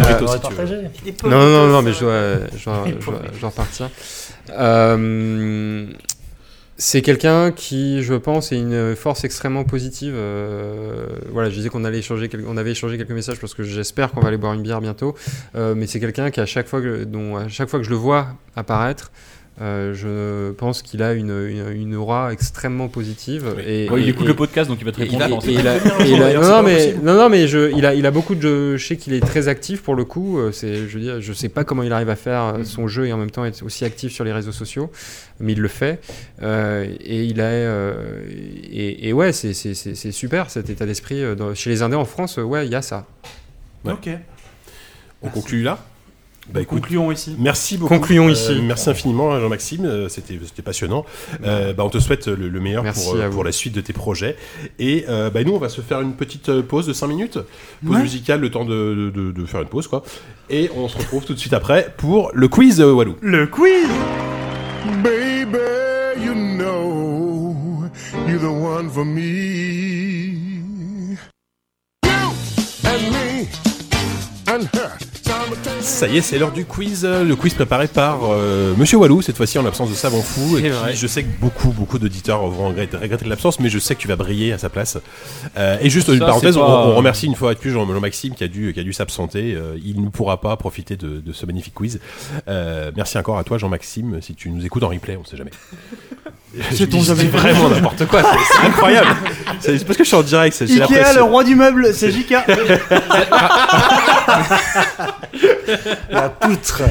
Non, 1.24 1.30
non, 1.30 1.68
non, 1.68 1.80
mais 1.80 1.94
je 1.94 2.04
euh, 2.04 2.36
dois, 2.36 2.46
je 2.58 2.64
dois, 2.66 2.84
je 3.00 3.06
dois, 3.06 3.22
je 3.34 3.40
dois 3.40 3.48
repartir. 3.48 3.88
Euh, 4.50 5.86
c'est 6.84 7.00
quelqu'un 7.00 7.52
qui, 7.52 8.02
je 8.02 8.14
pense, 8.14 8.50
est 8.50 8.58
une 8.58 8.96
force 8.96 9.22
extrêmement 9.22 9.62
positive. 9.62 10.14
Euh, 10.16 11.06
voilà, 11.30 11.48
je 11.48 11.54
disais 11.54 11.68
qu'on 11.68 11.84
allait 11.84 12.00
échanger, 12.00 12.28
on 12.44 12.56
avait 12.56 12.72
échangé 12.72 12.98
quelques 12.98 13.12
messages 13.12 13.38
parce 13.38 13.54
que 13.54 13.62
j'espère 13.62 14.10
qu'on 14.10 14.20
va 14.20 14.26
aller 14.26 14.36
boire 14.36 14.52
une 14.52 14.62
bière 14.62 14.80
bientôt. 14.80 15.14
Euh, 15.54 15.76
mais 15.76 15.86
c'est 15.86 16.00
quelqu'un 16.00 16.32
qui, 16.32 16.40
à 16.40 16.46
chaque 16.46 16.66
fois 16.66 16.80
dont, 17.06 17.36
à 17.36 17.46
chaque 17.46 17.68
fois 17.68 17.78
que 17.78 17.84
je 17.84 17.90
le 17.90 17.96
vois 17.96 18.30
apparaître, 18.56 19.12
euh, 19.62 19.94
je 19.94 20.50
pense 20.52 20.82
qu'il 20.82 21.02
a 21.02 21.12
une, 21.12 21.30
une, 21.30 21.70
une 21.74 21.94
aura 21.94 22.32
extrêmement 22.32 22.88
positive. 22.88 23.54
Et, 23.66 23.88
Ouais, 23.88 24.02
il 24.02 24.08
écoute 24.08 24.24
et- 24.24 24.28
le 24.28 24.34
podcast 24.34 24.68
donc 24.68 24.78
il 24.80 24.84
va 24.84 24.92
te 24.92 24.98
répondre. 24.98 25.20
non, 25.28 26.42
non, 26.42 26.62
mais, 26.62 26.74
possible. 26.76 27.04
non, 27.04 27.14
non, 27.14 27.28
mais 27.28 27.46
je, 27.46 27.70
il, 27.76 27.86
a, 27.86 27.94
il 27.94 28.04
a 28.06 28.10
beaucoup 28.10 28.34
de. 28.34 28.76
Je 28.76 28.84
sais 28.86 28.96
qu'il 28.96 29.12
est 29.14 29.20
très 29.20 29.46
actif 29.48 29.82
pour 29.82 29.94
le 29.94 30.04
coup. 30.04 30.38
euh, 30.38 30.50
C'est, 30.52 30.88
je 30.88 30.98
veux 30.98 31.00
dire, 31.00 31.20
je 31.20 31.32
sais 31.32 31.48
pas 31.48 31.64
comment 31.64 31.82
il 31.84 31.92
arrive 31.92 32.08
à 32.10 32.16
faire 32.16 32.42
euh, 32.56 32.64
son 32.64 32.88
jeu 32.88 33.06
et 33.06 33.12
en 33.12 33.18
même 33.18 33.30
temps 33.30 33.44
être 33.44 33.62
aussi 33.64 33.84
actif 33.84 34.12
sur 34.12 34.24
les 34.24 34.32
réseaux 34.32 34.52
sociaux, 34.52 34.90
mais 35.40 35.52
il 35.52 35.60
le 35.60 35.68
fait. 35.68 36.00
Euh, 36.42 36.86
et 37.00 37.24
il 37.24 37.40
a. 37.40 37.44
euh, 37.44 37.94
et, 38.70 39.08
et 39.08 39.12
ouais, 39.12 39.32
c'est, 39.32 39.54
c'est, 39.54 39.94
super 40.12 40.50
cet 40.50 40.70
état 40.70 40.86
d'esprit. 40.86 41.22
chez 41.54 41.70
les 41.70 41.82
Indés 41.82 41.96
en 41.96 42.04
France, 42.04 42.36
ouais, 42.38 42.66
il 42.66 42.72
y 42.72 42.74
a 42.74 42.82
ça. 42.82 43.06
Ouais. 43.84 43.92
Ok. 43.92 44.08
On 45.22 45.28
conclut 45.28 45.62
là? 45.62 45.78
Bah 46.50 46.60
écoute, 46.60 46.80
Concluons 46.82 47.12
ici. 47.12 47.36
Merci 47.38 47.78
beaucoup. 47.78 47.94
Concluons 47.94 48.28
Euh, 48.28 48.32
ici. 48.32 48.60
merci 48.62 48.90
infiniment, 48.90 49.38
Jean-Maxime. 49.40 49.84
euh, 49.86 50.08
C'était 50.08 50.38
c'était 50.44 50.60
passionnant. 50.62 51.06
Euh, 51.44 51.72
bah, 51.72 51.84
on 51.84 51.88
te 51.88 51.98
souhaite 52.00 52.26
le, 52.26 52.48
le 52.48 52.60
meilleur 52.60 52.82
Merci 52.82 53.04
pour, 53.10 53.30
pour 53.30 53.44
la 53.44 53.52
suite 53.52 53.72
de 53.74 53.80
tes 53.80 53.92
projets. 53.92 54.36
Et 54.80 55.04
euh, 55.08 55.30
bah, 55.30 55.44
nous, 55.44 55.52
on 55.52 55.58
va 55.58 55.68
se 55.68 55.80
faire 55.80 56.00
une 56.00 56.14
petite 56.14 56.60
pause 56.62 56.86
de 56.86 56.92
5 56.92 57.06
minutes. 57.06 57.38
Pause 57.86 57.94
Ouais. 57.96 58.02
musicale, 58.02 58.40
le 58.40 58.50
temps 58.50 58.64
de, 58.64 59.10
de- 59.14 59.30
de 59.30 59.46
faire 59.46 59.60
une 59.62 59.68
pause. 59.68 59.86
quoi. 59.86 60.02
Et 60.50 60.68
on 60.76 60.88
se 60.88 60.98
retrouve 60.98 61.24
tout 61.24 61.32
de 61.34 61.38
suite 61.38 61.52
après 61.54 61.94
pour 61.96 62.30
le 62.34 62.48
quiz 62.48 62.80
euh, 62.80 62.92
Walou. 62.92 63.16
Le 63.22 63.46
quiz 63.46 63.86
Baby, 65.02 66.24
you 66.24 66.34
know 66.34 67.84
you're 68.26 68.40
the 68.40 68.44
one 68.50 68.90
for 68.90 69.04
me. 69.04 69.22
You 72.04 72.32
and 72.84 73.12
me 73.12 73.48
and 74.48 74.64
her. 74.74 74.98
Ça 75.82 76.06
y 76.06 76.18
est, 76.18 76.22
c'est 76.22 76.38
l'heure 76.38 76.52
du 76.52 76.64
quiz. 76.64 77.04
Le 77.04 77.34
quiz 77.34 77.54
préparé 77.54 77.88
par 77.88 78.20
euh, 78.30 78.72
Monsieur 78.76 78.98
Walou, 78.98 79.20
cette 79.20 79.36
fois-ci 79.36 79.58
en 79.58 79.62
l'absence 79.62 79.90
de 79.90 79.94
Savant 79.94 80.22
Fou. 80.22 80.58
Et 80.58 80.62
qui, 80.62 80.96
je 80.96 81.06
sais 81.06 81.24
que 81.24 81.28
beaucoup, 81.40 81.70
beaucoup 81.72 81.98
d'auditeurs 81.98 82.46
vont 82.46 82.68
regretter, 82.68 82.96
regretter 82.96 83.24
l'absence, 83.26 83.58
mais 83.60 83.68
je 83.68 83.78
sais 83.78 83.94
que 83.96 84.00
tu 84.00 84.08
vas 84.08 84.16
briller 84.16 84.52
à 84.52 84.58
sa 84.58 84.68
place. 84.68 84.98
Euh, 85.56 85.76
et 85.80 85.90
juste 85.90 86.08
une 86.08 86.20
parenthèse, 86.20 86.56
on, 86.56 86.94
remercie 86.94 87.26
une 87.26 87.34
fois 87.34 87.54
de 87.54 87.58
plus 87.58 87.70
Jean- 87.72 87.86
Jean-Maxime 87.86 88.34
qui 88.34 88.44
a 88.44 88.48
dû, 88.48 88.72
qui 88.72 88.80
a 88.80 88.84
dû 88.84 88.92
s'absenter. 88.92 89.54
Euh, 89.56 89.76
il 89.84 90.00
ne 90.02 90.08
pourra 90.08 90.40
pas 90.40 90.56
profiter 90.56 90.96
de, 90.96 91.20
de 91.20 91.32
ce 91.32 91.46
magnifique 91.46 91.74
quiz. 91.74 92.00
Euh, 92.48 92.90
merci 92.96 93.18
encore 93.18 93.38
à 93.38 93.44
toi, 93.44 93.58
Jean-Maxime, 93.58 94.20
si 94.22 94.34
tu 94.34 94.50
nous 94.50 94.64
écoutes 94.64 94.82
en 94.84 94.88
replay, 94.88 95.16
on 95.16 95.24
sait 95.24 95.36
jamais. 95.36 95.50
Je 96.70 96.84
dis- 96.84 97.26
vraiment 97.28 97.70
n'importe 97.70 98.04
quoi, 98.06 98.22
c'est- 98.22 98.66
incroyable. 98.66 99.08
C'est 99.60 99.84
parce 99.86 99.96
que 99.96 100.04
je 100.04 100.08
suis 100.08 100.16
en 100.16 100.22
direct, 100.22 100.60
Ikea, 100.60 101.14
le 101.16 101.22
roi 101.22 101.44
du 101.44 101.54
meuble, 101.54 101.94
c'est 101.94 102.10
JK. 102.10 102.34
La 106.10 106.28
poutre. 106.28 106.82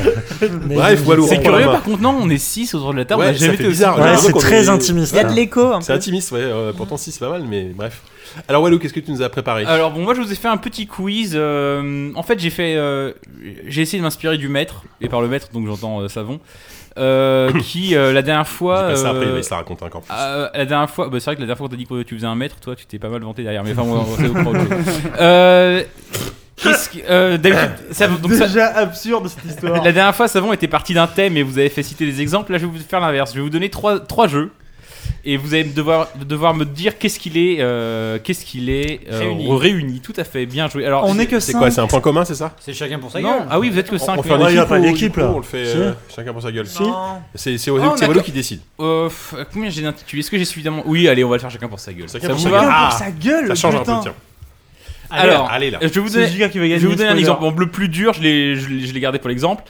Mais- 0.67 0.75
Bref, 0.75 1.05
Walou, 1.05 1.27
C'est 1.27 1.39
on 1.39 1.41
curieux 1.41 1.65
par 1.65 1.83
contre, 1.83 2.01
non, 2.01 2.17
on 2.21 2.29
est 2.29 2.37
6 2.37 2.73
autour 2.75 2.91
de 2.93 2.97
la 2.99 3.05
table, 3.05 3.21
Ouais, 3.21 3.27
on 3.27 3.31
a 3.31 3.33
ça 3.37 3.45
jamais 3.45 3.57
fait 3.57 3.67
bizarre. 3.67 3.99
Ouais, 3.99 4.17
c'est 4.17 4.31
qu'on 4.31 4.39
très 4.39 4.65
est- 4.65 4.69
intimiste. 4.69 5.13
Il 5.13 5.17
y 5.17 5.19
a 5.19 5.23
de 5.23 5.29
hein. 5.29 5.33
l'écho. 5.33 5.81
C'est 5.81 5.93
intimiste, 5.93 6.31
ouais. 6.31 6.39
euh, 6.41 6.71
pourtant, 6.75 6.97
si, 6.97 7.11
c'est 7.11 7.19
pas 7.19 7.29
mal, 7.29 7.43
mais 7.47 7.71
bref. 7.75 8.01
Alors, 8.47 8.63
Walou, 8.63 8.79
qu'est-ce 8.79 8.93
que 8.93 8.99
tu 9.01 9.11
nous 9.11 9.21
as 9.21 9.29
préparé? 9.29 9.65
Alors 9.65 9.91
bon, 9.91 10.03
moi 10.03 10.13
je 10.13 10.21
vous 10.21 10.31
ai 10.31 10.35
fait 10.35 10.47
un 10.47 10.55
petit 10.57 10.87
quiz. 10.87 11.33
euh, 11.35 12.11
en 12.15 12.23
fait, 12.23 12.39
j'ai 12.39 12.49
fait, 12.49 12.75
euh, 12.77 13.11
j'ai 13.67 13.81
essayé 13.81 13.99
de 13.99 14.03
m'inspirer 14.03 14.37
du 14.37 14.47
maître, 14.47 14.83
et 15.01 15.09
par 15.09 15.21
le 15.21 15.27
maître, 15.27 15.49
donc 15.53 15.67
j'entends 15.67 15.99
euh, 15.99 16.07
Savon, 16.07 16.39
euh, 16.97 17.51
qui 17.61 17.93
euh, 17.93 18.13
la 18.13 18.21
dernière 18.21 18.47
fois. 18.47 18.83
pas 18.83 18.95
ça 18.95 19.09
après, 19.09 19.25
euh, 19.25 19.35
mais 19.35 19.43
ça 19.43 19.57
raconte 19.57 19.83
encore 19.83 20.01
plus. 20.01 20.13
euh, 20.17 20.47
la 20.53 20.65
dernière 20.65 20.89
fois, 20.89 21.09
bah, 21.09 21.19
c'est 21.19 21.25
vrai 21.25 21.35
que 21.35 21.41
la 21.41 21.45
dernière 21.47 21.57
fois 21.57 21.67
que 21.67 21.71
t'as 21.73 21.77
dit 21.77 21.85
que 21.85 22.03
tu 22.03 22.15
faisais 22.15 22.25
un 22.27 22.35
mètre, 22.35 22.55
toi 22.61 22.73
tu 22.73 22.85
t'es 22.85 22.99
pas 22.99 23.09
mal 23.09 23.21
vanté 23.21 23.43
derrière, 23.43 23.65
mais 23.65 23.73
enfin, 23.73 23.81
on, 23.85 23.95
on. 23.99 24.53
Euh, 25.19 25.83
qu'est-ce 26.55 26.89
que- 26.89 26.97
euh, 27.09 27.37
d'habitude, 27.37 27.69
ça- 27.91 28.07
donc 28.07 28.31
ça- 28.33 28.47
Déjà 28.47 28.67
absurde 28.77 29.27
cette 29.27 29.45
histoire. 29.45 29.83
la 29.83 29.91
dernière 29.91 30.15
fois, 30.15 30.27
Savon 30.27 30.53
était 30.53 30.67
parti 30.67 30.93
d'un 30.93 31.07
thème 31.07 31.37
et 31.37 31.43
vous 31.43 31.57
avez 31.57 31.69
fait 31.69 31.83
citer 31.83 32.05
des 32.05 32.21
exemples. 32.21 32.51
Là, 32.51 32.57
je 32.57 32.65
vais 32.65 32.71
vous 32.71 32.79
faire 32.87 32.99
l'inverse. 32.99 33.31
Je 33.31 33.37
vais 33.37 33.41
vous 33.43 33.49
donner 33.49 33.69
trois, 33.69 33.99
trois 33.99 34.27
jeux. 34.27 34.51
Et 35.23 35.37
vous 35.37 35.53
allez 35.53 35.63
devoir, 35.65 36.09
devoir 36.27 36.53
me 36.55 36.63
dire 36.65 36.97
qu'est-ce 36.97 37.19
qu'il 37.19 37.37
est, 37.37 37.57
euh, 37.59 38.17
qu'est-ce 38.23 38.43
qu'il 38.45 38.69
est 38.71 39.01
euh, 39.11 39.19
Réuni. 39.19 39.55
réuni. 39.57 39.99
Tout 39.99 40.13
à 40.17 40.23
fait, 40.23 40.45
bien 40.47 40.67
joué. 40.67 40.85
Alors, 40.85 41.05
On 41.07 41.17
est 41.19 41.25
que 41.27 41.39
C'est 41.39 41.51
5. 41.51 41.59
quoi 41.59 41.69
C'est 41.71 41.81
un 41.81 41.87
point 41.87 42.01
commun, 42.01 42.25
c'est 42.25 42.35
ça? 42.35 42.53
C'est 42.59 42.73
chacun 42.73 42.97
pour 42.99 43.11
sa 43.11 43.19
non, 43.19 43.29
gueule. 43.31 43.47
ah 43.49 43.59
oui, 43.59 43.69
vous 43.69 43.77
êtes 43.79 43.89
que 43.89 43.95
on, 43.95 43.99
5. 43.99 44.17
on 44.19 44.23
fait 44.23 44.33
un 44.33 44.39
Ouais, 44.39 44.53
y 44.53 44.57
a 44.57 44.61
équipe 44.61 44.69
pas 44.69 44.79
ou- 44.79 44.81
d'équipe, 44.81 45.17
ou 45.17 45.19
là. 45.19 45.31
On 45.33 45.37
le 45.37 45.43
fait 45.43 45.65
Si. 45.65 45.77
euh, 45.77 45.91
chacun 46.15 46.33
pour 46.33 46.41
sa 46.41 46.51
gueule. 46.51 46.65
Si. 46.67 46.83
C'est 47.35 47.57
c'est 47.59 47.69
Ah, 47.71 47.73
on 47.73 48.17
a 48.17 48.19
qui 48.23 48.31
décide. 48.31 48.61
Euh, 48.79 49.05
pff, 49.09 49.35
combien 49.53 49.69
j'ai 49.69 49.81
d'intitulés? 49.83 50.21
Est-ce 50.21 50.31
que 50.31 50.37
j'ai 50.37 50.45
suffisamment? 50.45 50.83
Oui, 50.85 51.07
allez, 51.07 51.23
on 51.23 51.29
va 51.29 51.35
le 51.35 51.41
faire 51.41 51.51
chacun 51.51 51.67
pour 51.67 51.79
sa 51.79 51.93
gueule. 51.93 52.07
Chacun 52.09 52.27
Ça 52.27 52.33
pour 52.33 52.41
sa 52.41 52.49
gueule. 52.49 52.69
Ah, 52.71 52.89
sa 52.91 53.11
gueule, 53.11 53.47
Ça 53.47 53.55
change 53.55 53.75
un 53.75 53.79
peu, 53.79 53.83
putain. 53.99 54.13
Alors, 55.11 55.49
Allez 55.51 55.71
là. 55.71 55.79
je 55.81 55.87
vais 55.87 55.99
vous 55.99 56.09
donner, 56.09 56.27
Giga 56.27 56.49
qui 56.49 56.57
va 56.59 56.65
je 56.65 56.69
gagner. 56.69 56.81
vais 56.81 56.87
vous 56.87 56.95
donner 56.95 57.09
un 57.09 57.17
exemple. 57.17 57.41
Bon, 57.41 57.51
le 57.57 57.67
plus 57.69 57.89
dur, 57.89 58.13
je 58.13 58.21
l'ai, 58.21 58.55
je 58.55 58.67
l'ai 58.69 58.85
je 58.87 58.93
l'ai 58.93 58.99
gardé 58.99 59.19
pour 59.19 59.29
l'exemple. 59.29 59.63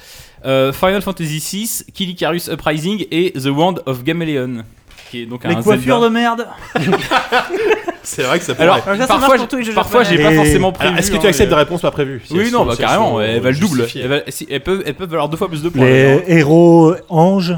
Euh, 0.46 0.72
Final 0.74 1.02
Fantasy 1.02 1.40
VI, 1.40 1.84
Kid 1.94 2.10
Icarus 2.10 2.48
Uprising 2.52 3.06
et 3.12 3.32
The 3.34 3.48
Wand 3.48 3.76
of 3.86 4.04
Gameleon. 4.04 4.64
Qui 5.12 5.24
est 5.24 5.26
donc 5.26 5.44
Les 5.44 5.52
un 5.56 5.62
coiffures 5.62 6.00
Zelda. 6.02 6.08
de 6.10 6.14
merde. 6.14 6.48
C'est 8.04 8.24
vrai 8.24 8.40
que 8.40 8.46
ça 8.46 8.54
pourrait. 8.56 8.64
Alors, 8.68 8.76
Alors 8.88 8.98
ça, 8.98 9.02
ça 9.02 9.08
parfois, 9.08 9.28
marche 9.28 9.40
pour 9.40 9.48
tous 9.50 9.58
les 9.58 9.64
jeux 9.64 9.74
parfois 9.74 10.04
j'ai 10.04 10.12
japonais. 10.18 10.30
pas 10.30 10.34
Et- 10.34 10.38
forcément 10.46 10.72
prévu. 10.72 10.88
Alors, 10.90 11.00
Est-ce 11.00 11.12
que 11.12 11.18
tu 11.18 11.26
hein, 11.26 11.30
acceptes 11.30 11.50
des 11.50 11.56
mais- 11.56 11.62
réponses 11.62 11.82
pas 11.82 11.92
prévues 11.92 12.22
si 12.26 12.34
Oui, 12.34 12.40
elles 12.46 12.52
non, 12.52 12.60
sont- 12.60 12.66
bah 12.66 12.76
si 12.76 12.82
elles 12.82 12.88
carrément. 12.88 13.10
sont 13.12 13.22
Elles 13.22 13.42
valent 13.42 13.60
double. 13.60 13.76
justifiées 13.78 14.02
Elles, 14.02 14.08
valent- 14.10 14.24
si, 14.30 14.48
elles 14.50 14.62
peuvent, 14.62 14.84
elles 14.86 14.94
peuvent 14.96 15.10
valoir 15.10 15.30
deux 15.30 15.38
fois 15.38 15.48
plus 15.50 15.62
de 15.62 15.70
points. 15.70 15.82
d'ailleurs. 15.86 16.22
Les 16.28 16.34
héros 16.38 16.96
anges. 17.10 17.56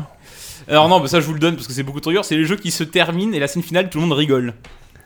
Alors 0.69 0.89
non, 0.89 0.99
bah 0.99 1.07
ça 1.07 1.19
je 1.21 1.25
vous 1.25 1.33
le 1.33 1.39
donne 1.39 1.55
parce 1.55 1.67
que 1.67 1.73
c'est 1.73 1.83
beaucoup 1.83 1.99
trop 2.01 2.11
dur. 2.11 2.25
C'est 2.25 2.35
les 2.35 2.45
jeux 2.45 2.55
qui 2.55 2.71
se 2.71 2.83
terminent 2.83 3.33
et 3.33 3.39
la 3.39 3.47
scène 3.47 3.63
finale, 3.63 3.89
tout 3.89 3.99
le 3.99 4.05
monde 4.05 4.17
rigole. 4.17 4.53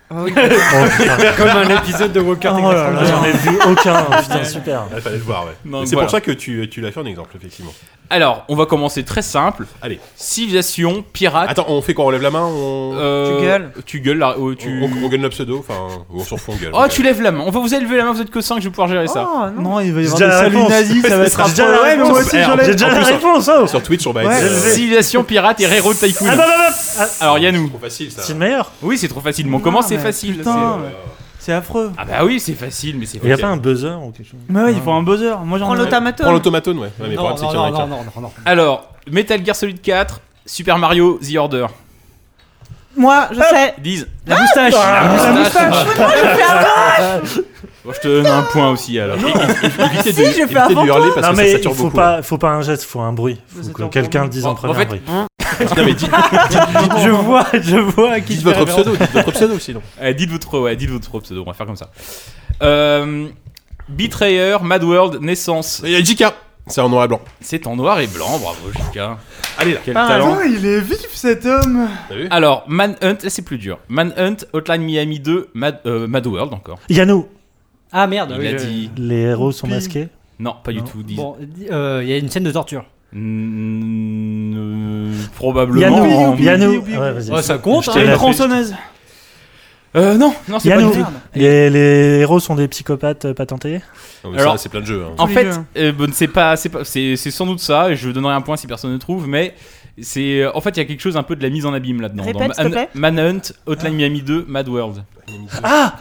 Putain. 0.09 0.49
Comme 1.38 1.49
un 1.49 1.77
épisode 1.77 2.13
de 2.13 2.19
Walker 2.21 2.51
Oh 2.53 2.71
là 2.71 2.91
là, 2.91 3.03
j'en 3.03 3.23
ai 3.25 3.31
vu 3.31 3.57
aucun. 3.69 4.03
Putain, 4.21 4.43
super. 4.43 4.84
Il 4.95 5.01
fallait 5.01 5.17
le 5.17 5.23
voir, 5.23 5.45
ouais. 5.45 5.51
C'est 5.85 5.95
voilà. 5.95 6.05
pour 6.05 6.11
ça 6.11 6.21
que 6.21 6.31
tu, 6.31 6.69
tu 6.69 6.79
l'as 6.81 6.91
fait 6.91 6.99
en 6.99 7.05
exemple, 7.05 7.35
effectivement. 7.35 7.73
Alors, 8.09 8.45
on 8.47 8.55
va 8.55 8.65
commencer 8.65 9.03
très 9.03 9.21
simple. 9.21 9.65
Allez. 9.81 9.99
Civilisation, 10.15 11.03
pirate. 11.13 11.49
Attends, 11.49 11.65
on 11.67 11.81
fait 11.81 11.93
quoi 11.93 12.05
On 12.05 12.09
lève 12.09 12.21
la 12.21 12.31
main 12.31 12.43
on... 12.45 12.93
euh, 12.95 13.38
Tu 13.38 13.43
gueules. 13.45 13.71
Tu 13.85 13.99
gueules 13.99 14.17
là. 14.17 14.35
oh, 14.39 14.55
tu... 14.55 14.81
On, 14.81 15.05
on 15.05 15.09
gueule 15.09 15.19
notre 15.19 15.35
pseudo, 15.35 15.57
enfin, 15.59 16.05
ou 16.11 16.21
on 16.21 16.23
s'en 16.23 16.38
fout, 16.38 16.53
on 16.55 16.61
gueule. 16.61 16.71
Oh, 16.73 16.85
tu 16.89 17.03
lèves 17.03 17.21
la 17.21 17.31
main. 17.31 17.43
On 17.45 17.51
va 17.51 17.59
vous 17.59 17.73
élever 17.73 17.97
la 17.97 18.05
main, 18.05 18.13
vous 18.13 18.21
êtes 18.21 18.29
que 18.29 18.39
5, 18.41 18.59
je 18.59 18.63
vais 18.65 18.69
pouvoir 18.69 18.88
gérer 18.88 19.07
ça. 19.07 19.27
Oh, 19.29 19.45
non. 19.55 19.61
Non, 19.71 19.79
il 19.81 19.93
va 19.93 20.01
y 20.01 20.05
avoir 20.05 20.19
des 20.19 20.25
saluts 20.31 20.55
réponse. 20.57 20.69
nazis, 20.69 21.01
ça 21.05 21.17
va 21.17 21.23
être 21.25 21.38
J'ai 21.45 21.49
déjà 21.51 21.65
la 21.69 21.84
mais 21.84 21.97
moi 21.97 22.05
réponse. 22.07 22.19
aussi 22.27 22.38
Eh. 22.38 22.65
J'ai 22.65 22.71
déjà 22.71 22.89
la 22.89 23.03
réponse, 23.03 23.49
oh 23.53 23.67
Sur 23.67 23.84
Twitch, 23.84 24.07
on 24.07 24.13
va 24.13 24.23
être. 24.23 24.71
Civilisation, 24.73 25.23
pirate 25.23 25.59
et 25.61 25.63
Hero 25.65 25.93
Tycoon. 25.93 26.27
Ah, 26.31 26.35
non, 26.35 26.41
non, 26.43 26.47
non 26.47 26.75
Ah, 26.99 27.07
Alors, 27.19 27.38
Yannou. 27.39 27.67
Trop 27.69 27.79
facile 27.79 28.11
ça. 28.11 28.21
C'est 28.21 28.34
le 28.34 28.39
meilleur. 28.39 28.71
Oui, 28.81 28.97
c'est 28.97 29.07
trop 29.09 29.21
facile. 29.21 29.47
Mais 29.47 29.55
on 29.55 29.59
commence, 29.59 29.88
c'est 29.88 29.97
facile. 29.97 30.38
putain. 30.38 30.79
C'est- 31.47 31.53
affreux. 31.53 31.91
Ah 31.97 32.05
bah 32.05 32.13
oui, 32.23 32.39
c'est 32.39 32.53
facile, 32.53 32.97
mais 32.99 33.05
c'est 33.05 33.17
Il 33.17 33.23
n'y 33.25 33.31
a 33.31 33.35
facile. 33.35 33.45
pas 33.45 33.51
un 33.53 33.57
buzzer 33.57 33.97
ou 34.03 34.11
quelque 34.11 34.27
chose 34.29 34.39
Mais 34.49 34.61
ouais, 34.61 34.73
il 34.73 34.81
faut 34.81 34.91
un 34.91 35.01
buzzer. 35.03 35.37
Moi 35.43 35.57
j'en 35.59 35.65
Prends 35.65 35.75
ai. 35.75 35.79
l'automaton. 35.79 36.23
Prends 36.23 36.31
l'automatone, 36.33 36.77
ouais. 36.79 36.87
Ouais, 36.99 37.07
mais 37.09 37.15
Non, 37.15 37.23
problème, 37.23 37.37
c'est 37.37 37.43
non, 37.43 37.49
qu'il 37.49 37.57
y 37.57 37.61
en 37.61 37.65
a 37.65 37.71
non, 37.71 37.77
qu'un. 37.77 37.87
non, 37.87 37.97
non, 38.15 38.21
non. 38.21 38.31
Alors, 38.45 38.93
Metal 39.11 39.43
Gear 39.45 39.55
Solid 39.55 39.81
4, 39.81 40.21
Super 40.45 40.77
Mario, 40.77 41.19
The 41.21 41.35
Order. 41.37 41.67
Moi, 42.95 43.27
je 43.31 43.39
sais. 43.41 43.75
10. 43.77 44.07
La 44.25 44.39
moustache. 44.41 44.73
La 44.73 45.33
moustache. 45.33 45.85
Bon, 47.85 47.91
je 47.93 47.99
te 48.01 48.07
donne 48.07 48.25
un 48.27 48.41
point 48.43 48.69
aussi 48.71 48.99
alors. 48.99 49.17
Évitez 49.17 50.11
de, 50.11 50.15
Si, 50.15 50.23
j'ai 50.25 50.31
fait 50.33 50.41
évitez 50.41 50.57
avant 50.57 50.81
de 50.83 50.87
hurler 50.87 51.09
parce 51.15 51.27
Non, 51.27 51.31
que 51.33 51.37
mais 51.37 51.43
ça 51.43 51.49
il 51.49 51.51
sature 51.53 51.75
faut 51.75 51.83
beaucoup. 51.85 51.95
pas, 51.95 52.21
faut 52.21 52.37
pas 52.37 52.49
un 52.49 52.61
geste, 52.61 52.83
faut 52.83 52.99
un 52.99 53.13
bruit. 53.13 53.39
Faut 53.47 53.71
que 53.71 53.83
quelqu'un 53.83 54.27
dise 54.27 54.45
en 54.45 54.51
en 54.51 54.55
premier 54.55 54.73
fait, 54.73 54.85
bruit. 54.85 55.01
Non, 55.77 55.83
mais 55.85 55.93
dites, 55.93 56.09
Je 57.03 57.09
vois, 57.09 57.45
je 57.53 57.77
vois 57.77 58.11
à 58.13 58.19
qui 58.21 58.35
dites 58.35 58.43
votre 58.43 58.65
pseudo, 58.65 58.95
dites 58.95 59.11
votre 59.13 59.31
pseudo 59.31 59.59
sinon. 59.59 59.81
Euh, 60.01 60.13
dites 60.13 60.29
votre, 60.29 60.59
ouais, 60.59 60.75
dites 60.75 60.89
votre 60.89 61.19
pseudo, 61.19 61.41
on 61.41 61.45
va 61.45 61.53
faire 61.53 61.65
comme 61.65 61.75
ça. 61.75 61.91
Euh, 62.61 63.27
Betrayer, 63.89 64.57
Mad 64.63 64.83
World, 64.83 65.21
Naissance. 65.21 65.81
Il 65.85 65.91
y 65.91 65.95
a 65.95 66.03
JK, 66.03 66.25
c'est 66.67 66.81
en 66.81 66.89
noir 66.89 67.05
et 67.05 67.07
blanc. 67.07 67.21
C'est 67.41 67.65
en 67.67 67.75
noir 67.75 67.99
et 67.99 68.07
blanc, 68.07 68.37
bravo 68.39 68.71
JK. 68.73 68.99
Allez 69.57 69.73
là. 69.73 69.79
Quel 69.83 69.93
Pas 69.93 70.07
talent. 70.07 70.35
Putain, 70.35 70.45
il 70.49 70.65
est 70.65 70.81
vif 70.81 71.07
cet 71.13 71.45
homme. 71.45 71.87
T'as 72.09 72.15
vu? 72.15 72.27
Alors, 72.29 72.63
Manhunt, 72.67 73.17
là 73.23 73.29
c'est 73.29 73.41
plus 73.41 73.57
dur. 73.57 73.79
Manhunt, 73.87 74.37
Hotline 74.53 74.81
Miami 74.83 75.19
2, 75.19 75.49
Mad, 75.53 75.79
euh, 75.85 76.07
Mad 76.07 76.27
World 76.27 76.53
encore. 76.53 76.79
Yannou, 76.89 77.27
Ah 77.91 78.05
merde, 78.07 78.33
Il 78.35 78.39
oui, 78.41 78.47
a 78.47 78.57
je- 78.57 78.65
dit. 78.65 78.91
les 78.97 79.21
héros 79.21 79.51
sont 79.51 79.67
masqués? 79.67 80.09
Non, 80.39 80.55
pas 80.63 80.71
du 80.71 80.79
Non. 80.79 80.83
tout. 80.85 81.01
Dis... 81.03 81.15
Bon, 81.15 81.35
euh, 81.71 82.01
il 82.03 82.09
y 82.09 82.13
a 82.13 82.17
une 82.17 82.29
scène 82.29 82.43
de 82.43 82.51
torture. 82.51 82.85
Probablement. 85.35 86.35
Yannou. 86.39 86.79
Ouais, 86.81 87.11
vas-y. 87.13 87.31
Ouais, 87.31 87.41
ça 87.41 87.57
compte, 87.57 87.88
hein. 87.89 87.93
une 87.99 88.07
fais. 88.07 88.13
tronçonneuse. 88.13 88.75
Euh, 89.95 90.15
non, 90.17 90.34
non, 90.47 90.59
c'est 90.59 90.69
pas 90.69 90.81
tout. 90.81 90.93
les, 91.34 91.69
les 91.69 92.19
héros 92.19 92.39
sont 92.39 92.55
des 92.55 92.67
psychopathes 92.67 93.25
euh, 93.25 93.34
patentés 93.34 93.81
Non, 94.23 94.31
mais 94.31 94.39
Alors- 94.39 94.53
ça, 94.53 94.57
c'est 94.63 94.69
plein 94.69 94.81
de 94.81 94.85
jeux. 94.85 95.03
hein. 95.07 95.13
En 95.17 95.27
fait, 95.27 95.45
jeux. 95.45 95.59
euh, 95.77 95.91
bon, 95.91 96.09
c'est 96.13 96.27
pas, 96.27 96.55
c'est 96.55 96.69
pas, 96.69 96.84
c'est, 96.84 97.15
c'est 97.15 97.31
sans 97.31 97.45
doute 97.45 97.59
ça, 97.61 97.89
et 97.89 97.95
je 97.95 98.09
donnerai 98.09 98.34
un 98.34 98.41
point 98.41 98.57
si 98.57 98.67
personne 98.67 98.91
ne 98.91 98.97
trouve, 98.97 99.27
mais 99.27 99.55
c'est, 99.99 100.41
euh, 100.41 100.51
en 100.53 100.61
fait, 100.61 100.71
il 100.71 100.77
y 100.77 100.81
a 100.81 100.85
quelque 100.85 101.01
chose 101.01 101.17
un 101.17 101.23
peu 101.23 101.35
de 101.35 101.41
la 101.41 101.49
mise 101.49 101.65
en 101.65 101.73
abîme 101.73 102.01
là-dedans. 102.01 102.23
Répète, 102.25 102.49
Dans 102.49 102.53
s'il 102.53 102.63
te 102.65 102.69
plaît. 102.69 102.89
Manhunt, 102.93 103.39
Hotline 103.65 103.95
Miami 103.95 104.21
2, 104.21 104.45
Mad 104.47 104.67
World. 104.67 105.03
Ah 105.63 105.95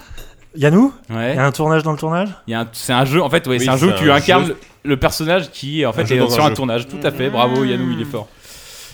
Yannou 0.56 0.92
Il 1.08 1.16
Ouais. 1.16 1.36
y 1.36 1.38
a 1.38 1.46
un 1.46 1.52
tournage 1.52 1.82
dans 1.82 1.92
le 1.92 1.98
tournage? 1.98 2.28
Il 2.48 2.50
y 2.50 2.54
a 2.54 2.60
un- 2.62 2.68
c'est 2.72 2.92
un 2.92 3.04
jeu, 3.04 3.22
en 3.22 3.30
fait, 3.30 3.46
ouais, 3.46 3.58
Oui, 3.58 3.64
c'est 3.64 3.70
un 3.70 3.76
jeu 3.76 3.88
où 3.88 3.92
tu 3.92 4.10
incarnes 4.10 4.46
jeu. 4.46 4.56
Le, 4.86 4.96
personnage 4.96 5.50
qui, 5.50 5.84
en 5.84 5.92
fait, 5.92 6.02
est 6.02 6.30
sur 6.30 6.44
un 6.44 6.50
tournage. 6.52 6.86
Tout 6.86 7.00
à 7.02 7.10
fait, 7.10 7.28
bravo 7.30 7.64
Yannou, 7.64 7.92
il 7.92 8.02
est 8.02 8.10
fort. 8.10 8.28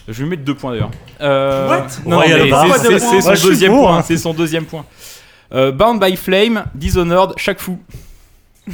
Je 0.09 0.13
vais 0.15 0.23
lui 0.25 0.31
mettre 0.31 0.43
deux 0.43 0.55
points 0.55 0.73
d'ailleurs. 0.73 0.91
Euh, 1.21 1.69
What 1.69 1.87
Non, 2.05 2.21
c'est- 2.21 3.21
son 3.21 3.49
deuxième 3.49 3.73
point. 3.73 3.99
hein. 3.99 4.03
C'est 4.05 4.17
son 4.17 4.35
deuxième 4.35 4.65
point. 4.65 4.85
Euh, 5.55 5.71
Bound 5.71 6.03
by 6.03 6.17
Flame, 6.17 6.65
Dishonored, 6.75 7.35
chaque 7.37 7.61
fou. 7.61 7.79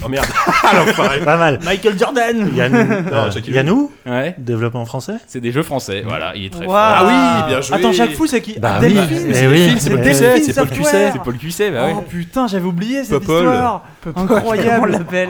Oh 0.05 0.09
merde. 0.09 0.27
Ah 0.65 0.77
l'enfoiré. 0.77 1.21
Pas 1.21 1.37
mal. 1.39 1.59
Michael 1.65 1.99
Jordan. 1.99 2.51
Yannou, 2.55 2.79
Non, 3.11 3.31
Jackie 3.31 3.53
Yannou 3.53 3.91
Ouais, 4.05 4.35
développement 4.37 4.85
français 4.85 5.15
c'est 5.27 5.41
des 5.41 5.51
jeux 5.51 5.63
français. 5.63 6.03
Voilà, 6.07 6.33
il 6.35 6.45
est 6.47 6.51
très 6.51 6.67
Waouh. 6.67 6.69
fort. 6.69 6.77
Ah 6.79 7.07
oui, 7.07 7.49
bien 7.49 7.61
joué. 7.63 7.77
Attends, 7.77 7.93
chaque 7.95 8.13
fou, 8.13 8.27
c'est 8.27 8.43
qui? 8.43 8.59
Bah 8.59 8.79
Delphine, 8.81 9.07
oui, 9.11 9.31
c'est 9.33 9.45
eh 9.45 9.47
oui, 9.47 9.55
Delphine, 9.55 9.79
c'est 9.79 9.89
c'est 9.89 9.91
Paul 9.91 10.01
Cuisset, 10.03 10.43
c'est 10.43 10.53
Paul 10.55 10.69
Software. 10.69 11.11
C'est 11.15 11.23
Paul 11.23 11.39
Cuisset, 11.39 11.71
bah 11.71 11.87
ouais. 11.87 11.95
Oh 11.97 12.03
putain, 12.03 12.47
j'avais 12.49 12.67
oublié 12.67 13.03
cette 13.05 13.21
Popol. 13.21 13.37
histoire. 13.45 13.85
Comment 14.05 14.15
on 14.19 14.37
Incroyable. 14.37 14.91
l'appelle? 14.93 15.29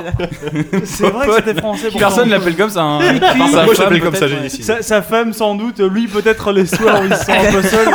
C'est 0.85 1.09
vrai 1.09 1.26
que 1.28 1.35
c'était 1.36 1.55
français. 1.60 1.82
pourtant. 1.90 1.98
Personne 1.98 2.28
l'appelle 2.28 2.56
comme 2.56 2.70
ça. 2.70 2.82
Hein. 2.82 3.01
Sa 3.20 3.35
Moi, 3.35 3.47
je 3.47 3.74
femme, 3.74 3.85
l'appelle 3.85 4.01
comme 4.02 4.14
ça, 4.14 4.18
peut-être, 4.20 4.28
j'ai 4.30 4.36
ouais. 4.36 4.43
décidé. 4.43 4.62
Sa, 4.64 4.82
sa 4.82 5.02
femme 5.02 5.32
sans 5.32 5.55
doute, 5.55 5.80
lui 5.80 6.06
peut-être 6.09 6.52
les 6.52 6.66
soirs 6.66 7.01
où 7.02 7.06
il 7.06 7.14
se 7.16 7.24
sent 7.24 7.32
un 7.32 7.52
peu 7.52 7.62
seul. 7.62 7.89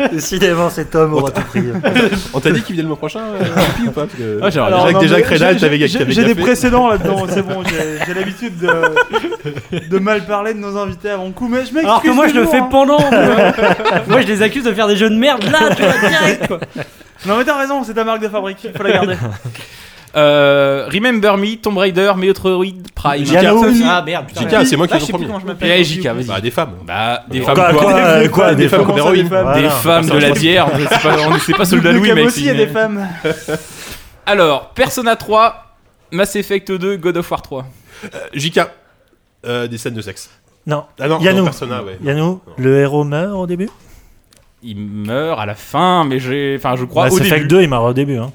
Décidément, 0.12 0.70
cet 0.70 0.94
homme 0.94 1.14
aura 1.14 1.30
tout 1.30 1.42
pris. 1.42 1.62
On 2.34 2.40
t'a 2.40 2.50
dit 2.50 2.62
qu'il 2.62 2.74
venait 2.74 2.82
le 2.82 2.88
mois 2.88 2.96
prochain, 2.96 3.20
euh, 3.20 3.44
ou 3.86 3.90
pas 3.90 4.06
Parce 4.06 4.14
que- 4.14 4.40
Ah, 4.42 4.66
Alors, 4.66 4.84
Déjà, 4.86 4.92
non, 4.92 5.00
déjà 5.00 5.20
t'avais 5.20 5.56
t'avais 5.56 5.88
J'ai 5.88 6.24
des 6.24 6.34
précédents 6.34 6.88
là-dedans, 6.88 7.26
c'est 7.28 7.42
bon, 7.42 7.62
j'ai 8.06 8.14
l'habitude 8.14 8.58
de, 8.58 9.88
de 9.88 9.98
mal 9.98 10.24
parler 10.24 10.54
de 10.54 10.58
nos 10.58 10.76
invités 10.76 11.10
avant 11.10 11.30
coup, 11.32 11.48
mais 11.48 11.58
je 11.66 11.72
m'excuse. 11.74 11.84
Alors 11.84 12.02
que 12.02 12.10
moi 12.10 12.28
je 12.28 12.34
le 12.34 12.46
fais 12.46 12.58
hein. 12.58 12.68
pendant. 12.70 12.98
moi. 13.00 13.52
moi 14.06 14.20
je 14.22 14.26
les 14.26 14.42
accuse 14.42 14.64
de 14.64 14.72
faire 14.72 14.88
des 14.88 14.96
jeux 14.96 15.10
de 15.10 15.16
merde 15.16 15.44
là, 15.44 15.74
tu 15.74 15.82
vois, 15.82 16.08
direct 16.08 16.46
quoi. 16.48 16.60
Non 17.26 17.36
mais 17.36 17.44
t'as 17.44 17.58
raison, 17.58 17.84
c'est 17.84 17.94
ta 17.94 18.04
marque 18.04 18.22
de 18.22 18.28
fabrique, 18.28 18.66
faut 18.76 18.82
la 18.82 18.92
garder. 18.92 19.16
Euh, 20.16 20.88
Remember 20.92 21.36
Me, 21.36 21.54
Tomb 21.56 21.78
Raider, 21.78 22.12
Metroid 22.16 22.64
Prime. 22.94 23.22
Yannou. 23.24 23.64
Ah 23.84 24.02
merde, 24.04 24.26
putain. 24.26 24.60
JK, 24.62 24.66
c'est 24.66 24.76
moi 24.76 24.88
qui 24.88 24.94
Ah, 24.94 24.96
ai 24.96 25.00
le 25.00 25.54
premier. 25.54 25.84
JK, 25.84 26.06
vas-y. 26.06 26.24
Bah, 26.24 26.40
des 26.40 26.50
femmes. 26.50 26.72
Bah, 26.84 27.22
des 27.30 27.40
femmes 27.42 27.54
Quoi, 27.54 27.72
quoi, 27.72 28.28
quoi, 28.28 28.54
Des 28.54 28.64
des 28.64 28.68
femmes 28.68 28.86
comme 28.86 28.98
héroïnes. 28.98 29.28
femmes 29.28 29.54
Des 29.62 29.68
femmes 29.68 30.06
de 30.08 30.18
la 30.18 30.30
bière. 30.32 30.66
Pas, 31.02 31.16
on 31.28 31.38
c'est 31.38 31.56
pas 31.56 31.64
soldat 31.64 31.92
Louis, 31.92 32.08
Le 32.08 32.14
mec. 32.16 32.26
aussi, 32.26 32.40
il 32.40 32.46
y 32.46 32.50
a 32.50 32.54
des 32.54 32.66
femmes. 32.66 33.06
Alors, 34.26 34.70
Persona 34.70 35.14
3, 35.16 35.76
Mass 36.12 36.34
Effect 36.36 36.72
2, 36.72 36.96
God 36.96 37.16
of 37.18 37.30
War 37.30 37.42
3. 37.42 37.64
JK, 38.34 38.60
euh, 39.46 39.66
des 39.68 39.78
scènes 39.78 39.94
de 39.94 40.02
sexe. 40.02 40.30
Non, 40.66 40.84
Ah 40.98 41.08
non, 41.08 41.20
Yannou. 41.20 41.38
non, 41.38 41.44
Persona, 41.44 41.82
ouais. 41.82 41.98
Yannou, 42.02 42.40
le 42.58 42.80
héros 42.80 43.04
meurt 43.04 43.32
au 43.34 43.46
début? 43.46 43.70
Il 44.62 44.76
meurt 44.76 45.40
à 45.40 45.46
la 45.46 45.54
fin, 45.54 46.04
mais 46.04 46.18
j'ai. 46.18 46.56
Enfin, 46.58 46.76
je 46.76 46.84
crois 46.84 47.04
Mass 47.04 47.14
au 47.14 47.18
Effect 47.18 47.34
début. 47.42 47.48
2, 47.48 47.62
il 47.62 47.68
meurt 47.68 47.84
au 47.84 47.92
début. 47.94 48.18
Hein. 48.18 48.30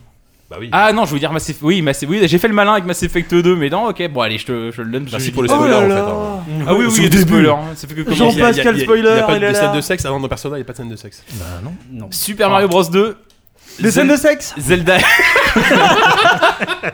Bah 0.50 0.58
oui. 0.60 0.70
Ah 0.72 0.94
non, 0.94 1.06
je 1.06 1.14
veux 1.14 1.20
dire 1.20 1.32
Mass 1.34 1.50
Effect. 1.50 1.64
Oui, 1.64 1.82
Mass... 1.82 2.06
oui 2.08 2.22
j'ai 2.28 2.38
fait 2.38 2.48
le 2.48 2.54
malin 2.54 2.74
avec 2.74 2.86
Mass 2.86 3.02
Effect 3.02 3.34
2, 3.34 3.56
mais 3.56 3.70
non, 3.70 3.88
ok, 3.88 4.08
bon, 4.10 4.22
allez, 4.22 4.38
je 4.38 4.46
te, 4.46 4.72
je 4.72 4.82
le 4.84 4.92
donne. 4.92 5.08
Merci 5.12 5.28
je- 5.28 5.32
pour 5.32 5.42
les 5.44 5.50
Oh 5.52 5.56
spoilers 5.56 5.72
là 5.72 5.80
en 5.80 5.90
fait. 5.90 6.52
hein. 6.52 6.66
Ah 6.68 6.74
oui, 6.76 6.86
oui, 6.86 6.94
il 6.98 7.04
y 7.04 7.06
a 7.08 7.10
des 7.10 7.22
spoilers. 7.22 7.50
hein, 7.50 7.62
Ça 7.76 7.88
fait 7.88 7.96
que 7.96 8.02
Il 8.02 8.08
y 8.08 8.12
a- 8.12 8.14
il 8.30 8.38
y 8.38 8.42
a- 8.44 8.52
il 8.52 8.58
y 8.58 8.82
a 8.82 8.84
spoiler, 8.84 9.22
pas 9.26 9.38
il 9.38 9.44
est 9.44 9.48
de 9.48 9.54
là. 9.54 9.60
scène 9.60 9.74
de 9.76 9.82
sexe. 9.82 10.06
Ah 10.06 10.10
non, 10.10 10.20
dans 10.20 10.28
Persona, 10.28 10.58
il 10.58 10.60
n'y 10.60 10.62
a 10.62 10.66
pas 10.66 10.74
de 10.74 10.78
scène 10.78 10.90
de 10.90 10.96
sexe. 10.96 11.24
Bah 11.34 11.46
non. 11.64 11.74
Non. 11.92 12.08
Super 12.12 12.50
Mario 12.52 12.68
Bros 12.68 12.84
2. 12.84 13.18
Des 13.80 13.92
scènes 13.92 14.08
de 14.08 14.16
sexe 14.16 14.54
Zelda. 14.58 14.98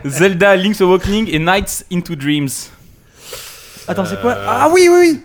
Zelda 0.06 0.56
Link's 0.56 0.82
Awakening 0.82 1.28
et 1.32 1.40
Nights 1.40 1.86
into 1.92 2.16
Dreams. 2.16 2.50
Attends, 3.88 4.06
c'est 4.06 4.20
quoi 4.22 4.32
Euh, 4.32 4.46
Ah 4.48 4.70
oui, 4.72 4.88
oui, 4.90 4.98
oui 5.12 5.22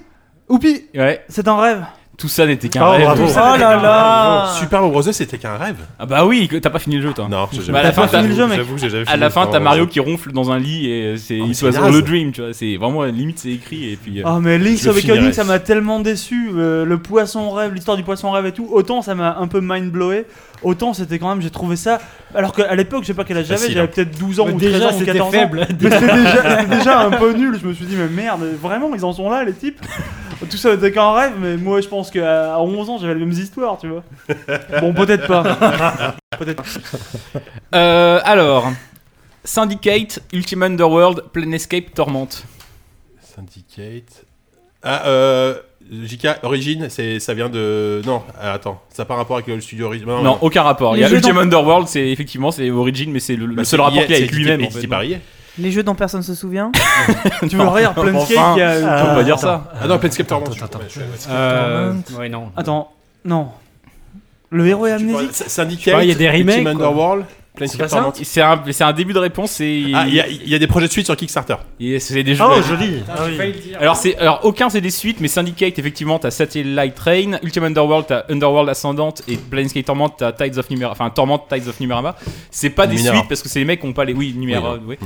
Oupi, 0.49 0.85
Ouais, 0.95 1.25
c'est 1.29 1.47
un 1.49 1.61
rêve. 1.61 1.85
Tout 2.19 2.29
ça 2.29 2.47
n'était 2.47 2.69
qu'un 2.69 2.85
Oh, 2.87 2.91
rêve. 2.93 3.03
bravo. 3.05 3.25
Oh 3.29 3.59
là 3.59 3.77
là 3.77 4.47
Super 4.59 4.81
Mario 4.81 4.93
Bros. 5.01 5.03
c'était 5.13 5.39
qu'un 5.39 5.57
rêve. 5.57 5.77
Ah 5.99 6.07
bah 6.07 6.25
oui, 6.25 6.49
que- 6.49 6.57
t'as 6.57 6.71
pas 6.71 6.79
fini 6.79 6.97
le 6.97 7.03
jeu 7.03 7.13
toi. 7.13 7.27
Non, 7.31 7.47
j'ai 7.53 7.59
Bah, 7.59 7.63
à 7.63 7.67
jamais 7.67 7.83
la 7.83 7.93
fin, 7.93 8.07
t'as- 8.07 8.19
fini 8.23 8.31
le 8.31 8.35
jeu, 8.37 8.47
mec. 8.47 8.57
J'avoue 8.57 8.75
que 8.75 8.81
j'ai 8.81 8.89
jamais 8.91 9.03
À 9.03 9.07
fini 9.07 9.21
la 9.21 9.31
fin, 9.31 9.47
t'as. 9.47 9.61
Mario 9.61 9.87
qui 9.87 10.01
ronfle 10.01 10.33
dans 10.33 10.51
un 10.51 10.59
lit 10.59 10.91
et 10.91 11.17
c'est 11.19 11.39
Oh, 11.41 11.45
mais 11.45 11.51
It 11.53 11.57
c'est 11.57 11.67
was 11.67 11.73
naze. 11.73 11.85
all 11.85 11.97
a 11.97 12.01
dream, 12.01 12.33
tu 12.33 12.41
vois. 12.41 12.53
C'est 12.55 12.77
vraiment 12.77 13.03
limite 13.05 13.39
c'est 13.41 13.51
écrit 13.51 13.93
et 13.93 13.97
puis. 13.97 14.21
euh, 14.21 14.25
Ah 14.27 14.39
mais 14.41 14.59
Link's 14.59 14.83
Je 14.83 14.89
Awakening 14.91 15.15
finirai. 15.17 15.33
ça 15.35 15.45
m'a 15.45 15.59
tellement 15.59 16.01
déçu, 16.01 16.51
euh, 16.57 16.85
le 16.85 16.99
poisson 16.99 17.51
rêve, 17.51 17.75
l'histoire 17.75 17.97
du 17.97 18.03
poisson 18.03 18.31
rêve 18.31 18.47
et 18.47 18.53
tout, 18.53 18.69
autant 18.73 19.03
ça 19.03 19.15
m'a 19.15 19.37
un 19.39 19.47
peu 19.47 19.61
mind 19.63 19.91
blowé, 19.91 20.25
autant 20.67 20.93
c'était 20.93 21.19
quand 21.19 21.29
même, 21.29 21.41
j'ai 21.41 21.51
trouvé 21.51 21.77
ça, 21.77 22.01
alors 22.35 22.53
qu'à 22.53 22.75
l'époque 22.75 23.03
je 23.03 23.09
sais 23.09 23.15
pas 23.15 23.25
quel 23.25 23.39
âge 23.39 23.47
j'avais, 23.47 23.71
j'avais 23.71 23.81
hein. 23.81 23.91
peut-être 23.93 24.19
12 24.19 24.41
ans 24.41 24.47
Mais 24.47 24.53
ou 24.53 24.59
13 24.59 24.73
déjà 24.73 24.87
ans 24.87 24.89
ou 24.89 24.99
c'était 24.99 25.13
14 25.13 25.29
ans, 25.29 25.31
faible. 25.31 25.67
mais 25.71 25.91
c'était 25.91 26.67
déjà, 26.77 27.01
un 27.01 27.11
peu 27.11 27.33
nul, 27.33 27.59
je 27.61 27.67
me 27.67 27.73
suis 27.73 27.87
dit 27.87 27.97
mais 27.97 28.09
merde, 28.09 28.43
vraiment 28.61 28.95
ils 28.95 29.05
en 29.05 29.13
sont 29.13 29.31
là 29.31 29.45
les 29.45 29.55
types 29.55 29.81
Tout 30.51 30.57
ça 30.57 30.75
n'était 30.75 30.93
qu'un 30.93 31.13
rêve, 31.15 31.33
mais 31.41 31.57
moi 31.57 31.81
je 31.81 31.89
pense 31.89 32.11
qu'à 32.11 32.61
11 32.61 32.91
ans 32.91 32.99
j'avais 32.99 33.15
les 33.15 33.21
mêmes 33.21 33.31
histoires, 33.31 33.79
tu 33.79 33.89
vois. 33.89 34.03
Bon, 34.81 34.93
peut-être 34.93 35.27
pas. 35.27 35.43
peut-être 36.39 36.63
pas. 36.63 37.39
Euh, 37.75 38.21
alors, 38.25 38.71
Syndicate, 39.45 40.21
Ultima 40.33 40.67
Underworld, 40.67 41.23
Planescape, 41.33 41.95
Torment. 41.95 42.29
Syndicate. 43.23 44.25
Ah, 44.83 45.07
euh. 45.07 45.59
JK, 45.91 46.29
Origin, 46.43 46.87
c'est, 46.91 47.21
ça 47.21 47.33
vient 47.35 47.49
de. 47.49 48.03
Non, 48.07 48.23
ah, 48.41 48.53
attends, 48.53 48.83
ça 48.91 49.03
n'a 49.03 49.07
pas 49.07 49.15
rapport 49.15 49.37
avec 49.37 49.47
le 49.49 49.61
studio 49.61 49.87
Origin. 49.87 50.07
Non, 50.07 50.39
aucun 50.41 50.63
rapport. 50.63 50.97
Il 50.97 51.01
y 51.01 51.05
a 51.05 51.07
Les 51.07 51.11
jeux 51.11 51.17
Ultima 51.19 51.35
dont- 51.35 51.41
Underworld, 51.43 51.87
c'est 51.89 52.09
effectivement 52.09 52.51
c'est 52.51 52.71
Origin, 52.71 53.11
mais 53.13 53.21
c'est 53.21 53.37
le, 53.37 53.47
le 53.47 53.55
Bah, 53.55 53.65
seul 53.65 53.81
rapport 53.81 54.01
qu'il 54.03 54.11
y 54.11 54.15
a 54.15 54.19
avec 54.19 54.33
lui-même. 54.33 54.61
en 54.61 54.65
édité 54.65 54.81
fait. 54.83 54.87
par 54.89 55.03
EA. 55.03 55.19
Les 55.59 55.71
jeux 55.73 55.83
dont 55.83 55.95
personne 55.95 56.23
se 56.23 56.35
souvient. 56.35 56.71
Tu 57.49 57.57
veux 57.57 57.67
rire, 57.69 57.95
Planescape 57.95 58.37
Enfin. 58.37 58.55
qui 58.57 58.61
a. 58.63 59.07
On 59.13 59.15
va 59.15 59.23
dire 59.25 59.39
ça. 59.39 59.73
Ah 59.81 59.87
non, 59.87 59.99
Planescape 59.99 60.27
Torment. 60.27 60.47
Attends, 60.47 60.65
attends, 60.67 60.81
Euh, 61.31 61.93
ouais, 62.19 62.29
non. 62.29 62.51
Attends, 62.57 62.93
non. 63.25 63.49
Le 64.51 64.67
héros 64.67 64.87
est 64.87 64.93
amnésique 64.93 65.31
Sy- 65.33 65.49
Syndicate, 65.51 65.97
Ouais, 65.97 66.07
il 66.07 66.09
y 66.09 66.13
a 66.13 66.15
des 66.15 66.31
remakes. 66.31 66.67
Underworld, 66.67 67.25
C'est 68.23 68.83
un, 68.83 68.93
début 68.93 69.13
de 69.13 69.19
réponse. 69.19 69.61
Et 69.61 69.93
Ah, 69.95 70.05
il 70.07 70.15
y, 70.15 70.21
a- 70.21 70.29
il 70.29 70.49
y 70.49 70.55
a 70.55 70.59
des 70.59 70.67
projets 70.67 70.87
de 70.87 70.93
suite 70.93 71.07
sur 71.07 71.17
Kickstarter. 71.17 71.57
c'est 71.99 72.23
des 72.23 72.35
jeux. 72.35 72.45
Oh, 72.47 72.61
joli. 72.63 73.03
Ah 73.09 73.23
oui. 73.27 74.15
Alors, 74.21 74.41
aucun 74.45 74.69
c'est 74.69 74.81
des 74.81 74.91
suites, 74.91 75.19
mais 75.21 75.29
Syndicate, 75.29 75.79
effectivement, 75.79 76.19
t'as 76.19 76.31
Satellite 76.31 76.95
Train, 76.95 77.39
Ultima 77.43 77.67
Underworld, 77.67 78.07
t'as 78.09 78.25
Underworld 78.29 78.69
Ascendant, 78.69 79.15
et 79.29 79.37
Planescape 79.37 79.85
Torment, 79.85 80.09
t'as 80.11 80.33
Tides 80.33 80.59
of 80.59 80.69
Numenera, 80.71 80.93
enfin 80.93 81.11
Torment, 81.11 81.39
Tides 81.49 81.69
of 81.69 81.81
Numenera. 81.81 82.17
C'est 82.51 82.71
pas 82.71 82.87
des 82.87 82.97
Numenera. 82.97 83.17
suites 83.17 83.29
parce 83.29 83.43
que 83.43 83.49
c'est 83.49 83.59
les 83.59 83.65
mecs 83.65 83.81
qui 83.81 83.87
ont 83.87 83.93
pas 83.93 84.05
les. 84.05 84.13
Oui, 84.13 84.35
Numenera, 84.37 84.77
Oui. 84.87 84.97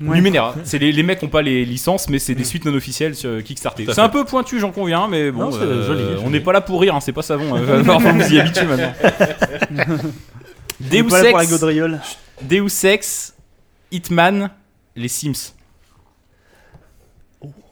Numenera. 0.00 0.54
C'est 0.64 0.78
les, 0.78 0.92
les 0.92 1.02
mecs 1.02 1.18
qui 1.20 1.24
ont 1.24 1.28
pas 1.28 1.42
les 1.42 1.64
licences, 1.64 2.08
mais 2.08 2.18
c'est 2.18 2.34
des 2.34 2.44
suites 2.44 2.64
non 2.64 2.74
officielles 2.74 3.14
sur 3.14 3.42
Kickstarter. 3.42 3.86
C'est 3.92 4.00
un 4.00 4.08
peu 4.08 4.24
pointu, 4.24 4.58
j'en 4.58 4.70
conviens, 4.72 5.06
mais 5.08 5.30
bon. 5.30 5.44
Non, 5.44 5.52
c'est 5.52 5.58
euh, 5.60 5.86
joli, 5.86 6.02
On 6.18 6.20
joli. 6.22 6.30
n'est 6.32 6.40
pas 6.40 6.52
là 6.52 6.60
pour 6.60 6.80
rire, 6.80 6.94
hein, 6.94 7.00
c'est 7.00 7.12
pas 7.12 7.22
savon. 7.22 7.54
Va 7.54 7.78
falloir 7.78 8.00
vous 8.00 8.34
y 8.34 8.40
habituer 8.40 8.64
maintenant. 8.66 8.92
Deus 10.90 11.04
pour 11.04 11.16
la 11.16 11.42
Ex, 11.42 11.50
gaudriole. 11.50 12.00
Deus 12.42 12.84
Ex, 12.84 13.34
Hitman, 13.90 14.50
les 14.96 15.08
Sims. 15.08 15.54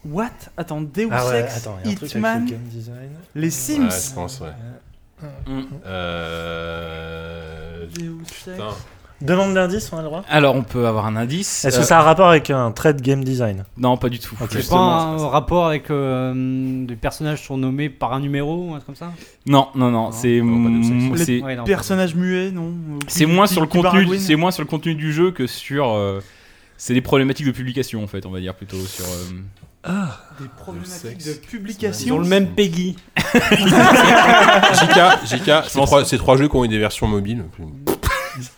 What? 0.05 0.31
Attends, 0.57 0.81
Deus 0.81 1.09
Ah 1.11 1.29
ouais, 1.29 1.41
Ex, 1.43 1.57
attends, 1.57 1.79
Hitman, 1.85 2.47
le 2.49 3.41
les 3.41 3.51
Sims. 3.51 3.89
Ouais, 3.89 3.91
je 3.91 4.15
pense, 4.15 4.41
ouais. 4.41 4.53
Mm. 5.47 5.63
Euh. 5.85 7.87
Deus 7.89 8.23
Ex. 8.47 8.61
Demande 9.23 9.55
d'indice, 9.55 9.91
on 9.93 9.99
a 9.99 10.01
le 10.01 10.07
droit 10.07 10.23
Alors, 10.29 10.55
on 10.55 10.63
peut 10.63 10.87
avoir 10.87 11.07
un 11.07 11.17
indice. 11.17 11.65
Est-ce 11.65 11.77
Euh, 11.77 11.81
que 11.81 11.87
ça 11.87 11.99
a 11.99 12.01
un 12.01 12.05
rapport 12.05 12.29
avec 12.29 12.49
un 12.51 12.71
trait 12.73 12.95
de 12.95 13.03
game 13.03 13.23
design 13.23 13.65
Non, 13.77 13.97
pas 13.99 14.09
du 14.09 14.19
tout. 14.19 14.35
Ok. 14.41 14.49
C'est 14.51 14.55
pas 14.55 14.59
Justement, 14.61 15.01
un 15.01 15.29
rapport 15.29 15.67
avec 15.67 15.91
euh, 15.91 16.87
des 16.87 16.97
personnages 16.97 17.43
surnommés 17.43 17.91
par 17.91 18.13
un 18.15 18.21
numéro 18.21 18.69
ou 18.69 18.75
un 18.75 18.79
truc 18.79 18.87
comme 18.87 18.95
ça 18.97 19.13
Non, 19.47 19.69
non, 19.75 19.91
non, 19.91 20.11
c'est 20.13 20.37
Ex. 20.37 20.45
mm, 20.45 21.15
Les 21.17 21.25
c'est 21.25 21.43
Ouais, 21.43 21.57
non, 21.57 21.65
Personnages 21.65 22.15
muets, 22.15 22.51
non 22.51 22.73
c'est 23.09 23.27
moins 23.27 23.47
sur 23.47 23.61
le 23.61 23.67
contenu, 23.67 24.17
c'est 24.19 24.37
moins 24.37 24.51
sur 24.53 24.63
le 24.63 24.69
contenu 24.69 24.95
du 24.95 25.13
jeu 25.13 25.33
que 25.33 25.47
sur. 25.47 25.91
euh, 25.91 26.21
c'est 26.79 26.95
des 26.95 27.03
problématiques 27.03 27.47
de 27.47 27.53
publication 27.53 28.03
en 28.03 28.07
fait, 28.07 28.25
on 28.25 28.31
va 28.31 28.41
dire 28.41 28.55
plutôt 28.55 28.79
sur. 28.81 29.05
euh, 29.05 29.91
Des 30.41 30.49
problématiques 30.57 31.27
de 31.27 31.33
publication. 31.47 32.07
Ils 32.07 32.13
ont 32.13 32.19
le 32.21 32.27
même 32.29 32.49
Peggy. 32.49 32.97
JK, 33.19 35.27
JK, 35.27 35.51
c'est 35.69 35.81
trois, 35.81 36.05
c'est 36.05 36.19
trois 36.19 36.37
jeux 36.37 36.49
qui 36.49 36.57
ont 36.57 36.65
eu 36.65 36.69
des 36.69 36.79
versions 36.79 37.07
mobiles. 37.07 37.45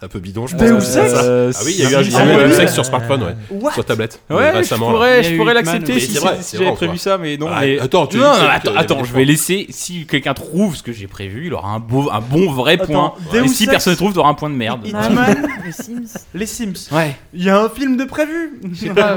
Un 0.03 0.09
peu 0.09 0.19
bidon, 0.21 0.47
je 0.47 0.57
pense. 0.57 0.69
Deus 0.69 0.99
Euh, 0.99 1.49
Ex 1.49 1.59
Ah 1.61 1.65
oui, 1.65 1.75
il 1.79 1.85
y 1.85 1.87
a 1.87 1.91
eu 1.91 1.95
un 2.15 2.19
Ah. 2.19 2.49
Deus 2.49 2.61
Ex 2.61 2.73
sur 2.73 2.85
smartphone, 2.85 3.23
ouais. 3.23 3.35
What 3.51 3.73
Sur 3.73 3.85
tablette. 3.85 4.21
Ouais, 4.31 4.53
euh, 4.55 4.63
je 4.63 4.75
pourrais, 4.75 5.23
je 5.23 5.37
pourrais 5.37 5.55
l'accepter 5.55 5.99
si, 6.01 6.19
j'avais 6.53 6.73
prévu 6.73 6.99
ça, 6.99 7.19
mais 7.19 7.37
non. 7.37 7.49
Ah, 7.51 7.61
mais... 7.61 7.79
Attends, 7.79 8.07
tu 8.07 8.19
attends, 8.23 9.05
je 9.05 9.13
vais 9.13 9.25
laisser. 9.25 9.67
Si 9.71 10.07
quelqu'un 10.07 10.35
trouve 10.35 10.77
ce 10.77 10.83
que 10.83 10.93
j'ai 10.93 11.07
prévu, 11.07 11.47
il 11.47 11.55
aura 11.55 11.71
un, 11.71 11.81
beau, 11.81 12.11
un 12.11 12.21
bon 12.21 12.51
vrai 12.51 12.77
point. 12.77 13.15
Et 13.35 13.49
si 13.49 13.67
personne 13.67 13.93
ne 13.93 13.97
trouve, 13.97 14.13
il 14.15 14.19
aura 14.19 14.31
un 14.31 14.35
point 14.35 14.51
de 14.51 14.55
merde. 14.55 14.87
Hitman, 14.87 15.49
Les 15.65 15.73
Sims. 15.83 16.19
les 16.35 16.47
Sims. 16.47 16.89
Ouais. 16.93 17.17
Il 17.35 17.43
y 17.45 17.51
a 17.51 17.59
un 17.59 17.69
film 17.69 17.97
de 17.97 18.05
prévu 18.05 18.61
pas. 18.95 19.17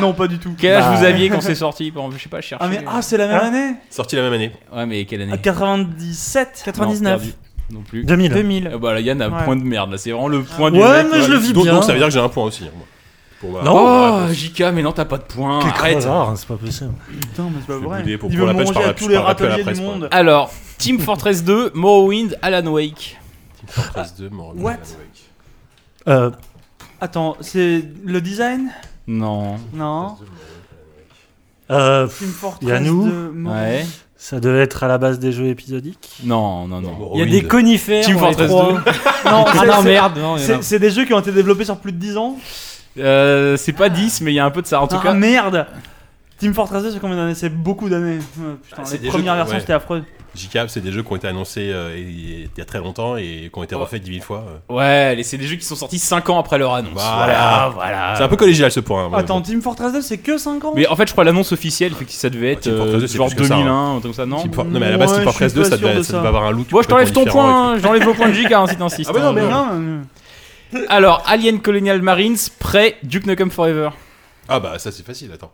non, 0.00 0.12
pas 0.12 0.26
du 0.26 0.38
tout. 0.38 0.54
Quel 0.58 0.74
âge 0.74 0.84
Bah. 0.84 0.94
vous 0.96 1.04
aviez 1.04 1.28
quand 1.28 1.40
c'est 1.40 1.54
sorti 1.54 1.92
Je 2.16 2.22
sais 2.22 2.28
pas, 2.28 2.40
je 2.40 2.46
cherche. 2.46 2.62
Ah, 2.64 2.68
mais 2.68 2.80
ah, 2.86 3.02
c'est 3.02 3.16
la 3.16 3.26
même 3.26 3.36
Hein 3.36 3.46
année 3.48 3.74
Sorti 3.90 4.16
la 4.16 4.22
même 4.22 4.32
année. 4.32 4.52
Ouais, 4.74 4.86
mais 4.86 5.04
quelle 5.04 5.22
année 5.22 5.32
À 5.32 5.38
97 5.38 6.62
99. 6.64 7.22
Non, 7.70 7.80
plus. 7.80 8.04
2000. 8.04 8.32
2000. 8.32 8.70
Ah 8.74 8.78
bah 8.78 8.94
là, 8.94 9.00
Yann 9.00 9.20
a 9.20 9.26
un 9.26 9.30
Ouais. 9.38 9.44
point 9.44 9.56
de 9.56 9.62
merde 9.64 9.90
là, 9.90 9.98
c'est 9.98 10.10
vraiment 10.12 10.28
le 10.28 10.42
point 10.42 10.70
du 10.70 10.78
Ouais, 10.80 11.02
mec, 11.02 11.12
mais 11.12 11.22
je 11.22 11.30
le 11.30 11.36
vis 11.38 11.52
Donc, 11.52 11.64
bien. 11.64 11.74
donc 11.74 11.84
ça 11.84 11.92
veut 11.92 11.98
dire 11.98 12.06
que 12.08 12.12
j'ai 12.14 12.20
un 12.20 12.28
point 12.28 12.44
aussi. 12.44 12.64
hein, 12.64 12.70
moi. 12.76 12.86
Pour 13.40 13.50
ma- 13.52 13.62
Non. 13.62 13.72
pour 13.72 13.82
ma 13.84 14.10
Oh, 14.10 14.16
réponse. 14.22 14.36
JK, 14.36 14.60
mais 14.72 14.82
non, 14.82 14.92
t'as 14.92 15.04
pas 15.04 15.18
de 15.18 15.24
point. 15.24 15.58
Quel 15.60 15.70
Arrête. 15.70 15.98
crevard, 15.98 16.30
hein, 16.30 16.34
c'est 16.36 16.48
pas 16.48 16.56
possible. 16.56 16.92
Putain, 17.08 17.42
mais 17.44 17.50
c'est 17.60 17.66
pas 17.66 17.72
Je 17.74 17.78
vais 17.80 17.84
vrai. 17.86 18.00
bouder 18.00 18.18
pour- 18.18 18.30
Il 18.30 18.38
pour 18.38 18.46
veut 18.46 18.52
la 18.52 18.58
je 18.58 18.64
manger 18.66 18.78
à 18.78 18.82
parle- 18.82 18.94
tous 18.94 19.04
je 19.04 19.08
les 19.10 19.16
à 19.16 19.18
la 19.20 19.24
râteliers 19.26 19.62
presse, 19.62 19.80
monde. 19.80 20.08
Alors, 20.10 20.52
Team 20.78 20.98
Fortress 21.00 21.44
2, 21.44 21.70
Morrowind, 21.74 22.38
Alan 22.40 22.66
Wake. 22.68 23.18
Team 23.58 23.68
Fortress 23.68 24.14
2, 24.16 24.28
Morrowind, 24.30 24.62
What? 24.62 24.70
Alan 24.72 24.80
Wake. 24.80 25.24
Euh, 26.08 26.30
Attends, 27.00 27.36
c'est 27.40 27.82
le 28.04 28.20
design? 28.22 28.70
Non. 29.06 29.56
Non. 29.74 30.16
euh, 31.70 32.06
Team 32.06 32.28
Fortress 32.28 32.68
Yannou 32.68 33.06
de 33.06 33.12
Morrowind. 33.34 33.46
Ouais. 33.70 33.86
Ça 34.18 34.40
devait 34.40 34.60
être 34.62 34.82
à 34.82 34.88
la 34.88 34.98
base 34.98 35.18
des 35.18 35.30
jeux 35.32 35.46
épisodiques. 35.46 36.20
Non, 36.24 36.66
non, 36.66 36.80
non. 36.80 37.10
Il 37.14 37.20
y 37.20 37.22
a 37.22 37.26
des 37.26 37.42
conifères. 37.46 38.04
Team 38.04 38.18
Fortress 38.18 38.48
trois. 38.48 38.72
2. 38.72 38.74
Non, 38.78 38.82
Ah 39.46 39.52
c'est- 39.60 39.66
non, 39.66 39.82
merde. 39.82 40.18
non, 40.18 40.36
il 40.38 40.44
y 40.48 40.52
en 40.54 40.58
a- 40.58 40.62
C'est 40.62 40.78
des 40.78 40.90
jeux 40.90 41.04
qui 41.04 41.12
ont 41.14 41.20
été 41.20 41.32
développés 41.32 41.64
sur 41.64 41.76
plus 41.76 41.92
de 41.92 41.98
10 41.98 42.16
ans 42.16 42.36
Euh, 42.98 43.56
c'est 43.58 43.72
pas 43.74 43.88
10, 43.90 44.22
mais 44.22 44.32
il 44.32 44.36
y 44.36 44.38
a 44.40 44.44
un 44.46 44.50
peu 44.50 44.62
de 44.62 44.66
ça. 44.66 44.80
En 44.80 44.88
tout 44.88 44.96
Ah 44.98 45.02
cas, 45.02 45.12
merde 45.12 45.66
Team 46.38 46.54
Fortress 46.54 46.82
2, 46.82 46.90
c'est 46.92 46.98
combien 47.00 47.16
d'années? 47.16 47.34
C'est 47.34 47.48
beaucoup 47.50 47.88
d'années. 47.90 48.16
Ouais, 48.38 48.54
putain, 48.62 48.76
Ah, 48.78 48.82
c'est 48.84 48.94
les 48.96 49.02
des 49.04 49.08
premières 49.08 49.32
jeux- 49.34 49.36
versions, 49.38 49.54
ouais. 49.54 49.60
c'était 49.60 49.72
affreux. 49.74 50.02
JK, 50.36 50.68
c'est 50.68 50.80
des 50.80 50.92
jeux 50.92 51.02
qui 51.02 51.12
ont 51.12 51.16
été 51.16 51.26
annoncés 51.28 51.70
euh, 51.72 51.96
il 51.96 52.48
y 52.56 52.60
a 52.60 52.64
très 52.64 52.78
longtemps 52.78 53.16
et 53.16 53.50
qui 53.52 53.58
ont 53.58 53.62
été 53.62 53.74
Oh. 53.74 53.80
refaits 53.80 54.02
10 54.02 54.12
000 54.12 54.24
fois. 54.24 54.44
euh. 54.70 54.74
ouais, 55.16 55.22
c'est 55.22 55.36
des 55.38 55.46
jeux 55.46 55.56
qui 55.56 55.64
sont 55.64 55.74
sortis 55.76 55.98
5 55.98 56.28
ans 56.30 56.38
après 56.38 56.58
leur 56.58 56.74
annonce. 56.74 56.92
Voilà. 56.94 57.70
voilà. 57.74 58.14
C'est 58.16 58.22
un 58.22 58.28
peu 58.28 58.36
collégial 58.36 58.70
ce 58.70 58.80
point. 58.80 59.06
hein, 59.06 59.10
Attends, 59.14 59.36
bon. 59.36 59.42
Team 59.42 59.62
Fortress 59.62 59.92
2, 59.92 60.00
c'est 60.02 60.18
que 60.18 60.38
5 60.38 60.64
ans 60.64 60.72
Mais 60.76 60.86
en 60.86 60.96
fait, 60.96 61.06
je 61.06 61.12
crois 61.12 61.24
l'annonce 61.24 61.52
officielle, 61.52 61.94
fait 61.94 62.04
que 62.04 62.12
ça 62.12 62.30
devait 62.30 62.52
être 62.52 62.60
Team 62.60 62.76
Fortress 62.76 62.96
2, 62.98 63.04
euh, 63.04 63.06
c'est 63.08 63.16
genre 63.18 63.26
plus 63.28 63.36
que 63.36 63.44
ça, 63.44 63.54
2001, 63.56 63.96
ou 63.96 64.00
comme 64.00 64.14
ça, 64.14 64.26
non 64.26 64.42
Team 64.42 64.52
For- 64.52 64.64
Non, 64.64 64.78
mais 64.80 64.86
à 64.86 64.90
la 64.90 64.98
base, 64.98 65.10
Ouais, 65.10 65.16
Team 65.16 65.24
Fortress 65.24 65.52
suis 65.52 65.60
2, 65.62 65.64
pas 65.64 65.70
ça 65.70 65.76
devait, 65.82 65.94
de 65.96 66.02
ça 66.02 66.10
ça. 66.12 66.16
devait 66.18 66.28
avoir 66.28 66.44
un 66.44 66.50
look. 66.52 66.70
Moi, 66.72 66.82
je 66.82 66.88
t'enlève 66.88 67.12
ton 67.12 67.24
point, 67.24 67.72
hein, 67.74 67.78
j'enlève 67.82 68.04
le 68.06 68.12
point 68.14 68.28
de 68.28 68.34
JK 68.34 68.52
hein, 68.52 68.66
si 68.68 68.76
t'insistes. 68.76 69.10
Ah 69.10 69.12
bah 69.12 69.20
non, 69.20 69.28
hein. 69.52 69.72
mais 70.72 70.78
Non, 70.80 70.84
Alors, 70.88 71.22
Alien 71.26 71.60
Colonial 71.60 72.02
Marines, 72.02 72.36
prêt, 72.58 72.96
Duke 73.02 73.26
Nukem 73.26 73.50
Forever. 73.50 73.90
Ah 74.48 74.60
bah 74.60 74.78
ça 74.78 74.92
c'est 74.92 75.04
facile, 75.06 75.30
attends. 75.32 75.52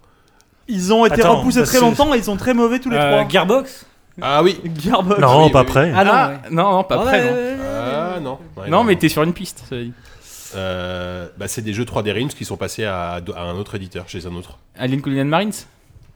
Ils 0.69 0.93
ont 0.93 1.05
été 1.05 1.21
Attends, 1.21 1.39
repoussés 1.39 1.65
très 1.65 1.81
longtemps 1.81 2.15
et 2.15 2.19
ils 2.19 2.25
sont 2.25 2.37
très 2.37 2.55
mauvais 2.55 2.79
tous 2.79 2.89
les 2.91 2.97
Euh, 2.97 3.11
trois. 3.19 3.29
Gearbox? 3.29 3.85
Ah 4.21 4.43
oui 4.43 4.61
Gearbox. 4.79 5.21
Non, 5.21 5.45
oui, 5.47 5.51
pas 5.53 5.61
oui, 5.63 5.67
prêt. 5.67 5.93
Ah 5.95 6.05
non, 6.05 6.11
Ah, 6.15 6.29
ouais. 6.29 6.51
non, 6.51 6.73
non, 6.73 6.85
pas 6.85 6.99
Ouais, 6.99 7.05
prêt, 7.05 7.25
non. 7.25 7.33
ouais. 7.33 7.57
Ah 8.15 8.21
non. 8.21 8.39
Ouais, 8.57 8.69
Non, 8.71 8.85
mais 8.85 8.97
t'es 8.97 9.09
sur 9.09 9.23
une 9.23 9.33
piste, 9.33 9.65
ça 9.69 9.77
dire. 9.77 9.93
Euh, 10.55 11.29
bah, 11.39 11.49
c'est 11.49 11.63
des 11.63 11.73
jeux 11.73 11.85
3D 11.85 12.13
Realms 12.13 12.29
qui 12.29 12.45
sont 12.45 12.59
passés 12.59 12.85
à, 12.85 13.15
à 13.35 13.43
un 13.43 13.55
autre 13.55 13.75
éditeur, 13.75 14.07
chez 14.09 14.27
un 14.27 14.35
autre. 14.35 14.59
Alien 14.77 15.01
Colonial 15.01 15.27
Marines? 15.27 15.53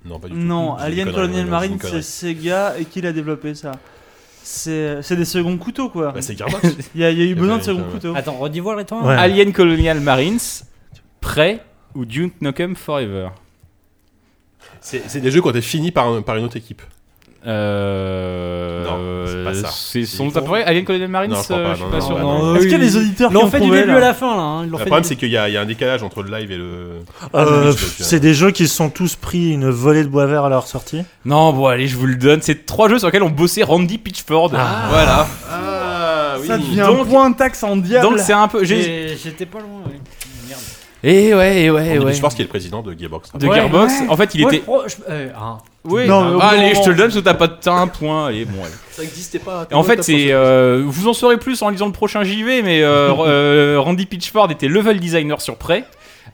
Non, 0.05 0.20
pas 0.20 0.28
du 0.28 0.35
tout. 0.35 0.40
Non, 0.40 0.74
Alien 0.77 1.10
Colonial 1.10 1.48
ouais, 1.51 1.70
c'est. 1.81 2.02
Sega 2.02 2.74
et 2.78 2.85
qui 2.85 3.01
l'a 3.01 3.12
développé 3.12 3.55
ça? 3.55 3.73
C'est 4.43 5.02
c'est 5.02 5.16
des 5.16 5.24
seconds 5.24 5.56
couteaux 5.56 5.89
quoi. 5.89 6.12
Bah, 6.12 6.23
c'est 6.23 6.36
Gearbox. 6.39 6.62
Il 6.94 7.01
y, 7.01 7.05
a 7.05 7.10
il 7.10 7.18
y 7.18 7.23
a 7.23 7.24
eu 7.24 7.35
besoin 7.35 7.56
de 7.59 7.62
seconds 7.64 7.82
couteaux. 7.90 8.14
Attends, 8.14 8.36
redis-moi 8.36 8.77
les 8.77 8.85
temps. 8.85 9.05
Ouais. 9.05 9.14
Alien 9.14 9.52
Colonial 9.52 9.98
Marines, 10.01 10.39
prêt 11.20 11.64
ou 11.97 12.05
Duke 12.05 12.35
Nukem 12.43 12.77
Forever? 12.77 13.31
C'est 14.81 15.02
c'est 15.09 15.20
des 15.20 15.31
jeux 15.31 15.40
qui 15.40 15.47
ont 15.48 15.51
été 15.51 15.62
finis 15.62 15.90
par, 15.90 16.06
un- 16.09 16.23
par 16.23 16.36
une 16.36 16.44
autre 16.44 16.56
équipe. 16.56 16.82
Euh. 17.47 18.85
Non, 18.85 19.24
c'est 19.27 19.44
pas 19.44 19.55
ça. 19.55 19.68
C'est 19.73 20.05
son 20.05 20.31
faux. 20.31 20.39
à 20.39 20.40
peu 20.43 20.47
près 20.48 20.64
Alien 20.64 20.85
Colonial 20.85 21.09
Marines 21.09 21.31
Non, 21.31 21.36
je 21.39 21.44
crois 21.44 21.59
euh, 21.59 21.64
pas, 21.64 21.74
Je 21.74 21.77
suis 21.77 21.85
non, 21.85 21.90
pas 21.90 21.98
non, 21.98 22.06
sûr. 22.06 22.18
non. 22.18 22.43
non. 22.44 22.55
Est-ce 22.56 22.62
qu'il 22.64 22.73
y 22.73 22.74
a 22.74 22.78
des 22.78 22.97
auditeurs 22.97 23.31
Ils 23.31 23.35
qui 23.35 23.40
l'ont 23.40 23.47
ont 23.47 23.51
fait 23.51 23.60
du 23.60 23.70
début 23.70 23.86
là 23.86 23.97
à 23.97 24.01
la 24.01 24.14
fin 24.14 24.36
là. 24.36 24.43
hein. 24.43 24.62
Le 24.66 24.70
problème, 24.78 25.05
c'est 25.05 25.16
qu'il 25.16 25.31
y, 25.31 25.36
a 25.36 25.48
il 25.48 25.55
y 25.55 25.56
a 25.56 25.60
un 25.60 25.66
décalage 25.66 26.02
entre 26.02 26.23
le 26.23 26.36
live 26.36 26.51
et 26.51 26.56
le. 26.56 26.64
Euh, 26.64 27.01
Ah, 27.32 27.44
oui, 27.44 27.56
je 27.59 27.62
dois- 27.62 27.77
c'est 28.01 28.20
des 28.20 28.35
jeux 28.35 28.51
qui 28.51 28.66
se 28.68 28.74
sont 28.74 28.90
tous 28.90 29.14
pris 29.16 29.52
une 29.52 29.68
volée 29.70 30.02
de 30.02 30.09
bois 30.09 30.27
vert 30.27 30.44
à 30.44 30.48
leur 30.48 30.66
sortie. 30.66 31.02
Non, 31.24 31.52
bon, 31.52 31.66
allez, 31.66 31.86
je 31.86 31.97
vous 31.97 32.06
le 32.06 32.16
donne. 32.16 32.43
C'est 32.43 32.66
trois 32.66 32.89
jeux 32.89 32.98
sur 32.98 33.09
lesquels 33.09 33.23
ont 33.23 33.31
bossé 33.31 33.62
Randy 33.62 33.98
Pitchford. 33.98 34.51
Voilà. 34.51 35.27
Ah 35.51 36.35
oui 36.40 36.47
Ça 36.48 36.59
devient 36.59 36.85
Donc- 36.86 37.01
un 37.01 37.05
point 37.05 37.32
taxe 37.32 37.62
en 37.62 37.77
diable. 37.77 38.06
Donc 38.09 38.18
c'est 38.18 38.32
un 38.32 38.48
peu. 38.48 38.64
J'étais 38.64 39.47
pas 39.47 39.59
loin. 39.60 39.68
ouais. 39.86 40.01
Merde. 40.48 40.60
Et 41.05 41.35
ouais, 41.35 41.62
et 41.62 41.70
ouais, 41.70 41.86
et 41.86 41.90
Andy 41.93 42.05
ouais. 42.06 42.10
Pitchford 42.12 42.35
qui 42.35 42.43
est 42.43 42.44
le 42.44 42.48
président 42.48 42.82
de 42.82 42.93
Gearbox. 42.98 43.31
De 43.35 43.47
Gearbox. 43.47 43.93
En 44.09 44.16
fait, 44.16 44.35
il 44.35 44.43
était. 44.43 44.62
Oui. 45.88 46.06
Non, 46.06 46.38
Ah, 46.40 46.50
allez, 46.50 46.74
je 46.74 46.82
te 46.82 46.88
le 46.90 46.96
donne 46.96 47.06
parce 47.06 47.16
que 47.16 47.24
t'as 47.24 47.34
pas 47.34 47.46
de 47.48 47.68
un 47.68 47.86
point. 47.86 48.26
Allez, 48.26 48.44
bon, 48.44 48.62
allez. 48.62 48.72
Ça 48.90 49.02
n'existait 49.02 49.38
pas. 49.38 49.66
Et 49.70 49.74
en 49.74 49.82
fait, 49.82 50.02
c'est. 50.02 50.32
euh, 50.32 50.82
vous 50.86 51.08
en 51.08 51.12
saurez 51.12 51.36
plus 51.36 51.60
en 51.62 51.68
lisant 51.68 51.86
le 51.86 51.92
prochain 51.92 52.24
JV, 52.24 52.62
mais 52.62 52.82
euh, 52.82 53.12
euh, 53.26 53.76
Randy 53.78 54.06
Pitchford 54.06 54.50
était 54.50 54.68
level 54.68 54.98
designer 55.00 55.40
sur 55.40 55.56
Prey. 55.56 55.84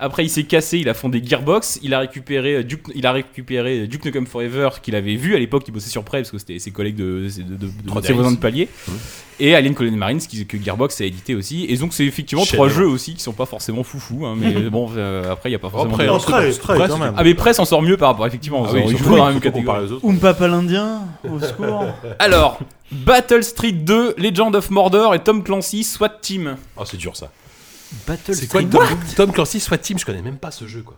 Après, 0.03 0.25
il 0.25 0.29
s'est 0.29 0.43
cassé, 0.45 0.79
il 0.79 0.89
a 0.89 0.95
fondé 0.95 1.23
Gearbox. 1.25 1.79
Il 1.83 1.95
a 1.95 2.01
récupéré 2.01 2.57
euh, 2.57 2.63
Duke, 2.65 2.87
il 2.95 3.07
a 3.07 3.13
récupéré 3.13 3.87
Duke 3.87 4.05
Nukem 4.05 4.27
Forever 4.27 4.69
qu'il 4.83 4.97
avait 4.97 5.15
vu 5.15 5.37
à 5.37 5.39
l'époque. 5.39 5.63
Il 5.69 5.71
bossait 5.73 5.91
sur 5.91 6.03
Prey 6.03 6.19
parce 6.23 6.31
que 6.33 6.39
c'était 6.39 6.59
ses 6.59 6.73
collègues 6.73 6.97
de, 6.97 7.29
de, 7.37 7.43
de, 7.43 7.55
de- 7.55 7.67
de 7.67 7.89
3DX. 7.91 8.07
ses 8.07 8.13
voisins 8.13 8.33
de 8.33 8.37
palier. 8.39 8.69
Et 9.41 9.55
Alien 9.55 9.75
Colony 9.75 9.97
Marines 9.97 10.19
qui, 10.19 10.45
que 10.47 10.57
Gearbox 10.63 11.01
a 11.01 11.05
édité 11.05 11.35
aussi. 11.35 11.67
Et 11.69 11.77
donc, 11.77 11.95
c'est 11.95 12.05
effectivement 12.05 12.45
trois 12.45 12.69
jeux 12.69 12.87
aussi 12.87 13.15
qui 13.15 13.23
sont 13.23 13.33
pas 13.33 13.47
forcément 13.47 13.83
foufou. 13.85 14.27
Hein, 14.27 14.35
mais 14.37 14.53
bon, 14.71 14.91
euh, 14.97 15.31
après, 15.33 15.51
il 15.51 15.53
y 15.53 15.57
a 15.57 15.59
pas 15.61 15.71
forcément. 15.71 15.95
Après, 15.95 16.07
Prey, 16.07 16.51
Prey, 16.51 16.77
Prey, 16.77 16.89
quand 16.89 16.99
même. 16.99 17.15
Ah, 17.17 17.23
mais 17.25 17.35
Prey 17.35 17.55
s'en 17.55 17.65
sort 17.65 17.83
mieux 17.83 17.97
par 17.97 18.09
rapport, 18.11 18.27
effectivement. 18.27 18.65
Ah 18.67 18.73
oui, 18.75 18.95
dans 19.05 19.25
la 19.27 19.31
même 19.33 19.41
catégorie. 19.41 19.85
aux 19.87 19.93
autres. 19.93 20.05
Oompa 20.05 20.37
l'Indien, 20.49 21.03
au 21.29 21.39
secours. 21.41 21.85
Alors, 22.19 22.59
Battle 22.91 23.43
Street 23.43 23.73
2, 23.73 24.17
Legend 24.19 24.55
of 24.57 24.71
Mordor 24.71 25.15
et 25.15 25.21
Tom 25.21 25.43
Clancy 25.43 25.85
SWAT 25.85 26.19
Team. 26.21 26.57
Oh, 26.77 26.83
c'est 26.85 26.97
dur 26.97 27.17
ça. 27.17 27.31
Battle 28.07 28.35
C'est 28.35 28.47
quoi 28.49 28.61
Street 28.63 28.71
Tom, 28.71 28.87
Tom 29.17 29.33
Clancy 29.33 29.61
SWAT 29.61 29.79
Team 29.79 29.99
Je 29.99 30.05
connais 30.05 30.23
même 30.23 30.37
pas 30.39 30.51
ce 30.51 30.67
jeu 30.67 30.83
quoi. 30.83 30.97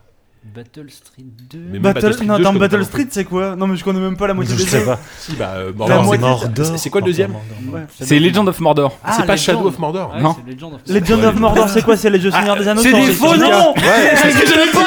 Battle 0.55 0.91
Street 0.91 1.25
2. 1.51 1.59
Mais 1.59 1.73
même 1.79 1.83
Battle, 1.95 2.13
Street 2.13 2.27
non, 2.27 2.35
2, 2.37 2.43
je 2.43 2.43
attends, 2.47 2.53
connais 2.59 2.69
pas 2.69 2.77
Battle 2.77 2.85
Street, 2.85 3.07
c'est 3.11 3.25
quoi? 3.25 3.57
Non, 3.57 3.67
mais 3.67 3.77
je 3.77 3.83
connais 3.85 3.99
même 3.99 4.15
pas 4.19 4.27
la 4.27 4.35
moitié 4.35 4.55
Je 4.55 4.63
des 4.63 4.69
sais 4.69 4.81
jeux. 4.81 4.85
pas. 4.85 4.99
Si, 5.19 5.33
bah, 5.37 5.55
euh, 5.57 5.73
Mordor, 5.75 6.05
moitié- 6.05 6.21
Mordor. 6.21 6.67
C'est- 6.67 6.77
c'est 6.77 6.91
quoi 6.91 7.01
le 7.01 7.07
deuxième 7.07 7.33
Ouais. 7.73 7.81
C'est 7.99 8.19
Legend 8.19 8.47
of 8.47 8.61
Mordor. 8.61 8.99
Ah, 9.03 9.13
C'est 9.17 9.25
pas 9.27 9.33
Legend. 9.37 9.57
Shadow 9.57 9.69
of 9.69 9.79
Mordor 9.79 10.13
Ouais, 10.15 10.21
Non. 10.21 10.37
c'est 10.45 10.53
Legend 10.53 10.75
of 10.75 10.81
Legend 10.87 11.25
of 11.25 11.35
Mordor, 11.37 11.69
c'est 11.71 11.83
quoi 11.83 11.97
C'est 11.97 12.11
les 12.11 12.21
jeux 12.21 12.31
Seigneur 12.31 12.57
des 12.59 12.69
Anneaux 12.69 12.83
c'est 12.83 12.93
des 12.93 13.13
faux 13.13 13.35
noms 13.37 13.75
c'est 13.75 14.31
ce 14.33 14.41
que 14.43 14.47
j'allais 14.49 14.71
dire 14.71 14.85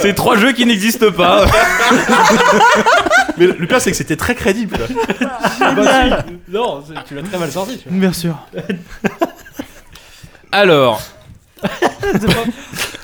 C'est 0.00 0.14
trois 0.14 0.36
jeux 0.38 0.52
qui 0.52 0.64
n'existent 0.64 1.10
pas. 1.12 1.44
Mais 3.36 3.46
le 3.46 3.66
pire, 3.66 3.80
c'est 3.80 3.90
que 3.90 3.96
c'était 3.96 4.16
très 4.16 4.34
crédible. 4.34 4.76
quoi. 4.78 4.86
Non, 6.48 6.82
c'est- 6.86 6.94
tu 7.06 7.14
l'as 7.14 7.22
très 7.22 7.38
mal 7.38 7.50
sorti. 7.52 7.76
tu 7.78 7.88
vois. 7.90 7.98
Bien 7.98 8.12
sûr. 8.14 8.36
Alors, 10.52 11.00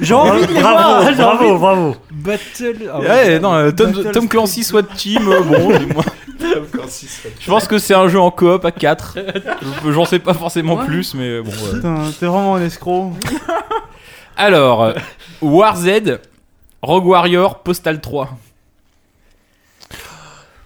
J'ai 0.00 0.14
envie 0.14 0.46
de 0.46 0.52
les 0.52 0.60
voir. 0.60 0.74
Bravo, 1.02 1.16
j'ai 1.16 1.22
envie 1.22 1.36
bravo, 1.38 1.52
de- 1.54 1.58
bravo. 1.58 1.96
Battle. 2.10 2.90
ah 2.92 3.00
ouais. 3.00 3.06
ouais, 3.08 3.38
non, 3.40 3.54
euh, 3.54 3.70
Tom, 3.72 3.92
Battle 3.92 4.10
Tom 4.12 4.28
Clancy 4.28 4.64
SWAT 4.64 4.82
Team, 4.96 5.26
euh, 5.28 5.40
bon, 5.42 5.78
dis-moi. 5.78 6.04
je 7.40 7.50
pense 7.50 7.66
que 7.66 7.78
c'est 7.78 7.94
un 7.94 8.08
jeu 8.08 8.20
en 8.20 8.30
coop 8.30 8.64
à 8.64 8.70
4. 8.72 9.18
J'en 9.88 10.04
sais 10.04 10.18
pas 10.18 10.34
forcément 10.34 10.76
plus, 10.84 11.14
mais 11.14 11.24
euh, 11.28 11.42
bon. 11.42 11.50
ouais. 11.50 11.74
Putain, 11.74 11.96
t'es 12.18 12.26
vraiment 12.26 12.56
un 12.56 12.62
escroc. 12.62 13.12
Alors, 14.36 14.84
euh, 14.84 14.92
War 15.40 15.76
Z, 15.76 16.20
Rogue 16.82 17.06
Warrior, 17.06 17.60
Postal 17.62 18.00
3. 18.00 18.30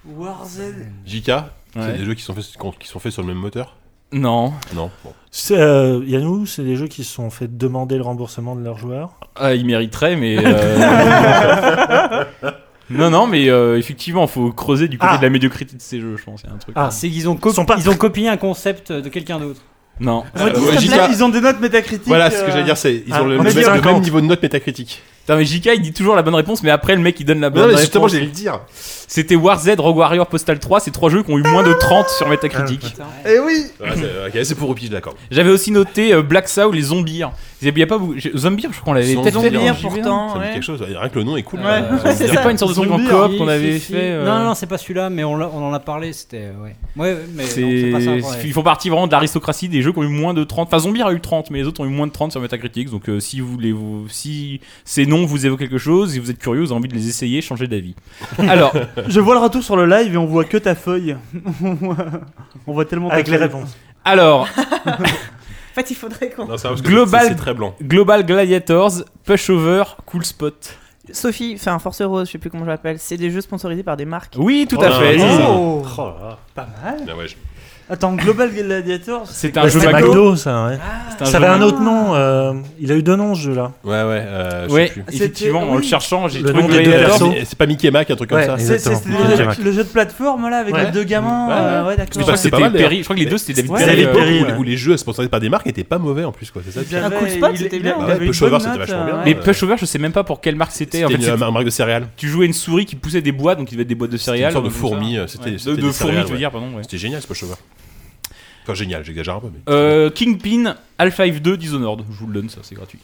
Warzone. 0.05 0.91
JK, 1.05 1.27
Ouais. 1.29 1.41
c'est 1.87 1.97
des 1.97 2.05
jeux 2.05 2.13
qui 2.13 2.21
sont, 2.23 2.35
faits, 2.35 2.45
qui 2.79 2.87
sont 2.87 2.99
faits 2.99 3.13
sur 3.13 3.21
le 3.23 3.29
même 3.29 3.37
moteur? 3.37 3.75
Non. 4.11 4.53
Non. 4.75 4.91
Bon. 5.03 5.13
Euh, 5.51 6.01
Yannou, 6.05 6.45
c'est 6.45 6.63
des 6.63 6.75
jeux 6.75 6.87
qui 6.87 7.03
se 7.03 7.13
sont 7.13 7.29
fait 7.29 7.57
demander 7.57 7.95
le 7.97 8.03
remboursement 8.03 8.55
de 8.55 8.63
leurs 8.63 8.77
joueurs. 8.77 9.11
Ah, 9.35 9.55
il 9.55 9.65
mériterait, 9.65 10.15
mais. 10.15 10.37
euh, 10.45 12.23
non, 12.89 13.09
non, 13.09 13.25
mais 13.27 13.49
euh, 13.49 13.77
effectivement, 13.77 14.27
faut 14.27 14.51
creuser 14.51 14.87
du 14.87 14.97
côté 14.97 15.13
Ah. 15.15 15.17
de 15.17 15.23
la 15.23 15.29
médiocrité 15.29 15.75
de 15.75 15.81
ces 15.81 15.99
jeux, 15.99 16.17
je 16.17 16.23
pense. 16.23 16.41
Il 16.43 16.47
y 16.47 16.49
a 16.51 16.53
un 16.53 16.57
truc. 16.57 16.75
Ah, 16.77 16.91
C'est 16.91 17.09
qu'ils 17.09 17.27
ont, 17.27 17.35
copi- 17.35 17.55
Sont 17.55 17.65
pas- 17.65 17.77
ils 17.79 17.89
ont 17.89 17.95
copié 17.95 18.29
un 18.29 18.37
concept 18.37 18.91
de 18.91 19.09
quelqu'un 19.09 19.39
d'autre. 19.39 19.61
Non. 19.99 20.23
Euh, 20.37 20.45
Redis, 20.45 20.89
ouais, 20.89 20.95
plaît, 20.95 21.07
Ils 21.11 21.23
ont 21.23 21.29
des 21.29 21.41
notes 21.41 21.59
métacritiques. 21.59 22.07
Voilà 22.07 22.29
ce 22.31 22.37
que 22.41 22.49
euh, 22.49 22.51
j'allais 22.51 22.63
dire, 22.63 22.77
c'est 22.77 23.03
ils 23.05 23.13
ah, 23.13 23.21
ont 23.23 23.25
le, 23.27 23.35
on 23.39 23.43
le 23.43 23.49
même, 23.49 23.55
le 23.55 23.63
50. 23.63 23.85
même 23.85 24.01
niveau 24.01 24.21
de 24.21 24.25
note 24.25 24.41
métacritique. 24.41 25.01
Putain, 25.25 25.37
mais 25.37 25.45
JK, 25.45 25.69
il 25.75 25.81
dit 25.81 25.93
toujours 25.93 26.15
la 26.15 26.21
bonne 26.21 26.35
réponse, 26.35 26.63
mais 26.63 26.69
après, 26.69 26.95
le 26.95 27.01
mec, 27.01 27.17
il 27.19 27.25
donne 27.25 27.39
la 27.39 27.49
bonne 27.49 27.61
Non, 27.61 27.67
mais 27.67 27.73
réponse. 27.75 27.81
justement, 27.81 28.07
j'allais 28.09 28.25
le 28.25 28.31
dire. 28.31 28.59
C'était 29.07 29.35
War 29.35 29.57
Z, 29.59 29.75
Rogue 29.77 29.95
Warrior, 29.97 30.27
Postal 30.27 30.59
3. 30.59 30.79
C'est 30.81 30.91
trois 30.91 31.09
jeux 31.09 31.23
qui 31.23 31.31
ont 31.31 31.37
eu 31.37 31.43
moins 31.43 31.63
de 31.63 31.71
30 31.73 32.09
sur 32.09 32.27
Metacritic. 32.27 32.81
Eh 33.25 33.39
oui 33.39 33.63
Ouais, 33.79 33.87
c'est- 33.95 34.39
ok, 34.39 34.45
c'est 34.45 34.55
pour 34.55 34.69
Rupi, 34.69 34.89
d'accord. 34.89 35.13
J'avais 35.31 35.51
aussi 35.51 35.71
noté 35.71 36.13
euh, 36.13 36.23
Black 36.23 36.47
Sao, 36.49 36.71
les 36.71 36.81
zombies. 36.81 37.21
Il 37.61 37.77
y 37.77 37.81
a 37.83 37.87
pas 37.87 37.97
beaucoup- 37.97 38.15
j'ai- 38.17 38.35
Zombies, 38.35 38.63
je 38.63 38.67
crois 38.69 38.83
qu'on 38.83 38.93
l'avait 38.93 39.13
Zombies, 39.13 39.31
peut-être 39.31 39.41
fait. 39.41 39.51
Zombies, 39.53 39.67
JV1. 39.67 39.81
pourtant. 39.81 40.29
Ça 40.29 40.35
me 40.35 40.39
dit 40.41 40.47
ouais. 40.47 40.53
quelque 40.55 40.63
chose. 40.63 40.81
Rien 40.81 41.07
que 41.09 41.19
le 41.19 41.23
nom 41.23 41.37
est 41.37 41.43
cool. 41.43 41.59
Ouais. 41.59 41.65
Euh, 41.67 41.81
Ouais, 42.03 42.15
Il 42.19 42.25
y 42.25 42.29
avait 42.29 42.43
pas 42.43 42.51
une 42.51 42.57
sorte 42.57 42.71
de 42.71 42.75
truc 42.75 42.91
en 42.91 42.97
Zombies, 42.97 43.09
coop 43.09 43.31
Si, 43.31 43.37
qu'on 43.37 43.47
avait 43.47 43.79
si. 43.79 43.93
fait. 43.93 43.99
euh, 44.11 44.25
Non, 44.25 44.43
non, 44.43 44.55
c'est 44.55 44.65
pas 44.67 44.77
celui-là, 44.77 45.09
mais 45.09 45.23
on, 45.23 45.37
l'a- 45.37 45.49
on 45.53 45.63
en 45.63 45.73
a 45.73 45.79
parlé. 45.79 46.11
C'était. 46.11 46.47
euh, 46.47 46.63
Ouais. 46.63 46.75
Ouais, 46.97 47.17
mais. 47.33 47.43
non, 47.43 47.49
C'est- 47.49 47.81
c'est 47.81 47.91
pas 47.91 48.01
ça, 48.01 48.11
ouais. 48.11 48.41
Ils 48.43 48.51
font 48.51 48.63
partie 48.63 48.89
vraiment 48.89 49.07
de 49.07 49.11
l'aristocratie 49.13 49.69
des 49.69 49.81
jeux 49.81 49.93
qui 49.93 49.99
ont 49.99 50.03
eu 50.03 50.07
moins 50.07 50.33
de 50.33 50.43
30. 50.43 50.67
Enfin, 50.67 50.79
Zombie 50.79 51.01
a 51.01 51.11
eu 51.13 51.21
30, 51.21 51.51
mais 51.51 51.59
les 51.59 51.65
autres 51.67 51.79
ont 51.81 51.85
eu 51.85 51.89
moins 51.89 52.07
de 52.07 52.11
30 52.11 52.31
sur 52.31 52.41
Metacritic. 52.41 52.89
Donc, 52.89 53.07
euh, 53.07 53.19
si, 53.21 53.39
vous 53.39 53.47
voulez 53.47 53.71
vous, 53.71 54.07
si 54.09 54.59
ces 54.83 55.05
noms 55.13 55.25
vous 55.25 55.45
évoquent 55.45 55.59
quelque 55.59 55.77
chose, 55.77 56.11
si 56.13 56.19
vous 56.19 56.29
êtes 56.31 56.39
curieux, 56.39 56.61
vous 56.61 56.67
avez 56.71 56.75
envie 56.79 56.87
de 56.89 56.93
les 56.95 57.07
essayer, 57.07 57.41
changez 57.41 57.67
d'avis. 57.67 57.95
Alors, 58.47 58.73
Je 59.07 59.19
vois 59.19 59.35
le 59.35 59.41
retour 59.41 59.63
sur 59.63 59.75
le 59.77 59.85
live 59.85 60.13
et 60.13 60.17
on 60.17 60.25
voit 60.25 60.43
que 60.45 60.57
ta 60.57 60.75
feuille. 60.75 61.15
on 61.63 62.73
voit 62.73 62.85
tellement 62.85 63.09
Avec 63.09 63.27
les 63.27 63.37
réponses. 63.37 63.75
alors 64.05 64.47
En 65.75 65.75
fait, 65.75 65.89
il 65.89 65.95
faudrait 65.95 66.29
qu'on. 66.29 66.45
Non, 66.45 66.55
Global- 66.83 67.29
c'est- 67.29 67.35
très 67.35 67.53
blanc. 67.55 67.73
Global 67.81 68.23
Gladiators, 68.25 68.91
Pushover, 69.25 69.83
Cool 70.05 70.23
Spot. 70.23 70.77
Sophie, 71.11 71.53
enfin 71.55 71.79
Force 71.79 72.01
Rose, 72.03 72.27
je 72.27 72.33
sais 72.33 72.37
plus 72.37 72.49
comment 72.51 72.63
je 72.63 72.69
l'appelle, 72.69 72.97
c'est 72.99 73.17
des 73.17 73.29
jeux 73.31 73.41
sponsorisés 73.41 73.81
par 73.83 73.97
des 73.97 74.05
marques. 74.05 74.35
Oui, 74.37 74.67
tout 74.69 74.77
Oh 74.79 74.83
à 74.83 74.89
là 74.89 74.99
fait. 74.99 75.17
Oh 75.19 75.81
Oh 75.97 76.01
là. 76.21 76.37
Pas 76.55 76.67
mal. 76.83 76.97
Ah 77.09 77.17
ouais, 77.17 77.27
je- 77.27 77.35
Attends, 77.89 78.13
Global 78.15 78.49
Gladiator, 78.49 79.23
C'est 79.27 79.57
un 79.57 79.67
jeu 79.67 79.79
McDo. 79.79 79.91
McDo, 80.07 80.35
ça, 80.37 80.67
ouais. 80.67 80.77
Un 81.19 81.25
Ça 81.25 81.37
avait 81.37 81.47
un 81.47 81.61
autre 81.61 81.81
nom. 81.81 82.15
euh, 82.15 82.53
il 82.79 82.91
a 82.91 82.95
eu 82.95 83.03
deux 83.03 83.15
noms, 83.17 83.35
ce 83.35 83.41
jeu-là. 83.41 83.73
Ouais, 83.83 83.91
ouais, 83.91 83.97
euh, 84.25 84.67
je 84.69 84.73
Ouais, 84.73 84.87
sais 84.87 84.93
plus. 84.93 85.03
effectivement, 85.15 85.61
en 85.63 85.73
le 85.75 85.81
oui. 85.81 85.87
cherchant, 85.87 86.27
j'ai 86.29 86.39
Le 86.39 86.49
trouvé 86.49 86.63
nom 86.63 86.69
que 86.69 86.73
des 86.77 86.83
deux 86.85 86.91
persos. 86.91 87.19
C'est- 87.33 87.45
C'est 87.45 87.57
pas 87.57 87.65
Mickey 87.65 87.91
Mac, 87.91 88.09
un 88.09 88.15
truc 88.15 88.29
comme 88.29 88.41
ça. 88.41 88.55
C'est 88.57 88.73
Exactement. 88.75 89.19
le, 89.19 89.45
Mac. 89.45 89.57
jeu- 89.57 89.63
le 89.63 89.71
jeu 89.73 89.83
de 89.83 89.89
plateforme 89.89 90.49
là 90.49 90.57
avec 90.59 90.73
Ouais. 90.73 90.85
les 90.85 90.91
deux 90.91 91.03
gamins. 91.03 91.47
Ouais. 91.49 91.53
euh, 91.55 91.85
ouais, 91.85 91.91
Je 91.93 91.97
d'accord. 91.97 92.21
crois 92.21 92.23
que 92.33 92.37
c'est 92.39 92.43
c'était 92.43 92.51
pas 92.51 92.59
mal, 92.61 92.71
Perry. 92.71 92.83
d'ailleurs. 92.83 92.97
Je 92.99 93.03
crois 93.03 93.15
que 93.15 93.21
les 93.21 93.25
deux 93.29 93.37
c'était 93.37 93.53
David 93.53 93.71
Ouais, 93.71 93.79
Perry. 93.85 93.91
David 93.91 94.07
euh, 94.07 94.13
Perry, 94.13 94.39
Où, 94.41 94.45
ouais. 94.45 94.53
où 94.59 94.63
les 94.63 94.77
jeux 94.77 94.97
sponsorisés 94.97 95.29
par 95.29 95.39
des 95.41 95.49
marques 95.49 95.67
étaient 95.67 95.83
pas 95.83 95.97
mauvais 95.97 96.23
en 96.23 96.31
plus, 96.31 96.49
quoi. 96.51 96.61
C'est 96.65 96.71
ça. 96.71 96.79
le 96.79 96.85
Il 96.85 96.89
pire. 96.89 97.05
avait- 97.05 97.17
Cool 97.17 97.29
Spot, 97.29 97.51
c'était 97.57 97.79
bien. 97.79 97.97
Ouais, 97.97 98.17
une 98.19 98.27
Pushover, 98.27 98.51
bonne 98.51 98.59
c'était 98.61 98.77
vachement 98.77 99.05
bien. 99.05 99.15
Mais 99.25 99.35
Ouais. 99.35 99.41
Pushover, 99.41 99.75
je 99.77 99.85
sais 99.85 99.99
même 99.99 100.13
pas 100.13 100.23
pour 100.23 100.39
quelle 100.41 100.55
marque 100.55 100.71
c'était. 100.71 101.03
En 101.03 101.09
C'était 101.09 101.21
fait, 101.21 101.29
une 101.31 101.37
c'est- 101.37 101.43
euh, 101.43 101.51
marque 101.51 101.65
de 101.65 101.69
céréales. 101.69 102.07
tu 102.15 102.27
jouais 102.29 102.45
une 102.45 102.53
souris 102.53 102.85
qui 102.85 102.95
poussait 102.95 103.21
des 103.21 103.31
boîtes, 103.33 103.57
donc 103.59 103.69
il 103.71 103.75
devait 103.75 103.81
être 103.83 103.87
des 103.89 103.95
boîtes 103.95 104.11
de 104.11 104.17
C'était 104.17 104.31
une 104.31 104.35
céréales. 104.37 104.53
sorte 104.53 104.65
de 104.65 104.69
comme 104.69 104.75
ça. 104.77 104.87
fourmi. 104.95 105.17
euh, 105.17 105.27
C'était 105.27 105.51
Ouais, 105.51 105.57
c'était 105.57 105.69
de, 105.71 105.75
des 105.75 105.81
de 105.81 105.87
fourmi, 105.91 105.93
céréales, 105.93 106.21
je 106.23 106.27
veux 106.27 106.33
ouais. 106.33 106.37
dire, 106.39 106.51
pardon. 106.51 106.67
ouais. 106.75 106.81
C'était 106.83 106.97
génial 106.97 107.21
ce 107.21 107.27
pushover. 107.27 107.53
Enfin, 108.63 108.73
génial, 108.73 109.03
j'exagère 109.03 109.35
un 109.35 109.39
peu. 109.41 109.47
Mais... 109.53 109.59
Euh, 109.73 110.09
Kingpin, 110.09 110.75
Half-Life 110.97 111.41
2, 111.41 111.57
Dishonored. 111.57 112.03
Je 112.09 112.17
vous 112.17 112.27
le 112.27 112.33
donne, 112.33 112.49
ça, 112.49 112.59
c'est 112.63 112.75
gratuit. 112.75 112.99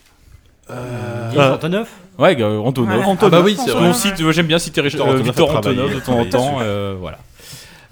Euh, 0.70 1.30
Yves 1.34 1.40
Antonov 1.40 1.88
Ouais, 2.18 2.40
euh, 2.42 2.60
Antonov. 2.60 2.98
Ouais. 3.08 3.18
Ah 3.22 3.30
bah 3.30 3.42
oui, 3.44 3.58
c'est 3.64 3.72
vrai. 3.72 3.82
Mon 3.82 3.94
site, 3.94 4.32
j'aime 4.32 4.46
bien 4.48 4.60
citer 4.60 4.82
Victor 4.82 5.08
euh, 5.08 5.12
Antonov 5.14 5.26
Victor 5.26 5.62
de 5.62 6.00
temps 6.00 6.20
en 6.20 6.26
temps. 6.26 6.58
euh, 6.62 6.96
voilà. 7.00 7.18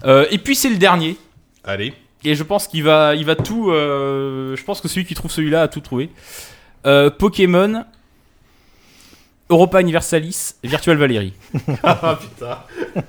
Euh, 0.04 0.26
et 0.30 0.38
puis 0.38 0.54
c'est 0.54 0.70
le 0.70 0.76
dernier. 0.76 1.16
Allez. 1.64 1.92
Et 2.24 2.34
je 2.34 2.42
pense 2.44 2.68
qu'il 2.68 2.84
va, 2.84 3.14
il 3.16 3.24
va 3.24 3.34
tout. 3.36 3.70
euh, 3.70 4.54
je 4.56 4.62
pense 4.64 4.80
que 4.80 4.86
celui 4.88 5.04
qui 5.06 5.14
trouve 5.14 5.30
celui-là 5.30 5.62
a 5.62 5.68
tout 5.68 5.80
trouvé. 5.80 6.10
Euh, 6.86 7.10
Pokémon, 7.10 7.84
Europa 9.50 9.80
Universalis, 9.80 10.54
Virtual 10.62 10.96
Valérie. 10.96 11.32
Ah 11.82 12.18
putain. 12.20 12.58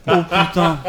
Oh 0.07 0.23
putain. 0.23 0.79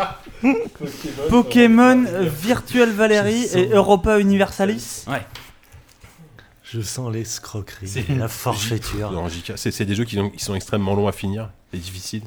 Pokémon, 1.29 2.05
euh, 2.07 2.29
Virtual 2.29 2.91
Valerie 2.91 3.47
Je 3.53 3.59
et 3.59 3.69
Europa 3.73 4.19
Universalis. 4.19 5.05
Je 6.65 6.81
sens 6.81 7.12
l'escroquerie, 7.12 7.89
C'est- 7.89 8.05
la 8.17 8.29
forfaiture. 8.29 9.12
C'est 9.57 9.85
des 9.85 9.95
jeux 9.95 10.05
qui, 10.05 10.19
ont- 10.19 10.31
qui 10.31 10.43
sont 10.45 10.55
extrêmement 10.55 10.95
longs 10.95 11.09
à 11.09 11.12
finir 11.12 11.51
et 11.73 11.79
difficiles. 11.79 12.23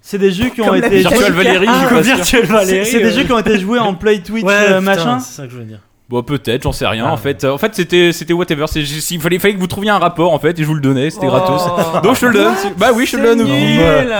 C'est 0.00 0.18
des 0.18 0.32
jeux 0.32 0.48
qui 0.48 0.60
ont 0.62 0.66
Comme 0.66 0.76
été. 0.76 0.98
Virtual 0.98 1.32
Valérie, 1.32 1.66
Ah, 1.68 1.88
C'est 2.24 2.42
Valérie. 2.42 2.90
des 2.92 3.04
euh, 3.04 3.10
jeux 3.12 3.24
qui 3.24 3.32
ont 3.32 3.38
été 3.38 3.58
joués 3.60 3.78
en 3.78 3.94
Play 3.94 4.20
Twitch 4.22 4.44
Ouais, 4.44 4.52
euh, 4.54 4.78
putain, 4.78 4.80
machin. 4.80 5.18
c'est 5.20 5.34
ça 5.34 5.44
que 5.46 5.52
je 5.52 5.58
veux 5.58 5.64
dire. 5.64 5.80
Bon, 6.08 6.22
peut-être, 6.22 6.64
j'en 6.64 6.72
sais 6.72 6.86
rien. 6.86 7.06
Ah. 7.08 7.12
En 7.12 7.16
fait, 7.16 7.42
Euh, 7.44 7.52
en 7.52 7.58
fait, 7.58 7.74
c'était, 7.74 8.12
c'était 8.12 8.34
whatever. 8.34 8.66
C'est, 8.66 8.80
il 8.82 9.20
fallait, 9.20 9.38
fallait 9.38 9.54
que 9.54 9.58
vous 9.60 9.66
trouviez 9.66 9.90
un 9.90 9.98
rapport 9.98 10.34
en 10.34 10.38
fait, 10.38 10.58
et 10.58 10.62
je 10.62 10.66
vous 10.68 10.74
le 10.74 10.80
donnais. 10.80 11.08
C'était 11.08 11.26
Oh. 11.26 11.30
gratos. 11.30 11.62
Donc 12.02 12.16
je 12.16 12.20
te 12.20 12.26
le 12.26 12.32
donne. 12.34 12.54
Bah 12.76 12.88
oui, 12.94 13.06
je 13.06 13.12
te 13.12 13.16
le 13.16 13.22
donne. 13.34 13.44
Nul. 13.44 14.12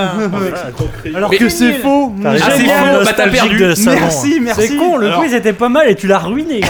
Alors 1.14 1.30
Mais- 1.30 1.36
que 1.36 1.48
c'est 1.50 1.74
faux. 1.74 2.12
T'as 2.22 2.30
Ah, 2.32 2.50
c'est 2.56 2.64
faux, 2.64 3.04
bah, 3.04 3.12
t'as 3.14 3.28
perdu. 3.28 3.58
Merci, 3.58 4.40
merci. 4.40 4.68
C'est 4.68 4.76
con, 4.76 4.96
le 4.96 5.08
Alors- 5.08 5.20
quiz 5.20 5.34
était 5.34 5.52
pas 5.52 5.68
mal 5.68 5.88
et 5.90 5.94
tu 5.94 6.06
l'as 6.06 6.18
ruiné. 6.20 6.60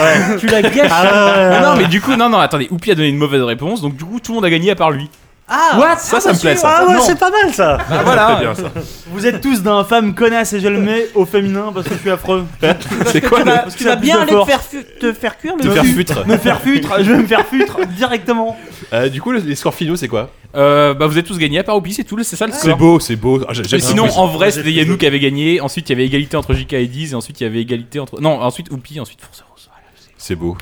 tu 0.40 0.46
l'as 0.48 0.62
gâché. 0.62 0.80
Ah, 0.90 1.58
Ah 1.60 1.60
non, 1.68 1.76
mais 1.80 1.86
du 1.86 2.00
coup, 2.00 2.16
non, 2.16 2.28
non, 2.28 2.38
attendez. 2.38 2.66
Oupi 2.70 2.90
a 2.90 2.94
donné 2.96 3.08
une 3.08 3.18
mauvaise 3.18 3.42
réponse, 3.42 3.80
donc 3.80 3.94
du 3.96 4.04
coup, 4.04 4.18
tout 4.18 4.32
le 4.32 4.36
monde 4.36 4.44
a 4.44 4.50
gagné 4.50 4.70
à 4.72 4.74
part 4.74 4.90
lui. 4.90 5.08
Ah, 5.54 5.78
What? 5.78 5.96
Ça, 5.98 6.18
ça 6.20 6.32
me 6.32 6.38
plaît, 6.38 6.56
ça. 6.56 6.76
Ah 6.78 6.86
ouais, 6.86 6.94
Non. 6.94 7.00
c'est 7.04 7.18
pas 7.18 7.30
mal 7.30 7.52
ça. 7.52 7.76
Ah, 7.90 8.02
voilà. 8.04 8.36
bien 8.40 8.54
ça. 8.54 8.72
Vous 9.08 9.26
êtes 9.26 9.40
tous 9.42 9.62
d'un 9.62 9.84
femme 9.84 10.14
connasse 10.14 10.52
et 10.54 10.60
je 10.60 10.68
le 10.68 10.78
mets 10.80 11.08
au 11.14 11.26
féminin 11.26 11.70
parce 11.74 11.86
que 11.86 11.94
je 11.94 11.98
suis 12.00 12.10
affreux. 12.10 12.46
C'est 13.06 13.20
quoi 13.20 13.40
tu 13.40 13.44
le. 13.44 13.50
vas, 13.50 13.58
parce 13.58 13.72
tu 13.74 13.78
qu'il 13.78 13.88
a 13.88 13.94
vas 13.94 14.00
bien 14.00 14.16
de 14.16 14.22
aller 14.22 14.32
te 14.32 14.44
faire, 14.44 14.62
fu- 14.62 14.84
te 14.98 15.12
faire 15.12 15.36
cuire 15.36 15.54
le 15.56 15.62
Te 15.64 15.70
faire 15.70 15.82
cul. 15.82 15.92
futre. 15.94 16.26
Me 16.26 16.36
faire 16.38 16.60
futre, 16.60 16.94
je 17.02 17.12
vais 17.12 17.18
me 17.18 17.26
faire 17.26 17.46
futre 17.46 17.78
directement. 17.96 18.56
Euh, 18.94 19.08
du 19.10 19.20
coup, 19.20 19.32
les 19.32 19.40
les 19.42 19.54
scores 19.54 19.74
finaux, 19.74 19.96
c'est 19.96 20.08
quoi? 20.08 20.30
Euh, 20.54 20.94
bah, 20.94 21.06
vous 21.06 21.18
êtes 21.18 21.26
tous 21.26 21.38
gagnés 21.38 21.58
à 21.58 21.64
part 21.64 21.76
Oupi, 21.76 21.92
c'est 21.92 22.04
tout. 22.04 22.18
C'est 22.22 22.36
ça 22.36 22.46
le 22.46 22.52
C'est 22.52 22.60
score. 22.68 22.76
beau, 22.78 23.00
c'est 23.00 23.16
beau. 23.16 23.40
Ah, 23.46 23.52
j'ai- 23.52 23.62
Mais 23.62 23.68
j'aime 23.68 23.80
sinon, 23.80 24.06
en 24.16 24.26
vrai, 24.26 24.50
c'était 24.50 24.72
Yannou 24.72 24.96
qui 24.96 25.06
avait 25.06 25.20
gagné. 25.20 25.60
Ensuite, 25.60 25.88
il 25.88 25.92
y 25.92 25.94
avait 25.96 26.06
égalité 26.06 26.36
entre 26.36 26.54
JK 26.54 26.72
et 26.74 26.86
Diz. 26.86 27.12
Et 27.12 27.14
ensuite, 27.14 27.40
il 27.40 27.44
y 27.44 27.46
avait 27.46 27.60
égalité 27.60 28.00
entre. 28.00 28.20
Non, 28.20 28.40
ensuite 28.40 28.70
Oupi, 28.70 28.98
ensuite 29.00 29.20
Force 29.20 29.44
Rose. 29.50 29.68
Voilà, 29.70 29.86
c'est- 29.96 30.10
C'est 30.16 30.34
beau. 30.36 30.56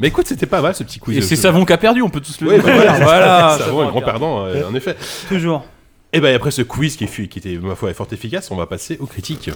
Mais 0.00 0.08
écoute, 0.08 0.26
c'était 0.26 0.46
pas 0.46 0.60
mal 0.60 0.74
ce 0.74 0.82
petit 0.82 0.98
quiz. 0.98 1.16
Et 1.18 1.22
c'est 1.22 1.36
Savon 1.36 1.64
qui 1.64 1.72
a 1.72 1.78
perdu, 1.78 2.02
on 2.02 2.08
peut 2.10 2.20
tous 2.20 2.40
le 2.40 2.48
Ouais, 2.48 2.54
dire. 2.56 2.64
bah 2.64 2.74
voilà, 2.74 2.92
voilà. 3.04 3.58
Savon 3.58 3.84
est 3.86 3.90
grand 3.90 4.02
perdant, 4.02 4.44
euh, 4.46 4.68
en 4.68 4.74
effet. 4.74 4.96
Toujours. 5.28 5.64
Et 6.12 6.20
ben 6.20 6.34
après 6.34 6.52
ce 6.52 6.62
quiz 6.62 6.96
qui, 6.96 7.06
fut, 7.08 7.26
qui 7.28 7.40
était, 7.40 7.58
ma 7.60 7.74
foi, 7.74 7.92
fort 7.92 8.06
efficace, 8.12 8.50
on 8.52 8.56
va 8.56 8.66
passer 8.66 8.96
aux 9.00 9.06
critiques. 9.06 9.50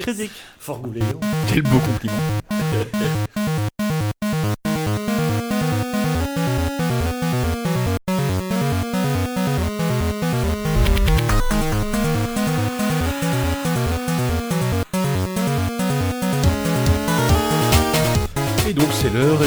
Critique. 0.00 0.30
Fort 0.60 0.78
Gouléon. 0.78 1.20
Quel 1.52 1.62
beau 1.62 1.78
compliment. 1.78 2.14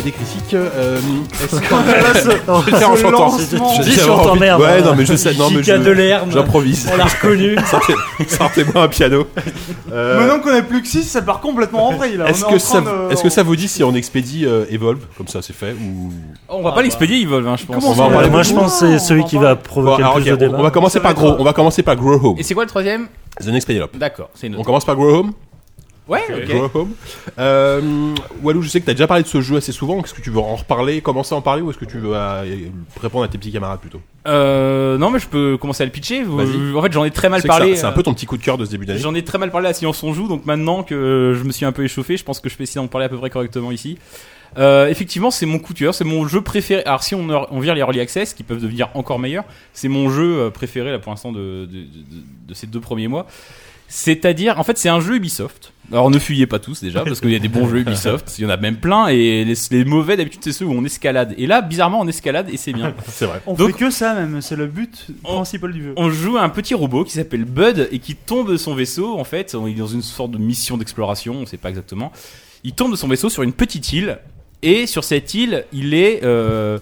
Que. 0.01 0.55
euh, 0.55 0.97
est-ce 1.43 1.55
que- 1.59 1.65
Je 1.65 2.71
vais 2.71 2.77
faire 2.77 2.89
en 2.91 2.95
chantant. 2.95 3.19
lancement. 3.25 3.73
Je 3.75 3.81
Dis 3.83 3.91
sur. 3.93 4.33
Ouais, 4.59 4.81
non, 4.81 4.95
mais 4.95 5.05
je 5.05 5.15
sais. 5.15 5.33
Non, 5.33 5.49
mais 5.49 5.57
Chica 5.63 5.77
je- 5.77 5.83
de 5.83 5.91
l'herbe. 5.91 6.31
J'improvise. 6.31 6.87
On 6.93 6.97
l'a 6.97 7.05
reconnu. 7.05 7.55
Sortez- 7.69 7.93
Sortez-moi 8.27 8.83
un 8.83 8.87
piano. 8.87 9.27
Euh, 9.91 10.19
Maintenant 10.19 10.39
qu'on 10.39 10.55
a 10.57 10.61
plus 10.61 10.81
que 10.81 10.87
6, 10.87 11.03
ça 11.03 11.21
part 11.21 11.39
complètement 11.39 11.87
en 11.89 11.93
vrille 11.93 12.17
là. 12.17 12.27
Est-ce 12.29 12.45
que, 12.45 12.57
ça, 12.59 12.81
de- 12.81 13.11
est-ce 13.11 13.23
que 13.23 13.29
ça 13.29 13.43
vous 13.43 13.55
dit 13.55 13.67
si 13.67 13.83
on 13.83 13.93
expédie 13.95 14.45
euh, 14.45 14.65
Evolve 14.69 14.99
Comme 15.17 15.27
ça, 15.27 15.41
c'est 15.41 15.55
fait 15.55 15.73
ou... 15.73 16.11
On 16.49 16.61
va 16.61 16.71
pas 16.71 16.81
l'expédier, 16.81 17.21
Evolve, 17.21 17.47
hein, 17.47 17.55
je 17.57 17.65
pense. 17.65 17.75
Comment 17.77 17.91
On 17.91 17.93
va 17.93 18.03
en 18.05 18.11
parler 18.11 18.29
moi, 18.29 18.43
je 18.43 18.53
pense 18.53 18.79
que 18.79 18.87
c'est 18.87 18.99
celui 18.99 19.23
qui 19.25 19.37
va 19.37 19.55
provoquer 19.55 20.03
alors, 20.03 20.17
le 20.17 20.23
plus 20.23 20.31
ok, 20.33 20.39
de 20.39 20.45
on, 20.45 20.47
débats. 20.49 20.59
on 20.59 20.63
va 20.63 20.71
commencer 20.71 20.93
Ça 20.95 20.99
par 21.01 21.13
va 21.13 21.19
Grow. 21.21 21.29
être- 21.33 21.39
On 21.39 21.43
va 21.43 21.53
commencer 21.53 21.83
par 21.83 21.95
Grow 21.95 22.13
Home. 22.13 22.35
Et 22.37 22.43
c'est 22.43 22.53
quoi 22.53 22.63
le 22.63 22.69
troisième? 22.69 23.07
The 23.41 23.47
Next 23.47 23.67
Penelope. 23.67 23.97
D'accord, 23.97 24.29
c'est 24.33 24.47
une 24.47 24.55
On 24.55 24.59
autre. 24.59 24.65
commence 24.65 24.85
par 24.85 24.95
Grow 24.95 25.13
Home. 25.13 25.33
Ouais, 26.07 26.21
ok. 26.29 26.45
Grow 26.47 26.69
Home. 26.81 26.91
Euh, 27.39 28.13
Walou, 28.43 28.61
je 28.61 28.69
sais 28.69 28.79
que 28.79 28.85
tu 28.85 28.91
as 28.91 28.93
déjà 28.93 29.07
parlé 29.07 29.23
de 29.23 29.27
ce 29.27 29.41
jeu 29.41 29.57
assez 29.57 29.71
souvent. 29.71 30.03
Est-ce 30.03 30.13
que 30.13 30.21
tu 30.21 30.29
veux 30.29 30.37
en 30.39 30.55
reparler, 30.55 31.01
commencer 31.01 31.33
à 31.33 31.37
en 31.37 31.41
parler, 31.41 31.63
ou 31.63 31.71
est-ce 31.71 31.79
que 31.79 31.85
tu 31.85 31.97
veux 31.97 32.11
euh, 32.13 32.43
répondre 33.01 33.23
à 33.23 33.27
tes 33.27 33.37
petits 33.39 33.51
camarades 33.51 33.79
plutôt? 33.79 34.01
Euh, 34.27 34.97
non, 34.99 35.09
mais 35.09 35.17
je 35.19 35.27
peux 35.27 35.57
commencer 35.57 35.81
à 35.81 35.85
le 35.87 35.91
pitcher. 35.91 36.23
En 36.23 36.81
fait, 36.81 36.91
j'en 36.91 37.05
ai 37.05 37.11
très 37.11 37.29
mal 37.29 37.41
parlé. 37.41 37.75
C'est 37.75 37.85
un 37.85 37.89
euh, 37.89 37.93
peu 37.93 38.03
ton 38.03 38.13
petit 38.13 38.27
coup 38.27 38.37
de 38.37 38.43
cœur 38.43 38.57
de 38.59 38.65
ce 38.65 38.71
début 38.71 38.85
d'année. 38.85 38.99
J'en 38.99 39.15
ai 39.15 39.23
très 39.23 39.39
mal 39.39 39.49
parlé 39.51 39.67
à 39.67 39.73
Silence 39.73 40.03
on 40.03 40.13
joue, 40.13 40.27
donc 40.27 40.45
maintenant 40.45 40.83
que 40.83 41.33
je 41.37 41.43
me 41.43 41.51
suis 41.51 41.65
un 41.65 41.71
peu 41.71 41.83
échauffé, 41.83 42.17
je 42.17 42.23
pense 42.23 42.39
que 42.39 42.49
je 42.49 42.55
peux 42.55 42.63
essayer 42.63 42.79
d'en 42.81 42.87
parler 42.87 43.05
à 43.05 43.09
peu 43.09 43.17
près 43.17 43.29
correctement 43.31 43.71
ici. 43.71 43.97
Euh, 44.57 44.87
effectivement, 44.87 45.31
c'est 45.31 45.45
mon 45.45 45.59
coup 45.59 45.73
de 45.73 45.79
cœur, 45.79 45.93
c'est 45.93 46.05
mon 46.05 46.27
jeu 46.27 46.39
préféré. 46.41 46.83
Alors, 46.85 47.03
si 47.03 47.13
on, 47.13 47.27
on 47.51 47.59
vire 47.59 47.73
les 47.73 47.81
early 47.81 47.99
access, 47.99 48.33
qui 48.33 48.43
peuvent 48.43 48.61
devenir 48.61 48.89
encore 48.93 49.19
meilleurs, 49.19 49.43
c'est 49.73 49.89
mon 49.89 50.09
jeu 50.09 50.37
euh, 50.39 50.49
préféré 50.49 50.91
là 50.91 50.99
pour 50.99 51.11
l'instant 51.11 51.31
de, 51.33 51.65
de, 51.65 51.79
de- 51.79 51.87
de 52.47 52.53
ces 52.53 52.67
deux 52.67 52.79
premiers 52.79 53.07
mois. 53.09 53.25
C'est-à-dire, 53.87 54.59
en 54.59 54.63
fait, 54.63 54.77
c'est 54.77 54.89
un 54.89 54.99
jeu 54.99 55.15
Ubisoft. 55.15 55.71
Alors, 55.91 56.09
ne 56.09 56.17
fuyez 56.17 56.47
pas 56.47 56.57
tous 56.57 56.81
déjà, 56.81 57.03
parce 57.03 57.19
qu'il 57.21 57.29
y 57.31 57.35
a 57.35 57.39
des 57.39 57.47
bons 57.47 57.67
jeux 57.69 57.77
Ubisoft, 57.79 58.33
il 58.39 58.43
y 58.43 58.47
en 58.47 58.49
a 58.49 58.57
même 58.57 58.77
plein, 58.77 59.07
et 59.07 59.45
les, 59.45 59.53
les 59.69 59.85
mauvais 59.85 60.17
d'habitude, 60.17 60.41
c'est 60.43 60.51
ceux 60.51 60.65
où 60.65 60.71
on 60.73 60.83
escalade. 60.83 61.35
Et 61.37 61.45
là, 61.45 61.61
bizarrement, 61.61 61.99
on 62.01 62.07
escalade 62.07 62.49
et 62.51 62.57
c'est 62.57 62.73
bien. 62.73 62.95
C'est 63.07 63.27
vrai. 63.27 63.41
On 63.45 63.53
Donc- 63.53 63.67
fait 63.73 63.77
que 63.85 63.89
ça 63.91 64.15
même, 64.15 64.41
c'est 64.41 64.55
le 64.55 64.65
but 64.65 65.05
On- 65.23 65.35
principal 65.35 65.71
du 65.71 65.83
jeu. 65.83 65.93
On 65.97 66.09
joue 66.09 66.37
un 66.39 66.49
petit 66.49 66.73
robot 66.73 67.03
qui 67.03 67.11
s'appelle 67.11 67.45
Bud 67.45 67.87
et 67.91 67.99
qui 67.99 68.15
tombe 68.15 68.51
de 68.51 68.57
son 68.57 68.73
vaisseau. 68.73 69.19
En 69.19 69.23
fait, 69.23 69.55
il 69.67 69.73
est 69.73 69.79
dans 69.79 69.85
une 69.85 70.01
sorte 70.01 70.31
de 70.31 70.39
mission 70.39 70.77
d'exploration, 70.77 71.35
on 71.35 71.45
sait 71.45 71.57
pas 71.57 71.69
exactement. 71.69 72.11
Il 72.63 72.73
tombe 72.73 72.89
de 72.91 72.97
son 72.97 73.07
vaisseau 73.07 73.29
sur 73.29 73.43
une 73.43 73.53
petite 73.53 73.93
île 73.93 74.17
et 74.63 74.87
sur 74.87 75.03
cette 75.03 75.35
île, 75.35 75.65
il 75.71 75.93
est, 75.93 76.21
euh, 76.23 76.79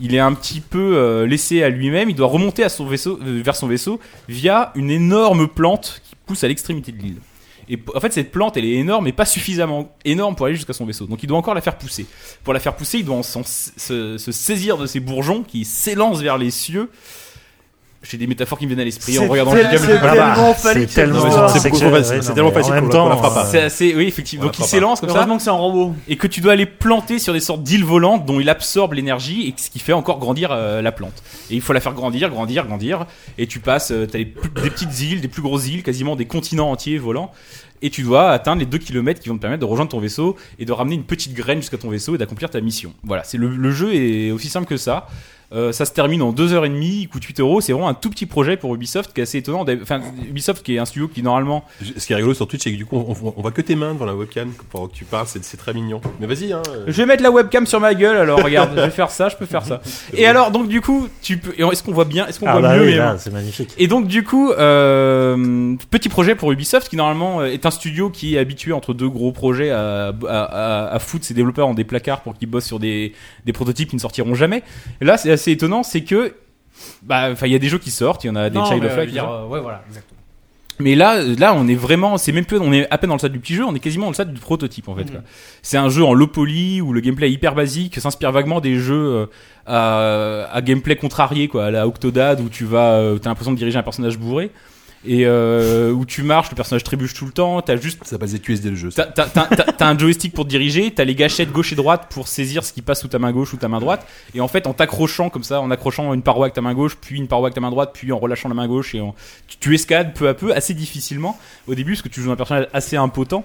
il 0.00 0.14
est 0.14 0.18
un 0.18 0.32
petit 0.34 0.60
peu 0.60 0.96
euh, 0.96 1.26
laissé 1.26 1.62
à 1.62 1.68
lui-même. 1.68 2.10
Il 2.10 2.16
doit 2.16 2.28
remonter 2.28 2.64
à 2.64 2.68
son 2.68 2.86
vaisseau, 2.86 3.18
euh, 3.22 3.42
vers 3.42 3.56
son 3.56 3.66
vaisseau 3.66 4.00
via 4.28 4.72
une 4.74 4.90
énorme 4.90 5.48
plante 5.48 6.00
qui 6.04 6.14
pousse 6.26 6.44
à 6.44 6.48
l'extrémité 6.48 6.92
de 6.92 6.98
l'île. 6.98 7.18
Et 7.68 7.78
en 7.94 8.00
fait, 8.00 8.12
cette 8.12 8.32
plante, 8.32 8.56
elle 8.56 8.64
est 8.64 8.74
énorme, 8.74 9.04
mais 9.04 9.12
pas 9.12 9.24
suffisamment 9.24 9.96
énorme 10.04 10.34
pour 10.34 10.46
aller 10.46 10.56
jusqu'à 10.56 10.72
son 10.72 10.84
vaisseau. 10.84 11.06
Donc, 11.06 11.22
il 11.22 11.26
doit 11.26 11.38
encore 11.38 11.54
la 11.54 11.60
faire 11.60 11.78
pousser. 11.78 12.06
Pour 12.42 12.52
la 12.52 12.60
faire 12.60 12.74
pousser, 12.74 12.98
il 12.98 13.04
doit 13.04 13.22
se 13.22 14.16
saisir 14.18 14.76
de 14.76 14.86
ses 14.86 15.00
bourgeons 15.00 15.42
qui 15.42 15.64
s'élancent 15.64 16.20
vers 16.20 16.38
les 16.38 16.50
cieux. 16.50 16.90
J'ai 18.02 18.18
des 18.18 18.26
métaphores 18.26 18.58
qui 18.58 18.64
me 18.64 18.70
viennent 18.70 18.80
à 18.80 18.84
l'esprit 18.84 19.16
en 19.18 19.28
regardant 19.28 19.54
le 19.54 19.62
gameplay. 19.62 19.78
c'est 19.78 20.00
tellement 20.00 20.54
phallique, 20.54 20.88
C'est 20.90 20.94
tellement. 20.94 21.48
c'est 21.48 21.60
facile, 21.70 22.34
tellement 22.34 22.50
facile 22.50 22.72
En 22.72 22.74
même 22.76 22.88
temps, 22.90 23.16
fera 23.16 23.32
pas. 23.34 23.44
C'est 23.44 23.62
assez, 23.62 23.94
oui, 23.94 24.06
effectivement. 24.08 24.44
On 24.44 24.46
Donc 24.48 24.58
il 24.58 24.64
s'élance 24.64 25.00
comme 25.00 25.08
ça 25.10 25.16
Heureusement 25.16 25.36
que 25.36 25.42
c'est 25.42 25.50
un 25.50 25.52
robot. 25.52 25.94
et 26.08 26.16
que 26.16 26.26
tu 26.26 26.40
dois 26.40 26.52
aller 26.52 26.66
planter 26.66 27.18
sur 27.20 27.32
des 27.32 27.40
sortes 27.40 27.62
d'îles 27.62 27.84
volantes 27.84 28.26
dont 28.26 28.40
il 28.40 28.48
absorbe 28.48 28.94
l'énergie 28.94 29.46
et 29.48 29.54
ce 29.56 29.70
qui 29.70 29.78
fait 29.78 29.92
encore 29.92 30.18
grandir 30.18 30.50
euh, 30.50 30.82
la 30.82 30.90
plante. 30.90 31.22
Et 31.50 31.54
il 31.54 31.60
faut 31.60 31.72
la 31.72 31.80
faire 31.80 31.92
grandir, 31.94 32.28
grandir, 32.30 32.66
grandir. 32.66 33.06
Et 33.38 33.46
tu 33.46 33.60
passes, 33.60 33.92
euh, 33.92 34.06
t'as 34.10 34.18
des 34.18 34.24
petites 34.26 35.00
îles, 35.00 35.20
des 35.20 35.28
plus 35.28 35.42
grosses 35.42 35.68
îles, 35.68 35.84
quasiment 35.84 36.16
des 36.16 36.26
continents 36.26 36.70
entiers 36.72 36.98
volants. 36.98 37.30
Et 37.82 37.90
tu 37.90 38.02
dois 38.02 38.30
atteindre 38.30 38.60
les 38.60 38.66
2 38.66 38.78
km 38.78 39.20
qui 39.20 39.28
vont 39.28 39.36
te 39.36 39.40
permettre 39.40 39.60
de 39.60 39.64
rejoindre 39.66 39.90
ton 39.90 39.98
vaisseau 40.00 40.36
et 40.58 40.64
de 40.64 40.72
ramener 40.72 40.94
une 40.96 41.02
petite 41.04 41.34
graine 41.34 41.58
jusqu'à 41.60 41.78
ton 41.78 41.88
vaisseau 41.90 42.14
et 42.14 42.18
d'accomplir 42.18 42.48
ta 42.50 42.60
mission. 42.60 42.92
Voilà, 43.04 43.24
c'est 43.24 43.38
le, 43.38 43.48
le 43.48 43.70
jeu 43.72 43.92
est 43.94 44.30
aussi 44.30 44.48
simple 44.48 44.66
que 44.66 44.76
ça. 44.76 45.06
Euh, 45.54 45.72
ça 45.72 45.84
se 45.84 45.92
termine 45.92 46.22
en 46.22 46.32
2h30, 46.32 46.82
il 46.82 47.08
coûte 47.08 47.24
8 47.24 47.40
euros. 47.40 47.60
C'est 47.60 47.72
vraiment 47.72 47.88
un 47.88 47.94
tout 47.94 48.10
petit 48.10 48.26
projet 48.26 48.56
pour 48.56 48.74
Ubisoft 48.74 49.12
qui 49.12 49.20
est 49.20 49.24
assez 49.24 49.38
étonnant. 49.38 49.64
Enfin, 49.82 50.00
Ubisoft 50.28 50.62
qui 50.62 50.76
est 50.76 50.78
un 50.78 50.84
studio 50.86 51.08
qui 51.08 51.22
normalement 51.22 51.64
Ce 51.98 52.06
qui 52.06 52.12
est 52.12 52.16
rigolo 52.16 52.34
sur 52.34 52.46
Twitch, 52.48 52.62
c'est 52.62 52.72
que 52.72 52.76
du 52.76 52.86
coup, 52.86 52.96
on, 52.96 53.10
on- 53.36 53.40
voit 53.42 53.50
que 53.50 53.60
tes 53.60 53.74
mains 53.76 53.92
devant 53.92 54.06
la 54.06 54.14
webcam 54.14 54.50
pendant 54.70 54.86
que 54.88 54.94
tu 54.94 55.04
parles. 55.04 55.26
C'est 55.28 55.56
très 55.56 55.74
mignon. 55.74 56.00
Mais 56.20 56.26
vas-y, 56.26 56.52
hein. 56.52 56.62
euh, 56.70 56.84
Je 56.86 56.92
vais 56.92 57.06
mettre 57.06 57.22
la 57.22 57.30
webcam 57.30 57.66
sur 57.66 57.80
ma 57.80 57.94
gueule, 57.94 58.16
alors 58.16 58.42
regarde, 58.42 58.70
je 58.76 58.80
vais 58.80 58.90
faire 58.90 59.10
ça, 59.10 59.28
je 59.28 59.36
peux 59.36 59.46
faire 59.46 59.64
ça. 59.64 59.80
Et 60.14 60.26
alors, 60.26 60.50
donc 60.50 60.68
du 60.68 60.80
coup, 60.80 61.08
tu 61.20 61.36
peux. 61.38 61.52
Est-ce 61.70 61.82
qu'on 61.82 61.92
voit 61.92 62.04
bien 62.04 62.26
Est-ce 62.26 62.40
qu'on 62.40 62.46
Ah 62.46 62.52
voit 62.52 62.62
bah 62.62 62.76
mieux 62.78 62.84
oui, 62.86 62.98
c'est 63.18 63.32
magnifique. 63.32 63.74
Et 63.78 63.88
donc 63.88 64.06
du 64.06 64.24
coup, 64.24 64.52
euh, 64.52 65.76
petit 65.90 66.08
projet 66.08 66.34
pour 66.34 66.52
Ubisoft 66.52 66.88
qui 66.88 66.96
normalement 66.96 67.44
est 67.44 67.66
un 67.66 67.70
studio 67.70 68.10
qui 68.10 68.36
est 68.36 68.38
habitué 68.38 68.72
entre 68.72 68.94
deux 68.94 69.08
gros 69.08 69.32
projets 69.32 69.70
à, 69.70 70.08
à, 70.08 70.12
à- 70.28 70.94
à 70.94 70.98
foutre 70.98 71.24
ses 71.24 71.34
développeurs 71.34 71.68
en 71.68 71.74
des 71.74 71.84
placards 71.84 72.20
pour 72.22 72.36
qu'ils 72.36 72.48
bossent 72.48 72.66
sur 72.66 72.78
des, 72.78 73.12
des 73.44 73.52
prototypes 73.52 73.90
qui 73.90 73.96
ne 73.96 74.00
sortiront 74.00 74.34
jamais. 74.34 74.62
Et 75.00 75.04
là, 75.04 75.16
c'est 75.16 75.36
assez 75.42 75.50
étonnant, 75.52 75.82
c'est 75.82 76.02
que 76.02 76.34
bah, 77.02 77.28
enfin, 77.32 77.46
il 77.46 77.52
y 77.52 77.56
a 77.56 77.58
des 77.58 77.68
jeux 77.68 77.78
qui 77.78 77.90
sortent, 77.90 78.24
il 78.24 78.28
y 78.28 78.30
en 78.30 78.36
a 78.36 78.48
des 78.48 78.56
Non, 78.58 78.64
Child 78.64 78.80
mais, 78.82 78.86
of 78.86 78.92
euh, 78.92 78.96
Light. 78.96 79.10
dire, 79.10 79.28
euh, 79.30 79.46
ouais, 79.46 79.60
voilà, 79.60 79.82
exactement. 79.88 80.20
Mais 80.78 80.94
là, 80.94 81.22
là, 81.22 81.54
on 81.54 81.68
est 81.68 81.74
vraiment, 81.74 82.16
c'est 82.18 82.32
même 82.32 82.44
plus, 82.46 82.58
on 82.58 82.72
est 82.72 82.88
à 82.90 82.98
peine 82.98 83.08
dans 83.08 83.14
le 83.14 83.18
stade 83.18 83.30
du 83.32 83.38
petit 83.38 83.54
jeu, 83.54 83.64
on 83.64 83.74
est 83.74 83.78
quasiment 83.78 84.06
dans 84.06 84.10
le 84.10 84.14
stade 84.14 84.32
du 84.32 84.40
prototype 84.40 84.88
en 84.88 84.96
fait. 84.96 85.04
quoi. 85.04 85.20
C'est 85.60 85.76
un 85.76 85.88
jeu 85.90 86.02
en 86.02 86.12
low 86.14 86.26
poly 86.26 86.80
où 86.80 86.92
le 86.92 87.00
gameplay 87.00 87.28
est 87.28 87.32
hyper 87.32 87.54
basique, 87.54 88.00
s'inspire 88.00 88.32
vaguement 88.32 88.60
des 88.60 88.76
jeux 88.76 88.94
euh, 88.94 89.26
à, 89.66 90.48
à 90.52 90.62
gameplay 90.62 90.96
contrarié 90.96 91.46
quoi, 91.46 91.66
à 91.66 91.70
la 91.70 91.86
Octodad 91.86 92.40
où 92.40 92.48
tu 92.48 92.64
vas, 92.64 93.00
t'as 93.22 93.28
l'impression 93.30 93.52
de 93.52 93.58
diriger 93.58 93.78
un 93.78 93.82
personnage 93.84 94.18
bourré 94.18 94.50
et 95.04 95.26
euh, 95.26 95.90
où 95.90 96.04
tu 96.06 96.22
marches, 96.22 96.50
le 96.50 96.54
personnage 96.54 96.84
trébuche 96.84 97.12
tout 97.14 97.26
le 97.26 97.32
temps, 97.32 97.60
t'as 97.60 97.76
juste 97.76 97.98
Ça 98.04 98.10
s'appelle 98.10 98.28
ZQSD 98.28 98.70
le 98.70 98.76
jeu. 98.76 98.90
T'as, 98.94 99.06
t'as- 99.06 99.26
t'as- 99.26 99.46
t'as- 99.46 99.72
t'as 99.72 99.86
un 99.88 99.98
joystick 99.98 100.32
pour 100.32 100.44
te 100.44 100.50
diriger, 100.50 100.92
t'as 100.92 101.04
les 101.04 101.14
gâchettes 101.14 101.50
gauche 101.50 101.72
et 101.72 101.76
droite 101.76 102.06
pour 102.10 102.28
saisir 102.28 102.64
ce 102.64 102.72
qui 102.72 102.82
passe 102.82 103.00
sous 103.00 103.08
ta 103.08 103.18
main 103.18 103.32
gauche 103.32 103.52
ou 103.52 103.56
ta 103.56 103.68
main 103.68 103.80
droite, 103.80 104.06
et 104.34 104.40
en 104.40 104.48
fait 104.48 104.66
en 104.66 104.72
t'accrochant 104.74 105.28
comme 105.30 105.42
ça, 105.44 105.60
en 105.60 105.70
accrochant 105.70 106.14
une 106.14 106.22
paroi 106.22 106.46
avec 106.46 106.54
ta 106.54 106.60
main 106.60 106.74
gauche, 106.74 106.96
puis 107.00 107.16
une 107.18 107.26
paroi 107.28 107.48
avec 107.48 107.54
ta 107.54 107.60
main 107.60 107.70
droite, 107.70 107.90
puis 107.94 108.12
en 108.12 108.18
relâchant 108.18 108.48
la 108.48 108.54
main 108.54 108.68
gauche, 108.68 108.94
et 108.94 109.00
en- 109.00 109.14
tu, 109.48 109.56
tu 109.58 109.74
escalades 109.74 110.14
peu 110.14 110.28
à 110.28 110.34
peu, 110.34 110.54
assez 110.54 110.74
difficilement 110.74 111.38
au 111.66 111.74
début, 111.74 111.92
parce 111.92 112.02
que 112.02 112.08
tu 112.08 112.20
joues 112.20 112.30
un 112.30 112.36
personnage 112.36 112.68
assez 112.72 112.96
impotent, 112.96 113.44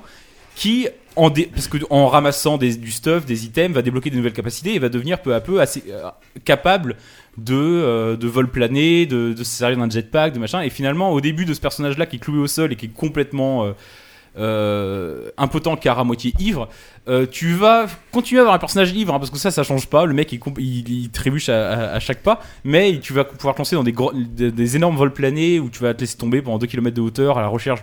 qui 0.55 0.87
en, 1.15 1.29
dé- 1.31 1.49
parce 1.53 1.67
que 1.67 1.77
en 1.89 2.07
ramassant 2.07 2.57
des- 2.57 2.75
du 2.75 2.91
stuff, 2.91 3.25
des 3.25 3.45
items, 3.45 3.73
va 3.73 3.81
débloquer 3.81 4.09
de 4.11 4.15
nouvelles 4.15 4.33
capacités 4.33 4.75
et 4.75 4.79
va 4.79 4.89
devenir 4.89 5.19
peu 5.21 5.33
à 5.33 5.39
peu 5.41 5.59
assez 5.61 5.83
euh, 5.89 6.09
capable 6.45 6.95
de, 7.37 7.55
euh, 7.55 8.17
de 8.17 8.27
vol 8.27 8.49
plané, 8.49 9.05
de, 9.05 9.33
de 9.33 9.43
se 9.43 9.51
servir 9.51 9.77
d'un 9.77 9.89
jetpack, 9.89 10.33
de 10.33 10.39
machin. 10.39 10.61
Et 10.61 10.69
finalement, 10.69 11.11
au 11.11 11.21
début 11.21 11.45
de 11.45 11.53
ce 11.53 11.61
personnage-là 11.61 12.05
qui 12.05 12.17
est 12.17 12.19
cloué 12.19 12.39
au 12.39 12.47
sol 12.47 12.73
et 12.73 12.75
qui 12.75 12.87
est 12.87 12.93
complètement 12.93 13.65
euh, 13.65 13.73
euh, 14.37 15.29
impotent 15.37 15.75
car 15.77 15.99
à 15.99 16.03
moitié 16.03 16.33
ivre, 16.39 16.69
euh, 17.09 17.25
tu 17.29 17.53
vas 17.53 17.85
continuer 18.11 18.39
à 18.39 18.43
avoir 18.43 18.55
un 18.55 18.59
personnage 18.59 18.91
ivre 18.91 19.13
hein, 19.13 19.19
parce 19.19 19.31
que 19.31 19.37
ça, 19.37 19.51
ça 19.51 19.63
change 19.63 19.87
pas. 19.87 20.05
Le 20.05 20.13
mec, 20.13 20.31
il, 20.31 20.39
comp- 20.39 20.57
il, 20.59 20.89
il 20.89 21.09
trébuche 21.09 21.49
à, 21.49 21.69
à- 21.71 21.95
à 21.95 21.99
chaque 21.99 22.21
pas, 22.23 22.39
mais 22.63 22.99
tu 23.01 23.13
vas 23.13 23.23
pouvoir 23.23 23.53
te 23.55 23.59
lancer 23.59 23.75
dans 23.75 23.83
des, 23.83 23.91
gros- 23.91 24.11
des, 24.13 24.51
des 24.51 24.75
énormes 24.75 24.95
vols 24.95 25.13
planés 25.13 25.59
où 25.59 25.69
tu 25.69 25.79
vas 25.83 25.93
te 25.93 26.01
laisser 26.01 26.17
tomber 26.17 26.41
pendant 26.41 26.57
2 26.57 26.67
km 26.67 26.95
de 26.95 27.01
hauteur 27.01 27.37
à 27.37 27.41
la 27.41 27.47
recherche 27.47 27.81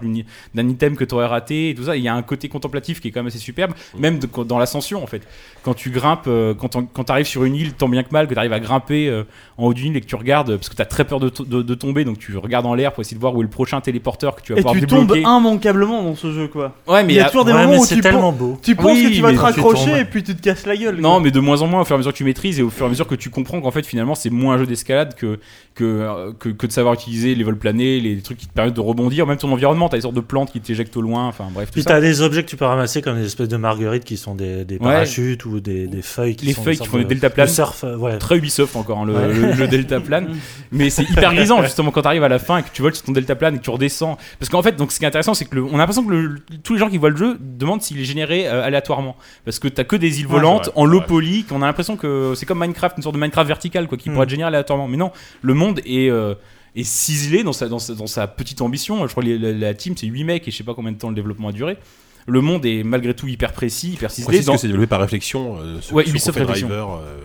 d'un 0.54 0.68
item 0.68 0.96
que 0.96 1.04
tu 1.04 1.14
aurais 1.14 1.26
raté 1.26 1.70
et 1.70 1.74
tout 1.74 1.84
ça. 1.84 1.96
Il 1.96 2.02
y 2.02 2.08
a 2.08 2.14
un 2.14 2.22
côté 2.22 2.48
contemplatif 2.48 3.00
qui 3.00 3.08
est 3.08 3.10
quand 3.10 3.20
même 3.20 3.28
assez 3.28 3.38
superbe, 3.38 3.72
même 3.98 4.18
de- 4.18 4.28
dans 4.44 4.58
l'ascension 4.58 5.02
en 5.02 5.06
fait. 5.06 5.22
Quand 5.62 5.74
tu 5.74 5.90
grimpes, 5.90 6.24
euh, 6.26 6.52
quand 6.54 6.68
tu 7.04 7.12
arrives 7.12 7.26
sur 7.26 7.44
une 7.44 7.54
île, 7.54 7.72
tant 7.72 7.88
bien 7.88 8.02
que 8.02 8.10
mal, 8.12 8.26
que 8.28 8.32
tu 8.34 8.38
arrives 8.38 8.52
à 8.52 8.60
grimper 8.60 9.08
euh, 9.08 9.24
en 9.56 9.66
haut 9.66 9.74
d'une 9.74 9.92
île 9.92 9.96
et 9.96 10.00
que 10.00 10.06
tu 10.06 10.16
regardes, 10.16 10.56
parce 10.56 10.68
que 10.68 10.74
tu 10.76 10.82
as 10.82 10.86
très 10.86 11.04
peur 11.04 11.20
de, 11.20 11.28
to- 11.28 11.44
de- 11.44 11.62
de 11.62 11.74
tomber, 11.74 12.04
donc 12.04 12.18
tu 12.18 12.36
regardes 12.36 12.66
en 12.66 12.74
l'air 12.74 12.92
pour 12.92 13.00
essayer 13.00 13.14
de 13.16 13.20
voir 13.20 13.34
où 13.34 13.40
est 13.40 13.44
le 13.44 13.48
prochain 13.50 13.80
téléporteur 13.80 14.34
que 14.36 14.42
tu 14.42 14.52
vas 14.52 14.58
Et 14.58 14.62
pouvoir 14.62 14.78
tu 14.80 14.86
tombes 14.86 15.16
immanquablement 15.16 16.02
dans 16.02 16.14
ce 16.16 16.32
jeu 16.32 16.48
quoi. 16.48 16.74
Ouais, 16.86 17.02
mais 17.04 17.14
Il 17.14 17.16
y 17.16 17.20
a 17.20 17.24
toujours 17.26 17.44
des 17.44 17.52
Ouais, 17.52 17.66
moments 17.66 17.78
où 17.80 17.84
c'est 17.84 17.94
tu, 17.96 18.00
tellement 18.00 18.32
beau. 18.32 18.58
tu 18.62 18.74
penses 18.74 18.86
Oui, 18.98 19.10
que 19.10 19.13
tu 19.16 19.22
vas 19.22 19.32
te 19.32 19.38
raccrocher 19.38 20.00
et 20.00 20.04
puis 20.04 20.22
tu 20.22 20.34
te 20.34 20.42
casses 20.42 20.66
la 20.66 20.76
gueule. 20.76 20.96
Non, 21.00 21.12
quoi. 21.12 21.20
mais 21.20 21.30
de 21.30 21.40
moins 21.40 21.62
en 21.62 21.66
moins 21.66 21.80
au 21.80 21.84
fur 21.84 21.94
et 21.94 21.96
à 21.96 21.98
mesure 21.98 22.12
que 22.12 22.16
tu 22.18 22.24
maîtrises 22.24 22.58
et 22.58 22.62
au 22.62 22.70
fur 22.70 22.84
et 22.84 22.86
à 22.86 22.90
mesure 22.90 23.06
que 23.06 23.14
tu 23.14 23.30
comprends 23.30 23.60
qu'en 23.60 23.70
fait 23.70 23.84
finalement 23.86 24.14
c'est 24.14 24.30
moins 24.30 24.54
un 24.54 24.58
jeu 24.58 24.66
d'escalade 24.66 25.14
que, 25.14 25.38
que, 25.74 25.84
euh, 25.84 26.32
que, 26.38 26.48
que 26.48 26.66
de 26.66 26.72
savoir 26.72 26.94
utiliser 26.94 27.34
les 27.34 27.44
vols 27.44 27.58
planés, 27.58 28.00
les 28.00 28.20
trucs 28.20 28.38
qui 28.38 28.46
te 28.46 28.52
permettent 28.52 28.74
de 28.74 28.80
rebondir, 28.80 29.26
même 29.26 29.36
ton 29.38 29.50
environnement, 29.52 29.88
t'as 29.88 29.96
des 29.96 30.02
sortes 30.02 30.14
de 30.14 30.20
plantes 30.20 30.52
qui 30.52 30.60
t'éjectent 30.60 30.96
au 30.96 31.02
loin, 31.02 31.26
enfin 31.26 31.48
bref, 31.52 31.68
tout 31.68 31.74
Puis 31.74 31.84
t'as 31.84 32.00
des 32.00 32.22
objets 32.22 32.42
que 32.44 32.48
tu 32.48 32.56
peux 32.56 32.64
ramasser 32.64 33.02
comme 33.02 33.16
des 33.18 33.26
espèces 33.26 33.48
de 33.48 33.56
marguerites 33.56 34.04
qui 34.04 34.16
sont 34.16 34.34
des, 34.34 34.64
des 34.64 34.74
Ouais. 34.74 34.80
parachutes 34.80 35.44
ou 35.46 35.60
des, 35.60 35.86
des 35.86 36.02
feuilles 36.02 36.36
qui 36.36 36.46
Les 36.46 36.52
sont 36.52 36.62
feuilles 36.62 36.76
des 36.76 36.82
qui 36.82 36.88
font 36.88 36.98
des 36.98 37.04
de- 37.04 37.08
deltaplanes. 37.10 37.46
de 37.46 37.52
surf, 37.52 37.84
euh, 37.84 37.96
ouais. 37.96 38.18
Très 38.18 38.36
Ubisoft 38.38 38.76
encore, 38.76 38.98
hein, 38.98 39.04
le, 39.06 39.14
Ouais. 39.14 39.32
le, 39.32 39.52
le 39.52 39.68
deltaplane. 39.68 40.28
mais 40.72 40.90
c'est 40.90 41.02
hyper 41.04 41.34
grisant 41.34 41.62
justement 41.62 41.90
quand 41.90 42.02
t'arrives 42.02 42.24
à 42.24 42.28
la 42.28 42.38
fin 42.38 42.58
et 42.58 42.62
que 42.62 42.68
tu 42.72 42.82
voles 42.82 42.94
sur 42.94 43.04
ton 43.04 43.12
deltaplane 43.12 43.54
et 43.54 43.58
que 43.58 43.62
tu 43.64 43.70
redescends. 43.70 44.16
Parce 44.38 44.48
qu'en 44.50 44.62
fait, 44.62 44.76
donc 44.76 44.92
ce 44.92 44.98
qui 44.98 45.04
est 45.04 45.08
intéressant, 45.08 45.34
c'est 45.34 45.44
que 45.44 45.54
le- 45.56 45.64
on 45.64 45.74
a 45.74 45.78
l'impression 45.78 46.04
que 46.04 46.10
le- 46.12 46.36
tous 46.62 46.74
les 46.74 46.78
gens 46.78 46.88
qui 46.88 46.98
voient 46.98 47.10
le 47.10 47.16
jeu 47.16 47.36
demandent 47.40 47.82
s'il 47.82 48.00
est 48.00 48.04
généré 48.04 48.46
euh, 48.46 48.64
aléatoirement. 48.64 49.03
Parce 49.44 49.58
que 49.58 49.68
t'as 49.68 49.84
que 49.84 49.96
des 49.96 50.20
îles 50.20 50.26
volantes 50.26 50.66
vrai, 50.66 50.72
en 50.76 50.84
low 50.84 51.00
poly, 51.00 51.44
qu'on 51.44 51.62
a 51.62 51.66
l'impression 51.66 51.96
que 51.96 52.32
c'est 52.36 52.46
comme 52.46 52.60
Minecraft, 52.60 52.96
une 52.96 53.02
sorte 53.02 53.14
de 53.14 53.20
Minecraft 53.20 53.46
vertical 53.48 53.86
quoi, 53.88 53.98
qui 53.98 54.08
Mm. 54.08 54.12
pourrait 54.14 54.24
être 54.24 54.30
généré 54.30 54.48
aléatoirement. 54.48 54.88
Mais 54.88 54.96
non, 54.96 55.10
le 55.42 55.54
monde 55.54 55.80
est 55.86 56.10
euh, 56.10 56.34
est 56.76 56.82
ciselé 56.82 57.44
dans 57.44 57.52
sa, 57.52 57.68
dans, 57.68 57.78
sa, 57.78 57.94
dans 57.94 58.06
sa 58.08 58.26
petite 58.26 58.60
ambition. 58.60 59.06
Je 59.06 59.12
crois 59.12 59.22
que 59.22 59.28
la, 59.28 59.52
la 59.52 59.74
team 59.74 59.94
c'est 59.96 60.06
8 60.08 60.24
mecs 60.24 60.48
et 60.48 60.50
je 60.50 60.56
sais 60.56 60.64
pas 60.64 60.74
combien 60.74 60.90
de 60.92 60.98
temps 60.98 61.08
le 61.08 61.14
développement 61.14 61.48
a 61.48 61.52
duré. 61.52 61.76
Le 62.26 62.40
monde 62.40 62.64
est 62.66 62.82
malgré 62.84 63.14
tout 63.14 63.28
hyper 63.28 63.52
précis, 63.52 63.92
hyper 63.92 64.10
ciselé. 64.10 64.40
Dans- 64.42 64.54
que 64.54 64.58
c'est 64.60 64.66
développé 64.66 64.86
par 64.88 65.00
réflexion. 65.00 65.58
euh, 65.60 65.80
sur- 65.80 65.94
Ouais, 65.94 66.08
Ubisoft 66.08 66.38
Réflexion. 66.38 66.66
Driver, 66.68 66.90
euh, 66.94 67.20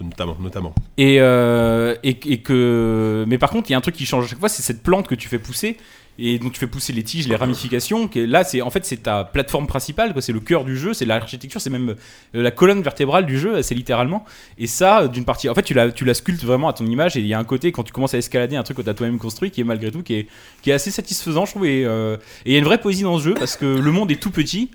notamment, 0.00 0.36
notamment. 0.40 0.74
Et, 0.98 1.16
euh, 1.20 1.94
et, 2.02 2.10
et 2.32 2.38
que, 2.42 3.24
mais 3.28 3.38
par 3.38 3.50
contre, 3.50 3.70
il 3.70 3.72
y 3.72 3.74
a 3.74 3.78
un 3.78 3.82
truc 3.82 3.94
qui 3.96 4.06
change 4.06 4.24
à 4.24 4.28
chaque 4.28 4.38
fois, 4.38 4.48
c'est 4.48 4.62
cette 4.62 4.82
plante 4.82 5.06
que 5.08 5.14
tu 5.14 5.28
fais 5.28 5.38
pousser, 5.38 5.76
et 6.18 6.38
donc 6.38 6.52
tu 6.52 6.60
fais 6.60 6.66
pousser 6.66 6.92
les 6.92 7.02
tiges, 7.02 7.26
les 7.28 7.36
ramifications. 7.36 8.06
qui 8.08 8.20
est- 8.20 8.26
là, 8.26 8.44
c'est 8.44 8.60
en 8.62 8.70
fait 8.70 8.84
c'est 8.84 8.98
ta 9.04 9.24
plateforme 9.24 9.66
principale, 9.66 10.12
quoi. 10.12 10.20
C'est 10.22 10.32
le 10.32 10.40
cœur 10.40 10.64
du 10.64 10.76
jeu, 10.76 10.92
c'est 10.94 11.04
l'architecture, 11.06 11.60
c'est 11.60 11.70
même 11.70 11.90
euh, 12.34 12.42
la 12.42 12.50
colonne 12.50 12.82
vertébrale 12.82 13.26
du 13.26 13.38
jeu, 13.38 13.62
c'est 13.62 13.74
littéralement. 13.74 14.24
Et 14.58 14.66
ça, 14.66 15.02
euh, 15.02 15.08
d'une 15.08 15.24
partie, 15.24 15.48
en 15.48 15.54
fait, 15.54 15.62
tu 15.62 15.74
la, 15.74 15.90
tu 15.90 16.04
la 16.04 16.14
sculptes 16.14 16.44
vraiment 16.44 16.68
à 16.68 16.72
ton 16.72 16.84
image. 16.86 17.16
Et 17.16 17.20
il 17.20 17.26
y 17.26 17.34
a 17.34 17.38
un 17.38 17.44
côté 17.44 17.72
quand 17.72 17.82
tu 17.82 17.92
commences 17.92 18.14
à 18.14 18.18
escalader 18.18 18.56
un 18.56 18.62
truc 18.62 18.76
que 18.76 18.82
tu 18.82 18.90
as 18.90 18.94
toi-même 18.94 19.18
construit, 19.18 19.50
qui 19.50 19.60
est 19.60 19.64
malgré 19.64 19.90
tout, 19.90 20.02
qui 20.02 20.14
est, 20.14 20.26
qui 20.62 20.70
est 20.70 20.74
assez 20.74 20.90
satisfaisant, 20.90 21.44
je 21.46 21.52
trouve. 21.52 21.66
Et 21.66 21.84
euh, 21.84 22.16
il 22.46 22.52
y 22.52 22.56
a 22.56 22.58
une 22.58 22.64
vraie 22.64 22.78
poésie 22.80 23.02
dans 23.02 23.18
ce 23.18 23.24
jeu 23.24 23.34
parce 23.34 23.56
que 23.56 23.64
le 23.66 23.90
monde 23.92 24.10
est 24.10 24.20
tout 24.20 24.30
petit. 24.30 24.70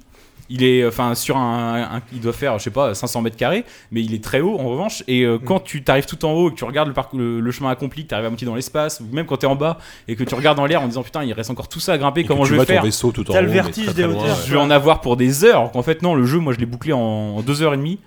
Il 0.50 0.64
est, 0.64 0.86
enfin, 0.86 1.14
sur 1.16 1.36
un, 1.38 1.82
un- 1.98 2.02
il 2.14 2.22
doit 2.22 2.32
faire, 2.34 2.58
je 2.58 2.64
sais 2.64 2.70
pas, 2.72 2.94
500 2.96 3.22
mètres 3.22 3.36
carrés, 3.36 3.66
mais 3.92 4.02
il 4.02 4.14
est 4.14 4.24
très 4.24 4.40
haut 4.40 4.58
en 4.60 4.70
revanche. 4.70 5.04
Et 5.08 5.24
euh, 5.24 5.38
quand 5.44 5.60
tu 5.60 5.84
t'arrives 5.84 6.06
tout 6.06 6.24
en 6.26 6.32
haut 6.32 6.48
et 6.50 6.52
que 6.54 6.58
tu 6.58 6.64
regardes 6.64 6.88
le, 6.88 6.94
parcours- 6.94 7.20
le, 7.20 7.40
le 7.40 7.52
chemin 7.52 7.70
accompli, 7.70 8.04
que 8.04 8.10
tu 8.10 8.14
arrives 8.14 8.28
à 8.28 8.30
moitié 8.30 8.48
dans 8.48 8.56
l'espace, 8.56 9.00
ou 9.02 9.14
même 9.16 9.26
quand 9.26 9.38
tu 9.38 9.46
es 9.46 9.50
en 9.50 9.56
bas 9.56 9.78
et 10.08 10.16
que 10.16 10.24
tu 10.24 10.36
regardes 10.36 10.60
en 10.60 10.66
l'air 10.66 10.82
en 10.82 10.88
disant 10.88 11.04
putain, 11.04 11.24
il 11.24 11.34
reste 11.34 11.50
encore 11.50 11.68
tout 11.68 11.80
ça 11.80 11.94
à 11.94 11.98
grimper, 11.98 12.22
Et 12.22 12.24
que 12.24 12.28
comment 12.30 12.44
tu 12.44 12.48
je 12.50 12.52
vais 12.54 12.58
vois 12.58 12.66
ton 12.66 12.74
faire 12.74 12.84
vaisseau 12.84 13.12
tout 13.12 13.30
en 13.30 13.34
le 13.34 13.40
haut, 13.40 13.42
mais 13.48 13.54
vertige 13.54 13.86
très, 13.86 13.94
des 13.94 14.04
très 14.04 14.12
loin, 14.12 14.22
hauteurs. 14.24 14.38
ouais. 14.38 14.44
Je 14.46 14.52
vais 14.54 14.60
en 14.60 14.70
avoir 14.70 15.02
pour 15.02 15.18
des 15.18 15.44
heures. 15.44 15.72
Qu'en 15.72 15.84
fait, 15.84 16.02
non, 16.02 16.16
le 16.16 16.26
jeu, 16.26 16.40
moi, 16.40 16.54
je 16.54 16.60
l'ai 16.60 16.66
bouclé 16.66 16.94
en, 16.94 17.00
en 17.00 17.42
deux 17.42 17.62
heures 17.62 17.74
et 17.74 17.78
demie. 17.78 18.00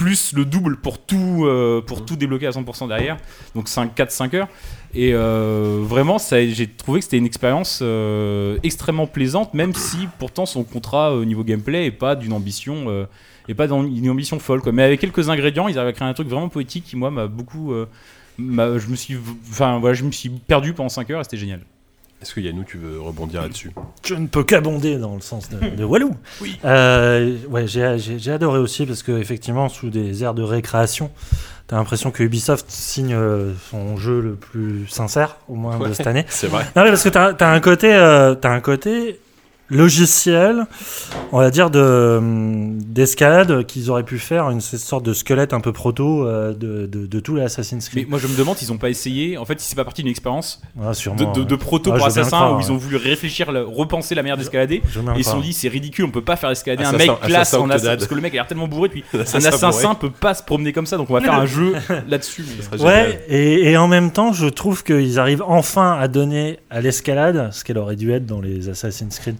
Plus 0.00 0.32
le 0.32 0.46
double 0.46 0.78
pour 0.78 0.98
tout, 0.98 1.44
euh, 1.44 1.82
pour 1.82 2.06
tout 2.06 2.16
débloquer 2.16 2.46
à 2.46 2.52
100% 2.52 2.88
derrière. 2.88 3.18
Donc 3.54 3.68
5, 3.68 3.94
4, 3.94 4.10
5 4.10 4.32
heures. 4.32 4.48
Et 4.94 5.12
euh, 5.12 5.80
vraiment, 5.82 6.16
j'ai 6.18 6.66
trouvé 6.68 7.00
que 7.00 7.04
c'était 7.04 7.18
une 7.18 7.26
expérience 7.26 7.80
euh, 7.82 8.56
extrêmement 8.62 9.06
plaisante, 9.06 9.52
même 9.52 9.74
si 9.74 10.08
pourtant 10.18 10.46
son 10.46 10.64
contrat 10.64 11.14
au 11.14 11.26
niveau 11.26 11.44
gameplay 11.44 11.84
est 11.84 11.90
pas 11.90 12.16
d'une 12.16 12.32
ambition. 12.32 13.06
et 13.46 13.54
pas 13.54 13.66
dans 13.66 13.84
une 13.84 14.08
ambition 14.08 14.38
folle 14.38 14.62
quoi. 14.62 14.72
mais 14.72 14.84
avec 14.84 15.00
quelques 15.00 15.28
ingrédients 15.28 15.68
ils 15.68 15.76
arrivent 15.76 15.90
à 15.90 15.92
créer 15.92 16.08
un 16.08 16.14
truc 16.14 16.28
vraiment 16.28 16.48
poétique 16.48 16.84
qui 16.84 16.96
moi 16.96 17.10
m'a 17.10 17.26
beaucoup 17.26 17.74
je 18.38 18.42
me 18.88 18.96
suis 18.96 19.18
enfin 19.50 19.80
voilà 19.80 19.94
je 19.94 20.04
me 20.04 20.12
suis 20.12 20.30
perdu 20.30 20.72
pendant 20.72 20.88
5 20.88 21.10
heures 21.10 21.20
et 21.20 21.24
c'était 21.24 21.36
génial 21.36 21.60
Est-ce 22.22 22.34
que 22.34 22.40
Yannou, 22.40 22.64
tu 22.64 22.76
veux 22.76 23.00
rebondir 23.00 23.40
là-dessus? 23.42 23.70
Je 24.04 24.14
ne 24.14 24.26
peux 24.26 24.44
qu'abonder 24.44 24.98
dans 24.98 25.14
le 25.14 25.20
sens 25.22 25.48
de, 25.48 25.58
de 25.76 25.84
Walou. 25.84 26.14
Oui. 26.42 26.58
ouais, 26.64 27.66
j'ai, 27.66 27.98
j'ai- 27.98 28.18
j'ai 28.18 28.32
adoré 28.32 28.58
aussi 28.58 28.84
parce 28.86 29.02
que 29.02 29.12
effectivement, 29.12 29.68
sous 29.70 29.88
des 29.90 30.22
airs 30.22 30.34
de 30.34 30.42
récréation, 30.42 31.10
t'as 31.66 31.76
l'impression 31.76 32.10
que 32.10 32.22
Ubisoft 32.22 32.66
signe 32.68 33.14
euh, 33.14 33.52
son 33.70 33.96
jeu 33.96 34.20
le 34.20 34.34
plus 34.34 34.86
sincère, 34.88 35.36
au 35.48 35.54
moins 35.54 35.78
de 35.78 35.92
cette 35.94 36.06
année. 36.06 36.26
C'est 36.28 36.48
vrai. 36.48 36.64
Non, 36.76 36.82
mais 36.84 36.90
parce 36.90 37.04
que 37.04 37.08
t'as, 37.08 37.32
t'as 37.32 37.50
un 37.52 37.60
côté, 37.60 37.94
euh, 37.94 38.34
t'as 38.34 38.50
un 38.50 38.60
côté 38.60 39.18
logiciel, 39.70 40.66
on 41.32 41.38
va 41.38 41.50
dire 41.50 41.70
de 41.70 42.20
d'escalade 42.90 43.64
qu'ils 43.66 43.90
auraient 43.90 44.02
pu 44.04 44.18
faire 44.18 44.50
une 44.50 44.60
sorte 44.60 45.04
de 45.04 45.12
squelette 45.12 45.52
un 45.52 45.60
peu 45.60 45.72
proto 45.72 46.26
euh, 46.26 46.52
de, 46.52 46.86
de, 46.86 47.06
de 47.06 47.20
tout 47.20 47.36
les 47.36 47.42
Assassin's 47.42 47.88
mais 47.94 48.00
Creed. 48.02 48.10
moi 48.10 48.18
je 48.18 48.26
me 48.26 48.36
demande 48.36 48.56
s'ils 48.56 48.72
ont 48.72 48.78
pas 48.78 48.90
essayé 48.90 49.38
en 49.38 49.44
fait 49.44 49.60
si 49.60 49.68
c'est 49.68 49.76
pas 49.76 49.84
partie 49.84 50.02
d'une 50.02 50.10
expérience 50.10 50.60
Ah, 50.82 50.92
sûrement, 50.94 51.16
de, 51.16 51.24
de, 51.34 51.40
ouais. 51.40 51.46
de 51.46 51.56
proto 51.56 51.90
Ah, 51.94 51.96
pour 51.98 52.06
Assassin 52.06 52.36
croire, 52.36 52.56
où 52.56 52.60
ils 52.60 52.72
ont 52.72 52.76
voulu 52.76 52.96
réfléchir, 52.96 53.52
le- 53.52 53.62
repenser 53.64 54.14
la 54.14 54.22
manière 54.22 54.36
d'escalader. 54.36 54.82
Je 54.90 55.00
Et 55.00 55.02
ils 55.18 55.24
se 55.24 55.30
sont 55.30 55.40
dit 55.40 55.52
c'est 55.52 55.68
ridicule, 55.68 56.04
on 56.04 56.10
peut 56.10 56.24
pas 56.24 56.36
faire 56.36 56.50
escalader 56.50 56.84
un 56.84 56.92
mec 56.92 57.10
classe 57.22 57.54
en 57.54 57.68
assassin 57.70 57.96
parce 57.96 58.06
que 58.08 58.14
le 58.14 58.20
mec 58.20 58.32
a 58.32 58.36
l'air 58.36 58.46
tellement 58.46 58.68
bourré 58.68 58.88
puis 58.88 59.04
un 59.14 59.20
Assassin 59.20 59.94
peut 59.94 60.10
pas 60.10 60.34
se 60.34 60.42
promener 60.42 60.72
comme 60.72 60.86
ça 60.86 60.96
donc 60.96 61.08
on 61.10 61.14
va 61.14 61.20
faire 61.20 61.34
un 61.34 61.46
jeu 61.46 61.74
là-dessus. 62.08 62.44
Ouais, 62.80 63.24
et, 63.28 63.70
et 63.70 63.76
en 63.76 63.88
même 63.88 64.10
temps, 64.10 64.32
je 64.32 64.46
trouve 64.46 64.82
qu'ils 64.84 65.18
arrivent 65.18 65.42
enfin 65.46 65.96
à 66.00 66.08
donner 66.08 66.58
à 66.70 66.80
l'escalade 66.80 67.50
ce 67.52 67.64
qu'elle 67.64 67.78
aurait 67.78 67.96
dû 67.96 68.12
être 68.12 68.26
dans 68.26 68.40
les 68.40 68.68
Assassin's 68.68 69.18
Creed. 69.18 69.36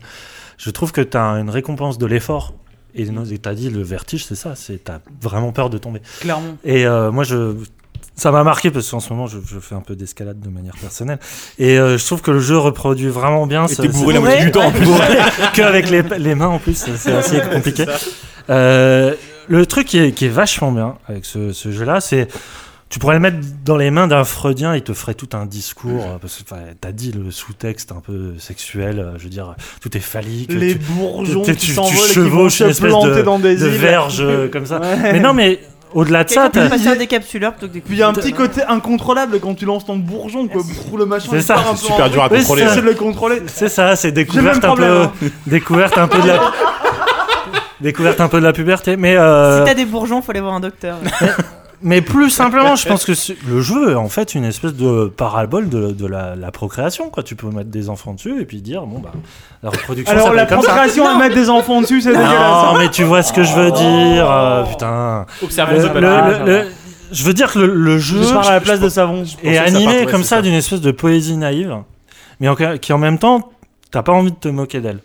Je 0.60 0.68
trouve 0.68 0.92
que 0.92 1.00
tu 1.00 1.16
as 1.16 1.24
une 1.38 1.48
récompense 1.48 1.96
de 1.96 2.04
l'effort. 2.04 2.52
Et 2.94 3.06
tu 3.06 3.48
as 3.48 3.54
dit, 3.54 3.70
le 3.70 3.82
vertige, 3.82 4.26
c'est 4.26 4.34
ça, 4.34 4.54
c'est 4.56 4.84
t'as 4.84 4.98
vraiment 5.22 5.52
peur 5.52 5.70
de 5.70 5.78
tomber. 5.78 6.02
Clairement. 6.20 6.56
Et 6.64 6.86
euh, 6.86 7.10
moi, 7.10 7.24
je, 7.24 7.54
ça 8.14 8.30
m'a 8.30 8.44
marqué 8.44 8.70
parce 8.70 8.90
qu'en 8.90 9.00
ce 9.00 9.10
moment, 9.10 9.26
je, 9.26 9.38
je 9.46 9.58
fais 9.58 9.74
un 9.74 9.80
peu 9.80 9.96
d'escalade 9.96 10.38
de 10.38 10.48
manière 10.50 10.76
personnelle. 10.76 11.18
Et 11.58 11.78
euh, 11.78 11.96
je 11.96 12.04
trouve 12.04 12.20
que 12.20 12.30
le 12.30 12.40
jeu 12.40 12.58
reproduit 12.58 13.08
vraiment 13.08 13.46
bien. 13.46 13.66
Et 13.66 13.74
t'es 13.74 13.88
bourré 13.88 14.14
la 14.14 14.20
moitié 14.20 14.44
du 14.44 14.50
temps 14.50 14.66
en 14.66 14.72
plus. 14.72 14.84
Bourré 14.84 15.06
qu'avec 15.54 15.88
les, 15.88 16.02
les 16.18 16.34
mains 16.34 16.48
en 16.48 16.58
plus, 16.58 16.74
c'est 16.74 16.96
c'est 16.96 17.12
assez 17.12 17.40
compliqué. 17.40 17.86
Euh, 18.50 19.14
le 19.48 19.64
truc 19.66 19.86
qui 19.86 19.98
est, 19.98 20.12
qui 20.12 20.26
est 20.26 20.30
vachement 20.30 20.72
bien 20.72 20.96
avec 21.08 21.24
ce, 21.24 21.52
ce 21.52 21.70
jeu-là, 21.70 22.00
c'est 22.00 22.28
tu 22.90 22.98
pourrais 22.98 23.14
le 23.14 23.20
mettre 23.20 23.38
dans 23.64 23.76
les 23.76 23.90
mains 23.90 24.06
d'un 24.08 24.24
Freudien, 24.24 24.74
il 24.74 24.82
te 24.82 24.92
ferait 24.92 25.14
tout 25.14 25.28
un 25.34 25.46
discours, 25.46 26.04
euh, 26.04 26.18
parce 26.20 26.36
que 26.42 26.42
t'as 26.80 26.92
dit 26.92 27.12
le 27.12 27.30
sous-texte 27.30 27.92
un 27.92 28.00
peu 28.00 28.34
sexuel, 28.38 28.98
euh, 28.98 29.12
je 29.16 29.24
veux 29.24 29.30
dire, 29.30 29.54
tout 29.80 29.96
est 29.96 30.00
phallique. 30.00 30.52
Les 30.52 30.72
tu, 30.72 30.80
bourgeons 30.90 31.42
tu- 31.42 31.54
qui 31.54 31.66
tu 31.68 31.72
s'envolent 31.72 32.10
et 32.10 32.12
qui 32.12 32.18
vont 32.28 32.48
se 32.50 32.64
planter 32.82 33.14
de, 33.16 33.22
dans 33.22 33.38
des 33.38 33.54
de 33.56 33.66
îles. 33.66 33.72
verge 33.74 34.18
euh, 34.20 34.48
comme 34.48 34.66
ça. 34.66 34.80
Ouais. 34.80 35.12
Mais 35.12 35.20
non, 35.20 35.32
mais 35.32 35.60
au-delà 35.94 36.24
de 36.24 36.30
ça, 36.30 36.48
t'as- 36.52 36.68
passer 36.68 36.88
un 36.88 36.96
décapsuleur 36.96 37.52
plutôt 37.52 37.68
que 37.68 37.72
des 37.74 37.80
Puis 37.80 37.94
il 37.94 37.98
y 37.98 38.02
a 38.02 38.08
un 38.08 38.12
petit 38.12 38.32
côté 38.32 38.62
incontrôlable 38.64 39.38
quand 39.38 39.54
tu 39.54 39.66
lances 39.66 39.84
ton 39.86 39.96
bourgeon, 39.96 40.48
quoi. 40.48 40.62
Brrr, 40.62 40.96
Le 40.98 41.06
machin, 41.06 41.28
C'est 41.30 41.42
ça. 41.42 41.58
un 41.58 41.76
C'est 41.76 41.86
peu 41.86 41.92
super 41.92 42.06
en 42.06 42.08
dur 42.08 42.22
à 42.24 42.28
contrôler. 42.28 42.64
c'est 42.74 42.80
le 42.80 42.94
contrôler. 42.94 43.42
c'est 43.46 43.68
ça, 43.68 43.94
c'est 43.94 44.10
découverte 44.10 44.64
un 44.64 44.74
peu, 44.74 45.02
hein. 45.02 45.12
découverte 45.46 45.96
un 45.96 46.08
peu 46.08 46.20
de 46.22 46.26
la, 46.26 46.40
découverte 47.80 48.20
un 48.20 48.28
peu 48.28 48.40
de 48.40 48.44
la 48.44 48.52
puberté. 48.52 48.96
Mais 48.96 49.16
euh, 49.16 49.60
Si 49.60 49.64
t'as 49.66 49.74
des 49.74 49.84
bourgeons, 49.86 50.22
faut 50.22 50.32
aller 50.32 50.40
voir 50.40 50.54
un 50.54 50.60
docteur. 50.60 50.96
Mais 51.82 52.02
plus 52.02 52.28
simplement, 52.30 52.76
je 52.76 52.86
pense 52.86 53.04
que 53.06 53.12
le 53.48 53.60
jeu 53.62 53.92
est 53.92 53.94
en 53.94 54.08
fait 54.08 54.34
une 54.34 54.44
espèce 54.44 54.74
de 54.74 55.06
parabole 55.06 55.68
de, 55.70 55.92
de 55.92 56.06
la, 56.06 56.36
la 56.36 56.50
procréation. 56.50 57.08
Quoi. 57.08 57.22
Tu 57.22 57.36
peux 57.36 57.48
mettre 57.48 57.70
des 57.70 57.88
enfants 57.88 58.12
dessus 58.12 58.40
et 58.40 58.44
puis 58.44 58.60
dire, 58.60 58.82
bon, 58.86 58.98
bah, 58.98 59.12
la 59.62 59.70
reproduction, 59.70 60.14
Alors 60.14 60.28
ça 60.28 60.34
la 60.34 60.46
procréation 60.46 61.08
à 61.08 61.16
mettre 61.18 61.34
des 61.34 61.48
enfants 61.48 61.80
dessus, 61.80 62.02
c'est 62.02 62.10
dégueulasse. 62.10 62.30
Non, 62.30 62.74
hein. 62.74 62.78
mais 62.78 62.90
tu 62.90 63.02
vois 63.04 63.22
ce 63.22 63.32
que 63.32 63.42
je 63.42 63.54
veux 63.54 63.70
dire. 63.70 64.30
euh, 64.30 64.64
putain. 64.64 65.26
Observez 65.42 65.78
Le- 65.78 65.88
le- 65.88 66.00
le- 66.00 66.44
le- 66.64 66.66
je 67.12 67.24
veux 67.24 67.32
dire 67.32 67.50
que 67.52 67.58
le, 67.58 67.74
le 67.74 67.98
jeu 67.98 68.22
Je 68.22 68.32
parle 68.32 68.46
à 68.48 68.52
la 68.52 68.60
place 68.60 68.80
de 68.80 68.88
savon. 68.88 69.24
est 69.42 69.56
animé 69.56 70.06
comme 70.06 70.22
ça 70.22 70.36
ça. 70.36 70.42
d'une 70.42 70.54
espèce 70.54 70.80
de 70.80 70.90
poésie 70.90 71.36
naïve, 71.36 71.74
mais 72.40 72.48
en- 72.48 72.56
qui 72.80 72.92
en 72.92 72.98
même 72.98 73.18
temps, 73.18 73.50
t'as 73.90 74.02
pas 74.02 74.12
envie 74.12 74.30
de 74.32 74.36
te 74.36 74.48
moquer 74.48 74.80
d'elle. 74.80 75.00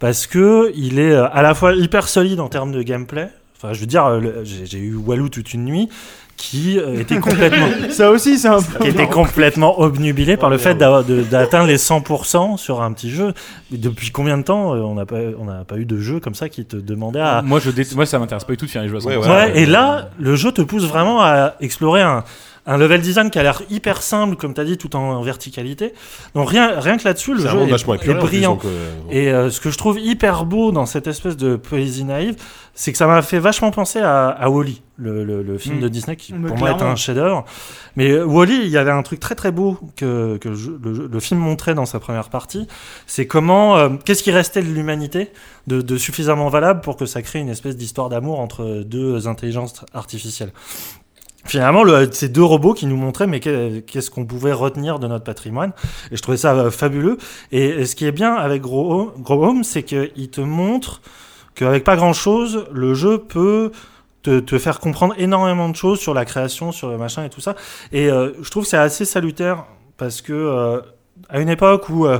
Parce 0.00 0.26
que 0.26 0.72
il 0.74 0.98
est 0.98 1.12
euh, 1.12 1.28
à 1.32 1.42
la 1.42 1.54
fois 1.54 1.74
hyper 1.74 2.08
solide 2.08 2.40
en 2.40 2.48
termes 2.48 2.72
de 2.72 2.82
gameplay. 2.82 3.28
Enfin, 3.56 3.72
je 3.72 3.80
veux 3.80 3.86
dire, 3.86 4.04
euh, 4.06 4.20
j'ai 4.44 4.78
eu 4.78 4.94
Walou 4.94 5.28
toute 5.28 5.54
une 5.54 5.64
nuit 5.64 5.88
qui 6.36 6.78
euh, 6.78 6.98
était 7.00 7.18
complètement 7.20 7.68
Ça 7.90 8.10
aussi, 8.10 8.38
c'est 8.38 8.48
un 8.48 8.60
peu. 8.60 8.84
qui 8.84 8.90
était 8.90 9.06
complètement 9.06 9.80
obnubilé 9.80 10.36
par 10.36 10.50
le 10.50 10.58
fait 10.58 10.74
d'avoir- 10.74 11.04
de- 11.04 11.22
d'atteindre 11.22 11.68
les 11.68 11.78
100% 11.78 12.56
sur 12.58 12.82
un 12.82 12.92
petit 12.92 13.10
jeu. 13.10 13.32
Mais 13.70 13.78
Depuis 13.78 14.10
combien 14.10 14.36
de 14.36 14.42
temps 14.42 14.74
euh, 14.74 14.80
on 14.80 14.94
n'a 14.94 15.06
pas, 15.06 15.16
on 15.38 15.44
n'a 15.44 15.64
pas 15.64 15.76
eu 15.76 15.84
de 15.86 15.98
jeu 15.98 16.18
comme 16.20 16.34
ça 16.34 16.48
qui 16.48 16.64
te 16.64 16.76
demandait 16.76 17.20
à... 17.20 17.40
Moi, 17.42 17.60
je 17.60 17.70
dé- 17.70 17.86
moi 17.94 18.04
ça 18.04 18.18
m'intéresse 18.18 18.44
pas 18.44 18.52
du 18.52 18.56
tout 18.58 18.66
de 18.66 18.70
faire 18.70 18.82
les 18.82 18.88
jeux 18.88 18.96
à 18.96 19.00
100%. 19.00 19.06
Ouais, 19.06 19.16
Ouais, 19.18 19.28
ouais. 19.28 19.52
et 19.62 19.66
là, 19.66 20.10
le 20.18 20.34
jeu 20.36 20.50
te 20.52 20.60
pousse 20.62 20.84
vraiment 20.84 21.22
à 21.22 21.54
explorer 21.60 22.02
un, 22.02 22.24
un 22.66 22.78
level 22.78 23.00
design 23.02 23.30
qui 23.30 23.38
a 23.38 23.42
l'air 23.42 23.62
hyper 23.70 24.02
simple, 24.02 24.36
comme 24.36 24.54
tu 24.54 24.60
as 24.60 24.64
dit, 24.64 24.78
tout 24.78 24.96
en, 24.96 25.20
verticalité. 25.22 25.92
Donc 26.34 26.48
rien, 26.48 26.80
rien 26.80 26.96
que 26.96 27.04
là-dessus, 27.04 27.34
le 27.34 27.40
jeu 27.40 27.58
est, 27.68 28.08
est 28.08 28.14
brillant. 28.14 28.52
donc, 28.54 28.64
euh, 28.64 28.90
Et 29.10 29.28
euh, 29.30 29.50
ce 29.50 29.60
que 29.60 29.70
je 29.70 29.76
trouve 29.78 29.98
hyper 30.00 30.46
beau 30.46 30.72
dans 30.72 30.86
cette 30.86 31.06
espèce 31.06 31.36
de 31.36 31.56
poésie 31.56 32.04
naïve, 32.04 32.36
c'est 32.72 32.90
que 32.90 32.98
ça 32.98 33.06
m'a 33.06 33.20
fait 33.22 33.38
vachement 33.38 33.70
penser 33.70 34.00
à, 34.00 34.28
à 34.28 34.48
Wally, 34.48 34.82
le, 34.96 35.24
le- 35.24 35.42
le 35.42 35.58
film 35.58 35.76
Mm. 35.76 35.80
de 35.80 35.88
Disney 35.88 36.16
qui 36.16 36.32
Mais 36.34 36.48
pour 36.48 36.56
moi 36.58 36.70
est 36.70 36.82
un 36.82 36.96
chef-d'œuvre. 36.96 37.44
Mais 37.96 38.10
euh, 38.10 38.24
Wally, 38.24 38.60
il 38.64 38.68
y 38.70 38.78
avait 38.78 38.90
un 38.90 39.02
truc 39.02 39.20
très 39.20 39.34
très 39.34 39.52
beau 39.52 39.78
que, 39.96 40.38
que 40.38 40.48
le, 40.48 41.20
film 41.20 41.40
montrait 41.40 41.74
dans 41.74 41.86
sa 41.86 42.00
première 42.00 42.30
partie. 42.30 42.66
C'est 43.06 43.26
comment, 43.26 43.76
euh, 43.76 43.90
qu'est-ce 44.04 44.22
qui 44.22 44.30
restait 44.32 44.62
de 44.62 44.68
l'humanité 44.72 45.30
de, 45.66 45.80
de 45.82 45.96
suffisamment 45.98 46.48
valable 46.48 46.80
pour 46.80 46.96
que 46.96 47.06
ça 47.06 47.22
crée 47.22 47.38
une 47.40 47.48
espèce 47.50 47.76
d'histoire 47.76 48.08
d'amour 48.08 48.40
entre 48.40 48.82
deux 48.84 49.28
intelligences 49.28 49.84
artificielles. 49.94 50.52
Finalement, 51.46 51.84
le, 51.84 52.10
ces 52.10 52.28
deux 52.28 52.42
robots 52.42 52.72
qui 52.74 52.86
nous 52.86 52.96
montraient 52.96 53.26
mais 53.26 53.40
qu'est- 53.40 53.84
qu'est-ce 53.86 54.10
qu'on 54.10 54.24
pouvait 54.24 54.52
retenir 54.52 54.98
de 54.98 55.06
notre 55.06 55.24
patrimoine. 55.24 55.72
Et 56.10 56.16
je 56.16 56.22
trouvais 56.22 56.38
ça 56.38 56.54
euh, 56.54 56.70
fabuleux. 56.70 57.18
Et, 57.52 57.84
ce 57.84 57.94
qui 57.94 58.06
est 58.06 58.12
bien 58.12 58.34
avec 58.34 58.62
Grow 58.62 59.12
Home, 59.28 59.62
c'est 59.64 59.82
qu'il 59.82 60.30
te 60.30 60.40
montre 60.40 61.02
qu'avec 61.54 61.84
pas 61.84 61.96
grand-chose, 61.96 62.66
le 62.72 62.94
jeu 62.94 63.18
peut 63.18 63.72
te, 64.22 64.40
te 64.40 64.58
faire 64.58 64.80
comprendre 64.80 65.14
énormément 65.18 65.68
de 65.68 65.76
choses 65.76 66.00
sur 66.00 66.14
la 66.14 66.24
création, 66.24 66.72
sur 66.72 66.88
le 66.88 66.96
machin 66.96 67.24
et 67.24 67.28
tout 67.30 67.40
ça. 67.42 67.54
Et 67.92 68.08
euh, 68.10 68.32
je 68.42 68.50
trouve 68.50 68.62
que 68.64 68.70
c'est 68.70 68.76
assez 68.78 69.04
salutaire 69.04 69.64
parce 69.98 70.22
que 70.22 70.32
euh, 70.32 70.80
à 71.28 71.40
une 71.40 71.48
époque 71.50 71.88
où 71.90 72.06
euh, 72.06 72.18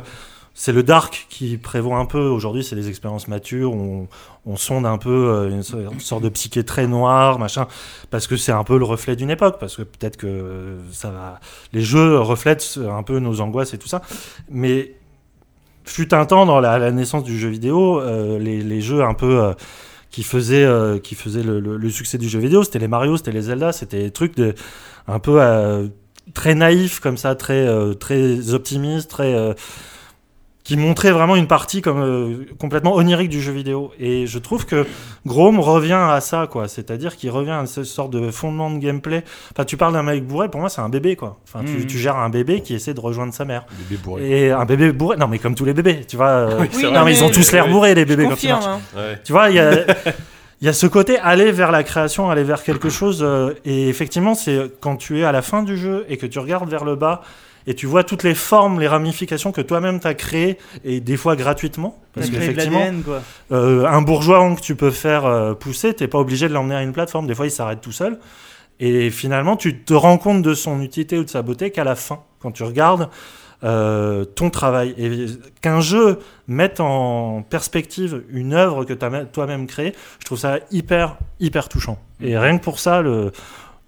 c'est 0.55 0.73
le 0.73 0.85
dark 0.85 1.27
qui 1.29 1.57
prévaut 1.57 1.95
un 1.95 2.07
peu, 2.07 2.21
aujourd'hui 2.21 2.63
c'est 2.63 2.77
les 2.77 2.89
expériences 2.89 3.27
matures, 3.27 3.75
on, 3.75 4.07
on 4.47 4.57
sonde 4.57 4.87
un 4.87 4.99
peu 4.99 5.11
euh, 5.11 5.51
une 5.51 5.65
so- 5.65 5.81
une 5.81 5.99
sorte 5.99 6.23
de 6.23 6.29
psyché 6.29 6.63
très 6.63 6.87
noire, 6.87 7.41
machin, 7.41 7.67
parce 8.11 8.29
que 8.29 8.37
c'est 8.37 8.53
un 8.53 8.63
peu 8.63 8.79
le 8.79 8.85
reflet 8.85 9.17
d'une 9.17 9.31
époque, 9.31 9.57
parce 9.59 9.77
que 9.77 9.83
peut-être 9.83 10.17
que 10.17 10.77
ça 10.93 11.11
va... 11.11 11.41
les 11.73 11.83
jeux 11.83 12.21
reflètent 12.21 12.79
un 12.89 13.03
peu 13.03 13.19
nos 13.19 13.41
angoisses 13.41 13.75
et 13.75 13.79
tout 13.79 13.89
ça. 13.89 14.01
Mais 14.49 14.95
fut 15.85 16.15
un 16.15 16.25
temps 16.25 16.47
dans 16.47 16.61
la, 16.61 16.91
naissance 16.93 17.25
du 17.25 17.37
jeu 17.37 17.49
vidéo, 17.49 18.01
euh, 18.01 18.39
les, 18.39 18.81
jeux 18.81 19.03
un 19.03 19.15
peu 19.15 19.43
euh, 19.43 19.55
qui 20.11 20.23
faisaient, 20.23 20.65
le, 20.65 21.91
succès 21.91 22.17
du 22.17 22.29
jeu 22.29 22.39
vidéo, 22.39 22.63
c'était 22.63 22.79
les 22.79 22.89
Mario, 22.89 23.17
c'était 23.17 23.33
les 23.33 23.43
Zelda, 23.43 23.73
c'était 23.73 24.05
des 24.05 24.11
trucs 24.13 24.37
un 25.09 25.19
peu 25.19 25.91
très 26.33 26.55
naïfs 26.55 27.01
comme 27.01 27.17
ça, 27.17 27.35
très, 27.35 27.67
très 27.97 28.55
optimistes, 28.55 29.11
très... 29.11 29.57
qui 30.65 30.79
montrait 30.79 31.11
vraiment 31.11 31.37
une 31.37 31.47
partie 31.47 31.83
comme 31.83 32.01
euh, 32.01 32.47
complètement 32.59 32.95
onirique 32.95 33.29
du 33.29 33.43
jeu 33.43 33.53
vidéo. 33.53 33.93
Et 34.01 34.27
je 34.27 34.39
trouve 34.39 34.65
que 34.65 34.87
Grom 35.27 35.61
revient 35.61 35.93
à 36.11 36.21
ça, 36.23 36.47
quoi. 36.51 36.69
C'est-à-dire 36.69 37.17
qu'il 37.17 37.31
revient 37.31 37.51
à 37.51 37.67
ce 37.67 37.85
sorte 37.85 38.11
de 38.13 38.31
fondement 38.31 38.71
de 38.71 38.79
gameplay. 38.79 39.25
Enfin, 39.53 39.67
tu 39.67 39.77
parles 39.77 39.93
d'un 39.93 40.03
mec 40.03 40.27
bourré, 40.27 40.49
pour 40.49 40.61
moi, 40.61 40.71
c'est 40.71 40.81
un 40.81 40.89
bébé, 40.89 41.17
quoi. 41.17 41.37
Enfin, 41.47 41.63
tu, 41.67 41.73
Mhm. 41.73 41.87
tu 41.87 41.99
gères 41.99 42.17
un 42.17 42.31
bébé 42.31 42.63
qui 42.63 42.75
essaie 42.75 42.95
de 42.95 43.01
rejoindre 43.01 43.35
sa 43.35 43.45
mère. 43.45 43.67
Bébé 43.91 44.01
bourré. 44.03 44.47
Et 44.47 44.51
un 44.53 44.65
bébé 44.65 44.91
bourré, 44.93 45.19
non, 45.19 45.29
mais 45.29 45.39
comme 45.39 45.55
tous 45.55 45.67
les 45.67 45.75
bébés, 45.75 46.01
tu 46.09 46.17
vois. 46.17 46.29
euh, 46.29 46.59
Oui, 46.75 46.83
non, 46.91 47.05
mais 47.05 47.13
ils 47.13 47.23
ont 47.23 47.31
tous 47.31 47.53
l'air 47.53 47.69
bourrés, 47.69 47.95
les 47.95 48.07
bébés, 48.07 48.25
quand 48.25 48.31
Confirme. 48.31 48.61
marchent. 48.61 48.81
hein. 48.97 48.99
Ouais. 48.99 49.21
Tu 49.23 49.33
vois, 49.33 49.51
il 49.51 49.57
y 49.57 49.61
a, 49.61 49.71
il 50.61 50.67
y 50.67 50.69
a 50.69 50.73
ce 50.73 50.87
côté 50.87 51.19
aller 51.19 51.53
vers 51.53 51.73
la 51.73 51.83
création, 51.83 52.31
aller 52.31 52.45
vers 52.45 52.63
quelque 52.63 52.89
chose. 52.89 53.23
euh, 53.23 53.55
et 53.65 53.89
effectivement, 53.89 54.35
c'est 54.35 54.71
quand 54.81 54.97
tu 54.97 55.21
es 55.21 55.25
à 55.25 55.33
la 55.33 55.43
fin 55.43 55.63
du 55.63 55.77
jeu 55.77 56.07
et 56.09 56.17
que 56.17 56.27
tu 56.27 56.39
regardes 56.39 56.71
vers 56.71 56.85
le 56.85 56.97
bas 56.97 57.23
et 57.67 57.75
tu 57.75 57.87
vois 57.87 58.05
toutes 58.05 58.23
les 58.23 58.35
formes, 58.35 58.79
les 58.79 58.89
ramifications 58.89 59.53
que 59.53 59.61
toi-même 59.61 60.01
tu 60.01 60.07
as 60.07 60.15
créées 60.15 60.59
et 60.85 61.01
des 61.01 61.17
fois 61.17 61.35
gratuitement. 61.37 61.99
Parce 62.13 62.31
T'as 62.31 62.39
qu'effectivement, 62.39 62.85
euh, 63.53 63.87
un 63.87 64.03
bourgeois 64.03 64.55
que 64.55 64.61
tu 64.61 64.77
peux 64.77 64.91
faire 64.91 65.25
euh, 65.25 65.55
pousser, 65.55 65.95
t'es 65.95 66.09
pas 66.09 66.19
obligé 66.19 66.49
de 66.49 66.55
l'emmener 66.55 66.77
à 66.77 66.83
une 66.83 66.93
plateforme. 66.93 67.27
Des 67.27 67.35
fois, 67.35 67.47
il 67.47 67.51
s'arrête 67.51 67.81
tout 67.81 67.93
seul. 67.93 68.19
Et 68.81 69.11
finalement, 69.11 69.57
tu 69.57 69.81
te 69.81 69.95
rends 69.95 70.19
compte 70.19 70.43
de 70.43 70.53
son 70.53 70.81
utilité 70.83 71.19
ou 71.19 71.25
de 71.25 71.31
sa 71.31 71.43
beauté 71.43 71.71
qu'à 71.71 71.85
la 71.85 71.95
fin, 71.95 72.21
quand 72.41 72.51
tu 72.51 72.65
regardes 72.65 73.09
euh, 73.63 74.25
ton 74.25 74.51
travail. 74.51 74.95
Et 74.99 75.27
qu'un 75.61 75.81
jeu 75.81 76.19
mette 76.49 76.81
en 76.81 77.43
perspective 77.43 78.23
une 78.31 78.53
œuvre 78.53 78.85
que 78.85 78.93
tu 78.93 79.05
as 79.05 79.25
toi-même 79.27 79.67
créée, 79.67 79.95
je 80.21 80.25
trouve 80.27 80.39
ça 80.39 80.59
hyper, 80.71 81.17
hyper 81.41 81.69
touchant. 81.69 81.99
Et 82.21 82.37
rien 82.39 82.59
que 82.59 82.65
pour 82.65 82.79
ça, 82.79 83.01
le, 83.03 83.33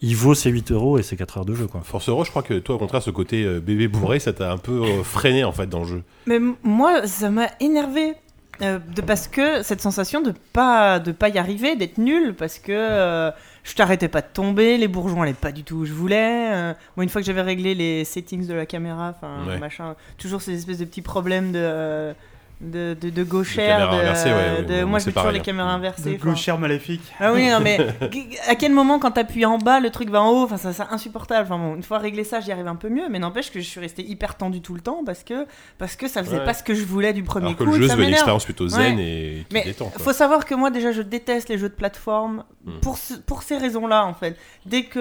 il 0.02 0.14
vaut 0.16 0.34
ses 0.34 0.50
8 0.50 0.72
euros 0.72 0.98
et 0.98 1.02
ses 1.02 1.16
4 1.16 1.38
heures 1.38 1.44
de 1.44 1.54
jeu. 1.54 1.66
Quoi. 1.66 1.80
Force 1.82 2.08
Euro, 2.08 2.24
je 2.24 2.30
crois 2.30 2.42
que 2.42 2.58
toi, 2.58 2.74
au 2.74 2.78
contraire, 2.78 3.02
ce 3.02 3.10
côté 3.10 3.44
euh, 3.44 3.60
bébé 3.60 3.88
bourré, 3.88 4.18
ça 4.20 4.32
t'a 4.32 4.52
un 4.52 4.58
peu 4.58 4.82
euh, 4.82 5.02
freiné 5.02 5.42
en 5.44 5.52
fait 5.52 5.66
dans 5.66 5.80
le 5.80 5.86
jeu. 5.86 6.02
Mais 6.26 6.38
moi, 6.62 7.06
ça 7.06 7.30
m'a 7.30 7.48
énervé. 7.60 8.14
euh, 8.62 8.78
de, 8.94 9.00
parce 9.02 9.26
que 9.28 9.62
cette 9.62 9.80
sensation 9.82 10.22
de 10.22 10.32
pas 10.52 10.98
de 10.98 11.12
pas 11.12 11.28
y 11.28 11.38
arriver, 11.38 11.76
d'être 11.76 11.98
nul, 11.98 12.34
parce 12.34 12.58
que 12.58 12.72
euh, 12.72 13.30
je 13.66 13.74
t'arrêtais 13.74 14.08
pas 14.08 14.20
de 14.22 14.28
tomber, 14.32 14.78
les 14.78 14.86
bourgeons 14.88 15.22
allaient 15.22 15.32
pas 15.34 15.50
du 15.52 15.64
tout 15.64 15.76
où 15.78 15.84
je 15.84 15.92
voulais. 15.92 16.52
euh, 16.54 16.72
moi, 16.96 17.02
une 17.04 17.10
fois 17.10 17.20
que 17.20 17.26
j'avais 17.26 17.42
réglé 17.42 17.74
les 17.74 18.04
settings 18.04 18.46
de 18.46 18.54
la 18.54 18.64
caméra, 18.64 19.12
enfin 19.16 19.44
Ouais. 19.46 19.58
machin, 19.58 19.96
toujours 20.18 20.40
ces 20.40 20.54
espèces 20.54 20.78
de 20.78 20.84
petits 20.84 21.02
problèmes 21.02 21.50
de 21.52 21.58
euh, 21.60 22.14
de, 22.60 22.96
de, 22.98 23.10
de 23.10 23.22
gauchère, 23.22 23.76
caméra 23.78 23.96
de, 23.96 24.00
inversée, 24.00 24.28
ouais, 24.30 24.34
ouais, 24.34 24.62
de- 24.62 24.74
moi, 24.80 24.84
moi 24.86 24.98
c'est 25.00 25.04
je 25.04 25.10
veux 25.10 25.14
toujours 25.16 25.30
les 25.30 25.40
caméras 25.40 25.72
inversées. 25.74 26.16
De 26.16 26.22
gauchère 26.22 26.58
maléfique. 26.58 27.02
Ah 27.20 27.32
oui, 27.34 27.50
non, 27.50 27.60
mais 27.60 27.78
à 28.48 28.54
quel 28.54 28.72
moment, 28.72 28.98
quand 28.98 29.10
t'appuies 29.10 29.44
en 29.44 29.58
bas, 29.58 29.78
le 29.78 29.90
truc 29.90 30.08
va 30.08 30.22
en 30.22 30.30
haut 30.30 30.44
Enfin, 30.44 30.56
ça, 30.56 30.72
c'est 30.72 30.82
insupportable. 30.90 31.42
Enfin, 31.52 31.58
bon, 31.58 31.74
une 31.76 31.82
fois 31.82 31.98
réglé 31.98 32.24
ça, 32.24 32.40
j'y 32.40 32.50
arrive 32.52 32.66
un 32.66 32.76
peu 32.76 32.88
mieux, 32.88 33.08
mais 33.10 33.18
n'empêche 33.18 33.50
que 33.50 33.60
je 33.60 33.66
suis 33.66 33.78
resté 33.80 34.02
hyper 34.02 34.36
tendu 34.36 34.62
tout 34.62 34.72
le 34.74 34.80
temps 34.80 35.02
parce 35.04 35.22
que, 35.22 35.46
parce 35.78 35.96
que 35.96 36.08
ça 36.08 36.24
faisait 36.24 36.38
Ouais. 36.38 36.44
pas 36.44 36.54
ce 36.54 36.62
que 36.62 36.74
je 36.74 36.84
voulais 36.84 37.12
du 37.12 37.22
premier 37.24 37.46
Alors 37.48 37.58
que 37.58 37.64
coup. 37.64 37.72
le 37.72 37.86
jeu 37.86 37.94
veut 37.94 38.04
une 38.04 38.10
expérience 38.10 38.44
plutôt 38.46 38.68
zen 38.68 38.96
Ouais. 38.96 39.02
et 39.04 39.44
qui 39.48 39.54
Mais 39.54 39.64
détend. 39.64 39.86
quoi. 39.90 40.02
faut 40.02 40.12
savoir 40.14 40.46
que 40.46 40.54
moi, 40.54 40.70
déjà, 40.70 40.92
je 40.92 41.02
déteste 41.02 41.48
les 41.50 41.58
jeux 41.58 41.68
de 41.68 41.74
plateforme 41.74 42.44
Hmm. 42.64 42.80
pour, 42.80 42.96
ce- 42.98 43.14
pour 43.14 43.42
ces 43.44 43.58
raisons-là, 43.58 44.04
en 44.06 44.14
fait. 44.14 44.36
Dès 44.64 44.84
que. 44.84 44.98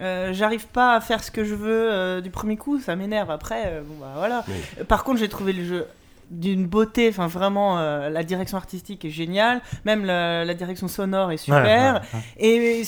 euh, 0.00 0.32
j'arrive 0.32 0.66
pas 0.68 0.94
à 0.96 1.00
faire 1.00 1.22
ce 1.24 1.30
que 1.30 1.44
je 1.44 1.54
veux 1.54 1.90
euh, 1.92 2.20
du 2.20 2.30
premier 2.30 2.56
coup, 2.56 2.80
ça 2.80 2.94
m'énerve. 2.96 3.30
Après, 3.30 3.62
euh, 3.66 3.82
bon 3.84 3.94
bah 4.00 4.12
voilà. 4.16 4.44
Oui. 4.48 4.84
Par 4.86 5.04
contre, 5.04 5.18
j'ai 5.20 5.28
trouvé 5.28 5.52
le 5.52 5.64
jeu 5.64 5.86
d'une 6.32 6.66
beauté, 6.66 7.08
enfin 7.08 7.26
vraiment, 7.28 7.78
euh, 7.78 8.08
la 8.10 8.24
direction 8.24 8.56
artistique 8.56 9.04
est 9.04 9.10
géniale, 9.10 9.60
même 9.84 10.04
la, 10.04 10.44
la 10.44 10.54
direction 10.54 10.88
sonore 10.88 11.30
est 11.32 11.36
super. 11.36 11.62
Ouais, 11.62 12.18
ouais, 12.18 12.20
ouais. 12.40 12.80
Et 12.80 12.82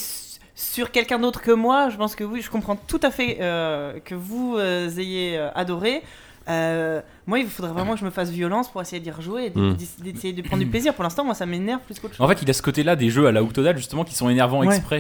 sur 0.57 0.91
quelqu'un 0.91 1.19
d'autre 1.19 1.41
que 1.43 1.51
moi, 1.53 1.89
je 1.91 1.97
pense 1.97 2.15
que 2.17 2.25
oui, 2.25 2.41
je 2.43 2.51
comprends 2.51 2.77
tout 2.77 3.01
à 3.03 3.11
fait 3.11 3.39
euh, 3.41 3.99
que 4.05 4.15
vous 4.15 4.57
euh, 4.59 4.89
ayez 4.99 5.37
euh, 5.37 5.51
adoré. 5.55 6.03
Euh, 6.47 7.01
moi, 7.27 7.39
il 7.39 7.47
faudrait 7.47 7.73
vraiment 7.73 7.95
que 7.95 8.01
je 8.01 8.05
me 8.05 8.11
fasse 8.11 8.29
violence 8.29 8.71
pour 8.71 8.83
essayer 8.83 9.01
d'y 9.01 9.11
rejouer 9.11 9.47
et 9.47 9.51
d- 9.51 9.59
Mm. 9.59 9.77
d'essayer 10.03 10.35
de 10.35 10.43
prendre 10.43 10.63
du 10.63 10.69
plaisir. 10.69 10.93
Pour 10.93 11.03
l'instant, 11.03 11.25
moi, 11.25 11.33
ça 11.35 11.47
m'énerve 11.47 11.81
plus 11.81 11.99
qu'autre 11.99 12.15
chose. 12.15 12.25
En 12.25 12.29
fait, 12.29 12.43
il 12.43 12.51
a 12.51 12.53
ce 12.53 12.61
côté-là 12.61 12.97
des 12.97 13.09
jeux 13.09 13.27
à 13.27 13.33
la 13.33 13.43
Octodad 13.43 13.75
justement 13.79 14.05
qui 14.05 14.15
sont 14.15 14.29
énervants 14.29 14.61
Ouais. 14.61 14.67
exprès. 14.77 14.99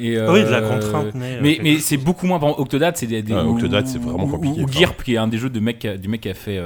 Et, 0.00 0.18
Oui, 0.18 0.42
de 0.42 0.48
la 0.48 0.62
contrainte. 0.62 1.12
Mais, 1.14 1.78
c'est 1.78 1.98
beaucoup 1.98 2.26
moins. 2.26 2.38
Par 2.38 2.48
exemple, 2.48 2.62
Octodad, 2.62 2.96
c'est 2.96 3.06
des. 3.06 3.22
ou- 3.34 3.54
Octodad, 3.54 3.86
c'est 3.86 3.98
vraiment 4.00 4.24
ou- 4.24 4.28
compliqué, 4.30 4.60
Ou, 4.62 4.64
enfin. 4.64 4.72
Girp, 4.72 5.02
qui 5.02 5.14
est 5.14 5.18
un 5.18 5.28
des 5.28 5.36
jeux 5.36 5.50
de 5.50 5.60
mec, 5.60 5.86
du 5.86 6.08
mec 6.08 6.22
qui 6.22 6.30
a 6.30 6.34
fait. 6.34 6.58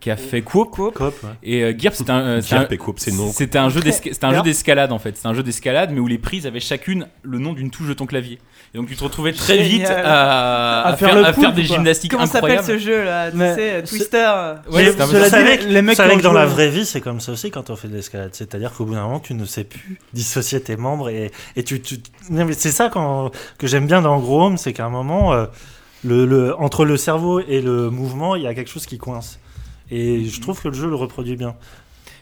Qui 0.00 0.10
a 0.12 0.16
fait 0.16 0.42
Coop. 0.42 0.70
Coop, 0.70 0.98
ouais. 1.00 1.12
Et 1.42 1.62
euh, 1.64 1.74
Girp, 1.76 1.94
c'est 1.96 2.08
un. 2.08 2.20
euh, 2.20 2.40
c'est 2.40 2.54
un- 2.54 2.58
Girp 2.60 2.72
et 2.72 2.76
Coop, 2.76 3.00
c'est 3.00 3.10
non. 3.12 3.32
C'était 3.32 3.58
un 3.58 3.68
jeu 3.68 3.80
c'était 3.90 4.24
un 4.24 4.42
d'escalade 4.42 4.92
en 4.92 4.98
fait. 5.00 5.16
C'était 5.16 5.28
un 5.28 5.34
jeu 5.34 5.42
d'escalade, 5.42 5.90
mais 5.92 5.98
où 6.00 6.06
les 6.06 6.18
prises 6.18 6.46
avaient 6.46 6.60
chacune 6.60 7.08
le 7.22 7.38
nom 7.38 7.52
d'une 7.52 7.70
touche 7.70 7.88
de 7.88 7.94
ton 7.94 8.06
clavier. 8.06 8.38
Et 8.74 8.78
donc 8.78 8.86
tu 8.88 8.96
te 8.96 9.02
retrouvais 9.02 9.32
très 9.32 9.58
vite 9.58 9.86
Génial. 9.86 10.04
à, 10.06 10.82
À 10.82 10.88
à 10.88 10.96
faire 10.96 11.10
faire, 11.14 11.24
à 11.26 11.32
faire 11.32 11.52
des 11.52 11.64
gymnastiques 11.64 12.10
Comment 12.12 12.26
s'appelle 12.26 12.62
ce 12.62 12.78
jeu 12.78 13.02
là 13.04 13.30
Tu 13.30 13.36
Mais 13.38 13.54
sais, 13.54 13.82
c'est- 13.84 13.96
Twister. 13.96 14.32
Ouais, 14.70 14.92
c'était 14.92 15.58
que- 15.58 15.64
les 15.64 15.82
mecs 15.82 15.96
que 15.96 16.22
dans 16.22 16.32
la 16.32 16.46
vraie 16.46 16.68
vie, 16.70 16.84
c'est 16.86 17.00
comme 17.00 17.18
ça 17.20 17.32
aussi 17.32 17.50
quand 17.50 17.70
on 17.70 17.76
fait 17.76 17.88
de 17.88 17.94
l'escalade. 17.96 18.30
C'est-à-dire 18.34 18.72
qu'au 18.72 18.84
bout 18.84 18.94
d'un 18.94 19.02
moment, 19.02 19.20
tu 19.20 19.34
ne 19.34 19.44
sais 19.46 19.64
plus 19.64 19.98
dissocier 20.12 20.60
tes 20.60 20.76
membres. 20.76 21.08
Et, 21.08 21.30
et 21.56 21.64
tu, 21.64 21.80
tu- 21.80 21.96
c'est 22.52 22.70
ça 22.70 22.88
quand- 22.88 23.30
que 23.58 23.66
j'aime 23.66 23.86
bien 23.86 24.02
dans 24.02 24.18
Gros 24.20 24.42
Home, 24.44 24.58
c'est 24.58 24.72
qu'à 24.72 24.84
un 24.84 24.90
moment, 24.90 25.32
euh, 25.32 25.46
le, 26.04 26.26
le- 26.26 26.54
entre 26.60 26.84
le 26.84 26.96
cerveau 26.96 27.40
et 27.40 27.60
le 27.60 27.90
mouvement, 27.90 28.36
il 28.36 28.42
y 28.42 28.46
a 28.46 28.54
quelque 28.54 28.70
chose 28.70 28.86
qui 28.86 28.98
coince. 28.98 29.40
Et 29.90 30.24
je 30.24 30.40
trouve 30.40 30.60
que 30.60 30.68
le 30.68 30.74
jeu 30.74 30.88
le 30.88 30.94
reproduit 30.94 31.36
bien. 31.36 31.54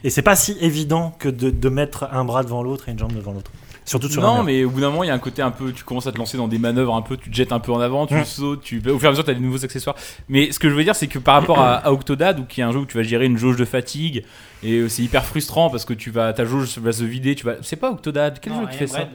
Et 0.04 0.10
c'est 0.10 0.22
pas 0.22 0.36
si 0.36 0.56
évident 0.60 1.14
que 1.18 1.28
de, 1.28 1.50
de 1.50 1.68
mettre 1.68 2.08
un 2.12 2.24
bras 2.24 2.44
devant 2.44 2.62
l'autre 2.62 2.88
et 2.88 2.92
une 2.92 2.98
jambe 2.98 3.12
devant 3.12 3.32
l'autre. 3.32 3.50
Surtout 3.86 4.08
sur 4.08 4.20
Non, 4.20 4.42
mais 4.42 4.64
au 4.64 4.70
bout 4.70 4.80
d'un 4.80 4.90
moment, 4.90 5.04
il 5.04 5.06
y 5.06 5.10
a 5.10 5.14
un 5.14 5.18
côté 5.20 5.42
un 5.42 5.52
peu. 5.52 5.72
Tu 5.72 5.84
commences 5.84 6.08
à 6.08 6.12
te 6.12 6.18
lancer 6.18 6.36
dans 6.36 6.48
des 6.48 6.58
manœuvres 6.58 6.94
un 6.94 7.02
peu. 7.02 7.16
Tu 7.16 7.30
te 7.30 7.34
jettes 7.34 7.52
un 7.52 7.60
peu 7.60 7.70
en 7.70 7.78
avant, 7.78 8.06
tu 8.06 8.16
sautes. 8.24 8.62
Tu, 8.62 8.78
au 8.78 8.98
fur 8.98 9.04
et 9.04 9.06
à 9.06 9.10
mesure, 9.10 9.24
tu 9.24 9.30
as 9.30 9.34
des 9.34 9.40
nouveaux 9.40 9.64
accessoires. 9.64 9.94
Mais 10.28 10.50
ce 10.50 10.58
que 10.58 10.68
je 10.68 10.74
veux 10.74 10.82
dire, 10.82 10.96
c'est 10.96 11.06
que 11.06 11.20
par 11.20 11.34
rapport 11.34 11.60
à, 11.60 11.76
à 11.76 11.92
Octodad, 11.92 12.40
où 12.40 12.44
qui 12.44 12.60
est 12.60 12.64
un 12.64 12.72
jeu 12.72 12.80
où 12.80 12.86
tu 12.86 12.96
vas 12.96 13.04
gérer 13.04 13.26
une 13.26 13.38
jauge 13.38 13.56
de 13.56 13.64
fatigue, 13.64 14.24
et 14.64 14.78
euh, 14.78 14.88
c'est 14.88 15.02
hyper 15.02 15.24
frustrant 15.24 15.70
parce 15.70 15.84
que 15.84 15.94
tu 15.94 16.10
vas, 16.10 16.32
ta 16.32 16.44
jauge 16.44 16.78
va 16.78 16.90
se 16.90 17.04
vider. 17.04 17.36
Tu 17.36 17.46
vas. 17.46 17.54
C'est 17.62 17.76
pas 17.76 17.92
Octodad 17.92 18.40
Quel 18.40 18.54
jeu 18.54 18.66
qui 18.70 18.76
fait 18.76 18.86
ça 18.88 19.08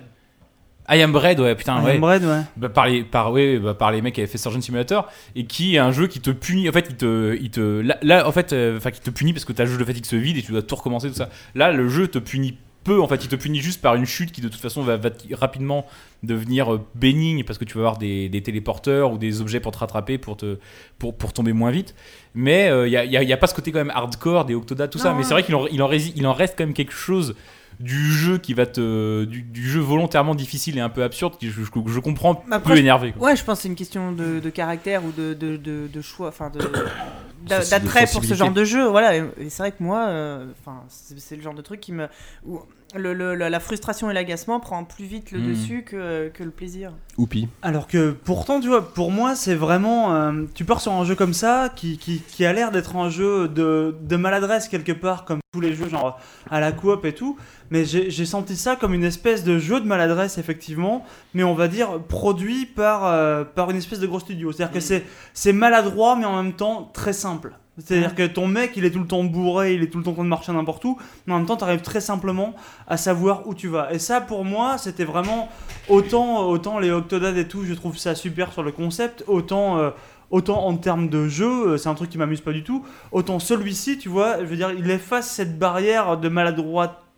I 0.93 1.01
Am 1.01 1.11
Bread, 1.11 1.39
ouais, 1.39 1.55
putain, 1.55 1.77
Ah, 1.79 1.83
ouais. 1.85 1.97
Bread, 1.97 2.23
ouais. 2.25 2.41
Bah, 2.57 2.69
par, 2.69 2.87
les, 2.87 3.03
par, 3.03 3.31
ouais, 3.31 3.57
bah, 3.59 3.73
par 3.73 3.91
les 3.91 4.01
mecs 4.01 4.15
qui 4.15 4.21
avaient 4.21 4.29
fait 4.29 4.37
Surgeon 4.37 4.59
Simulator 4.61 5.07
et 5.35 5.45
qui 5.45 5.75
est 5.75 5.79
un 5.79 5.91
jeu 5.91 6.07
qui 6.07 6.19
te 6.19 6.31
punit 6.31 6.67
en 6.67 6.71
fait 6.73 6.87
il 6.89 6.95
te, 6.97 7.37
il 7.41 7.49
te 7.49 7.79
là, 7.81 7.97
là, 8.01 8.27
en 8.27 8.31
fait 8.31 8.51
euh, 8.53 8.77
enfin 8.77 8.91
qui 8.91 8.99
te 8.99 9.09
punit 9.09 9.31
parce 9.33 9.45
que 9.45 9.53
ta 9.53 9.65
jauge 9.65 9.77
de 9.77 9.85
fatigue 9.85 10.05
se 10.05 10.15
vide 10.17 10.37
et 10.37 10.41
tu 10.41 10.51
dois 10.51 10.61
tout 10.61 10.75
recommencer 10.75 11.07
tout 11.09 11.15
ça 11.15 11.29
là 11.55 11.71
le 11.71 11.87
jeu 11.87 12.07
te 12.07 12.19
punit 12.19 12.57
peu 12.83 12.99
en 12.99 13.07
fait 13.07 13.23
il 13.23 13.27
te 13.29 13.35
punit 13.35 13.61
juste 13.61 13.79
par 13.81 13.95
une 13.95 14.05
chute 14.05 14.31
qui 14.31 14.41
de 14.41 14.49
toute 14.49 14.59
façon 14.59 14.81
va, 14.81 14.97
rapidement 15.33 15.85
devenir 16.23 16.73
euh, 16.73 16.81
bénigne 16.95 17.43
parce 17.43 17.57
que 17.59 17.63
tu 17.63 17.75
vas 17.75 17.81
avoir 17.81 17.97
des, 17.97 18.27
des 18.27 18.41
téléporteurs 18.41 19.13
ou 19.13 19.17
des 19.17 19.39
objets 19.39 19.59
pour 19.59 19.71
te 19.71 19.77
rattraper 19.77 20.17
pour 20.17 20.35
te 20.35 20.57
pour, 20.99 21.15
pour 21.15 21.31
tomber 21.31 21.53
moins 21.53 21.71
vite 21.71 21.95
mais 22.35 22.67
il 22.67 22.89
n'y 22.89 22.97
a, 22.97 23.05
y 23.05 23.17
a- 23.17 23.23
y 23.23 23.33
a 23.33 23.37
pas 23.37 23.47
ce 23.47 23.53
côté 23.53 23.71
quand 23.71 23.79
même 23.79 23.91
hardcore 23.95 24.45
des 24.45 24.55
Octodad 24.55 24.89
tout 24.89 24.97
ça 24.99 25.13
mais 25.13 25.23
c'est 25.23 25.33
vrai 25.33 25.43
qu'il 25.43 25.55
en, 25.55 25.67
il 25.67 25.81
en, 25.81 25.89
il 25.91 26.27
en 26.27 26.33
reste 26.33 26.55
quand 26.57 26.65
même 26.65 26.73
quelque 26.73 26.91
chose 26.93 27.35
du 27.81 28.11
jeu 28.13 28.37
qui 28.37 28.53
va 28.53 28.65
te 28.65 29.25
du, 29.25 29.41
du 29.41 29.69
jeu 29.69 29.79
volontairement 29.81 30.35
difficile 30.35 30.77
et 30.77 30.81
un 30.81 30.89
peu 30.89 31.03
absurde 31.03 31.37
qui 31.37 31.49
je, 31.49 31.61
je, 31.63 31.69
je 31.87 31.99
comprends 31.99 32.43
Après, 32.51 32.69
peu 32.71 32.75
je- 32.75 32.81
énervé 32.81 33.11
quoi. 33.11 33.27
Ouais, 33.29 33.35
je 33.35 33.43
pense 33.43 33.57
que 33.57 33.61
c'est 33.63 33.67
une 33.69 33.75
question 33.75 34.11
de, 34.11 34.39
de 34.39 34.49
caractère 34.49 35.03
ou 35.05 35.11
de, 35.11 35.33
de, 35.33 35.57
de, 35.57 35.87
de 35.91 36.01
choix, 36.01 36.29
enfin 36.29 36.51
d'attrait 37.47 38.05
pour 38.11 38.23
ce 38.23 38.33
genre 38.33 38.51
de 38.51 38.63
jeu. 38.63 38.87
Voilà, 38.87 39.17
et, 39.17 39.23
et 39.39 39.49
c'est 39.49 39.63
vrai 39.63 39.71
que 39.71 39.81
moi, 39.81 40.05
euh, 40.07 40.45
enfin, 40.61 40.83
c'est 40.89 41.19
c'est 41.19 41.35
le 41.35 41.41
genre 41.41 41.53
de 41.55 41.61
truc 41.61 41.79
qui 41.79 41.91
me, 41.91 42.07
où 42.45 42.59
le, 42.95 43.13
le- 43.13 43.35
la, 43.35 43.59
frustration 43.59 44.09
et 44.09 44.13
l'agacement 44.13 44.59
prend 44.59 44.83
plus 44.83 45.05
vite 45.05 45.31
le 45.31 45.39
Mhm. 45.39 45.49
dessus 45.49 45.83
que, 45.83 46.29
que 46.29 46.43
le 46.43 46.51
plaisir. 46.51 46.91
Oupi. 47.17 47.47
Alors 47.61 47.87
que 47.87 48.11
pourtant, 48.11 48.59
tu 48.59 48.67
vois, 48.67 48.93
pour 48.93 49.11
moi, 49.11 49.35
c'est 49.35 49.55
vraiment. 49.55 50.13
euh, 50.13 50.43
tu 50.53 50.65
pars 50.65 50.81
sur 50.81 50.91
un 50.93 51.03
jeu 51.05 51.15
comme 51.15 51.33
ça 51.33 51.69
qui, 51.75 51.97
qui, 51.97 52.19
qui 52.21 52.45
a 52.45 52.53
l'air 52.53 52.71
d'être 52.71 52.95
un 52.95 53.09
jeu 53.09 53.47
de, 53.47 53.95
de 54.01 54.15
maladresse 54.17 54.67
quelque 54.67 54.91
part, 54.91 55.25
comme 55.25 55.39
tous 55.53 55.61
les 55.61 55.73
jeux, 55.73 55.87
genre 55.89 56.19
à 56.49 56.59
la 56.59 56.71
coop 56.71 57.05
et 57.05 57.13
tout. 57.13 57.37
Mais 57.69 57.85
j'ai 57.85 58.09
j'ai 58.09 58.25
senti 58.25 58.55
ça 58.55 58.75
comme 58.75 58.93
une 58.93 59.03
espèce 59.05 59.43
de 59.43 59.57
jeu 59.59 59.79
de 59.79 59.85
maladresse, 59.87 60.37
effectivement, 60.37 61.05
mais 61.33 61.43
on 61.43 61.53
va 61.53 61.67
dire 61.69 61.99
produit 62.09 62.65
par, 62.65 63.05
euh, 63.05 63.43
par 63.45 63.69
une 63.71 63.77
espèce 63.77 63.99
de 63.99 64.07
gros 64.07 64.19
studio. 64.19 64.51
C'est-à-dire 64.51 64.73
que 64.73 64.79
c'est 64.81 65.05
c'est 65.33 65.53
maladroit, 65.53 66.15
mais 66.17 66.25
en 66.25 66.41
même 66.43 66.53
temps 66.53 66.89
très 66.93 67.13
simple. 67.13 67.53
C'est-à-dire 67.77 68.15
que 68.15 68.27
ton 68.27 68.47
mec, 68.47 68.73
il 68.75 68.83
est 68.83 68.91
tout 68.91 68.99
le 68.99 69.07
temps 69.07 69.23
bourré, 69.23 69.75
il 69.75 69.81
est 69.81 69.87
tout 69.87 69.97
le 69.97 70.03
temps 70.03 70.11
en 70.11 70.15
train 70.15 70.23
de 70.23 70.29
marcher 70.29 70.51
n'importe 70.51 70.83
où, 70.83 70.97
mais 71.25 71.33
en 71.33 71.37
même 71.37 71.45
temps, 71.45 71.55
tu 71.55 71.63
arrives 71.63 71.81
très 71.81 72.01
simplement 72.01 72.53
à 72.87 72.97
savoir 72.97 73.47
où 73.47 73.53
tu 73.53 73.69
vas. 73.69 73.93
Et 73.93 73.99
ça, 73.99 74.19
pour 74.19 74.43
moi, 74.43 74.77
c'était 74.77 75.05
vraiment 75.05 75.49
autant, 75.87 76.49
autant 76.49 76.79
les 76.79 76.91
Octodad 76.91 77.37
et 77.37 77.47
tout, 77.47 77.63
je 77.63 77.73
trouve 77.73 77.97
ça 77.97 78.13
super 78.13 78.51
sur 78.51 78.61
le 78.61 78.73
concept, 78.73 79.23
autant, 79.25 79.77
euh, 79.77 79.91
autant 80.31 80.65
en 80.65 80.75
termes 80.75 81.07
de 81.07 81.29
jeu, 81.29 81.69
euh, 81.69 81.77
c'est 81.77 81.87
un 81.87 81.95
truc 81.95 82.09
qui 82.09 82.17
m'amuse 82.17 82.41
pas 82.41 82.51
du 82.51 82.63
tout, 82.63 82.85
autant 83.13 83.39
celui-ci, 83.39 83.97
tu 83.97 84.09
vois, 84.09 84.39
je 84.39 84.45
veux 84.45 84.57
dire, 84.57 84.71
il 84.71 84.89
efface 84.91 85.29
cette 85.29 85.57
barrière 85.57 86.17
de 86.17 86.27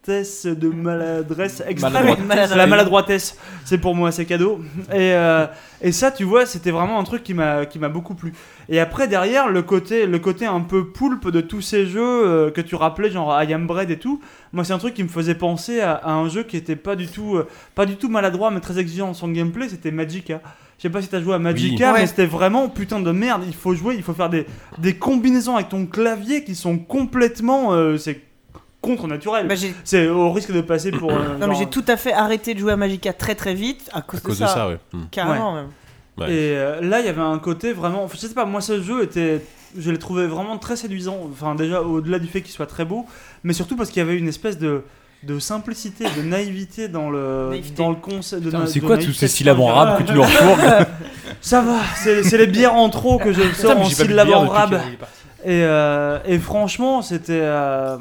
maladroitesse, 0.08 0.46
de 0.46 0.68
maladresse 0.70 1.64
extrême. 1.68 1.94
Maladroitesse. 1.94 2.56
La 2.56 2.68
maladroitesse, 2.68 3.38
c'est 3.66 3.78
pour 3.78 3.96
moi, 3.96 4.12
c'est 4.12 4.26
cadeau. 4.26 4.60
Et, 4.92 5.14
euh, 5.14 5.46
et 5.82 5.92
ça, 5.92 6.12
tu 6.12 6.24
vois, 6.24 6.46
c'était 6.46 6.72
vraiment 6.72 7.00
un 7.00 7.04
truc 7.04 7.24
qui 7.24 7.34
m'a 7.34 7.66
qui 7.66 7.80
m'a 7.80 7.90
beaucoup 7.90 8.16
plu. 8.16 8.34
Et 8.70 8.80
après, 8.80 9.08
derrière, 9.08 9.50
le 9.50 9.62
côté, 9.62 10.06
le 10.06 10.20
côté 10.20 10.46
un 10.46 10.62
peu 10.62 10.88
poulpe 10.88 11.30
de 11.30 11.42
tous 11.42 11.62
ces 11.62 11.86
jeux 11.86 12.02
euh, 12.28 12.52
que 12.52 12.62
tu 12.62 12.76
rappelais, 12.76 13.12
genre 13.12 13.42
I 13.42 13.54
Am 13.54 13.66
Bread 13.68 13.90
et 13.92 13.98
tout, 13.98 14.20
moi, 14.52 14.64
c'est 14.64 14.74
un 14.74 14.78
truc 14.78 14.94
qui 14.94 15.04
me 15.04 15.10
faisait 15.10 15.36
penser 15.36 15.80
à, 15.80 15.94
à 15.94 16.12
un 16.12 16.28
jeu 16.30 16.44
qui 16.44 16.58
était 16.58 16.76
pas 16.76 16.96
du 16.96 17.08
tout, 17.08 17.36
euh, 17.38 17.48
pas 17.76 17.86
du 17.86 17.96
tout 17.96 18.10
maladroit, 18.10 18.52
mais 18.52 18.60
très 18.60 18.80
exigeant 18.80 19.08
dans 19.08 19.14
son 19.14 19.30
gameplay, 19.30 19.70
c'était 19.70 19.92
Magica. 19.92 20.42
Je 20.80 20.84
sais 20.84 20.90
pas 20.90 21.02
si 21.02 21.08
t'as 21.08 21.22
joué 21.22 21.34
à 21.36 21.40
Magica, 21.40 21.88
Oui. 21.88 21.94
mais 21.94 22.00
Ouais. 22.02 22.08
c'était 22.08 22.26
vraiment 22.26 22.68
putain 22.68 23.00
de 23.00 23.12
merde. 23.12 23.44
Il 23.48 23.56
faut 23.56 23.74
jouer, 23.74 23.96
il 23.96 24.04
faut 24.04 24.14
faire 24.14 24.30
des, 24.30 24.46
des 24.80 24.96
combinaisons 24.96 25.56
avec 25.56 25.70
ton 25.70 25.86
clavier 25.86 26.44
qui 26.44 26.56
sont 26.56 26.78
complètement. 26.78 27.72
euh, 27.74 27.98
c'est 27.98 28.20
contre 28.84 29.08
naturel. 29.08 29.48
Bah, 29.48 29.56
c'est 29.84 30.08
au 30.08 30.32
risque 30.32 30.52
de 30.52 30.62
passer 30.62 30.92
pour. 30.92 31.12
euh, 31.12 31.38
Non, 31.40 31.48
mais 31.48 31.56
j'ai 31.56 31.66
tout 31.66 31.86
à 31.88 31.98
fait 31.98 32.14
arrêté 32.14 32.54
de 32.54 32.60
jouer 32.60 32.74
à 32.74 32.76
Magica 32.78 33.14
très 33.14 33.34
très 33.36 33.54
vite 33.56 33.90
à 33.94 34.02
cause, 34.02 34.20
À 34.20 34.24
cause 34.24 34.40
de 34.40 34.46
ça, 34.46 34.68
ouais. 34.68 34.78
Hmm. 34.94 35.04
Carrément 35.10 35.54
Ouais. 35.56 35.62
même. 35.62 35.70
Ouais. 36.18 36.26
Et 36.32 36.56
euh, 36.56 36.80
là, 36.82 37.00
il 37.00 37.06
y 37.08 37.10
avait 37.10 37.22
un 37.22 37.40
côté 37.40 37.74
vraiment. 37.74 38.08
Je 38.12 38.18
sais 38.18 38.34
pas, 38.36 38.46
moi, 38.46 38.62
ce 38.62 38.82
jeu 38.82 39.02
était. 39.04 39.42
Je 39.76 39.90
l'ai 39.90 39.98
trouvé 39.98 40.28
vraiment 40.28 40.60
très 40.60 40.76
séduisant. 40.76 41.18
Enfin, 41.32 41.56
déjà, 41.56 41.82
au-delà 41.82 42.20
du 42.20 42.28
fait 42.28 42.42
qu'il 42.42 42.52
soit 42.52 42.68
très 42.68 42.86
beau, 42.86 43.08
mais 43.44 43.54
surtout 43.54 43.76
parce 43.76 43.90
qu'il 43.90 44.00
y 44.02 44.06
avait 44.06 44.18
une 44.18 44.28
espèce 44.28 44.58
de. 44.60 44.84
De 45.24 45.40
simplicité, 45.40 46.04
de 46.18 46.22
naïveté 46.22 46.90
dans 46.90 47.10
le 47.10 47.48
Naïveté. 47.52 47.76
dans 47.82 47.90
le 47.92 47.96
concept. 47.96 48.44
de 48.44 48.52
C'est 48.66 48.82
de 48.82 48.86
quoi 48.86 48.98
tous 48.98 49.14
ces 49.14 49.30
syllabes 49.30 49.62
en 49.62 49.70
de- 49.70 49.72
rab 49.74 49.98
que 50.00 50.04
tu 50.12 50.20
refourgues 50.20 50.86
Ça 51.40 51.62
va, 51.62 51.78
c'est 51.96 52.38
les 52.38 52.46
bières 52.48 52.74
en 52.76 52.90
trop 52.90 53.20
que 53.20 53.32
je 53.32 53.42
sors 53.54 53.80
en 53.80 53.88
de 53.88 53.90
syllabes 53.94 54.30
en 54.32 54.48
parti. 54.48 54.76
Et, 55.46 55.64
euh, 55.64 56.20
et 56.26 56.40
franchement, 56.40 57.02
c'était 57.02 57.40
euh, 57.42 57.96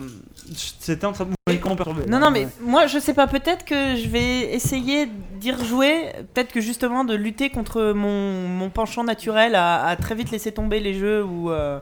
c'était 0.57 1.05
un 1.05 1.13
très 1.13 1.25
bon 1.25 1.35
comment 1.61 1.77
perturbé. 1.77 2.03
Non, 2.09 2.19
non, 2.19 2.31
mais 2.31 2.49
moi 2.61 2.87
je 2.87 2.99
sais 2.99 3.15
pas, 3.15 3.27
peut-être 3.27 3.65
que 3.65 3.97
je 3.97 4.09
vais 4.09 4.53
essayer 4.55 5.09
d'y 5.41 5.53
rejouer. 5.53 6.07
Peut-être 6.35 6.53
que 6.53 6.61
justement 6.61 7.05
de 7.05 7.15
lutter 7.15 7.51
contre 7.51 7.93
mon, 7.93 8.49
mon 8.49 8.71
penchant 8.71 9.05
naturel 9.05 9.55
à, 9.55 9.85
à 9.85 9.97
très 9.97 10.15
vite 10.15 10.31
laisser 10.31 10.53
tomber 10.53 10.81
les 10.81 10.95
jeux 10.95 11.25
où 11.25 11.51
euh, 11.51 11.79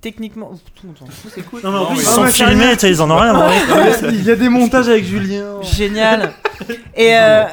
techniquement. 0.00 0.52
C'est 1.34 1.42
cool. 1.42 1.60
Non, 1.62 1.72
mais 1.72 1.78
en 1.78 1.86
plus, 1.86 2.00
ils 2.00 2.04
sont 2.04 2.26
filmés, 2.26 2.74
ils 2.82 3.02
en 3.02 3.10
ont 3.10 3.16
rien. 3.16 3.50
Il 4.10 4.24
y 4.24 4.30
a 4.30 4.36
des 4.36 4.48
montages 4.48 4.88
avec 4.88 5.04
Julien. 5.04 5.62
Génial. 5.62 6.32
Et 6.96 7.16
euh, 7.16 7.44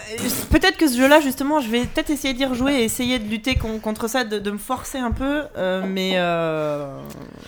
peut-être 0.51 0.77
que 0.77 0.87
ce 0.87 0.97
jeu-là, 0.97 1.19
justement, 1.21 1.59
je 1.61 1.69
vais 1.69 1.79
peut-être 1.81 2.09
essayer 2.09 2.33
d'y 2.33 2.45
rejouer 2.45 2.81
et 2.81 2.83
essayer 2.83 3.17
de 3.19 3.27
lutter 3.29 3.55
con- 3.55 3.79
contre 3.81 4.07
ça, 4.09 4.23
de, 4.23 4.39
de 4.39 4.51
me 4.51 4.57
forcer 4.57 4.97
un 4.99 5.11
peu. 5.11 5.41
euh, 5.57 5.81
mais 5.87 6.11
euh, 6.15 6.85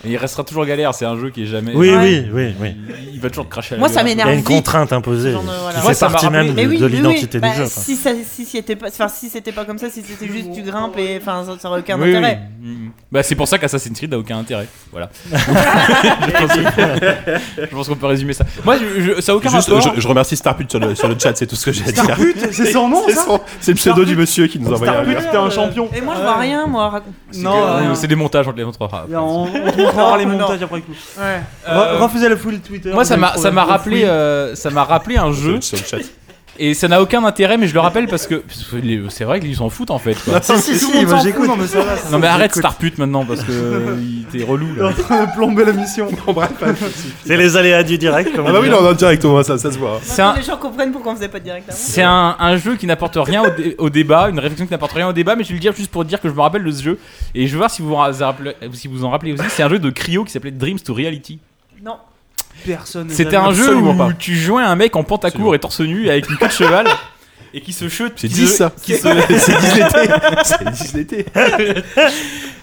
Et 0.04 0.10
il 0.12 0.18
restera 0.18 0.44
toujours 0.44 0.66
galère, 0.66 0.94
c'est 0.94 1.06
un 1.06 1.18
jeu 1.20 1.30
qui 1.30 1.44
est 1.44 1.48
jamais. 1.48 1.72
Oui, 1.76 1.90
Ouais. 1.92 1.98
oui, 1.98 2.26
oui, 2.34 2.56
oui. 2.62 2.76
Il, 3.14 3.20
va 3.20 3.30
toujours 3.30 3.46
te 3.46 3.52
cracher 3.52 3.76
à 3.76 3.78
la 3.78 3.80
Moi, 3.80 3.90
ça 3.90 3.96
gueule. 4.02 4.08
Il 4.08 4.12
y 4.12 4.16
m'énerve 4.16 4.30
a 4.30 4.34
une 4.34 4.40
vite. 4.40 4.48
contrainte 4.48 4.94
imposée. 4.94 5.32
Genre 5.32 5.42
de- 5.44 5.48
voilà. 5.48 5.76
qui 5.78 5.82
Moi, 5.84 5.90
fait 5.92 5.94
ça 5.94 6.06
m'a 6.08 6.12
partie 6.14 6.26
rappelé- 6.28 6.46
même 6.48 6.54
Mais 6.56 6.64
de, 6.64 6.70
oui, 6.70 6.78
de 6.80 6.86
oui, 6.86 6.92
l'identité 6.92 7.38
oui. 7.38 7.50
du 7.50 7.50
Bah, 7.50 7.54
jeu. 7.56 7.70
quoi. 7.74 7.84
Si 7.84 7.96
ça, 7.96 8.10
si 8.24 8.46
s'y 8.46 8.58
était 8.58 8.76
pas, 8.76 8.88
enfin, 8.88 9.08
si 9.08 9.30
c'était 9.30 9.52
pas 9.52 9.66
comme 9.66 9.78
ça, 9.78 9.90
si 9.90 10.02
c'était 10.02 10.28
juste 10.32 10.52
tu 10.54 10.62
grimpes 10.64 10.98
et 10.98 11.18
enfin, 11.22 11.44
ça, 11.46 11.60
ça 11.60 11.70
aurait 11.70 11.80
aucun 11.82 11.96
Oui, 12.00 12.10
oui. 12.10 12.16
intérêt. 12.16 12.40
Mm. 12.62 12.90
Bah, 13.12 13.22
c'est 13.24 13.36
pour 13.36 13.48
ça 13.48 13.58
qu'Assassin's 13.60 13.96
Creed 13.98 14.12
n'a 14.12 14.18
aucun 14.18 14.38
intérêt. 14.40 14.68
Voilà. 14.92 15.10
je 15.32 16.32
pense 16.32 16.54
que- 16.54 17.62
je 17.64 17.76
pense 17.76 17.88
qu'on 17.88 17.96
peut 17.96 18.06
résumer 18.08 18.34
ça. 18.34 18.46
Moi, 18.66 18.78
je- 18.78 19.02
je- 19.02 19.22
ça 19.22 19.32
a 19.32 19.36
aucun 19.36 19.50
Juste, 19.50 19.70
rapport. 19.70 19.94
je, 19.96 20.02
je 20.02 20.08
remercie 20.08 20.36
Starput 20.36 20.66
sur 20.70 20.80
le, 20.80 20.96
sur 20.96 21.08
le 21.08 21.16
chat, 21.20 21.36
c'est 21.36 21.43
tout 21.48 21.56
ce 21.56 21.66
que 21.66 21.72
j'ai 21.72 21.84
à 21.88 21.92
dire. 21.92 22.18
C'est 22.52 22.72
son 22.72 22.88
nom 22.90 23.04
C'est 23.08 23.14
ça 23.14 23.26
son- 23.26 23.42
c'est 23.60 23.72
le 23.72 23.76
pseudo 23.78 24.06
du 24.06 24.16
monsieur 24.16 24.48
qui 24.48 24.60
nous 24.60 24.70
a 24.72 24.76
envoyé 24.76 24.94
un 24.94 25.04
lien. 25.04 25.20
c'était 25.22 25.38
un 25.38 25.50
champion. 25.50 25.90
Et 25.96 26.02
moi, 26.02 26.16
je 26.18 26.22
vois 26.22 26.38
rien, 26.38 26.66
moi. 26.68 26.90
raconte. 26.90 27.14
C'est 27.32 27.42
Non, 27.42 27.52
que- 27.52 27.58
euh, 27.92 27.96
c'est 27.96 28.08
des 28.08 28.16
montages, 28.16 28.48
on 28.48 28.52
te 28.52 28.58
les 28.58 28.66
montrera. 28.66 29.06
On, 29.14 29.16
on 29.16 29.48
te 29.72 29.82
montrera 29.82 30.18
les 30.18 30.26
montages 30.26 30.62
après 30.62 30.82
coup. 30.82 30.92
Ouais. 31.18 31.42
Euh, 31.68 31.98
Re- 31.98 32.02
Refusez 32.04 32.30
le 32.30 32.36
full 32.36 32.60
Twitter. 32.60 32.92
Moi, 32.94 33.06
ça 33.06 33.16
euh, 33.16 34.56
ça 34.56 34.70
m'a 34.70 34.84
rappelé 34.84 35.18
un 35.18 35.32
jeu. 35.32 35.60
Et 36.60 36.76
ça 36.76 36.88
n'a 36.88 37.02
aucun 37.02 37.24
intérêt, 37.26 37.58
mais 37.58 37.68
je 37.68 37.74
le 37.74 37.80
rappelle 37.80 38.08
parce 38.08 38.28
que 38.28 38.44
c'est 39.10 39.24
vrai 39.24 39.40
qu'ils 39.40 39.56
s'en 39.56 39.70
foutent 39.70 39.90
en 39.90 39.98
fait. 39.98 40.14
quoi. 40.24 40.40
Si, 40.42 40.60
si, 40.62 40.80
s'en 40.80 41.18
fout, 41.20 41.48
non 41.48 41.56
mais 41.58 41.66
ça 41.68 41.82
va. 41.82 41.98
ça 41.98 42.10
Non 42.12 42.20
mais 42.20 42.28
arrête 42.28 42.52
j'écoute. 42.52 42.62
Starput 42.62 42.92
maintenant 43.00 43.26
parce 43.26 43.42
que 43.44 43.52
il- 44.00 44.26
t'es 44.32 44.44
relou 44.44 44.68
T'es 44.76 44.82
en 44.84 44.88
là. 44.90 44.94
train 44.94 45.26
de 45.26 45.32
plomber 45.32 45.66
la 45.66 45.74
mission. 45.74 46.08
C'est 47.26 47.38
les 47.38 47.58
aléas 47.58 47.84
du 47.84 47.98
direct. 47.98 48.32
Ah 48.38 48.52
bah 48.52 48.60
oui, 48.62 48.70
non, 48.70 48.82
non, 48.82 48.94
direct, 48.94 49.24
moi, 49.26 49.44
ça, 49.44 49.58
ça 49.58 49.72
se 49.72 49.78
voit. 49.78 50.00
Un, 50.20 50.36
les 50.36 50.44
gens 50.44 50.58
comprennent 50.58 50.92
pourquoi 50.92 51.14
on 51.14 51.16
faisait 51.16 51.28
pas 51.28 51.40
de 51.40 51.44
direct 51.46 51.68
avant. 51.70 51.78
c'est 51.80 52.04
un, 52.04 52.36
un 52.40 52.58
jeu 52.58 52.76
qui 52.76 52.86
n'apporte 52.86 53.18
rien 53.20 53.42
au, 53.44 53.50
dé- 53.50 53.76
au 53.80 53.90
débat, 53.90 54.30
une 54.30 54.40
réflexion 54.40 54.66
qui 54.66 54.72
n'apporte 54.72 54.94
rien 54.94 55.08
au 55.08 55.14
débat, 55.14 55.36
mais 55.36 55.44
je 55.44 55.50
vais 55.50 55.56
le 55.56 55.60
dire 55.60 55.74
juste 55.76 55.92
pour 55.92 56.06
dire 56.06 56.22
que 56.22 56.30
je 56.30 56.34
me 56.34 56.42
rappelle 56.42 56.64
de 56.64 56.72
ce 56.72 56.84
jeu 56.84 57.00
et 57.34 57.48
je 57.48 57.52
veux 57.54 57.58
voir 57.60 57.72
si 57.72 57.82
vous 57.82 57.90
vous 57.90 57.96
en 57.96 58.26
rappelez, 58.26 58.54
si 58.74 58.88
vous 58.88 59.04
en 59.06 59.10
rappelez 59.10 59.34
aussi. 59.34 59.44
C'est 59.50 59.64
un 59.64 59.70
jeu 59.70 59.80
de 59.80 59.90
Cryo 59.90 60.24
qui 60.24 60.32
s'appelait 60.32 60.52
Dreams 60.52 60.80
to 60.80 60.94
Reality. 60.94 61.40
Non. 61.84 61.98
Personne. 62.66 63.08
n'a 63.08 63.14
C'était 63.14 63.36
un 63.36 63.52
jeu 63.52 63.76
où 63.76 63.94
pas. 63.96 64.10
tu 64.18 64.36
jouais 64.36 64.64
un 64.64 64.76
mec 64.76 64.96
en 64.96 65.04
pantacourt 65.04 65.56
et 65.56 65.60
torse 65.60 65.82
nu 65.82 66.10
avec 66.10 66.30
une 66.30 66.38
queue 66.38 66.48
de 66.48 66.52
cheval 66.52 66.88
et 67.54 67.62
qui 67.62 67.74
se 67.74 67.88
chute. 67.90 68.14
C'est 68.18 68.28
qui 68.28 68.34
10 68.36 68.48
se- 68.48 68.58
ça. 68.58 68.72
qui 68.82 68.94
se- 68.96 69.08
C'est 69.38 69.60
10 69.60 69.76
l'été. 69.76 70.14
C'est 70.44 70.72
10 70.72 70.94
l'été. 70.94 71.26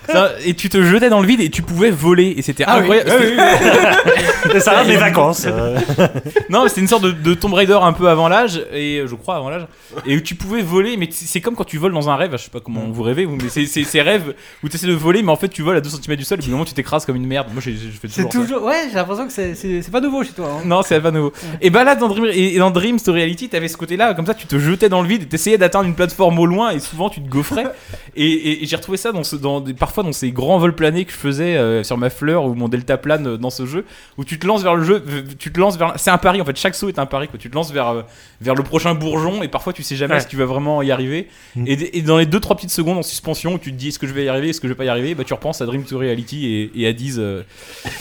Ça, 0.08 0.32
et 0.44 0.54
tu 0.54 0.68
te 0.68 0.82
jetais 0.82 1.08
dans 1.08 1.20
le 1.20 1.26
vide 1.26 1.40
et 1.40 1.50
tu 1.50 1.62
pouvais 1.62 1.90
voler 1.90 2.34
et 2.36 2.42
c'était 2.42 2.64
incroyable. 2.64 3.10
C'était- 3.10 4.56
Et 4.56 4.60
ça 4.60 4.72
rate 4.72 4.88
les 4.88 4.96
vacances. 4.96 5.44
euh. 5.46 5.78
Non, 6.50 6.64
mais 6.64 6.68
c'était 6.68 6.80
une 6.80 6.88
sorte 6.88 7.04
de, 7.04 7.12
de 7.12 7.34
Tomb 7.34 7.54
Raider 7.54 7.78
un 7.80 7.92
peu 7.92 8.08
avant 8.08 8.28
l'âge 8.28 8.60
et 8.72 8.98
euh, 8.98 9.06
je 9.06 9.14
crois 9.14 9.36
avant 9.36 9.50
l'âge 9.50 9.66
et 10.06 10.16
où 10.16 10.20
tu 10.20 10.34
pouvais 10.34 10.62
voler 10.62 10.96
mais 10.96 11.08
c'est 11.12 11.40
comme 11.40 11.54
quand 11.54 11.64
tu 11.64 11.76
voles 11.78 11.92
dans 11.92 12.10
un 12.10 12.16
rêve, 12.16 12.32
je 12.32 12.38
sais 12.44 12.50
pas 12.50 12.58
comment 12.60 12.80
vous 12.90 13.02
rêvez 13.04 13.24
vous 13.24 13.36
mais 13.36 13.48
c'est 13.48 13.66
ces 13.66 14.02
rêves 14.02 14.34
où 14.64 14.68
tu 14.68 14.74
essaies 14.76 14.86
de 14.88 14.94
voler 14.94 15.22
mais 15.22 15.30
en 15.30 15.36
fait 15.36 15.48
tu 15.48 15.62
voles 15.62 15.76
à 15.76 15.80
2 15.80 15.88
cm 15.90 16.16
du 16.16 16.24
sol 16.24 16.38
et 16.38 16.42
puis 16.42 16.48
au 16.50 16.52
moment 16.54 16.64
tu 16.64 16.74
t'écrases 16.74 17.04
comme 17.06 17.16
une 17.16 17.26
merde. 17.26 17.46
Moi 17.52 17.62
j'ai- 17.64 17.72
je 17.76 17.98
fais 18.00 18.08
toujours, 18.08 18.30
toujours. 18.30 18.62
Ouais, 18.64 18.86
j'ai 18.88 18.96
l'impression 18.96 19.26
que 19.28 19.32
c'est- 19.32 19.90
pas 19.92 20.00
nouveau 20.00 20.24
chez 20.24 20.32
toi. 20.32 20.48
hein. 20.58 20.62
Non, 20.64 20.82
c'est 20.82 21.00
pas 21.00 21.10
nouveau. 21.12 21.32
Et 21.60 21.70
bah 21.70 21.84
là, 21.84 21.94
dans 21.94 22.08
Dream, 22.08 22.24
et 22.32 22.54
et 22.54 22.58
dans 22.58 22.70
Dreams 22.70 22.98
to 23.00 23.12
Reality, 23.12 23.48
t'avais 23.48 23.68
ce 23.68 23.76
côté-là, 23.76 24.14
comme 24.14 24.26
ça, 24.26 24.34
tu 24.34 24.46
te 24.46 24.58
jetais 24.58 24.79
dans 24.88 25.02
le 25.02 25.08
vide 25.08 25.22
et 25.22 25.26
t'essayais 25.26 25.58
d'atteindre 25.58 25.86
une 25.86 25.94
plateforme 25.94 26.38
au 26.38 26.46
loin 26.46 26.70
et 26.70 26.80
souvent 26.80 27.10
tu 27.10 27.20
te 27.20 27.28
gaufrais. 27.28 27.64
et 28.16 28.24
et- 28.26 28.62
et 28.62 28.66
j'ai 28.66 28.76
retrouvé 28.76 28.96
ça 28.98 29.12
dans 29.12 29.24
ce, 29.24 29.36
dans 29.36 29.60
des- 29.60 29.74
parfois 29.74 30.02
dans 30.02 30.12
ces 30.12 30.30
grands 30.32 30.58
vols 30.58 30.74
planés 30.74 31.04
que 31.04 31.12
je 31.12 31.16
faisais 31.16 31.56
euh, 31.56 31.82
sur 31.84 31.96
ma 31.98 32.10
fleur 32.10 32.44
ou 32.44 32.54
mon 32.54 32.68
delta 32.68 32.96
plane 32.96 33.26
euh, 33.26 33.36
dans 33.36 33.50
ce 33.50 33.66
jeu, 33.66 33.84
où 34.18 34.24
tu 34.24 34.38
te 34.38 34.46
lances 34.46 34.62
vers 34.62 34.74
le 34.74 34.84
jeu, 34.84 35.04
tu 35.38 35.52
te 35.52 35.60
lances 35.60 35.76
vers. 35.76 35.92
C'est 35.96 36.10
un 36.10 36.18
pari 36.18 36.40
en 36.40 36.44
fait, 36.44 36.56
chaque 36.56 36.74
saut 36.74 36.88
est 36.88 36.98
un 36.98 37.06
pari, 37.06 37.28
quoi. 37.28 37.38
Tu 37.38 37.50
te 37.50 37.54
lances 37.54 37.72
vers, 37.72 37.88
euh, 37.88 38.02
vers 38.40 38.54
le 38.54 38.62
prochain 38.62 38.94
bourgeon 38.94 39.42
et 39.42 39.48
parfois 39.48 39.72
tu 39.72 39.82
sais 39.82 39.96
jamais 39.96 40.14
Ouais. 40.14 40.20
si 40.20 40.26
tu 40.28 40.36
vas 40.36 40.44
vraiment 40.46 40.82
y 40.82 40.90
arriver. 40.90 41.28
Mm. 41.56 41.64
Et, 41.66 41.98
et 41.98 42.02
dans 42.02 42.18
les 42.18 42.26
2-3 42.26 42.56
petites 42.56 42.70
secondes 42.70 42.98
en 42.98 43.02
suspension 43.02 43.54
où 43.54 43.58
tu 43.58 43.70
te 43.72 43.76
dis 43.76 43.88
est-ce 43.88 43.98
que 43.98 44.06
je 44.06 44.12
vais 44.12 44.24
y 44.24 44.28
arriver, 44.28 44.48
est-ce 44.50 44.60
que 44.60 44.68
je 44.68 44.72
vais 44.72 44.76
pas 44.78 44.84
y 44.84 44.88
arriver, 44.88 45.14
bah 45.14 45.24
tu 45.24 45.34
repenses 45.34 45.60
à 45.60 45.66
Dream 45.66 45.84
to 45.84 45.98
Reality 45.98 46.46
et, 46.46 46.82
et 46.82 46.86
à 46.86 46.92
10 46.92 47.16
euh, 47.18 47.42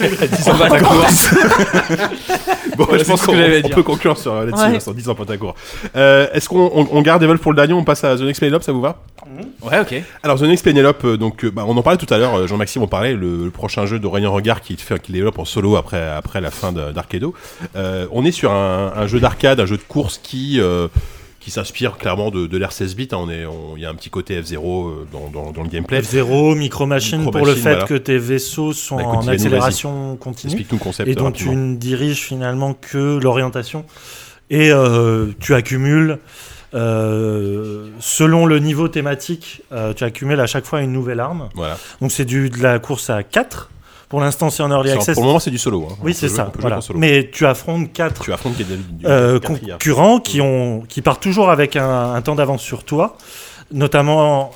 en 0.00 0.54
bas 0.56 0.68
de 0.68 0.74
la 0.74 0.80
course. 0.80 1.30
Bon, 2.76 2.86
je 2.96 3.04
pense 3.04 3.22
qu'on 3.26 3.34
à 3.38 3.68
peut 3.74 3.82
conclure 3.82 4.16
sur 4.18 4.34
là-dessus, 4.34 4.62
Ouais. 4.64 4.72
là, 4.72 4.80
sur 4.80 4.94
10 4.94 5.08
ans 5.08 5.14
Pentacourt. 5.14 5.54
Euh, 5.96 6.26
Est-ce 6.32 6.48
qu'on 6.48 6.69
on, 6.74 6.86
on 6.92 7.02
garde 7.02 7.22
Evolve 7.22 7.40
pour 7.40 7.52
le 7.52 7.56
dernier 7.56 7.72
On 7.72 7.84
passe 7.84 8.04
à 8.04 8.16
The 8.16 8.20
Next 8.22 8.40
Penelope, 8.40 8.62
ça 8.62 8.72
vous 8.72 8.80
va 8.80 9.02
Ouais, 9.62 9.78
ok. 9.80 9.94
Alors 10.22 10.38
The 10.38 10.42
Next 10.42 10.64
Penelope, 10.64 11.04
euh, 11.04 11.16
donc 11.16 11.44
euh, 11.44 11.50
bah, 11.50 11.64
on 11.66 11.76
en 11.76 11.82
parlait 11.82 11.98
tout 11.98 12.12
à 12.12 12.18
l'heure, 12.18 12.34
euh, 12.34 12.46
Jean-Maxime 12.46 12.82
en 12.82 12.86
parlait, 12.88 13.14
le, 13.14 13.44
le 13.44 13.50
prochain 13.50 13.86
jeu 13.86 13.98
d'Aurélien 13.98 14.28
Regard 14.30 14.60
qui, 14.60 14.76
fait, 14.76 15.00
qui 15.00 15.12
développe 15.12 15.38
en 15.38 15.44
solo 15.44 15.76
après, 15.76 16.02
après 16.08 16.40
la 16.40 16.50
fin 16.50 16.72
d'Arcado. 16.72 17.34
Euh, 17.76 18.06
on 18.12 18.24
est 18.24 18.32
sur 18.32 18.50
un, 18.52 18.92
un 18.96 19.06
jeu 19.06 19.20
d'arcade, 19.20 19.60
un 19.60 19.66
jeu 19.66 19.76
de 19.76 19.82
course 19.82 20.18
qui, 20.22 20.58
euh, 20.60 20.88
qui 21.38 21.50
s'inspire 21.50 21.96
clairement 21.98 22.30
de, 22.30 22.46
de 22.46 22.56
l'ère 22.58 22.72
16 22.72 22.96
bits. 22.96 23.08
hein. 23.12 23.16
On 23.20 23.30
est- 23.30 23.46
on- 23.46 23.76
Il 23.76 23.82
y 23.82 23.86
a 23.86 23.90
un 23.90 23.94
petit 23.94 24.10
côté 24.10 24.40
F0 24.40 24.88
euh, 24.88 25.06
dans, 25.12 25.28
dans- 25.32 25.52
dans 25.52 25.62
le 25.62 25.68
gameplay. 25.68 26.00
F0, 26.00 26.54
Micro 26.56 26.84
Machine 26.86 27.18
Micro 27.18 27.30
pour 27.32 27.46
le 27.46 27.54
fait 27.54 27.70
voilà. 27.70 27.84
que 27.86 27.94
tes 27.94 28.18
vaisseaux 28.18 28.72
sont 28.74 28.96
Bah, 28.96 29.02
écoute, 29.04 29.16
en 29.16 29.28
accélération 29.28 30.16
continue 30.16 30.52
Explique-nous 30.52 30.78
le 30.78 30.84
concept. 30.84 31.08
et 31.08 31.14
dont 31.14 31.24
rapidement. 31.24 31.52
tu 31.52 31.56
ne 31.56 31.76
diriges 31.76 32.20
finalement 32.22 32.74
que 32.74 33.18
l'orientation. 33.22 33.84
Et 34.50 34.70
euh, 34.72 35.26
tu 35.40 35.54
accumules, 35.54 36.18
euh, 36.74 37.88
selon 38.00 38.46
le 38.46 38.58
niveau 38.58 38.88
thématique, 38.88 39.62
euh, 39.72 39.92
tu 39.92 40.04
accumules 40.04 40.40
à 40.40 40.46
chaque 40.46 40.64
fois 40.64 40.80
une 40.80 40.92
nouvelle 40.92 41.20
arme. 41.20 41.48
Voilà. 41.54 41.76
Donc 42.00 42.12
c'est 42.12 42.24
du 42.24 42.50
de 42.50 42.62
la 42.62 42.78
course 42.78 43.10
à 43.10 43.22
4. 43.22 43.70
Pour 44.08 44.20
l'instant, 44.20 44.50
c'est 44.50 44.64
en 44.64 44.70
early 44.72 44.90
access. 44.90 45.14
Pour 45.14 45.22
le 45.22 45.28
moment, 45.28 45.38
c'est 45.38 45.52
du 45.52 45.58
solo. 45.58 45.86
hein. 45.88 45.94
Oui, 46.02 46.14
c'est 46.14 46.28
ça. 46.28 46.50
voilà. 46.58 46.80
Mais 46.96 47.30
tu 47.32 47.46
affrontes 47.46 47.92
4 47.92 48.22
Tu 48.24 48.32
affrontes 48.32 48.56
qu'il 48.56 48.68
y 48.68 48.72
a 48.72 48.76
du- 48.76 48.82
du- 48.82 49.06
euh, 49.06 49.38
concurrents 49.38 50.18
qui, 50.18 50.40
ont, 50.40 50.80
qui 50.88 51.00
partent 51.00 51.22
toujours 51.22 51.48
avec 51.50 51.76
un, 51.76 52.14
un 52.14 52.20
temps 52.22 52.34
d'avance 52.34 52.60
sur 52.62 52.82
toi, 52.82 53.16
notamment 53.70 54.50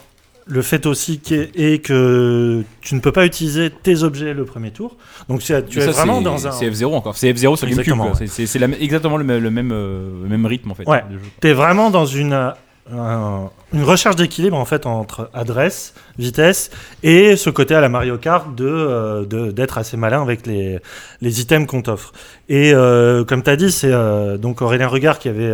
le 0.47 0.61
fait 0.63 0.85
aussi 0.87 1.21
qu'est- 1.21 1.51
est 1.55 1.79
que 1.79 2.63
tu 2.83 2.95
ne 2.95 3.01
peux 3.01 3.13
pas 3.13 3.25
utiliser 3.25 3.71
tes 3.71 4.03
objets 4.03 4.35
le 4.35 4.45
premier 4.45 4.71
tour. 4.71 4.97
Donc 5.29 5.41
tu 5.43 5.53
es 5.55 5.61
vraiment 5.87 6.21
dans 6.21 6.47
un... 6.47 6.53
C'est 6.53 6.69
F0 6.69 6.95
encore. 6.95 7.17
C'est 7.17 7.33
F0 7.33 7.57
sur 7.57 7.67
GameCube. 7.69 7.97
Quoi. 7.97 8.13
C'est- 8.27 8.83
exactement 8.83 9.17
le, 9.17 9.25
même- 9.25 9.43
le 9.43 9.51
même, 9.51 9.71
euh, 9.73 10.23
le 10.23 10.29
même 10.29 10.45
rythme 10.47 10.71
en 10.71 10.75
fait. 10.75 10.87
Ouais. 10.89 11.03
Tu 11.41 11.49
es 11.49 11.53
vraiment 11.55 11.91
dans 11.91 12.05
une, 12.05 12.35
euh, 12.35 12.51
un- 12.93 13.49
une 13.73 13.83
recherche 13.85 14.17
d'équilibre 14.17 14.59
en 14.59 14.67
fait 14.67 14.85
entre 14.85 15.31
adresse, 15.33 15.95
vitesse 16.19 16.71
et 17.03 17.37
ce 17.37 17.49
côté 17.49 17.75
à 17.75 17.81
la 17.81 17.89
Mario 17.89 18.19
Kart 18.19 18.55
de 18.55 18.67
euh, 18.69 19.51
d'être 19.53 19.79
assez 19.79 19.97
malin 19.97 20.21
avec 20.21 20.47
les, 20.47 20.79
les 21.23 21.41
items 21.41 21.67
qu'on 21.67 21.81
t'offre. 21.81 22.13
Et 22.51 22.75
euh, 22.75 23.25
comme 23.25 23.43
tu 23.43 23.49
as 23.49 23.57
dit, 23.57 23.73
c'est 23.73 23.91
euh, 23.91 24.37
donc 24.37 24.61
Aurélien 24.61 24.89
Regard 24.89 25.19
qui 25.19 25.31
avait 25.31 25.51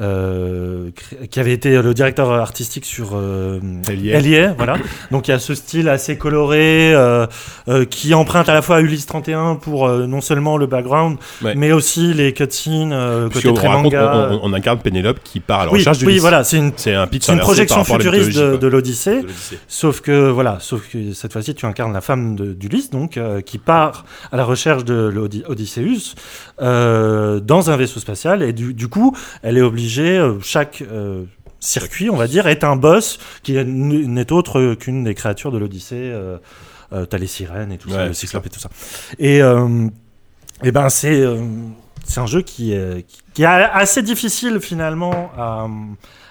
euh, 0.00 0.90
qui 1.30 1.38
avait 1.38 1.52
été 1.52 1.80
le 1.80 1.94
directeur 1.94 2.32
artistique 2.32 2.84
sur 2.84 3.10
euh. 3.14 3.60
Hélier, 3.88 4.48
voilà. 4.56 4.76
Donc 5.12 5.28
il 5.28 5.30
y 5.30 5.34
a 5.34 5.38
ce 5.38 5.54
style 5.54 5.88
assez 5.88 6.18
coloré 6.18 6.92
euh, 6.92 7.26
euh, 7.68 7.84
qui 7.84 8.12
emprunte 8.12 8.48
à 8.48 8.54
la 8.54 8.62
fois 8.62 8.76
à 8.76 8.80
Ulysse 8.80 9.06
31 9.06 9.54
pour 9.54 9.88
non 9.88 10.20
seulement 10.20 10.56
le 10.56 10.66
background, 10.66 11.18
Ouais. 11.42 11.54
mais 11.54 11.70
aussi 11.70 12.12
les 12.12 12.32
cutscenes 12.32 12.90
côté 13.32 13.48
qu'on 13.48 13.54
très 13.54 13.68
raconte- 13.68 13.84
manga. 13.84 14.28
on, 14.32 14.34
on- 14.34 14.40
on 14.50 14.52
incarne 14.52 14.78
Pénélope 14.80 15.20
qui 15.22 15.38
part 15.38 15.60
à 15.60 15.64
la 15.66 15.72
oui, 15.72 15.78
recherche 15.78 15.98
oui, 16.02 16.18
voilà, 16.18 16.42
c'est 16.42 16.58
une, 16.58 16.72
un 16.88 17.36
projection 17.36 17.84
futuriste 17.84 18.36
de, 18.36 18.66
l'Odyssée. 18.66 19.20
Sauf 19.68 20.00
que 20.00 20.28
voilà, 20.30 20.58
sauf 20.60 20.88
que 20.90 21.12
cette 21.12 21.32
fois-ci 21.32 21.54
tu 21.54 21.66
incarnes 21.66 21.92
la 21.92 22.00
femme 22.00 22.34
d'Ulysse, 22.36 22.90
donc 22.90 23.18
qui 23.46 23.58
part 23.58 24.04
à 24.32 24.36
la 24.36 24.44
recherche 24.44 24.84
de 24.84 24.94
l'Odysseus 25.48 26.14
dans 26.60 27.70
un 27.70 27.76
vaisseau 27.76 28.00
spatial 28.00 28.42
et 28.42 28.52
du, 28.52 28.74
du 28.74 28.88
coup 28.88 29.16
elle 29.42 29.56
est 29.56 29.62
obligée 29.62 29.83
euh, 30.18 30.38
chaque 30.42 30.82
euh, 30.82 31.24
circuit, 31.60 32.10
on 32.10 32.16
va 32.16 32.26
dire, 32.26 32.46
est 32.46 32.64
un 32.64 32.76
boss 32.76 33.18
qui 33.42 33.56
est- 33.56 33.64
n'est 33.64 34.32
autre 34.32 34.74
qu'une 34.74 35.04
des 35.04 35.14
créatures 35.14 35.50
de 35.52 35.58
l'Odyssée. 35.58 35.94
Euh, 36.12 36.38
euh, 36.92 37.06
T'as 37.06 37.18
les 37.18 37.26
sirènes 37.26 37.72
et 37.72 37.78
tout 37.78 37.88
ça, 37.90 38.06
le 38.06 38.12
cyclope 38.12 38.46
et 38.46 38.50
tout 38.50 38.60
ça. 38.60 38.68
Et, 39.18 39.42
euh, 39.42 39.88
et 40.62 40.70
ben 40.70 40.88
c'est 40.88 41.24
c'est 42.06 42.20
un 42.20 42.26
jeu 42.26 42.42
qui 42.42 42.72
est, 42.72 43.06
qui 43.32 43.42
est 43.42 43.46
assez 43.46 44.02
difficile 44.02 44.60
finalement 44.60 45.32
à, 45.38 45.66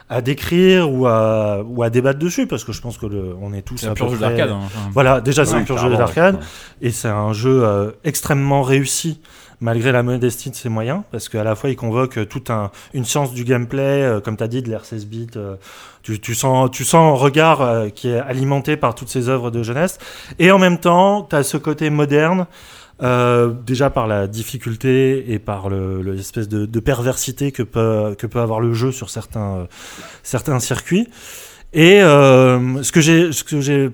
à 0.08 0.22
décrire 0.22 0.92
ou 0.94 1.08
à, 1.08 1.64
ou 1.66 1.82
à 1.82 1.90
débattre 1.90 2.20
dessus 2.20 2.46
parce 2.46 2.64
que 2.64 2.72
je 2.72 2.80
pense 2.82 2.98
que 3.00 3.08
le, 3.08 3.36
on 3.42 3.52
est 3.54 3.64
tous 3.64 3.78
C'est 3.78 3.88
un 3.88 3.94
pur 3.96 4.06
peu 4.08 4.14
jeu 4.14 4.20
d'arcade. 4.20 4.52
hein. 4.52 4.60
Voilà, 4.94 5.20
déjà 5.20 5.44
c'est 5.46 5.56
Oui, 5.56 5.62
un 5.62 5.66
pur 5.66 5.78
jeu 5.80 5.90
d'arcade 5.98 6.36
ouais. 6.36 6.42
et 6.88 6.92
c'est 6.92 7.08
un 7.10 7.34
jeu 7.34 7.64
euh, 7.66 7.90
extrêmement 8.04 8.62
réussi 8.62 9.20
malgré 9.64 9.92
la 9.94 10.04
modestie 10.04 10.50
de 10.52 10.56
ses 10.56 10.68
moyens 10.70 11.02
parce 11.12 11.30
qu'à 11.30 11.44
la 11.44 11.56
fois 11.56 11.70
il 11.70 11.76
convoque 11.76 12.18
euh, 12.18 12.26
toute 12.26 12.50
un, 12.50 12.70
une 12.94 13.06
science 13.06 13.34
du 13.34 13.46
gameplay 13.46 14.04
euh, 14.04 14.20
comme 14.20 14.36
tu 14.38 14.44
as 14.44 14.48
dit 14.50 14.62
de 14.62 14.70
l'air 14.70 14.84
16 14.86 15.06
bits 15.08 15.28
euh, 15.38 15.56
tu, 16.04 16.36
sens 16.36 16.70
tu 16.70 16.84
sens 16.84 17.18
un 17.18 17.20
regard 17.20 17.86
qui 17.96 18.10
est 18.10 18.20
alimenté 18.20 18.76
par 18.76 18.94
toutes 18.94 19.08
ces 19.10 19.30
œuvres 19.30 19.52
de 19.52 19.64
jeunesse 19.64 19.98
et 20.38 20.52
en 20.52 20.60
même 20.60 20.78
temps 20.80 21.24
tu 21.30 21.36
as 21.36 21.44
ce 21.44 21.56
côté 21.58 21.90
moderne 21.90 22.46
déjà 23.66 23.90
par 23.90 24.08
la 24.08 24.28
difficulté 24.28 25.32
et 25.34 25.40
par 25.40 25.68
le- 25.70 26.02
le- 26.02 26.14
l'espèce 26.14 26.48
de, 26.48 26.80
perversité 26.80 27.52
que 27.52 27.64
peut, 27.64 28.16
que 28.18 28.28
peut 28.28 28.40
avoir 28.40 28.60
le 28.62 28.74
jeu 28.74 28.92
sur 28.94 29.10
certains, 29.10 29.68
certains 30.24 30.60
circuits. 30.60 31.08
Et 31.74 32.00
ce 32.02 32.92
que 32.92 33.02
j'ai 33.62 33.90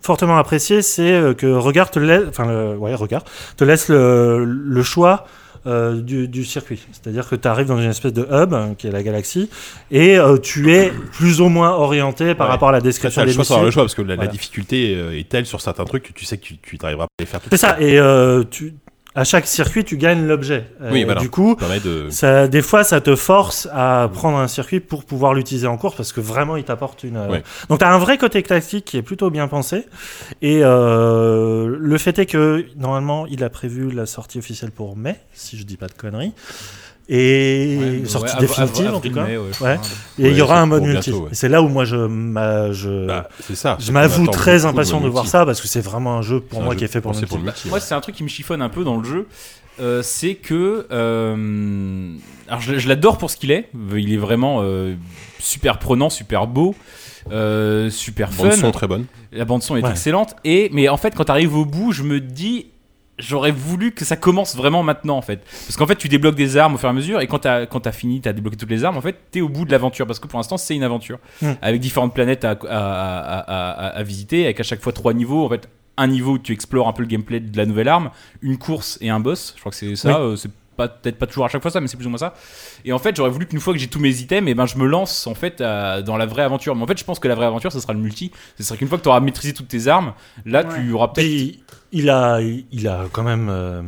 fortement 0.00 0.38
apprécié, 0.38 0.82
c'est 0.82 1.12
euh, 1.12 1.34
que 1.34 1.46
Regard 1.46 1.90
te 1.90 1.98
laisse, 1.98 2.24
enfin, 2.28 2.46
le- 2.46 2.76
ouais, 2.76 2.94
Regard 2.94 3.24
te 3.56 3.64
laisse 3.64 3.88
le, 3.88 4.44
le 4.44 4.82
choix 4.82 5.26
euh, 5.66 6.00
du, 6.00 6.28
du 6.28 6.44
circuit. 6.44 6.80
C'est-à-dire 6.92 7.28
que 7.28 7.34
tu 7.34 7.46
arrives 7.48 7.66
dans 7.66 7.78
une 7.80 7.90
espèce 7.90 8.12
de 8.12 8.22
hub, 8.30 8.54
hein, 8.54 8.74
qui 8.78 8.86
est 8.86 8.90
la 8.92 9.02
galaxie, 9.02 9.50
et 9.90 10.16
euh, 10.18 10.38
tu 10.38 10.72
es 10.72 10.90
plus 11.12 11.40
ou 11.40 11.48
moins 11.48 11.70
orienté 11.72 12.34
par 12.34 12.46
Ouais. 12.46 12.52
rapport 12.52 12.68
à 12.70 12.72
la 12.72 12.80
description 12.80 13.22
le 13.22 13.26
des 13.28 13.32
choix 13.34 13.44
avoir 13.44 13.64
le 13.64 13.70
choix 13.70 13.82
parce 13.82 13.94
que 13.94 14.02
la, 14.02 14.16
la 14.16 14.28
difficulté 14.28 14.94
euh, 14.96 15.18
est 15.18 15.28
telle 15.28 15.46
sur 15.46 15.60
certains 15.60 15.84
trucs 15.84 16.04
que 16.04 16.12
tu 16.12 16.24
sais 16.24 16.38
que 16.38 16.44
tu, 16.44 16.58
tu 16.58 16.78
n'arriveras 16.80 17.06
pas 17.06 17.12
à 17.18 17.22
les 17.22 17.26
faire 17.26 17.40
tout 17.40 17.48
C'est 17.50 17.56
ça, 17.58 17.76
et 17.80 17.98
euh, 17.98 18.44
tu, 18.48 18.74
à 19.14 19.24
chaque 19.24 19.46
circuit, 19.46 19.84
tu 19.84 19.96
gagnes 19.96 20.26
l'objet. 20.26 20.66
Euh, 20.80 20.90
Oui, 20.92 21.04
voilà. 21.04 21.20
Du 21.20 21.28
coup, 21.30 21.56
de. 21.84 22.08
ça, 22.10 22.46
des 22.46 22.62
fois, 22.62 22.84
ça 22.84 23.00
te 23.00 23.16
force 23.16 23.68
à 23.72 24.08
prendre 24.12 24.38
un 24.38 24.48
circuit 24.48 24.80
pour 24.80 25.04
pouvoir 25.04 25.34
l'utiliser 25.34 25.66
en 25.66 25.76
course 25.76 25.96
parce 25.96 26.12
que 26.12 26.20
vraiment, 26.20 26.56
il 26.56 26.64
t'apporte 26.64 27.02
une. 27.04 27.16
euh, 27.16 27.28
Ouais. 27.28 27.42
Donc, 27.68 27.80
tu 27.80 27.84
as 27.84 27.92
un 27.92 27.98
vrai 27.98 28.16
côté 28.18 28.42
tactique 28.42 28.84
qui 28.84 28.96
est 28.96 29.02
plutôt 29.02 29.30
bien 29.30 29.48
pensé. 29.48 29.86
Et 30.42 30.60
euh, 30.62 31.76
le 31.78 31.98
fait 31.98 32.18
est 32.18 32.26
que, 32.26 32.64
normalement, 32.76 33.26
il 33.26 33.42
a 33.42 33.50
prévu 33.50 33.90
la 33.90 34.06
sortie 34.06 34.38
officielle 34.38 34.70
pour 34.70 34.96
mai, 34.96 35.16
si 35.32 35.56
je 35.58 35.64
dis 35.64 35.76
pas 35.76 35.86
de 35.88 35.94
conneries. 35.94 36.32
Et 37.10 38.00
ouais, 38.02 38.06
sortie 38.06 38.34
ouais, 38.34 38.40
définitive, 38.40 38.94
en 38.94 39.00
tout 39.00 39.10
cas. 39.10 39.24
mai, 39.24 39.38
ouais, 39.38 39.44
je 39.58 39.64
Ouais. 39.64 39.76
crois. 39.76 39.88
Et 40.18 40.22
il 40.22 40.24
Ouais, 40.26 40.34
y 40.34 40.42
aura 40.42 40.60
un 40.60 40.66
mode 40.66 40.82
multi. 40.82 41.12
c'est 41.32 41.48
là 41.48 41.62
où 41.62 41.68
moi, 41.68 41.84
je, 41.86 41.96
je, 41.96 43.06
Bah, 43.06 43.28
ça. 43.54 43.76
je 43.80 43.92
m'avoue 43.92 44.26
très 44.26 44.66
impatient 44.66 45.00
de 45.00 45.08
voir 45.08 45.26
ça 45.26 45.46
parce 45.46 45.60
que 45.60 45.68
c'est 45.68 45.80
vraiment 45.80 46.18
un 46.18 46.22
jeu 46.22 46.40
pour 46.40 46.60
moi 46.62 46.74
jeu 46.74 46.78
qui 46.80 46.84
est 46.84 46.88
fait 46.88 47.00
pour 47.00 47.12
le 47.12 47.16
pensé 47.16 47.26
pour 47.26 47.38
le 47.38 47.44
multi. 47.44 47.68
Moi, 47.68 47.80
c'est 47.80 47.94
un 47.94 48.00
truc 48.00 48.14
qui 48.14 48.22
me 48.24 48.28
chiffonne 48.28 48.60
un 48.60 48.68
peu 48.68 48.84
dans 48.84 48.96
le 48.98 49.04
jeu. 49.04 49.26
euh, 49.80 50.02
c'est 50.02 50.34
que. 50.34 50.86
euh, 50.90 52.14
alors, 52.48 52.60
je, 52.60 52.78
je 52.78 52.88
l'adore 52.88 53.16
pour 53.18 53.30
ce 53.30 53.36
qu'il 53.36 53.50
est. 53.52 53.68
Il 53.96 54.12
est 54.12 54.16
vraiment 54.18 54.58
euh, 54.62 54.94
super 55.38 55.78
prenant, 55.78 56.10
super 56.10 56.46
beau, 56.46 56.74
euh, 57.32 57.88
super 57.90 58.32
fun. 58.32 58.44
Bande 58.48 58.52
son 58.54 58.70
très 58.70 58.86
bonne. 58.86 59.06
La 59.32 59.44
bande 59.44 59.62
son 59.62 59.76
est 59.76 59.82
Ouais. 59.82 59.90
excellente. 59.90 60.34
Et 60.44 60.68
mais 60.72 60.88
en 60.88 60.96
fait, 60.96 61.14
quand 61.14 61.24
tu 61.24 61.30
arrives 61.30 61.56
au 61.56 61.64
bout, 61.64 61.92
je 61.92 62.02
me 62.02 62.20
dis, 62.20 62.66
j'aurais 63.18 63.50
voulu 63.50 63.92
que 63.92 64.04
ça 64.04 64.16
commence 64.16 64.56
vraiment 64.56 64.82
maintenant 64.82 65.16
en 65.16 65.22
fait. 65.22 65.40
Parce 65.66 65.76
qu'en 65.76 65.86
fait, 65.86 65.96
tu 65.96 66.08
débloques 66.08 66.34
des 66.36 66.56
armes 66.56 66.74
au 66.74 66.78
fur 66.78 66.88
et 66.88 66.90
à 66.90 66.92
mesure. 66.94 67.20
Et 67.20 67.26
quand 67.26 67.40
t'as 67.40 67.66
quand 67.66 67.86
as 67.86 67.92
fini, 67.92 68.20
t'as 68.20 68.32
débloqué 68.32 68.56
toutes 68.56 68.70
les 68.70 68.84
armes. 68.84 68.96
En 68.96 69.00
fait, 69.00 69.16
t'es 69.30 69.40
au 69.40 69.48
bout 69.48 69.64
de 69.64 69.70
l'aventure 69.72 70.06
parce 70.06 70.18
que 70.18 70.26
pour 70.28 70.38
l'instant, 70.38 70.56
c'est 70.56 70.74
une 70.76 70.82
aventure 70.84 71.18
Mm. 71.42 71.52
avec 71.62 71.80
différentes 71.80 72.14
planètes 72.14 72.44
à, 72.44 72.50
à, 72.52 72.56
à- 72.68 73.38
à- 73.38 73.70
à- 73.70 73.88
à 73.98 74.02
visiter, 74.02 74.44
avec 74.44 74.60
à 74.60 74.62
chaque 74.62 74.80
fois 74.80 74.92
trois 74.92 75.12
niveaux. 75.14 75.44
En 75.44 75.48
fait, 75.48 75.68
un 75.96 76.06
niveau 76.06 76.32
où 76.34 76.38
tu 76.38 76.52
explores 76.52 76.86
un 76.86 76.92
peu 76.92 77.02
le 77.02 77.08
gameplay 77.08 77.40
de 77.40 77.56
la 77.56 77.66
nouvelle 77.66 77.88
arme, 77.88 78.10
une 78.40 78.56
course 78.56 78.98
et 79.00 79.10
un 79.10 79.18
boss. 79.18 79.52
Je 79.56 79.60
crois 79.60 79.70
que 79.70 79.76
c'est 79.76 79.96
ça. 79.96 80.08
Oui. 80.20 80.32
euh, 80.32 80.36
c'est 80.36 80.50
peut-être 80.86 81.18
pas 81.18 81.26
toujours 81.26 81.44
à 81.46 81.48
chaque 81.48 81.62
fois 81.62 81.72
ça, 81.72 81.80
mais 81.80 81.88
c'est 81.88 81.96
plus 81.96 82.06
ou 82.06 82.10
moins 82.10 82.18
ça. 82.18 82.34
Et 82.84 82.92
en 82.92 83.00
fait, 83.00 83.16
j'aurais 83.16 83.30
voulu 83.30 83.46
qu'une 83.46 83.58
fois 83.58 83.72
que 83.72 83.80
j'ai 83.80 83.88
tous 83.88 83.98
mes 83.98 84.20
items, 84.20 84.48
et 84.48 84.54
ben 84.54 84.66
je 84.66 84.76
me 84.78 84.86
lance 84.86 85.26
en 85.26 85.34
fait 85.34 85.60
à- 85.60 86.02
dans 86.02 86.16
la 86.16 86.26
vraie 86.26 86.42
aventure. 86.44 86.76
Mais 86.76 86.82
en 86.84 86.86
fait, 86.86 86.96
je 86.98 87.04
pense 87.04 87.18
que 87.18 87.26
la 87.26 87.34
vraie 87.34 87.46
aventure, 87.46 87.72
ce 87.72 87.80
sera 87.80 87.92
le 87.94 87.98
multi. 87.98 88.30
Ce 88.56 88.62
sera 88.62 88.76
qu'une 88.76 88.86
fois 88.86 88.98
que 88.98 89.02
tu 89.02 89.08
auras 89.08 89.18
maîtrisé 89.18 89.52
toutes 89.52 89.66
tes 89.68 89.88
armes, 89.88 90.12
là, 90.46 90.62
tu 90.62 90.92
auras 90.92 91.08
peut-être. 91.08 91.58
Il 91.90 92.08
a, 92.10 92.38
il 92.40 92.86
a 92.86 93.06
quand 93.10 93.22
même 93.24 93.48
euh, 93.50 93.82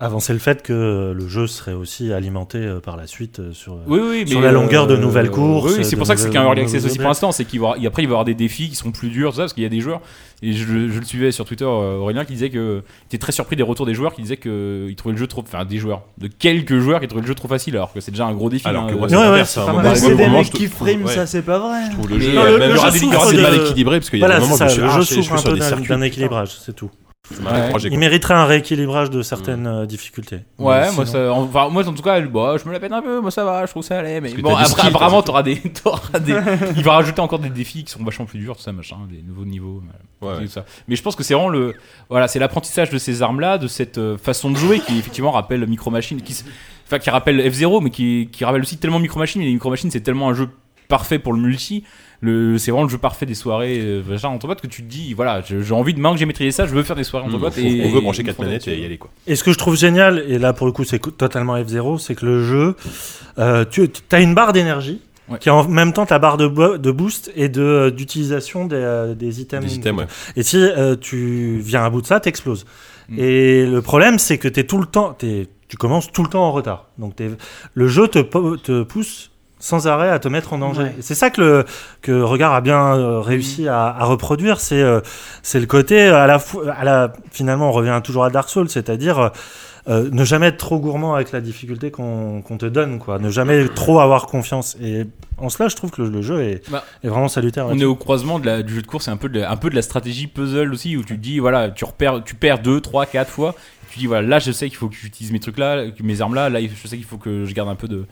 avancé 0.00 0.32
le 0.32 0.38
fait 0.38 0.62
que 0.62 1.12
le 1.14 1.28
jeu 1.28 1.46
serait 1.46 1.74
aussi 1.74 2.12
alimenté 2.12 2.58
euh, 2.58 2.80
par 2.80 2.96
la 2.96 3.06
suite 3.06 3.38
euh, 3.40 3.52
sur. 3.52 3.76
Oui, 3.86 4.00
oui, 4.02 4.26
sur 4.28 4.40
mais, 4.40 4.46
la 4.46 4.52
longueur 4.52 4.86
de 4.86 4.96
nouvelles 4.96 5.30
courses, 5.30 5.76
Oui, 5.76 5.84
c'est 5.84 5.96
pour 5.96 6.06
ça 6.06 6.14
que 6.14 6.20
c'est 6.20 6.30
qu'un 6.30 6.42
early 6.44 6.62
access 6.62 6.84
aussi 6.84 6.98
pour 6.98 7.08
l'instant. 7.08 7.32
C'est 7.32 7.44
qu'il 7.44 7.60
va, 7.60 7.74
y- 7.78 7.86
après, 7.86 8.02
il 8.02 8.06
va 8.06 8.12
y 8.12 8.14
avoir 8.14 8.24
des 8.24 8.34
défis 8.34 8.68
qui 8.70 8.74
seront 8.76 8.92
plus 8.92 9.10
durs, 9.10 9.34
ça, 9.34 9.42
parce 9.42 9.52
qu'il 9.52 9.62
y 9.62 9.66
a 9.66 9.70
des 9.70 9.80
joueurs. 9.80 10.00
Et 10.42 10.52
je, 10.54 10.64
je 10.88 10.98
le 10.98 11.04
suivais 11.04 11.32
sur 11.32 11.44
Twitter, 11.44 11.66
euh, 11.66 11.98
Aurélien, 11.98 12.24
qui 12.24 12.32
disait 12.32 12.48
que. 12.48 12.82
Il 13.04 13.06
était 13.14 13.18
très 13.18 13.32
surpris 13.32 13.56
des 13.56 13.62
retours 13.62 13.84
des 13.84 13.92
joueurs 13.92 14.14
qui 14.14 14.22
disaient 14.22 14.38
qu'ils 14.38 14.94
trouvaient 14.96 15.12
le 15.12 15.18
jeu 15.20 15.26
trop. 15.26 15.42
Enfin, 15.42 15.66
des 15.66 15.76
joueurs. 15.76 16.02
De 16.16 16.28
quelques 16.28 16.78
joueurs 16.78 17.00
qui 17.00 17.06
trouvaient 17.06 17.22
le 17.22 17.28
jeu 17.28 17.34
trop 17.34 17.48
facile, 17.48 17.76
alors 17.76 17.92
que 17.92 18.00
c'est 18.00 18.10
déjà 18.10 18.24
un 18.26 18.32
gros 18.32 18.48
défi. 18.48 18.66
Alors 18.66 18.84
hein, 18.84 18.88
que 18.88 18.94
moi, 18.94 19.06
euh, 19.06 19.44
c'est 19.44 19.60
Ouais, 19.60 19.76
ouais, 19.84 19.94
c'est 19.96 20.16
des 20.16 20.28
mecs 20.28 20.50
qui 20.50 20.66
frame, 20.66 21.04
ouais. 21.04 21.14
ça 21.14 21.26
c'est 21.26 21.42
pas 21.42 21.58
vrai. 21.58 21.80
Je 21.88 21.92
trouve 21.92 22.08
le 22.08 22.18
jeu, 22.20 22.30
euh, 22.38 22.58
même 22.58 22.70
le- 22.70 22.74
il 22.74 22.74
y 22.74 22.78
aura 23.16 23.30
jeu 23.30 23.36
des- 23.36 23.42
mal 23.42 23.54
équilibrés 23.54 23.98
parce 24.00 24.08
qu'il 24.08 24.18
y 24.18 24.24
a 24.24 24.26
Voilà, 24.26 24.40
des 24.40 24.46
c'est 24.46 24.50
moments 24.64 24.70
ça. 24.90 24.98
où 24.98 25.00
je 25.02 25.06
suis 25.06 25.22
souffre 25.22 25.34
un 25.46 25.76
peu 25.78 25.86
d'un 25.88 26.00
équilibrage, 26.02 26.56
c'est 26.64 26.74
tout. 26.74 26.90
Il 27.84 27.98
mériterait 27.98 28.34
un 28.34 28.44
rééquilibrage 28.44 29.10
de 29.10 29.22
certaines 29.22 29.66
euh, 29.66 29.86
difficultés. 29.86 30.40
Ouais, 30.58 30.90
moi, 30.92 31.06
ça, 31.06 31.32
enfin, 31.32 31.68
moi 31.68 31.86
en 31.86 31.92
tout 31.92 32.02
cas, 32.02 32.20
bah, 32.22 32.56
je 32.62 32.68
me 32.68 32.72
la 32.72 32.80
pète 32.80 32.92
un 32.92 33.02
peu, 33.02 33.20
moi 33.20 33.30
ça 33.30 33.44
va, 33.44 33.64
je 33.66 33.70
trouve 33.70 33.84
ça 33.84 33.98
allait. 33.98 34.20
Mais 34.20 34.32
bon, 34.34 34.50
après, 34.50 34.66
skill, 34.66 34.88
apparemment, 34.88 35.22
toi, 35.22 35.26
t'auras 35.26 35.42
des, 35.42 35.56
t'auras 35.82 36.18
des. 36.18 36.32
Il 36.76 36.82
va 36.82 36.94
rajouter 36.94 37.20
encore 37.20 37.38
des 37.38 37.50
défis 37.50 37.84
qui 37.84 37.92
sont 37.92 38.02
vachement 38.02 38.24
plus 38.24 38.38
durs, 38.38 38.56
tout 38.56 38.62
ça, 38.62 38.72
machin, 38.72 38.96
des 39.08 39.22
nouveaux 39.22 39.44
niveaux. 39.44 39.82
voilà, 40.20 40.40
Ouais, 40.40 40.46
ça. 40.48 40.64
Mais 40.88 40.96
je 40.96 41.02
pense 41.02 41.14
que 41.14 41.22
c'est 41.22 41.34
vraiment 41.34 41.48
le. 41.48 41.74
Voilà, 42.08 42.26
c'est 42.26 42.38
l'apprentissage 42.38 42.90
de 42.90 42.98
ces 42.98 43.22
armes-là, 43.22 43.58
de 43.58 43.68
cette 43.68 43.98
euh, 43.98 44.18
façon 44.18 44.50
de 44.50 44.56
jouer 44.56 44.80
qui 44.80 44.98
effectivement 44.98 45.30
rappelle 45.30 45.66
Micro 45.66 45.90
Machine, 45.90 46.20
qui, 46.22 46.42
enfin, 46.86 46.98
qui 46.98 47.10
rappelle 47.10 47.38
F0, 47.40 47.82
mais 47.82 47.90
qui, 47.90 48.28
qui 48.32 48.44
rappelle 48.44 48.62
aussi 48.62 48.78
tellement 48.78 48.98
Micro 48.98 49.20
Machine. 49.20 49.40
Et 49.42 49.52
Micro 49.52 49.70
Machine, 49.70 49.90
c'est 49.90 50.00
tellement 50.00 50.30
un 50.30 50.34
jeu 50.34 50.48
parfait 50.90 51.18
pour 51.18 51.32
le 51.32 51.40
multi. 51.40 51.84
Le, 52.22 52.58
c'est 52.58 52.70
vraiment 52.70 52.84
le 52.84 52.90
jeu 52.90 52.98
parfait 52.98 53.24
des 53.24 53.34
soirées 53.34 53.78
euh, 53.80 54.02
machin, 54.06 54.28
entre 54.28 54.46
potes 54.46 54.60
que 54.60 54.66
tu 54.66 54.82
te 54.82 54.88
dis, 54.90 55.14
voilà, 55.14 55.40
j'ai 55.42 55.72
envie 55.72 55.94
de 55.94 55.98
maintenant 55.98 56.12
que 56.12 56.18
j'ai 56.18 56.26
maîtrisé 56.26 56.50
ça, 56.50 56.66
je 56.66 56.74
veux 56.74 56.82
faire 56.82 56.94
des 56.96 57.02
soirées 57.04 57.24
entre 57.24 57.38
Mmh, 57.38 57.40
potes. 57.40 57.54
faut- 57.54 57.60
et, 57.60 57.82
On 57.86 57.88
veut 57.94 58.00
brancher 58.02 58.22
4 58.24 58.38
manettes 58.42 58.68
et 58.68 58.78
y 58.78 58.84
aller, 58.84 58.98
quoi. 58.98 59.08
Et 59.26 59.36
ce 59.36 59.42
que 59.42 59.52
je 59.52 59.56
trouve 59.58 59.74
génial, 59.74 60.22
et 60.28 60.38
là 60.38 60.52
pour 60.52 60.66
le 60.66 60.72
coup 60.72 60.84
c'est 60.84 60.98
totalement 61.16 61.56
F0, 61.58 61.98
c'est 61.98 62.14
que 62.14 62.26
le 62.26 62.44
jeu, 62.44 62.76
euh, 63.38 63.64
tu 63.70 63.88
as 64.12 64.20
une 64.20 64.34
barre 64.34 64.52
d'énergie 64.52 65.00
Ouais. 65.30 65.38
qui 65.38 65.48
est 65.48 65.52
en 65.52 65.66
même 65.68 65.92
temps 65.92 66.04
ta 66.06 66.18
barre 66.18 66.36
de, 66.36 66.48
bo- 66.48 66.76
de 66.76 66.90
boost 66.90 67.30
et 67.36 67.48
de, 67.48 67.62
euh, 67.62 67.90
d'utilisation 67.92 68.66
des, 68.66 68.74
euh, 68.76 69.14
des 69.14 69.40
items. 69.40 69.64
Des 69.64 69.76
items, 69.76 70.00
ouais. 70.00 70.06
Et 70.34 70.42
si 70.42 70.56
euh, 70.58 70.96
tu 70.96 71.58
viens 71.62 71.84
à 71.84 71.88
bout 71.88 72.02
de 72.02 72.06
ça, 72.06 72.18
t'exploses. 72.18 72.66
Mm. 73.08 73.18
Et 73.18 73.64
le 73.64 73.80
problème 73.80 74.18
c'est 74.18 74.38
que 74.38 74.48
es 74.48 74.64
tout 74.64 74.78
le 74.78 74.86
temps, 74.86 75.12
t'es- 75.14 75.46
tu 75.68 75.76
commences 75.76 76.10
tout 76.12 76.24
le 76.24 76.28
temps 76.28 76.42
en 76.44 76.50
retard. 76.52 76.88
Donc 76.98 77.14
t'es- 77.16 77.30
le 77.74 77.86
jeu 77.86 78.08
te, 78.08 78.18
te 78.56 78.82
pousse 78.82 79.30
sans 79.60 79.86
arrêt 79.86 80.08
à 80.10 80.18
te 80.18 80.26
mettre 80.26 80.52
en 80.52 80.58
danger. 80.58 80.82
Ouais. 80.82 80.94
Et 80.98 81.02
C'est 81.02 81.14
ça 81.14 81.30
que, 81.30 81.40
le, 81.40 81.64
que 82.02 82.20
Regard 82.22 82.52
a 82.54 82.60
bien 82.60 82.96
euh, 82.96 83.20
réussi 83.20 83.68
à, 83.68 83.84
à 83.86 84.04
reproduire, 84.04 84.58
c'est 84.58 84.82
euh, 84.82 85.00
c'est 85.42 85.60
le 85.60 85.66
côté 85.66 86.00
à 86.08 86.26
la, 86.26 86.38
fo- 86.38 86.68
à 86.68 86.82
la 86.82 87.12
finalement 87.30 87.68
on 87.68 87.72
revient 87.72 88.00
toujours 88.02 88.24
à 88.24 88.30
Dark 88.30 88.48
Souls, 88.48 88.68
c'est-à-dire 88.68 89.30
euh, 89.88 90.08
ne 90.12 90.24
jamais 90.24 90.46
être 90.48 90.58
trop 90.58 90.78
gourmand 90.78 91.14
avec 91.14 91.32
la 91.32 91.40
difficulté 91.40 91.90
qu'on 91.90 92.42
qu'on 92.42 92.58
te 92.58 92.66
donne, 92.66 92.98
quoi. 92.98 93.18
Ne 93.18 93.30
jamais 93.30 93.66
trop 93.68 94.00
avoir 94.00 94.26
confiance. 94.26 94.76
Et 94.82 95.06
en 95.38 95.48
cela, 95.48 95.68
je 95.70 95.76
trouve 95.76 95.90
que 95.90 96.02
le, 96.02 96.08
le 96.10 96.20
jeu 96.22 96.42
est, 96.42 96.70
Bah, 96.70 96.84
est 97.02 97.08
vraiment 97.08 97.28
salutaire. 97.28 97.66
On 97.66 97.78
est 97.78 97.84
au 97.84 97.96
croisement 97.96 98.38
de 98.38 98.46
la- 98.46 98.62
du 98.62 98.74
jeu 98.74 98.82
de 98.82 98.86
course, 98.86 99.06
c'est 99.06 99.10
un 99.10 99.16
peu 99.16 99.28
de 99.30 99.40
la, 99.40 99.50
un 99.50 99.56
peu 99.56 99.70
de 99.70 99.74
la 99.74 99.82
stratégie 99.82 100.26
puzzle 100.26 100.72
aussi, 100.72 100.96
où 100.98 101.02
tu 101.02 101.16
te 101.16 101.20
dis, 101.22 101.38
voilà, 101.38 101.70
tu, 101.70 101.84
repères, 101.86 102.22
tu 102.24 102.34
perds 102.34 102.58
2, 102.60 102.80
3, 102.82 103.06
4 103.06 103.30
fois, 103.30 103.54
tu 103.90 103.98
dis, 103.98 104.06
voilà, 104.06 104.26
là 104.28 104.38
je 104.38 104.52
sais 104.52 104.68
qu'il 104.68 104.76
faut 104.76 104.88
que 104.88 104.94
j'utilise 104.94 105.32
mes 105.32 105.40
trucs 105.40 105.58
là, 105.58 105.84
mes 106.02 106.20
armes 106.20 106.34
là, 106.34 106.48
là 106.50 106.60
je 106.60 106.86
sais 106.88 106.96
qu'il 106.96 107.06
faut 107.06 107.16
que 107.18 107.44
je 107.46 107.54
garde 107.54 107.68
un 107.70 107.74
peu 107.74 107.88
de 107.88 108.04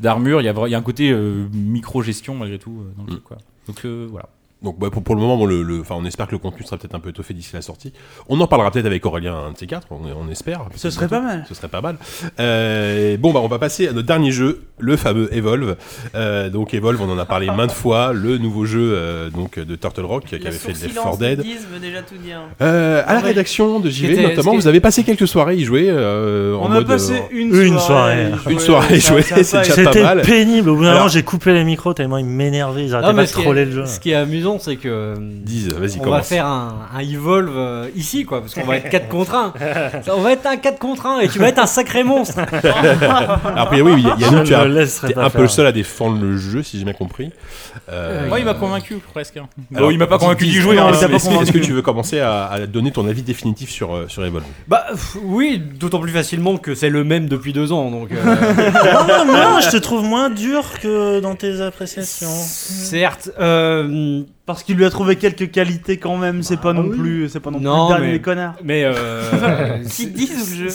d'armure, 0.00 0.40
il 0.40 0.44
y, 0.44 0.48
a, 0.74 0.78
un 0.78 0.82
côté 0.82 1.10
euh, 1.10 1.46
micro-gestion 1.52 2.34
malgré 2.34 2.58
tout 2.58 2.80
euh, 2.80 2.92
dans 2.96 3.02
le 3.04 3.08
Mm. 3.08 3.10
truc. 3.12 3.24
Quoi. 3.24 3.38
Donc 3.68 3.84
euh, 3.84 4.06
voilà. 4.10 4.28
Donc 4.62 4.78
bah, 4.78 4.88
pour, 4.90 5.02
pour 5.02 5.14
le 5.14 5.20
moment, 5.22 5.36
bon, 5.38 5.46
le, 5.46 5.62
le- 5.62 5.80
enfin, 5.80 5.94
on 5.98 6.04
espère 6.04 6.26
que 6.26 6.32
le 6.32 6.38
contenu 6.38 6.64
sera 6.66 6.76
peut-être 6.76 6.94
un 6.94 7.00
peu 7.00 7.08
étoffé 7.08 7.32
d'ici 7.32 7.50
la 7.54 7.62
sortie. 7.62 7.92
On 8.28 8.38
en 8.40 8.46
parlera 8.46 8.70
peut-être 8.70 8.84
avec 8.86 9.04
Aurélien, 9.06 9.34
un 9.48 9.52
de 9.52 9.56
ces 9.58 9.66
quatre, 9.66 9.86
on, 9.90 10.00
on 10.26 10.30
espère. 10.30 10.62
Ce 10.76 10.90
serait 10.90 11.08
pas 11.08 11.20
mal. 11.20 11.44
Ce 11.48 11.54
serait 11.54 11.68
pas 11.68 11.80
mal. 11.80 11.96
Euh, 12.38 13.16
bon, 13.16 13.32
bah, 13.32 13.40
on 13.42 13.48
va 13.48 13.58
passer 13.58 13.88
à 13.88 13.92
notre 13.92 14.06
dernier 14.06 14.30
jeu, 14.30 14.62
le 14.78 14.96
fameux 14.96 15.34
Evolve. 15.34 15.76
Euh, 16.14 16.50
donc 16.50 16.74
Evolve, 16.74 17.00
on 17.00 17.10
en 17.10 17.18
a 17.18 17.24
parlé 17.24 17.46
maintes 17.56 17.72
fois, 17.72 18.12
le 18.12 18.38
nouveau 18.38 18.64
jeu 18.64 18.92
euh, 18.94 19.30
donc, 19.30 19.58
de 19.58 19.76
Turtle 19.76 20.04
Rock 20.04 20.24
qui 20.26 20.34
avait 20.34 20.50
fait 20.50 20.68
Left 20.72 20.94
4 20.94 21.18
Dead. 21.18 21.38
veut 21.40 21.78
déjà 21.80 22.02
tout 22.02 22.16
dire. 22.16 22.40
Euh, 22.60 23.02
à 23.06 23.14
la 23.14 23.20
Ouais. 23.20 23.26
rédaction 23.28 23.80
de 23.80 23.90
JV, 23.90 24.22
notamment, 24.22 24.54
vous 24.54 24.66
avez 24.66 24.80
passé 24.80 25.04
quelques 25.04 25.28
soirées 25.28 25.56
y 25.56 25.64
jouer. 25.64 25.86
euh, 25.88 26.54
en 26.56 26.62
On 26.66 26.70
a 26.70 26.74
mode, 26.76 26.86
passé 26.86 27.14
euh, 27.14 27.20
une, 27.30 27.54
une 27.54 27.78
soirée. 27.78 28.30
soirée. 28.30 28.52
Une 28.54 28.58
soirée 28.60 28.94
a 28.96 29.00
c'est 29.00 29.58
déjà 29.58 29.60
été- 29.72 29.84
pas 29.84 29.92
C'était 30.16 30.22
pénible. 30.22 30.70
Au 30.70 30.76
bout 30.76 30.84
d'un 30.84 30.94
moment, 30.94 31.08
j'ai 31.08 31.22
coupé 31.22 31.52
les 31.52 31.64
micros 31.64 31.92
tellement 31.94 32.16
ils 32.18 32.24
m'énervaient. 32.26 32.84
Ils 32.84 32.94
arrêtaient 32.94 33.14
pas 33.14 33.24
de 33.26 33.30
troller 33.30 33.64
le 33.66 33.72
jeu. 33.72 33.86
Ce 33.86 34.00
qui 34.00 34.10
est 34.10 34.14
amusant, 34.14 34.49
c'est 34.58 34.76
que. 34.76 35.14
Dis, 35.18 35.68
vas-y, 35.68 36.00
On 36.00 36.10
va 36.10 36.22
faire 36.22 36.46
un, 36.46 36.88
un 36.94 36.98
Evolve 37.00 37.52
euh, 37.56 37.88
ici, 37.94 38.24
quoi, 38.24 38.40
parce 38.40 38.54
qu'on 38.54 38.64
va 38.66 38.76
être 38.76 38.88
4 38.90 39.08
contre 39.08 39.34
1. 39.34 39.52
Ça, 40.04 40.16
On 40.16 40.20
va 40.20 40.32
être 40.32 40.46
un 40.46 40.56
4 40.56 40.78
contre 40.78 41.06
1 41.06 41.20
et 41.20 41.28
tu 41.28 41.38
vas 41.38 41.48
être 41.48 41.58
un 41.58 41.66
sacré 41.66 42.02
monstre. 42.04 42.38
Alors, 43.44 43.68
puis, 43.70 43.80
oui, 43.82 43.92
oui, 43.92 44.04
Yannou, 44.18 44.40
tu 44.42 44.46
Je 44.50 44.54
as- 44.54 44.64
le 44.64 44.74
laisserai 44.74 45.08
t'es 45.08 45.14
pas 45.14 45.24
un 45.24 45.30
peu 45.30 45.42
le 45.42 45.48
seul 45.48 45.66
à 45.66 45.72
défendre 45.72 46.20
le 46.20 46.36
jeu, 46.36 46.62
si 46.62 46.78
j'ai 46.78 46.84
bien 46.84 46.92
compris. 46.92 47.30
Euh, 47.90 48.28
Moi, 48.28 48.38
il 48.38 48.44
m'a 48.44 48.54
convaincu 48.54 48.96
presque. 49.12 49.36
hein. 49.36 49.48
Bon, 49.70 49.90
il 49.90 49.98
m'a 49.98 50.06
pas 50.06 50.18
convaincu 50.18 50.44
d'y 50.46 50.52
jouer. 50.52 50.78
hein, 50.78 50.88
est-ce- 50.90 51.06
mais- 51.06 51.16
Est-ce 51.16 51.28
est-ce 51.42 51.52
que 51.52 51.58
tu 51.58 51.72
veux 51.72 51.82
commencer 51.82 52.20
à, 52.20 52.46
à 52.46 52.66
donner 52.66 52.90
ton 52.92 53.06
avis 53.08 53.22
définitif 53.22 53.70
sur, 53.70 53.94
euh, 53.94 54.06
sur 54.08 54.24
Evolve? 54.24 54.44
Bah 54.68 54.84
pff, 54.90 55.16
oui, 55.24 55.58
d'autant 55.78 56.00
plus 56.00 56.12
facilement 56.12 56.56
que 56.56 56.74
c'est 56.74 56.90
le 56.90 57.04
même 57.04 57.28
depuis 57.28 57.52
deux 57.52 57.72
ans, 57.72 57.90
donc. 57.90 58.10
euh, 58.12 58.24
non, 59.08 59.24
non, 59.26 59.32
non, 59.32 59.60
je 59.60 59.70
te 59.70 59.76
trouve 59.76 60.02
moins 60.04 60.30
dur 60.30 60.64
que 60.80 61.20
dans 61.20 61.34
tes 61.34 61.60
appréciations. 61.60 62.28
certes. 62.30 63.30
euh, 63.40 64.22
Parce 64.52 64.62
qu'il 64.64 64.76
lui 64.76 64.84
a 64.84 64.90
trouvé 64.90 65.16
quelques 65.16 65.50
qualités 65.50 65.98
quand 65.98 66.16
même, 66.16 66.42
c'est 66.42 66.56
pas 66.60 66.72
non 66.72 66.82
oui. 66.88 66.98
plus, 66.98 67.28
c'est 67.28 67.40
pas 67.40 67.50
non, 67.50 67.60
Non, 67.60 67.86
plus 67.86 67.94
le 67.94 67.98
dernier 67.98 68.06
mais- 68.12 68.18
des 68.18 68.22
connards. 68.22 68.54
mais. 68.64 68.82
Euh, 68.84 69.82
Qui 69.90 70.06
disent 70.08 70.58
le 70.60 70.68
jeu 70.68 70.74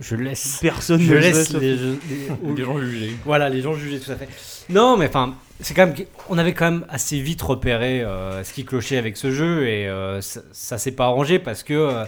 Je 0.00 0.16
laisse. 0.16 0.58
Personne 0.60 1.00
Je 1.00 1.12
ne 1.14 1.18
laisse 1.18 1.52
les, 1.54 1.76
jeux- 1.78 1.98
les- 2.10 2.54
Les 2.56 2.64
gens 2.64 2.78
jugés. 2.80 3.16
Voilà, 3.24 3.48
les 3.48 3.62
gens 3.62 3.74
jugeaient 3.74 3.98
tout 4.00 4.10
à 4.10 4.16
fait. 4.16 4.28
Non, 4.68 4.96
mais 4.96 5.06
enfin, 5.08 5.34
c'est 5.60 5.74
quand 5.74 5.86
même, 5.86 5.94
on 6.28 6.38
avait 6.38 6.52
quand 6.54 6.70
même 6.70 6.84
assez 6.88 7.20
vite 7.20 7.40
repéré 7.42 8.02
euh, 8.02 8.42
ce 8.44 8.52
qui 8.52 8.64
clochait 8.64 8.96
avec 8.98 9.16
ce 9.16 9.30
jeu 9.30 9.66
et 9.68 9.88
euh, 9.88 10.20
ça, 10.20 10.40
ça 10.52 10.76
s'est 10.78 10.90
pas 10.92 11.04
arrangé 11.06 11.38
parce 11.38 11.62
que 11.62 11.72
euh, 11.74 12.04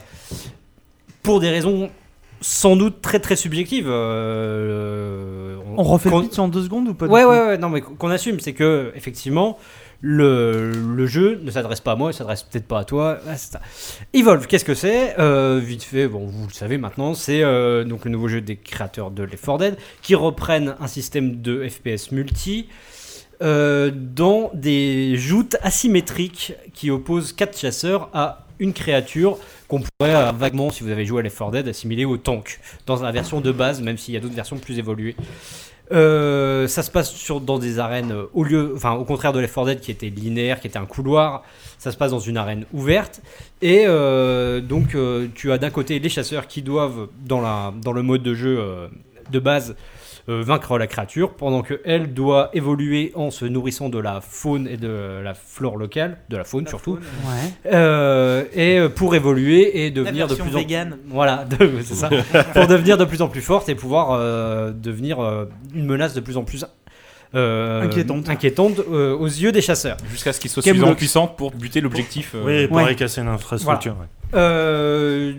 pour 1.23 1.41
des 1.41 1.51
raisons 1.51 1.91
sans 2.41 2.77
doute 2.77 3.01
très 3.03 3.19
très 3.21 3.37
subjectives. 3.37 3.87
euh, 3.89 5.57
On 5.77 5.83
refait 5.83 6.11
le 6.11 6.23
pitch 6.23 6.39
en 6.39 6.49
deux 6.49 6.63
secondes 6.63 6.89
ou 6.89 6.95
pas 6.95 7.07
Ouais, 7.07 7.25
ouais, 7.25 7.41
ouais, 7.47 7.59
non, 7.59 7.69
mais 7.69 7.81
qu'on 7.81 8.11
assume, 8.11 8.41
c'est 8.41 8.53
que 8.53 8.93
effectivement, 8.95 9.59
le, 10.01 10.71
le 10.73 11.07
jeu 11.07 11.41
ne 11.43 11.51
s'adresse 11.51 11.81
pas 11.81 11.93
à 11.93 11.97
moi, 11.97 12.11
il 12.11 12.15
s'adresse 12.15 12.43
peut-être 12.45 12.67
pas 12.69 12.81
à 12.81 12.85
toi. 12.85 13.19
Ah, 13.29 13.37
ça. 13.37 13.61
Evolve, 14.15 14.47
qu'est-ce 14.47 14.65
que 14.65 14.75
c'est? 14.75 15.19
Euh, 15.19 15.61
Vite 15.63 15.83
fait, 15.83 16.07
bon, 16.09 16.27
vous 16.27 16.47
le 16.47 16.53
savez 16.53 16.79
maintenant, 16.79 17.15
c'est 17.15 17.43
euh, 17.43 17.85
donc 17.85 18.05
le 18.05 18.11
nouveau 18.11 18.29
jeu 18.29 18.41
des 18.41 18.57
créateurs 18.57 19.11
de 19.11 19.23
Left 19.25 19.45
4 19.45 19.59
Dead 19.59 19.77
qui 20.03 20.15
reprennent 20.15 20.75
un 20.81 20.87
système 20.87 21.41
de 21.41 21.67
FPS 21.69 22.13
multi. 22.13 22.69
dans 23.41 24.51
des 24.55 25.17
joutes 25.17 25.57
asymétriques 25.63 26.55
qui 26.75 26.91
opposent 26.91 27.33
quatre 27.33 27.57
chasseurs 27.57 28.09
à 28.13 28.48
une 28.59 28.73
créature 28.73 29.39
qu'on 29.69 29.81
pourrait 29.81 30.15
euh, 30.15 30.33
vaguement, 30.33 30.71
si 30.71 30.83
vous 30.83 30.91
avez 30.91 31.05
joué 31.05 31.21
à 31.21 31.23
Left 31.23 31.39
4 31.39 31.51
Dead, 31.51 31.69
assimiler 31.69 32.05
au 32.05 32.17
tank 32.17 32.61
dans 32.87 33.03
la 33.03 33.13
version 33.13 33.41
de 33.41 33.53
base, 33.53 33.81
même 33.81 33.99
s'il 33.99 34.15
y 34.15 34.17
a 34.17 34.21
d'autres 34.21 34.35
versions 34.35 34.59
plus 34.59 34.79
évoluées. 34.79 35.17
Euh, 35.91 36.69
ça 36.69 36.83
se 36.83 36.91
passe 36.91 37.11
sur, 37.11 37.41
dans 37.41 37.59
des 37.59 37.79
arènes 37.79 38.13
euh, 38.13 38.25
au 38.35 38.45
lieu, 38.45 38.75
enfin 38.77 38.93
au 38.93 39.05
contraire 39.05 39.33
de 39.33 39.41
Left 39.41 39.55
4 39.55 39.67
Dead 39.67 39.81
qui 39.81 39.91
était 39.91 40.11
linéaire, 40.11 40.61
qui 40.61 40.67
était 40.67 40.79
un 40.79 40.87
couloir. 40.87 41.45
Ça 41.79 41.93
se 41.93 41.97
passe 41.97 42.11
dans 42.11 42.19
une 42.19 42.37
arène 42.37 42.67
ouverte 42.73 43.23
et 43.63 43.87
donc 43.87 44.97
tu 45.37 45.53
as 45.53 45.59
d'un 45.59 45.71
côté 45.71 46.01
les 46.01 46.09
chasseurs 46.09 46.49
qui 46.49 46.61
doivent 46.61 47.07
dans 47.25 47.93
le 47.93 48.03
mode 48.03 48.25
de 48.25 48.35
jeu 48.35 48.91
de 49.31 49.39
base 49.39 49.77
vaincre 50.35 50.77
la 50.79 50.87
créature 50.87 51.33
pendant 51.35 51.63
que 51.63 51.81
elle 51.85 52.13
doit 52.15 52.51
évoluer 52.53 53.13
en 53.15 53.31
se 53.31 53.45
nourrissant 53.47 53.89
de 53.89 53.99
la 53.99 54.21
faune 54.21 54.69
et 54.69 54.77
de 54.77 55.21
la 55.25 55.35
flore 55.35 55.77
locale, 55.77 56.19
de 56.29 56.37
la 56.37 56.45
faune 56.45 56.67
surtout. 56.67 56.95
Ouais. 57.25 57.53
Euh, 57.73 58.45
et 58.53 58.79
euh, 58.79 58.89
pour 58.89 59.15
évoluer 59.15 59.85
et 59.85 59.91
devenir 59.91 60.27
de 60.27 60.35
plus 60.35 60.55
en 60.55 60.59
vegan. 60.59 60.99
voilà, 61.07 61.45
de- 61.59 61.81
c'est 61.83 61.95
ça. 61.95 62.11
pour 62.55 62.67
devenir 62.67 62.99
de 62.99 63.05
plus 63.05 63.23
en 63.23 63.29
plus 63.29 63.41
forte 63.41 63.69
et 63.69 63.75
pouvoir 63.75 64.13
euh, 64.13 64.71
devenir 64.73 65.21
euh, 65.21 65.47
une 65.75 65.87
menace 65.87 66.13
de 66.15 66.21
plus 66.21 66.37
en 66.37 66.45
plus 66.45 66.65
euh, 67.35 67.83
Inquiétante. 67.83 68.29
inquiétante, 68.29 68.79
euh, 68.91 69.15
aux 69.17 69.27
yeux 69.27 69.53
des 69.53 69.61
chasseurs. 69.61 69.97
Jusqu'à 70.11 70.33
ce 70.33 70.41
qu'ils 70.41 70.51
soient 70.51 70.63
suffisamment 70.63 70.95
puissants 70.95 71.27
pour 71.27 71.51
buter 71.51 71.81
l'objectif. 71.83 72.33
euh, 72.35 72.43
Oui, 72.45 72.67
pour 72.69 72.77
Ouais. 72.79 72.95
casser 72.95 73.21
une 73.21 73.29
infrastructure. 73.29 73.93
ouais. 73.99 74.07
Euh, 74.35 75.33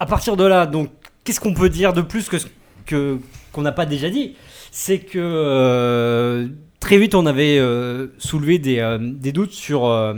à 0.00 0.06
partir 0.06 0.36
de 0.36 0.44
là, 0.44 0.66
donc, 0.66 0.90
qu'est-ce 1.24 1.40
qu'on 1.40 1.54
peut 1.54 1.68
dire 1.70 1.92
de 1.94 2.02
plus 2.02 2.28
que 2.28 2.38
ce- 2.38 2.48
que 2.86 3.18
qu'on 3.52 3.62
n'a 3.62 3.72
pas 3.72 3.86
déjà 3.86 4.10
dit 4.10 4.34
C'est 4.70 4.98
que 4.98 5.18
euh, 5.18 6.48
très 6.80 6.98
vite, 6.98 7.14
on 7.14 7.26
avait 7.26 7.58
euh, 7.58 8.08
soulevé 8.18 8.58
des, 8.58 8.80
euh, 8.80 8.98
des 9.00 9.32
doutes 9.32 9.52
sur 9.52 10.14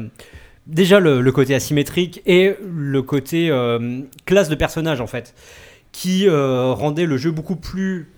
déjà 0.66 0.98
le, 0.98 1.20
le 1.20 1.32
côté 1.32 1.54
asymétrique 1.54 2.22
et 2.26 2.56
le 2.66 3.02
côté 3.02 3.52
classe 4.24 4.48
de 4.48 4.56
personnage 4.56 5.00
en 5.00 5.06
fait, 5.06 5.34
qui 5.92 6.28
rendait 6.28 7.06
le 7.06 7.16
jeu 7.16 7.30
beaucoup 7.30 7.56
plus 7.56 8.10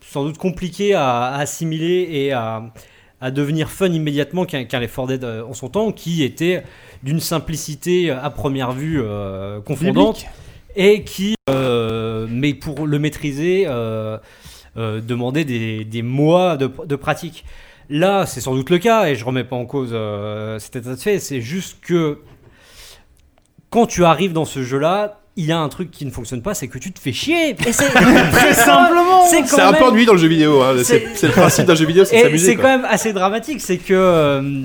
sans 0.00 0.24
doute 0.24 0.38
compliqué 0.38 0.94
à, 0.94 1.22
à 1.22 1.38
assimiler 1.38 2.06
et 2.10 2.32
à, 2.32 2.72
à 3.20 3.30
devenir 3.30 3.70
fun 3.70 3.88
immédiatement 3.88 4.44
qu'un 4.44 4.64
qu'un 4.64 4.80
Left 4.80 4.94
4 4.94 5.06
Dead 5.06 5.24
en 5.24 5.54
son 5.54 5.68
temps, 5.68 5.92
qui 5.92 6.22
était 6.22 6.62
d'une 7.02 7.20
simplicité 7.20 8.10
à 8.10 8.28
première 8.30 8.72
vue 8.72 9.00
confondante 9.64 10.26
et 10.76 11.04
qui, 11.04 11.36
mais 12.28 12.54
pour 12.54 12.86
le 12.86 12.98
maîtriser, 12.98 13.64
euh, 13.68 14.18
euh, 14.76 15.00
demandait 15.00 15.44
des, 15.44 15.84
des 15.84 16.02
mois 16.02 16.56
de, 16.56 16.70
de 16.86 16.96
pratique. 16.96 17.44
Là, 17.90 18.24
c'est 18.26 18.40
sans 18.40 18.54
doute 18.54 18.70
le 18.70 18.78
cas, 18.78 19.06
et 19.06 19.14
je 19.14 19.24
remets 19.24 19.44
pas 19.44 19.56
en 19.56 19.66
cause 19.66 19.90
euh, 19.92 20.58
cet 20.58 20.76
état 20.76 20.90
de 20.94 21.00
fait, 21.00 21.18
c'est 21.20 21.40
juste 21.40 21.78
que 21.82 22.18
quand 23.70 23.86
tu 23.86 24.04
arrives 24.04 24.32
dans 24.32 24.44
ce 24.44 24.62
jeu-là, 24.62 25.20
il 25.36 25.46
y 25.46 25.52
a 25.52 25.58
un 25.58 25.68
truc 25.68 25.90
qui 25.90 26.06
ne 26.06 26.12
fonctionne 26.12 26.42
pas, 26.42 26.54
c'est 26.54 26.68
que 26.68 26.78
tu 26.78 26.92
te 26.92 27.00
fais 27.00 27.12
chier. 27.12 27.50
Et 27.50 27.72
c'est 27.72 27.88
très 27.90 28.54
simplement. 28.54 29.24
C'est 29.26 29.60
un 29.60 29.72
même- 29.72 29.80
peu 29.80 29.86
ennuyeux 29.88 30.06
dans 30.06 30.12
le 30.12 30.18
jeu 30.20 30.28
vidéo. 30.28 30.62
hein. 30.62 30.76
C'est 30.84 31.22
le 31.24 31.30
principe 31.32 31.66
d'un 31.66 31.74
jeu 31.74 31.86
vidéo, 31.86 32.04
c'est 32.04 32.22
s'amuser. 32.22 32.46
c'est 32.46 32.54
quoi. 32.54 32.62
quand 32.64 32.78
même 32.78 32.86
assez 32.88 33.12
dramatique, 33.12 33.60
c'est 33.60 33.78
que 33.78 33.92
euh, 33.94 34.62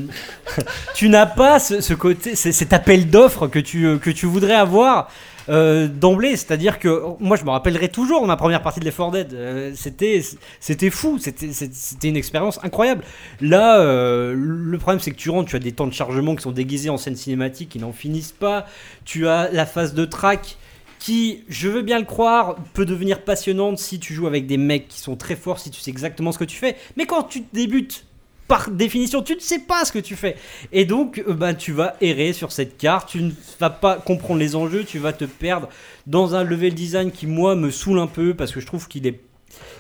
tu 0.94 1.10
n'as 1.10 1.26
pas 1.26 1.58
ce, 1.60 1.82
ce 1.82 1.96
côté, 1.96 2.36
c'est- 2.36 2.52
cet 2.52 2.72
appel 2.72 3.10
d'offres 3.10 3.48
que 3.48 3.58
tu, 3.58 3.86
euh, 3.86 3.98
que 3.98 4.12
tu 4.12 4.28
voudrais 4.28 4.54
avoir 4.54 5.10
euh, 5.50 5.88
d'emblée. 5.88 6.36
C'est-à-dire 6.36 6.80
que 6.80 7.03
moi, 7.19 7.38
je 7.38 7.44
me 7.44 7.50
rappellerai 7.50 7.90
toujours 7.90 8.26
ma 8.28 8.38
première 8.38 8.61
partie 8.61 8.80
de 8.80 8.90
4 8.90 9.11
Dead. 9.11 9.34
Euh, 9.34 9.72
c'était, 9.76 10.22
c'était 10.60 10.90
fou, 10.90 11.18
c'était, 11.19 11.52
c'était 11.52 11.74
c'était 11.74 12.10
une 12.10 12.18
expérience 12.18 12.60
incroyable. 12.64 13.03
Là, 13.42 13.80
euh, 13.80 14.34
le 14.36 14.78
problème, 14.78 15.00
c'est 15.00 15.11
que 15.11 15.18
tu 15.18 15.30
rentres, 15.30 15.50
tu 15.50 15.56
as 15.56 15.60
des 15.60 15.72
temps 15.72 15.88
de 15.88 15.94
chargement 15.94 16.36
qui 16.36 16.44
sont 16.44 16.52
déguisés 16.52 16.90
en 16.90 16.98
scènes 16.98 17.16
cinématiques 17.16 17.69
qui 17.69 17.80
n'en 17.80 17.92
finissent 17.92 18.32
pas. 18.32 18.66
Tu 19.06 19.28
as 19.28 19.50
la 19.52 19.66
phase 19.66 19.94
de 19.94 20.06
track 20.06 20.58
qui, 21.00 21.44
je 21.48 21.69
veux 21.69 21.82
bien 21.82 21.98
le 21.98 22.06
croire, 22.06 22.56
peut 22.74 22.86
devenir 22.86 23.24
passionnante 23.24 23.80
si 23.80 24.00
tu 24.00 24.14
joues 24.14 24.28
avec 24.28 24.45
des 24.45 24.58
mecs 24.58 24.88
qui 24.88 25.00
sont 25.00 25.16
très 25.16 25.36
forts, 25.36 25.60
si 25.60 25.72
tu 25.72 25.80
sais 25.82 25.90
exactement 25.90 26.32
ce 26.32 26.38
que 26.38 26.44
tu 26.44 26.58
fais. 26.58 26.76
Mais 26.98 27.06
quand 27.06 27.24
tu 27.24 27.44
débutes, 27.53 28.06
par 28.50 28.72
définition, 28.72 29.22
tu 29.22 29.36
ne 29.36 29.40
sais 29.40 29.60
pas 29.60 29.86
ce 29.86 29.94
que 29.94 30.00
tu 30.00 30.16
fais. 30.16 30.36
Et 30.74 30.84
donc, 30.84 31.24
euh, 31.26 31.34
ben, 31.34 31.53
tu 31.53 31.72
vas 31.72 31.95
errer 32.02 32.34
sur 32.34 32.52
cette 32.52 32.78
carte, 32.78 33.10
tu 33.10 33.22
ne 33.22 33.32
vas 33.60 33.69
pas 33.69 33.95
comprendre 33.95 34.40
les 34.40 34.56
enjeux, 34.56 34.84
tu 34.84 34.98
vas 34.98 35.14
te 35.14 35.24
perdre 35.24 35.69
dans 36.08 36.34
un 36.36 36.44
level 36.44 36.74
design 36.74 37.11
qui, 37.11 37.28
moi, 37.28 37.56
me 37.56 37.69
saoule 37.69 38.00
un 38.00 38.08
peu 38.08 38.34
parce 38.34 38.52
que 38.52 38.60
je 38.60 38.66
trouve 38.66 38.88
qu'il 38.88 39.08
est. 39.08 39.22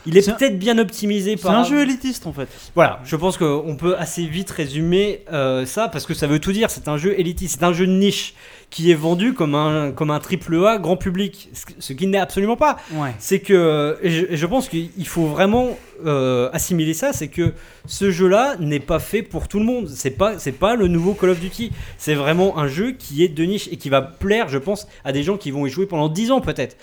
Il 0.05 0.17
est 0.17 0.21
C'est 0.21 0.31
un- 0.31 0.33
peut-être 0.35 0.57
bien 0.57 0.77
optimisé 0.77 1.35
C'est 1.37 1.43
par. 1.43 1.57
un 1.59 1.63
jeu 1.63 1.81
élitiste 1.81 2.25
en 2.27 2.33
fait. 2.33 2.47
Voilà, 2.75 2.99
je 3.03 3.15
pense 3.15 3.37
qu'on 3.37 3.75
peut 3.77 3.95
assez 3.97 4.25
vite 4.25 4.49
résumer 4.49 5.23
euh, 5.31 5.65
ça 5.65 5.87
parce 5.89 6.05
que 6.05 6.13
ça 6.13 6.27
veut 6.27 6.39
tout 6.39 6.51
dire. 6.51 6.69
C'est 6.71 6.87
un 6.87 6.97
jeu 6.97 7.19
élitiste, 7.19 7.57
c'est 7.59 7.65
un 7.65 7.73
jeu 7.73 7.85
de 7.85 7.91
niche 7.91 8.33
qui 8.69 8.91
est 8.91 8.95
vendu 8.95 9.33
comme 9.33 9.55
un, 9.55 9.91
comme 9.91 10.11
un 10.11 10.19
triple 10.19 10.63
A 10.65 10.77
grand 10.77 10.95
public, 10.95 11.49
ce- 11.53 11.65
ce 11.79 11.93
qui 11.93 12.05
n'est 12.07 12.19
absolument 12.19 12.55
pas. 12.55 12.77
Ouais. 12.93 13.13
C'est 13.19 13.39
que, 13.39 13.97
et 14.03 14.09
je, 14.11 14.25
et 14.29 14.37
je 14.37 14.45
pense 14.45 14.69
qu'il 14.69 14.89
faut 15.07 15.25
vraiment 15.25 15.77
euh, 16.05 16.49
assimiler 16.53 16.93
ça, 16.93 17.11
c'est 17.11 17.27
que 17.27 17.53
ce 17.85 18.09
jeu-là 18.11 18.55
n'est 18.59 18.79
pas 18.79 18.99
fait 18.99 19.21
pour 19.21 19.47
tout 19.47 19.59
le 19.59 19.65
monde. 19.65 19.87
C'est 19.89 20.11
pas, 20.11 20.37
c'est 20.39 20.51
pas 20.53 20.75
le 20.75 20.87
nouveau 20.87 21.13
Call 21.13 21.31
of 21.31 21.39
Duty. 21.39 21.71
C'est 21.97 22.13
vraiment 22.15 22.57
un 22.57 22.67
jeu 22.67 22.91
qui 22.93 23.23
est 23.23 23.27
de 23.27 23.43
niche 23.43 23.67
et 23.71 23.75
qui 23.77 23.89
va 23.89 24.01
plaire, 24.01 24.47
je 24.49 24.57
pense, 24.59 24.87
à 25.03 25.11
des 25.11 25.23
gens 25.23 25.35
qui 25.37 25.51
vont 25.51 25.65
y 25.65 25.69
jouer 25.69 25.87
pendant 25.87 26.07
10 26.07 26.31
ans 26.31 26.39
peut-être. 26.41 26.77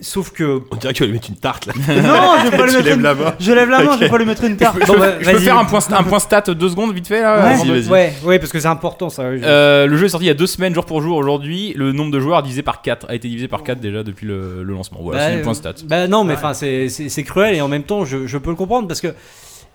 Sauf 0.00 0.30
que 0.30 0.62
On 0.70 0.76
dirait 0.76 0.92
que 0.92 0.98
tu 0.98 1.02
vas 1.04 1.06
lui 1.06 1.12
mettre 1.14 1.28
une 1.28 1.36
tarte 1.36 1.66
là. 1.66 1.72
Non, 1.88 2.38
je 2.44 2.50
vais 2.50 2.56
pas 2.56 2.66
lui 2.66 2.74
mettre 2.74 2.88
une... 2.96 3.02
la 3.02 3.14
main. 3.14 3.34
Je 3.38 3.52
lève 3.52 3.68
la 3.70 3.82
main, 3.84 3.94
je 3.94 4.00
vais 4.00 4.08
pas 4.08 4.18
lui 4.18 4.24
mettre 4.24 4.42
une 4.44 4.56
tarte. 4.56 4.78
Je, 4.80 4.86
Bon, 4.86 4.94
peux- 4.94 4.98
bah, 5.00 5.12
je 5.20 5.24
peux 5.26 5.32
vas-y. 5.36 5.44
faire 5.44 5.58
un 5.58 5.64
point, 5.64 5.80
un 5.90 6.02
point 6.02 6.18
stat 6.18 6.42
deux 6.54 6.68
secondes 6.68 6.92
vite 6.92 7.06
fait 7.06 7.20
là 7.22 7.36
Ouais. 7.44 7.56
Vas-y, 7.56 7.88
ouais, 7.88 8.12
ouais, 8.24 8.38
parce 8.38 8.50
que 8.50 8.58
c'est 8.58 8.66
important 8.68 9.10
ça. 9.10 9.22
Euh, 9.22 9.86
le 9.86 9.96
jeu 9.96 10.06
est 10.06 10.08
sorti 10.08 10.24
il 10.26 10.28
y 10.28 10.32
a 10.32 10.34
deux 10.34 10.46
semaines 10.46 10.74
jour 10.74 10.84
pour 10.86 11.00
jour 11.02 11.16
aujourd'hui. 11.16 11.72
Le 11.76 11.92
nombre 11.92 12.10
de 12.10 12.18
joueurs 12.20 12.42
divisé 12.42 12.62
par 12.62 12.82
4 12.82 13.06
a 13.10 13.14
été 13.14 13.28
divisé 13.28 13.46
par 13.48 13.62
4 13.62 13.78
déjà 13.80 14.02
depuis 14.02 14.26
le, 14.26 14.62
le 14.64 14.72
lancement. 14.72 14.98
Voilà, 15.02 15.28
c'est 15.28 15.36
le 15.36 15.42
point 15.42 15.54
stat. 15.54 15.74
Bah 15.84 16.08
non, 16.08 16.24
mais 16.24 16.34
enfin, 16.34 16.54
c'est- 16.54 16.88
c'est 16.88 17.22
cruel 17.22 17.54
et 17.54 17.60
en 17.60 17.68
même 17.68 17.84
temps, 17.84 18.04
je, 18.04 18.26
je 18.26 18.38
peux 18.38 18.50
le 18.50 18.56
comprendre 18.56 18.88
parce 18.88 19.00
que. 19.00 19.14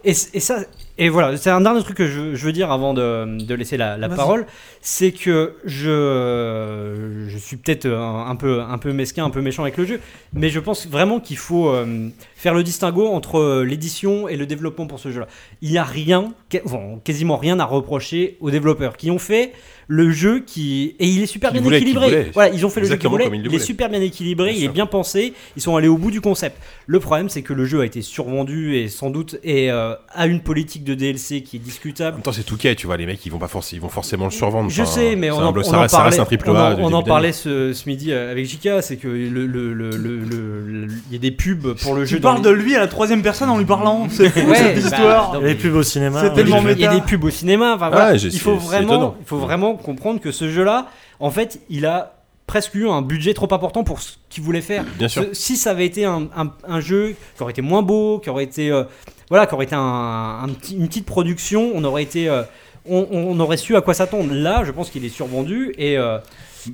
Et, 0.03 0.11
et 0.11 0.39
ça, 0.39 0.57
et 0.97 1.09
voilà, 1.09 1.37
c'est 1.37 1.49
un 1.49 1.61
dernier 1.61 1.83
truc 1.83 1.97
que 1.97 2.07
je, 2.07 2.35
je 2.35 2.45
veux 2.45 2.51
dire 2.51 2.71
avant 2.71 2.93
de, 2.93 3.37
de 3.43 3.53
laisser 3.55 3.77
la, 3.77 3.97
parole, 4.09 4.45
c'est 4.81 5.11
que 5.11 5.55
je, 5.65 7.25
je 7.27 7.37
suis 7.37 7.57
peut-être 7.57 7.85
un, 7.87 8.27
un 8.29 8.35
peu, 8.35 8.61
un 8.61 8.77
peu 8.77 8.93
mesquin, 8.93 9.25
un 9.25 9.29
peu 9.29 9.41
méchant 9.41 9.63
avec 9.63 9.77
le 9.77 9.85
jeu, 9.85 9.99
mais 10.33 10.49
je 10.49 10.59
pense 10.59 10.87
vraiment 10.87 11.19
qu'il 11.19 11.37
faut 11.37 11.69
euh, 11.69 12.09
faire 12.35 12.53
le 12.53 12.63
distinguo 12.63 13.07
entre 13.07 13.63
l'édition 13.63 14.27
et 14.27 14.37
le 14.37 14.45
développement 14.45 14.87
pour 14.87 14.99
ce 14.99 15.11
jeu-là. 15.11 15.27
Il 15.61 15.71
n'y 15.71 15.77
a 15.77 15.83
rien, 15.83 16.33
bon, 16.65 16.99
quasiment 17.03 17.37
rien 17.37 17.59
à 17.59 17.65
reprocher 17.65 18.37
aux 18.39 18.51
développeurs 18.51 18.97
qui 18.97 19.11
ont 19.11 19.19
fait 19.19 19.53
le 19.87 20.11
jeu 20.11 20.41
qui 20.41 20.95
et 20.99 21.07
il 21.07 21.21
est 21.21 21.27
super 21.27 21.51
bien 21.51 21.63
équilibré. 21.63 22.29
Voilà, 22.33 22.53
ils 22.53 22.65
ont 22.65 22.69
fait 22.69 22.81
le 22.81 22.87
jeu 22.87 22.97
qu'ils 22.97 23.09
voulaient. 23.09 23.29
il 23.33 23.53
est 23.53 23.59
super 23.59 23.89
bien 23.89 24.01
équilibré, 24.01 24.51
Bien 24.51 24.59
il 24.59 24.65
est 24.65 24.69
bien 24.69 24.85
pensé. 24.85 25.33
Ils 25.55 25.61
sont 25.61 25.75
allés 25.75 25.87
au 25.87 25.97
bout 25.97 26.11
du 26.11 26.21
concept. 26.21 26.57
Le 26.85 26.99
problème, 26.99 27.29
c'est 27.29 27.41
que 27.41 27.53
le 27.53 27.65
jeu 27.65 27.81
a 27.81 27.85
été 27.85 28.01
survendu 28.01 28.75
et 28.75 28.89
sans 28.89 29.09
doute 29.09 29.39
et 29.43 29.71
euh, 29.71 29.95
a 30.09 30.27
une 30.27 30.41
politique 30.41 30.83
de 30.87 30.93
DLC 30.95 31.41
qui 31.43 31.57
est 31.57 31.59
En 31.59 31.63
discutable. 31.63 32.15
même 32.17 32.23
temps, 32.23 32.31
c'est 32.31 32.43
tout 32.43 32.57
tu 32.57 32.85
vois. 32.87 32.97
Les 32.97 33.05
mecs, 33.05 33.23
ils 33.25 33.31
vont 33.31 33.37
pas 33.37 33.47
forcément, 33.47 33.77
ils 33.79 33.81
vont 33.83 33.89
forcément 33.89 34.25
le 34.25 34.31
survendre. 34.31 34.69
Je 34.69 34.81
Enfin, 34.81 34.91
sais, 34.91 35.15
mais 35.15 35.29
on 35.29 35.39
un 35.39 35.45
en, 35.45 35.55
on 35.55 35.63
ça 35.63 35.77
en 35.77 35.81
reste- 35.81 35.91
ça 35.91 36.03
reste 36.03 36.17
parlait, 36.17 36.19
un 36.19 36.25
triple 36.25 36.49
on 36.49 36.55
A. 36.55 36.75
en- 36.75 36.79
on 36.79 36.93
en 36.93 37.03
parlait 37.03 37.31
ce, 37.33 37.73
ce 37.73 37.87
midi 37.87 38.11
avec 38.13 38.45
Jika, 38.45 38.81
c'est 38.81 38.97
que 38.97 39.07
le, 39.07 39.27
le, 39.45 39.45
le, 39.73 39.91
le, 39.91 39.91
le- 39.91 40.61
le- 40.65 40.87
il 41.09 41.13
y 41.13 41.15
a 41.15 41.19
des 41.19 41.31
pubs 41.31 41.73
pour 41.81 41.93
le 41.95 42.05
jeu. 42.05 42.15
Tu 42.17 42.21
parles 42.21 42.37
les- 42.37 42.43
de 42.43 42.49
lui 42.49 42.75
à 42.75 42.79
la 42.79 42.87
troisième 42.87 43.21
personne 43.21 43.49
en 43.49 43.57
lui 43.57 43.65
parlant. 43.65 44.07
C'est 44.09 44.29
fou 44.29 44.39
Ouais, 44.49 44.55
cette 44.55 44.73
bah, 44.75 44.79
histoire. 44.81 45.33
non, 45.33 45.41
Les 45.41 45.55
pubs 45.55 45.75
au 45.75 45.83
cinéma. 45.83 46.21
C'est 46.21 46.29
ouais, 46.29 46.33
tellement 46.35 46.61
il 46.67 46.79
y 46.79 46.85
a 46.85 46.93
des 46.95 47.01
pubs 47.01 47.23
au 47.23 47.29
cinéma. 47.29 47.75
Enfin, 47.75 47.89
voilà. 47.89 48.15
il 48.15 48.39
faut 48.39 48.55
vraiment, 48.55 49.15
il 49.19 49.25
faut 49.25 49.37
vraiment 49.37 49.75
comprendre 49.75 50.19
que 50.19 50.31
ce 50.31 50.49
jeu-là, 50.49 50.87
en 51.19 51.29
fait, 51.31 51.59
il 51.69 51.85
a 51.85 52.13
presque 52.47 52.75
eu 52.75 52.87
un 52.87 53.01
budget 53.01 53.33
trop 53.33 53.53
important 53.53 53.83
pour 53.83 53.99
ce 54.01 54.13
qu'il 54.29 54.41
voulait 54.41 54.61
faire. 54.61 54.85
Bien 54.97 55.09
sûr. 55.09 55.25
Si 55.33 55.57
ça 55.57 55.71
avait 55.71 55.85
été 55.85 56.05
un, 56.05 56.27
un- 56.37 56.53
un 56.65 56.79
jeu 56.79 57.15
qui 57.35 57.43
aurait 57.43 57.51
été 57.51 57.61
moins 57.61 57.81
beau, 57.81 58.19
qui 58.19 58.29
aurait 58.29 58.45
été 58.45 58.71
euh, 58.71 58.83
voilà, 59.29 59.45
qui 59.45 59.53
aurait 59.53 59.65
été 59.65 59.75
une 59.75 60.87
petite 60.87 61.05
production, 61.05 61.71
on 61.73 61.83
aurait 61.83 62.03
été, 62.03 62.29
euh, 62.29 62.43
on, 62.87 63.07
on 63.11 63.39
aurait 63.39 63.57
su 63.57 63.75
à 63.75 63.81
quoi 63.81 63.93
s'attendre. 63.93 64.33
Là, 64.33 64.63
je 64.65 64.71
pense 64.71 64.89
qu'il 64.89 65.03
est 65.05 65.09
survendu 65.09 65.73
et 65.77 65.97
euh, 65.97 66.19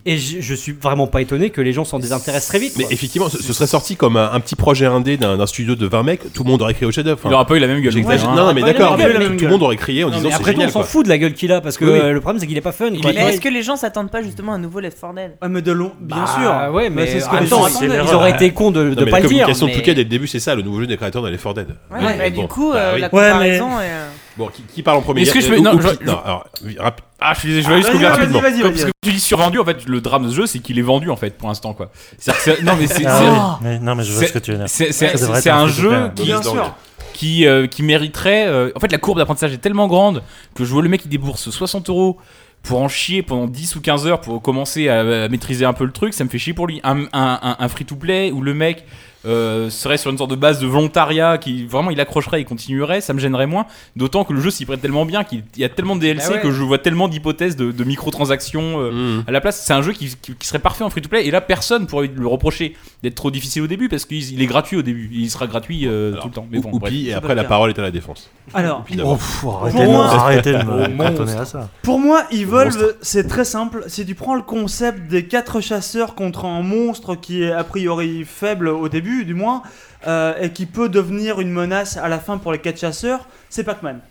et 0.06 0.18
je, 0.18 0.42
je 0.42 0.54
suis 0.56 0.72
vraiment 0.72 1.08
pas 1.08 1.22
étonné 1.22 1.50
que 1.50 1.62
les 1.62 1.74
gens 1.74 1.86
s'en 1.86 2.00
désintéressent 2.00 2.50
très 2.50 2.60
vite. 2.60 2.74
Mais 2.78 2.86
effectivement, 2.92 3.30
ce, 3.30 3.42
ce 3.42 3.54
serait 3.54 3.68
sorti 3.68 3.96
comme 3.96 4.18
un, 4.18 4.32
un 4.34 4.40
petit 4.40 4.56
projet 4.56 4.86
indé 4.86 5.18
d'un 5.18 5.46
studio 5.48 5.76
de 5.76 5.86
20 5.88 6.04
mecs, 6.04 6.34
tout 6.34 6.44
le 6.44 6.50
monde 6.50 6.62
aurait 6.62 6.74
crié 6.74 6.88
au 6.88 6.92
chef-d'œuvre. 6.92 7.20
Il 7.26 7.34
aura 7.34 7.46
pas 7.46 7.56
eu 7.56 7.60
la 7.60 7.68
même 7.68 7.82
gueule. 7.82 7.92
J'exagère. 7.92 8.30
hein. 8.30 8.36
non, 8.36 8.54
mais 8.54 8.62
la 8.62 8.68
d'accord, 8.74 8.98
gueule, 8.98 9.16
mais 9.20 9.30
mais- 9.30 9.38
tout 9.38 9.46
le 9.46 9.52
monde 9.52 9.64
aurait 9.64 9.76
crié 9.78 10.04
en 10.04 10.08
Non, 10.10 10.14
disant 10.18 10.24
mais 10.26 10.30
c'est 10.32 10.36
après 10.42 10.54
tout, 10.54 10.62
on 10.62 10.70
s'en 10.70 10.84
fout 10.84 11.04
de 11.06 11.10
la 11.10 11.18
gueule 11.18 11.34
qu'il 11.34 11.52
a 11.52 11.62
parce 11.62 11.78
que 11.78 11.86
Oui, 11.86 11.92
oui. 11.94 12.00
euh, 12.00 12.14
le 12.14 12.22
problème 12.22 12.40
c'est 12.40 12.48
qu'il 12.48 12.58
est 12.58 12.62
pas 12.62 12.72
fun. 12.72 12.90
quoi. 13.02 13.12
Mais 13.14 13.20
est-ce 13.34 13.42
que 13.42 13.50
les 13.50 13.64
gens 13.64 13.76
s'attendent 13.76 14.12
pas 14.12 14.22
justement 14.24 14.54
à 14.54 14.56
un 14.56 14.60
nouveau 14.60 14.80
Left 14.80 15.00
4 15.00 15.14
Dead? 15.16 15.32
Ouais, 15.42 15.50
mais 15.50 15.62
de 15.62 15.72
long, 15.72 15.92
bien 16.00 16.18
Bah, 16.18 16.36
sûr. 16.68 16.74
Ouais, 16.74 16.90
mais 16.90 17.08
c'est 17.08 17.20
ce 17.20 17.30
que 17.30 17.50
temps, 17.50 17.68
gens 17.68 17.80
ils- 17.82 18.14
auraient 18.16 18.32
été 18.32 18.52
cons 18.52 18.72
de, 18.72 18.84
de 18.84 18.90
Non, 18.90 18.96
mais 19.06 19.12
pas 19.12 19.18
la 19.18 19.24
le 19.24 19.30
dire. 19.30 19.30
communication 19.30 19.66
de 19.68 19.72
mais- 19.72 19.78
Touquet 19.78 19.94
dès 19.96 20.04
le 20.04 20.10
début, 20.10 20.28
c'est 20.28 20.40
ça, 20.40 20.56
le 20.56 20.62
nouveau 20.62 20.80
jeu 20.82 20.88
des 20.88 20.98
créateurs 20.98 21.22
de 21.22 21.30
Left 21.30 21.44
4 21.44 21.54
Dead. 21.56 21.68
Ouais, 21.92 22.16
Mais 22.18 22.32
du 22.32 22.48
coup, 22.48 22.72
bah 22.72 22.78
euh, 22.80 22.98
la 22.98 23.08
Ouais, 23.14 23.22
mais- 23.24 23.58
comparaison 23.58 23.80
est. 23.80 23.92
Bon, 24.38 24.48
qui, 24.48 24.64
qui 24.64 24.82
parle 24.84 24.98
en 24.98 25.02
premier? 25.02 25.22
Est-ce 25.22 25.34
que 25.34 25.42
je 25.42 25.48
peux- 25.48 25.60
non, 25.60 25.80
je- 25.80 26.06
non, 26.06 26.20
alors, 26.26 26.48
oui, 26.66 26.76
rap- 26.80 27.02
Ah, 27.20 27.34
je 27.36 27.40
suis 27.42 27.50
désolé, 27.54 27.64
je 27.64 27.70
vais 27.70 27.92
jusqu'au 27.94 27.98
Vas-y, 28.00 28.02
vas-y, 28.04 28.20
rapidement. 28.20 28.40
vas-y, 28.42 28.52
Comme- 28.62 28.72
vas-y. 28.72 28.82
Parce 28.82 28.86
que 28.86 28.92
tu 29.04 29.12
dis 29.12 29.20
survendu, 29.20 29.60
en 29.60 29.66
fait, 29.66 29.86
le 29.86 30.02
drame 30.02 30.24
de 30.26 30.30
ce 30.30 30.36
jeu, 30.36 30.46
c'est 30.48 30.60
qu'il 30.60 30.80
est 30.80 30.84
vendu, 30.84 31.10
en 31.12 31.16
fait, 31.16 31.38
pour 31.38 31.48
l'instant, 31.50 31.74
quoi. 31.74 31.92
C'est-à-dire 32.18 32.44
que 32.44 32.56
c'est- 32.56 32.64
Non, 32.64 32.74
mais 32.80 32.88
c'est. 32.88 33.06
Ah 33.06 33.20
c'est- 33.20 33.30
oui, 33.30 33.58
mais- 33.62 33.80
non, 33.80 33.96
mais 33.96 34.04
je 34.04 34.12
vois 34.12 34.22
c'est- 34.22 34.28
ce 34.30 34.34
que 34.34 34.40
tu 34.40 34.52
veux 34.52 34.58
dire. 34.58 34.66
C'est 34.70 34.92
c'est- 34.92 35.10
Ça 35.18 35.26
devrait 35.26 35.42
c'est 35.42 35.50
être 35.50 35.56
un 35.56 35.68
jeu 35.68 36.10
qui, 36.16 36.24
Bien 36.24 36.42
sûr. 36.42 36.74
qui, 37.14 37.46
euh, 37.46 37.68
qui 37.68 37.84
mériterait. 37.84 38.48
euh, 38.48 38.72
En 38.76 38.80
fait, 38.80 38.92
la 38.92 38.98
courbe 38.98 39.20
d'apprentissage 39.20 39.54
est 39.54 39.58
tellement 39.60 39.88
grande 39.88 40.24
que 40.56 40.66
je 40.66 40.72
vois 40.74 40.82
le 40.82 40.90
mec 40.90 41.02
qui 41.04 41.08
débourse 41.10 41.50
60 41.52 41.90
euros 41.90 42.18
pour 42.64 42.82
en 42.82 42.88
chier 42.88 43.22
pendant 43.22 43.46
10 43.48 43.76
ou 43.76 43.82
15 43.82 44.08
heures 44.08 44.20
pour 44.22 44.42
commencer 44.42 44.90
à, 44.90 45.02
à 45.26 45.28
maîtriser 45.30 45.64
un 45.66 45.74
peu 45.74 45.86
le 45.86 45.92
truc. 45.92 46.14
Ça 46.14 46.24
me 46.24 46.30
fait 46.30 46.40
chier 46.40 46.54
pour 46.54 46.66
lui. 46.66 46.80
Un, 46.84 47.04
un- 47.14 47.40
un- 47.42 47.56
un 47.60 47.68
free-to-play 47.70 48.32
où 48.32 48.42
le 48.42 48.54
mec. 48.56 48.84
Euh, 49.26 49.70
serait 49.70 49.98
sur 49.98 50.12
une 50.12 50.18
sorte 50.18 50.32
de 50.32 50.36
base 50.36 50.60
de 50.60 50.68
volontariat 50.68 51.38
qui 51.38 51.66
vraiment 51.66 51.92
il 51.92 52.00
accrocherait 52.00 52.42
et 52.42 52.44
continuerait 52.44 53.02
ça 53.02 53.14
me 53.14 53.20
gênerait 53.20 53.48
moins 53.48 53.66
d'autant 53.96 54.24
que 54.26 54.34
le 54.34 54.42
jeu 54.42 54.50
s'y 54.52 54.66
prête 54.66 54.82
tellement 54.82 55.06
bien 55.06 55.24
qu'il 55.24 55.44
y 55.58 55.64
a 55.64 55.70
tellement 55.70 55.96
de 55.96 56.02
DLC 56.02 56.34
ouais. 56.34 56.40
que 56.42 56.52
je 56.52 56.62
vois 56.64 56.78
tellement 56.78 57.08
d'hypothèses 57.08 57.56
de, 57.56 57.72
de 57.72 57.84
microtransactions 57.84 58.80
euh, 58.82 58.92
Mmh. 58.94 59.24
à 59.28 59.32
la 59.32 59.42
place, 59.42 59.64
c'est 59.66 59.74
un 59.74 59.82
jeu 59.82 59.92
qui, 59.94 60.16
qui- 60.22 60.36
qui 60.36 60.48
serait 60.48 60.60
parfait 60.60 60.84
en 60.84 60.90
free-to-play. 60.90 61.26
Et 61.26 61.32
là, 61.32 61.42
personne 61.42 61.88
pourrait 61.88 62.08
lui 62.08 62.26
reprocher 62.28 62.76
d'être 63.02 63.16
trop 63.16 63.32
difficile 63.32 63.62
au 63.64 63.68
début 63.68 63.90
parce 63.90 64.06
qu'il 64.06 64.18
il 64.34 64.42
est 64.42 64.46
gratuit 64.46 64.78
au 64.78 64.82
début. 64.82 65.10
Il 65.14 65.30
sera 65.32 65.48
gratuit 65.48 65.88
euh, 65.88 66.12
Alors, 66.12 66.22
tout 66.24 66.28
le 66.30 66.34
temps. 66.34 66.48
Mais 66.52 66.60
bon, 66.60 66.70
Oupi, 66.70 66.80
bref. 66.80 66.94
et 67.08 67.14
après 67.14 67.36
la 67.36 67.42
le 67.44 67.48
parole 67.48 67.70
est 67.72 67.80
à 67.80 67.82
la 67.82 67.92
défense. 67.92 68.30
Alors. 68.54 68.86
Oh, 69.04 69.16
pff, 69.16 69.46
arrêtez, 69.46 69.78
Pour 69.78 69.86
de- 69.86 69.92
moi- 69.92 70.06
arrêtez 70.06 70.52
de 70.54 70.58
me 70.58 71.38
à 71.40 71.46
ça. 71.46 71.70
Pour 71.82 72.00
moi, 72.00 72.24
Evolve, 72.32 72.96
c'est 73.02 73.28
très 73.28 73.46
simple. 73.46 73.84
Si 73.88 74.06
tu 74.06 74.16
prends 74.16 74.36
le 74.36 74.42
concept 74.44 75.08
des 75.10 75.26
quatre 75.26 75.60
chasseurs 75.62 76.14
contre 76.16 76.46
un 76.46 76.62
monstre 76.62 77.16
qui 77.16 77.44
est 77.44 77.52
a 77.52 77.64
priori 77.64 78.24
faible 78.26 78.68
au 78.68 78.90
début, 78.90 79.13
du 79.22 79.34
moins, 79.34 79.64
euh, 80.08 80.34
et 80.42 80.52
qui 80.52 80.66
peut 80.66 80.90
devenir 80.90 81.40
une 81.40 81.52
menace 81.52 81.98
à 81.98 82.10
la 82.10 82.20
fin 82.20 82.38
pour 82.38 82.52
les 82.52 82.60
quatre 82.60 82.80
chasseurs, 82.80 83.28
c'est 83.50 83.64
Pac-Man. 83.64 84.02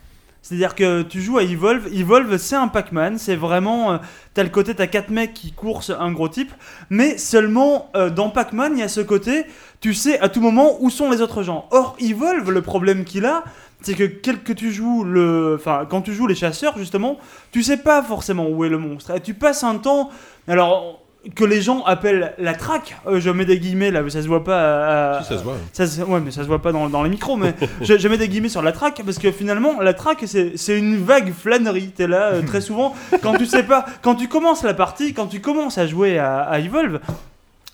C'est-à-dire 0.43 0.75
que 0.75 1.03
tu 1.03 1.21
joues 1.21 1.39
à 1.39 1.45
Evolve, 1.45 1.89
Evolve 1.95 2.37
c'est 2.37 2.57
un 2.57 2.67
Pac-Man, 2.67 3.17
c'est 3.17 3.37
vraiment, 3.37 3.93
euh, 3.93 3.99
t'as 4.35 4.43
le 4.43 4.49
côté, 4.49 4.75
t'as 4.75 4.89
quatre 4.89 5.11
mecs 5.11 5.35
qui 5.35 5.53
coursent 5.53 5.93
un 5.97 6.11
gros 6.11 6.29
type, 6.29 6.51
mais 6.91 7.17
seulement 7.17 7.91
euh, 7.95 8.11
dans 8.11 8.29
Pac-Man, 8.29 8.73
il 8.75 8.81
y 8.81 8.83
a 8.83 8.89
ce 8.89 9.01
côté, 9.01 9.45
tu 9.81 9.95
sais 9.95 10.19
à 10.19 10.29
tout 10.29 10.41
moment 10.41 10.79
où 10.81 10.91
sont 10.91 11.11
les 11.11 11.21
autres 11.21 11.45
gens. 11.45 11.69
Or, 11.71 11.97
Evolve, 12.01 12.51
le 12.51 12.61
problème 12.61 13.05
qu'il 13.05 13.25
a, 13.25 13.45
c'est 13.83 13.95
que 13.95 14.05
quel 14.05 14.43
que 14.43 14.53
tu 14.53 14.73
joues 14.73 15.05
le, 15.05 15.57
enfin 15.59 15.87
quand 15.89 16.03
tu 16.03 16.13
joues 16.13 16.27
les 16.27 16.35
chasseurs 16.35 16.77
justement, 16.77 17.19
tu 17.53 17.63
sais 17.63 17.77
pas 17.77 18.03
forcément 18.03 18.49
où 18.49 18.65
est 18.65 18.69
le 18.69 18.79
monstre 18.79 19.13
et 19.15 19.21
tu 19.21 19.35
passes 19.35 19.63
un 19.63 19.77
temps, 19.77 20.11
alors 20.49 21.02
que 21.35 21.45
les 21.45 21.61
gens 21.63 21.83
appellent 21.85 22.35
la 22.39 22.55
traque. 22.55 22.97
euh, 23.07 23.21
je 23.21 23.31
mets 23.31 23.45
des 23.45 23.59
guillemets 23.59 23.91
là, 23.91 24.03
mais 24.03 24.11
ça 24.11 24.23
se 24.23 24.27
voit 24.29 24.43
pas. 24.45 25.17
à- 25.19 25.23
Si, 25.23 25.29
ça 25.29 25.39
se 25.39 25.45
voit. 25.45 25.57
ça 25.73 25.87
se- 25.87 26.01
ouais, 26.03 26.21
mais 26.21 26.31
ça 26.31 26.43
se 26.43 26.47
voit 26.49 26.61
pas 26.61 26.73
dans, 26.73 26.89
dans 26.89 27.03
les 27.03 27.11
micros, 27.11 27.37
mais 27.37 27.55
je, 27.81 27.97
je 27.99 28.09
mets 28.09 28.19
des 28.19 28.29
guillemets 28.29 28.49
sur 28.49 28.63
la 28.63 28.73
traque 28.73 29.01
parce 29.05 29.19
que 29.19 29.31
finalement, 29.31 29.81
la 29.81 29.95
traque, 29.95 30.25
c'est 30.27 30.57
c'est 30.57 30.79
une 30.79 30.97
vague 30.97 31.33
flânerie. 31.33 31.91
T'es 31.95 32.07
là 32.09 32.33
euh, 32.33 32.43
très 32.43 32.61
souvent 32.61 32.95
quand 33.23 33.35
tu 33.35 33.47
sais 33.47 33.63
pas, 33.63 33.85
quand 34.03 34.15
tu 34.17 34.29
commences 34.29 34.63
la 34.65 34.75
partie, 34.75 35.15
quand 35.15 35.27
tu 35.27 35.41
commences 35.41 35.79
à 35.79 35.87
jouer 35.87 36.19
à, 36.19 36.41
à 36.41 36.59
Evolve. 36.59 37.01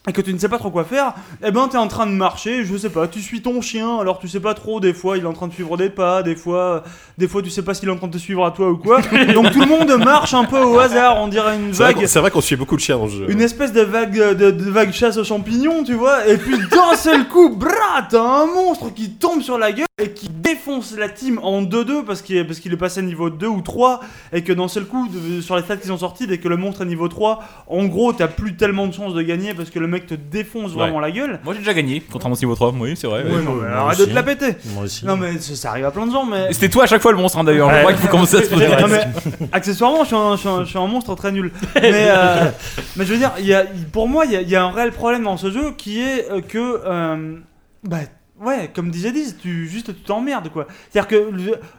Et 0.09 0.13
que 0.13 0.23
tu 0.23 0.33
ne 0.33 0.39
sais 0.39 0.49
pas 0.49 0.57
trop 0.59 0.71
quoi 0.71 0.85
faire, 0.85 1.13
eh 1.45 1.51
ben 1.51 1.69
t'es 1.69 1.77
en 1.77 1.87
train 1.87 2.07
de 2.07 2.13
marcher, 2.13 2.65
je 2.65 2.77
sais 2.79 2.89
pas, 2.89 3.07
tu 3.09 3.21
suis 3.21 3.43
ton 3.43 3.61
chien, 3.61 3.99
alors 3.99 4.19
tu 4.19 4.27
sais 4.27 4.41
pas 4.41 4.55
trop, 4.55 4.81
des 4.81 4.95
fois 4.95 5.19
il 5.19 5.25
est 5.25 5.27
en 5.27 5.35
train 5.35 5.49
de 5.49 5.53
suivre 5.53 5.77
des 5.77 5.91
pas, 5.91 6.23
des 6.23 6.35
fois, 6.35 6.83
des 7.19 7.29
fois 7.29 7.43
tu 7.43 7.51
sais 7.51 7.61
pas 7.63 7.75
s'il 7.75 7.89
est 7.89 7.93
en 7.93 7.97
train 7.97 8.07
de 8.07 8.13
te 8.13 8.19
suivre 8.19 8.45
à 8.47 8.51
toi 8.51 8.71
ou 8.71 8.79
quoi. 8.79 9.01
Donc 9.35 9.53
tout 9.53 9.61
le 9.61 9.67
monde 9.67 9.93
marche 10.03 10.33
un 10.33 10.45
peu 10.45 10.59
au 10.61 10.79
hasard, 10.79 11.19
on 11.21 11.29
dirait 11.29 11.57
une 11.57 11.73
vague. 11.73 12.07
c'est 12.07 12.21
vrai 12.21 12.31
qu'on 12.31 12.41
suit 12.41 12.57
beaucoup 12.57 12.77
de 12.77 12.81
chiens 12.81 12.97
dans 12.97 13.05
le 13.05 13.11
jeu. 13.11 13.27
Une 13.31 13.43
espèce 13.43 13.73
de 13.75 13.83
vague 13.83 14.17
de, 14.35 14.51
de 14.51 14.71
vague 14.71 14.93
chasse 14.93 15.19
aux 15.19 15.25
champignons, 15.25 15.85
tu 15.85 15.93
vois, 15.95 16.27
et 16.27 16.39
puis 16.39 16.57
d'un 16.57 16.97
seul 16.97 17.29
coup, 17.29 17.51
brat, 17.55 18.07
t'as 18.09 18.23
un 18.23 18.47
monstre 18.47 18.93
qui 18.95 19.11
tombe 19.11 19.43
sur 19.43 19.59
la 19.59 19.73
gueule 19.73 19.85
et 20.03 20.13
qui 20.13 20.29
défonce 20.31 20.97
la 20.97 21.09
team 21.09 21.39
en 21.43 21.61
2-2 21.63 22.05
parce 22.05 22.23
qu'il 22.23 22.37
est, 22.37 22.45
parce 22.45 22.61
qu'il 22.61 22.73
est 22.73 22.77
passé 22.79 23.01
à 23.01 23.03
niveau 23.03 23.29
2 23.31 23.47
ou 23.47 23.61
3 23.61 24.01
et 24.33 24.43
que 24.43 24.53
d'un 24.53 24.69
seul 24.69 24.85
coup, 24.87 25.09
de- 25.09 25.41
sur 25.43 25.57
les 25.57 25.63
stats 25.63 25.77
qu'ils 25.77 25.93
ont 25.93 25.99
sortis, 25.99 26.27
dès 26.27 26.39
que 26.39 26.49
le 26.49 26.57
monstre 26.57 26.83
est 26.83 26.87
niveau 26.87 27.09
3, 27.09 27.43
en 27.67 27.85
gros, 27.87 28.13
t'as 28.13 28.29
plus 28.29 28.57
tellement 28.57 28.87
de 28.87 28.95
chances 28.95 29.13
de 29.13 29.23
gagner 29.23 29.53
parce 29.55 29.71
que 29.71 29.79
le 29.81 29.89
mec 29.89 29.98
te 30.07 30.15
défonce 30.15 30.73
vraiment 30.73 31.01
la 31.01 31.11
gueule. 31.11 31.41
Moi 31.45 31.55
j'ai 31.55 31.61
déjà 31.61 31.75
gagné, 31.75 32.03
contrairement 32.11 32.37
à 32.37 32.39
niveau 32.39 32.55
3. 32.55 32.73
Oui, 32.79 32.95
c'est 32.97 33.07
vrai. 33.07 33.23
Ouais, 33.25 33.43
non, 33.43 33.55
mais 33.55 33.69
moi 33.69 33.77
arrête 33.79 33.99
aussi. 33.99 34.07
de 34.07 34.11
te 34.11 34.15
la 34.15 34.23
péter. 34.23 34.57
Moi 34.75 34.85
aussi. 34.85 35.05
Non 35.07 35.17
mais 35.17 35.39
ça, 35.39 35.55
ça 35.57 35.71
arrive 35.71 35.85
à 35.87 35.91
plein 35.91 36.07
de 36.07 36.13
gens, 36.13 36.25
mais 36.25 36.53
C'était 36.53 36.69
toi 36.69 36.85
à 36.85 36.87
chaque 36.87 37.03
fois 37.03 37.13
le 37.13 37.19
monstre 37.19 37.39
hein, 37.39 37.45
d'ailleurs. 37.45 37.69
Je 37.71 37.75
Ouais. 37.75 37.81
crois 37.81 37.93
qu'il 37.93 38.03
faut 38.03 38.09
commencer 38.09 38.37
à 38.37 38.43
se 38.43 38.49
poser 38.51 38.69
non, 38.69 38.89
mais, 38.89 39.49
accessoirement, 39.53 40.01
je 40.03 40.07
suis, 40.09 40.17
un, 40.17 40.37
je, 40.37 40.41
suis 40.41 40.49
un- 40.49 40.65
je 40.65 40.69
suis 40.69 40.79
un 40.79 40.87
monstre 40.87 41.15
très 41.15 41.33
nul. 41.33 41.53
Mais, 41.77 41.93
euh, 42.09 42.51
mais 42.97 43.05
je 43.05 43.13
veux 43.13 43.19
dire, 43.19 43.33
y 43.41 43.53
a, 43.55 43.65
pour 43.93 44.09
moi, 44.09 44.25
il 44.27 44.41
y, 44.41 44.51
y 44.51 44.57
a 44.57 44.65
un 44.65 44.71
réel 44.71 44.93
problème 44.93 45.25
dans 45.25 45.37
ce 45.37 45.51
jeu 45.51 45.73
qui 45.77 46.01
est 46.01 46.31
euh, 46.31 46.41
que. 46.41 46.81
euh, 46.85 47.37
bah, 47.85 47.99
ouais, 48.41 48.71
comme 48.75 48.91
disait 48.91 49.13
Diz, 49.13 49.37
tu, 49.41 49.69
juste 49.69 49.95
tu 49.95 50.03
t'emmerdes 50.03 50.49
quoi. 50.51 50.67
C'est-à-dire 50.91 51.09
que 51.09 51.31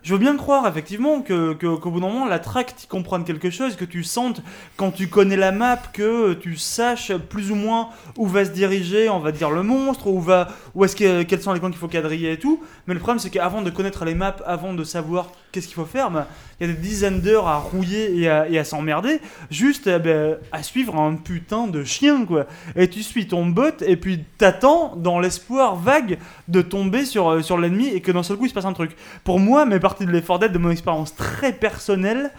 je 0.03 0.11
veux 0.13 0.19
bien 0.19 0.35
croire 0.37 0.67
effectivement 0.67 1.21
que, 1.21 1.53
que- 1.53 1.75
qu'au 1.75 1.91
bout 1.91 1.99
d'un 1.99 2.07
moment, 2.09 2.25
la 2.25 2.39
track 2.39 2.75
t'y 2.75 2.87
comprenne 2.87 3.23
quelque 3.23 3.49
chose, 3.49 3.75
que 3.75 3.85
tu 3.85 4.03
sentes 4.03 4.41
quand 4.77 4.91
tu 4.91 5.07
connais 5.07 5.37
la 5.37 5.51
map, 5.51 5.77
que 5.93 6.33
tu 6.33 6.55
saches 6.57 7.13
plus 7.15 7.51
ou 7.51 7.55
moins 7.55 7.89
où 8.17 8.25
va 8.27 8.45
se 8.45 8.51
diriger, 8.51 9.09
on 9.09 9.19
va 9.19 9.31
dire 9.31 9.49
le 9.49 9.63
monstre, 9.63 10.07
où, 10.07 10.19
va, 10.19 10.49
où 10.75 10.85
est-ce 10.85 10.95
que, 10.95 11.23
quels 11.23 11.41
sont 11.41 11.53
les 11.53 11.59
coins 11.59 11.69
qu'il 11.69 11.79
faut 11.79 11.87
quadriller 11.87 12.33
et 12.33 12.39
tout. 12.39 12.63
Mais 12.87 12.93
le 12.93 12.99
problème, 12.99 13.19
c'est 13.19 13.29
qu'avant 13.29 13.61
de 13.61 13.69
connaître 13.69 14.05
les 14.05 14.15
maps, 14.15 14.35
avant 14.45 14.73
de 14.73 14.83
savoir 14.83 15.31
qu'est-ce 15.51 15.67
qu'il 15.67 15.75
faut 15.75 15.85
faire, 15.85 16.11
bah, 16.11 16.27
il 16.59 16.67
y 16.67 16.69
a 16.69 16.73
des 16.73 16.79
dizaines 16.79 17.21
d'heures 17.21 17.47
à 17.47 17.57
rouiller 17.57 18.17
et 18.17 18.29
à, 18.29 18.49
et 18.49 18.57
à 18.59 18.63
s'emmerder, 18.63 19.19
juste 19.49 19.87
eh 19.87 19.99
ben, 19.99 20.37
à 20.51 20.63
suivre 20.63 20.95
un 20.95 21.15
putain 21.15 21.67
de 21.67 21.83
chien, 21.83 22.25
quoi. 22.25 22.45
Et 22.75 22.89
tu 22.89 23.03
suis 23.03 23.27
ton 23.27 23.45
bot, 23.45 23.81
et 23.85 23.95
puis 23.95 24.23
t'attends 24.37 24.95
dans 24.95 25.19
l'espoir 25.19 25.75
vague 25.75 26.17
de 26.47 26.61
tomber 26.61 27.05
sur, 27.05 27.29
euh, 27.29 27.41
sur 27.41 27.57
l'ennemi 27.57 27.87
et 27.87 28.01
que 28.01 28.11
d'un 28.11 28.23
seul 28.23 28.37
coup 28.37 28.45
il 28.45 28.49
se 28.49 28.53
passe 28.53 28.65
un 28.65 28.73
truc. 28.73 28.95
Pour 29.23 29.39
moi, 29.39 29.65
mes 29.65 29.79
parties 29.79 30.05
de 30.05 30.19
4 30.19 30.39
Dead, 30.39 30.51
de 30.51 30.57
mon 30.57 30.71
expérience 30.71 31.15
très 31.15 31.53
personnelle, 31.53 32.31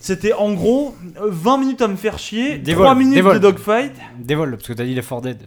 c'était 0.00 0.32
en 0.32 0.52
gros 0.52 0.94
euh, 1.20 1.28
20 1.28 1.58
minutes 1.58 1.82
à 1.82 1.88
me 1.88 1.96
faire 1.96 2.18
chier, 2.18 2.58
Dévol, 2.58 2.84
3 2.84 2.94
minutes 2.94 3.24
de 3.24 3.38
dogfight. 3.38 3.92
Dévol, 4.18 4.52
parce 4.52 4.68
que 4.68 4.72
t'as 4.72 4.84
dit 4.84 4.94
4 4.94 5.20
Dead. 5.20 5.46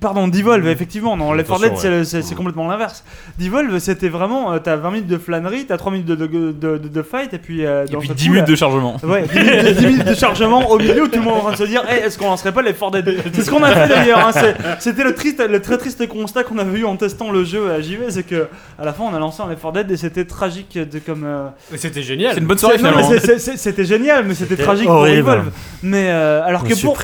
Pardon, 0.00 0.28
Devolve, 0.28 0.68
effectivement, 0.68 1.16
non, 1.16 1.32
Left 1.32 1.48
4 1.48 1.60
Dead, 1.62 1.70
Attention, 1.72 1.90
c'est- 1.90 2.04
c'est 2.04 2.22
c'est 2.22 2.34
complètement 2.36 2.68
l'inverse. 2.68 3.02
Devolve, 3.40 3.76
c'était 3.80 4.08
vraiment, 4.08 4.52
euh, 4.52 4.58
t'as 4.60 4.76
20 4.76 4.92
minutes 4.92 5.08
de 5.08 5.18
flânerie, 5.18 5.64
t'as 5.66 5.78
3 5.78 5.90
minutes 5.90 6.06
de, 6.06 6.14
de, 6.14 6.26
de, 6.28 6.52
de- 6.52 6.88
de 6.88 7.02
fight, 7.02 7.34
et 7.34 7.38
puis... 7.38 7.66
euh, 7.66 7.86
Et 7.90 7.96
puis 7.96 8.06
ce 8.06 8.12
10 8.12 8.26
coup, 8.26 8.32
minutes 8.34 8.46
là- 8.46 8.52
de 8.52 8.56
chargement. 8.56 8.96
Ouais, 9.02 9.24
10 9.26 9.38
minutes, 9.40 9.64
de, 9.64 9.72
10 9.72 9.86
minutes 9.86 10.06
de 10.06 10.14
chargement 10.14 10.70
au 10.70 10.78
milieu 10.78 11.02
où 11.02 11.08
tout 11.08 11.18
le 11.18 11.24
monde 11.24 11.34
est 11.34 11.38
en 11.38 11.42
train 11.42 11.52
de 11.52 11.56
se 11.56 11.64
dire 11.64 11.82
hey, 11.88 12.04
est-ce 12.04 12.16
qu'on 12.18 12.26
lancerait 12.26 12.52
pas 12.52 12.62
les 12.62 12.72
4 12.72 12.92
Dead? 12.92 13.16
C'est 13.32 13.42
ce 13.42 13.50
qu'on 13.50 13.64
a 13.64 13.72
fait 13.72 13.88
d'ailleurs. 13.88 14.20
hein, 14.28 14.30
c'est- 14.32 14.54
C'était 14.78 15.02
le, 15.02 15.12
triste, 15.12 15.42
le 15.44 15.60
très 15.60 15.76
triste 15.76 16.06
constat 16.06 16.44
qu'on 16.44 16.58
avait 16.58 16.78
eu 16.78 16.84
en 16.84 16.94
testant 16.96 17.32
le 17.32 17.42
jeu 17.44 17.72
à 17.72 17.80
JV 17.80 18.10
c'est 18.10 18.22
que 18.22 18.46
à 18.78 18.84
la 18.84 18.92
fin 18.92 19.02
on 19.10 19.14
a 19.14 19.18
lancé 19.18 19.42
un 19.42 19.48
Left 19.48 19.60
4 19.60 19.72
Dead 19.72 19.90
et 19.90 19.96
c'était 19.96 20.24
tragique 20.24 20.78
de 20.78 21.00
comme. 21.00 21.24
euh, 21.24 21.48
C'était 21.74 22.02
génial. 22.02 22.34
C'est 22.34 22.40
une 22.40 22.46
bonne 22.46 22.58
soirée 22.58 22.78
finalement. 22.78 23.10
c'est- 23.18 23.56
C'était 23.56 23.84
génial, 23.84 24.24
mais 24.24 24.34
c'était 24.34 24.56
tragique 24.56 24.88
horrible. 24.88 25.24
pour 25.24 25.32
Evolve. 25.32 25.50
Mais 25.82 26.10
euh, 26.10 26.44
alors 26.44 26.62
que 26.62 26.80
pour. 26.80 26.96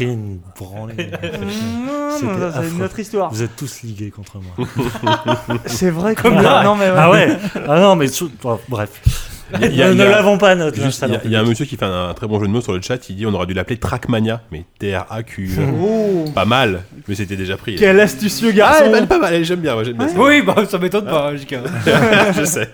c'est 2.18 2.68
une 2.70 2.82
autre 2.82 2.98
histoire. 2.98 3.30
Vous 3.32 3.42
êtes 3.42 3.56
tous 3.56 3.82
ligués 3.82 4.10
contre 4.10 4.38
moi. 4.38 4.66
C'est 5.66 5.90
vrai 5.90 6.14
Comme 6.14 6.40
là. 6.40 6.62
Non, 6.64 6.74
mais 6.76 6.86
ouais. 6.90 6.96
Ah 6.96 7.10
ouais 7.10 7.36
Ah 7.68 7.80
non, 7.80 7.96
mais 7.96 8.08
sous- 8.08 8.30
oh, 8.44 8.58
bref. 8.68 8.90
Y 9.60 9.64
a- 9.64 9.66
il 9.68 9.76
y 9.76 9.82
a- 9.82 9.94
ne 9.94 10.02
l'avons 10.04 10.38
pas 10.38 10.56
notre 10.56 10.74
Juste, 10.74 10.80
il 10.80 10.82
y, 10.82 10.84
a- 10.84 10.88
installeur 10.88 11.20
il 11.24 11.30
y 11.30 11.36
a 11.36 11.40
un 11.40 11.44
monsieur 11.44 11.64
qui 11.66 11.76
fait 11.76 11.84
un, 11.84 12.12
très 12.14 12.26
bon 12.26 12.40
jeu 12.40 12.46
de 12.48 12.52
mots 12.52 12.60
sur 12.60 12.72
le 12.72 12.80
chat. 12.82 13.08
Il 13.08 13.14
dit 13.16 13.26
on 13.26 13.34
aurait 13.34 13.46
dû 13.46 13.54
l'appeler 13.54 13.76
Trackmania, 13.78 14.40
mais 14.50 14.64
T-R-A-Q. 14.80 15.50
Oh, 15.80 16.24
pas 16.34 16.44
mal, 16.44 16.82
mais 17.06 17.14
c'était 17.14 17.36
déjà 17.36 17.56
pris. 17.56 17.76
quel 17.76 18.00
astucieux 18.00 18.48
Ah, 18.50 18.56
garçon. 18.56 18.84
elle 18.92 19.04
est 19.04 19.06
pas 19.06 19.18
mal, 19.20 19.44
j'aime 19.44 19.60
bien, 19.60 19.74
moi 19.74 19.84
j'aime 19.84 19.96
bien 19.98 20.08
ça. 20.08 20.18
Oui, 20.18 20.42
bah 20.42 20.56
ça 20.68 20.78
m'étonne 20.78 21.04
pas, 21.04 21.36
JK. 21.36 21.58
je 22.36 22.44
sais. 22.44 22.68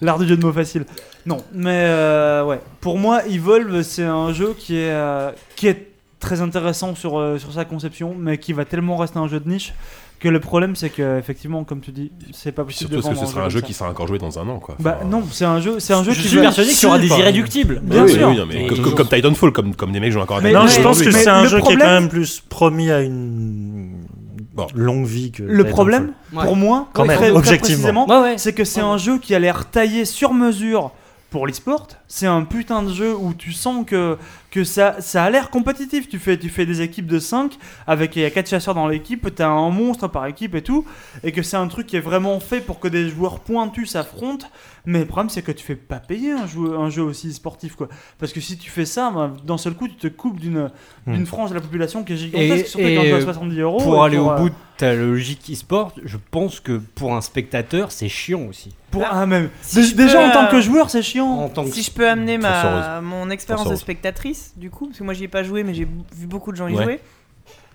L'art 0.00 0.18
du 0.18 0.28
jeu 0.28 0.36
de 0.36 0.44
mots 0.44 0.52
facile. 0.52 0.84
Non, 1.26 1.38
mais 1.52 1.84
euh, 1.86 2.44
ouais. 2.44 2.60
Pour 2.80 2.98
moi, 2.98 3.22
Evolve, 3.28 3.82
c'est 3.82 4.04
un 4.04 4.32
jeu 4.32 4.54
qui 4.56 4.76
est, 4.76 4.90
euh, 4.92 5.30
qui 5.56 5.66
est 5.68 5.88
très 6.24 6.40
intéressant 6.40 6.94
sur, 6.94 7.18
euh, 7.18 7.38
sur 7.38 7.52
sa 7.52 7.64
conception, 7.64 8.14
mais 8.18 8.38
qui 8.38 8.52
va 8.52 8.64
tellement 8.64 8.96
rester 8.96 9.18
un 9.18 9.28
jeu 9.28 9.40
de 9.40 9.48
niche 9.48 9.74
que 10.20 10.28
le 10.30 10.40
problème, 10.40 10.74
c'est 10.74 10.88
que 10.88 11.18
effectivement, 11.18 11.64
comme 11.64 11.80
tu 11.80 11.90
dis, 11.92 12.10
c'est 12.32 12.52
pas 12.52 12.64
possible 12.64 12.88
Surtout 12.90 12.96
de 12.96 13.08
parce 13.08 13.20
que 13.20 13.26
ce 13.26 13.30
sera 13.32 13.40
un 13.42 13.44
comme 13.44 13.50
jeu 13.50 13.60
qui 13.60 13.74
sera 13.74 13.90
encore 13.90 14.06
joué 14.06 14.18
dans 14.18 14.38
un 14.38 14.48
an, 14.48 14.58
quoi. 14.58 14.74
Bah 14.78 15.00
non, 15.04 15.22
c'est 15.30 15.44
un 15.44 15.60
jeu, 15.60 15.80
c'est 15.80 15.92
un 15.92 16.02
jeu 16.02 16.12
Je 16.12 16.22
qui 16.22 16.28
suis 16.28 16.38
persuadé 16.40 16.70
qu'il 16.70 16.82
y 16.84 16.86
aura 16.86 16.98
des 16.98 17.08
irréductibles. 17.08 17.80
Bien 17.82 18.04
oui, 18.04 18.12
sûr. 18.12 18.28
oui, 18.28 18.36
non, 18.38 18.46
mais 18.46 18.66
comme, 18.66 18.76
toujours. 18.78 18.94
comme 18.94 19.08
Titanfall, 19.08 19.52
comme, 19.52 19.74
comme 19.74 19.92
des 19.92 20.00
mecs 20.00 20.12
jouent 20.12 20.20
encore 20.20 20.38
à 20.38 20.40
Mais- 20.40 20.52
Non, 20.52 20.60
Titanfall. 20.66 20.78
je 20.82 20.88
pense 20.88 21.02
que 21.02 21.10
c'est 21.10 21.28
un 21.28 21.46
jeu 21.46 21.60
qui 21.60 21.72
est 21.72 21.76
quand 21.76 21.86
même 21.86 22.08
plus 22.08 22.40
promis 22.48 22.90
à 22.90 23.02
une 23.02 24.06
Bon. 24.54 24.66
longue 24.74 25.04
vie 25.04 25.30
que. 25.32 25.42
Le 25.42 25.64
problème, 25.64 26.12
Ouais. 26.32 26.44
pour 26.44 26.56
moi, 26.56 26.88
Quand 26.94 27.04
très- 27.04 27.20
même, 27.20 27.36
objectivement. 27.36 28.06
précisément, 28.06 28.08
Ouais, 28.08 28.30
ouais. 28.30 28.38
c'est 28.38 28.52
que 28.54 28.64
c'est 28.64 28.80
un 28.80 28.96
jeu 28.96 29.18
qui 29.18 29.34
a 29.34 29.38
l'air 29.38 29.68
taillé 29.68 30.04
sur 30.06 30.32
mesure 30.32 30.92
pour 31.30 31.46
l'e-sport. 31.46 31.88
C'est 32.08 32.26
un 32.28 32.44
putain 32.44 32.82
de 32.84 32.92
jeu 32.92 33.14
où 33.14 33.34
tu 33.34 33.52
sens 33.52 33.84
que, 33.84 34.16
que 34.54 34.62
ça, 34.62 34.94
a 35.14 35.30
l'air 35.30 35.50
compétitif. 35.50 36.08
Tu 36.08 36.20
fais, 36.20 36.38
tu 36.38 36.64
des 36.64 36.80
équipes 36.80 37.08
de 37.08 37.18
5 37.18 37.58
avec 37.88 38.14
il 38.14 38.22
y 38.22 38.24
a 38.24 38.30
4 38.30 38.48
chasseurs 38.48 38.74
dans 38.76 38.86
l'équipe, 38.86 39.34
t'as 39.34 39.48
un 39.48 39.70
monstre 39.70 40.06
par 40.06 40.26
équipe 40.26 40.54
et 40.54 40.62
tout. 40.62 40.84
Et 41.24 41.32
que 41.32 41.42
c'est 41.42 41.56
un 41.56 41.66
truc 41.66 41.88
qui 41.88 41.96
est 41.96 42.00
vraiment 42.00 42.38
fait 42.38 42.60
pour 42.60 42.78
que 42.78 42.86
des 42.86 43.08
joueurs 43.08 43.40
pointus 43.40 43.90
s'affrontent. 43.90 44.46
Mais 44.86 44.98
le 45.00 45.06
problème, 45.06 45.30
c'est 45.30 45.40
que 45.42 45.52
tu 45.52 45.64
fais 45.64 45.76
pas 45.76 45.98
payer 45.98 46.32
un 46.32 46.46
jeu, 46.46 46.76
un 46.78 46.90
jeu 46.90 47.02
aussi 47.02 47.32
sportif. 47.32 47.74
quoi. 47.74 47.88
Parce 48.18 48.32
que 48.32 48.40
si 48.40 48.58
tu 48.58 48.70
fais 48.70 48.84
ça, 48.84 49.10
bah, 49.10 49.32
d'un 49.42 49.56
seul 49.56 49.72
coup, 49.74 49.88
tu 49.88 49.94
te 49.96 50.08
coupes 50.08 50.38
d'une 50.38 50.70
Hmm. 51.06 51.24
frange 51.24 51.50
de 51.50 51.54
la 51.54 51.60
population 51.62 52.04
qui 52.04 52.12
est 52.12 52.16
gigantesque. 52.16 52.64
Et- 52.66 52.68
surtout 52.68 52.86
et 52.86 52.94
quand 52.96 53.02
tu 53.02 53.12
as 53.14 53.20
70 53.22 53.58
euros. 53.60 53.78
Pour 53.80 53.96
et 54.02 54.06
aller 54.06 54.18
au 54.18 54.30
euh, 54.30 54.36
bout 54.36 54.50
de 54.50 54.54
ta 54.76 54.94
logique 54.94 55.50
e-sport, 55.50 55.92
je 56.04 56.16
pense 56.30 56.60
que 56.60 56.76
pour 56.94 57.14
un 57.14 57.20
spectateur, 57.22 57.92
c'est 57.92 58.08
chiant 58.08 58.42
aussi. 58.48 58.74
Pour, 58.90 59.04
ah, 59.10 59.24
même. 59.26 59.48
Si 59.62 59.76
Dé- 59.76 59.82
je 59.84 59.94
déjà 59.94 60.18
peux, 60.18 60.24
en 60.28 60.30
tant 60.32 60.44
euh, 60.44 60.50
que 60.50 60.60
joueur, 60.60 60.90
c'est 60.90 61.02
chiant. 61.02 61.28
En 61.30 61.48
tant 61.48 61.64
que 61.64 61.70
Si 61.70 61.82
je 61.82 61.90
peux 61.90 62.06
amener 62.08 62.36
ma, 62.38 63.00
mon 63.00 63.30
expérience 63.30 63.68
de 63.70 63.76
spectatrice, 63.76 64.52
du 64.56 64.68
coup, 64.70 64.86
parce 64.86 64.98
que 64.98 65.04
moi 65.04 65.14
j'y 65.14 65.24
ai 65.24 65.28
pas 65.28 65.42
joué, 65.42 65.64
mais 65.64 65.72
j'ai 65.74 65.86
vu 66.14 66.26
beaucoup 66.26 66.52
de 66.52 66.56
gens 66.56 66.68
y 66.68 66.74
Ouais. 66.76 66.82
jouer. 66.84 67.00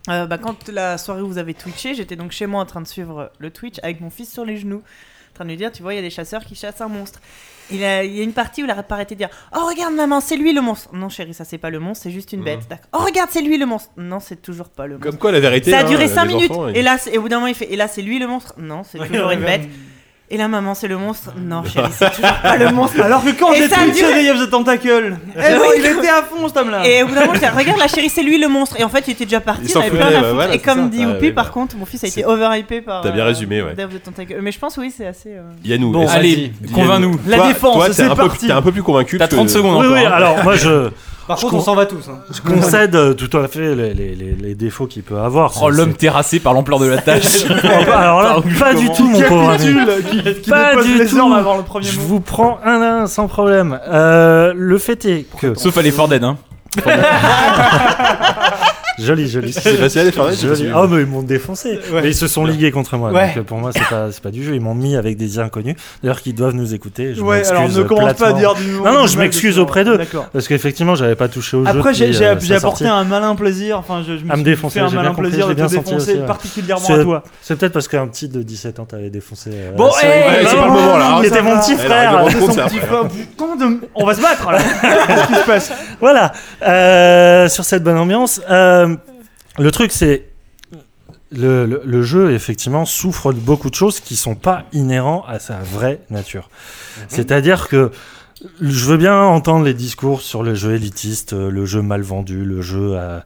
Euh, 0.09 0.25
bah, 0.27 0.37
quand 0.37 0.69
la 0.69 0.97
soirée 0.97 1.21
où 1.21 1.27
vous 1.27 1.37
avez 1.37 1.53
twitché, 1.53 1.93
j'étais 1.93 2.15
donc 2.15 2.31
chez 2.31 2.45
moi 2.47 2.61
en 2.61 2.65
train 2.65 2.81
de 2.81 2.87
suivre 2.87 3.31
le 3.39 3.51
Twitch 3.51 3.75
avec 3.83 3.99
mon 4.01 4.09
fils 4.09 4.31
sur 4.31 4.45
les 4.45 4.57
genoux, 4.57 4.81
en 4.81 4.81
train 5.39 5.45
de 5.45 5.49
lui 5.51 5.57
dire 5.57 5.71
Tu 5.71 5.81
vois, 5.81 5.93
il 5.93 5.97
y 5.97 5.99
a 5.99 6.03
des 6.03 6.09
chasseurs 6.09 6.43
qui 6.45 6.55
chassent 6.55 6.81
un 6.81 6.87
monstre. 6.87 7.19
Il, 7.71 7.83
a- 7.83 8.03
il 8.03 8.15
y 8.15 8.19
a 8.19 8.23
une 8.23 8.33
partie 8.33 8.61
où 8.61 8.65
il 8.65 8.71
arrête 8.71 8.87
pas 8.87 8.95
arrêté 8.95 9.13
de 9.15 9.19
dire 9.19 9.29
Oh, 9.55 9.65
regarde, 9.67 9.93
maman, 9.93 10.21
c'est 10.21 10.35
lui 10.37 10.53
le 10.53 10.61
monstre. 10.61 10.89
Non, 10.93 11.07
chérie, 11.09 11.33
ça 11.35 11.45
c'est 11.45 11.57
pas 11.59 11.69
le 11.69 11.79
monstre, 11.79 12.03
c'est 12.03 12.11
juste 12.11 12.33
une 12.33 12.43
bête. 12.43 12.61
D'accord. 12.69 12.87
Oh, 12.93 13.05
regarde, 13.05 13.29
c'est 13.31 13.41
lui 13.41 13.57
le 13.57 13.65
monstre. 13.67 13.91
Non, 13.97 14.19
c'est 14.19 14.41
toujours 14.41 14.69
pas 14.69 14.87
le 14.87 14.95
monstre. 14.95 15.09
Comme 15.09 15.19
quoi, 15.19 15.31
la 15.31 15.39
vérité. 15.39 15.69
Ça 15.71 15.79
a 15.79 15.81
hein, 15.81 15.89
duré 15.89 16.07
les 16.07 16.13
5 16.13 16.25
minutes. 16.25 16.51
enfants, 16.51 16.67
ils- 16.69 16.77
Et 16.77 16.81
là, 16.81 16.97
c'est- 16.97 17.13
et 17.13 17.17
au 17.17 17.21
bout 17.21 17.29
d'un 17.29 17.37
moment, 17.37 17.47
il 17.47 17.55
fait 17.55 17.71
Et 17.71 17.75
là, 17.75 17.87
c'est 17.87 18.01
lui 18.01 18.17
le 18.19 18.27
monstre 18.27 18.53
Non, 18.57 18.83
c'est 18.83 18.97
toujours 19.07 19.31
une 19.31 19.41
bête. 19.41 19.67
Et 20.31 20.37
là, 20.37 20.47
maman, 20.47 20.75
c'est 20.75 20.87
le 20.87 20.97
monstre 20.97 21.31
Non, 21.41 21.63
chérie, 21.63 21.89
c'est 21.91 22.11
toujours 22.11 22.31
pas 22.43 22.55
le 22.55 22.69
monstre. 22.71 23.01
Alors 23.01 23.23
que 23.23 23.31
quand 23.31 23.51
j'ai 23.53 23.67
duré- 23.67 24.13
Day 24.23 24.29
of 24.29 24.39
the 24.45 24.49
Tentacle, 24.51 25.17
Eh 25.35 25.39
oui. 25.55 25.67
il 25.79 25.85
était 25.87 26.07
à 26.07 26.21
fond 26.21 26.47
cet 26.47 26.57
homme-là. 26.57 26.87
Et 26.87 27.01
au 27.01 27.07
bout 27.07 27.15
d'un 27.15 27.21
moment, 27.21 27.33
je 27.33 27.39
dis, 27.39 27.45
regarde 27.47 27.79
la 27.79 27.87
chérie, 27.87 28.09
c'est 28.09 28.21
lui 28.21 28.37
le 28.39 28.47
monstre. 28.47 28.75
Et 28.79 28.83
en 28.83 28.89
fait, 28.89 29.05
il 29.07 29.11
était 29.13 29.25
déjà 29.25 29.39
parti, 29.41 29.63
Il 29.73 29.77
avait 29.77 29.89
plein 29.89 30.05
à 30.07 30.21
bah 30.21 30.33
voilà, 30.33 30.53
Et 30.53 30.59
comme 30.59 30.91
dit 30.91 31.01
Ah, 31.03 31.07
Whoopi, 31.13 31.31
par 31.31 31.49
contre, 31.49 31.75
mon 31.77 31.85
fils 31.87 32.03
a 32.03 32.07
été 32.07 32.25
overhypé 32.25 32.81
par. 32.81 33.01
T'as 33.01 33.09
bien 33.09 33.23
euh, 33.23 33.27
résumé, 33.29 33.63
ouais. 33.63 33.73
Day 33.73 33.85
of 33.85 33.91
the 33.93 34.03
Tentacle. 34.03 34.37
Mais 34.41 34.51
je 34.51 34.59
pense, 34.59 34.77
oui, 34.77 34.93
c'est 34.95 35.07
assez. 35.07 35.29
euh, 35.29 35.41
Yannou, 35.65 35.91
Bon, 35.91 36.07
Allez, 36.07 36.53
convainc-nous. 36.75 37.19
La 37.25 37.47
défense, 37.47 37.91
c'est 37.93 38.03
un 38.03 38.09
peu- 38.09 38.27
parti. 38.27 38.45
T'es 38.45 38.53
un 38.53 38.61
peu 38.61 38.71
plus 38.71 38.83
convaincu. 38.83 39.17
T'as 39.17 39.27
que- 39.27 39.35
30 39.35 39.49
secondes 39.49 39.77
Oui, 39.81 39.87
encore. 39.87 39.93
oui, 39.97 40.05
hein. 40.05 40.11
alors 40.11 40.43
moi 40.43 40.55
je, 40.55 40.89
Par 41.29 41.37
Je 41.37 41.41
contre, 41.43 41.51
con- 41.53 41.59
on 41.59 41.63
s'en 41.63 41.75
va 41.75 41.85
tous. 41.85 42.09
hein. 42.09 42.17
je 42.31 42.41
concède 42.41 42.95
euh, 42.95 43.13
tout 43.13 43.37
à 43.37 43.47
fait 43.47 43.75
les, 43.75 43.93
les- 43.93 44.15
les- 44.15 44.35
les 44.35 44.55
défauts 44.55 44.87
qu'il 44.87 45.03
peut 45.03 45.19
avoir. 45.19 45.53
Oh, 45.61 45.69
l'homme 45.69 45.93
terrassé 45.93 46.39
par 46.39 46.55
l'ampleur 46.55 46.79
de 46.79 46.87
la 46.87 46.97
tâche. 47.03 47.45
Alors 47.93 48.23
là, 48.23 48.37
pas 48.59 48.73
du 48.73 48.89
tout, 48.89 49.07
mon 49.07 49.21
pauvre 49.21 49.51
ami. 49.51 49.75
qui, 50.09 50.23
qui 50.41 50.49
Pas 50.49 50.81
du 50.81 51.05
tout. 51.05 51.19
armes 51.19 51.33
avant 51.33 51.57
le 51.57 51.61
premier 51.63 51.85
Je 51.85 51.99
vous 51.99 52.19
prends 52.19 52.59
un 52.65 52.81
à 52.81 52.91
un 53.03 53.05
sans 53.07 53.27
problème. 53.27 53.79
Euh, 53.87 54.53
le 54.55 54.77
fait 54.79 55.05
est 55.05 55.27
que. 55.39 55.53
Sauf 55.53 55.77
à 55.77 55.83
l'effort 55.83 56.07
d'aide, 56.07 56.23
hein. 56.23 56.35
Joli, 58.99 59.27
joli. 59.29 59.53
C'est 59.53 59.73
facile 59.75 60.01
à 60.01 60.03
les 60.03 60.11
faire, 60.11 60.25
ouais, 60.25 60.31
c'est 60.35 60.41
Joli. 60.41 60.51
facile. 60.55 60.73
Ah, 60.75 60.85
mais 60.89 61.01
ils 61.01 61.07
m'ont 61.07 61.21
défoncé. 61.23 61.79
Ouais. 61.91 62.01
Mais 62.03 62.09
ils 62.09 62.15
se 62.15 62.27
sont 62.27 62.45
ligués 62.45 62.71
contre 62.71 62.97
moi. 62.97 63.11
Ouais. 63.11 63.27
Donc 63.29 63.37
euh, 63.37 63.43
pour 63.43 63.57
moi, 63.57 63.71
c'est 63.73 63.87
pas, 63.89 64.07
pas 64.21 64.31
du 64.31 64.43
jeu. 64.43 64.55
Ils 64.55 64.61
m'ont 64.61 64.75
mis 64.75 64.95
avec 64.95 65.17
des 65.17 65.39
inconnus. 65.39 65.75
D'ailleurs, 66.03 66.21
qui 66.21 66.33
doivent 66.33 66.53
nous 66.55 66.73
écouter. 66.73 67.13
Je 67.15 67.21
Ouais, 67.21 67.37
m'excuse 67.37 67.57
alors 67.57 67.69
ne 67.69 67.83
commence 67.83 68.13
pas 68.13 68.27
à 68.29 68.33
dire 68.33 68.53
du. 68.55 68.71
Non, 68.73 68.93
non, 68.93 69.05
du 69.05 69.11
je 69.11 69.17
m'excuse 69.17 69.59
auprès 69.59 69.83
d'eux. 69.83 69.97
D'accord. 69.97 70.27
Parce 70.33 70.47
qu'effectivement, 70.47 70.95
j'avais 70.95 71.15
pas 71.15 71.27
touché 71.27 71.57
au 71.57 71.63
jeu. 71.65 71.69
Après, 71.71 71.93
j'ai 71.93 72.11
euh, 72.23 72.35
apporté 72.57 72.85
un 72.85 73.03
malin 73.03 73.35
plaisir. 73.35 73.77
Enfin, 73.79 74.03
je, 74.07 74.17
je 74.17 74.23
me 74.25 74.29
À 74.31 74.33
me 74.33 74.37
suis 74.37 74.43
défoncer, 74.43 74.79
fait 74.79 74.85
un 74.85 74.89
malin 74.89 75.13
plaisir 75.13 75.47
de 75.47 75.53
bien 75.53 75.67
te 75.67 75.75
défoncer, 75.75 76.17
particulièrement 76.27 76.85
C'est- 76.85 76.93
à 76.93 77.03
toi. 77.03 77.23
C'est 77.41 77.57
peut-être 77.57 77.73
parce 77.73 77.87
qu'un 77.87 78.07
petit 78.07 78.27
de 78.29 78.41
17 78.41 78.79
ans 78.79 78.85
t'avait 78.85 79.09
défoncé. 79.09 79.49
euh, 79.53 79.71
Bon, 79.75 79.85
Ouais, 79.85 79.91
c'est 80.01 80.55
pas 80.55 80.65
le 80.65 80.71
moment, 80.71 80.97
là, 80.97 81.09
non, 81.09 81.15
hein, 81.17 81.21
Il 81.23 81.29
ça 81.29 81.35
était 81.35 81.41
mon 81.43 81.55
va. 81.55 81.61
petit 81.61 81.75
frère. 81.75 82.13
la 82.13 82.29
C'est 82.29 82.35
rencontre, 82.37 82.39
son 82.39 82.51
c'est 82.53 82.63
petit 82.69 82.77
après. 82.77 82.87
frère. 82.87 83.07
Putain 83.07 83.55
de- 83.69 83.79
On 83.95 84.05
va 84.05 84.13
se 84.13 84.21
battre 84.21 84.51
là. 84.51 84.57
Qu'est-ce 85.07 85.27
qui 85.27 85.35
se 85.35 85.45
passe? 85.45 85.71
Voilà. 85.99 86.31
Sur 87.49 87.63
cette 87.65 87.83
bonne 87.83 87.97
ambiance, 87.97 88.41
euh, 88.49 88.88
le 89.59 89.71
truc 89.71 89.91
c'est 89.91 90.25
le, 91.31 91.65
le- 91.65 91.81
le 91.85 92.01
jeu 92.03 92.31
effectivement 92.33 92.85
souffre 92.85 93.33
de 93.33 93.39
beaucoup 93.39 93.69
de 93.69 93.75
choses 93.75 93.99
qui 93.99 94.15
sont 94.15 94.35
pas 94.35 94.63
inhérents 94.73 95.23
à 95.27 95.37
sa 95.39 95.59
vraie 95.59 95.99
nature. 96.09 96.49
C'est-à-dire 97.07 97.67
que 97.67 97.91
je 98.61 98.85
veux 98.85 98.95
bien 98.95 99.21
entendre 99.21 99.65
les 99.65 99.73
discours 99.73 100.21
sur 100.21 100.43
le 100.43 100.55
jeu 100.55 100.73
élitiste, 100.73 101.33
euh, 101.33 101.51
le 101.51 101.65
jeu 101.65 101.81
mal 101.81 102.01
vendu, 102.01 102.45
le 102.45 102.61
jeu 102.61 102.93
euh, 102.95 103.19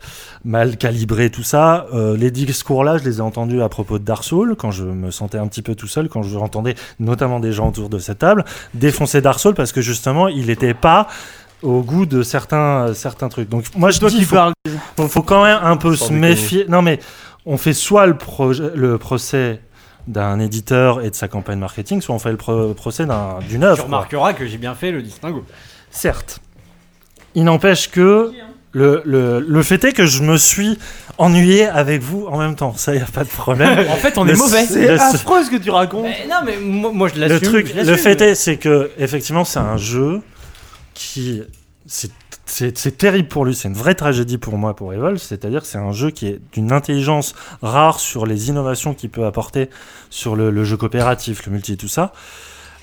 mal 0.44 0.76
calibré, 0.76 1.30
tout 1.30 1.44
ça. 1.44 1.86
Euh, 1.94 2.18
les 2.18 2.32
discours-là, 2.32 2.98
je 2.98 3.04
les 3.04 3.20
ai 3.20 3.22
entendus 3.22 3.62
à 3.62 3.70
propos 3.70 4.00
de 4.00 4.04
Dark 4.04 4.24
Souls, 4.24 4.56
quand 4.58 4.72
je 4.72 4.84
me 4.86 5.12
sentais 5.12 5.38
un 5.38 5.46
petit 5.48 5.62
peu 5.62 5.76
tout 5.76 5.88
seul, 5.88 6.10
quand 6.10 6.24
je 6.24 6.36
entendais 6.36 6.74
notamment 7.00 7.40
des 7.40 7.54
gens 7.54 7.70
autour 7.70 7.90
de 7.90 8.00
cette 8.00 8.20
table 8.20 8.44
défoncer 8.74 9.22
Dark 9.22 9.40
Souls 9.40 9.54
parce 9.54 9.72
que 9.72 9.82
justement, 9.82 10.28
il 10.30 10.48
n'était 10.48 10.74
pas 10.74 11.08
au 11.64 11.82
goût 11.82 12.06
de 12.06 12.22
certains, 12.24 12.90
euh, 12.90 12.94
certains 12.94 13.30
trucs. 13.30 13.50
Donc 13.50 13.66
moi, 13.76 13.90
je 13.92 14.00
Toi 14.00 14.10
dis, 14.10 14.18
qui 14.18 14.26
faut, 14.26 14.36
parles. 14.36 14.54
faut, 14.98 15.08
faut 15.08 15.24
quand 15.24 15.44
même 15.44 15.60
un 15.64 15.78
peu 15.78 15.96
Sans 15.96 16.06
se 16.06 16.10
déconner. 16.12 16.30
méfier. 16.30 16.66
Non 16.70 16.82
mais 16.82 17.00
on 17.46 17.58
fait 17.58 17.74
soit 17.74 18.06
le, 18.06 18.16
projet, 18.18 18.70
le 18.76 18.98
procès 18.98 19.60
d'un 20.08 20.40
éditeur 20.40 21.02
et 21.02 21.10
de 21.10 21.16
sa 21.16 21.28
campagne 21.28 21.60
marketing, 21.60 22.02
soit 22.02 22.14
on 22.14 22.20
fait 22.20 22.32
le 22.32 22.38
pro- 22.38 22.74
procès 22.74 23.06
d'un- 23.06 23.40
d'une 23.48 23.62
Tu 23.62 23.66
œuvre. 23.66 23.78
quoi. 23.78 23.86
remarqueras 23.86 24.34
que 24.34 24.46
j'ai 24.46 24.58
bien 24.58 24.76
fait 24.76 24.92
le 24.92 25.02
distinguo. 25.02 25.44
Certes. 25.92 26.40
Il 27.36 27.46
n'empêche 27.46 27.90
que 27.90 28.32
le, 28.74 29.02
le, 29.06 29.40
le 29.40 29.64
fait 29.64 29.84
est 29.86 29.94
que 29.94 30.06
je 30.06 30.22
me 30.24 30.36
suis 30.38 30.78
ennuyé 31.18 31.66
avec 31.68 32.02
vous 32.02 32.26
en 32.28 32.38
même 32.38 32.56
temps. 32.56 32.74
Ça, 32.76 32.94
y 32.96 33.00
a 33.00 33.06
pas 33.06 33.24
de 33.24 33.30
problème. 33.30 33.86
En 33.90 33.96
fait, 33.96 34.18
on 34.18 34.24
Le- 34.24 34.34
est 34.34 34.36
mauvais. 34.38 34.66
C'est 34.66 34.88
le- 34.88 35.00
affreux 35.02 35.44
ce 35.44 35.50
que 35.52 35.58
tu 35.58 35.70
racontes. 35.70 36.04
Mais 36.06 36.28
non, 36.30 36.38
mais 36.46 36.58
moi, 36.58 36.92
moi, 36.94 37.08
je 37.08 37.20
le 37.20 37.28
l'assume. 37.28 37.48
truc, 37.50 37.74
je 37.76 37.90
le 37.90 37.96
fait 37.98 38.20
est, 38.22 38.36
c'est 38.36 38.58
que 38.58 38.92
effectivement, 38.98 39.46
c'est 39.46 39.60
un 39.60 39.78
jeu 39.78 40.22
qui 40.94 41.42
c'est 41.88 42.98
terrible 42.98 43.28
pour 43.28 43.46
lui. 43.46 43.56
C'est 43.56 43.68
une 43.68 43.74
vraie 43.74 43.96
tragédie 43.96 44.38
pour 44.38 44.58
moi 44.58 44.76
pour 44.76 44.94
Evolve. 44.94 45.18
C'est-à-dire 45.18 45.62
que 45.62 45.68
c'est 45.68 45.78
un 45.78 45.92
jeu 45.92 46.12
qui 46.12 46.28
est 46.28 46.42
d'une 46.54 46.72
intelligence 46.72 47.36
rare 47.62 48.00
sur 48.00 48.26
les 48.26 48.50
innovations 48.50 48.94
qu'il 48.94 49.10
peut 49.10 49.26
apporter 49.26 49.70
sur 50.10 50.36
le, 50.36 50.64
jeu 50.64 50.78
coopératif, 50.78 51.46
le 51.46 51.52
multi 51.52 51.74
et 51.74 51.78
tout 51.78 51.88
ça. 51.88 52.14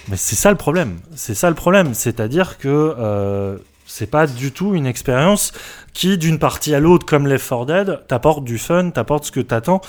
Mais 0.09 0.17
c'est 0.17 0.37
ça 0.37 0.51
le 0.51 0.57
problème. 0.57 0.99
C'est 1.15 1.35
ça 1.35 1.49
le 1.49 1.55
problème. 1.55 1.95
C'est-à-dire 1.95 2.59
que 2.59 2.95
euh, 2.99 3.59
c'est 3.87 4.11
pas 4.11 4.27
du 4.27 4.53
tout 4.53 4.75
une 4.75 4.87
expérience 4.87 5.53
qui, 5.93 6.17
d'une 6.19 6.39
partie 6.39 6.75
à 6.75 6.81
l'autre, 6.81 7.07
comme 7.07 7.27
Left 7.27 7.49
4 7.49 7.67
Dead, 7.67 8.01
t'apporte 8.09 8.45
du 8.45 8.59
fun, 8.59 8.91
t'apporte 8.91 9.25
ce 9.25 9.33
que 9.33 9.41
t'attends, 9.41 9.81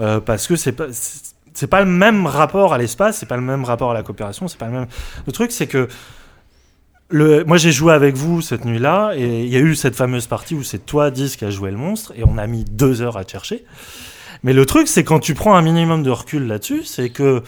euh, 0.00 0.20
parce 0.20 0.46
que 0.46 0.56
c'est 0.56 0.72
pas 0.72 0.86
c'est 1.56 1.68
pas 1.68 1.80
le 1.80 1.86
même 1.86 2.26
rapport 2.26 2.74
à 2.74 2.78
l'espace, 2.78 3.16
c'est 3.16 3.26
pas 3.26 3.36
le 3.36 3.42
même 3.42 3.64
rapport 3.64 3.90
à 3.90 3.94
la 3.94 4.02
coopération, 4.02 4.46
c'est 4.46 4.58
pas 4.58 4.66
le 4.66 4.72
même. 4.72 4.86
Le 5.26 5.32
truc, 5.32 5.50
c'est 5.52 5.66
que 5.66 5.88
le, 7.08 7.44
moi 7.44 7.56
j'ai 7.56 7.70
joué 7.72 7.92
avec 7.92 8.16
vous 8.16 8.40
cette 8.42 8.64
nuit-là 8.64 9.12
et 9.16 9.42
il 9.44 9.48
y 9.48 9.56
a 9.56 9.60
eu 9.60 9.74
cette 9.76 9.94
fameuse 9.94 10.26
partie 10.26 10.54
où 10.54 10.62
c'est 10.62 10.84
toi 10.84 11.10
10 11.10 11.36
qui 11.36 11.44
a 11.44 11.50
joué 11.50 11.70
le 11.70 11.76
monstre 11.76 12.12
et 12.16 12.22
on 12.26 12.36
a 12.38 12.46
mis 12.46 12.64
deux 12.64 13.00
heures 13.02 13.16
à 13.16 13.24
te 13.24 13.30
chercher. 13.32 13.64
Mais 14.42 14.52
le 14.52 14.66
truc, 14.66 14.88
c'est 14.88 15.04
quand 15.04 15.18
tu 15.20 15.34
prends 15.34 15.54
un 15.54 15.62
minimum 15.62 16.02
de 16.02 16.10
recul 16.10 16.46
là-dessus, 16.46 16.82
c'est 16.84 17.08
que 17.10 17.42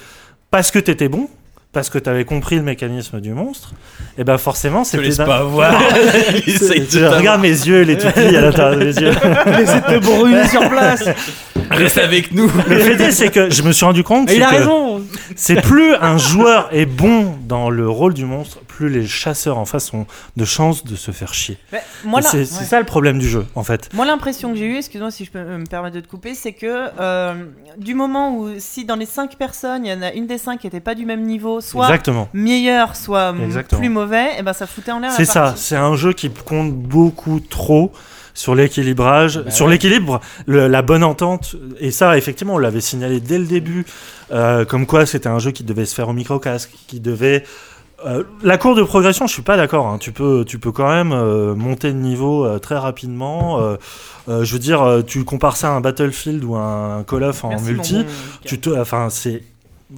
parce 0.51 0.71
que 0.71 0.79
t'étais 0.79 1.09
bon, 1.09 1.29
parce 1.73 1.91
que 1.91 1.99
t'avais 1.99 2.25
compris 2.25 2.57
le 2.57 2.63
mécanisme 2.63 3.21
du 3.21 3.33
monstre, 3.35 3.73
et 4.17 4.25
ben 4.25 4.39
forcément 4.39 4.85
Je 4.85 4.91
te 4.93 4.97
c'était. 4.97 5.05
laisse 5.05 5.17
d'un- 5.19 5.27
pas 5.27 5.43
voir. 5.45 5.79
Tu 6.45 6.59
t'avoir. 6.59 7.19
regarde 7.19 7.41
mes 7.43 7.49
yeux, 7.51 7.83
les 7.83 7.99
toupies 7.99 8.37
à 8.37 8.41
l'intérieur 8.41 8.79
des 8.79 8.97
yeux. 8.99 9.11
Laissez 9.47 9.81
te 9.83 9.99
brûler 9.99 10.47
sur 10.49 10.67
place. 10.71 11.05
Reste 11.71 11.99
avec 11.99 12.33
nous. 12.33 12.51
Le 12.69 12.79
fait 12.79 13.01
est, 13.05 13.11
c'est 13.13 13.29
que 13.31 13.51
je 13.51 13.63
me 13.63 13.73
suis 13.73 13.85
rendu 13.85 14.03
compte 14.03 14.31
Et 14.31 14.37
il 14.37 14.43
a 14.43 14.51
que 14.51 14.55
raison. 14.57 15.03
c'est 15.37 15.61
plus 15.61 15.95
un 16.01 16.17
joueur 16.17 16.69
est 16.73 16.87
bon 16.87 17.37
dans 17.47 17.69
le 17.69 17.87
rôle 17.89 18.15
du 18.15 18.25
monstre, 18.25 18.61
plus 18.79 18.89
les 18.89 19.09
chasseurs 19.09 19.59
en 19.59 19.65
face 19.65 19.93
ont 19.93 20.07
de 20.37 20.45
chances 20.45 20.85
de 20.85 20.95
se 20.95 21.11
faire 21.11 21.35
chier. 21.35 21.59
Moi, 22.05 22.23
c'est 22.23 22.39
ouais. 22.39 22.45
ça 22.45 22.79
le 22.79 22.87
problème 22.87 23.19
du 23.19 23.29
jeu, 23.29 23.45
en 23.57 23.65
fait. 23.65 23.89
Moi, 23.93 24.07
l'impression 24.07 24.53
que 24.53 24.57
j'ai 24.57 24.67
eue, 24.67 24.77
excuse-moi 24.77 25.11
si 25.11 25.25
je 25.25 25.33
peux 25.33 25.43
me 25.43 25.67
permettre 25.67 25.97
de 25.97 26.01
te 26.01 26.07
couper, 26.07 26.35
c'est 26.35 26.53
que 26.53 26.87
euh, 27.01 27.35
du 27.77 27.95
moment 27.95 28.37
où, 28.37 28.51
si 28.59 28.85
dans 28.85 28.95
les 28.95 29.05
5 29.05 29.35
personnes, 29.35 29.85
il 29.85 29.91
y 29.91 29.93
en 29.93 30.03
a 30.03 30.13
une 30.13 30.29
des 30.29 30.39
5 30.39 30.61
qui 30.61 30.69
n'était 30.69 30.79
pas 30.79 30.95
du 30.95 31.07
même 31.07 31.25
niveau, 31.25 31.61
soit 31.61 31.87
Exactement. 31.87 32.29
meilleur, 32.33 32.95
soit 32.95 33.35
Exactement. 33.43 33.81
plus 33.81 33.89
mauvais, 33.89 34.39
et 34.39 34.43
ben 34.45 34.53
ça 34.53 34.69
foutait 34.69 34.93
en 34.93 35.01
l'air 35.01 35.11
la 35.11 35.17
C'est 35.17 35.25
ça, 35.25 35.55
c'est 35.57 35.75
un 35.75 35.97
jeu 35.97 36.13
qui 36.13 36.31
compte 36.31 36.73
beaucoup 36.73 37.41
trop 37.41 37.91
sur 38.35 38.55
l'équilibrage, 38.55 39.41
Bah 39.41 39.51
sur 39.51 39.67
ouais. 39.67 39.73
l'équilibre, 39.73 40.21
la 40.47 40.83
bonne 40.83 41.03
entente. 41.03 41.57
Et 41.81 41.91
ça, 41.91 42.17
effectivement, 42.17 42.55
on 42.55 42.59
l'avait 42.59 42.81
signalé 42.81 43.19
dès 43.19 43.39
le 43.39 43.47
début, 43.47 43.85
euh, 44.31 44.65
comme 44.65 44.87
quoi 44.87 45.05
c'était 45.05 45.29
un 45.29 45.41
jeu 45.41 45.51
qui 45.51 45.65
devait 45.65 45.85
se 45.85 45.97
faire 45.97 46.09
au 46.09 46.13
micro-casque, 46.13 46.71
qui 46.87 47.01
devait 47.01 47.43
Euh, 48.07 48.23
la 48.43 48.59
courbe 48.59 48.79
de 48.79 48.83
progression, 48.85 49.27
je 49.27 49.33
suis 49.33 49.43
pas 49.43 49.57
d'accord. 49.57 49.87
hein. 49.89 49.99
Tu 49.99 50.13
peux, 50.13 50.45
tu 50.47 50.59
peux 50.59 50.71
quand 50.71 50.89
même 50.89 51.13
euh, 51.13 51.55
monter 51.55 51.93
de 51.93 51.99
niveau 51.99 52.45
euh, 52.45 52.59
très 52.59 52.77
rapidement. 52.77 53.61
Je 54.29 54.53
veux 54.53 54.59
dire, 54.59 55.03
tu 55.07 55.25
compares 55.25 55.57
ça 55.57 55.69
à 55.69 55.71
un 55.73 55.81
Battlefield 55.81 56.45
ou 56.45 56.55
un 56.55 57.03
Call 57.05 57.25
of 57.25 57.45
en 57.45 57.49
Merci, 57.49 57.65
multi. 57.65 57.95
bon 58.05 58.11
Tu 58.45 58.61
te, 58.61 58.71
enfin, 58.71 59.09
c'est 59.11 59.43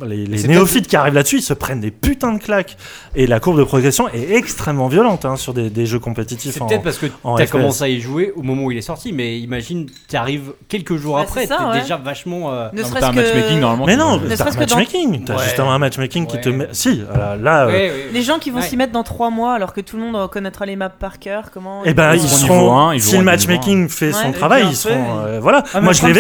les, 0.06 0.26
néophytes 0.46 0.86
qui 0.86 0.94
arrivent 0.96 1.14
là-dessus, 1.14 1.38
ils 1.38 1.42
se 1.42 1.52
prennent 1.54 1.80
des 1.80 1.90
putains 1.90 2.32
de 2.32 2.38
claques. 2.38 2.76
Et 3.16 3.26
la 3.26 3.40
courbe 3.40 3.58
de 3.58 3.64
progression 3.64 4.08
est 4.08 4.32
extrêmement 4.34 4.86
violente 4.86 5.24
hein, 5.24 5.34
sur 5.36 5.52
des, 5.52 5.68
des 5.68 5.84
jeux 5.86 5.98
compétitifs. 5.98 6.52
C'est 6.54 6.60
peut-être 6.64 6.82
parce 6.82 6.98
que 6.98 7.06
tu 7.06 7.12
as 7.24 7.46
FPS. 7.46 7.50
commencé 7.50 7.84
à 7.84 7.88
y 7.88 8.00
jouer 8.00 8.32
au 8.36 8.42
moment 8.42 8.64
où 8.64 8.70
il 8.70 8.78
est 8.78 8.82
sorti, 8.82 9.12
mais 9.12 9.38
imagine, 9.40 9.86
tu 10.08 10.16
arrives 10.16 10.52
quelques 10.68 10.94
jours 10.96 11.16
Bah, 11.16 11.22
après, 11.22 11.48
ouais. 11.50 11.80
déjà 11.80 11.96
vachement. 11.96 12.52
euh, 12.52 12.68
Ne 12.72 12.82
Non, 12.82 12.88
t'as 12.92 13.08
un 13.08 13.12
matchmaking 13.12 13.56
que 13.56 13.60
normalement. 13.60 13.86
Mais 13.86 13.96
non, 13.96 14.18
t'as 14.20 14.44
un 14.44 14.50
que 14.50 14.52
dans- 14.54 14.60
matchmaking. 14.60 15.24
T'as 15.24 15.36
Ouais. 15.36 15.44
justement 15.44 15.72
un 15.72 15.78
matchmaking 15.78 16.26
qui 16.26 16.40
te 16.40 16.48
met. 16.48 16.68
Si, 16.72 17.02
là, 17.12 17.36
là, 17.36 17.64
euh, 17.64 17.66
ouais, 17.66 17.72
ouais. 17.72 18.06
les 18.12 18.22
gens 18.22 18.38
qui 18.38 18.50
vont 18.50 18.60
Ouais. 18.60 18.66
s'y 18.66 18.76
mettre 18.76 18.92
dans 18.92 19.02
3 19.02 19.30
mois 19.30 19.54
alors 19.54 19.72
que 19.72 19.80
tout 19.80 19.96
le 19.96 20.02
monde 20.04 20.30
connaîtra 20.30 20.66
les 20.66 20.76
maps 20.76 20.88
par 20.88 21.18
cœur, 21.18 21.50
comment 21.52 21.82
Eh 21.84 21.94
ben, 21.94 22.14
Ils 22.14 22.22
ils 22.22 22.28
seront 22.28 22.92
ils 22.92 23.02
si 23.02 23.16
le 23.16 23.24
matchmaking 23.24 23.88
fait 23.88 24.12
son 24.12 24.30
travail, 24.32 24.66
ils 24.70 24.76
seront. 24.76 25.40
voilà. 25.40 25.64
Ah, 25.74 25.80
Moi, 25.80 25.92
je 25.92 26.06
l'ai 26.06 26.12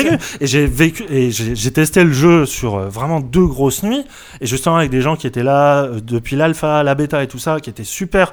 vécu 0.66 1.04
et 1.08 1.30
j'ai 1.30 1.70
testé 1.72 2.02
le 2.02 2.12
jeu 2.12 2.46
sur 2.46 2.76
euh, 2.76 2.88
vraiment 2.88 3.20
deux 3.20 3.44
grosses 3.60 3.82
nuits. 3.82 4.04
Et 4.40 4.46
justement 4.46 4.76
avec 4.80 4.90
des 4.90 5.02
gens 5.02 5.16
qui 5.16 5.26
étaient 5.26 5.42
là 5.44 5.82
euh, 5.84 6.00
depuis 6.00 6.36
l'alpha, 6.36 6.82
la 6.82 6.94
bêta 6.94 7.22
et 7.22 7.28
tout 7.28 7.38
ça, 7.38 7.60
qui 7.60 7.68
étaient 7.70 7.84
super. 8.00 8.32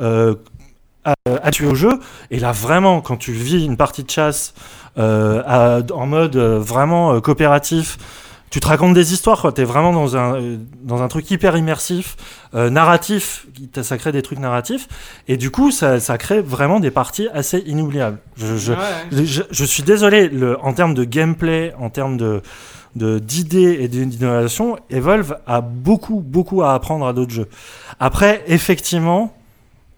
Euh, 0.00 0.34
tuer 1.50 1.66
au 1.66 1.74
jeu. 1.74 1.98
Et 2.30 2.38
là 2.38 2.52
vraiment 2.52 3.00
quand 3.00 3.16
tu 3.16 3.32
vis 3.32 3.64
une 3.64 3.76
partie 3.76 4.04
de 4.04 4.10
chasse 4.10 4.54
euh, 4.98 5.42
à- 5.46 5.80
en 5.94 6.06
mode 6.06 6.36
euh, 6.36 6.58
vraiment 6.60 7.20
coopératif 7.20 7.96
tu 8.50 8.58
te 8.60 8.66
racontes 8.66 8.94
des 8.94 9.12
histoires 9.12 9.40
quoi. 9.40 9.52
T'es 9.52 9.62
vraiment 9.64 9.92
dans 9.92 10.16
un 10.16 10.58
dans 10.82 11.02
un 11.02 11.08
truc 11.08 11.30
hyper 11.30 11.56
immersif 11.56 12.16
narratif. 12.52 13.46
Ça 13.80 13.96
crée 13.96 14.10
des 14.12 14.22
trucs 14.22 14.40
narratifs. 14.40 14.88
Et 15.28 15.36
du 15.36 15.50
coup 15.52 15.70
ça, 15.70 16.00
ça 16.00 16.18
crée 16.18 16.40
vraiment 16.42 16.80
des 16.80 16.90
parties 16.90 17.28
assez 17.32 17.58
inoubliables. 17.66 18.18
Je, 18.36 18.56
je, 18.56 18.72
Ouais, 18.72 18.78
ouais. 19.12 19.24
je, 19.24 19.42
je 19.50 19.64
suis 19.64 19.84
désolé 19.84 20.28
le, 20.28 20.58
en 20.64 20.72
termes 20.72 20.94
de 20.94 21.04
gameplay 21.04 21.72
en 21.78 21.90
termes 21.90 22.16
de- 22.16 22.42
d'idées 22.96 23.78
et 23.80 23.88
d'innovation 23.88 24.76
Evolve 24.90 25.36
a 25.46 25.60
beaucoup 25.60 26.20
beaucoup 26.20 26.62
à 26.62 26.74
apprendre 26.74 27.06
à 27.06 27.12
d'autres 27.12 27.32
jeux. 27.32 27.48
Après 28.00 28.42
effectivement 28.48 29.34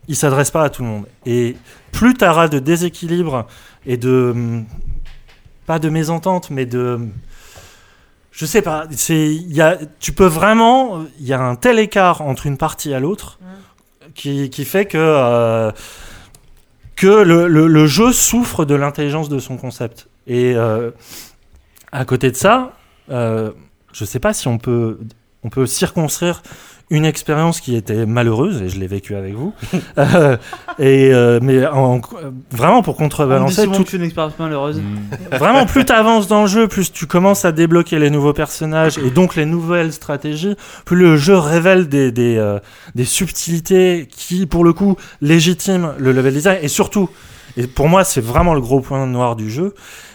il 0.09 0.17
s'adresse 0.17 0.51
pas 0.51 0.65
à 0.65 0.71
tout 0.71 0.83
le 0.83 0.89
monde. 0.89 1.07
Et 1.27 1.57
plus 1.93 2.15
tu 2.15 2.25
auras 2.25 2.49
de 2.49 2.59
déséquilibre 2.59 3.47
et 3.87 3.97
de 3.97 4.33
hum, 4.35 4.65
pas 5.67 5.79
de 5.79 5.89
mésentente 5.89 6.51
mais 6.51 6.67
de 6.67 6.99
je 8.31 8.47
sais 8.47 8.63
pas 8.63 8.87
c'est 8.91 9.35
y 9.35 9.61
a 9.61 9.79
tu 10.01 10.13
peux 10.13 10.27
vraiment 10.27 11.05
il 11.21 11.27
y 11.27 11.33
a 11.33 11.41
un 11.41 11.55
tel 11.57 11.79
écart 11.79 12.21
entre 12.23 12.47
une 12.47 12.57
partie 12.59 12.93
à 12.95 13.01
l'autre 13.01 13.39
qui, 14.15 14.51
qui 14.51 14.65
fait 14.67 14.85
que 14.87 14.99
euh, 14.99 15.71
que 16.97 17.07
le, 17.07 17.49
le- 17.49 17.67
le 17.69 17.87
jeu 17.87 18.13
souffre 18.13 18.65
de 18.67 18.75
l'intelligence 18.75 19.29
de 19.31 19.39
son 19.39 19.57
concept. 19.57 20.09
Et 20.27 20.55
euh, 20.55 20.91
à 21.91 22.05
côté 22.05 22.31
de 22.31 22.37
ça 22.37 22.73
euh, 23.11 23.51
je 23.93 24.05
sais 24.05 24.19
pas 24.21 24.33
si 24.33 24.49
on 24.49 24.59
peut 24.59 24.99
on 25.45 25.49
peut 25.51 25.67
circonscrire 25.67 26.43
une 26.91 27.05
expérience 27.07 27.61
qui 27.61 27.75
était 27.75 28.05
malheureuse 28.07 28.61
et 28.63 28.69
je 28.69 28.79
l'ai 28.79 28.87
vécue 28.87 29.15
avec 29.17 29.35
vous 29.35 29.53
Euh, 29.99 30.37
et 30.79 31.13
euh, 31.13 31.39
mais 31.43 31.67
en- 31.67 32.01
vraiment 32.51 32.83
pour 32.83 32.97
contrebalancer 32.97 33.67
tout, 33.67 33.85
une 33.97 34.03
expérience 34.03 34.39
malheureuse. 34.39 34.81
Mm. 34.81 35.37
Vraiment, 35.37 35.65
plus 35.67 35.85
tu 35.85 35.93
avances 35.93 36.29
dans 36.29 36.43
le 36.43 36.49
jeu, 36.49 36.69
plus 36.69 36.93
tu 36.93 37.07
commences 37.07 37.45
à 37.45 37.53
débloquer 37.53 37.99
les 37.99 38.11
nouveaux 38.11 38.33
personnages 38.33 38.99
et 38.99 39.11
donc 39.11 39.37
les 39.37 39.47
nouvelles 39.47 39.93
stratégies, 39.93 40.55
plus 40.85 40.97
le 40.97 41.17
jeu 41.17 41.37
révèle 41.37 41.89
des, 41.89 42.13
des, 42.13 42.37
euh, 42.37 42.59
des 42.95 43.05
subtilités 43.05 44.09
qui, 44.11 44.47
pour 44.47 44.65
le 44.65 44.73
coup, 44.73 44.97
légitiment 45.21 45.93
le 45.99 46.13
level 46.13 46.35
design. 46.35 46.59
Et 46.63 46.69
surtout, 46.69 47.09
et 47.57 47.67
pour 47.67 47.89
moi, 47.89 48.05
c'est 48.05 48.21
vraiment 48.23 48.55
le 48.55 48.61
gros 48.61 48.81
point 48.81 49.07
noir 49.07 49.35
du 49.37 49.51
jeu, 49.51 49.75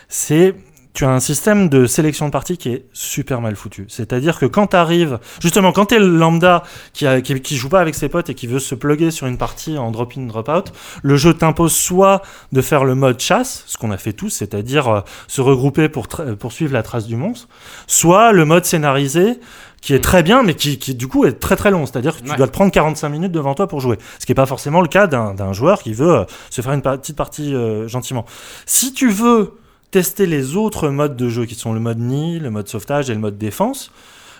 c'est 0.09 0.55
tu 0.97 1.05
as 1.05 1.09
un 1.11 1.19
système 1.19 1.69
de 1.69 1.85
sélection 1.85 2.25
de 2.25 2.31
parties 2.31 2.57
qui 2.57 2.69
est 2.69 2.85
super 2.91 3.39
mal 3.39 3.55
foutu. 3.55 3.85
C'est-à-dire 3.87 4.39
que 4.39 4.47
quand 4.47 4.65
tu 4.65 4.75
arrives, 4.75 5.19
justement, 5.39 5.71
quand 5.71 5.85
tu 5.85 5.95
es 5.95 5.99
le 5.99 6.07
lambda 6.07 6.63
qui, 6.93 7.05
a- 7.05 7.21
qui, 7.21 7.39
qui 7.39 7.55
joue 7.55 7.69
pas 7.69 7.81
avec 7.81 7.93
ses 7.93 8.09
potes 8.09 8.31
et 8.31 8.33
qui 8.33 8.47
veut 8.47 8.57
se 8.57 8.73
plugger 8.73 9.11
sur 9.11 9.27
une 9.27 9.37
partie 9.37 9.77
en 9.77 9.91
drop-in, 9.91 10.25
drop-out, 10.25 10.73
le 11.03 11.15
jeu 11.15 11.35
t'impose 11.35 11.75
soit 11.75 12.23
de 12.51 12.61
faire 12.61 12.83
le 12.83 12.95
mode 12.95 13.19
chasse, 13.19 13.63
ce 13.67 13.77
qu'on 13.77 13.91
a 13.91 13.97
fait 13.97 14.13
tous, 14.13 14.31
c'est-à-dire 14.31 14.87
euh, 14.87 15.01
se 15.27 15.39
regrouper 15.41 15.87
pour 15.87 16.07
tra- 16.07 16.35
pour 16.35 16.51
suivre 16.51 16.73
la 16.73 16.81
trace 16.81 17.05
du 17.05 17.15
monstre, 17.15 17.47
soit 17.85 18.31
le 18.31 18.45
mode 18.45 18.65
scénarisé 18.65 19.39
qui 19.81 19.93
est 19.93 20.03
très 20.03 20.23
bien 20.23 20.41
mais 20.41 20.55
qui, 20.55 20.79
qui, 20.79 20.95
du 20.95 21.07
coup 21.07 21.25
est 21.25 21.33
très 21.33 21.55
très 21.55 21.69
long, 21.69 21.85
c'est-à-dire 21.85 22.17
que 22.17 22.23
tu 22.23 22.31
Ouais. 22.31 22.37
dois 22.37 22.47
te 22.47 22.51
prendre 22.53 22.71
45 22.71 23.09
minutes 23.09 23.31
devant 23.31 23.53
toi 23.53 23.67
pour 23.67 23.81
jouer, 23.81 23.99
ce 24.17 24.25
qui 24.25 24.31
n'est 24.31 24.35
pas 24.35 24.47
forcément 24.47 24.81
le 24.81 24.87
cas 24.87 25.05
d'un 25.05 25.53
joueur 25.53 25.83
qui 25.83 25.93
veut 25.93 26.11
euh, 26.21 26.25
se 26.49 26.61
faire 26.61 26.73
une 26.73 26.81
petite 26.81 27.15
partie 27.15 27.53
euh, 27.53 27.87
gentiment. 27.87 28.25
Si 28.65 28.93
tu 28.93 29.11
veux 29.11 29.53
tester 29.91 30.25
les 30.25 30.55
autres 30.55 30.89
modes 30.89 31.15
de 31.15 31.29
jeu 31.29 31.45
qui 31.45 31.55
sont 31.55 31.73
le 31.73 31.79
mode 31.79 31.99
nid, 31.99 32.39
le 32.39 32.49
mode 32.49 32.67
sauvetage 32.67 33.09
et 33.09 33.13
le 33.13 33.19
mode 33.19 33.37
défense, 33.37 33.91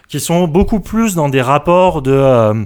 qui 0.07 0.19
sont 0.19 0.47
beaucoup 0.47 0.79
plus 0.79 1.15
dans 1.15 1.29
des 1.29 1.41
rapports 1.41 2.01
de 2.01 2.11
euh, 2.11 2.63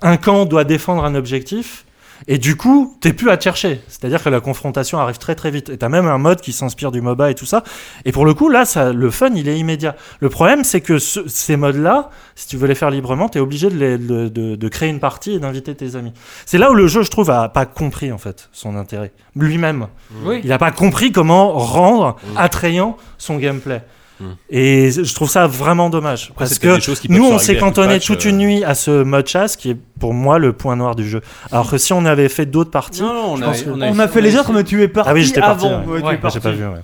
un 0.00 0.16
camp 0.16 0.44
doit 0.44 0.64
défendre 0.64 1.04
un 1.04 1.14
objectif. 1.14 1.84
Et 2.26 2.38
du 2.38 2.56
coup, 2.56 2.96
t'es 3.00 3.12
plus 3.12 3.30
à 3.30 3.36
te 3.36 3.44
chercher. 3.44 3.80
C'est-à-dire 3.88 4.22
que 4.22 4.28
la 4.28 4.40
confrontation 4.40 4.98
arrive 4.98 5.18
très 5.18 5.34
très 5.34 5.50
vite. 5.50 5.68
Et 5.68 5.78
t'as 5.78 5.88
même 5.88 6.06
un 6.06 6.18
mode 6.18 6.40
qui 6.40 6.52
s'inspire 6.52 6.90
du 6.90 7.00
MOBA 7.00 7.30
et 7.30 7.34
tout 7.34 7.46
ça. 7.46 7.62
Et 8.04 8.12
pour 8.12 8.26
le 8.26 8.34
coup, 8.34 8.48
là, 8.48 8.64
ça, 8.64 8.92
le 8.92 9.10
fun, 9.10 9.30
il 9.34 9.48
est 9.48 9.58
immédiat. 9.58 9.94
Le 10.20 10.28
problème, 10.28 10.64
c'est 10.64 10.80
que 10.80 10.98
ce- 10.98 11.28
ces 11.28 11.56
modes-là, 11.56 12.10
si 12.34 12.48
tu 12.48 12.56
veux 12.56 12.66
les 12.66 12.74
faire 12.74 12.90
librement, 12.90 13.28
t'es 13.28 13.38
obligé 13.40 13.70
de, 13.70 13.76
les- 13.76 13.98
de- 13.98 14.28
de- 14.28 14.56
de 14.56 14.68
créer 14.68 14.88
une 14.88 15.00
partie 15.00 15.32
et 15.34 15.38
d'inviter 15.38 15.74
tes 15.74 15.94
amis. 15.96 16.12
C'est 16.46 16.58
là 16.58 16.70
où 16.70 16.74
le 16.74 16.86
jeu, 16.88 17.02
je 17.02 17.10
trouve, 17.10 17.30
a 17.30 17.48
pas 17.48 17.66
compris 17.66 18.10
en 18.12 18.18
fait 18.18 18.48
son 18.52 18.76
intérêt 18.76 19.12
lui-même. 19.36 19.86
Oui. 20.24 20.40
Il 20.42 20.48
n'a 20.48 20.58
pas 20.58 20.70
compris 20.72 21.12
comment 21.12 21.52
rendre 21.52 22.16
attrayant 22.36 22.96
son 23.18 23.36
gameplay. 23.36 23.82
Mm. 24.20 24.24
Et 24.50 24.90
je 24.90 25.14
trouve 25.14 25.30
ça 25.30 25.46
vraiment 25.46 25.90
dommage. 25.90 26.28
Après, 26.32 26.44
parce 26.46 26.58
que 26.58 27.08
nous, 27.12 27.24
on 27.24 27.38
s'est 27.38 27.56
cantonné 27.56 27.94
patch, 27.94 28.06
toute 28.06 28.26
euh. 28.26 28.30
une 28.30 28.38
nuit 28.38 28.64
à 28.64 28.74
ce 28.74 29.02
mode 29.02 29.26
chasse 29.28 29.56
qui 29.56 29.70
est 29.70 29.76
pour 30.00 30.12
moi 30.14 30.38
le 30.38 30.52
point 30.52 30.76
noir 30.76 30.94
du 30.96 31.08
jeu. 31.08 31.20
Alors 31.52 31.70
que 31.70 31.78
si 31.78 31.92
on 31.92 32.04
avait 32.04 32.28
fait 32.28 32.46
d'autres 32.46 32.70
parties. 32.70 33.02
Non, 33.02 33.12
non, 33.14 33.32
on 33.32 33.36
je 33.36 33.44
a, 33.44 33.52
que- 33.64 33.70
On 33.70 33.98
a 33.98 34.08
fait 34.08 34.20
les 34.20 34.36
autres, 34.36 34.52
mais 34.52 34.64
tu 34.64 34.82
es 34.82 34.88
parti 34.88 35.10
Ah 35.10 35.14
oui, 35.14 35.24
j'étais 35.24 35.40
parti, 35.40 35.66
avant. 35.66 35.80
ouais. 35.80 35.86
Ouais, 35.86 36.00
tu 36.00 36.06
Ouais, 36.06 36.12
es 36.14 36.16
Ah, 36.16 36.22
parti. 36.22 36.38
J'ai 36.38 36.42
pas 36.42 36.52
vu, 36.52 36.66
ouais. 36.66 36.80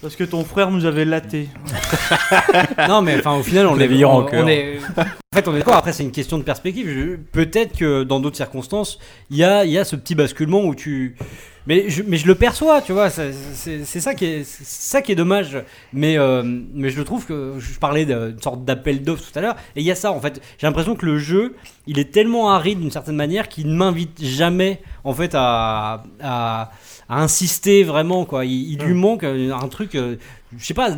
Parce 0.00 0.16
que 0.16 0.24
ton 0.24 0.44
frère 0.44 0.72
nous 0.72 0.84
avait 0.84 1.04
laté. 1.04 1.48
Non, 2.88 3.02
mais 3.02 3.16
enfin, 3.18 3.34
au 3.36 3.42
final, 3.42 3.66
on 3.68 3.78
est, 3.78 4.04
en 4.04 4.18
on, 4.20 4.24
cœur. 4.24 4.44
on 4.44 4.48
est. 4.48 4.78
En 4.98 5.36
fait, 5.36 5.46
on 5.48 5.54
est 5.54 5.58
d'accord. 5.58 5.76
Après, 5.76 5.92
c'est 5.92 6.02
une 6.02 6.10
question 6.10 6.38
de 6.38 6.42
perspective. 6.42 7.18
Peut-être 7.30 7.76
que 7.76 8.02
dans 8.02 8.18
d'autres 8.20 8.36
circonstances, 8.36 8.98
il 9.30 9.36
y 9.36 9.44
a, 9.44 9.64
il 9.64 9.70
y 9.70 9.78
a 9.78 9.84
ce 9.84 9.96
petit 9.96 10.14
basculement 10.14 10.64
où 10.64 10.74
tu. 10.74 11.16
Mais 11.66 11.88
je, 11.88 12.02
mais 12.02 12.16
je 12.16 12.26
le 12.26 12.34
perçois, 12.34 12.82
tu 12.82 12.92
vois. 12.92 13.08
C'est 13.10 13.84
ça 13.84 14.14
qui 14.14 14.24
est, 14.24 14.44
c'est 14.44 14.64
ça 14.66 15.00
qui 15.00 15.12
est 15.12 15.14
dommage. 15.14 15.58
Mais, 15.92 16.18
euh, 16.18 16.42
mais 16.44 16.90
je 16.90 16.98
le 16.98 17.04
trouve 17.04 17.24
que 17.24 17.54
je 17.58 17.78
parlais 17.78 18.04
d'une 18.04 18.40
sorte 18.42 18.64
d'appel 18.64 19.02
d'offres 19.02 19.30
tout 19.30 19.38
à 19.38 19.42
l'heure. 19.42 19.56
Et 19.76 19.80
il 19.80 19.86
y 19.86 19.90
a 19.90 19.94
ça, 19.94 20.10
en 20.12 20.20
fait. 20.20 20.40
J'ai 20.58 20.66
l'impression 20.66 20.96
que 20.96 21.06
le 21.06 21.18
jeu, 21.18 21.54
il 21.86 21.98
est 22.00 22.10
tellement 22.12 22.50
aride 22.50 22.80
d'une 22.80 22.90
certaine 22.90 23.14
manière 23.16 23.48
qu'il 23.48 23.68
ne 23.68 23.76
m'invite 23.76 24.24
jamais, 24.24 24.80
en 25.04 25.12
fait, 25.14 25.32
à, 25.34 26.02
à, 26.20 26.70
à 27.08 27.22
insister 27.22 27.84
vraiment, 27.84 28.24
quoi. 28.24 28.44
Il, 28.44 28.72
il 28.72 28.78
lui 28.80 28.94
manque 28.94 29.22
un 29.24 29.68
truc. 29.68 29.94
euh, 29.94 30.16
je 30.58 30.64
sais 30.66 30.74
pas, 30.74 30.90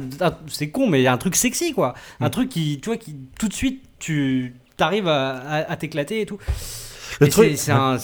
c'est 0.48 0.70
con, 0.70 0.88
mais 0.88 1.06
un 1.06 1.18
truc 1.18 1.36
sexy, 1.36 1.74
quoi. 1.74 1.94
Un 2.20 2.30
truc 2.30 2.48
qui, 2.48 2.80
tu 2.80 2.88
vois, 2.88 2.96
qui 2.96 3.14
tout 3.38 3.48
de 3.48 3.54
suite, 3.54 3.82
tu 3.98 4.54
t'arrives 4.78 5.08
à, 5.08 5.36
à- 5.36 5.70
à 5.72 5.76
t'éclater 5.76 6.22
et 6.22 6.26
tout. 6.26 6.38
Le 7.20 7.28
truc- 7.28 7.52
c'est- 7.56 7.72
un, 7.72 7.96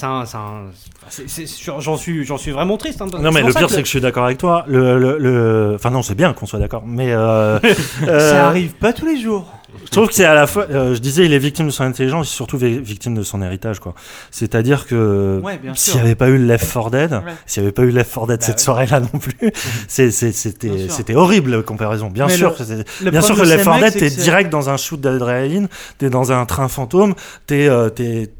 j'en 1.78 1.96
suis, 1.96 2.24
j'en 2.24 2.36
suis 2.38 2.50
vraiment 2.50 2.76
triste. 2.76 3.00
hein, 3.02 3.06
Non 3.20 3.30
mais 3.32 3.42
le 3.42 3.52
pire 3.52 3.68
c'est 3.70 3.76
que 3.80 3.84
je 3.84 3.90
suis 3.90 4.00
d'accord 4.00 4.24
avec 4.24 4.38
toi. 4.38 4.64
Le, 4.68 4.98
le, 4.98 5.18
le- 5.18 5.72
Enfin 5.74 5.90
non 5.90 6.02
c'est 6.02 6.14
bien 6.14 6.32
qu'on 6.32 6.46
soit 6.46 6.58
d'accord. 6.58 6.82
Mais 6.86 7.12
euh, 7.12 7.58
euh, 8.08 8.30
Ça 8.30 8.46
arrive 8.48 8.72
pas 8.74 8.92
tous 8.92 9.06
les 9.06 9.20
jours. 9.20 9.46
je 9.84 9.90
trouve 9.90 10.08
que 10.08 10.14
c'est 10.14 10.24
à 10.24 10.34
la 10.34 10.46
fois. 10.46 10.66
euh, 10.70 10.94
je 10.94 11.00
disais 11.00 11.24
il 11.26 11.32
est 11.32 11.38
victime 11.38 11.66
de 11.66 11.70
son 11.72 11.84
intelligence, 11.84 12.28
et 12.28 12.34
surtout 12.34 12.58
vi- 12.58 12.80
victime 12.80 13.14
de 13.14 13.22
son 13.22 13.42
héritage 13.42 13.78
quoi. 13.80 13.94
C'est-à-dire 14.30 14.86
que 14.86 15.40
Ouais, 15.42 15.58
s'il 15.74 15.94
n'y 15.94 16.00
avait 16.00 16.14
pas 16.14 16.28
eu 16.28 16.38
le 16.38 16.46
Left 16.46 16.72
4 16.72 16.90
Dead, 16.90 17.12
Ouais. 17.12 17.20
s'il 17.46 17.62
n'y 17.62 17.66
avait 17.66 17.72
pas 17.72 17.82
eu 17.82 17.90
Left 17.90 18.12
4 18.14 18.26
Dead 18.28 18.40
Bah 18.40 18.46
cette 18.46 18.60
soirée-là 18.60 19.00
non 19.00 19.18
plus, 19.18 19.52
c'était 19.88 21.14
horrible 21.14 21.56
la 21.56 21.62
comparaison. 21.62 22.08
Bien 22.10 22.26
Mais 22.26 22.36
sûr 22.36 22.50
le- 22.50 22.56
que 22.56 22.64
c'est- 22.64 23.02
Le 23.04 23.10
Bien 23.10 23.20
sûr 23.22 23.36
que 23.36 23.42
Left 23.42 23.58
ces 23.60 23.64
4 23.64 23.80
mecs, 23.80 23.92
Dead, 23.94 24.00
t'es 24.02 24.10
direct 24.10 24.50
dans 24.50 24.70
un 24.70 24.76
shoot 24.76 25.00
d'adrénaline, 25.00 25.68
t'es 25.98 26.10
dans 26.10 26.32
un 26.32 26.44
train 26.46 26.68
fantôme, 26.68 27.14
t'es, 27.46 27.68
euh, 27.68 27.88
t'es- 27.88 28.30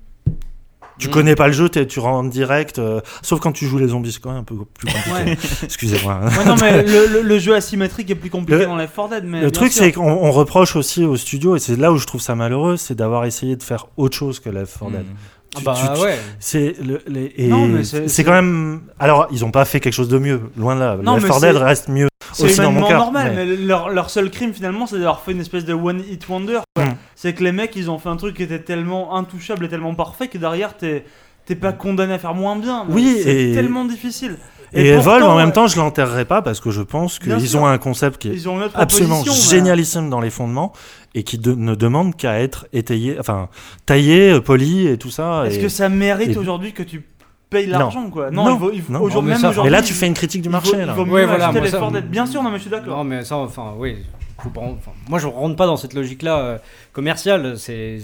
tu 1.01 1.09
Mm. 1.09 1.11
connais 1.11 1.35
pas 1.35 1.47
le 1.49 1.53
jeu, 1.53 1.69
tu 1.69 1.99
rentres 1.99 2.31
direct, 2.31 2.79
euh, 2.79 3.01
sauf 3.23 3.41
quand 3.41 3.53
tu 3.53 3.67
joues 3.67 3.79
les 3.79 3.89
zombies, 3.89 4.12
c'est 4.12 4.20
quand 4.20 4.31
même 4.31 4.41
un 4.41 4.45
peu 4.45 4.55
plus 4.57 4.87
compliqué. 4.93 5.37
Excusez-moi. 5.65 6.20
Ouais, 6.39 6.45
non, 6.45 6.55
mais 6.61 6.83
le, 6.85 7.07
le- 7.07 7.23
le 7.23 7.39
jeu 7.39 7.55
asymétrique 7.55 8.11
est 8.11 8.15
plus 8.15 8.31
compliqué 8.31 8.61
Le- 8.61 8.67
dans 8.67 8.77
Left 8.77 8.95
4 8.95 9.09
Dead. 9.11 9.25
Mais 9.25 9.41
Le 9.41 9.51
truc, 9.51 9.73
c'est 9.73 9.93
qu'on 9.93 10.11
on 10.11 10.31
reproche 10.31 10.77
aussi 10.77 11.05
au 11.05 11.17
studio, 11.17 11.57
et 11.57 11.59
c'est 11.59 11.77
là 11.77 11.91
où 11.93 11.97
je 11.97 12.07
trouve 12.07 12.20
ça 12.20 12.35
malheureux, 12.35 12.77
c'est 12.77 12.95
d'avoir 12.95 13.25
essayé 13.25 13.57
de 13.57 13.62
faire 13.62 13.87
autre 13.97 14.17
chose 14.17 14.39
que 14.41 14.51
Left 14.51 14.79
4 14.79 14.91
Dead. 14.93 15.01
Mm. 15.01 15.15
Ah 15.55 15.59
Tu- 15.59 15.65
bah 15.65 15.75
tu- 15.77 15.95
tu- 15.99 16.05
ouais. 16.05 16.19
C'est 16.39 16.77
le, 16.85 17.01
les- 17.09 17.33
et 17.37 17.49
Non, 17.49 17.67
mais 17.67 17.83
c'est- 17.85 18.07
c'est 18.09 18.23
quand 18.25 18.33
même. 18.33 18.83
Alors, 18.99 19.27
ils 19.33 19.45
ont 19.45 19.51
pas 19.51 19.65
fait 19.65 19.81
quelque 19.81 19.93
chose 19.93 20.09
de 20.09 20.19
mieux, 20.19 20.41
loin 20.57 20.75
de 20.77 20.81
là. 20.81 20.97
Non, 21.03 21.15
Left 21.15 21.25
mais 21.25 21.29
4 21.31 21.41
Dead 21.41 21.53
c'est- 21.57 21.62
reste 21.65 21.89
mieux 21.89 22.09
C'est 22.33 22.45
aussi 22.45 22.61
dans 22.61 22.70
mon 22.73 22.87
cœur. 22.87 22.99
normal, 23.01 23.33
mais- 23.35 23.45
mais, 23.47 23.57
leur, 23.57 23.89
leur 23.91 24.11
seul 24.11 24.31
crime 24.31 24.53
finalement, 24.55 24.87
c'est 24.87 24.97
d'avoir 24.99 25.20
fait 25.23 25.33
une 25.33 25.41
espèce 25.41 25.65
de 25.65 25.75
one 25.75 26.03
hit 26.09 26.29
wonder. 26.29 26.61
quoi. 26.77 26.85
Mm. 26.85 26.95
C'est 27.17 27.33
que 27.35 27.43
les 27.43 27.53
mecs, 27.53 27.75
ils 27.77 27.91
ont 27.91 27.99
fait 27.99 28.09
un 28.09 28.17
truc 28.17 28.37
qui 28.37 28.45
était 28.45 28.61
tellement 28.61 29.17
intouchable 29.17 29.65
et 29.65 29.69
tellement 29.69 29.95
parfait 29.95 30.29
que 30.29 30.39
derrière, 30.39 30.77
t'es 30.77 31.05
t'es 31.47 31.57
pas 31.57 31.73
condamné 31.73 32.12
à 32.15 32.19
faire 32.20 32.35
moins 32.35 32.55
bien. 32.55 32.85
Oui, 32.89 33.19
c'est 33.25 33.51
et- 33.51 33.55
tellement 33.55 33.85
difficile. 33.85 34.37
Et, 34.73 34.91
Evolve, 34.91 35.19
pourtant, 35.19 35.33
en 35.35 35.37
même 35.37 35.51
temps, 35.51 35.67
je 35.67 35.77
l'enterrerai 35.79 36.25
pas 36.25 36.43
parce 36.43 36.61
que 36.61 36.70
je 36.70 36.81
pense 36.83 37.19
qu'ils 37.19 37.57
ont 37.57 37.67
un 37.67 37.77
concept 37.79 38.19
qui 38.23 38.29
est 38.29 38.47
absolument 38.75 39.25
génialissime 39.25 40.11
dans 40.11 40.20
les 40.20 40.31
fondements 40.31 40.73
et 41.15 41.23
qui 41.23 41.39
de- 41.39 41.55
ne 41.55 41.75
demande 41.75 42.17
qu'à 42.17 42.41
être 42.41 42.67
étayé, 42.73 43.17
enfin 43.19 43.49
taillé, 43.87 44.33
euh, 44.33 44.41
poli 44.41 44.87
et 44.87 44.97
tout 44.97 45.11
ça. 45.11 45.45
Est-ce 45.47 45.59
que 45.59 45.69
ça 45.69 45.89
mérite 45.89 46.31
et- 46.31 46.37
aujourd'hui 46.39 46.73
que 46.73 46.83
tu 46.83 47.03
payes 47.51 47.67
Non. 47.67 47.79
l'argent 47.79 48.09
quoi? 48.11 48.31
Non, 48.31 48.55
il 48.55 48.59
vaut- 48.59 48.71
il 48.73 48.83
vaut- 48.83 48.93
non. 48.93 49.01
aujourd'hui- 49.01 49.29
mais 49.31 49.35
même 49.35 49.41
ça- 49.43 49.49
aujourd'hui, 49.51 49.71
Mais 49.73 49.77
là, 49.77 49.83
tu 49.83 49.93
il- 49.93 49.97
fais 49.97 50.07
une 50.07 50.15
critique 50.15 50.43
du 50.43 50.49
il 50.49 50.53
marché 50.53 50.71
vaut- 50.73 50.77
là. 50.79 50.87
Il 50.89 50.95
vaut 50.97 51.05
mieux 51.05 51.13
Ouais, 51.13 51.27
voilà, 51.27 51.53
Ford 51.53 51.97
Ed. 51.97 52.09
Bien 52.09 52.27
sûr, 52.27 52.43
non 52.43 52.51
mais 52.51 52.57
je 52.59 52.63
suis 52.63 52.71
d'accord. 52.71 52.97
Non, 52.99 53.05
mais 53.05 53.25
ça, 53.25 53.37
enfin, 53.37 53.75
oui. 53.77 53.97
faut 54.43 54.51
pas- 54.51 54.61
enfin, 54.61 54.93
moi, 55.09 55.19
je 55.19 55.27
rentre 55.27 55.57
pas 55.57 55.67
dans 55.67 55.77
cette 55.77 55.93
logique-là 55.95 56.39
euh, 56.39 56.59
commerciale. 56.93 57.59
C'est, 57.59 57.99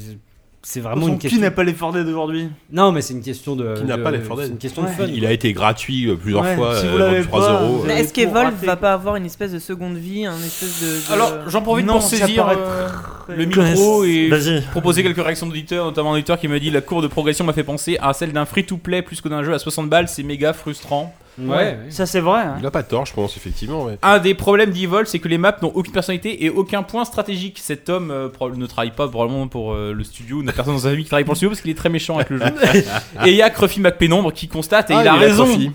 c'est 0.68 0.80
vraiment 0.80 1.06
une 1.06 1.14
Qui 1.14 1.28
question. 1.28 1.40
n'a 1.42 1.52
pas 1.52 1.62
les 1.62 1.72
Ford 1.72 1.96
Ed 1.96 2.08
aujourd'hui 2.08 2.48
Non, 2.72 2.90
mais 2.90 3.00
c'est 3.00 3.14
une 3.14 3.22
question 3.22 3.54
de. 3.54 3.74
Qui 3.76 3.84
n'a 3.84 3.96
de- 3.96 4.02
pas 4.02 4.10
Ed 4.12 4.22
C'est 4.38 4.48
une 4.48 4.58
question 4.58 4.82
de 4.82 4.88
fun. 4.88 5.04
Il 5.06 5.24
a 5.24 5.30
été 5.30 5.52
gratuit 5.52 6.08
euh, 6.10 6.16
plusieurs 6.16 6.42
Ouais, 6.42 6.56
fois, 6.56 6.76
si 6.80 6.88
vous 6.88 6.96
euh, 6.96 6.98
l'avez 6.98 7.22
3 7.22 7.40
pas, 7.40 7.62
euros. 7.62 7.84
avez 7.84 7.92
est-ce 7.94 8.12
qu'Evolve 8.12 8.52
va 8.64 8.74
pas 8.74 8.92
avoir 8.92 9.14
une 9.14 9.26
espèce 9.26 9.52
de 9.52 9.60
seconde 9.60 9.96
vie, 9.96 10.26
un 10.26 10.34
espèce 10.38 10.80
de. 10.82 11.08
de- 11.08 11.12
Alors, 11.12 11.48
j'en 11.48 11.62
profite 11.62 11.86
Non, 11.86 11.92
pour 11.94 12.02
saisir 12.02 12.48
euh, 12.48 12.88
le 13.28 13.44
micro 13.44 14.02
et 14.04 14.28
proposer 14.72 15.04
quelques 15.04 15.22
réactions 15.22 15.46
d'auditeurs, 15.46 15.84
notamment 15.84 16.10
un 16.10 16.16
auditeur 16.16 16.36
qui 16.40 16.48
m'a 16.48 16.58
dit 16.58 16.70
la 16.70 16.80
courbe 16.80 17.04
de 17.04 17.08
progression 17.08 17.44
m'a 17.44 17.52
fait 17.52 17.62
penser 17.62 17.96
à 18.00 18.12
celle 18.12 18.32
d'un 18.32 18.44
free-to-play 18.44 19.02
plus 19.02 19.20
que 19.20 19.28
d'un 19.28 19.44
jeu 19.44 19.54
à 19.54 19.60
60 19.60 19.88
balles, 19.88 20.08
c'est 20.08 20.24
méga 20.24 20.52
frustrant. 20.52 21.14
Ouais, 21.38 21.46
ouais. 21.48 21.78
Ça 21.90 22.06
c'est 22.06 22.20
vrai. 22.20 22.40
hein. 22.42 22.56
Il 22.60 22.66
a 22.66 22.70
pas 22.70 22.82
tort, 22.82 23.04
je 23.06 23.12
pense, 23.12 23.36
effectivement. 23.36 23.84
ouais. 23.84 23.98
Un 24.02 24.18
des 24.18 24.34
problèmes 24.34 24.70
d'Evolve, 24.70 25.06
c'est 25.06 25.18
que 25.18 25.28
les 25.28 25.38
maps 25.38 25.56
n'ont 25.62 25.72
aucune 25.74 25.92
personnalité 25.92 26.44
et 26.44 26.50
aucun 26.50 26.82
point 26.82 27.04
stratégique. 27.04 27.58
Cet 27.60 27.88
homme 27.90 28.10
euh, 28.10 28.28
ne 28.56 28.66
travaille 28.66 28.92
pas 28.92 29.06
probablement 29.08 29.46
pour 29.48 29.72
euh, 29.74 29.92
le 29.92 30.02
studio, 30.04 30.42
n'a 30.42 30.52
personne 30.52 30.74
dans 30.74 30.80
sa 30.80 30.88
famille 30.90 31.04
qui 31.04 31.10
travaille 31.10 31.24
pour 31.24 31.32
le 31.34 31.36
studio 31.36 31.50
parce 31.50 31.60
qu'il 31.60 31.70
est 31.70 31.74
très 31.74 31.90
méchant 31.90 32.16
avec 32.16 32.30
le 32.30 32.38
jeu. 32.38 32.44
et 33.26 33.30
il 33.30 33.36
y 33.36 33.42
a 33.42 33.50
Cruffy 33.50 33.80
McPénombre 33.80 34.32
qui 34.32 34.48
constate, 34.48 34.90
et 34.90 34.94
Ah, 34.94 35.02
il 35.02 35.08
a 35.08 35.16
il 35.16 35.22
est 35.22 35.26
raison, 35.26 35.44
Cruffy. 35.44 35.70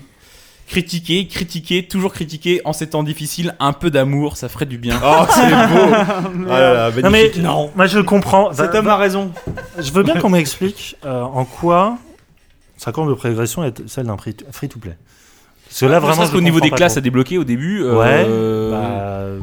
critiquer, 0.68 1.26
critiquer, 1.26 1.86
toujours 1.86 2.12
critiquer 2.12 2.60
en 2.64 2.72
ces 2.72 2.88
temps 2.90 3.02
difficiles, 3.02 3.54
un 3.60 3.72
peu 3.72 3.90
d'amour, 3.90 4.36
ça 4.36 4.48
ferait 4.48 4.66
du 4.66 4.78
bien. 4.78 4.98
Oh, 5.04 5.24
c'est 5.30 5.42
beau 5.48 5.92
Ah 6.50 6.60
là 6.60 6.74
là, 6.74 6.90
Non 6.90 6.94
mais 7.10 7.10
magnifique. 7.10 7.42
non, 7.42 7.70
moi 7.76 7.86
je 7.86 8.00
comprends. 8.00 8.52
Cet 8.52 8.72
Va- 8.72 8.78
homme 8.78 8.88
a 8.88 8.96
raison. 8.96 9.30
Je 9.78 9.92
veux 9.92 10.02
bien 10.02 10.16
qu'on 10.18 10.30
m'explique 10.30 10.96
euh, 11.04 11.22
en 11.22 11.44
quoi 11.44 11.98
sa 12.78 12.90
courbe 12.90 13.10
de 13.10 13.14
progression 13.14 13.62
est 13.62 13.86
celle 13.88 14.06
d'un 14.06 14.16
free- 14.16 14.34
free-to-play. 14.50 14.90
Parce 14.92 15.11
là, 15.80 15.96
Ne 15.96 16.00
vraiment, 16.00 16.24
je 16.26 16.32
qu'au 16.32 16.40
niveau 16.40 16.60
des 16.60 16.70
classes 16.70 16.92
trop. 16.92 16.98
à 16.98 17.02
débloquer 17.02 17.38
au 17.38 17.44
début. 17.44 17.82
Ouais, 17.82 18.24
euh, 18.28 19.38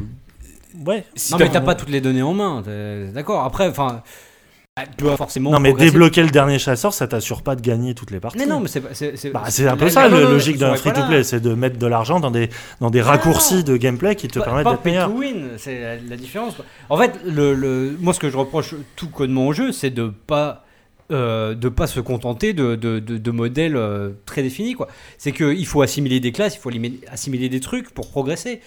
bah, 0.74 0.92
ouais. 0.92 1.04
si 1.14 1.32
Non, 1.32 1.38
t'as- 1.38 1.44
mais 1.44 1.50
t'as 1.50 1.60
pas 1.60 1.74
toutes 1.74 1.90
les 1.90 2.00
données 2.00 2.22
en 2.22 2.32
main. 2.34 2.62
D'accord. 3.14 3.44
Après, 3.44 3.68
enfin, 3.68 4.02
bah, 4.76 4.84
tu 4.96 5.04
dois 5.04 5.16
forcément. 5.16 5.50
Non, 5.50 5.58
mais 5.60 5.72
débloquer 5.72 6.22
le 6.22 6.30
dernier 6.30 6.58
chasseur, 6.58 6.94
ça 6.94 7.06
t'assure 7.08 7.42
pas 7.42 7.56
de 7.56 7.60
gagner 7.60 7.94
toutes 7.94 8.10
les 8.12 8.20
parties. 8.20 8.38
Mais 8.38 8.46
non, 8.46 8.60
mais 8.60 8.68
c'est 8.68 8.80
pas- 8.80 8.90
c'est 8.92 9.16
c'est- 9.16 9.30
Bah, 9.30 9.42
c'est 9.48 9.66
un 9.66 9.76
peu 9.76 9.86
la- 9.86 9.90
ça 9.90 10.08
la- 10.08 10.20
logique 10.20 10.58
d'un 10.58 10.70
ouais, 10.72 10.76
free-to-play, 10.78 11.24
c'est 11.24 11.40
de 11.40 11.54
mettre 11.54 11.78
de 11.78 11.86
l'argent 11.86 12.20
dans 12.20 12.30
des, 12.30 12.48
dans 12.80 12.90
des 12.90 13.00
Ah, 13.00 13.04
raccourcis 13.04 13.56
non. 13.56 13.62
de 13.62 13.76
gameplay 13.76 14.14
qui 14.14 14.28
te 14.28 14.38
Pas- 14.38 14.44
permettent 14.44 14.64
pas 14.64 14.70
d'être 14.72 14.82
pay 14.82 14.92
meilleur. 14.92 15.08
to 15.10 15.16
win, 15.18 15.48
c'est 15.58 15.80
la, 15.80 15.96
la 15.96 16.16
différence. 16.16 16.54
En 16.88 16.96
fait, 16.96 17.12
le, 17.26 17.52
le- 17.54 17.96
moi, 18.00 18.14
ce 18.14 18.20
que 18.20 18.30
je 18.30 18.36
reproche 18.36 18.74
tout 18.96 19.08
codement 19.08 19.48
au 19.48 19.52
jeu, 19.52 19.72
c'est 19.72 19.90
de 19.90 20.12
pas 20.26 20.64
euh, 21.10 21.54
de 21.54 21.68
pas 21.68 21.86
se 21.86 22.00
contenter 22.00 22.52
de, 22.52 22.74
de, 22.76 22.98
de- 22.98 23.18
de 23.18 23.30
modèles 23.30 23.76
euh, 23.76 24.10
très 24.26 24.42
définis. 24.42 24.74
quoi. 24.74 24.88
C'est 25.18 25.32
qu'il 25.32 25.66
faut 25.66 25.82
assimiler 25.82 26.20
des 26.20 26.32
classes, 26.32 26.56
il 26.56 26.60
faut 26.60 26.70
assimiler 27.10 27.48
des 27.48 27.60
trucs 27.60 27.90
pour 27.90 28.08
progresser. 28.10 28.60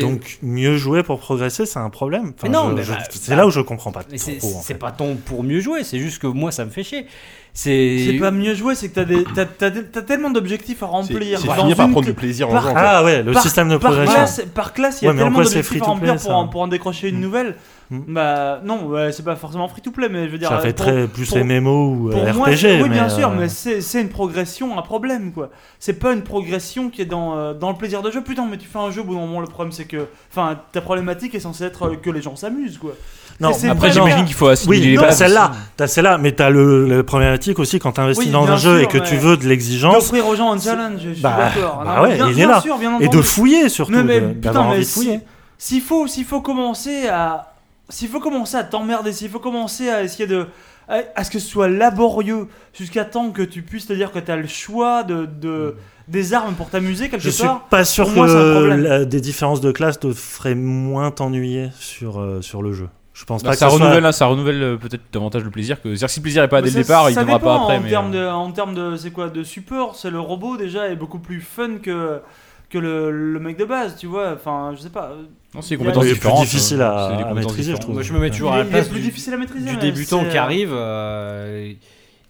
Donc, 0.00 0.38
mieux 0.42 0.78
jouer 0.78 1.02
pour 1.02 1.18
progresser, 1.20 1.66
c'est 1.66 1.78
un 1.78 1.90
problème? 1.90 2.32
Enfin, 2.38 2.48
non, 2.50 2.72
bah, 2.72 2.80
c'est 3.10 3.28
bah, 3.28 3.36
là 3.36 3.46
où 3.46 3.50
je 3.50 3.60
comprends 3.60 3.92
pas 3.92 4.04
c'est 4.16 4.42
en 4.42 4.62
fait. 4.62 4.72
pas 4.74 4.90
tant 4.90 5.14
pour 5.16 5.42
mieux 5.42 5.60
jouer, 5.60 5.84
c'est 5.84 5.98
juste 5.98 6.18
que 6.18 6.26
moi, 6.26 6.50
ça 6.50 6.64
me 6.64 6.70
fait 6.70 6.82
chier. 6.82 7.06
C'est 7.52 8.16
pas 8.18 8.30
mieux 8.30 8.54
joué, 8.54 8.74
c'est 8.74 8.88
que 8.88 8.94
t'as 8.94 9.04
des- 9.04 9.24
t'as- 9.34 9.44
t'as 9.44 9.70
des- 9.70 9.84
t'as 9.84 10.00
tellement 10.02 10.30
d'objectifs 10.30 10.82
à 10.82 10.86
remplir. 10.86 11.38
c'est 11.38 11.50
finir 11.52 11.76
par 11.76 11.90
prendre 11.90 12.06
du 12.06 12.14
plaisir 12.14 12.48
en 12.48 12.52
par- 12.52 12.62
jouant. 12.62 12.72
quoi. 12.72 12.80
Ah 12.82 13.04
ouais, 13.04 13.22
le 13.22 13.32
par- 13.32 13.42
système 13.42 13.68
de 13.68 13.76
par 13.76 13.92
progression. 13.92 14.14
classe, 14.14 14.42
par 14.54 14.72
classe, 14.72 15.02
il 15.02 15.04
y 15.04 15.08
a 15.08 15.10
Ouais, 15.12 15.16
en 15.20 15.22
tellement 15.24 15.42
d'objectifs 15.42 15.82
à 15.82 15.84
remplir 15.84 16.16
pour, 16.16 16.30
en, 16.34 16.48
pour 16.48 16.60
en 16.62 16.68
décrocher 16.68 17.08
une 17.10 17.18
Mm. 17.18 17.20
nouvelle. 17.20 17.54
Mm. 17.90 18.00
Bah 18.08 18.60
non, 18.64 18.86
ouais, 18.86 19.12
c'est 19.12 19.22
pas 19.24 19.36
forcément 19.36 19.68
free 19.68 19.80
to 19.80 19.92
play, 19.92 20.08
mais 20.08 20.26
je 20.26 20.32
veux 20.32 20.38
dire. 20.38 20.48
Ça 20.48 20.58
fait 20.58 20.72
pour- 20.72 20.86
très 20.86 21.06
plus 21.06 21.28
pour- 21.28 21.38
MMO 21.38 21.90
ou 21.92 22.10
Pour 22.10 22.20
euh, 22.24 22.32
moi, 22.32 22.46
RPG. 22.48 22.56
c'est- 22.56 22.76
oui, 22.82 22.88
mais, 22.88 22.94
bien 22.96 23.08
sûr, 23.08 23.28
euh, 23.28 23.34
mais 23.38 23.48
c'est 23.48 24.00
une 24.00 24.08
progression, 24.08 24.76
un 24.78 24.82
problème, 24.82 25.30
quoi. 25.32 25.50
C'est 25.78 25.98
pas 26.00 26.12
une 26.12 26.22
progression 26.22 26.90
qui 26.90 27.02
est 27.02 27.06
dans, 27.06 27.36
euh, 27.36 27.54
dans 27.54 27.70
le 27.70 27.76
plaisir 27.76 28.02
de 28.02 28.10
jeu. 28.10 28.22
Putain, 28.22 28.44
mais 28.50 28.56
tu 28.56 28.66
fais 28.66 28.78
un 28.80 28.90
jeu, 28.90 29.02
au 29.02 29.04
bout 29.04 29.14
d'un 29.14 29.20
moment, 29.20 29.40
le 29.40 29.46
problème, 29.46 29.70
c'est 29.72 29.84
que. 29.84 30.06
Enfin, 30.32 30.58
ta 30.72 30.80
problématique 30.80 31.34
est 31.36 31.40
censée 31.40 31.64
être 31.64 31.94
que 32.02 32.10
les 32.10 32.22
gens 32.22 32.34
s'amusent, 32.34 32.78
quoi. 32.78 32.92
Non, 33.38 33.52
c'est 33.52 33.68
Après, 33.68 33.92
j'imagine 33.92 34.24
qu'il 34.24 34.34
faut 34.34 34.48
assimiler 34.48 34.96
Oui, 34.98 35.04
les 35.06 35.12
celle-là, 35.12 35.52
t'as 35.76 35.86
celle-là, 35.86 36.16
mais 36.18 36.32
t'as 36.32 36.48
le, 36.50 36.88
le 36.88 37.02
problématique 37.02 37.58
aussi 37.58 37.78
quand 37.78 37.92
t'investis 37.92 38.26
Oui, 38.26 38.32
dans 38.32 38.48
un 38.48 38.56
jeu 38.56 38.78
sûr, 38.78 38.80
et 38.80 38.86
que 38.86 38.96
tu 38.98 39.14
mais- 39.14 39.20
veux 39.20 39.36
de 39.36 39.46
l'exigence 39.46 39.94
D'offrir 39.94 40.26
aux 40.26 40.34
gens 40.34 40.52
un 40.52 40.58
challenge, 40.58 41.00
je 41.04 41.12
suis 41.12 41.22
Bah, 41.22 41.36
d'accord. 41.54 41.82
bah 41.84 42.02
ouais, 42.02 42.14
bien, 42.14 42.26
il 42.28 42.32
est 42.32 42.34
bien 42.34 42.48
là. 42.48 42.60
sûr, 42.62 42.78
bien 42.78 42.98
et 42.98 43.08
de 43.08 43.20
fouiller 43.22 43.68
surtout, 43.68 43.92
mais 44.02 44.20
de- 44.22 44.26
putain, 44.32 44.70
mais 44.70 44.82
si-. 44.82 45.20
S'il 45.58 45.80
faut, 45.82 46.06
s'il 46.06 46.24
faut 46.24 46.40
commencer 46.40 47.08
à, 47.08 47.52
s'il 47.88 48.08
faut 48.08 48.20
commencer 48.20 48.56
à 48.56 48.64
t'emmerder, 48.64 49.12
s'il 49.12 49.28
faut 49.30 49.38
commencer 49.40 49.88
à 49.88 50.02
essayer 50.02 50.26
de, 50.26 50.46
à, 50.88 51.00
à 51.14 51.24
ce 51.24 51.30
que 51.30 51.38
ce 51.38 51.48
soit 51.48 51.68
laborieux 51.68 52.48
jusqu'à 52.72 53.04
temps 53.04 53.30
que 53.30 53.42
tu 53.42 53.62
puisses 53.62 53.86
te 53.86 53.92
dire 53.92 54.10
que 54.12 54.18
tu 54.18 54.30
as 54.30 54.36
le 54.36 54.46
choix 54.46 55.02
de, 55.02 55.26
de 55.26 55.74
des 56.08 56.34
armes 56.34 56.54
pour 56.54 56.70
t'amuser 56.70 57.08
quelque 57.08 57.22
Je 57.22 57.30
suis 57.30 57.42
part. 57.42 57.64
pas 57.68 57.84
sûr 57.84 58.08
moi, 58.10 58.26
que 58.28 58.66
la- 58.76 59.04
des 59.04 59.20
différences 59.20 59.60
de 59.60 59.72
classe 59.72 59.98
te 59.98 60.12
feraient 60.12 60.54
moins 60.54 61.10
t'ennuyer 61.10 61.70
sur, 61.80 62.20
euh, 62.20 62.40
sur 62.42 62.62
le 62.62 62.72
jeu. 62.72 62.88
Je 63.12 63.24
pense 63.24 63.42
Bah, 63.42 63.50
pas 63.50 63.56
ça 63.56 63.66
que 63.66 63.72
soit- 63.72 63.80
renouvelle, 63.84 64.04
hein, 64.04 64.12
ça 64.12 64.26
renouvelle 64.26 64.62
euh, 64.62 64.76
peut-être 64.76 65.02
davantage 65.12 65.42
le 65.42 65.50
plaisir 65.50 65.80
que. 65.82 65.88
C'est-à-dire 65.88 66.06
que 66.08 66.12
si 66.12 66.20
le 66.20 66.22
plaisir 66.22 66.42
est 66.44 66.48
pas 66.48 66.60
dès 66.62 66.68
le 66.68 66.74
ça- 66.74 66.78
départ, 66.82 67.10
il 67.10 67.14
ça 67.14 67.24
viendra 67.24 67.40
pas 67.40 67.54
après. 67.62 67.78
En 67.78 67.80
mais, 67.80 67.88
termes 67.88 68.14
euh, 68.14 68.26
de, 68.26 68.30
en 68.30 68.52
termes 68.52 68.74
de, 68.74 68.96
c'est 68.96 69.10
quoi, 69.10 69.30
de 69.30 69.42
support, 69.42 69.96
c'est 69.96 70.10
le 70.10 70.20
robot 70.20 70.56
déjà 70.56 70.88
est 70.88 70.96
beaucoup 70.96 71.18
plus 71.18 71.40
fun 71.40 71.78
que 71.82 72.20
que 72.68 72.78
le, 72.78 73.10
le 73.10 73.38
mec 73.40 73.56
de 73.56 73.64
base, 73.64 73.96
tu 73.96 74.06
vois. 74.06 74.32
Enfin, 74.34 74.74
je 74.76 74.82
sais 74.82 74.90
pas. 74.90 75.12
Non, 75.56 75.62
c'est 75.62 75.70
des 75.76 75.82
il 75.82 75.86
y 75.86 75.88
a- 75.88 75.92
compétences 75.92 76.04
il 76.04 76.10
est 76.10 76.14
plus 76.20 76.40
difficile 76.44 76.82
à- 76.82 77.08
c'est 77.28 77.34
maîtriser, 77.34 77.72
je 77.72 77.76
trouve. 77.78 77.94
Moi, 77.94 78.02
je 78.02 78.12
me 78.12 78.18
mets 78.20 78.30
toujours 78.30 78.52
à 78.52 78.58
la 78.58 78.64
place 78.64 78.88
plus 78.88 79.00
du, 79.00 79.06
difficile 79.06 79.32
à 79.34 79.36
maîtriser. 79.38 79.64
du 79.68 79.74
mais 79.76 79.80
débutant 79.82 80.20
c'est, 80.22 80.28
qui 80.30 80.36
euh, 80.36 80.42
arrive. 80.42 80.70
euh, 80.72 81.72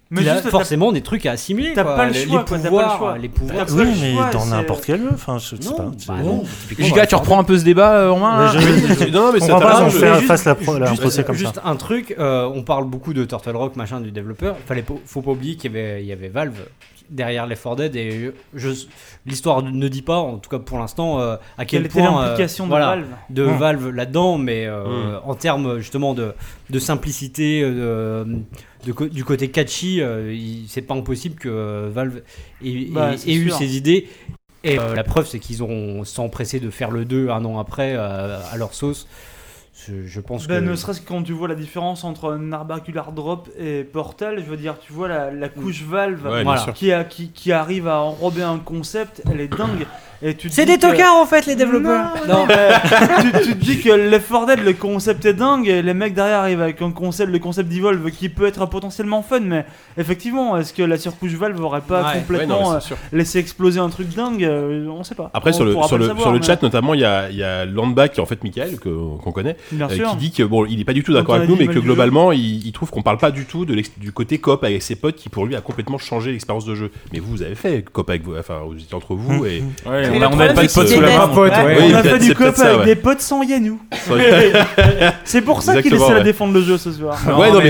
Mais 0.09 0.21
il 0.23 0.29
a 0.29 0.35
juste, 0.35 0.45
t'as- 0.45 0.51
forcément 0.51 0.93
des 0.93 1.01
trucs 1.01 1.27
à 1.27 1.33
assimiler. 1.33 1.73
t'as 1.75 1.83
quoi. 1.83 1.97
pas 1.97 2.07
le 2.07 2.13
Les- 2.13 2.25
choix, 2.27 2.39
les 2.39 2.45
quoi, 2.45 2.45
t'as 2.45 2.49
pas 2.51 2.57
le 2.63 2.69
pouvoirs, 2.69 2.97
choix. 2.99 3.19
les 3.19 3.29
pouvoirs. 3.29 3.67
T'as 3.67 3.73
Oui, 3.75 3.89
mais 4.01 4.13
choix, 4.15 4.31
dans 4.31 4.41
c'est- 4.41 4.51
n'importe 4.51 4.85
quel 4.87 5.01
jeu. 5.01 5.11
Enfin, 5.13 5.39
je 5.39 5.57
sais 5.57 5.57
pas. 5.57 5.83
bah 5.83 5.91
c'est- 5.99 6.13
non. 6.23 6.45
Giga, 6.79 7.07
tu 7.09 7.15
reprends 7.17 7.41
un 7.41 7.45
peu 7.45 7.59
ce 7.59 7.65
débat, 7.65 7.93
euh, 7.97 8.13
Romain 8.13 8.47
Non, 9.13 9.33
mais 9.33 9.41
c'est 9.41 9.49
comprends 9.51 9.59
pas 9.61 9.89
je- 9.89 9.99
fait 9.99 10.21
juste- 10.21 10.45
la, 10.47 10.55
pro- 10.55 10.79
Juste- 10.87 11.01
procès 11.01 11.25
comme 11.25 11.35
juste 11.35 11.57
ça. 11.57 11.63
un 11.65 11.75
truc, 11.75 12.15
euh, 12.21 12.49
on 12.55 12.63
parle 12.63 12.85
beaucoup 12.85 13.15
de 13.15 13.25
Turtle 13.25 13.57
Rock, 13.57 13.75
machin, 13.75 14.01
du 14.01 14.13
développeur. 14.13 14.55
Fallait 14.65 14.85
faut 15.07 15.23
pas 15.23 15.33
oublier 15.33 15.57
qu'il 15.57 15.73
y 15.73 16.13
avait 16.13 16.29
Valve 16.29 16.55
derrière 17.11 17.47
les 17.47 17.55
4 17.57 17.77
Dead 17.77 17.97
et 17.97 18.33
je, 18.55 18.69
l'histoire 19.27 19.63
ne 19.63 19.89
dit 19.89 20.03
pas, 20.03 20.19
en 20.19 20.39
tout 20.39 20.51
cas 20.51 20.59
pour 20.59 20.79
l'instant, 20.79 21.21
euh, 21.21 21.37
à 21.59 21.65
quel 21.65 21.83
Quelle 21.83 21.91
point 21.91 22.19
euh, 22.19 22.25
l'implication 22.25 22.65
de 22.65 22.69
voilà, 22.71 22.87
Valve 22.89 23.07
de 23.31 23.43
Hum. 23.45 23.57
Valve 23.59 23.89
là-dedans, 23.91 24.39
mais 24.39 24.67
euh, 24.67 25.19
en 25.21 25.35
termes 25.35 25.79
justement 25.79 26.15
de, 26.15 26.33
de 26.71 26.79
simplicité, 26.79 27.61
euh, 27.65 28.25
de, 28.87 29.09
du 29.09 29.25
côté 29.25 29.51
catchy, 29.51 30.01
euh, 30.01 30.35
c'est 30.69 30.83
pas 30.83 30.95
impossible 30.95 31.37
que 31.37 31.89
Valve 31.89 32.23
ait, 32.65 32.87
Bah, 32.91 33.13
ait- 33.15 33.31
ait 33.31 33.35
eu 33.35 33.49
sûr. 33.49 33.59
ces 33.59 33.77
idées. 33.77 34.09
Et 34.65 34.79
euh, 34.81 34.95
la 34.97 35.05
preuve, 35.05 35.27
c'est 35.29 35.39
qu'ils 35.39 35.63
ont 35.63 36.03
s'empressé 36.05 36.59
de 36.59 36.71
faire 36.71 36.91
le 36.91 37.05
2 37.05 37.29
un 37.31 37.45
an 37.45 37.59
après 37.61 37.95
euh, 37.95 38.39
à 38.51 38.57
leur 38.57 38.75
sauce. 38.75 39.07
Je, 39.87 40.07
je 40.07 40.21
pense 40.21 40.47
Ben, 40.49 40.65
que. 40.65 40.71
ne 40.71 40.75
serait-ce 40.75 41.01
que 41.01 41.09
quand 41.09 41.23
tu 41.23 41.33
vois 41.33 41.49
la 41.49 41.55
différence 41.55 42.05
entre 42.05 42.33
un 42.33 42.39
Narbacular 42.39 43.13
Drop 43.13 43.49
et 43.59 43.85
Portal, 43.85 44.39
je 44.39 44.45
veux 44.51 44.57
dire, 44.57 44.79
tu 44.79 44.93
vois 44.93 45.09
la, 45.09 45.31
la 45.31 45.49
couche 45.49 45.83
Valve 45.83 46.25
Ouais, 46.25 46.31
bien 46.33 46.43
Voilà. 46.45 46.61
sûr. 46.61 46.73
qui, 46.73 46.93
a, 46.93 47.05
qui, 47.05 47.31
qui 47.31 47.53
arrive 47.53 47.87
à 47.89 48.01
enrober 48.01 48.43
un 48.43 48.59
concept, 48.59 49.23
elle 49.31 49.41
est 49.41 49.49
dingue. 49.49 49.87
Et 50.23 50.35
tu 50.35 50.49
te 50.49 50.55
C'est 50.55 50.65
des 50.65 50.77
que- 50.77 50.81
tocards 50.83 51.17
en 51.17 51.27
fait, 51.27 51.45
les 51.47 51.55
développeurs. 51.57 52.15
Non, 52.29 52.47
tu, 53.21 53.33
tu 53.45 53.55
te 53.57 53.65
dis 53.65 53.81
que 53.81 53.91
Left 53.91 54.29
4 54.31 54.47
Dead, 54.47 54.65
le 54.65 54.73
concept 54.73 55.25
est 55.27 55.35
dingue, 55.35 55.69
et 55.69 55.83
les 55.83 55.95
mecs 55.95 56.15
derrière 56.15 56.39
arrivent 56.41 56.63
avec 56.63 56.81
un 56.81 56.91
concept, 56.91 57.31
le 57.31 57.39
concept 57.39 57.69
d'Evolve 57.69 58.11
qui 58.11 58.29
peut 58.29 58.47
être 58.47 58.65
potentiellement 58.67 59.23
fun, 59.23 59.41
mais 59.41 59.67
effectivement, 59.99 60.57
est-ce 60.57 60.73
que 60.73 60.83
la 60.83 60.97
surcouche 60.97 61.33
Valve 61.33 61.61
aurait 61.63 61.81
pas 61.83 62.01
Ouais. 62.03 62.07
Ouais, 62.15 62.19
complètement 62.21 62.71
non, 62.71 62.75
euh, 62.77 62.95
laissé 63.13 63.39
exploser 63.39 63.79
un 63.81 63.89
truc 63.89 64.09
dingue 64.15 64.45
Euh, 64.45 64.87
On 64.89 65.03
sait 65.05 65.15
pas. 65.15 65.31
Après, 65.35 65.51
On 65.51 65.55
sur 65.55 65.65
le, 65.65 65.73
pourra 65.73 65.89
sur 65.89 65.97
pas 65.97 66.03
le, 66.03 66.07
savoir, 66.09 66.23
sur 66.23 66.33
le 66.33 66.39
mais- 66.39 66.45
chat, 66.47 66.63
notamment, 66.63 66.95
il 66.95 67.01
y 67.01 67.05
a, 67.05 67.31
y 67.31 67.43
a 67.43 67.65
Landback, 67.67 68.13
qui 68.13 68.21
est 68.21 68.23
en 68.23 68.27
fait 68.27 68.43
Michael, 68.43 68.79
qu'on 68.81 69.33
connaît, 69.33 69.57
euh, 69.75 69.87
qui 69.89 70.17
dit 70.17 70.31
que 70.33 70.43
bon, 70.43 70.65
il 70.67 70.81
est 70.81 70.85
pas 70.85 70.93
du 70.95 71.03
tout 71.03 71.13
d'accord 71.13 71.35
avec 71.35 71.49
nous, 71.49 71.57
mais 71.57 71.67
que 71.67 71.79
globalement, 71.79 72.33
il, 72.33 72.67
il 72.67 72.73
trouve 72.73 72.91
qu'on 72.91 73.03
parle 73.03 73.19
pas 73.19 73.31
du 73.31 73.45
tout 73.45 73.65
de 73.65 73.77
du 73.99 74.13
côté 74.13 74.39
cop 74.39 74.65
avec 74.65 74.83
ses 74.83 74.97
potes, 74.97 75.17
qui 75.17 75.29
pour 75.29 75.45
lui 75.47 75.55
a 75.57 75.61
complètement 75.61 75.99
changé 75.99 76.33
l'expérience 76.33 76.65
de 76.65 76.75
jeu. 76.75 76.91
Mais 77.13 77.19
vous, 77.19 77.31
vous 77.31 77.43
avez 77.43 77.55
fait 77.55 77.85
cop 77.93 78.09
avec 78.09 78.23
vous, 78.25 78.37
enfin, 78.39 78.61
vous 78.67 78.75
étiez 78.75 78.95
entre 78.95 79.15
vous 79.15 79.45
et. 79.47 79.63
Ouais, 79.87 80.06
on 80.11 80.15
a, 80.15 80.19
on 80.19 80.23
a 80.23 80.29
problème, 80.29 80.55
pas 80.55 80.63
de 80.63 80.73
potes 80.73 80.89
sous 80.89 81.01
la 81.01 81.19
main. 81.19 81.27
donc, 81.27 81.37
Ouais. 81.37 81.77
Oui, 81.79 81.93
on 81.93 81.95
a 81.97 82.03
fait 82.03 82.19
du 82.19 82.35
ça, 82.35 82.67
avec 82.67 82.79
ouais. 82.81 82.85
des 82.87 82.97
potes 82.97 83.21
sans 83.21 83.43
Yanou. 83.43 83.81
C'est 85.25 85.43
pour 85.43 85.63
ça 85.63 85.81
qu'il 85.83 85.95
essaie 85.95 86.15
de 86.19 86.23
défendre 86.25 86.53
le 86.55 86.63
jeu 86.63 86.79
ce 86.79 86.93
soir. 86.93 87.19
Non, 87.27 87.39
ouais, 87.39 87.51
non, 87.51 87.61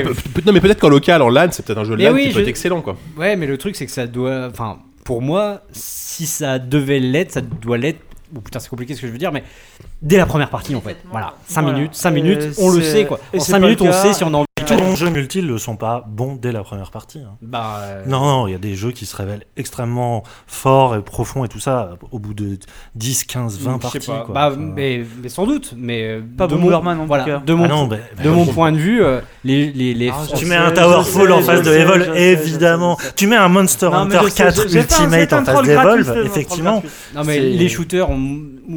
mais, 0.53 0.61
peut-être 0.61 0.81
qu'en 0.81 0.89
local, 0.89 1.23
en 1.23 1.29
LAN, 1.29 1.49
c'est 1.51 1.65
peut-être 1.65 1.79
un 1.79 1.85
jeu 1.85 1.97
LAN 1.97 2.13
oui, 2.13 2.29
qui 2.29 2.35
peut 2.35 2.41
être 2.41 2.49
excellent, 2.49 2.81
quoi. 2.81 2.97
Ouais, 3.17 3.37
mais 3.37 3.47
le 3.47 3.59
truc 3.59 3.77
c'est 3.77 3.87
que 3.87 3.93
ça 3.93 4.07
doit. 4.07 4.49
Enfin, 4.51 4.79
pour 5.05 5.23
moi, 5.23 5.61
si 5.73 6.27
ça 6.27 6.59
devait 6.59 7.01
l'être, 7.01 7.33
ça 7.33 7.41
doit 7.41 7.79
l'être 7.79 8.01
Bon, 8.33 8.41
putain, 8.41 8.59
c'est 8.59 8.69
compliqué 8.69 8.95
ce 8.95 9.01
que 9.01 9.07
je 9.07 9.13
veux 9.13 9.19
dire, 9.19 9.31
mais 9.31 9.45
dès 10.03 10.17
la 10.17 10.27
première 10.27 10.51
partie, 10.51 10.75
en 10.75 10.81
fait. 10.81 10.97
Voilà, 11.13 11.35
5 11.47 11.63
Voilà. 11.63 11.79
minutes, 11.79 11.95
5 11.95 12.11
Et 12.11 12.13
minutes, 12.15 12.43
on 12.59 12.71
le 12.71 12.83
sait, 12.83 13.05
quoi. 13.05 13.19
En 13.19 13.39
c'est 13.39 13.53
5 13.53 13.53
pas 13.53 13.59
minutes, 13.61 13.83
on 13.83 13.93
sait 13.93 14.13
si 14.13 14.25
on 14.25 14.35
a 14.35 14.39
envie. 14.39 14.46
Tous 14.65 14.75
les 14.75 14.97
jeux 14.97 15.11
multi 15.11 15.43
ne 15.43 15.59
sont 15.59 15.77
pas 15.77 16.03
bons 16.09 16.35
dès 16.35 16.51
la 16.51 16.63
première 16.63 16.91
partie. 16.91 17.19
hein. 17.19 17.37
Bah, 17.43 17.75
euh, 17.83 18.05
Non, 18.07 18.21
non, 18.25 18.47
il 18.49 18.53
y 18.53 18.55
a 18.55 18.59
des 18.59 18.75
jeux 18.75 18.91
qui 18.91 19.05
se 19.05 19.15
révèlent 19.15 19.45
extrêmement 19.59 20.23
forts 20.47 20.97
et 20.97 21.03
profonds 21.03 21.45
et 21.45 21.49
tout 21.49 21.61
ça 21.61 21.91
au 22.11 22.19
bout 22.19 22.33
de 22.33 22.59
10, 22.95 23.25
15, 23.25 23.59
20 23.61 23.73
je 23.83 23.87
sais 23.89 23.93
parties. 23.93 24.07
pas. 24.11 24.23
quoi. 24.25 24.35
Bah, 24.35 24.49
Enfin, 24.53 24.59
mais, 24.59 25.05
mais 25.23 25.29
sans 25.29 25.47
doute. 25.47 25.75
Mais 25.77 26.05
euh, 26.05 26.21
Pas 26.39 26.47
de 26.47 26.55
mon, 26.55 26.73
en 26.73 26.81
tout 26.97 27.05
voilà, 27.07 27.25
cas. 27.25 27.43
de 27.45 27.53
mon, 27.53 27.65
ah 27.65 27.69
non, 27.69 27.87
bah, 27.87 27.99
de 28.25 28.31
mon 28.31 28.47
point 28.47 28.73
de 28.73 28.79
vue, 28.79 29.05
euh, 29.05 29.21
les, 29.45 29.71
les, 29.73 29.93
les 29.93 30.09
Ah, 30.09 30.25
tu 30.35 30.47
mets 30.47 30.57
un 30.57 30.71
Towerfall 30.73 31.33
en 31.33 31.43
face 31.43 31.63
de 31.63 31.71
Evolve, 31.73 32.17
évidemment. 32.17 32.97
Tu 33.15 33.27
mets 33.27 33.37
un 33.37 33.49
Monster 33.49 33.91
Non, 33.91 33.97
Hunter 33.99 34.21
je 34.25 34.29
sais, 34.31 34.43
4 34.45 34.63
j'ai- 34.63 34.69
j'ai 34.71 34.83
fait 34.83 34.95
un- 34.95 35.05
Ultimate 35.05 35.33
en 35.35 35.45
face 35.45 35.63
d'Evolve, 35.67 36.23
effectivement. 36.25 36.83
Non 37.15 37.25
mais 37.25 37.41
les 37.41 37.69
shooters 37.69 38.09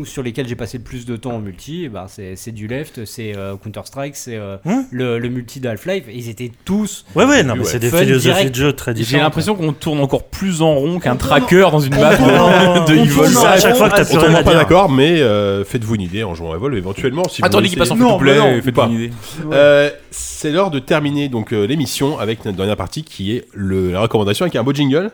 sur 0.04 0.22
lesquels 0.24 0.48
j'ai 0.48 0.56
passé 0.56 0.78
le 0.78 0.84
plus 0.84 1.06
de 1.06 1.16
temps 1.16 1.32
en 1.36 1.40
multi, 1.40 1.86
eh 1.86 1.90
ben, 1.90 2.06
c'est 2.08 2.36
c'est 2.36 2.52
du 2.52 2.68
left, 2.68 3.06
c'est 3.06 3.36
euh, 3.36 3.56
Counter 3.58 3.82
Strike, 3.86 4.16
c'est 4.16 4.36
euh, 4.36 4.58
Hmm 4.66 4.82
le, 4.92 5.18
multi 5.30 5.60
Half-Life. 5.70 6.06
Ils 6.14 6.30
étaient 6.30 6.52
tous. 6.66 7.06
Ouais, 7.16 7.26
ouais, 7.26 7.44
non, 7.44 7.56
mais 7.56 7.64
c'est 7.64 7.80
des 7.80 7.90
philosophies 7.90 8.20
direct. 8.20 8.52
de 8.52 8.56
jeu 8.56 8.74
très 8.74 8.92
J'ai 8.92 9.00
différentes. 9.00 9.24
l'impression 9.24 9.56
qu'on 9.56 9.74
tourne 9.74 10.00
encore 10.00 10.24
plus 10.24 10.62
en 10.62 10.76
rond 10.76 11.00
qu'un 11.00 11.16
tracker 11.16 11.68
dans 11.72 11.80
une 11.80 11.96
map 11.96 12.16
de, 12.16 13.26
Ça, 13.30 13.52
à 13.52 13.60
chaque 13.60 13.76
fois 13.76 13.90
que 13.90 13.96
t'as 13.98 14.06
plus 14.06 14.44
pas 14.44 14.54
d'accord, 14.54 14.90
mais 14.90 15.22
euh, 15.22 15.64
faites-vous 15.64 15.96
une 15.96 16.02
idée 16.02 16.24
en 16.24 16.36
jouant 16.36 16.54
à 16.54 16.56
Evolve 16.56 16.78
éventuellement. 16.78 17.28
Si 17.30 17.44
Attendez 17.44 17.70
qu'il 17.70 17.78
passe 17.78 17.92
en 17.92 17.98
free. 18.20 19.12
Euh, 19.52 19.90
c'est 20.12 20.52
l'heure 20.52 20.72
de 20.72 20.80
terminer 20.80 21.30
donc 21.30 21.54
euh, 21.54 21.66
l'émission 21.66 22.20
avec 22.20 22.46
notre 22.46 22.58
dernière 22.58 22.78
partie 22.78 23.04
qui 23.04 23.36
est 23.36 23.46
la 23.56 24.02
recommandation 24.02 24.44
avec 24.44 24.56
un 24.56 24.64
beau 24.64 24.74
jingle. 24.74 25.12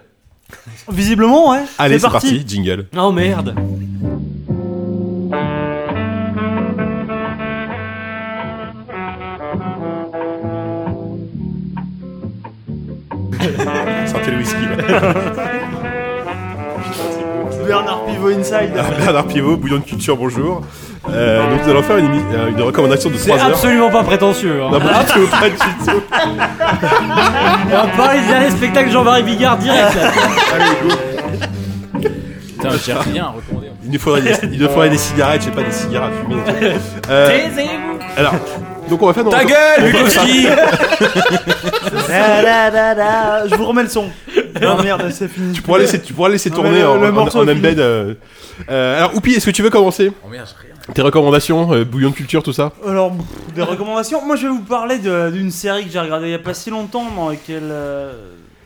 Visiblement, 0.92 1.52
ouais. 1.52 1.64
Allez, 1.78 2.00
c'est 2.00 2.10
parti. 2.10 2.44
jingle. 2.46 2.86
Oh 2.98 3.12
merde. 3.12 3.56
Le 14.28 14.38
whisky 14.38 14.56
là. 14.66 15.14
Bernard 17.68 18.06
Pivot 18.06 18.30
Inside. 18.30 18.72
Bernard 19.00 19.26
Pivot, 19.28 19.58
bouillon 19.58 19.78
de 19.78 19.84
culture, 19.84 20.16
bonjour. 20.18 20.62
Euh, 21.12 21.50
donc 21.50 21.64
nous 21.64 21.70
allons 21.70 21.82
faire 21.84 21.98
une, 21.98 22.06
euh, 22.34 22.50
une 22.50 22.62
recommandation 22.62 23.10
de 23.10 23.16
C'est 23.18 23.30
3 23.30 23.40
heures. 23.42 23.48
absolument 23.50 23.90
pas 23.90 24.04
prétentieux. 24.04 24.62
hein. 24.64 24.70
Non, 24.72 24.80
pas 24.80 25.04
du 25.04 25.14
tout, 25.14 25.28
pas 25.28 25.50
du 25.50 25.56
tout. 25.56 26.02
On 27.72 27.76
va 27.76 27.88
parler 27.98 28.22
du 28.22 28.28
dernier 28.28 28.50
spectacle 28.52 28.92
Jean-Marie 28.92 29.24
Bigard 29.24 29.58
direct. 29.58 29.96
là. 29.96 30.12
Putain, 32.02 32.70
j'ai 32.86 32.94
rien 32.94 33.26
recommandé. 33.36 33.68
Il 33.84 33.92
nous 33.92 34.00
faudrait 34.00 34.22
des, 34.22 34.34
il 34.52 34.60
nous 34.62 34.70
faudrait 34.70 34.90
des 34.90 34.98
cigarettes, 34.98 35.52
pas, 35.52 35.62
des 35.64 35.72
cigares 35.72 36.06
à 36.06 36.10
fumer. 36.12 36.42
et 36.42 36.72
tout. 36.74 36.80
Euh, 37.10 37.28
Taisez-vous. 37.30 38.00
alors, 38.18 38.34
donc 38.90 39.02
on 39.02 39.08
va 39.08 39.14
faire 39.14 39.30
Ta 39.30 39.44
gueule, 39.46 39.92
Bukowski 39.92 40.48
Da, 42.08 42.42
da, 42.42 42.72
da, 42.72 42.96
da. 42.96 43.48
Je 43.48 43.56
vous 43.56 43.66
remets 43.66 43.84
le 43.84 43.90
son. 43.90 44.10
Non 44.62 44.82
merde, 44.82 45.10
c'est 45.12 45.28
fini. 45.28 45.54
Tu 45.54 45.62
pourras 45.62 45.80
laisser, 45.80 46.02
tu 46.02 46.14
pourras 46.14 46.30
laisser 46.30 46.50
Non, 46.50 46.56
tourner 46.58 46.72
mais 46.72 46.80
le- 46.80 46.88
en, 46.90 46.98
le 46.98 47.10
en- 47.10 47.12
morceau 47.12 47.40
en 47.40 47.48
est 47.48 47.52
embed. 47.52 47.80
euh. 47.80 48.14
Euh, 48.70 48.98
alors, 48.98 49.16
Oupi, 49.16 49.34
est-ce 49.34 49.46
que 49.46 49.52
tu 49.52 49.62
veux 49.64 49.70
commencer 49.70 50.12
Tes 50.94 51.02
recommandations, 51.02 51.74
euh, 51.74 51.84
bouillon 51.84 52.12
de 52.12 52.16
culture, 52.16 52.42
tout 52.44 52.54
ça 52.54 52.72
Alors, 52.88 53.12
pff, 53.12 53.54
des 53.56 53.62
recommandations. 53.64 54.24
Moi, 54.26 54.36
je 54.36 54.44
vais 54.44 54.54
vous 54.54 54.62
parler 54.64 55.00
de- 55.00 55.30
d'une 55.32 55.52
série 55.52 55.86
que 55.86 55.92
j'ai 55.92 56.00
regardée 56.00 56.28
il 56.28 56.32
y 56.32 56.36
a 56.36 56.40
pas 56.40 56.54
si 56.54 56.70
longtemps, 56.70 57.06
dans 57.16 57.30
laquelle, 57.30 57.64
euh, 57.70 58.14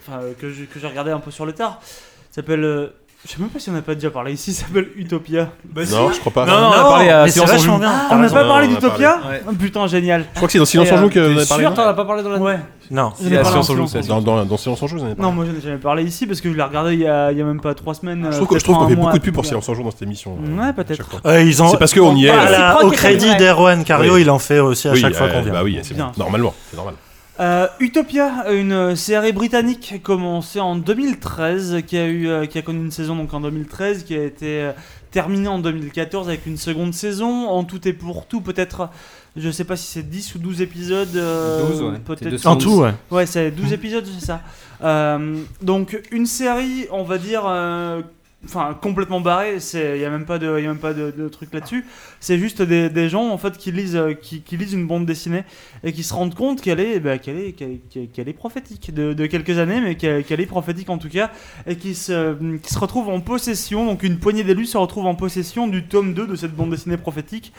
enfin, 0.08 0.20
euh, 0.22 0.34
que 0.40 0.52
j'ai 0.52 0.66
que 0.66 0.80
j'ai 0.80 0.88
regardé 0.88 1.12
un 1.12 1.20
peu 1.20 1.32
sur 1.32 1.46
le 1.46 1.54
tard. 1.54 1.80
Ça 1.82 2.36
s'appelle, 2.42 2.64
euh, 2.64 2.88
je 3.26 3.32
sais 3.34 3.40
même 3.40 3.50
pas 3.50 3.60
si 3.60 3.70
on 3.70 3.74
n'a 3.74 3.82
pas 3.82 3.96
déjà 3.96 4.10
parlé 4.12 4.32
ici. 4.34 4.54
Ça 4.54 4.66
s'appelle 4.66 4.90
Utopia. 4.96 5.50
Non, 5.76 6.12
je 6.14 6.20
crois 6.20 6.32
pas. 6.32 6.46
Non, 6.46 6.54
non, 6.54 6.68
on 6.68 6.72
a 6.72 6.84
parlé 6.84 7.10
à 7.10 7.28
Silence 7.28 7.50
en 7.50 7.54
vachement 7.54 7.78
joue. 7.78 7.84
Ah, 7.86 8.08
on 8.12 8.18
n'a 8.18 8.30
pas 8.30 8.46
parlé 8.46 8.68
on 8.68 8.72
a 8.72 8.74
d'Utopia. 8.76 9.20
Oh, 9.48 9.52
Putain, 9.60 9.88
génial. 9.88 10.26
Je 10.32 10.36
crois 10.38 10.48
que 10.48 10.52
c'est 10.54 10.58
dans 10.60 10.66
Silence 10.66 10.92
en 10.92 10.96
euh, 10.96 11.02
joue 11.02 11.10
que 11.10 11.20
avez 11.20 11.40
Sûr, 11.40 11.48
parlé. 11.50 11.64
non 11.66 11.74
t'en 11.74 11.82
as 11.84 11.94
pas 11.94 12.06
parlé 12.06 12.24
dans 12.24 12.30
la. 12.30 12.38
Ouais. 12.40 12.60
Non. 12.92 13.12
J'en 13.22 13.30
C'est 13.30 13.44
science 13.44 13.70
en 13.70 13.74
en 13.74 13.76
joue, 13.76 13.88
silence. 13.88 14.08
Dans, 14.08 14.22
dans, 14.22 14.46
dans 14.46 14.58
Silence 14.58 14.82
en 14.82 14.88
joue, 14.88 14.96
vous 14.98 15.04
en 15.04 15.06
avez 15.08 15.16
parlé. 15.16 15.30
Non, 15.30 15.36
moi 15.36 15.46
j'en 15.46 15.56
ai 15.58 15.62
jamais 15.62 15.78
parlé 15.78 16.04
ici 16.04 16.26
parce 16.26 16.42
que 16.42 16.50
je 16.50 16.56
l'ai 16.56 16.64
regardé 16.64 16.94
il 16.94 17.02
y 17.02 17.08
a, 17.08 17.32
il 17.32 17.38
y 17.38 17.42
a 17.42 17.46
même 17.46 17.60
pas 17.62 17.76
trois 17.76 17.94
semaines. 17.94 18.22
je 18.24 18.28
euh, 18.28 18.32
trouve 18.46 18.58
trouve 18.64 18.78
qu'on 18.78 18.86
un 18.86 18.90
fait 18.90 18.96
beaucoup 18.96 19.18
de 19.18 19.22
pub 19.22 19.34
pour. 19.36 19.46
Silence 19.46 19.68
en 19.70 19.74
joue 19.76 19.84
dans 19.84 19.92
cette 19.92 20.02
émission. 20.02 20.38
euh, 20.44 20.58
Ouais, 20.64 20.70
à 20.70 20.74
peut-être. 20.74 21.22
Euh. 21.26 21.52
C'est 21.52 21.78
parce 21.78 21.94
qu'on 21.94 22.16
y 22.16 22.26
est. 22.28 22.30
À 22.30 22.36
euh, 22.36 22.46
Réciproque 22.48 22.84
au 22.86 22.92
est 22.94 22.96
crédit 22.96 23.36
d'Erwan 23.36 23.84
Cario, 23.84 24.18
il 24.18 24.30
en 24.32 24.40
fait 24.40 24.60
aussi 24.60 24.88
à 24.88 24.96
chaque 24.96 25.14
fois 25.14 25.28
euh, 25.28 25.34
qu'on 25.34 25.42
vient. 25.42 25.54
Bah 25.54 25.62
oui, 25.64 25.78
c'est 25.84 25.94
Bien. 25.94 26.12
Normalement, 26.18 26.54
c'est 26.72 26.78
normal. 26.78 26.96
Euh, 27.40 27.68
Utopia, 27.80 28.52
une 28.52 28.98
série 28.98 29.32
britannique 29.32 29.80
qui 29.80 29.94
a 29.94 29.98
commencé 30.00 30.60
en 30.60 30.76
2013, 30.76 31.84
qui 31.88 31.98
a 31.98 32.06
eu, 32.06 32.28
euh, 32.28 32.46
qui 32.46 32.58
a 32.58 32.62
connu 32.62 32.80
une 32.80 32.92
saison 32.92 33.16
donc 33.16 33.34
en 33.34 33.40
2013, 33.40 34.04
qui 34.04 34.14
a 34.14 34.24
été 34.26 34.62
euh, 34.62 34.72
terminée 35.12 35.48
en 35.48 35.60
2014 35.60 36.28
avec 36.28 36.46
une 36.46 36.58
seconde 36.58 36.94
saison. 36.94 37.48
En 37.48 37.64
tout 37.64 37.88
et 37.88 37.94
pour 37.94 38.26
tout, 38.26 38.42
peut-être, 38.42 38.90
je 39.38 39.50
sais 39.52 39.64
pas 39.64 39.78
si 39.78 39.88
c'est 39.88 40.10
10 40.10 40.36
ou 40.36 40.40
12 40.40 40.62
épisodes. 40.62 41.16
euh, 41.16 41.66
12, 41.70 41.82
ouais. 41.84 42.00
Peut-être. 42.00 42.30
200. 42.30 42.52
En 42.52 42.56
tout, 42.58 42.80
ouais. 42.82 42.94
Ouais, 43.10 43.26
c'est 43.26 43.52
12 43.52 43.72
épisodes, 43.72 44.06
c'est 44.20 44.26
ça. 44.26 44.42
Euh, 44.84 45.38
donc 45.62 45.98
une 46.12 46.26
série, 46.26 46.88
on 46.92 47.04
va 47.04 47.18
dire, 47.18 47.44
euh, 47.46 48.02
enfin 48.46 48.78
complètement 48.80 49.22
barrée. 49.22 49.60
C'est, 49.60 49.98
il 49.98 50.02
y 50.02 50.06
a 50.06 50.10
même 50.10 50.26
pas 50.26 50.40
de, 50.40 50.60
y 50.60 50.66
a 50.66 50.70
même 50.70 50.80
pas 50.80 50.94
de, 50.94 51.28
truc 51.30 51.54
là-dessus. 51.54 51.86
C'est 52.20 52.38
juste 52.38 52.62
des, 52.62 53.10
gens 53.10 53.30
en 53.30 53.38
fait 53.38 53.58
qui 53.58 53.72
lisent, 53.72 53.96
euh, 53.96 54.14
qui, 54.14 54.58
lisent 54.58 54.74
une 54.74 54.88
bande 54.88 55.06
dessinée 55.06 55.44
et 55.84 55.94
qui 55.94 56.04
se 56.04 56.14
rendent 56.14 56.36
compte 56.36 56.62
qu'elle 56.62 56.80
est, 56.80 57.02
qu'elle 57.20 58.30
est 58.30 58.34
prophétique 58.34 58.94
de, 58.94 59.26
quelques 59.26 59.58
années, 59.58 59.82
mais 59.82 59.96
qu'elle, 59.96 60.42
est 60.42 60.46
prophétique 60.46 60.90
en 60.90 60.98
tout 60.98 61.10
cas, 61.10 61.32
et 61.68 61.76
qui 61.76 61.96
se, 61.96 62.36
retrouvent 62.78 63.10
en 63.10 63.22
possession. 63.22 63.86
Donc 63.86 64.04
une 64.04 64.20
poignée 64.20 64.44
d'élus 64.44 64.68
se 64.68 64.78
retrouvent 64.78 65.08
en 65.08 65.16
possession 65.16 65.68
du 65.68 65.88
tome 65.88 66.14
2 66.14 66.28
de 66.28 66.36
cette 66.36 66.56
bande 66.56 66.72
dessinée 66.72 66.98
prophétique. 66.98 67.54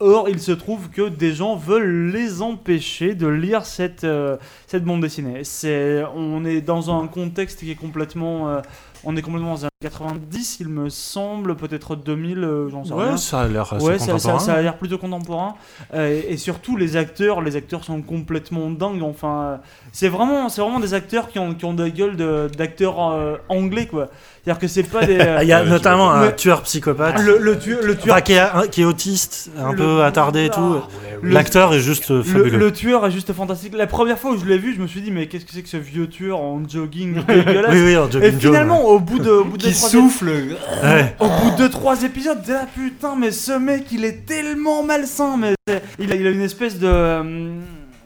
Or, 0.00 0.28
il 0.28 0.40
se 0.40 0.50
trouve 0.50 0.90
que 0.90 1.08
des 1.08 1.32
gens 1.32 1.54
veulent 1.54 2.10
les 2.10 2.42
empêcher 2.42 3.14
de 3.14 3.28
lire 3.28 3.64
cette, 3.64 4.02
euh, 4.02 4.36
bande 4.82 5.00
dessinée. 5.00 5.42
On 6.16 6.44
est 6.44 6.60
dans 6.60 6.90
un 6.90 7.06
contexte 7.06 7.60
qui 7.60 7.70
est 7.70 7.76
complètement, 7.76 8.48
euh, 8.48 8.60
on 9.04 9.16
est 9.16 9.22
complètement 9.22 9.52
dans 9.52 9.66
un 9.66 9.68
90, 9.88 10.56
il 10.60 10.68
me 10.68 10.88
semble, 10.88 11.56
peut-être 11.56 11.94
2000, 11.96 12.38
euh, 12.38 12.68
j'en 12.70 12.84
sais 12.84 12.94
rien. 12.94 13.12
Ouais, 13.12 13.16
ça 13.16 13.40
a 13.42 13.48
l'air 13.48 13.72
assez 13.72 13.84
Ouais, 13.84 13.98
ça, 13.98 14.18
ça- 14.18 14.38
ça 14.38 14.54
a 14.54 14.62
l'air 14.62 14.76
plutôt 14.78 14.98
contemporain. 14.98 15.54
Euh, 15.94 16.20
et, 16.28 16.32
et 16.32 16.36
surtout, 16.36 16.76
les 16.76 16.96
acteurs, 16.96 17.40
les 17.42 17.56
acteurs 17.56 17.84
sont 17.84 18.00
complètement 18.02 18.70
dingues. 18.70 19.02
Enfin, 19.02 19.42
euh, 19.42 19.56
c'est 19.92 20.08
vraiment, 20.08 20.48
c'est 20.48 20.60
vraiment 20.62 20.80
des 20.80 20.94
acteurs 20.94 21.28
qui 21.28 21.38
ont, 21.38 21.54
qui 21.54 21.64
ont 21.64 21.74
des 21.74 21.90
gueules 21.92 22.16
de- 22.16 22.48
d'acteurs 22.56 22.96
euh, 23.12 23.36
anglais, 23.48 23.86
quoi. 23.86 24.08
C'est-à-dire 24.42 24.60
que 24.60 24.68
c'est 24.68 24.82
pas 24.82 25.04
des. 25.06 25.14
Il 25.42 25.48
y 25.48 25.52
a 25.52 25.64
notamment 25.64 26.10
un 26.12 26.30
tueur 26.30 26.62
psychopathe 26.62 27.18
le, 27.20 27.38
le 27.38 27.58
tueur, 27.58 27.80
le 27.82 27.96
tueur 27.96 28.14
enfin, 28.14 28.22
qui, 28.22 28.32
est, 28.34 28.38
un- 28.40 28.66
qui 28.66 28.82
est 28.82 28.84
autiste, 28.84 29.50
un 29.58 29.70
Le- 29.72 29.76
peu 29.76 30.02
attardé 30.04 30.46
et 30.46 30.50
tout. 30.50 30.76
Ah, 30.82 30.88
le- 31.22 31.30
L'acteur 31.30 31.72
est 31.72 31.80
juste 31.80 32.10
Le, 32.10 32.22
fabuleux. 32.22 32.58
le 32.58 32.72
tueur 32.72 33.06
est 33.06 33.10
juste 33.10 33.32
fantastique. 33.32 33.74
La 33.74 33.86
première 33.86 34.18
fois 34.18 34.32
où 34.32 34.38
je 34.38 34.44
l'ai 34.44 34.58
vu, 34.58 34.74
je 34.74 34.80
me 34.82 34.86
suis 34.86 35.00
dit, 35.00 35.10
mais 35.10 35.26
qu'est-ce 35.28 35.44
que 35.46 35.52
c'est 35.52 35.62
que 35.62 35.68
ce 35.70 35.76
vieux 35.78 36.06
tueur 36.08 36.40
en 36.40 36.60
jogging 36.68 37.14
dégueulasse? 37.26 37.70
Oui, 37.72 37.82
oui, 37.84 37.96
en 37.96 38.08
Et 38.20 38.32
finalement, 38.32 38.84
au 38.86 39.00
bout 39.00 39.18
de, 39.18 39.30
au 39.30 39.44
bout 39.44 39.56
de 39.56 39.62
Trois 39.74 39.88
souffle. 39.90 40.28
ouais. 40.82 41.16
Au 41.20 41.26
bout 41.28 41.56
de 41.62 41.68
trois 41.68 42.02
épisodes, 42.02 42.42
t'es 42.44 42.52
là, 42.52 42.66
putain, 42.74 43.14
mais 43.16 43.30
ce 43.30 43.52
mec, 43.52 43.86
il 43.92 44.04
est 44.04 44.24
tellement 44.26 44.82
malsain, 44.82 45.36
mais 45.36 45.54
il 45.98 46.12
a, 46.12 46.16
il 46.16 46.26
a 46.26 46.30
une 46.30 46.40
espèce 46.42 46.78
de, 46.78 46.86
euh, 46.88 47.58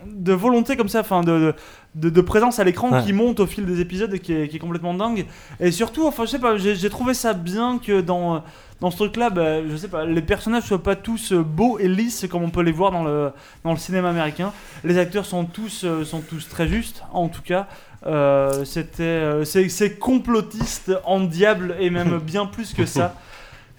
de 0.07 0.33
volonté 0.33 0.77
comme 0.77 0.89
ça, 0.89 1.01
enfin 1.01 1.23
de, 1.23 1.55
de, 1.95 2.11
de 2.11 2.21
présence 2.21 2.59
à 2.59 2.65
l'écran 2.65 2.91
Ouais. 2.91 3.03
qui 3.05 3.13
monte 3.13 3.41
au 3.41 3.47
fil 3.47 3.65
des 3.67 3.81
épisodes 3.81 4.13
et 4.15 4.19
qui 4.19 4.33
est, 4.33 4.49
qui 4.49 4.57
est 4.57 4.61
complètement 4.61 4.95
dingue. 4.95 5.27
Et 5.61 5.71
surtout, 5.71 6.07
enfin, 6.07 6.25
je 6.25 6.31
sais 6.31 6.39
pas, 6.39 6.57
j'ai 6.57 6.91
trouvé 6.91 7.15
ça 7.15 7.33
bien 7.35 7.79
que 7.85 8.01
dans, 8.01 8.43
dans 8.81 8.91
ce 8.91 8.97
truc-là, 8.97 9.31
bah, 9.31 9.67
je 9.69 9.77
sais 9.77 9.89
pas, 9.89 10.05
les 10.05 10.23
personnages 10.23 10.65
soient 10.65 10.83
pas 10.83 10.95
tous 10.97 11.33
euh, 11.33 11.43
beaux 11.43 11.79
et 11.79 11.89
lisses 11.89 12.27
comme 12.31 12.43
on 12.45 12.51
peut 12.51 12.63
les 12.63 12.73
voir 12.73 12.93
dans 12.93 13.03
le, 13.05 13.31
dans 13.65 13.73
le 13.73 13.79
cinéma 13.79 14.11
américain. 14.11 14.53
Les 14.85 14.99
acteurs 14.99 15.27
sont 15.27 15.45
tous, 15.45 15.83
euh, 15.85 16.05
sont 16.05 16.21
tous 16.21 16.49
très 16.49 16.69
justes, 16.69 17.03
en 17.13 17.29
tout 17.29 17.43
cas. 17.43 17.67
Euh, 18.09 18.65
c'était 18.65 19.03
euh, 19.03 19.45
c'est 19.45 19.69
c'est 19.69 19.99
complotiste 19.99 20.93
en 21.05 21.21
diable 21.21 21.77
et 21.79 21.91
même 21.91 22.19
bien 22.25 22.47
plus 22.47 22.73
que 22.73 22.87
ça 22.87 23.15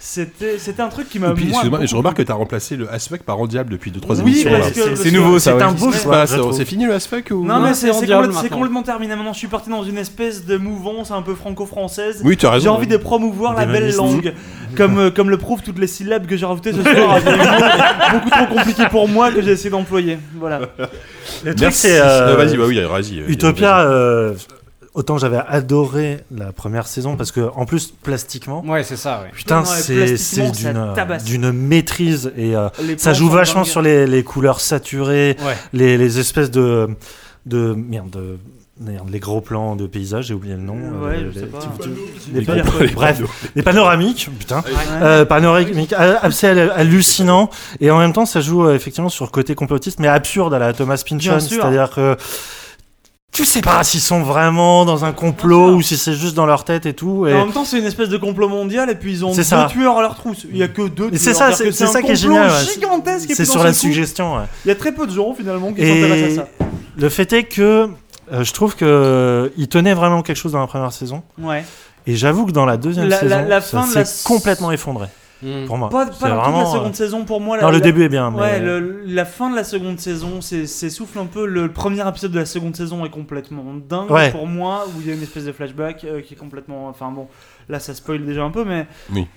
c'était 0.01 0.57
c'était 0.59 0.81
un 0.81 0.87
truc 0.87 1.09
qui 1.09 1.19
m'a 1.19 1.31
puis, 1.31 1.47
mais 1.79 1.85
je 1.85 1.91
beaucoup 1.91 1.97
remarque 1.97 2.15
que 2.17 2.21
tu 2.21 2.31
as 2.31 2.35
remplacé 2.35 2.77
le 2.77 2.89
as 2.89 3.05
fuck 3.09 3.21
par 3.23 3.37
Diable 3.47 3.73
depuis 3.73 3.91
2-3 3.91 4.15
Oui, 4.23 4.31
émissions. 4.31 4.49
parce 4.51 4.67
là. 4.67 4.71
que- 4.71 4.95
C'est- 4.95 5.11
nouveau, 5.11 5.39
ça, 5.39 5.51
C'est 5.51 5.57
ouais. 5.57 5.63
un 5.63 5.71
beau 5.73 5.91
choix. 5.91 6.25
C'est 6.53 6.63
fini 6.63 6.85
le 6.85 6.93
as 6.93 7.05
fuck 7.05 7.25
ou 7.31 7.43
non 7.45 7.59
mais 7.59 7.73
c'est 7.73 7.87
c'est 7.87 7.91
en 7.91 7.99
c'est 7.99 8.05
diable 8.05 8.27
complè- 8.27 8.31
c'est 8.31 8.35
maintenant. 8.43 8.55
complètement 8.57 8.83
terminé 8.83 9.15
maintenant 9.17 9.33
je 9.33 9.39
suis 9.39 9.49
parti 9.49 9.69
dans 9.69 9.83
une 9.83 9.97
espèce 9.97 10.45
de 10.45 10.55
mouvance 10.55 11.11
un 11.11 11.21
peu 11.21 11.35
franco-française 11.35 12.21
Oui, 12.23 12.37
tu 12.37 12.45
as 12.45 12.51
raison. 12.51 12.63
j'ai 12.63 12.69
envie 12.69 12.87
de 12.87 12.95
promouvoir 12.95 13.53
la 13.55 13.65
belle 13.65 13.93
langue 13.93 14.33
comme, 14.77 14.99
euh, 14.99 15.11
comme 15.11 15.29
le 15.29 15.37
prouvent 15.37 15.61
toutes 15.63 15.79
les 15.79 15.87
syllabes 15.87 16.27
que 16.27 16.37
j'ai 16.37 16.45
rajoutées 16.45 16.71
ce 16.71 16.81
soir 16.81 17.17
beaucoup 18.13 18.29
trop 18.29 18.45
compliqués 18.55 18.87
pour 18.89 19.09
moi 19.09 19.31
que 19.31 19.41
j'ai 19.41 19.51
essayé 19.51 19.69
d'employer 19.69 20.17
voilà 20.39 20.59
Le 21.43 21.51
truc, 21.51 21.59
Merci. 21.59 21.79
c'est. 21.87 21.99
euh, 21.99 22.29
Euh, 22.29 22.35
Vas-y, 22.37 22.55
bah 22.57 22.63
oui, 22.67 22.79
vas-y. 22.81 23.19
Utopia, 23.27 23.79
autant 24.93 25.17
j'avais 25.17 25.39
adoré 25.47 26.19
la 26.35 26.51
première 26.51 26.87
saison 26.87 27.15
parce 27.15 27.31
que, 27.31 27.49
en 27.55 27.65
plus, 27.65 27.87
plastiquement, 28.03 28.63
Ouais, 28.65 28.83
c'est 28.83 28.97
ça, 28.97 29.21
ouais. 29.23 29.29
putain, 29.33 29.63
c'est 29.65 30.15
d'une 31.25 31.51
maîtrise 31.51 32.31
et 32.37 32.55
euh, 32.55 32.69
ça 32.97 33.13
joue 33.13 33.29
vachement 33.29 33.63
sur 33.63 33.81
les, 33.81 34.07
les 34.07 34.23
couleurs 34.23 34.59
saturées, 34.59 35.37
Ouais. 35.45 35.55
les, 35.73 35.97
les 35.97 36.19
espèces 36.19 36.51
de 36.51 36.89
de 37.45 37.73
merde 37.73 38.09
de 38.11 38.37
merde, 38.81 39.09
les 39.09 39.19
gros 39.19 39.41
plans 39.41 39.75
de 39.75 39.87
paysage, 39.87 40.25
j'ai 40.27 40.33
oublié 40.33 40.55
le 40.55 40.61
nom. 40.61 40.75
Ouais, 40.75 41.15
euh, 41.17 41.31
je 41.33 41.39
sais 41.39 41.45
les- 42.33 42.41
pas. 42.41 42.53
Bref, 42.93 43.21
les 43.55 43.61
panoramiques, 43.63 44.29
putain. 44.39 44.59
Ouais. 44.59 44.71
Euh, 45.01 45.25
panoramique 45.25 45.93
euh, 45.93 46.15
assez 46.21 46.47
hall- 46.47 46.71
hallucinant 46.75 47.49
et 47.81 47.91
en 47.91 47.97
même 47.99 48.13
temps 48.13 48.25
ça 48.25 48.39
joue 48.41 48.65
euh, 48.65 48.75
effectivement 48.75 49.09
sur 49.09 49.25
le 49.25 49.31
côté 49.31 49.55
complotiste 49.55 49.99
mais 49.99 50.07
absurde 50.07 50.53
à 50.53 50.59
la 50.59 50.73
Thomas 50.73 51.01
Pynchon 51.05 51.39
c'est-à-dire 51.39 51.89
que 51.89 52.15
tu 53.31 53.45
sais 53.45 53.61
pas 53.61 53.83
s'ils 53.83 54.01
sont 54.01 54.21
vraiment 54.23 54.85
dans 54.85 55.05
un 55.05 55.11
complot 55.13 55.75
ou 55.75 55.81
si 55.81 55.97
c'est 55.97 56.13
juste 56.13 56.35
dans 56.35 56.45
leur 56.45 56.65
tête 56.65 56.85
et 56.85 56.93
tout 56.93 57.27
et 57.27 57.33
En 57.33 57.45
même 57.45 57.53
temps, 57.53 57.63
c'est 57.63 57.77
une 57.79 57.85
espèce 57.85 58.09
de 58.09 58.17
complot 58.17 58.49
mondial 58.49 58.89
et 58.89 58.95
puis 58.95 59.11
ils 59.13 59.25
ont 59.25 59.33
deux 59.33 59.43
ça. 59.43 59.67
tueurs 59.69 59.97
à 59.97 60.01
leur 60.01 60.15
trousse. 60.15 60.45
Il 60.49 60.57
y 60.57 60.63
a 60.63 60.67
que 60.67 60.87
deux 60.87 61.09
c'est 61.13 61.33
ça, 61.33 61.51
c'est- 61.53 61.71
ça 61.71 62.01
qui 62.01 62.11
est 62.11 62.15
génial, 62.15 62.51
gigantesque 62.73 63.31
c'est 63.33 63.45
sur 63.45 63.63
la 63.63 63.73
suggestion 63.73 64.35
ouais. 64.37 64.43
Il 64.65 64.69
y 64.69 64.71
a 64.71 64.75
très 64.75 64.91
peu 64.91 65.05
de 65.07 65.11
gens 65.13 65.33
finalement 65.33 65.71
qui 65.71 65.81
s'intéressent 65.81 66.39
à 66.39 66.41
ça. 66.41 66.47
le 66.97 67.09
fait 67.09 67.31
est 67.33 67.43
que 67.43 67.89
euh, 68.31 68.43
je 68.43 68.53
trouve 68.53 68.75
que 68.75 69.51
il 69.57 69.67
tenait 69.67 69.93
vraiment 69.93 70.21
quelque 70.21 70.37
chose 70.37 70.51
dans 70.51 70.59
la 70.59 70.67
première 70.67 70.91
saison 70.93 71.23
Ouais. 71.41 71.63
et 72.07 72.15
j'avoue 72.15 72.45
que 72.45 72.51
dans 72.51 72.65
la 72.65 72.77
deuxième 72.77 73.07
La- 73.07 73.15
la- 73.23 73.29
saison 73.29 73.47
la 73.47 73.61
ça 73.61 73.81
fin 73.81 73.87
de 73.87 73.91
s'est 73.93 73.99
la- 74.03 74.09
complètement 74.25 74.71
effondré 74.71 75.07
pour 75.67 75.77
moi 75.77 75.89
Pas, 75.89 75.97
pas 75.97 76.05
dans 76.05 76.11
toute 76.11 76.19
vraiment, 76.19 76.61
la 76.63 76.69
euh, 76.69 76.73
seconde 76.73 76.95
saison 76.95 77.25
pour 77.25 77.39
moi. 77.41 77.57
la- 77.57 77.63
non 77.63 77.69
le 77.69 77.75
la- 77.77 77.79
début 77.83 78.03
est 78.03 78.09
bien 78.09 78.29
mais 78.31 78.39
Ouais, 78.39 78.59
le- 78.59 79.01
la 79.05 79.25
fin 79.25 79.49
de 79.49 79.55
la 79.55 79.63
seconde 79.63 79.99
saison, 79.99 80.41
c'est 80.41 80.65
c'est 80.65 80.89
souffle 80.89 81.19
un 81.19 81.25
peu. 81.25 81.45
Le 81.45 81.71
premier 81.71 82.07
épisode 82.07 82.31
de 82.31 82.39
la 82.39 82.45
seconde 82.45 82.75
saison 82.75 83.05
est 83.05 83.09
complètement 83.09 83.63
dingue 83.87 84.11
Ouais. 84.11 84.31
pour 84.31 84.47
moi, 84.47 84.85
où 84.87 85.01
il 85.01 85.07
y 85.07 85.11
a 85.11 85.13
une 85.15 85.23
espèce 85.23 85.45
de 85.45 85.51
flashback 85.51 86.03
euh, 86.03 86.21
qui 86.21 86.33
est 86.33 86.37
complètement. 86.37 86.87
Enfin 86.87 87.09
bon, 87.11 87.27
là 87.69 87.79
ça 87.79 87.93
spoil 87.93 88.25
déjà 88.25 88.43
un 88.43 88.51
peu, 88.51 88.63
mais. 88.65 88.85
Oui. 89.13 89.27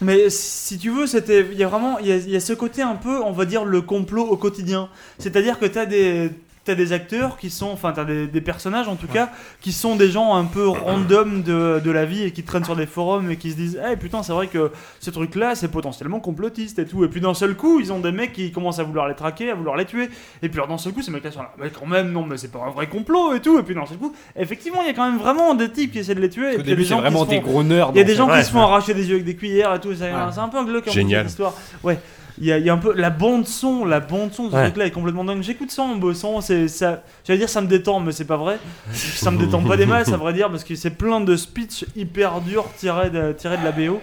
Mais 0.00 0.30
si 0.30 0.78
tu 0.78 0.90
veux, 0.90 1.08
c'était, 1.08 1.44
il 1.50 1.58
y 1.58 1.64
a 1.64 1.68
vraiment, 1.68 1.98
il 1.98 2.06
y 2.06 2.12
a, 2.12 2.16
il 2.18 2.30
y 2.30 2.36
a 2.36 2.40
ce 2.40 2.52
côté 2.52 2.82
un 2.82 2.94
peu, 2.94 3.20
on 3.20 3.32
va 3.32 3.44
dire, 3.44 3.64
le 3.64 3.80
complot 3.82 4.22
au 4.26 4.36
quotidien. 4.36 4.88
C'est-à-dire 5.18 5.58
que 5.58 5.66
t'as 5.66 5.86
des, 5.86 6.30
t'as 6.68 6.74
des 6.74 6.92
acteurs 6.92 7.36
qui 7.36 7.50
sont, 7.50 7.70
enfin, 7.70 7.92
t'as 7.92 8.04
des, 8.04 8.26
des 8.26 8.40
personnages 8.40 8.88
en 8.88 8.96
tout 8.96 9.06
cas, 9.08 9.30
qui 9.60 9.72
sont 9.72 9.96
des 9.96 10.10
gens 10.10 10.34
un 10.34 10.44
peu 10.44 10.68
random 10.68 11.42
de, 11.42 11.80
de 11.84 11.90
la 11.90 12.04
vie 12.04 12.22
et 12.24 12.30
qui 12.30 12.42
traînent 12.42 12.64
sur 12.64 12.76
des 12.76 12.86
forums 12.86 13.30
et 13.30 13.36
qui 13.36 13.50
se 13.50 13.56
disent, 13.56 13.80
eh 13.90 13.96
putain, 13.96 14.22
c'est 14.22 14.32
vrai 14.32 14.46
que 14.46 14.70
ce 15.00 15.10
truc-là, 15.10 15.54
c'est 15.54 15.68
potentiellement 15.68 16.20
complotiste 16.20 16.78
et 16.78 16.86
tout. 16.86 17.04
Et 17.04 17.08
puis 17.08 17.20
d'un 17.20 17.34
seul 17.34 17.56
coup, 17.56 17.80
ils 17.80 17.92
ont 17.92 18.00
des 18.00 18.12
mecs 18.12 18.32
qui 18.32 18.52
commencent 18.52 18.78
à 18.78 18.82
vouloir 18.84 19.08
les 19.08 19.14
traquer, 19.14 19.50
à 19.50 19.54
vouloir 19.54 19.76
les 19.76 19.84
tuer. 19.84 20.08
Et 20.42 20.48
puis 20.48 20.58
alors, 20.58 20.68
d'un 20.68 20.78
seul 20.78 20.92
coup, 20.92 21.02
ces 21.02 21.10
mecs-là 21.10 21.30
sont 21.32 21.42
là, 21.42 21.52
mais 21.58 21.70
quand 21.70 21.86
même, 21.86 22.12
non, 22.12 22.24
mais 22.24 22.36
c'est 22.36 22.52
pas 22.52 22.60
un 22.66 22.70
vrai 22.70 22.86
complot 22.86 23.34
et 23.34 23.40
tout. 23.40 23.58
Et 23.58 23.62
puis 23.62 23.74
d'un 23.74 23.86
seul 23.86 23.96
coup, 23.98 24.12
effectivement, 24.36 24.82
il 24.82 24.86
y 24.86 24.90
a 24.90 24.94
quand 24.94 25.08
même 25.10 25.18
vraiment 25.18 25.54
des 25.54 25.70
types 25.70 25.92
qui 25.92 25.98
essaient 26.00 26.14
de 26.14 26.20
les 26.20 26.30
tuer. 26.30 26.52
et 26.52 26.54
puis 26.56 26.64
début, 26.64 26.76
des 26.82 26.84
c'est 26.84 26.90
gens 26.90 26.96
qui 26.96 27.02
vraiment 27.02 27.24
se 27.24 27.30
des 27.30 27.36
font- 27.40 27.42
gros 27.50 27.62
nerds. 27.62 27.90
il 27.94 27.98
y 27.98 28.00
a 28.00 28.04
des 28.04 28.20
en 28.20 28.28
gens 28.28 28.36
qui 28.38 28.44
se 28.44 28.50
font 28.50 28.60
arracher 28.60 28.94
des 28.94 29.06
yeux 29.08 29.14
avec 29.14 29.24
des 29.24 29.34
cuillères 29.36 29.74
et 29.74 29.80
tout. 29.80 29.94
C'est 29.94 30.10
un 30.10 30.48
peu 30.48 30.58
un 30.58 30.64
glauque 30.64 30.84
peu, 30.84 30.90
Génial. 30.90 31.22
cette 31.22 31.30
histoire. 31.30 31.54
Ouais. 31.82 31.98
Il 32.40 32.46
y, 32.46 32.52
a, 32.52 32.58
il 32.58 32.64
y 32.64 32.70
a 32.70 32.72
un 32.74 32.78
peu 32.78 32.94
la 32.94 33.10
bande 33.10 33.46
son, 33.46 33.84
la 33.84 34.00
bande 34.00 34.32
son 34.32 34.44
de 34.46 34.50
ce 34.52 34.56
truc-là 34.64 34.86
est 34.86 34.90
complètement 34.90 35.24
dingue. 35.24 35.42
J'écoute 35.42 35.70
ça 35.70 35.82
en 35.82 35.96
bossant, 35.96 36.40
c'est 36.40 36.68
ça. 36.68 37.02
J'allais 37.26 37.38
dire 37.40 37.48
ça 37.48 37.60
me 37.60 37.66
détend, 37.66 38.00
mais 38.00 38.12
c'est 38.12 38.24
pas 38.24 38.36
vrai. 38.36 38.58
Ça 38.92 39.30
me 39.30 39.38
détend 39.38 39.62
pas 39.62 39.76
des 39.76 39.86
masses, 39.86 40.12
à 40.12 40.16
vrai 40.16 40.32
dire, 40.32 40.50
parce 40.50 40.64
que 40.64 40.74
c'est 40.74 40.90
plein 40.90 41.20
de 41.20 41.36
speech 41.36 41.84
hyper 41.96 42.40
durs 42.40 42.66
tirés 42.78 43.10
de, 43.10 43.32
tirés 43.32 43.56
de 43.58 43.64
la 43.64 43.72
BO, 43.72 44.00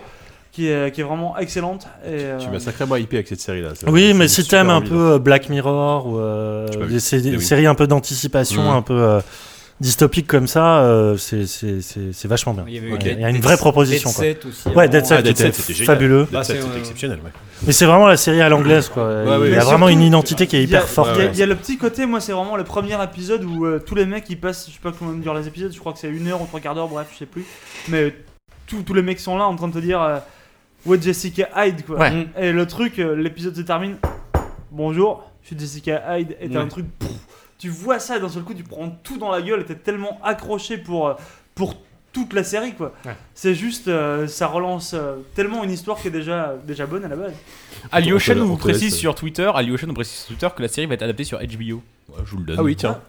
qui 0.52 0.68
est, 0.68 0.94
qui 0.94 1.02
est 1.02 1.04
vraiment 1.04 1.38
excellente. 1.38 1.88
Et, 2.06 2.10
euh, 2.24 2.38
Tu 2.40 2.50
m'as 2.50 2.60
sacrément 2.60 2.96
hypé 2.96 3.18
avec 3.18 3.28
cette 3.28 3.42
série 3.42 3.62
là. 3.62 3.70
Oui, 3.88 4.14
mais 4.14 4.28
si 4.28 4.46
t'aimes 4.48 4.70
un 4.70 4.82
peu 4.82 5.14
euh, 5.14 5.20
Black 5.20 5.50
Mirror 5.50 6.08
ou 6.08 6.18
euh, 6.20 6.68
des 6.88 7.00
sé- 7.00 7.40
séries 7.40 7.66
un 7.68 7.76
peu 7.76 7.88
d'anticipation, 7.88 8.72
un 8.72 8.82
peu 8.82 8.94
euh, 8.94 9.20
dystopiques 9.82 10.28
comme 10.28 10.48
ça, 10.48 10.80
euh, 10.80 11.18
c'est- 11.18 11.46
c'est 11.48 11.82
c'est- 11.82 12.14
c'est 12.14 12.28
vachement 12.28 12.54
bien. 12.54 12.64
Il 12.68 12.74
y 12.76 12.78
avait 12.78 12.92
Ouais, 12.92 12.98
eu 12.98 13.12
Il 13.16 13.20
y 13.20 13.26
a 13.26 13.30
une 13.30 13.36
Dead- 13.36 13.44
vraie 13.44 13.58
proposition. 13.58 14.10
Dead 14.10 14.16
Quoi. 14.16 14.24
Set 14.26 14.46
aussi. 14.46 14.70
Ouais. 14.78 14.88
Dead 14.88 15.06
Set, 15.06 15.18
Ah, 15.20 15.22
Dead 15.22 15.36
Dead 15.36 15.38
Set, 15.38 15.56
c'était 15.56 15.74
génial. 15.74 15.86
fabuleux. 15.96 16.24
Dead 16.24 16.32
Bah, 16.32 16.44
Set, 16.44 16.56
c'est, 16.56 16.62
c'était 16.62 16.76
euh, 16.76 16.80
exceptionnel. 16.80 17.20
ouais. 17.26 17.32
Mais 17.68 17.72
c'est 17.74 17.86
vraiment 17.86 18.08
la 18.08 18.18
série 18.18 18.42
à 18.42 18.48
l'anglaise, 18.50 18.88
quoi. 18.90 19.04
Ouais, 19.24 19.48
il 19.50 19.54
y 19.54 19.56
a 19.58 19.64
vraiment 19.64 19.88
surtout, 19.88 20.00
une 20.00 20.02
identité 20.02 20.48
qui 20.48 20.56
est 20.58 20.64
hyper 20.64 20.88
forte. 20.88 21.12
il 21.18 21.38
y 21.38 21.42
a- 21.42 21.46
y 21.46 21.48
le 21.50 21.56
petit 21.56 21.78
côté, 21.78 22.06
moi 22.06 22.20
c'est 22.22 22.32
vraiment 22.32 22.56
le 22.56 22.64
premier 22.64 23.02
épisode 23.04 23.44
où 23.44 23.66
euh, 23.66 23.80
tous 23.86 23.96
les 23.96 24.06
mecs 24.06 24.30
ils 24.30 24.40
passent, 24.40 24.68
je 24.68 24.74
sais 24.74 24.80
pas 24.82 24.92
comment 24.98 25.12
dire 25.12 25.34
les 25.34 25.48
épisodes, 25.48 25.72
je 25.74 25.80
crois 25.80 25.92
que 25.94 26.00
c'est 26.00 26.10
une 26.10 26.28
heure 26.28 26.42
ou 26.42 26.46
trois 26.46 26.60
quarts 26.62 26.76
d'heure, 26.76 26.88
bref, 26.88 27.08
je 27.14 27.18
sais 27.20 27.26
plus. 27.26 27.46
Mais 27.90 28.04
euh, 28.04 28.12
tous 28.68 28.82
tous 28.84 28.94
les 28.94 29.02
mecs 29.02 29.20
sont 29.20 29.38
là 29.38 29.46
en 29.46 29.56
train 29.56 29.68
de 29.68 29.74
te 29.74 29.80
dire 29.80 30.02
euh, 30.02 30.18
Où 30.86 30.94
est 30.94 31.02
Jessica 31.04 31.50
Hyde 31.56 31.86
quoi. 31.86 31.98
Ouais. 32.00 32.28
Et 32.40 32.52
le 32.52 32.66
truc, 32.66 32.98
l'épisode 32.98 33.56
se 33.56 33.62
termine 33.62 33.98
Bonjour, 34.72 35.30
je 35.42 35.48
suis 35.48 35.60
Jessica 35.60 36.18
Hyde, 36.18 36.36
et 36.42 36.50
t'as 36.50 36.56
Ouais. 36.60 36.62
un 36.64 36.68
truc. 36.68 36.86
pff, 37.00 37.10
tu 37.66 37.72
vois 37.72 37.98
ça 38.00 38.18
et 38.18 38.20
d'un 38.20 38.30
seul 38.30 38.44
coup 38.44 38.54
tu 38.54 38.62
prends 38.64 38.90
tout 39.04 39.18
dans 39.18 39.32
la 39.32 39.42
gueule 39.42 39.62
et 39.62 39.66
t'es 39.66 39.74
tellement 39.76 40.20
accroché 40.24 40.78
pour, 40.78 41.08
euh, 41.08 41.14
pour 41.56 41.76
toute 42.14 42.34
la 42.34 42.44
série 42.44 42.74
quoi. 42.74 42.94
Ouais. 43.06 43.16
C'est 43.34 43.56
juste, 43.56 43.88
euh, 43.88 44.28
ça 44.28 44.46
relance 44.48 44.92
euh, 44.94 45.16
tellement 45.34 45.64
une 45.64 45.72
histoire 45.72 45.98
qui 46.00 46.10
est 46.10 46.12
déjà, 46.12 46.54
déjà 46.68 46.86
bonne 46.86 47.04
à 47.06 47.08
la 47.08 47.16
base. 47.16 47.34
Te- 47.92 48.34
nous 48.34 48.56
précise 48.58 48.96
sur 48.96 49.16
Twitter, 49.16 49.52
nous 49.88 49.94
précise 49.94 50.20
sur 50.20 50.28
Twitter 50.28 50.48
que 50.56 50.62
la 50.62 50.68
série 50.68 50.86
va 50.88 50.94
être 50.94 51.02
adaptée 51.02 51.24
sur 51.24 51.40
HBO. 51.40 51.82
Ouais, 52.10 52.24
Je 52.24 52.32
vous 52.32 52.38
le 52.38 52.44
donne. 52.46 52.58
Ah 52.60 52.64
oui, 52.64 52.76
tiens. 52.76 53.00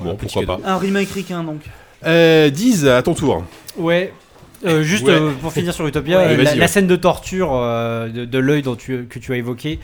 Bon, 0.00 0.16
petit 0.16 0.34
pourquoi 0.34 0.56
cadeau. 0.56 0.62
pas. 0.64 0.70
Un 0.72 0.76
remake 0.78 1.10
ricain 1.10 1.44
donc. 1.44 1.60
Euh, 2.04 2.50
Diz, 2.50 2.86
à 2.88 3.02
ton 3.02 3.14
tour. 3.14 3.44
Ouais. 3.76 4.12
Euh, 4.66 4.82
juste 4.82 5.04
Ouais. 5.06 5.12
euh, 5.12 5.30
pour 5.40 5.52
finir 5.52 5.72
sur 5.72 5.86
Utopia, 5.86 6.18
la, 6.26 6.34
ouais. 6.36 6.54
la 6.56 6.68
scène 6.68 6.86
de 6.86 6.96
torture 6.96 7.50
euh, 7.54 8.08
de, 8.08 8.24
de 8.24 8.38
l'œil 8.38 8.62
dont 8.62 8.74
tu, 8.76 9.06
que 9.06 9.18
tu 9.18 9.32
as 9.32 9.36
évoqué, 9.36 9.78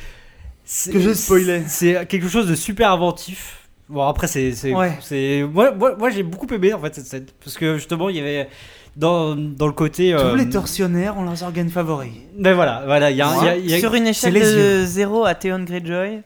c'est- 0.65 0.91
Que 0.93 0.99
j'ai 1.01 1.15
spoilé. 1.15 1.63
C'est 1.67 2.07
quelque 2.09 2.29
chose 2.29 2.47
de 2.49 2.55
super 2.55 2.91
inventif. 2.93 3.66
Bon 3.89 4.03
après 4.07 4.27
c'est 4.27 4.53
c'est 4.53 4.75
Ouais. 4.75 4.99
c'est- 5.01 5.45
moi 5.53 5.71
moi, 5.73 5.95
moi, 5.97 6.11
j'ai 6.11 6.23
beaucoup 6.25 6.47
aimé 6.53 6.73
en 6.75 6.81
fait 6.81 6.95
cette 6.97 7.07
scène 7.07 7.27
parce 7.45 7.57
que 7.57 7.77
justement 7.77 8.09
il 8.09 8.17
y 8.17 8.21
avait 8.21 8.49
dans, 8.97 9.37
dans 9.37 9.67
le 9.69 9.73
côté 9.73 10.13
euh, 10.13 10.31
Tous 10.31 10.37
les 10.37 10.49
tortionnaires 10.49 11.17
ont 11.19 11.23
leurs 11.25 11.43
organes 11.45 11.69
favoris. 11.71 12.11
ben 12.37 12.55
voilà 12.55 12.83
voilà 12.87 13.11
il 13.13 13.17
y 13.17 13.23
a, 13.23 13.29
y 13.45 13.49
a- 13.49 13.57
y 13.57 13.75
a- 13.75 13.79
Sur 13.79 13.95
une 13.95 14.07
échelle 14.09 14.35
de 14.35 14.85
0 14.85 15.25
à 15.25 15.35
Theon 15.37 15.61
Greyjoy? 15.61 16.23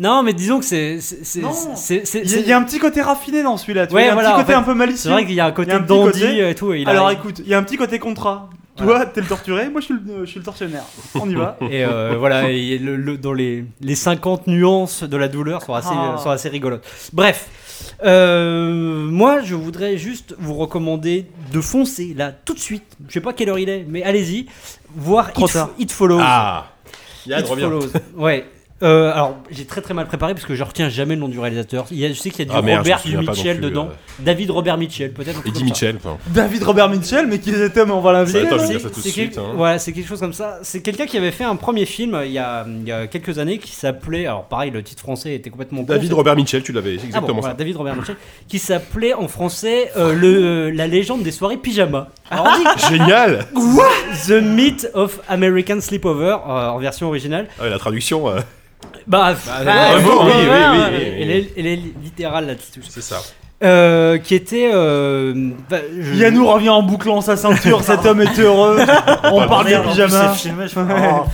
non 0.00 0.22
mais 0.24 0.32
disons 0.32 0.58
que 0.58 0.64
c'est 0.64 1.00
c'est 1.00 1.24
c'est 1.24 1.40
Non. 1.40 1.52
c'est- 1.52 2.04
c'est- 2.04 2.22
Il 2.24 2.48
y, 2.48 2.52
a- 2.52 2.58
un 2.58 2.62
petit 2.64 2.78
côté 2.80 3.00
raffiné 3.02 3.42
dans 3.44 3.56
celui-là. 3.56 3.86
Tu 3.86 3.94
Ouais, 3.94 4.00
vois, 4.00 4.02
il 4.02 4.06
y 4.06 4.08
a 4.08 4.12
un 4.12 4.14
voilà, 4.14 4.28
petit 4.30 4.34
en 4.34 4.38
côté 4.40 4.52
fait, 4.52 4.58
un 4.58 4.62
peu 4.62 4.74
malicieux. 4.74 5.02
c'est 5.02 5.08
vrai 5.10 5.24
qu'il 5.26 5.34
y 5.34 5.40
a 5.40 5.46
un 5.46 5.52
côté 5.52 5.70
dandy 5.78 6.20
côté- 6.20 6.50
et 6.50 6.54
tout 6.56 6.72
et 6.72 6.80
il 6.80 6.88
Alors 6.88 7.06
a, 7.08 7.12
écoute, 7.12 7.38
il 7.44 7.48
y 7.48 7.54
a 7.54 7.58
un 7.58 7.62
petit 7.62 7.76
côté 7.76 7.98
contrat. 8.00 8.48
Toi, 8.76 9.06
t'es 9.06 9.20
le 9.22 9.26
torturé, 9.26 9.68
moi 9.68 9.80
je 9.80 9.86
suis 9.86 9.94
le, 9.94 10.24
je 10.24 10.30
suis 10.30 10.38
le 10.38 10.44
tortionnaire. 10.44 10.82
On 11.14 11.28
y 11.28 11.34
va. 11.34 11.56
Et 11.70 11.84
euh, 11.84 12.16
voilà, 12.18 12.50
et 12.50 12.78
le- 12.78 12.96
le- 12.96 13.16
dans 13.18 13.32
les, 13.32 13.64
les 13.80 13.94
50 13.94 14.46
nuances 14.46 15.02
de 15.02 15.16
la 15.16 15.28
douleur 15.28 15.62
sont 15.62 15.74
assez, 15.74 15.88
Ah. 15.92 16.16
sont 16.22 16.30
assez 16.30 16.48
rigolotes. 16.48 16.84
Bref, 17.12 17.48
euh, 18.04 19.06
moi 19.10 19.40
je 19.42 19.54
voudrais 19.54 19.96
juste 19.96 20.34
vous 20.38 20.54
recommander 20.54 21.26
de 21.52 21.60
foncer 21.60 22.14
là 22.16 22.32
tout 22.32 22.54
de 22.54 22.58
suite. 22.58 22.96
Je 23.08 23.14
sais 23.14 23.20
pas 23.20 23.32
quelle 23.32 23.48
heure 23.48 23.58
il 23.58 23.68
est, 23.68 23.84
mais 23.88 24.02
allez-y, 24.02 24.46
voir 24.94 25.32
Trop 25.32 25.46
It, 25.46 25.52
tard. 25.52 25.70
It 25.78 25.92
Follows. 25.92 26.20
Ah 26.20 26.72
Yann, 27.26 27.40
It 27.40 27.46
reviens. 27.48 27.66
Follows. 27.68 27.88
Ouais. 28.16 28.44
Euh, 28.82 29.10
alors 29.10 29.36
j'ai 29.50 29.64
très 29.64 29.80
très 29.80 29.94
mal 29.94 30.06
préparé 30.06 30.34
parce 30.34 30.44
que 30.44 30.54
je 30.54 30.62
retiens 30.62 30.90
jamais 30.90 31.14
le 31.14 31.20
nom 31.22 31.28
du 31.28 31.38
réalisateur. 31.38 31.86
Il 31.90 31.96
y 31.98 32.04
a, 32.04 32.08
je 32.08 32.12
sais 32.12 32.28
qu'il 32.28 32.40
y 32.40 32.42
a 32.42 32.44
du 32.44 32.50
Ah 32.54 32.60
merde, 32.60 32.80
Robert 32.80 32.98
je 32.98 33.08
me 33.08 33.12
souviens 33.14 33.18
pas 33.20 33.32
non 33.32 33.36
Mitchell 33.38 33.56
plus, 33.56 33.64
dedans. 33.70 33.88
euh. 33.90 34.22
David 34.22 34.50
Robert 34.50 34.76
Mitchell 34.76 35.12
peut-être. 35.12 35.38
un 35.38 35.40
truc 35.40 35.46
Eddie 35.46 35.60
comme 35.60 35.68
ça. 35.68 35.86
Mitchell. 35.86 35.96
enfin. 35.96 36.18
David 36.26 36.62
Robert 36.62 36.88
Mitchell, 36.90 37.26
mais 37.26 37.38
qui 37.38 37.50
est 37.50 37.54
cet 37.54 37.76
homme, 37.78 37.90
on 37.90 38.00
va 38.02 38.12
l'inviter. 38.12 38.40
attends, 38.40 38.56
là. 38.56 38.62
je 38.62 38.62
vais 38.66 38.68
dire 38.74 38.80
ça 38.82 38.90
tout 38.90 38.96
de 39.00 39.04
c'est 39.04 39.10
suite, 39.10 39.32
quel- 39.34 39.42
hein. 39.42 39.52
voilà, 39.56 39.78
c'est 39.78 39.92
quelque 39.92 40.06
chose 40.06 40.20
comme 40.20 40.34
ça. 40.34 40.58
C'est 40.62 40.82
quelqu'un 40.82 41.06
qui 41.06 41.16
avait 41.16 41.30
fait 41.30 41.44
un 41.44 41.56
premier 41.56 41.86
film 41.86 42.20
il 42.26 42.32
y 42.32 42.38
a, 42.38 42.66
il 42.68 42.86
y 42.86 42.92
a 42.92 43.06
quelques 43.06 43.38
années 43.38 43.56
qui 43.58 43.72
s'appelait, 43.72 44.26
alors 44.26 44.44
pareil, 44.44 44.70
le 44.70 44.82
titre 44.82 45.00
français 45.02 45.34
était 45.34 45.48
complètement 45.48 45.80
con, 45.80 45.86
David 45.94 46.08
c'est- 46.10 46.14
Robert 46.14 46.36
Mitchell, 46.36 46.62
tu 46.62 46.72
l'avais, 46.72 46.96
c'est 46.96 46.96
Ah 46.96 47.00
bon, 47.00 47.06
exactement 47.06 47.40
voilà, 47.40 47.54
ça. 47.54 47.58
David 47.58 47.76
Robert 47.76 47.96
Mitchell, 47.96 48.16
qui 48.46 48.58
s'appelait 48.58 49.14
en 49.14 49.28
français 49.28 49.90
euh, 49.96 50.12
le, 50.14 50.70
la 50.70 50.86
légende 50.86 51.22
des 51.22 51.32
soirées 51.32 51.56
pyjama. 51.56 52.08
Alors, 52.30 52.46
on 52.54 52.58
dit 52.58 52.82
Génial 52.90 53.46
The 54.26 54.42
Myth 54.42 54.90
of 54.92 55.20
American 55.28 55.80
Sleepover 55.80 56.36
euh, 56.46 56.68
en 56.68 56.78
version 56.78 57.08
originale. 57.08 57.48
Ah 57.58 57.62
ouais, 57.62 57.70
La 57.70 57.78
traduction, 57.78 58.28
euh, 58.28 58.40
Bah, 59.06 59.32
ouais, 59.32 59.64
bah, 59.64 59.74
bon, 60.02 60.24
oui, 60.26 60.32
oui, 60.36 60.42
oui, 60.72 60.98
Elle 61.20 61.30
est, 61.30 61.52
elle 61.56 61.66
est 61.66 61.80
littérale 62.02 62.46
là-dessus. 62.46 62.80
c'est 62.88 63.02
ça. 63.02 63.22
Euh, 63.64 64.18
qui 64.18 64.34
était. 64.34 64.70
euh, 64.74 65.50
bah, 65.70 65.78
je- 65.98 66.14
Yannou 66.14 66.46
revient 66.46 66.68
en 66.68 66.82
bouclant 66.82 67.20
sa 67.22 67.36
ceinture, 67.36 67.82
cet 67.82 68.04
homme 68.04 68.20
est 68.20 68.38
heureux. 68.38 68.78
On 69.32 69.46
parle 69.46 69.66
des 69.66 69.78
pyjamas. 69.78 70.36
oh. 70.76 71.24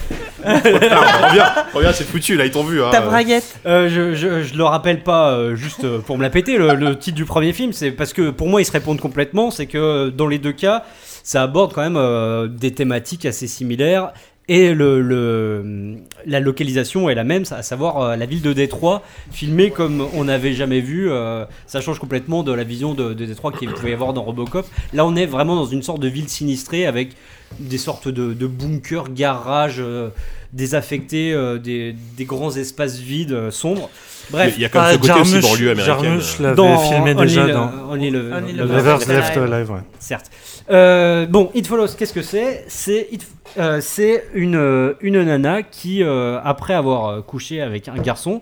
reviens, 0.45 1.45
reviens, 1.73 1.91
c'est 1.93 2.03
foutu, 2.05 2.35
là, 2.35 2.45
ils 2.45 2.51
t'ont 2.51 2.63
vu. 2.63 2.81
Hein. 2.83 2.89
Ta 2.91 3.01
braguette. 3.01 3.55
Euh, 3.65 3.89
je, 3.89 4.13
je, 4.15 4.43
je 4.43 4.55
le 4.57 4.63
rappelle 4.63 5.03
pas 5.03 5.31
euh, 5.31 5.55
juste 5.55 5.85
pour 5.99 6.17
me 6.17 6.23
la 6.23 6.29
péter, 6.29 6.57
le, 6.57 6.75
le 6.75 6.97
titre 6.97 7.15
du 7.15 7.25
premier 7.25 7.53
film, 7.53 7.73
c'est 7.73 7.91
parce 7.91 8.13
que 8.13 8.29
pour 8.29 8.47
moi 8.47 8.61
ils 8.61 8.65
se 8.65 8.71
répondent 8.71 9.01
complètement, 9.01 9.51
c'est 9.51 9.65
que 9.65 10.09
dans 10.09 10.27
les 10.27 10.37
deux 10.39 10.51
cas, 10.53 10.83
ça 11.23 11.43
aborde 11.43 11.73
quand 11.73 11.81
même 11.81 11.97
euh, 11.97 12.47
des 12.47 12.71
thématiques 12.73 13.25
assez 13.25 13.47
similaires 13.47 14.11
et 14.49 14.73
le, 14.73 15.95
la 16.25 16.39
localisation 16.39 17.09
est 17.09 17.15
la 17.15 17.23
même, 17.23 17.43
à 17.51 17.63
savoir 17.63 17.99
euh, 17.99 18.15
la 18.17 18.25
ville 18.25 18.41
de 18.41 18.51
Détroit, 18.51 19.01
filmée 19.31 19.69
comme 19.69 20.05
on 20.13 20.25
n'avait 20.25 20.53
jamais 20.53 20.81
vu, 20.81 21.09
euh, 21.09 21.45
ça 21.65 21.79
change 21.79 21.99
complètement 21.99 22.43
de 22.43 22.51
la 22.51 22.63
vision 22.63 22.93
de, 22.93 23.13
Détroit 23.13 23.53
qu'il 23.53 23.71
pouvait 23.71 23.91
y 23.91 23.93
avoir 23.93 24.13
dans 24.13 24.23
Robocop. 24.23 24.67
Là 24.91 25.05
on 25.05 25.15
est 25.15 25.25
vraiment 25.25 25.55
dans 25.55 25.65
une 25.65 25.81
sorte 25.81 26.01
de 26.01 26.09
ville 26.09 26.27
sinistrée 26.27 26.85
avec 26.85 27.15
des 27.59 27.77
sortes 27.77 28.09
de, 28.09 28.33
de 28.33 28.47
bunkers, 28.47 29.09
garages 29.13 29.79
euh, 29.79 30.09
désaffectés, 30.53 31.33
euh, 31.33 31.57
des, 31.57 31.95
des 32.15 32.25
grands 32.25 32.55
espaces 32.55 32.97
vides, 32.97 33.31
euh, 33.33 33.51
sombres. 33.51 33.89
Bref, 34.29 34.53
Il 34.55 34.61
y 34.61 34.65
a 34.65 34.69
comme 34.69 34.81
Ah, 34.85 34.93
ce 34.93 34.97
côté 34.99 35.13
aussi 35.19 35.33
Jarmusch- 35.35 35.41
banlieue 35.41 35.71
américaine. 35.71 36.03
Jarmusch 36.03 36.39
l'avait 36.39 36.55
dans 36.55 36.77
filmé 36.79 37.11
Only 37.11 37.15
déjà 37.27 37.47
le- 37.47 37.53
dans 37.53 37.71
Only 37.91 38.09
Lovers 38.11 38.99
Left 39.07 39.37
Alive. 39.37 39.71
Ouais. 39.71 39.79
certes. 39.99 40.31
Euh, 40.71 41.25
bon, 41.25 41.51
It 41.53 41.67
Follows, 41.67 41.87
qu'est-ce 41.97 42.13
que 42.13 42.21
c'est? 42.21 42.63
C'est 42.67 43.09
euh, 43.57 43.79
c'est 43.81 44.23
une, 44.33 44.55
euh, 44.55 44.93
une 45.01 45.21
nana 45.21 45.61
qui, 45.61 46.01
euh, 46.03 46.39
après 46.43 46.73
avoir 46.73 47.07
euh, 47.09 47.21
couché 47.21 47.61
avec 47.61 47.89
un 47.89 47.95
garçon, 47.97 48.41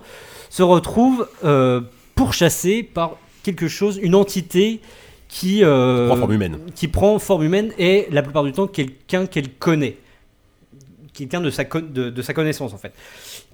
se 0.50 0.62
retrouve 0.64 1.28
euh, 1.44 1.82
pourchassée 2.16 2.84
par 2.84 3.18
quelque 3.42 3.68
chose, 3.68 4.00
une 4.04 4.14
entité 4.14 4.82
qui, 5.30 5.64
euh, 5.64 6.08
Prend 6.10 6.18
forme 6.18 6.34
humaine. 6.34 6.58
qui 6.76 6.88
prend 6.88 7.18
forme 7.18 7.44
humaine 7.44 7.72
et 7.80 8.08
la 8.12 8.22
plupart 8.22 8.44
du 8.44 8.52
temps 8.52 8.68
quelqu'un 8.68 9.26
qu'elle 9.26 9.50
connaît, 9.50 9.98
quelqu'un 11.14 11.42
de 11.42 11.50
sa, 11.50 11.66
con- 11.66 11.84
de, 11.88 12.10
de 12.10 12.22
sa 12.22 12.34
connaissance 12.34 12.74
en 12.74 12.78
fait, 12.78 12.94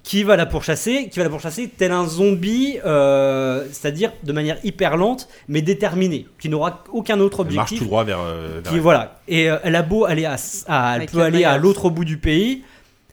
qui 0.03 0.23
va 0.23 0.35
la 0.35 0.45
pourchasser, 0.45 1.09
qui 1.09 1.17
va 1.19 1.23
la 1.25 1.29
pourchasser 1.31 1.69
tel 1.75 1.91
un 1.91 2.05
zombie, 2.07 2.77
euh, 2.85 3.65
c'est-à-dire 3.71 4.11
de 4.23 4.31
manière 4.31 4.57
hyper 4.63 4.95
lente 4.97 5.27
mais 5.47 5.61
déterminée, 5.61 6.27
qui 6.39 6.49
n'aura 6.49 6.83
aucun 6.91 7.19
autre 7.19 7.45
Elle 7.47 7.55
marche 7.55 7.71
objectif. 7.71 7.79
tout 7.79 7.85
droit 7.85 8.03
vers. 8.03 8.19
euh, 8.19 8.59
vers 8.63 8.71
Qui, 8.71 8.75
elle. 8.75 8.81
voilà. 8.81 9.19
Et 9.27 9.49
euh, 9.49 9.57
elle 9.63 9.75
a 9.75 9.81
beau 9.83 10.05
aller 10.05 10.25
à, 10.25 10.35
à- 10.67 10.91
elle 10.91 10.95
Avec 10.97 11.11
peut 11.11 11.21
aller 11.21 11.43
à 11.43 11.57
l'autre 11.57 11.89
bout 11.89 12.05
du 12.05 12.17
pays. 12.17 12.63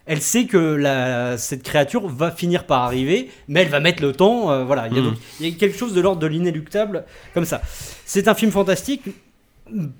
Elle 0.06 0.20
sait 0.20 0.44
que 0.44 0.58
la, 0.58 1.38
cette 1.38 1.62
créature 1.62 2.06
va 2.06 2.30
finir 2.30 2.64
par 2.64 2.82
arriver, 2.82 3.30
mais 3.48 3.62
elle 3.62 3.70
va 3.70 3.80
mettre 3.80 4.02
le 4.02 4.12
temps. 4.12 4.50
euh, 4.50 4.62
voilà, 4.62 4.86
il 4.88 4.96
y, 4.96 5.00
a 5.00 5.02
donc- 5.02 5.14
il 5.40 5.48
y 5.48 5.50
a 5.50 5.56
quelque 5.58 5.78
chose 5.78 5.94
de 5.94 6.00
l'ordre 6.02 6.20
de 6.20 6.26
l'inéluctable 6.26 7.04
comme 7.32 7.46
ça. 7.46 7.62
C'est 8.04 8.28
un 8.28 8.34
film 8.34 8.50
fantastique. 8.52 9.04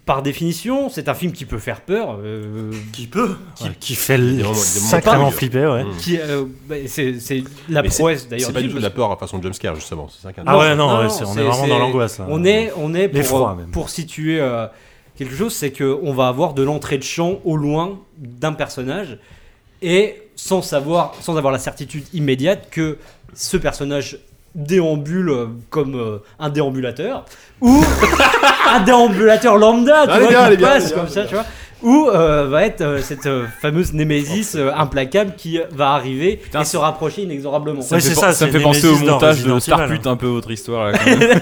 Par 0.05 0.23
définition, 0.23 0.91
c'est 0.91 1.09
un 1.09 1.15
film 1.15 1.33
qui 1.33 1.47
peut 1.47 1.59
faire 1.59 1.81
peur. 1.81 2.19
euh, 2.23 2.71
Qui 2.93 3.07
peut 3.07 3.35
Qui- 3.57 3.65
Ouais, 3.65 3.71
Qui 3.81 3.95
fait 3.95 4.19
le- 4.19 4.45
sacrément 4.55 5.31
flipper, 5.31 5.67
ouais. 5.67 5.85
Mm. 5.85 5.97
qui, 5.99 6.19
euh, 6.21 6.45
bah, 6.69 6.75
c'est 6.87 7.19
c'est 7.19 7.43
la 7.71 7.81
Mais 7.83 7.89
prouesse 7.89 8.29
d'ailleurs. 8.29 8.49
C'est 8.49 8.53
pas 8.53 8.61
du 8.61 8.69
tout 8.69 8.77
de 8.77 8.83
la 8.83 8.91
peur 8.91 9.11
à 9.11 9.17
façon 9.17 9.41
jumpscare, 9.41 9.75
justement. 9.75 10.09
C'est 10.11 10.23
ça 10.29 10.33
Ah 10.45 10.59
ouais, 10.59 10.77
non, 10.77 10.89
non, 10.89 10.99
ouais, 10.99 11.05
non, 11.05 11.09
c'est- 11.09 11.25
on 11.25 11.37
est 11.39 11.43
vraiment 11.43 11.67
dans 11.67 11.79
l'angoisse. 11.79 12.19
là. 12.19 12.27
On 12.29 12.45
est, 12.45 12.73
on 12.77 12.95
est 12.95 13.09
pour, 13.09 13.49
euh, 13.49 13.87
situer 13.89 14.39
euh, 14.39 14.67
quelque 15.17 15.35
chose, 15.35 15.55
c'est 15.55 15.71
que 15.71 15.99
on 16.03 16.13
va 16.13 16.29
avoir 16.29 16.53
de 16.53 16.63
l'entrée 16.63 16.99
de 16.99 17.03
champ 17.03 17.39
au 17.45 17.57
loin 17.57 17.99
d'un 18.19 18.53
personnage 18.53 19.19
et 19.81 20.21
sans 20.37 20.61
savoir, 20.61 21.15
sans 21.23 21.37
avoir 21.39 21.53
la 21.55 21.59
certitude 21.59 22.05
immédiate 22.13 22.69
que 22.71 22.99
ce 23.33 23.57
personnage 23.57 24.19
déambule 24.55 25.31
euh, 25.31 25.47
comme 25.71 25.95
euh, 25.97 26.19
un 26.39 26.49
déambulateur 26.49 27.25
ou 27.61 27.85
un 28.71 28.81
déambulateur 28.81 29.57
lambda, 29.59 30.05
tu 30.07 30.13
Ah, 30.13 30.19
vois, 30.21 30.29
bien, 30.29 30.51
qui 30.51 30.63
passe 30.63 30.87
bien, 30.89 30.97
comme 30.97 31.09
ça, 31.09 31.21
bien. 31.23 31.29
tu 31.29 31.35
vois. 31.35 31.45
Ou 31.83 32.09
euh, 32.09 32.47
va 32.49 32.65
être 32.65 32.81
euh, 32.81 33.01
cette 33.03 33.27
euh, 33.27 33.45
fameuse 33.61 33.93
némésis 33.93 34.55
euh, 34.55 34.71
implacable 34.75 35.35
qui 35.37 35.59
va 35.73 35.91
arriver 35.91 36.37
Putain, 36.43 36.63
et 36.63 36.65
se 36.65 36.79
rapprocher 36.79 37.23
inexorablement. 37.25 37.83
Ça, 37.83 37.97
Ouais, 37.97 38.03
me 38.03 38.09
fait, 38.09 38.15
ça, 38.15 38.33
ça 38.33 38.47
me 38.47 38.53
fait 38.53 38.61
penser 38.61 38.87
au 38.87 38.97
montage 38.97 39.43
de. 39.45 39.59
Starpute 39.59 40.07
un 40.07 40.17
peu 40.17 40.29
votre 40.29 40.51
histoire 40.51 40.93
là. 40.93 40.99
quand 40.99 41.11
même. 41.19 41.41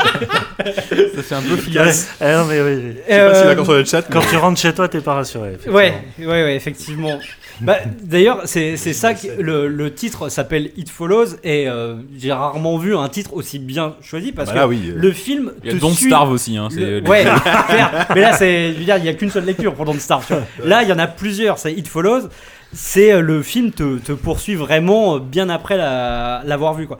ça 1.14 1.22
fait 1.22 1.34
un 1.34 1.42
peu 1.42 1.56
figasse. 1.56 2.08
Eh 2.20 2.24
non, 2.24 2.44
mais 2.46 2.60
oui, 2.60 2.72
oui. 2.76 2.92
Je 3.08 3.12
sais 3.12 3.18
pas 3.20 3.34
si 3.34 3.40
Euh, 3.42 3.46
d'accord 3.46 3.64
sur 3.64 3.74
le 3.74 3.84
chat. 3.84 4.02
Quand 4.02 4.20
mais- 4.20 4.26
tu 4.30 4.36
rentres 4.36 4.60
chez 4.60 4.72
toi, 4.74 4.88
t'es 4.88 5.00
pas 5.00 5.14
rassuré. 5.14 5.50
effectivement. 5.50 5.76
Ouais, 5.76 5.94
ouais, 6.18 6.26
ouais, 6.26 6.56
effectivement. 6.56 7.18
Bah, 7.60 7.76
D'ailleurs, 8.02 8.42
c'est 8.46 8.78
c'est 8.78 8.94
ça 8.94 9.12
que 9.12 9.26
le, 9.38 9.68
le 9.68 9.92
titre 9.92 10.30
s'appelle 10.30 10.70
It 10.78 10.88
Follows 10.88 11.36
et 11.44 11.68
euh, 11.68 11.96
j'ai 12.18 12.32
rarement 12.32 12.78
vu 12.78 12.96
un 12.96 13.08
titre 13.10 13.34
aussi 13.34 13.58
bien 13.58 13.96
choisi 14.02 14.32
parce 14.32 14.50
Bah 14.52 14.62
que 14.62 14.68
oui. 14.68 14.80
euh, 14.88 14.94
le 14.96 15.12
film 15.12 15.52
Il 15.62 15.66
y 15.70 15.74
a 15.74 15.76
te 15.76 15.80
Don't 15.80 15.92
suit. 15.92 16.06
Starve 16.06 16.30
aussi. 16.32 16.56
Hein, 16.56 16.68
c'est 16.70 16.80
le- 16.80 17.00
les- 17.00 17.08
Ouais, 17.08 17.22
clair. 17.68 18.06
mais 18.14 18.20
là, 18.22 18.32
c'est, 18.32 18.72
je 18.72 18.78
veux 18.78 18.84
dire, 18.84 18.96
il 18.96 19.04
y 19.04 19.08
a 19.10 19.14
qu'une 19.14 19.30
seule 19.30 19.44
lecture 19.44 19.74
pour 19.74 19.84
Don't 19.84 19.98
Starve. 20.00 20.24
tu 20.26 20.32
vois. 20.32 20.42
Là, 20.66 20.82
il 20.84 20.88
y 20.88 20.92
en 20.92 20.98
a 20.98 21.06
plusieurs. 21.06 21.58
C'est 21.58 21.72
It 21.74 21.86
Follows. 21.86 22.28
C'est 22.72 23.12
euh, 23.12 23.20
le 23.20 23.42
film 23.42 23.72
te, 23.72 23.98
te 23.98 24.12
poursuit 24.12 24.54
vraiment 24.54 25.16
euh, 25.16 25.18
bien 25.18 25.48
après 25.48 25.76
la- 25.76 26.42
l'avoir 26.44 26.74
vu 26.74 26.86
quoi. 26.86 26.98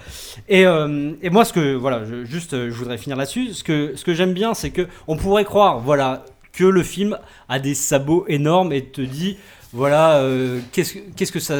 Et, 0.48 0.66
euh, 0.66 1.12
et 1.22 1.30
moi 1.30 1.44
ce 1.44 1.52
que 1.52 1.74
voilà, 1.74 2.02
je, 2.04 2.24
juste 2.24 2.52
je 2.52 2.74
voudrais 2.74 2.98
finir 2.98 3.16
là-dessus. 3.16 3.52
Ce 3.54 3.62
que 3.62 3.92
ce 3.94 4.04
que 4.04 4.12
j'aime 4.14 4.32
bien, 4.32 4.54
c'est 4.54 4.70
que 4.70 4.88
on 5.06 5.16
pourrait 5.16 5.44
croire 5.44 5.78
voilà 5.78 6.24
que 6.52 6.64
le 6.64 6.82
film 6.82 7.16
a 7.48 7.60
des 7.60 7.74
sabots 7.74 8.24
énormes 8.26 8.72
et 8.72 8.82
te 8.84 9.00
dit 9.00 9.36
voilà 9.72 10.16
euh, 10.16 10.58
qu'est-ce 10.72 11.30
que 11.30 11.38
ça 11.38 11.54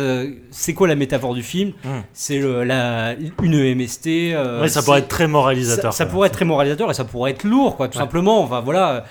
c'est 0.50 0.74
quoi 0.74 0.89
la 0.89 0.97
métaphore 0.97 1.32
du 1.34 1.44
film? 1.44 1.70
Mm. 1.84 1.89
C'est 2.12 2.36
une 2.39 3.74
MST. 3.76 4.08
euh, 4.34 4.62
Ouais, 4.62 4.68
ça 4.68 4.82
pourrait 4.82 4.98
être 4.98 5.08
très 5.08 5.28
moralisateur. 5.28 5.92
ça 5.92 6.06
pourrait 6.06 6.26
être 6.26 6.34
très 6.34 6.44
moralisateur 6.44 6.90
et 6.90 6.94
ça 6.94 7.05
pourrait 7.05 7.30
être 7.30 7.44
lourd, 7.44 7.76
quoi, 7.76 7.86
tout 7.86 7.98
Ouais. 7.98 8.02
simplement. 8.02 8.42
Enfin, 8.42 8.60
voilà. 8.60 9.05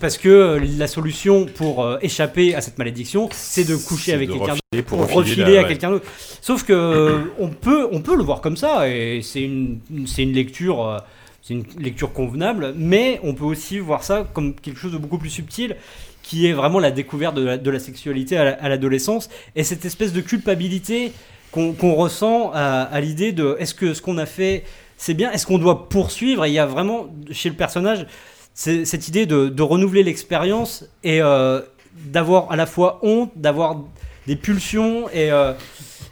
Parce 0.00 0.16
que 0.16 0.28
euh, 0.28 0.60
la 0.78 0.86
solution 0.86 1.46
pour 1.46 1.84
euh, 1.84 1.98
échapper 2.02 2.54
à 2.54 2.60
cette 2.60 2.78
malédiction, 2.78 3.28
c'est 3.32 3.64
de 3.64 3.76
coucher 3.76 4.12
avec 4.14 4.30
quelqu'un 4.30 4.54
d'autre, 4.54 4.86
pour 4.86 4.98
pour 5.06 5.06
refiler 5.16 5.58
à 5.58 5.64
quelqu'un 5.68 5.90
d'autre. 5.90 6.06
Sauf 6.40 6.62
que 6.64 6.72
euh, 6.72 7.18
on 7.38 7.48
peut, 7.48 7.88
on 7.92 8.00
peut 8.00 8.16
le 8.16 8.22
voir 8.22 8.40
comme 8.40 8.56
ça, 8.56 8.88
et 8.88 9.20
c'est 9.22 9.42
une, 9.42 9.80
c'est 10.06 10.22
une 10.22 10.32
lecture, 10.32 10.86
euh, 10.86 10.98
c'est 11.42 11.54
une 11.54 11.64
lecture 11.78 12.12
convenable. 12.12 12.72
Mais 12.76 13.20
on 13.22 13.34
peut 13.34 13.44
aussi 13.44 13.78
voir 13.80 14.02
ça 14.02 14.26
comme 14.32 14.54
quelque 14.54 14.78
chose 14.78 14.92
de 14.92 14.98
beaucoup 14.98 15.18
plus 15.18 15.30
subtil, 15.30 15.76
qui 16.22 16.46
est 16.46 16.52
vraiment 16.52 16.78
la 16.78 16.90
découverte 16.90 17.34
de 17.34 17.42
la, 17.44 17.58
de 17.58 17.70
la 17.70 17.78
sexualité 17.80 18.36
à 18.36 18.44
la- 18.44 18.52
à 18.52 18.68
l'adolescence 18.68 19.28
et 19.56 19.64
cette 19.64 19.84
espèce 19.84 20.12
de 20.12 20.20
culpabilité 20.20 21.12
qu'on 21.50 21.94
ressent 21.94 22.50
à, 22.54 22.82
à 22.84 23.00
l'idée 23.00 23.32
de 23.32 23.56
est-ce 23.58 23.74
que 23.74 23.92
ce 23.92 24.00
qu'on 24.00 24.16
a 24.16 24.24
fait 24.26 24.64
c'est 24.96 25.12
bien 25.14 25.30
Est-ce 25.32 25.46
qu'on 25.46 25.58
doit 25.58 25.88
poursuivre? 25.88 26.44
Et 26.46 26.48
il 26.48 26.54
y 26.54 26.58
a 26.60 26.64
vraiment 26.64 27.08
chez 27.32 27.48
le 27.50 27.56
personnage 27.56 28.06
cette 28.54 29.08
idée 29.08 29.26
de, 29.26 29.48
de 29.48 29.62
renouveler 29.62 30.02
l'expérience 30.02 30.84
et 31.04 31.20
euh, 31.22 31.60
d'avoir 32.06 32.50
à 32.52 32.56
la 32.56 32.66
fois 32.66 32.98
honte, 33.02 33.30
d'avoir 33.36 33.80
des 34.26 34.36
pulsions 34.36 35.08
et, 35.10 35.30
euh, 35.32 35.52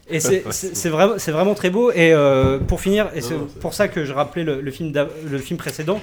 et 0.08 0.20
c'est 0.20 0.42
vraiment, 0.88 1.14
vraiment 1.16 1.54
très 1.54 1.70
beau. 1.70 1.90
Et 1.92 2.12
euh, 2.12 2.58
pour 2.58 2.80
finir, 2.80 3.08
et 3.14 3.20
c'est 3.20 3.36
pour 3.60 3.74
ça 3.74 3.88
que 3.88 4.04
je 4.04 4.12
rappelais 4.12 4.44
le, 4.44 4.60
le 4.60 4.70
film, 4.70 4.92
le 5.30 5.38
film 5.38 5.58
précédent 5.58 6.00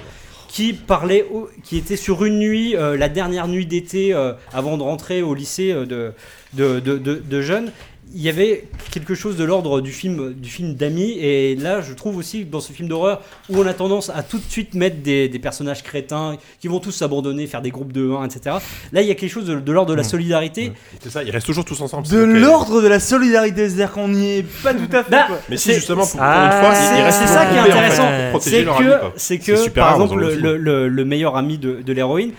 qui 0.48 0.72
parlait, 0.72 1.26
au- 1.30 1.50
qui 1.62 1.76
était 1.76 1.96
sur 1.96 2.24
une 2.24 2.38
nuit, 2.38 2.74
euh, 2.74 2.96
la 2.96 3.10
dernière 3.10 3.48
nuit 3.48 3.66
d'été 3.66 4.14
euh, 4.14 4.32
avant 4.52 4.78
de 4.78 4.82
rentrer 4.82 5.20
au 5.22 5.34
lycée 5.34 5.74
de, 5.74 6.12
de, 6.54 6.80
de, 6.80 6.96
de- 6.96 7.22
de 7.22 7.40
jeunes. 7.42 7.70
Il 8.14 8.22
y 8.22 8.28
avait 8.30 8.64
quelque 8.90 9.14
chose 9.14 9.36
de 9.36 9.44
l'ordre 9.44 9.80
du 9.82 9.92
film, 9.92 10.32
du 10.32 10.48
film 10.48 10.74
d'amis, 10.74 11.18
et 11.20 11.56
là 11.56 11.82
je 11.82 11.92
trouve 11.92 12.16
aussi 12.16 12.44
que 12.44 12.50
dans 12.50 12.60
ce 12.60 12.72
film 12.72 12.88
d'horreur 12.88 13.20
où 13.50 13.58
on 13.58 13.66
a 13.66 13.74
tendance 13.74 14.08
à 14.10 14.22
tout 14.22 14.38
de 14.38 14.44
suite 14.48 14.72
mettre 14.74 14.96
des, 15.02 15.28
des 15.28 15.38
personnages 15.38 15.82
crétins 15.82 16.36
qui 16.58 16.68
vont 16.68 16.80
tous 16.80 16.90
s'abandonner, 16.92 17.46
faire 17.46 17.60
des 17.60 17.70
groupes 17.70 17.92
de 17.92 18.10
1, 18.10 18.24
etc. 18.24 18.56
Là 18.92 19.02
il 19.02 19.08
y 19.08 19.10
a 19.10 19.14
quelque 19.14 19.30
chose 19.30 19.44
de, 19.44 19.60
de 19.60 19.72
l'ordre 19.72 19.90
de 19.90 19.96
la 19.96 20.04
solidarité. 20.04 20.72
C'est 21.02 21.10
ça, 21.10 21.22
ils 21.22 21.30
restent 21.30 21.46
toujours 21.46 21.66
tous 21.66 21.80
ensemble. 21.82 22.08
De 22.08 22.22
est- 22.22 22.40
l'ordre 22.40 22.80
de 22.80 22.88
la 22.88 22.98
solidarité, 23.00 23.68
c'est-à-dire 23.68 23.92
qu'on 23.92 24.08
n'y 24.08 24.38
est 24.38 24.62
pas 24.62 24.72
tout 24.72 24.88
à 24.96 25.04
fait. 25.04 25.10
Bah, 25.10 25.24
quoi. 25.28 25.38
Mais 25.50 25.56
si, 25.58 25.68
C'est- 25.68 25.74
justement, 25.74 26.06
pour, 26.06 26.18
Ah, 26.22 26.48
pour 26.62 26.70
une 26.70 26.74
fois, 26.74 26.74
c'est- 26.74 27.26
ça 27.26 27.46
qui 27.46 27.52
est 27.52 27.56
groupés, 27.58 27.72
en 27.72 27.74
fait, 27.74 27.78
intéressant. 27.78 28.08
C'est 28.40 29.38
que, 29.38 29.54
c'est 29.56 29.68
que 29.68 29.68
par 29.70 29.98
dans 29.98 30.04
exemple, 30.04 30.20
le 30.22 30.26
le, 30.28 30.32
film. 30.32 30.42
le- 30.44 30.56
le- 30.56 30.88
le 30.88 31.04
meilleur 31.04 31.36
ami 31.36 31.58
de, 31.58 31.82
de 31.82 31.92
l'héroïne 31.92 32.32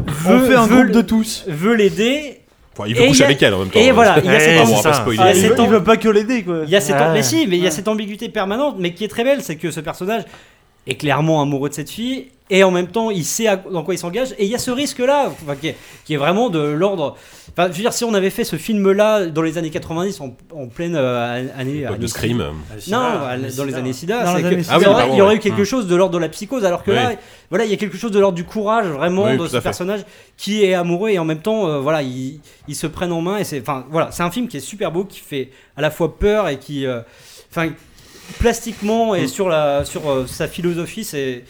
On 0.00 0.02
veut, 0.38 0.46
fait 0.48 0.54
un 0.54 0.66
veut- 0.66 0.82
groupe 0.82 0.90
de 0.92 1.00
tous. 1.02 1.44
veut 1.48 1.74
l'aider. 1.74 2.40
Enfin, 2.78 2.88
il 2.88 2.94
veut 2.94 3.02
Et 3.02 3.08
coucher 3.08 3.24
a- 3.24 3.26
avec 3.26 3.42
elle 3.42 3.54
en 3.54 3.58
même 3.58 3.70
temps. 3.70 3.80
Et 3.80 3.90
voilà, 3.90 4.18
il 4.22 4.30
y 4.30 4.34
a 4.34 4.38
cette 4.40 4.58
Ah. 4.58 5.04
Ah, 5.18 5.30
Il 5.32 5.40
c'est 5.40 5.48
veut, 5.48 5.54
ton- 5.56 5.64
il 5.64 5.70
veut 5.70 5.82
pas 5.82 5.96
que 5.96 6.08
l'aider 6.08 6.44
quoi. 6.44 6.60
Il 6.64 6.70
y 6.70 6.76
a 6.76 6.80
cette, 6.80 6.94
Ouais. 6.96 7.12
mais 7.12 7.22
si, 7.22 7.46
mais 7.48 7.56
il 7.58 7.64
y 7.64 7.66
a 7.66 7.70
cette 7.72 7.88
ambiguïté 7.88 8.28
permanente, 8.28 8.76
mais 8.78 8.92
qui 8.94 9.04
est 9.04 9.08
très 9.08 9.24
belle, 9.24 9.42
c'est 9.42 9.56
que 9.56 9.70
ce 9.70 9.80
personnage 9.80 10.22
est 10.88 10.96
clairement 10.96 11.40
amoureux 11.42 11.68
de 11.68 11.74
cette 11.74 11.90
fille 11.90 12.28
et 12.50 12.64
en 12.64 12.70
même 12.70 12.86
temps 12.86 13.10
il 13.10 13.26
sait 13.26 13.46
dans 13.70 13.82
quoi 13.82 13.92
il 13.92 13.98
s'engage 13.98 14.32
et 14.38 14.46
il 14.46 14.50
y 14.50 14.54
a 14.54 14.58
ce 14.58 14.70
risque 14.70 15.00
là 15.00 15.30
qui, 15.60 15.68
est, 15.68 15.76
qui 16.06 16.14
est 16.14 16.16
vraiment 16.16 16.48
de 16.48 16.58
l'ordre. 16.60 17.14
Enfin, 17.52 17.68
je 17.70 17.76
veux 17.76 17.82
dire, 17.82 17.92
si 17.92 18.04
on 18.04 18.14
avait 18.14 18.30
fait 18.30 18.44
ce 18.44 18.56
film 18.56 18.90
là 18.92 19.26
dans 19.26 19.42
les 19.42 19.58
années 19.58 19.68
90 19.70 20.20
en, 20.22 20.34
en 20.54 20.66
pleine 20.68 20.94
euh, 20.96 21.46
année, 21.58 21.84
de 21.98 22.06
Scream. 22.06 22.38
non, 22.88 22.98
à- 22.98 23.36
dans 23.56 23.64
les 23.64 23.74
années 23.74 23.92
SIDA, 23.92 24.24
Dans 24.24 24.30
c'est 24.30 24.36
les 24.36 24.42
que 24.42 24.46
années 24.46 24.56
il 24.56 24.60
y 24.60 24.64
SIDA. 24.64 24.74
Ah 24.74 24.78
oui, 24.78 24.86
aurait, 24.86 24.94
pardon, 25.02 25.14
il 25.14 25.18
y 25.18 25.20
aurait 25.20 25.30
ouais. 25.32 25.36
eu 25.36 25.40
quelque 25.40 25.64
chose 25.64 25.86
de 25.88 25.94
l'ordre 25.96 26.14
de 26.14 26.18
la 26.18 26.28
psychose, 26.30 26.64
alors 26.64 26.82
que 26.84 26.90
Oui. 26.92 26.96
là, 26.96 27.12
voilà, 27.50 27.64
il 27.66 27.70
y 27.70 27.74
a 27.74 27.76
quelque 27.76 27.96
chose 27.98 28.12
de 28.12 28.18
l'ordre 28.20 28.36
du 28.36 28.44
courage 28.44 28.86
vraiment 28.86 29.24
Oui, 29.24 29.36
de 29.36 29.46
ce 29.46 29.58
personnage 29.58 30.00
qui 30.38 30.64
est 30.64 30.72
amoureux 30.74 31.10
et 31.10 31.18
en 31.18 31.24
même 31.26 31.40
temps, 31.40 31.66
euh, 31.68 31.80
voilà, 31.80 32.00
ils 32.02 32.40
ils 32.68 32.76
se 32.76 32.86
prennent 32.86 33.12
en 33.12 33.20
main 33.20 33.38
et 33.38 33.44
c'est, 33.44 33.60
enfin, 33.60 33.84
voilà, 33.90 34.10
c'est 34.12 34.22
un 34.22 34.30
film 34.30 34.46
qui 34.48 34.56
est 34.56 34.60
super 34.60 34.90
beau, 34.92 35.04
qui 35.04 35.20
fait 35.20 35.50
à 35.76 35.82
la 35.82 35.90
fois 35.90 36.16
peur 36.16 36.48
et 36.48 36.58
qui, 36.58 36.86
euh, 36.86 37.00
enfin, 37.50 37.70
plastiquement 38.38 39.12
Mm. 39.14 39.16
et 39.16 39.26
sur 39.26 39.48
la, 39.48 39.84
sur 39.84 40.08
euh, 40.08 40.26
sa 40.26 40.48
philosophie, 40.48 41.04
c'est, 41.04 41.44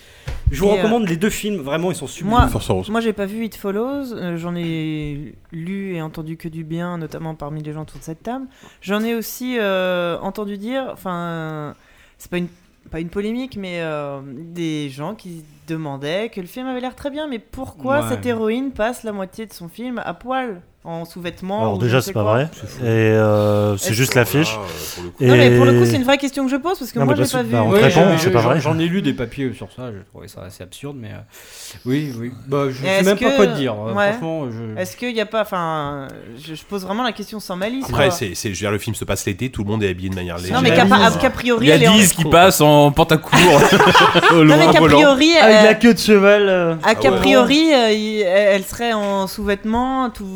je 0.51 0.61
vous 0.61 0.67
Et, 0.67 0.71
euh, 0.71 0.75
recommande 0.77 1.09
les 1.09 1.17
deux 1.17 1.31
films, 1.31 1.61
vraiment, 1.61 1.91
ils 1.91 1.97
sont 1.97 2.07
super. 2.07 2.31
Moi, 2.31 2.47
Force 2.49 2.71
Rose. 2.71 2.89
moi 2.91 3.01
j'ai 3.01 3.13
pas 3.13 3.27
vu 3.27 3.45
It 3.45 3.57
Follows, 3.57 4.13
euh, 4.15 4.37
j'en 4.37 4.55
ai 4.57 5.35
lu 5.53 5.95
et 5.95 6.03
entendu 6.03 6.37
que 6.37 6.49
du 6.49 6.65
bien, 6.65 6.99
notamment 6.99 7.35
parmi 7.35 7.63
les 7.63 7.73
gens 7.73 7.83
autour 7.83 7.99
de 7.99 8.05
cette 8.05 8.23
table. 8.23 8.47
J'en 8.81 9.03
ai 9.03 9.15
aussi 9.15 9.57
euh, 9.59 10.19
entendu 10.21 10.57
dire, 10.57 10.89
enfin, 10.93 11.75
c'est 12.19 12.31
pas 12.31 12.39
une, 12.39 12.49
pas 12.91 13.01
une 13.01 13.11
polémique, 13.11 13.57
mais 13.59 13.81
euh, 13.81 14.21
des 14.25 14.89
gens 14.89 15.15
qui 15.15 15.45
demandaient 15.67 16.31
que 16.31 16.41
le 16.41 16.47
film 16.47 16.67
avait 16.67 16.81
l'air 16.81 16.95
très 16.95 17.11
bien, 17.11 17.27
mais 17.27 17.39
pourquoi 17.39 18.01
Ouais. 18.01 18.09
cette 18.09 18.25
héroïne 18.25 18.71
passe 18.73 19.03
la 19.03 19.13
moitié 19.13 19.45
de 19.47 19.53
son 19.53 19.69
film 19.69 20.01
à 20.05 20.15
poil, 20.15 20.63
en 20.89 21.05
sous-vêtements 21.05 21.61
Alors 21.61 21.79
déjà, 21.79 22.01
c'est 22.01 22.13
pas 22.13 22.23
quoi 22.23 22.33
vrai. 22.33 22.49
Et 22.83 22.87
euh, 22.87 23.77
c'est 23.77 23.93
juste 23.95 24.15
l'affiche. 24.15 24.57
Ah, 24.57 24.61
euh, 24.61 24.95
pour 24.95 25.03
le 25.05 25.11
coup. 25.11 25.23
Et- 25.23 25.27
Non, 25.29 25.37
mais 25.37 25.57
pour 25.57 25.65
le 25.67 25.73
coup, 25.79 25.85
c'est 25.87 25.97
une 25.97 26.05
vraie 26.05 26.19
question 26.19 26.45
que 26.47 26.51
je 26.51 26.57
pose 26.57 26.79
parce 26.79 26.91
que 26.93 26.99
Non, 26.99 27.05
moi 27.05 27.15
mais 27.17 27.25
j'ai 27.25 27.31
pas 27.33 27.39
que, 27.41 27.45
vu. 27.47 27.53
bah, 27.53 27.63
on 27.65 28.19
c'est 28.19 28.31
pas 28.31 28.41
vrai. 28.41 28.61
J'en 28.61 28.79
ai 28.79 28.87
lu 28.87 29.03
des 29.03 29.13
papiers 29.13 29.53
sur 29.55 29.69
ça, 29.75 29.91
je 29.93 29.99
trouvais 30.11 30.29
ça 30.29 30.43
assez 30.47 30.63
absurde, 30.63 30.97
mais 30.99 31.09
euh, 31.11 31.79
oui, 31.85 32.13
oui. 32.19 32.33
Bah, 32.47 32.65
je 32.71 32.77
sais 32.83 33.03
même 33.03 33.19
pas 33.19 33.31
quoi 33.33 33.47
te 33.47 33.57
dire. 33.57 33.75
euh, 33.75 33.93
ouais. 33.93 34.11
Franchement, 34.13 34.47
je. 34.51 34.81
Est-ce 34.81 34.97
qu'il 34.97 35.13
n'y 35.13 35.21
a 35.21 35.27
pas. 35.27 35.43
Enfin, 35.43 36.09
je, 36.45 36.55
je 36.55 36.65
pose 36.65 36.83
vraiment 36.85 37.03
la 37.05 37.13
question 37.13 37.39
sans 37.41 37.57
malice. 37.57 37.85
Après, 37.89 38.11
c'est, 38.11 38.35
c'est, 38.35 38.49
je 38.49 38.55
veux 38.55 38.61
dire, 38.61 38.71
le 38.71 38.79
film 38.79 38.95
se 38.97 39.05
passe 39.05 39.27
l'été, 39.27 39.51
tout 39.51 39.65
le 39.65 39.71
monde 39.71 39.83
est 39.83 39.91
habillé 39.91 40.09
de 40.11 40.15
manière 40.15 40.39
légère. 40.39 40.57
Non, 40.57 40.63
mais 40.63 40.71
qu'a 40.75 40.83
a- 40.83 41.31
priori, 41.31 41.67
Il 41.67 41.69
y 41.69 41.73
a 41.73 41.75
elle 41.75 41.83
est 41.83 41.89
en- 41.89 41.95
Lise 41.95 42.13
qui 42.13 42.25
passe 42.25 42.61
en 42.61 42.91
pantacourt 42.93 43.31
Non, 44.33 44.45
mais 44.57 44.73
qu'a 44.73 44.81
priori, 44.81 45.33
Avec 45.37 45.57
elle- 45.59 45.65
la 45.65 45.75
queue 45.75 45.95
de 45.95 45.99
cheval. 45.99 46.49
euh. 46.49 46.75
à 46.83 46.95
qu'a 46.95 47.09
Ah 47.09 47.13
ouais. 47.13 47.19
priori, 47.19 47.71
euh, 47.73 48.53
elle 48.55 48.65
serait 48.65 48.93
en 48.93 49.27
sous-vêtements, 49.27 50.11
tout, 50.11 50.27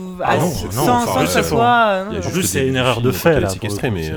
Non, 0.46 0.50
sans, 0.52 0.64
non, 0.66 0.72
sans 0.84 1.02
enfin, 1.08 1.20
que 1.24 1.26
ça 1.30 1.42
c'est 1.42 1.48
soit. 1.48 1.86
euh, 2.18 2.22
juste 2.22 2.32
plus, 2.32 2.42
c'est 2.42 2.66
une 2.66 2.76
erreur 2.76 3.00
de 3.00 3.12
fait, 3.12 3.30
elle 3.30 3.36
est 3.38 3.40
là, 3.40 3.48
le 3.48 3.90
mais. 3.90 4.10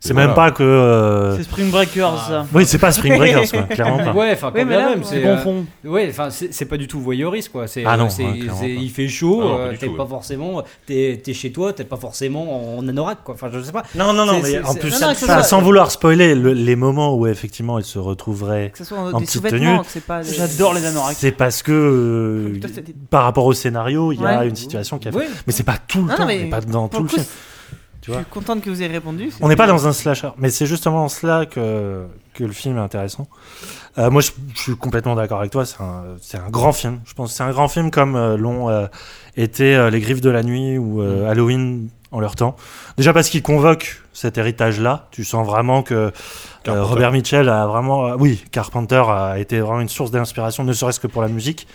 C'est 0.00 0.14
même 0.14 0.30
voilà. 0.32 0.34
pas 0.34 0.50
que. 0.52 0.62
euh, 0.62 1.36
C'est 1.36 1.42
Spring 1.42 1.70
Breakers, 1.70 2.18
ça. 2.28 2.46
Oui, 2.54 2.64
c'est 2.66 2.78
pas 2.78 2.92
Spring 2.92 3.16
Breakers, 3.16 3.50
quoi, 3.50 3.62
clairement 3.62 3.98
pas. 3.98 4.12
Ouais, 4.12 4.30
enfin, 4.32 4.52
Oui, 4.54 4.60
quand 4.60 4.66
mais 4.66 4.76
bien 4.76 4.78
là, 4.78 4.88
même, 4.90 5.00
on 5.00 5.04
c'est. 5.04 5.22
se 5.22 5.26
euh. 5.26 5.62
Ouais, 5.90 6.06
enfin, 6.10 6.30
c'est 6.30 6.54
c'est 6.54 6.66
pas 6.66 6.76
du 6.76 6.86
tout 6.86 7.00
voyeuriste, 7.00 7.50
quoi. 7.50 7.66
C'est, 7.66 7.84
Ah 7.84 7.96
non, 7.96 8.04
euh, 8.06 8.08
c'est- 8.08 8.24
ouais, 8.24 8.38
clairement 8.38 8.60
c'est- 8.60 8.74
pas. 8.74 8.80
il 8.82 8.90
fait 8.90 9.08
chaud, 9.08 9.40
Ah 9.42 9.44
non, 9.44 9.56
pas 9.56 9.60
euh, 9.62 9.70
du 9.72 9.78
t'es 9.78 9.86
tout, 9.86 9.96
pas 9.96 10.02
ouais. 10.04 10.08
forcément, 10.08 10.62
t'es 10.86 11.20
es 11.26 11.32
chez 11.34 11.50
toi, 11.50 11.72
t'es 11.72 11.82
pas 11.84 11.96
forcément 11.96 12.78
en 12.78 12.86
anorak, 12.86 13.18
quoi. 13.24 13.34
Enfin, 13.34 13.48
je 13.52 13.60
sais 13.60 13.72
pas. 13.72 13.82
Non, 13.96 14.12
non, 14.12 14.24
non, 14.24 14.34
C'est- 14.34 14.42
mais 14.42 14.48
c'est- 14.50 14.62
en 14.64 14.72
c'est- 14.72 14.78
plus, 14.78 15.00
Non, 15.00 15.06
non, 15.08 15.12
que 15.14 15.18
ce 15.18 15.24
enfin, 15.24 15.34
soit- 15.34 15.42
sans 15.42 15.62
vouloir 15.62 15.90
spoiler, 15.90 16.34
le- 16.36 16.52
les 16.52 16.76
moments 16.76 17.16
où 17.16 17.26
effectivement 17.26 17.76
elle 17.78 17.84
se 17.84 17.98
retrouverait, 17.98 18.70
Que 18.72 18.78
ce 18.78 18.84
soit 18.84 18.98
En 18.98 19.06
des 19.18 19.24
petite 19.24 19.30
sous-vêtements, 19.30 19.58
tenue. 19.58 19.78
que 19.80 19.86
c'est 19.88 20.04
pas. 20.04 20.22
des- 20.22 20.32
J'adore 20.32 20.74
les 20.74 20.84
anoraks. 20.86 21.16
c'est 21.18 21.32
parce 21.32 21.62
que 21.64 21.72
euh, 21.72 22.52
Putain, 22.54 22.68
c'était- 22.72 22.94
par 23.10 23.24
rapport 23.24 23.46
au 23.46 23.52
scénario, 23.52 24.12
il 24.12 24.20
y 24.20 24.24
a 24.24 24.38
Ouais. 24.40 24.48
une 24.48 24.54
situation 24.56 24.98
qui 24.98 25.08
a 25.08 25.12
fait. 25.12 25.18
Ouais. 25.18 25.26
Mais 25.46 25.52
c'est 25.52 25.64
pas 25.64 25.76
tout 25.88 26.02
le 26.02 26.08
Non, 26.10 26.16
temps, 26.16 26.26
mais 26.26 26.44
pas 26.44 26.60
dans 26.60 26.86
Pour 26.88 26.90
tout 26.90 26.96
le 26.98 27.02
le 27.04 27.08
coup, 27.08 27.14
film. 27.16 27.26
Tu 28.08 28.14
je 28.14 28.18
suis 28.18 28.30
contente 28.30 28.62
que 28.62 28.70
vous 28.70 28.82
ayez 28.82 28.90
répondu. 28.90 29.30
On 29.40 29.48
n'est 29.48 29.56
pas 29.56 29.66
dans 29.66 29.86
un 29.86 29.92
slasher, 29.92 30.30
mais 30.38 30.50
c'est 30.50 30.66
justement 30.66 31.04
en 31.04 31.08
cela 31.08 31.46
que, 31.46 32.06
que 32.34 32.44
le 32.44 32.52
film 32.52 32.76
est 32.78 32.80
intéressant. 32.80 33.28
Euh, 33.98 34.10
moi, 34.10 34.22
je, 34.22 34.30
je 34.54 34.60
suis 34.60 34.76
complètement 34.76 35.14
d'accord 35.14 35.40
avec 35.40 35.50
toi. 35.50 35.66
C'est 35.66 35.80
un, 35.80 36.04
c'est 36.20 36.38
un 36.38 36.48
grand 36.48 36.72
film. 36.72 37.00
Je 37.04 37.14
pense 37.14 37.30
que 37.30 37.36
c'est 37.36 37.42
un 37.42 37.50
grand 37.50 37.68
film 37.68 37.90
comme 37.90 38.16
euh, 38.16 38.36
l'ont 38.36 38.68
euh, 38.70 38.86
été 39.36 39.74
euh, 39.76 39.90
Les 39.90 40.00
Griffes 40.00 40.20
de 40.20 40.30
la 40.30 40.42
Nuit 40.42 40.78
ou 40.78 41.02
euh, 41.02 41.28
Halloween 41.30 41.88
en 42.10 42.20
leur 42.20 42.36
temps. 42.36 42.56
Déjà 42.96 43.12
parce 43.12 43.28
qu'il 43.28 43.42
convoque 43.42 44.02
cet 44.12 44.38
héritage-là. 44.38 45.08
Tu 45.10 45.24
sens 45.24 45.46
vraiment 45.46 45.82
que 45.82 46.12
euh. 46.68 46.84
Robert 46.84 47.12
Mitchell 47.12 47.48
a 47.48 47.66
vraiment. 47.66 48.06
euh, 48.06 48.16
oui, 48.18 48.44
Carpenter 48.52 49.02
a 49.08 49.38
été 49.38 49.60
vraiment 49.60 49.80
une 49.80 49.88
source 49.88 50.10
d'inspiration, 50.10 50.64
ne 50.64 50.72
serait-ce 50.72 51.00
que 51.00 51.06
pour 51.06 51.22
la 51.22 51.28
musique. 51.28 51.66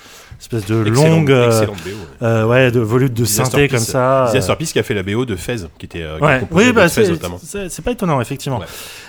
Espèce 0.43 0.65
de 0.65 0.85
Excellente- 0.85 1.09
longue. 1.09 1.31
euh, 1.31 1.65
BO, 1.65 1.71
ouais. 1.71 1.77
euh, 2.21 2.45
ouais, 2.45 2.69
de 2.71 2.79
volutes 2.81 3.13
de 3.13 3.23
Disaster 3.23 3.51
synthé 3.51 3.67
comme 3.69 3.79
ça. 3.79 4.23
euh, 4.25 4.27
Disaster 4.27 4.55
Piece 4.57 4.73
qui 4.73 4.79
a 4.79 4.83
fait 4.83 4.93
la 4.93 5.01
BO 5.03 5.25
de 5.25 5.35
Fez, 5.37 5.55
qui 5.79 5.85
était 5.85 5.99
qui 6.17 6.23
Ouais. 6.23 6.39
composée 6.41 6.67
Oui, 6.67 6.73
bah, 6.73 6.89
c'est 6.89 7.05
c'est- 7.69 7.81
pas 7.81 7.91
étonnant, 7.91 8.19
effectivement. 8.19 8.61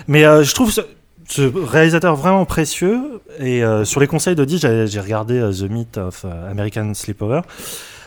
Mais 0.07 0.23
je 0.23 0.55
trouve 0.55 0.71
ce, 0.71 0.81
ce 1.29 1.43
réalisateur 1.67 2.15
vraiment 2.15 2.45
précieux. 2.45 3.01
Et 3.41 3.65
euh, 3.65 3.85
sur 3.85 3.99
les 4.01 4.07
conseils 4.07 4.37
d'Audi, 4.37 4.59
j'ai 4.59 4.87
j'ai 4.87 5.01
regardé 5.01 5.39
euh, 5.41 5.53
The 5.53 5.69
Myth 5.69 5.99
of 5.99 6.25
American 6.51 6.95
Sleepover. 6.95 7.41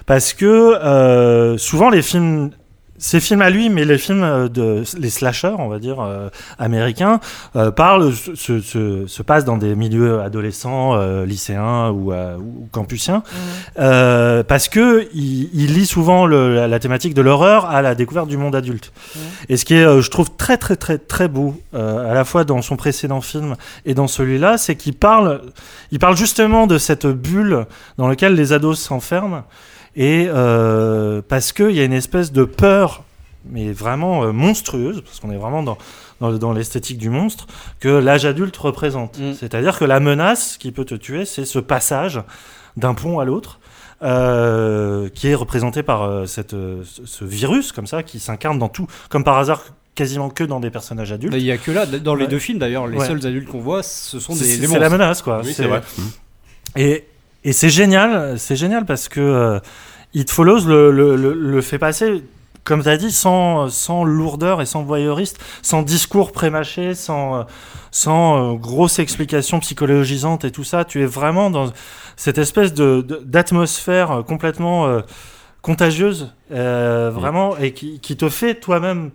Parce 0.05 0.33
que 0.33 0.45
euh, 0.45 1.57
souvent, 1.57 1.89
les 1.89 2.01
films. 2.01 2.51
Ces 2.99 3.19
films 3.19 3.41
à 3.43 3.51
lui, 3.51 3.69
mais 3.69 3.85
les 3.85 3.99
films 3.99 4.23
euh, 4.23 4.47
de 4.49 4.83
les 4.97 5.09
slashers, 5.11 5.55
on 5.59 5.67
va 5.67 5.77
dire 5.77 5.99
euh, 5.99 6.29
américains, 6.57 7.19
euh, 7.55 7.69
parlent, 7.69 8.11
se, 8.11 8.33
se, 8.33 8.59
se- 8.59 9.05
se 9.05 9.21
passent 9.21 9.45
dans 9.45 9.57
des 9.57 9.75
milieux 9.75 10.19
adolescents, 10.21 10.95
euh, 10.95 11.23
lycéens 11.23 11.91
ou, 11.91 12.11
euh, 12.11 12.37
ou 12.37 12.67
campusiens, 12.71 13.21
euh, 13.79 14.41
parce 14.43 14.67
que 14.67 15.07
il, 15.13 15.49
il 15.53 15.73
lie 15.75 15.85
souvent 15.85 16.25
le- 16.25 16.55
la, 16.55 16.67
la 16.67 16.79
thématique 16.79 17.13
de 17.13 17.21
l'horreur 17.21 17.65
à 17.65 17.81
la 17.83 17.93
découverte 17.93 18.27
du 18.27 18.37
monde 18.37 18.55
adulte. 18.55 18.91
Et 19.49 19.57
ce 19.57 19.65
qui 19.65 19.75
est, 19.75 19.85
euh, 19.85 20.01
je 20.01 20.09
trouve, 20.09 20.35
très 20.35 20.57
très 20.57 20.75
très 20.75 20.97
très 20.97 21.27
beau, 21.27 21.55
euh, 21.75 22.09
à 22.09 22.13
la 22.15 22.25
fois 22.25 22.45
dans 22.45 22.61
son 22.63 22.77
précédent 22.77 23.21
film 23.21 23.55
et 23.85 23.93
dans 23.93 24.07
celui-là, 24.07 24.57
c'est 24.57 24.75
qu'il 24.75 24.93
parle, 24.93 25.41
il 25.91 25.99
parle 25.99 26.17
justement 26.17 26.65
de 26.65 26.77
cette 26.79 27.05
bulle 27.05 27.65
dans 27.99 28.07
laquelle 28.07 28.33
les 28.33 28.53
ados 28.53 28.79
s'enferment, 28.79 29.43
et 29.97 30.27
euh, 30.29 31.21
parce 31.27 31.51
qu'il 31.51 31.71
y 31.71 31.79
a 31.81 31.83
une 31.83 31.91
espèce 31.93 32.31
de 32.31 32.45
peur, 32.45 33.03
mais 33.49 33.71
vraiment 33.73 34.23
euh, 34.23 34.31
monstrueuse, 34.31 35.01
parce 35.01 35.19
qu'on 35.19 35.31
est 35.31 35.37
vraiment 35.37 35.63
dans 35.63 35.77
dans, 36.21 36.31
dans 36.31 36.51
l'esthétique 36.53 36.97
du 36.97 37.09
monstre, 37.09 37.45
que 37.79 37.89
l'âge 37.89 38.25
adulte 38.25 38.55
représente. 38.57 39.19
Mm. 39.19 39.33
C'est-à-dire 39.33 39.77
que 39.77 39.85
la 39.85 39.99
menace 39.99 40.57
qui 40.57 40.71
peut 40.71 40.85
te 40.85 40.95
tuer, 40.95 41.25
c'est 41.25 41.45
ce 41.45 41.59
passage 41.59 42.21
d'un 42.77 42.93
pont 42.93 43.19
à 43.19 43.25
l'autre. 43.25 43.59
euh, 44.03 45.09
qui 45.09 45.27
est 45.27 45.33
représenté 45.35 45.81
par 45.81 46.03
euh, 46.03 46.25
cette, 46.27 46.51
ce- 46.83 47.25
virus 47.25 47.71
comme 47.71 47.87
ça 47.87 48.03
qui 48.03 48.19
s'incarne 48.19 48.59
dans 48.59 48.69
tout, 48.69 48.85
comme 49.09 49.23
par 49.23 49.37
hasard 49.39 49.63
quasiment 49.95 50.29
que 50.29 50.43
dans 50.43 50.59
des 50.59 50.69
personnages 50.69 51.11
adultes. 51.11 51.33
Il 51.35 51.41
y 51.41 51.51
a 51.51 51.57
que 51.57 51.71
là, 51.71 51.87
dans 51.87 52.13
les 52.13 52.25
Ouais. 52.25 52.29
deux 52.29 52.37
films 52.37 52.59
d'ailleurs, 52.59 52.85
les 52.85 52.99
Ouais. 52.99 53.07
seuls 53.07 53.25
adultes 53.25 53.47
qu'on 53.49 53.59
voit, 53.59 53.81
ce 53.81 54.19
sont 54.19 54.33
des, 54.33 54.39
c'est 54.43 54.57
des 54.61 54.67
c'est 54.67 54.73
la 54.73 54.81
monstres. 54.89 54.91
menace 54.91 55.21
quoi. 55.23 55.41
Oui, 55.43 55.51
c'est 55.51 55.65
vrai. 55.65 55.81
Et, 56.75 57.05
et 57.47 57.53
c'est 57.53 57.69
génial, 57.69 58.37
c'est 58.37 58.55
génial 58.57 58.85
parce 58.85 59.07
que 59.07 59.21
euh, 59.21 59.59
It 60.13 60.29
Follows 60.29 60.65
le, 60.65 60.91
le, 60.91 61.15
le, 61.15 61.33
le 61.33 61.61
fait 61.61 61.79
passer, 61.79 62.23
comme 62.65 62.83
tu 62.83 62.89
as 62.89 62.97
dit, 62.97 63.11
sans, 63.11 63.69
sans 63.69 64.03
lourdeur 64.03 64.61
et 64.61 64.65
sans 64.65 64.83
voyeuriste, 64.83 65.39
sans 65.61 65.81
discours 65.81 66.33
prémâché, 66.33 66.93
sans, 66.93 67.35
euh, 67.39 67.43
sans 67.91 68.53
euh, 68.53 68.57
grosse 68.57 68.99
explication 68.99 69.59
psychologisante 69.61 70.43
et 70.43 70.51
tout 70.51 70.65
ça. 70.65 70.83
Tu 70.83 71.01
es 71.01 71.05
vraiment 71.05 71.49
dans 71.49 71.71
cette 72.17 72.37
espèce 72.37 72.73
de- 72.73 73.01
de- 73.01 73.21
d'atmosphère 73.23 74.11
euh, 74.11 74.23
complètement 74.23 74.85
euh, 74.87 75.01
contagieuse, 75.61 76.33
euh, 76.51 77.09
vraiment, 77.13 77.55
et 77.57 77.71
qui, 77.71 77.99
qui 78.01 78.17
te 78.17 78.27
fait 78.29 78.55
toi-même 78.55 79.11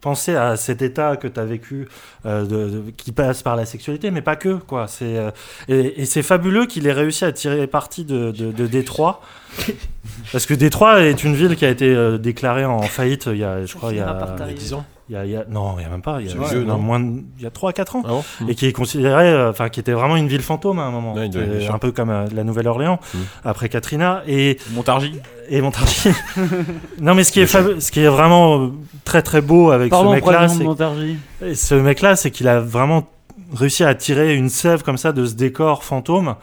penser 0.00 0.36
à 0.36 0.56
cet 0.56 0.82
état 0.82 1.16
que 1.16 1.26
tu 1.26 1.40
as 1.40 1.44
vécu 1.44 1.88
euh, 2.26 2.42
de- 2.44 2.68
de- 2.70 2.90
qui 2.96 3.12
passe 3.12 3.42
par 3.42 3.56
la 3.56 3.66
sexualité, 3.66 4.10
mais 4.10 4.22
pas 4.22 4.36
que. 4.36 4.54
Quoi. 4.54 4.86
C'est, 4.88 5.16
euh, 5.16 5.30
et, 5.68 6.02
et 6.02 6.04
c'est 6.06 6.22
fabuleux 6.22 6.66
qu'il 6.66 6.86
ait 6.86 6.92
réussi 6.92 7.24
à 7.24 7.32
tirer 7.32 7.66
parti 7.66 8.04
de, 8.04 8.30
de, 8.30 8.52
de 8.52 8.66
Détroit. 8.66 9.20
Parce 10.32 10.46
que 10.46 10.54
Détroit 10.54 11.00
est 11.02 11.24
une 11.24 11.34
ville 11.34 11.56
qui 11.56 11.64
a 11.64 11.70
été 11.70 11.86
euh, 11.94 12.18
déclarée 12.18 12.64
en 12.64 12.82
faillite 12.82 13.26
il 13.26 13.38
y 13.38 13.44
a, 13.44 13.64
je 13.64 13.74
crois, 13.74 13.92
il 13.92 13.98
y 13.98 14.00
a, 14.00 14.06
par 14.12 14.28
Il 14.28 14.30
y 14.30 14.34
a 14.34 14.36
t'arriver. 14.38 14.58
10 14.58 14.74
ans. 14.74 14.84
Il 15.08 15.12
y 15.14 15.16
a- 15.18 15.24
il 15.24 15.30
y 15.30 15.36
a- 15.36 15.44
non, 15.48 15.76
il 15.78 15.82
y 15.82 15.86
a 15.86 15.88
même 15.88 16.02
pas, 16.02 16.20
il 16.20 16.26
y 16.26 16.30
a, 16.32 16.34
vieux, 16.48 16.64
non, 16.64 16.74
non 16.74 16.78
moins 16.78 17.00
de- 17.00 17.22
il 17.38 17.42
y 17.44 17.46
a 17.46 17.50
3-4 17.50 17.96
ans. 17.96 18.02
Ah 18.04 18.08
bon 18.08 18.24
Et 18.48 18.54
qui 18.54 18.66
est 18.66 18.72
considéré, 18.72 19.28
euh, 19.28 19.50
enfin, 19.50 19.68
qui 19.68 19.78
était 19.80 19.92
vraiment 19.92 20.16
une 20.16 20.26
ville 20.28 20.42
fantôme 20.42 20.78
à 20.78 20.82
un 20.82 20.90
moment. 20.90 21.14
Ouais, 21.14 21.30
un 21.70 21.78
peu 21.78 21.92
comme 21.92 22.10
euh, 22.10 22.26
la 22.34 22.42
Nouvelle-Orléans, 22.44 22.98
Mm. 23.14 23.18
après 23.44 23.68
Katrina. 23.68 24.22
Et, 24.26 24.58
Montargis. 24.72 25.14
et 25.48 25.60
Montargis. 25.60 26.08
non, 27.00 27.14
mais 27.14 27.22
ce 27.24 27.32
qui 27.32 27.40
est, 27.40 27.46
fab- 27.46 27.78
ce 27.80 27.90
qui 27.92 28.00
est 28.00 28.08
vraiment 28.08 28.58
euh, 28.60 28.68
très 29.04 29.22
très 29.22 29.40
beau 29.40 29.70
avec 29.70 29.90
Pardon, 29.90 30.10
ce 30.10 30.14
mec-là, 30.16 30.48
c'est 30.48 31.54
ce 31.54 31.74
mec-là, 31.74 32.16
c'est 32.16 32.30
qu'il 32.30 32.48
a 32.48 32.60
vraiment 32.60 33.08
réussi 33.54 33.84
à 33.84 33.94
tirer 33.94 34.34
une 34.34 34.48
sève 34.48 34.82
comme 34.82 34.96
ça 34.98 35.12
de 35.12 35.24
ce 35.24 35.34
décor 35.34 35.84
fantôme 35.84 36.34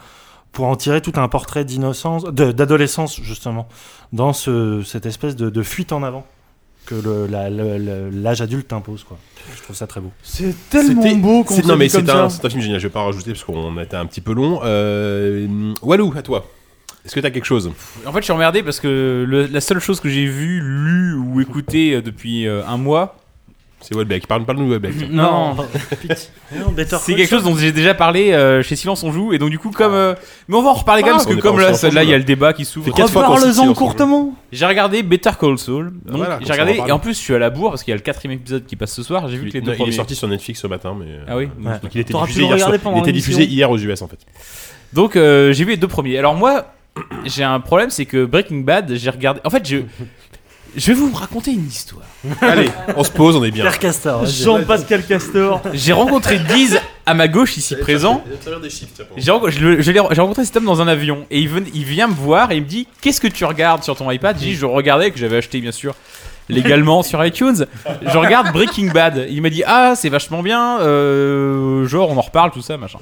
pour 0.52 0.66
en 0.66 0.76
tirer 0.76 1.02
tout 1.02 1.12
un 1.16 1.28
portrait 1.28 1.64
d'innocence, 1.64 2.24
d'adolescence 2.24 3.20
justement, 3.20 3.68
dans 4.12 4.32
ce, 4.32 4.82
cette 4.82 5.04
espèce 5.04 5.36
de, 5.36 5.50
de 5.50 5.62
fuite 5.62 5.92
en 5.92 6.02
avant 6.02 6.24
que 6.86 6.94
le- 6.94 7.26
la- 7.26 7.50
le- 7.50 7.78
le- 7.78 8.10
l'âge 8.10 8.40
adulte 8.40 8.72
impose. 8.72 9.04
Quoi. 9.04 9.18
Je 9.56 9.62
trouve 9.62 9.76
ça 9.76 9.86
très 9.86 10.00
beau. 10.00 10.10
C'est 10.22 10.54
tellement 10.70 11.02
C'était- 11.02 11.14
beau 11.16 11.44
qu'on 11.44 11.60
Non, 11.62 11.76
mais 11.76 11.88
c'est 11.88 12.08
un, 12.10 12.28
ça. 12.28 12.36
c'est 12.40 12.44
un 12.46 12.50
film 12.50 12.62
génial. 12.62 12.78
Je 12.80 12.86
vais 12.86 12.92
pas 12.92 13.00
en 13.00 13.06
rajouter 13.06 13.32
parce 13.32 13.44
qu'on 13.44 13.78
été 13.80 13.96
un 13.96 14.06
petit 14.06 14.20
peu 14.20 14.32
long. 14.32 14.60
Euh, 14.64 15.72
Walou, 15.82 16.12
à 16.16 16.22
toi. 16.22 16.46
Est-ce 17.04 17.14
que 17.14 17.20
t'as 17.20 17.30
quelque 17.30 17.44
chose? 17.44 17.70
En 18.06 18.12
fait, 18.12 18.18
je 18.20 18.24
suis 18.24 18.32
emmerdé 18.32 18.62
parce 18.62 18.80
que 18.80 19.24
le- 19.28 19.46
la 19.46 19.60
seule 19.60 19.78
chose 19.78 20.00
que 20.00 20.08
j'ai 20.08 20.24
vue, 20.26 20.60
lue 20.60 21.14
ou 21.14 21.40
écoutée 21.40 21.94
euh, 21.96 22.00
depuis 22.02 22.46
euh, 22.46 22.62
un 22.66 22.78
mois, 22.78 23.16
C'est 23.86 23.94
Welbeck. 23.94 24.26
Parle, 24.26 24.44
parle-nous 24.46 24.66
de 24.66 24.70
Welbeck. 24.78 24.96
tiens. 24.98 25.08
non, 25.10 25.56
c'est 26.98 27.14
quelque 27.14 27.28
chose 27.28 27.44
dont 27.44 27.54
j'ai 27.56 27.70
déjà 27.72 27.92
parlé 27.94 28.32
euh, 28.32 28.62
chez 28.62 28.76
Silence 28.76 29.02
on 29.02 29.12
joue 29.12 29.32
et 29.32 29.38
donc 29.38 29.50
du 29.50 29.58
coup 29.58 29.70
comme 29.70 29.92
euh, 29.92 30.14
mais 30.48 30.56
on 30.56 30.62
va 30.62 30.70
en 30.70 30.74
reparler 30.74 31.02
quand 31.02 31.08
même 31.08 31.16
parce 31.16 31.26
on 31.26 31.30
que 31.30 31.34
est 31.34 31.36
pas 31.36 31.42
comme 31.48 31.56
en 31.56 31.58
là 31.58 31.74
Silence 31.74 31.92
on 31.92 31.94
là 31.94 32.02
il 32.02 32.06
joue, 32.06 32.10
y 32.10 32.14
a 32.14 32.16
là. 32.16 32.18
le 32.18 32.24
débat 32.24 32.52
qui 32.52 32.64
s'ouvre. 32.64 32.86
Fait 32.86 32.92
quatre 32.92 33.10
fois 33.10 33.24
qu'on 33.24 33.36
cite 33.36 33.40
Reparle-en 33.46 33.52
Silence 33.52 33.66
on 33.68 33.74
joue. 33.74 33.86
courtement. 33.86 34.34
J'ai 34.52 34.66
regardé 34.66 35.02
Better 35.02 35.30
Call 35.38 35.58
Saul. 35.58 35.92
Donc 36.04 36.16
voilà, 36.16 36.36
comme 36.36 36.46
j'ai 36.46 36.46
ça, 36.46 36.54
on 36.54 36.56
en 36.56 36.62
regardé 36.70 36.88
et 36.88 36.92
en 36.92 36.98
plus 36.98 37.12
je 37.14 37.18
suis 37.18 37.34
à 37.34 37.38
la 37.38 37.50
bourre 37.50 37.70
parce 37.70 37.82
qu'il 37.82 37.90
y 37.90 37.94
a 37.94 37.96
le 37.96 38.02
quatrième 38.02 38.38
épisode 38.38 38.64
qui 38.66 38.76
passe 38.76 38.92
ce 38.94 39.02
soir. 39.02 39.28
J'ai 39.28 39.36
vu 39.36 39.48
que 39.48 39.52
les 39.54 39.58
Il, 39.58 39.64
deux 39.64 39.72
il 39.72 39.74
est 39.74 39.76
premiers. 39.78 39.92
sorti 39.92 40.14
sur 40.14 40.28
Netflix 40.28 40.60
ce 40.60 40.66
matin, 40.66 40.96
mais. 40.98 41.06
Ah 41.28 41.36
oui. 41.36 41.48
euh, 41.66 41.78
Donc 41.82 41.94
il 41.94 42.00
était 42.00 42.12
T'auras 42.12 42.26
diffusé 42.26 42.40
pu 42.46 42.50
le 42.50 42.56
hier. 42.56 42.58
sur- 42.58 42.66
regarder 42.68 42.82
pendant 42.82 42.96
Il 42.96 43.00
était 43.00 43.12
l'émission. 43.12 43.32
diffusé 43.32 43.50
hier 43.52 43.70
aux 43.70 43.78
US 43.78 44.02
en 44.02 44.08
fait. 44.08 44.18
Donc 44.92 45.16
euh, 45.16 45.52
j'ai 45.52 45.64
vu 45.64 45.72
les 45.72 45.76
deux 45.76 45.88
premiers. 45.88 46.18
Alors 46.18 46.34
moi, 46.34 46.66
j'ai 47.24 47.42
un 47.42 47.58
problème, 47.60 47.90
c'est 47.90 48.04
que 48.06 48.24
Breaking 48.24 48.60
Bad, 48.60 48.94
j'ai 48.94 49.10
regardé. 49.10 49.40
En 49.44 49.50
fait, 49.50 49.68
je 49.68 49.78
je 50.76 50.86
vais 50.88 50.94
vous 50.94 51.12
raconter 51.12 51.52
une 51.52 51.66
histoire. 51.66 52.04
Allez, 52.40 52.68
on 52.96 53.04
se 53.04 53.10
pose, 53.10 53.36
on 53.36 53.44
est 53.44 53.50
bien. 53.50 53.64
Pierre 53.64 53.78
Castor. 53.78 54.22
vas-y. 54.24 54.32
Jean-Pascal 54.44 55.04
Castor. 55.06 55.60
J'ai 55.72 55.92
rencontré 55.92 56.38
Diz 56.38 56.78
à 57.06 57.14
ma 57.14 57.28
gauche 57.28 57.56
ici 57.56 57.76
présent. 57.76 58.22
J'ai 59.16 59.30
renco- 59.30 59.50
je 59.50 59.60
le- 59.60 59.80
je 59.82 59.92
l'ai- 59.92 60.00
j'ai 60.10 60.20
rencontré 60.20 60.44
cet 60.44 60.56
homme 60.56 60.64
dans 60.64 60.80
un 60.80 60.88
avion 60.88 61.26
et 61.30 61.38
il, 61.40 61.48
ven- 61.48 61.66
il 61.74 61.84
vient 61.84 62.08
me 62.08 62.14
voir 62.14 62.50
et 62.52 62.56
il 62.56 62.62
me 62.62 62.66
dit 62.68 62.86
Qu'est-ce 63.00 63.20
que 63.20 63.28
tu 63.28 63.44
regardes 63.44 63.82
sur 63.84 63.94
ton 63.96 64.10
iPad? 64.10 64.36
J'ai 64.38 64.46
dit 64.46 64.54
Je 64.54 64.66
regardais, 64.66 65.10
que 65.10 65.18
j'avais 65.18 65.36
acheté 65.36 65.60
bien 65.60 65.72
sûr 65.72 65.94
légalement 66.48 67.02
sur 67.02 67.24
iTunes. 67.24 67.66
Je 68.02 68.18
regarde 68.18 68.52
Breaking 68.52 68.90
Bad. 68.92 69.26
Il 69.30 69.40
m'a 69.42 69.50
dit 69.50 69.62
Ah, 69.66 69.94
c'est 69.96 70.08
vachement 70.10 70.42
bien, 70.42 70.78
euh, 70.80 71.86
genre 71.86 72.10
on 72.10 72.16
en 72.16 72.20
reparle, 72.22 72.50
tout 72.50 72.62
ça, 72.62 72.76
machin. 72.76 72.98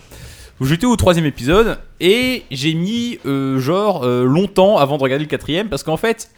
J'étais 0.60 0.86
au 0.86 0.94
troisième 0.94 1.26
épisode 1.26 1.78
et 1.99 2.44
j'ai 2.52 2.75
mis 2.75 3.18
euh, 3.26 3.59
genre 3.59 4.05
euh, 4.05 4.25
longtemps 4.25 4.78
avant 4.78 4.97
de 4.97 5.02
regarder 5.02 5.25
le 5.25 5.28
quatrième 5.28 5.68
parce 5.68 5.83
qu'en 5.83 5.97
fait, 5.97 6.31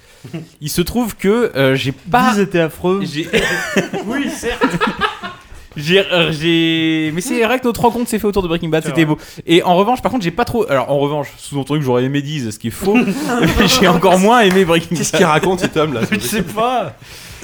il 0.61 0.71
se 0.71 0.83
trouve 0.83 1.17
que 1.17 1.53
euh, 1.57 1.75
j'ai 1.75 1.93
pas. 1.93 2.33
Ils 2.37 2.41
étaient 2.41 2.61
affreux. 2.61 3.03
Oui, 4.07 4.29
certes. 4.31 4.63
J'ai, 5.77 5.99
euh, 5.99 6.31
j'ai... 6.31 7.11
Mais 7.15 7.21
c'est 7.21 7.43
vrai 7.43 7.59
que 7.59 7.65
notre 7.65 7.81
rencontre 7.81 8.09
s'est 8.09 8.21
fait 8.21 8.27
autour 8.29 8.45
de 8.45 8.49
Breaking 8.49 8.69
Bad, 8.69 8.85
c'était 8.85 9.05
beau. 9.05 9.19
Et 9.45 9.61
en 9.65 9.75
revanche, 9.75 10.01
par 10.03 10.13
contre, 10.13 10.23
j'ai 10.23 10.31
pas 10.31 10.45
trop. 10.45 10.65
Alors, 10.71 10.89
en 10.89 10.99
revanche, 11.01 11.27
sous-entendu 11.37 11.81
que 11.81 11.85
j'aurais 11.85 12.05
aimé 12.05 12.23
Diz, 12.23 12.51
ce 12.53 12.59
qui 12.61 12.69
est 12.69 12.71
faux. 12.71 12.95
mais 12.95 13.13
j'ai 13.81 13.89
encore 13.89 14.21
moins 14.21 14.41
aimé 14.43 14.65
Breaking 14.65 14.97
Qu'est-ce 14.97 15.11
Bad. 15.11 15.19
qu'il 15.21 15.27
raconte 15.27 15.61
cet 15.61 15.77
homme 15.77 15.95
là 15.95 16.03
Je 16.09 16.19
sais 16.21 16.43
pas. 16.43 16.95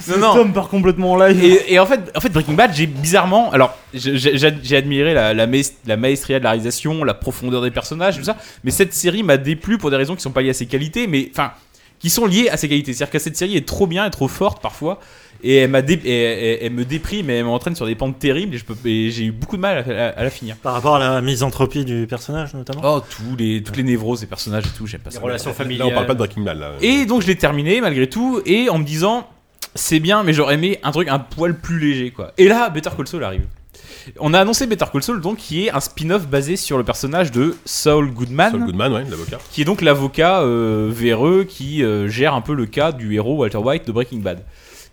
Non, 0.09 0.19
non. 0.19 0.35
Tom 0.35 0.53
part 0.53 0.69
complètement 0.69 1.13
en 1.13 1.17
live. 1.17 1.43
Et, 1.45 1.75
et 1.75 1.79
en 1.81 1.87
fait, 1.87 2.01
en 2.17 2.21
fait, 2.21 2.29
Breaking 2.31 2.55
Bad, 2.55 2.71
j'ai 2.73 2.87
bizarrement, 2.87 3.51
alors 3.51 3.77
j'ai- 3.93 4.17
j'ai 4.17 4.39
j'ai 4.63 4.77
admiré 4.77 5.13
la, 5.13 5.35
la, 5.35 5.47
maest- 5.49 5.77
la 5.87 5.97
maestria 5.97 6.39
de 6.39 6.45
la 6.45 6.51
réalisation, 6.51 7.03
la 7.05 7.15
profondeur 7.15 7.61
des 7.63 7.71
personnages, 7.73 8.17
tout 8.17 8.25
ça. 8.25 8.37
Mais 8.63 8.71
cette 8.71 8.95
série 8.95 9.25
m'a 9.25 9.39
déplu 9.39 9.77
pour 9.77 9.91
des 9.91 9.97
raisons 9.97 10.15
qui 10.15 10.23
sont 10.23 10.31
pas 10.31 10.41
liées 10.43 10.51
à 10.51 10.55
ses 10.55 10.67
qualités, 10.67 11.07
mais 11.09 11.31
enfin, 11.33 11.51
qui 12.01 12.11
sont 12.11 12.27
liées 12.27 12.49
à 12.49 12.57
ses 12.57 12.69
qualités. 12.69 12.93
C'est-à-dire 12.93 13.13
que 13.13 13.19
cette 13.21 13.37
série 13.37 13.57
est 13.57 13.67
trop 13.69 13.87
bien 13.87 14.05
et 14.07 14.11
trop 14.11 14.27
forte 14.27 14.61
parfois. 14.61 14.99
Et 15.43 15.57
elle, 15.57 15.71
m'a 15.71 15.81
dé- 15.81 16.01
et- 16.05 16.65
elle 16.67 16.73
me 16.73 16.85
déprime 16.85 17.31
et 17.31 17.35
elle 17.35 17.45
m'entraîne 17.45 17.75
sur 17.77 17.87
des 17.87 17.95
pentes 17.95 18.19
terribles 18.19 18.55
et 18.55 18.59
je 18.59 18.65
peux- 18.65 18.77
et 18.89 19.11
j'ai 19.11 19.25
eu 19.25 19.33
beaucoup 19.33 19.57
de 19.57 19.63
mal 19.63 19.79
à, 19.89 20.07
à- 20.09 20.09
à 20.09 20.25
la 20.25 20.29
finir. 20.31 20.57
Par 20.57 20.75
rapport 20.75 20.97
à 20.97 20.99
la 20.99 21.21
misanthropie 21.23 21.85
du 21.85 22.07
personnage, 22.09 22.53
notamment? 22.53 22.81
Oh, 22.85 23.01
tous 23.01 23.37
les, 23.39 23.63
toutes 23.63 23.77
les 23.77 23.83
névroses 23.83 24.21
des 24.21 24.27
personnages 24.27 24.65
et 24.67 24.77
tout, 24.77 24.87
j'aime 24.87 25.01
pas 25.01 25.11
Les 25.11 25.17
ça. 25.17 25.23
relations 25.23 25.51
Là, 25.51 25.55
familiales. 25.57 25.89
on 25.89 25.95
parle 25.95 26.07
pas 26.07 26.15
de 26.15 26.19
Breaking 26.19 26.43
Bad 26.43 26.59
là. 26.59 26.73
Et 26.83 27.07
donc 27.07 27.23
je 27.23 27.27
l'ai 27.27 27.37
terminé 27.37 27.81
malgré 27.81 28.09
tout 28.09 28.43
et 28.45 28.69
en 28.69 28.79
me 28.79 28.85
disant 28.85 29.27
c'est 29.75 30.01
bien 30.01 30.23
mais 30.25 30.33
j'aurais 30.33 30.55
aimé 30.55 30.79
un 30.83 30.91
truc 30.91 31.09
un 31.09 31.19
poil 31.21 31.59
plus 31.59 31.79
léger 31.79 32.11
quoi. 32.11 32.33
Et 32.37 32.49
là 32.49 32.69
Better 32.71 32.91
Call 32.97 33.07
Saul 33.07 33.25
arrive. 33.25 33.47
On 34.19 34.35
a 34.35 34.41
annoncé 34.41 34.67
Better 34.67 34.85
Call 34.93 35.03
Saul 35.03 35.21
donc 35.21 35.39
qui 35.39 35.67
est 35.67 35.71
un 35.71 35.81
spin-off 35.81 36.27
basé 36.27 36.57
sur 36.57 36.79
le 36.79 36.85
personnage 36.85 37.31
de 37.33 37.57
Saul 37.65 38.11
Goodman 38.13 38.51
Saul 38.53 38.65
Goodman, 38.67 38.93
ouais, 38.93 39.05
l'avocat. 39.09 39.39
qui 39.51 39.63
est 39.63 39.65
donc 39.65 39.81
l'avocat 39.83 40.41
euh, 40.43 40.89
véreux 40.93 41.45
qui 41.45 41.83
euh, 41.83 42.09
gère 42.09 42.35
un 42.35 42.41
peu 42.41 42.55
le 42.55 42.67
cas 42.67 42.93
du 42.93 43.15
héros 43.15 43.37
Walter 43.37 43.59
White 43.59 43.87
de 43.87 43.93
Breaking 43.93 44.19
Bad 44.19 44.45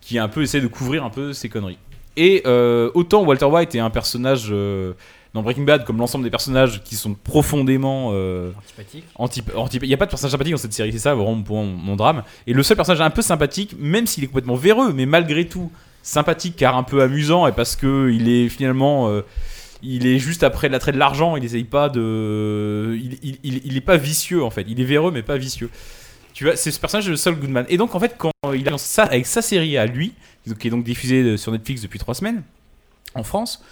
qui 0.02 0.20
un 0.20 0.28
peu 0.28 0.42
essaie 0.44 0.62
de 0.62 0.68
couvrir 0.68 1.04
un 1.04 1.10
peu 1.10 1.34
ses 1.34 1.50
conneries. 1.50 1.78
Et 2.16 2.42
euh, 2.48 2.90
autant 2.96 3.24
Walter 3.24 3.46
White 3.46 3.76
est 3.76 3.80
un 3.80 3.90
personnage 3.90 4.48
euh, 4.52 4.94
dans 5.34 5.44
Breaking 5.44 5.64
Bad 5.66 5.84
comme 5.86 5.98
l'ensemble 5.98 6.24
des 6.24 6.30
personnages 6.32 6.82
qui 6.84 6.96
sont 6.96 7.14
profondément 7.14 8.12
euh, 8.14 8.52
Antipathique. 8.58 9.04
anti 9.16 9.44
anti- 9.56 9.80
il 9.84 9.88
n'y 9.88 9.94
a 9.94 9.98
pas 9.98 10.06
de 10.06 10.10
personnage 10.10 10.32
sympathique 10.32 10.54
dans 10.54 10.58
cette 10.60 10.74
série, 10.74 10.92
c'est 10.92 10.98
ça 11.00 11.14
vraiment 11.14 11.36
mon, 11.48 11.66
mon 11.66 11.96
drame. 11.96 12.24
Et 12.48 12.54
le 12.54 12.64
seul 12.64 12.76
personnage 12.78 13.02
un 13.02 13.10
peu 13.12 13.22
sympathique, 13.22 13.76
même 13.78 14.08
s'il 14.08 14.24
est 14.24 14.28
complètement 14.28 14.56
véreux, 14.56 14.94
mais 14.94 15.06
malgré 15.06 15.46
tout 15.48 15.72
sympathique 16.04 16.56
car 16.56 16.78
un 16.78 16.84
peu 16.84 17.02
amusant 17.02 17.48
et 17.48 17.52
parce 17.52 17.76
que 17.76 18.10
il 18.12 18.30
est 18.30 18.50
finalement 18.50 19.10
euh, 19.10 19.22
il 19.84 20.08
est 20.08 20.20
juste 20.20 20.44
après 20.44 20.70
l'attrait 20.70 20.92
de 20.92 20.98
l'argent, 20.98 21.36
il 21.36 21.46
essaye 21.46 21.64
pas 21.64 21.90
de 21.90 22.98
il, 23.00 23.18
il, 23.44 23.62
il, 23.66 23.78
est 23.78 23.82
pas 23.82 23.98
vicieux 23.98 24.44
en 24.44 24.50
fait, 24.50 24.66
il 24.68 24.80
est 24.80 24.86
véreux 24.86 25.12
mais 25.12 25.24
pas 25.24 25.38
vicieux. 25.38 25.70
Tu 26.34 26.44
vois, 26.44 26.56
c'est 26.56 26.72
ce 26.72 26.80
personnage 26.80 27.08
de 27.08 27.16
Saul 27.16 27.36
Goodman. 27.36 27.66
Et 27.70 27.78
donc 27.78 27.96
en 27.96 28.00
fait 28.00 28.16
quand 28.18 28.32
il 28.54 28.68
a 28.70 28.78
ça 28.78 29.04
avec 29.04 29.26
sa 29.26 29.42
série 29.42 29.78
à 29.78 29.86
lui, 29.86 30.14
qui 30.60 30.68
est 30.68 30.72
donc 30.72 30.84
diffusée 30.84 31.38
sur 31.38 31.52
Netflix 31.52 31.82
depuis 31.82 32.00
trois 32.00 32.14
semaines 32.14 32.44
en 33.16 33.24
France, 33.24 33.64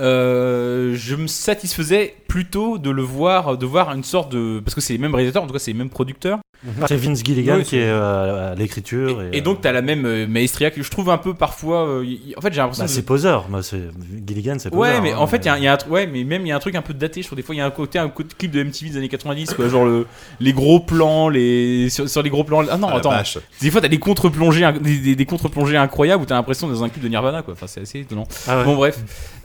euh, 0.00 0.94
je 0.96 1.14
me 1.14 1.26
satisfaisais 1.26 2.16
plutôt 2.26 2.78
de 2.78 2.90
le 2.90 3.02
voir, 3.02 3.56
de 3.56 3.66
voir 3.66 3.92
une 3.92 4.02
sorte 4.02 4.32
de, 4.32 4.60
parce 4.64 4.74
que 4.74 4.80
c'est 4.80 4.92
les 4.92 4.98
mêmes 4.98 5.14
réalisateurs, 5.14 5.44
en 5.44 5.46
tout 5.46 5.52
cas 5.52 5.58
c'est 5.58 5.72
les 5.72 5.78
mêmes 5.78 5.90
producteurs. 5.90 6.40
C'est 6.88 6.96
Vince 6.96 7.22
Gilligan 7.22 7.56
Oui, 7.58 7.62
qui 7.64 7.76
est 7.76 7.84
euh, 7.84 8.52
à 8.52 8.54
l'écriture. 8.54 9.22
Et, 9.32 9.38
et 9.38 9.40
donc 9.42 9.60
t'as 9.60 9.72
la 9.72 9.82
même 9.82 10.06
euh, 10.06 10.26
maestria 10.26 10.70
que 10.70 10.82
je 10.82 10.90
trouve 10.90 11.10
un 11.10 11.18
peu 11.18 11.34
parfois. 11.34 11.86
euh, 11.86 12.04
en 12.36 12.40
fait 12.40 12.52
j'ai 12.52 12.60
l'impression. 12.60 12.84
Bah, 12.84 12.88
c'est 12.88 13.02
poseur. 13.04 13.46
Bah, 13.50 13.60
c'est- 13.62 13.90
Gilligan, 14.26 14.56
c'est 14.58 14.70
poseur. 14.70 14.80
Ouais, 14.82 15.00
mais 15.02 15.12
hein, 15.12 15.18
en 15.18 15.26
fait, 15.26 15.38
il 15.38 15.46
y 15.46 15.48
a- 15.50 15.58
il 15.58 15.64
y, 15.64 15.66
a 15.68 15.74
un 15.74 15.76
truc, 15.76 15.92
ouais, 15.92 16.06
mais 16.06 16.24
même 16.24 16.42
il 16.42 16.48
y 16.48 16.52
a 16.52 16.56
un 16.56 16.60
truc 16.60 16.74
un 16.74 16.82
peu 16.82 16.94
daté. 16.94 17.20
Je 17.20 17.26
trouve 17.26 17.36
des 17.36 17.42
fois, 17.42 17.54
il 17.54 17.58
y 17.58 17.60
a 17.60 17.66
un 17.66 17.70
côté, 17.70 17.98
un 17.98 18.08
côté 18.08 18.34
clip 18.38 18.50
de 18.50 18.62
MTV 18.62 18.90
des 18.90 18.96
années 18.96 19.08
90, 19.08 19.52
quoi, 19.54 19.68
genre 19.68 19.84
le, 19.84 20.06
les 20.40 20.52
gros 20.54 20.80
plans, 20.80 21.28
les 21.28 21.90
sur, 21.90 22.08
sur 22.08 22.22
les 22.22 22.30
gros 22.30 22.44
plans. 22.44 22.62
Ah 22.70 22.76
non, 22.78 22.88
Ah, 22.90 22.96
attends. 22.96 23.10
vache. 23.10 23.38
Des 23.60 23.70
fois, 23.70 23.80
t'as 23.82 23.88
des 23.88 23.98
contre-plongées, 23.98 24.66
des, 24.80 24.96
des- 24.98 25.16
des 25.16 25.26
contre-plongées 25.26 25.76
incroyables 25.76 26.22
où 26.22 26.26
t'as 26.26 26.34
l'impression 26.36 26.66
d'être 26.68 26.78
dans 26.78 26.84
un 26.84 26.88
clip 26.88 27.02
de 27.02 27.08
Nirvana, 27.08 27.42
quoi. 27.42 27.52
Enfin, 27.54 27.66
c'est 27.66 27.82
assez 27.82 28.00
étonnant. 28.00 28.26
Ah 28.48 28.58
ouais. 28.58 28.64
Bon, 28.64 28.74
bref. 28.76 28.98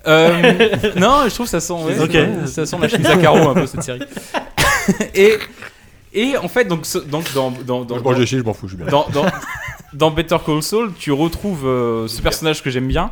Euh, 0.08 0.42
non, 0.96 1.24
je 1.28 1.34
trouve 1.34 1.46
que 1.48 1.50
ça 1.52 1.60
sent, 1.60 1.74
ouais, 1.74 2.00
Ok. 2.00 2.18
ça, 2.46 2.48
ça 2.48 2.66
sent 2.66 2.78
la 2.82 2.88
Shinza 2.88 3.18
Karo 3.18 3.50
un 3.50 3.54
peu 3.54 3.66
cette 3.68 3.84
série. 3.84 4.00
et 5.14 5.34
et 6.14 6.38
en 6.38 6.48
fait, 6.48 6.66
donc, 6.66 6.86
donc 7.08 7.26
dans 7.34 7.52
dans 7.66 7.84
dans, 7.86 7.96
Moi, 7.96 7.98
je 8.00 8.04
mange 8.04 8.18
des 8.18 8.26
chips, 8.26 8.40
je 8.40 8.44
m'en 8.44 8.54
fous, 8.54 8.68
je 8.68 8.76
suis 8.76 8.84
bien. 8.84 8.92
dans, 8.92 9.08
dans, 9.14 9.26
dans 9.94 10.12
Better 10.12 10.38
Call 10.46 10.62
Saul, 10.64 10.92
tu 10.98 11.12
retrouves 11.12 11.66
euh, 11.68 12.08
ce 12.08 12.22
personnage 12.22 12.64
que 12.64 12.70
j'aime 12.70 12.88
bien. 12.88 13.12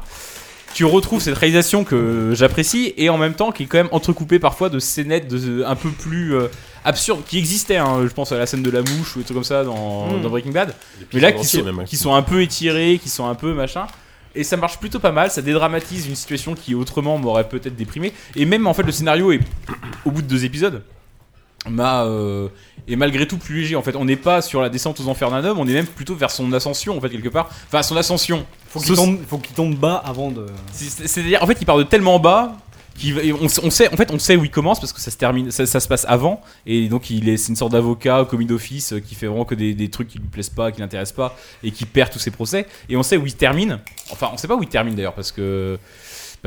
Tu 0.74 0.84
retrouves 0.86 1.22
cette 1.22 1.38
réalisation 1.38 1.84
que 1.84 2.34
j'apprécie 2.36 2.94
et 2.98 3.10
en 3.10 3.18
même 3.18 3.34
temps 3.34 3.52
qui 3.52 3.64
est 3.64 3.66
quand 3.66 3.78
même 3.78 3.90
entrecoupée 3.92 4.38
parfois 4.38 4.70
de 4.70 4.78
scénettes 4.80 5.28
de, 5.28 5.64
un 5.64 5.76
peu 5.76 5.90
plus 5.90 6.36
euh, 6.36 6.48
absurdes 6.86 7.22
qui 7.26 7.38
existaient. 7.40 7.78
hein. 7.78 8.02
je 8.04 8.14
pense 8.14 8.32
à 8.32 8.38
la 8.38 8.46
scène 8.46 8.62
de 8.64 8.70
la 8.70 8.82
mouche 8.82 9.16
ou 9.16 9.20
des 9.20 9.26
trucs 9.26 9.36
comme 9.38 9.44
ça 9.44 9.64
dans, 9.64 10.08
Mm. 10.18 10.22
dans 10.22 10.30
Breaking 10.30 10.52
Bad. 10.52 10.76
Mais 11.14 11.20
là, 11.20 11.32
qui 11.32 11.46
sont, 11.46 11.64
même, 11.64 11.80
hein. 11.80 11.84
qui 11.86 11.98
sont 11.98 12.14
un 12.14 12.22
peu 12.22 12.42
étirés, 12.42 13.00
qui 13.02 13.10
sont 13.10 13.26
un 13.28 13.34
peu 13.36 13.54
machin. 13.54 13.88
Et 14.36 14.44
ça 14.44 14.56
marche 14.58 14.78
plutôt 14.78 15.00
pas 15.00 15.12
mal, 15.12 15.32
ça 15.32 15.42
dédramatise 15.42 16.06
une 16.08 16.16
situation 16.16 16.54
qui 16.54 16.76
autrement 16.76 17.18
m'aurait 17.18 17.48
peut-être 17.50 17.76
déprimé. 17.76 18.14
Et 18.36 18.46
même 18.46 18.68
en 18.68 18.74
fait, 18.76 18.84
le 18.84 18.92
scénario 18.92 19.32
est 19.32 19.40
au 20.06 20.12
bout 20.12 20.22
de 20.22 20.28
deux 20.28 20.46
épisodes 20.46 20.84
m'a 21.70 22.04
euh, 22.06 22.48
est 22.88 22.96
malgré 22.96 23.28
tout 23.28 23.38
plus 23.38 23.62
léger. 23.62 23.76
En 23.76 23.82
fait, 23.82 23.96
on 23.96 24.06
n'est 24.06 24.16
pas 24.16 24.42
sur 24.42 24.62
la 24.62 24.70
descente 24.70 25.00
aux 25.00 25.08
enfers 25.10 25.30
d'un 25.32 25.44
homme, 25.44 25.60
on 25.60 25.68
est 25.68 25.74
même 25.74 25.88
plutôt 25.88 26.16
vers 26.16 26.32
son 26.32 26.52
ascension 26.54 26.98
en 26.98 27.02
fait 27.02 27.10
quelque 27.10 27.30
part. 27.30 27.50
Enfin, 27.68 27.84
son 27.84 27.98
ascension. 27.98 28.46
Faut 28.70 28.80
qu'il 28.80 28.96
tombe, 28.96 29.20
faut 29.28 29.38
qu'il 29.38 29.56
tombe 29.56 29.76
bas 29.76 30.02
avant 30.06 30.32
de. 30.32 30.46
c'est- 30.72 31.08
C'est-à-dire, 31.08 31.42
en 31.44 31.48
fait, 31.48 31.58
il 31.60 31.66
part 31.66 31.78
de 31.78 31.84
tellement 31.84 32.20
bas. 32.20 32.56
et 33.04 33.32
on, 33.34 33.46
on 33.46 33.70
sait, 33.70 33.94
en 33.94 33.98
fait, 33.98 34.10
on 34.12 34.18
sait 34.20 34.36
où 34.36 34.44
il 34.44 34.50
commence 34.50 34.80
parce 34.80 34.92
que 34.94 35.00
ça 35.00 35.12
se 35.12 35.18
termine, 35.18 35.52
ça, 35.52 35.66
ça 35.68 35.80
se 35.80 35.88
passe 35.88 36.04
avant, 36.10 36.42
et 36.66 36.88
donc 36.90 37.10
il 37.12 37.30
est, 37.30 37.38
c'est 37.38 37.50
une 37.50 37.56
sorte 37.56 37.74
d'avocat, 37.74 38.26
commis 38.30 38.46
d'office, 38.48 38.94
euh, 38.94 39.00
qui 39.00 39.14
fait 39.14 39.28
vraiment 39.28 39.46
que 39.46 39.54
des, 39.56 39.74
des 39.76 39.90
trucs 39.90 40.08
qui 40.08 40.18
lui 40.18 40.28
plaisent 40.28 40.50
pas, 40.50 40.72
qui 40.72 40.80
l'intéressent 40.82 41.16
pas, 41.16 41.36
et 41.64 41.70
qui 41.72 41.86
perd 41.86 42.10
tous 42.12 42.18
ses 42.20 42.32
procès. 42.32 42.66
Et 42.90 42.98
on 42.98 43.04
sait 43.04 43.18
où 43.18 43.26
il 43.28 43.36
termine. 43.36 43.80
Enfin, 44.10 44.30
on 44.34 44.38
sait 44.38 44.48
pas 44.48 44.56
où 44.56 44.64
il 44.64 44.70
termine 44.70 44.96
d'ailleurs 44.96 45.14
parce 45.14 45.32
que 45.32 45.78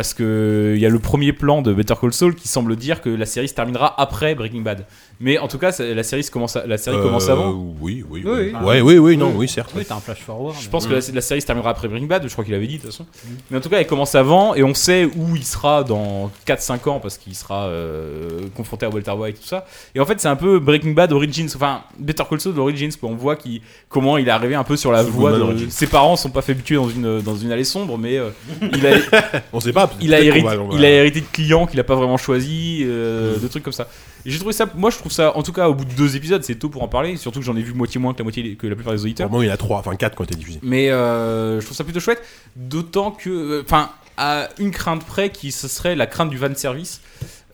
parce 0.01 0.15
que 0.15 0.73
il 0.77 0.81
y 0.81 0.87
a 0.87 0.89
le 0.89 0.99
premier 0.99 1.35
plan 1.35 1.61
de 1.61 1.75
Better 1.75 1.93
Call 2.01 2.15
Saul 2.15 2.35
qui 2.35 2.49
semble 2.49 2.75
dire 2.77 3.03
que 3.03 3.11
la 3.11 3.27
série 3.27 3.49
se 3.49 3.53
terminera 3.55 4.01
après 4.01 4.35
Breaking 4.35 4.62
Bad. 4.62 4.87
Mais 5.20 5.37
en 5.37 5.47
tout 5.47 5.59
cas, 5.59 5.73
la 5.79 6.03
série 6.03 6.25
se 6.25 6.31
commence, 6.31 6.57
à- 6.57 6.67
la 6.67 6.79
série 6.79 6.97
commence 7.03 7.29
Euh, 7.29 7.33
avant. 7.33 7.51
Oui, 7.83 8.03
oui, 8.09 8.23
Oui, 8.25 8.33
oui. 8.33 8.53
oui. 8.59 8.67
Ouais, 8.67 8.81
oui, 8.81 8.97
oui, 8.97 9.17
non, 9.19 9.35
oui, 9.37 9.47
certes. 9.47 9.73
Oui, 9.77 9.85
t'as 9.87 9.97
un 9.97 10.01
flash 10.01 10.20
forward. 10.23 10.57
Je 10.59 10.70
pense 10.70 10.87
que 10.87 10.95
la, 10.95 11.01
la 11.12 11.20
série 11.20 11.43
se 11.43 11.47
terminera 11.47 11.69
après 11.73 11.87
Breaking 11.89 12.07
Bad, 12.07 12.27
je 12.27 12.33
crois 12.33 12.43
qu'il 12.47 12.55
avait 12.55 12.67
dit 12.67 12.79
de 12.79 12.83
toute 12.83 12.93
façon. 12.93 13.05
Mais 13.51 13.59
en 13.59 13.61
tout 13.61 13.69
cas, 13.69 13.79
elle 13.79 13.87
commence 13.87 14.15
avant 14.15 14.55
et 14.55 14.62
on 14.62 14.73
sait 14.73 15.05
où 15.05 15.37
il 15.37 15.45
sera 15.45 15.85
dans 15.85 16.31
4-5 16.47 16.89
ans 16.89 16.99
parce 16.99 17.19
qu'il 17.19 17.35
sera 17.35 17.65
euh, 17.67 18.41
confronté 18.57 18.87
à 18.87 18.89
Walter 18.89 19.11
White 19.11 19.37
et 19.37 19.41
tout 19.41 19.47
ça. 19.47 19.67
Et 19.95 20.01
en 20.01 20.07
fait, 20.07 20.19
c'est 20.19 20.29
un 20.29 20.37
peu 20.37 20.59
Breaking 20.61 20.93
Bad 20.93 21.12
Origins, 21.12 21.51
enfin 21.55 21.83
Better 21.99 22.23
Call 22.27 22.41
Saul 22.41 22.59
Origins, 22.59 22.93
quoi. 22.99 23.11
On 23.11 23.15
voit 23.17 23.37
qui, 23.37 23.61
comment 23.91 24.17
il 24.17 24.27
est 24.27 24.31
arrivé 24.31 24.55
un 24.55 24.65
peu 24.65 24.79
sur 24.79 24.93
la 24.93 25.03
voie. 25.03 25.33
De-. 25.33 25.69
Ses 25.69 25.89
parents 25.89 26.17
sont 26.17 26.31
pas 26.31 26.41
fait 26.41 26.55
tuer 26.55 26.77
dans 26.77 26.89
une, 26.89 27.20
dans 27.20 27.37
une 27.37 27.53
allée 27.53 27.65
sombre, 27.65 27.99
mais 27.99 28.17
euh, 28.17 28.31
il, 28.73 28.87
a, 28.87 28.93
On 29.53 29.61
sait 29.61 29.75
pas. 29.75 29.90
Il, 30.01 30.15
a 30.15 30.20
hérité, 30.20 30.43
qu'on 30.43 30.49
va- 30.49 30.59
on 30.62 30.69
va- 30.69 30.75
il 30.78 30.85
a 30.85 30.91
hérité 30.91 31.20
de 31.20 31.27
clients 31.33 31.67
qu'il 31.67 31.78
a 31.81 31.85
pas 31.85 31.94
vraiment 31.94 32.17
choisi, 32.17 32.81
euh, 32.83 33.39
de 33.39 33.49
trucs 33.49 33.62
comme 33.62 33.73
ça. 33.73 33.89
J'ai 34.27 34.39
trouvé 34.39 34.52
ça, 34.52 34.67
moi 34.75 34.91
je 34.91 34.99
trouve 34.99 35.12
ça, 35.12 35.36
en 35.36 35.43
tout 35.43 35.52
cas 35.52 35.69
au 35.69 35.75
bout 35.75 35.85
de 35.86 35.93
deux 35.94 36.15
épisodes, 36.17 36.43
c'est 36.44 36.55
tôt 36.57 36.69
pour 36.69 36.83
en 36.83 36.89
parler, 36.89 37.17
surtout 37.17 37.39
que 37.41 37.44
j'en 37.47 37.57
ai 37.57 37.62
vu 37.62 37.73
moitié 37.73 37.99
moins 38.01 38.12
que 38.12 38.19
la 38.19 38.25
moitié 38.25 38.55
que 38.55 38.67
la 38.67 38.75
plupart 38.75 38.93
des 38.93 39.02
auditeurs. 39.02 39.31
Moi, 39.31 39.44
il 39.44 39.49
y 39.49 39.51
en 39.51 39.55
a 39.55 39.57
3, 39.57 39.78
enfin 39.78 39.97
4 39.97 40.15
quand 40.15 40.27
t'es 40.27 40.35
diffusé. 40.35 40.59
Mais 40.62 40.91
euh, 40.91 41.59
je 41.60 41.65
trouve 41.65 41.77
ça 41.77 41.85
plutôt 41.85 42.01
chouette, 42.01 42.23
d'autant 42.57 43.10
que, 43.12 43.31
euh, 43.31 43.62
enfin, 43.65 43.91
à 44.19 44.49
une 44.59 44.70
crainte 44.70 45.05
près, 45.07 45.31
qui 45.31 45.51
ce 45.52 45.69
serait 45.69 45.97
la 45.97 46.07
crainte 46.07 46.28
du 46.31 46.36
van 46.36 46.55
service. 46.55 47.01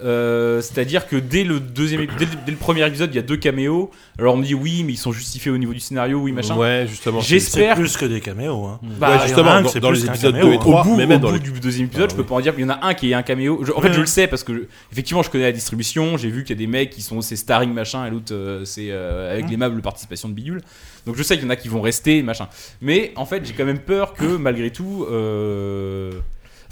Euh, 0.02 0.60
C'est-à-dire 0.60 1.06
que 1.06 1.16
dès 1.16 1.42
le 1.44 1.58
deuxième, 1.60 2.06
dès, 2.18 2.24
le- 2.26 2.30
dès 2.44 2.52
le 2.52 2.58
premier 2.58 2.86
épisode, 2.86 3.10
il 3.12 3.16
y 3.16 3.18
a 3.18 3.22
deux 3.22 3.36
caméos. 3.36 3.90
Alors 4.18 4.34
on 4.34 4.36
me 4.38 4.44
dit 4.44 4.54
oui, 4.54 4.82
mais 4.84 4.92
ils 4.92 4.98
sont 4.98 5.12
justifiés 5.12 5.50
au 5.50 5.58
niveau 5.58 5.72
du 5.72 5.80
scénario, 5.80 6.18
oui 6.18 6.32
machin. 6.32 6.56
Ouais, 6.56 6.86
justement. 6.88 7.20
J'espère- 7.20 7.76
plus 7.76 7.96
que 7.96 8.04
des 8.06 8.20
caméos. 8.20 8.64
Hein. 8.66 8.80
Bah, 8.98 9.16
Ouais, 9.16 9.22
justement, 9.26 9.50
un 9.52 9.62
dans, 9.62 9.90
les 9.90 10.04
épisodes 10.06 10.32
caméo, 10.34 10.46
2 10.48 10.52
et 10.52 10.56
hein. 10.56 10.60
3, 10.60 10.80
au 10.80 10.84
bout, 10.84 10.96
mais 10.96 11.04
au 11.04 11.08
même 11.08 11.20
dans 11.20 11.28
bout 11.28 11.34
les. 11.34 11.40
du 11.40 11.52
deuxième 11.52 11.86
épisode, 11.86 12.06
Ah, 12.08 12.10
je 12.10 12.16
peux 12.16 12.22
oui. 12.22 12.28
pas 12.28 12.34
en 12.34 12.40
dire. 12.40 12.54
Il 12.56 12.62
y 12.62 12.64
en 12.64 12.70
a 12.70 12.78
un 12.86 12.94
qui 12.94 13.10
est 13.10 13.14
un 13.14 13.22
caméo. 13.22 13.60
Je- 13.64 13.72
en 13.72 13.80
fait, 13.80 13.88
Ouais. 13.88 13.94
je 13.94 14.00
le 14.00 14.06
sais 14.06 14.26
parce 14.26 14.44
que 14.44 14.54
je- 14.54 14.60
effectivement, 14.92 15.22
je 15.22 15.30
connais 15.30 15.44
la 15.44 15.52
distribution. 15.52 16.16
J'ai 16.16 16.28
vu 16.30 16.44
qu'il 16.44 16.54
y 16.56 16.58
a 16.58 16.60
des 16.60 16.66
mecs 16.66 16.90
qui 16.90 17.02
sont 17.02 17.20
c'est 17.20 17.36
starring 17.36 17.72
machin 17.72 18.06
et 18.06 18.10
l'autre 18.10 18.32
euh, 18.34 18.64
c'est 18.64 18.88
euh, 18.90 19.32
avec 19.32 19.48
l'aimable 19.48 19.80
participation 19.82 20.28
de 20.28 20.34
bidule. 20.34 20.60
Donc 21.06 21.16
je 21.16 21.22
sais 21.22 21.36
qu'il 21.36 21.44
y 21.44 21.46
en 21.46 21.50
a 21.50 21.56
qui 21.56 21.68
vont 21.68 21.80
rester 21.80 22.22
machin. 22.22 22.48
Mais 22.82 23.12
en 23.16 23.24
fait, 23.26 23.44
j'ai 23.46 23.52
quand 23.54 23.64
même 23.64 23.78
peur 23.78 24.12
que 24.12 24.36
malgré 24.36 24.70
tout. 24.70 25.06
euh, 25.10 26.12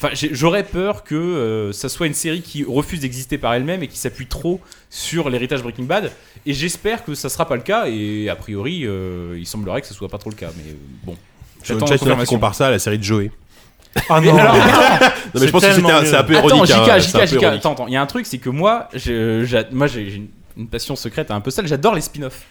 Enfin, 0.04 0.14
j'aurais 0.32 0.64
peur 0.64 1.02
que 1.02 1.14
euh, 1.14 1.72
ça 1.72 1.88
soit 1.88 2.06
une 2.06 2.14
série 2.14 2.42
qui 2.42 2.62
refuse 2.62 3.00
d'exister 3.00 3.38
par 3.38 3.54
elle-même 3.54 3.82
et 3.82 3.88
qui 3.88 3.96
s'appuie 3.96 4.26
trop 4.26 4.60
sur 4.90 5.30
l'héritage 5.30 5.62
Breaking 5.62 5.84
Bad. 5.84 6.12
Et 6.44 6.52
j'espère 6.52 7.04
que 7.04 7.14
ça 7.14 7.30
sera 7.30 7.48
pas 7.48 7.56
le 7.56 7.62
cas. 7.62 7.86
Et 7.86 8.28
a 8.28 8.36
priori, 8.36 8.82
euh, 8.84 9.34
il 9.38 9.46
semblerait 9.46 9.80
que 9.80 9.86
ce 9.86 9.94
soit 9.94 10.10
pas 10.10 10.18
trop 10.18 10.28
le 10.28 10.36
cas. 10.36 10.50
Mais 10.58 10.72
euh, 10.72 10.76
bon, 11.04 11.16
j'attends 11.62 12.24
comparent 12.26 12.54
ça 12.54 12.66
à 12.66 12.70
la 12.70 12.78
série 12.78 12.98
de 12.98 13.02
Joey. 13.02 13.30
Ah 14.10 14.20
Mais 14.20 14.30
non, 14.30 14.38
alors, 14.40 14.54
Non, 15.34 15.40
mais 15.40 15.46
je 15.46 15.50
pense 15.50 15.64
que 15.64 15.72
c'est 15.72 16.16
un 16.16 16.24
peu 16.24 16.36
Attends, 16.36 16.48
ironique. 16.48 16.66
JK, 16.66 16.72
hein, 16.72 16.98
JK, 16.98 17.08
JK, 17.08 17.14
ironique. 17.14 17.44
attends, 17.44 17.72
attends, 17.72 17.86
il 17.86 17.94
y 17.94 17.96
a 17.96 18.02
un 18.02 18.06
truc, 18.06 18.26
c'est 18.26 18.38
que 18.38 18.50
moi, 18.50 18.90
moi 19.72 19.86
j'ai 19.86 20.22
une 20.56 20.68
passion 20.68 20.96
secrète 20.96 21.30
un 21.30 21.40
peu 21.40 21.50
sale, 21.50 21.66
j'adore 21.66 21.94
les 21.94 22.02
spin-offs. 22.02 22.42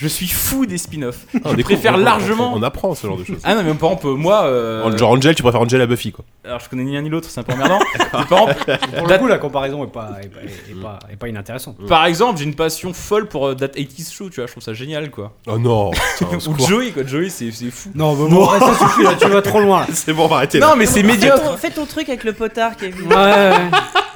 Je 0.00 0.08
suis 0.08 0.28
fou 0.28 0.64
des 0.64 0.78
spin-offs. 0.78 1.26
Ah, 1.44 1.50
je 1.56 1.62
préfère 1.62 1.94
on- 1.94 1.98
largement. 1.98 2.52
On 2.54 2.62
apprend 2.62 2.94
ce 2.94 3.06
genre 3.06 3.18
de 3.18 3.24
choses. 3.24 3.36
Ah 3.44 3.54
non, 3.54 3.62
mais 3.62 3.74
par 3.74 3.90
exemple, 3.90 4.08
moi. 4.16 4.44
euh, 4.44 4.96
Genre 4.96 5.10
Angel, 5.10 5.34
tu 5.34 5.42
préfères 5.42 5.60
Angel 5.60 5.80
à 5.80 5.86
Buffy, 5.86 6.10
quoi. 6.12 6.24
Alors 6.44 6.58
je 6.60 6.68
connais 6.70 6.84
ni 6.84 6.94
l'un 6.94 7.02
ni 7.02 7.10
l'autre, 7.10 7.28
c'est 7.30 7.38
un 7.40 7.42
peu 7.42 7.52
emmerdant. 7.52 7.78
Mais 7.98 8.04
par 8.10 8.22
exemple, 8.22 8.54
Pour 8.96 9.06
le 9.08 9.18
coup, 9.18 9.26
la 9.26 9.38
comparaison 9.38 9.84
est 9.84 9.88
pas, 9.88 10.12
est 10.22 10.28
pas, 10.28 10.40
est 10.42 10.80
pas, 10.82 10.98
est 11.12 11.16
pas 11.16 11.28
inintéressante. 11.28 11.76
par 11.86 12.06
exemple, 12.06 12.38
j'ai 12.38 12.44
une 12.44 12.54
passion 12.54 12.92
folle 12.94 13.26
pour 13.28 13.46
euh, 13.48 13.54
That 13.54 13.68
80s 13.68 14.12
Show, 14.12 14.30
tu 14.30 14.36
vois, 14.36 14.46
je 14.46 14.52
trouve 14.52 14.62
ça 14.62 14.72
génial 14.72 15.10
quoi. 15.10 15.32
Oh 15.46 15.58
non 15.58 15.90
Ou. 16.22 16.66
Joey, 16.66 16.92
quoi, 16.92 17.04
Joey, 17.06 17.28
c'est 17.28 17.50
c'est 17.52 17.70
fou. 17.70 17.90
Non, 17.94 18.14
mais 18.16 18.30
bon, 18.30 18.46
ça 18.58 18.74
suffit 18.78 19.02
là, 19.02 19.10
tu 19.20 19.28
vas 19.28 19.42
trop 19.42 19.60
loin. 19.60 19.84
C'est 19.92 20.12
bon, 20.14 20.24
on 20.24 20.28
va 20.28 20.36
arrêter. 20.36 20.60
Non, 20.60 20.76
mais 20.76 20.86
c'est 20.86 21.02
médiocre. 21.02 21.58
fais 21.58 21.70
ton 21.70 21.84
truc 21.84 22.08
avec 22.08 22.24
le 22.24 22.32
potard, 22.32 22.76
Kevin. 22.76 23.06
Ouais, 23.06 23.14
ouais, 23.14 23.50
ouais. 23.50 23.70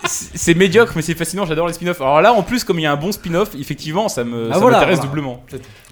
C'est 0.07 0.55
médiocre, 0.55 0.93
mais 0.97 1.03
c'est 1.03 1.15
fascinant. 1.15 1.47
J'adore 1.47 1.67
les 1.67 1.73
spin-offs. 1.73 2.01
Alors 2.01 2.21
là, 2.21 2.33
en 2.33 2.43
plus, 2.43 2.65
comme 2.65 2.79
il 2.79 2.83
y 2.83 2.87
a 2.87 2.93
un 2.93 2.97
bon 2.97 3.13
spin-off, 3.13 3.51
effectivement, 3.59 4.09
ça 4.09 4.25
me 4.25 4.49
Ah, 4.51 4.55
ça 4.55 4.61
voilà, 4.61 4.79
m'intéresse 4.79 4.99
voilà. 4.99 5.09
doublement. 5.11 5.45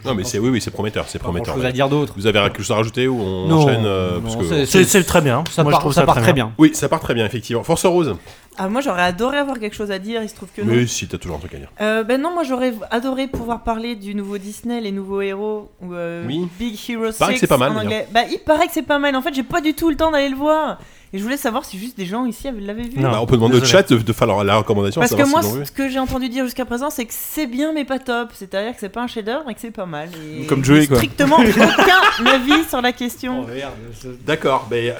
Non, 0.05 0.15
mais 0.15 0.25
c'est 0.25 0.39
oui, 0.39 0.51
oui, 0.51 0.61
c'est 0.61 0.71
prometteur, 0.73 1.05
c'est 1.09 1.19
prometteur. 1.21 1.55
grand 1.55 1.63
chose 1.63 1.65
à 1.65 1.73
dire 1.73 1.89
d'autre. 1.89 2.15
Vous 2.17 2.27
avez 2.27 2.41
quelque 2.41 2.59
chose 2.63 2.73
à 2.73 2.77
rajouter 2.77 3.07
ou 3.09 3.21
on 3.21 3.47
Non, 3.49 3.63
enchaîne 3.63 3.85
euh, 3.87 4.17
non, 4.17 4.23
parce 4.23 4.37
que- 4.37 4.65
c'est- 4.85 5.03
très 5.05 5.21
bien. 5.21 5.45
Ça 5.51 5.63
Moi, 5.63 5.71
je 5.71 5.75
part, 5.75 5.81
trouve 5.81 5.93
ça 5.93 6.05
part 6.05 6.21
très 6.21 6.33
bien. 6.33 6.53
Oui, 6.59 6.71
ça 6.75 6.89
part 6.89 7.01
très 7.01 7.15
bien, 7.15 7.25
effectivement. 7.25 7.63
Force 7.63 7.85
Rose. 7.87 8.17
Ah, 8.59 8.69
moi 8.69 8.83
j'aurais 8.83 9.03
adoré 9.03 9.39
avoir 9.39 9.59
quelque 9.59 9.75
chose 9.75 9.91
à 9.91 9.99
dire, 9.99 10.23
il 10.23 10.29
se 10.29 10.35
trouve 10.35 10.51
que 10.55 10.61
non. 10.61 10.73
Mais 10.75 10.87
si, 10.87 11.07
t'as 11.09 11.17
toujours 11.17 11.37
un 11.39 11.41
truc 11.41 11.55
à 11.55 11.57
dire. 11.57 11.69
Euh, 11.81 12.05
ben 12.05 12.21
non, 12.21 12.35
moi 12.35 12.43
j'aurais 12.43 12.75
adoré 12.91 13.27
pouvoir 13.27 13.63
parler 13.63 13.97
du 13.97 14.15
nouveau 14.15 14.37
Disney, 14.37 14.79
les 14.83 14.93
nouveaux 14.93 15.23
héros, 15.23 15.71
ou 15.81 15.95
euh, 15.95 16.25
Oui. 16.27 16.47
Big 16.59 16.79
Hero 16.91 17.11
6 17.11 17.19
paraît 17.19 17.33
que 17.35 17.41
c'est 17.41 17.47
pas 17.47 17.57
mal, 17.57 17.73
en 17.73 17.81
anglais. 17.81 18.07
Bah, 18.13 18.21
il 18.31 18.41
paraît 18.41 18.67
que 18.67 18.73
c'est 18.75 18.83
pas 18.83 18.99
mal. 18.99 19.17
En 19.17 19.23
fait, 19.23 19.33
j'ai 19.33 19.43
pas 19.43 19.63
du 19.63 19.73
tout 19.73 19.89
le 19.89 19.97
temps 19.97 20.11
d'aller 20.11 20.29
le 20.29 20.37
voir. 20.37 20.79
Et 21.15 21.19
je 21.19 21.23
voulais 21.23 21.37
savoir 21.37 21.65
si 21.67 21.79
juste 21.79 21.97
des 21.97 22.07
gens 22.07 22.25
ici 22.25 22.49
avaient- 22.49 22.61
l'avaient 22.63 22.85
vu. 22.89 22.99
Non. 22.99 23.11
Bah, 23.11 23.19
on 23.21 23.27
peut 23.27 23.37
demander 23.37 23.59
au 23.59 23.65
chat 23.65 23.87
de, 23.91 23.99
de 23.99 24.13
faire 24.15 24.27
la, 24.27 24.43
la 24.45 24.57
recommandation. 24.57 25.01
Parce 25.01 25.15
que 25.15 25.29
moi, 25.29 25.43
ce 25.43 25.71
que 25.71 25.91
j'ai 25.91 25.99
entendu 25.99 26.29
dire 26.31 26.45
jusqu'à 26.45 26.65
présent, 26.65 26.89
c'est 26.89 27.05
que 27.05 27.13
c'est 27.15 27.47
bien 27.47 27.73
mais 27.75 27.85
pas 27.85 27.99
top. 27.99 28.31
C'est-à-dire 28.33 28.73
que 28.73 28.81
c'est 28.81 28.89
pas 28.89 29.03
un 29.03 29.07
chef-d'œuvre 29.07 29.49
et 29.51 29.55
que 29.55 29.61
c'est 29.61 29.71
pas 29.71 29.85
mal. 29.87 30.09
Et 30.41 30.47
Comme 30.47 30.65
Joey, 30.65 30.87
quoi. 30.87 30.97
Strictement 30.97 31.37
aucun 31.41 32.27
avis 32.27 32.65
sur 32.69 32.81
la 32.81 32.93
question. 32.93 33.45
D'accord, 34.27 34.67
mais 34.71 34.95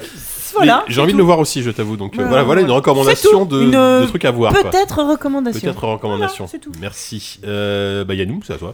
Voilà. 0.53 0.83
mais 0.87 0.93
j'ai 0.93 1.01
envie 1.01 1.13
de 1.13 1.17
le 1.17 1.23
voir 1.23 1.39
aussi, 1.39 1.63
je 1.63 1.71
t'avoue. 1.71 1.97
Donc 1.97 2.13
euh, 2.13 2.17
Voilà, 2.17 2.29
voilà, 2.29 2.43
voilà 2.43 2.61
une 2.61 2.67
voilà. 2.67 2.77
recommandation 2.77 3.45
de, 3.45 3.61
Une, 3.63 3.71
de 3.71 4.05
trucs 4.05 4.25
à 4.25 4.31
voir. 4.31 4.53
Peut-être 4.53 5.03
recommandation. 5.03 5.61
Peut-être 5.61 5.83
recommandation. 5.87 6.45
Voilà, 6.45 6.51
c'est 6.51 6.59
tout. 6.59 6.71
Merci. 6.79 7.39
Euh, 7.45 8.03
bah 8.05 8.13
Yannou, 8.13 8.41
c'est 8.45 8.53
à 8.53 8.57
toi. 8.57 8.73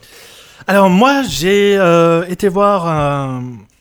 Alors 0.66 0.90
moi, 0.90 1.22
j'ai 1.22 1.76
euh, 1.78 2.24
été 2.28 2.48
voir 2.48 2.86
euh, 2.86 3.40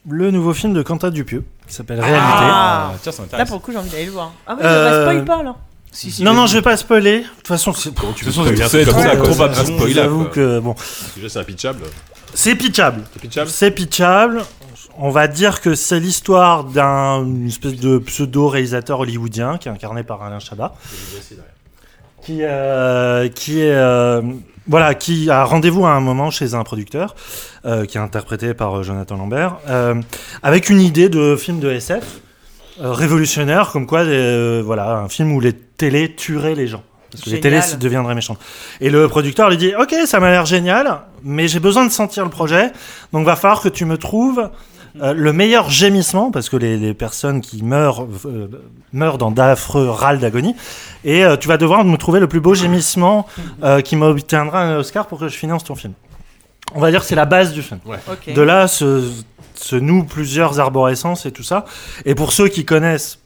le 0.10 0.32
nouveau 0.32 0.54
film 0.54 0.74
de 0.74 0.82
Quentin 0.82 1.10
Dupieux 1.10 1.44
qui 1.70 1.76
s'appelle 1.76 2.00
Réalité. 2.02 2.22
Ah. 2.28 2.92
tiens, 3.02 3.12
ça 3.12 3.22
Là, 3.22 3.26
m'intéresse. 3.26 3.48
pour 3.48 3.58
le 3.58 3.62
coup, 3.64 3.72
j'ai 3.72 3.78
envie 3.78 3.90
d'aller 3.90 4.06
le 4.06 4.12
voir. 4.12 4.34
Ah 4.46 4.54
oui, 4.56 4.62
Euh, 4.66 5.06
bah, 5.06 5.12
spoil 5.12 5.26
pas 5.26 5.38
alors. 5.40 5.58
Si, 5.92 6.12
si, 6.12 6.24
Non, 6.24 6.34
non, 6.34 6.46
je 6.46 6.56
vais 6.56 6.62
pas 6.62 6.76
spoiler. 6.78 7.22
De 7.22 7.26
toute 7.38 7.48
façon, 7.48 7.74
c'est 7.74 7.94
Comment 7.96 8.14
tu 8.14 8.26
façon, 8.26 8.44
spoiler 8.44 8.62
un 8.62 8.68
c'est 8.68 8.84
truc 8.84 8.94
comme 8.94 9.04
trop 9.04 9.10
ça, 9.12 9.16
quoi 9.18 9.28
improbable. 9.30 9.56
C'est 9.88 9.94
J'avoue 9.94 10.24
quoi. 10.26 10.34
que 10.34 10.60
bon, 10.60 10.76
Déjà, 11.16 11.30
c'est 11.30 11.40
impitchable. 11.40 11.80
c'est 12.34 12.56
pitchable. 12.56 13.04
C'est 13.14 13.20
pitchable 13.22 13.50
C'est 13.50 13.72
pitchable. 13.72 14.42
On 15.02 15.10
va 15.12 15.28
dire 15.28 15.62
que 15.62 15.76
c'est 15.76 16.00
l'histoire 16.00 16.66
d'un 16.66 17.24
une 17.26 17.48
espèce 17.48 17.76
de 17.76 17.98
pseudo-réalisateur 18.00 19.00
hollywoodien 19.00 19.58
qui 19.58 19.70
est 19.70 19.72
incarné 19.72 20.04
par 20.04 20.22
Alain 20.24 20.40
Chabat, 20.40 20.76
qui, 22.24 22.40
euh, 22.44 23.30
qui 23.30 23.62
est 23.62 23.72
euh, 23.74 24.22
voilà, 24.70 24.94
qui 24.94 25.30
a 25.32 25.44
rendez-vous 25.44 25.86
à 25.86 25.90
un 25.90 26.00
moment 26.00 26.30
chez 26.30 26.54
un 26.54 26.64
producteur, 26.64 27.16
euh, 27.66 27.86
qui 27.86 27.98
est 27.98 28.02
interprété 28.02 28.54
par 28.54 28.78
euh, 28.78 28.84
Jonathan 28.84 29.18
Lambert, 29.18 29.58
euh, 29.68 29.96
avec 30.44 30.70
une 30.70 30.80
idée 30.80 31.10
de 31.10 31.36
film 31.36 31.60
de 31.60 31.72
SF 31.72 32.04
euh, 32.80 32.94
révolutionnaire, 32.94 33.72
comme 33.72 33.88
quoi, 33.88 34.04
voilà, 34.62 34.98
un 34.98 35.10
film 35.10 35.34
où 35.34 35.40
les 35.40 35.54
télés 35.54 36.14
tueraient 36.16 36.56
les 36.56 36.68
gens. 36.68 36.84
Parce 37.12 37.24
que 37.24 37.32
les 37.32 37.40
télés 37.40 37.62
deviendraient 37.80 38.14
méchantes. 38.14 38.38
Et 38.80 38.92
le 38.92 39.08
producteur 39.08 39.50
lui 39.50 39.58
dit 39.58 39.74
Ok, 39.76 39.96
ça 40.06 40.20
m'a 40.20 40.30
l'air 40.30 40.46
génial, 40.46 41.00
mais 41.24 41.48
j'ai 41.48 41.60
besoin 41.60 41.84
de 41.84 41.92
sentir 41.92 42.24
le 42.24 42.30
projet, 42.30 42.72
donc 43.12 43.26
va 43.26 43.36
falloir 43.36 43.62
que 43.62 43.70
tu 43.70 43.86
me 43.86 43.98
trouves 43.98 44.52
euh, 45.02 45.14
le 45.14 45.34
meilleur 45.34 45.69
gémissement, 45.69 46.32
parce 46.32 46.50
que 46.50 46.58
les, 46.58 46.78
les 46.78 46.94
personnes 46.94 47.42
qui 47.42 47.64
meurent 47.64 48.06
euh, 48.26 48.48
meurent 48.94 49.18
dans 49.18 49.32
d'affreux 49.32 49.90
râles 49.90 50.19
d'agonie, 50.19 50.56
et 51.03 51.24
euh, 51.24 51.38
tu 51.38 51.48
vas 51.48 51.58
devoir 51.58 51.84
me 51.86 51.98
trouver 51.98 52.19
le 52.19 52.28
plus 52.28 52.40
beau 52.40 52.53
gémissement 52.53 53.26
euh, 53.64 53.82
qui 53.82 53.95
m'obtiendra 53.95 54.61
un 54.61 54.78
Oscar 54.78 55.08
pour 55.08 55.19
que 55.19 55.28
je 55.28 55.36
finance 55.38 55.64
ton 55.64 55.76
film. 55.76 55.94
On 56.76 56.80
va 56.80 56.92
dire 56.92 57.02
que 57.02 57.06
c'est 57.08 57.16
la 57.16 57.26
base 57.26 57.53
du 57.53 57.61
film. 57.61 57.80
De 58.36 58.42
là 58.42 58.68
se, 58.68 59.03
se 59.56 59.76
nouent 59.76 60.03
plusieurs 60.03 60.60
arborescences 60.60 61.26
et 61.26 61.32
tout 61.32 61.44
ça. 61.44 61.66
Et 62.06 62.14
pour 62.16 62.32
ceux 62.32 62.48
qui 62.48 62.64
connaissent 62.64 63.19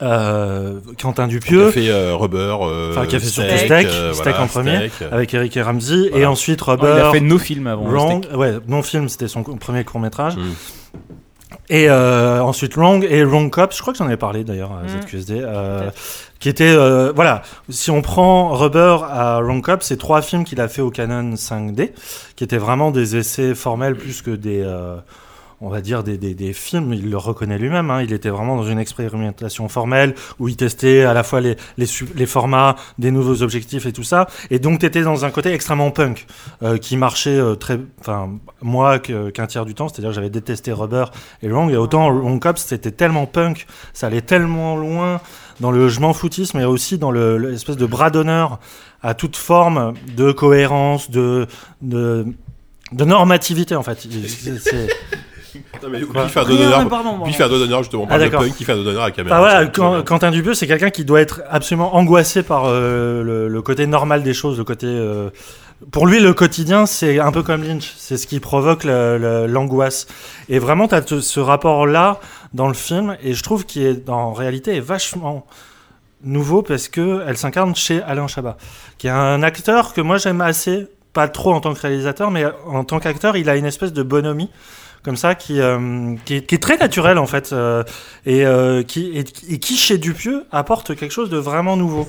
euh, 0.00 0.78
Quentin 1.00 1.26
Qui 1.26 1.34
Dupieux, 1.34 1.68
a 1.68 1.72
fait 1.72 1.88
euh, 1.88 2.14
Rubber, 2.14 2.56
euh, 2.62 2.90
Enfin, 2.92 3.06
qui 3.06 3.16
a 3.16 3.20
fait 3.20 3.26
surtout 3.26 3.50
Steak, 3.50 3.66
Steak, 3.66 3.86
euh, 3.88 4.12
Steak 4.12 4.24
voilà, 4.26 4.42
en 4.42 4.46
premier, 4.46 4.88
Steak, 4.88 5.12
avec 5.12 5.34
Eric 5.34 5.56
et 5.56 5.62
Ramsey, 5.62 6.10
et 6.14 6.24
ensuite 6.24 6.60
Rubber, 6.62 6.94
il 6.96 7.00
a 7.00 7.10
fait 7.10 7.20
nos 7.20 7.38
films 7.38 7.66
avant. 7.66 7.84
Wrong, 7.84 8.24
ouais, 8.34 8.58
non 8.68 8.82
film, 8.82 9.08
c'était 9.08 9.28
son 9.28 9.42
premier 9.42 9.84
court 9.84 10.00
métrage. 10.00 10.36
Mm. 10.36 10.52
Et 11.70 11.88
euh, 11.88 12.42
ensuite 12.42 12.76
Wrong 12.76 13.06
et 13.08 13.24
Wrong 13.24 13.50
Cops, 13.50 13.76
je 13.76 13.82
crois 13.82 13.92
que 13.92 13.98
j'en 13.98 14.06
avais 14.06 14.16
parlé 14.16 14.42
d'ailleurs 14.44 14.72
à 14.72 14.82
Mm. 14.84 15.02
ZQSD, 15.02 15.40
euh, 15.42 15.90
qui 16.38 16.48
était, 16.48 16.64
euh, 16.64 17.12
voilà, 17.14 17.42
si 17.68 17.90
on 17.90 18.00
prend 18.00 18.50
Rubber 18.54 18.98
à 19.04 19.40
Wrong 19.40 19.62
Cops, 19.62 19.84
c'est 19.84 19.98
trois 19.98 20.22
films 20.22 20.44
qu'il 20.44 20.60
a 20.60 20.68
fait 20.68 20.80
au 20.82 20.90
Canon 20.90 21.34
5D, 21.36 21.92
qui 22.36 22.44
étaient 22.44 22.58
vraiment 22.58 22.90
des 22.90 23.16
essais 23.16 23.54
formels 23.54 23.96
plus 23.96 24.22
que 24.22 24.30
des, 24.30 24.64
on 25.60 25.68
va 25.68 25.80
dire 25.80 26.04
des, 26.04 26.16
des, 26.16 26.52
films, 26.52 26.92
il 26.92 27.10
le 27.10 27.16
reconnaît 27.16 27.58
lui-même, 27.58 27.90
hein, 27.90 28.02
il 28.02 28.12
était 28.12 28.28
vraiment 28.28 28.56
dans 28.56 28.64
une 28.68 28.78
expérimentation 28.78 29.68
formelle 29.68 30.14
où 30.38 30.48
il 30.48 30.56
testait 30.56 31.02
à 31.02 31.14
la 31.14 31.22
fois 31.22 31.40
les, 31.40 31.56
les, 31.76 32.26
formats, 32.26 32.76
des 32.98 33.10
nouveaux 33.10 33.42
objectifs 33.42 33.86
et 33.86 33.92
tout 33.92 34.04
ça, 34.04 34.28
et 34.50 34.58
donc 34.58 34.80
tu 34.80 34.86
étais 34.86 35.02
dans 35.02 35.24
un 35.24 35.30
côté 35.30 35.52
extrêmement 35.52 35.90
punk 35.90 36.26
euh, 36.62 36.78
qui 36.78 36.96
marchait 36.96 37.38
euh, 37.38 37.54
très, 37.54 37.78
enfin 38.00 38.30
moi 38.62 38.98
qu'un 38.98 39.46
tiers 39.46 39.64
du 39.64 39.74
temps, 39.74 39.88
c'est-à-dire 39.88 40.12
j'avais 40.12 40.30
détesté 40.30 40.72
Rubber 40.72 41.06
et 41.42 41.48
Wrong, 41.48 41.70
et 41.70 41.76
autant 41.76 42.10
Wrong 42.12 42.40
Cops 42.40 42.62
c'était 42.62 42.92
tellement 42.92 43.26
punk, 43.26 43.66
ça 43.92 44.06
allait 44.06 44.20
tellement 44.20 44.76
loin 44.76 45.20
dans 45.60 45.70
le 45.72 45.88
je 45.88 46.00
m'en 46.00 46.12
foutisme 46.12 46.58
et 46.60 46.64
aussi 46.64 46.98
dans 46.98 47.10
le- 47.10 47.36
l'espèce 47.36 47.76
de 47.76 47.86
bras 47.86 48.10
d'honneur 48.10 48.60
à 49.02 49.14
toute 49.14 49.36
forme 49.36 49.94
de 50.16 50.32
cohérence, 50.32 51.10
de, 51.10 51.46
de, 51.82 52.26
normativité 52.92 53.74
en 53.76 53.82
fait. 53.82 54.06
Non, 55.82 55.88
mais 55.90 56.00
Quoi 56.02 56.22
puis 56.22 56.30
faire 56.32 56.46
Rien, 56.46 56.56
d'honneur, 56.56 56.82
mais 56.84 56.88
pardon, 56.90 57.10
puis 57.10 57.18
pardon. 57.20 57.32
faire 57.32 57.48
de 57.50 57.58
d'honneur 57.58 57.82
justement, 57.82 58.06
Ah, 58.10 58.18
d'accord. 58.18 58.40
punk, 58.42 58.54
qui 58.56 58.64
fait 58.64 58.74
d'honneur 58.74 59.02
à 59.02 59.06
la 59.06 59.10
caméra. 59.12 59.38
Voilà, 59.38 59.64
bien. 59.64 60.02
Quentin 60.02 60.30
Dupieux, 60.30 60.54
c'est 60.54 60.66
quelqu'un 60.66 60.90
qui 60.90 61.04
doit 61.04 61.20
être 61.20 61.42
absolument 61.50 61.94
angoissé 61.96 62.42
par 62.42 62.64
euh, 62.66 63.22
le, 63.22 63.48
le 63.48 63.62
côté 63.62 63.86
normal 63.86 64.22
des 64.22 64.34
choses, 64.34 64.58
le 64.58 64.64
côté. 64.64 64.86
euh, 64.86 65.30
pour 65.92 66.06
lui, 66.08 66.18
le 66.18 66.34
quotidien, 66.34 66.86
c'est 66.86 67.20
un 67.20 67.30
peu 67.30 67.42
comme 67.44 67.62
Lynch. 67.62 67.94
C'est 67.96 68.16
ce 68.16 68.26
qui 68.26 68.40
provoque 68.40 68.82
l'angoisse. 68.84 70.06
Et 70.48 70.58
vraiment, 70.58 70.88
tu 70.88 70.94
as 70.96 71.20
ce 71.20 71.40
rapport-là 71.40 72.18
dans 72.54 72.68
le 72.68 72.74
film, 72.74 73.16
et 73.22 73.34
je 73.34 73.42
trouve 73.42 73.64
qu'il 73.64 73.82
est, 73.82 74.08
en 74.08 74.32
réalité, 74.32 74.76
est 74.76 74.80
vachement 74.80 75.46
nouveau 76.24 76.62
parce 76.62 76.88
que 76.88 77.22
elle 77.28 77.36
s'incarne 77.36 77.76
chez 77.76 78.02
Alain 78.02 78.26
Chabat, 78.26 78.56
qui 78.98 79.06
est 79.06 79.10
un 79.10 79.42
acteur 79.44 79.92
que 79.94 80.00
moi 80.00 80.18
j'aime 80.18 80.40
assez, 80.40 80.88
pas 81.12 81.28
trop 81.28 81.52
en 81.52 81.60
tant 81.60 81.74
que 81.74 81.80
réalisateur, 81.80 82.32
mais 82.32 82.44
en 82.66 82.82
tant 82.82 82.98
qu'acteur, 82.98 83.36
il 83.36 83.48
a 83.48 83.54
une 83.54 83.66
espèce 83.66 83.92
de 83.92 84.02
bonhomie 84.02 84.50
comme 85.08 85.16
ça 85.16 85.34
qui, 85.34 85.58
euh, 85.58 86.14
qui, 86.26 86.34
est, 86.34 86.40
qui 86.46 86.54
est 86.54 86.58
très 86.62 86.76
naturel 86.76 87.16
en 87.16 87.24
fait 87.26 87.54
euh, 87.54 87.82
et, 88.26 88.44
euh, 88.44 88.82
qui, 88.82 89.06
et, 89.18 89.24
et 89.54 89.58
qui 89.58 89.78
chez 89.78 89.96
Dupieux 89.96 90.44
apporte 90.52 90.94
quelque 90.94 91.12
chose 91.12 91.30
de 91.30 91.38
vraiment 91.38 91.78
nouveau. 91.78 92.06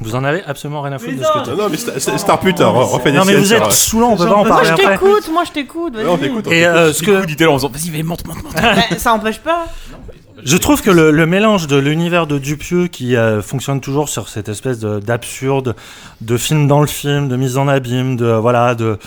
Vous 0.00 0.14
en 0.14 0.22
avez 0.22 0.42
absolument 0.44 0.82
rien 0.82 0.92
à 0.92 0.98
foutre 0.98 1.16
de 1.16 1.24
ce 1.24 1.32
que 1.32 1.50
tu 1.50 1.56
Non, 1.56 1.68
mais 1.70 2.18
Star, 2.18 2.40
Putain, 2.40 2.66
refais 2.66 3.10
des 3.10 3.16
Non 3.16 3.24
mais 3.24 3.36
vous 3.36 3.54
êtes 3.54 3.72
saoulant, 3.72 4.10
on 4.12 4.16
peut 4.18 4.26
pas 4.26 4.34
en 4.34 4.38
Moi 4.44 4.48
parler 4.48 4.66
je 4.68 4.72
après. 4.74 4.98
t'écoute, 4.98 5.30
moi 5.32 5.44
je 5.46 5.52
t'écoute. 5.52 5.94
On 5.96 6.50
Et 6.52 6.62
ce 6.92 6.98
Du 7.00 7.06
que 7.06 7.20
coup, 7.20 7.26
dit-elle 7.26 7.48
en 7.48 7.54
faisant 7.56 7.70
Vas-y, 7.70 7.90
mais 7.90 8.02
monte, 8.02 8.26
monte, 8.26 8.42
monte. 8.44 8.54
Ça 8.98 9.14
empêche 9.14 9.38
pas. 9.38 9.64
Je 10.42 10.56
trouve 10.58 10.82
que 10.82 10.90
le, 10.90 11.10
le 11.10 11.24
mélange 11.26 11.68
de 11.68 11.76
l'univers 11.76 12.26
de 12.26 12.36
Dupieux 12.38 12.88
qui 12.88 13.16
euh, 13.16 13.40
fonctionne 13.40 13.80
toujours 13.80 14.10
sur 14.10 14.28
cette 14.28 14.50
espèce 14.50 14.78
de- 14.78 14.98
d'absurde, 14.98 15.74
de 16.20 16.36
film 16.36 16.66
dans 16.68 16.82
le 16.82 16.86
film, 16.86 17.28
de 17.28 17.36
mise 17.36 17.56
en 17.56 17.66
abîme, 17.66 18.16
de 18.16 18.26
voilà, 18.26 18.74
de 18.74 18.98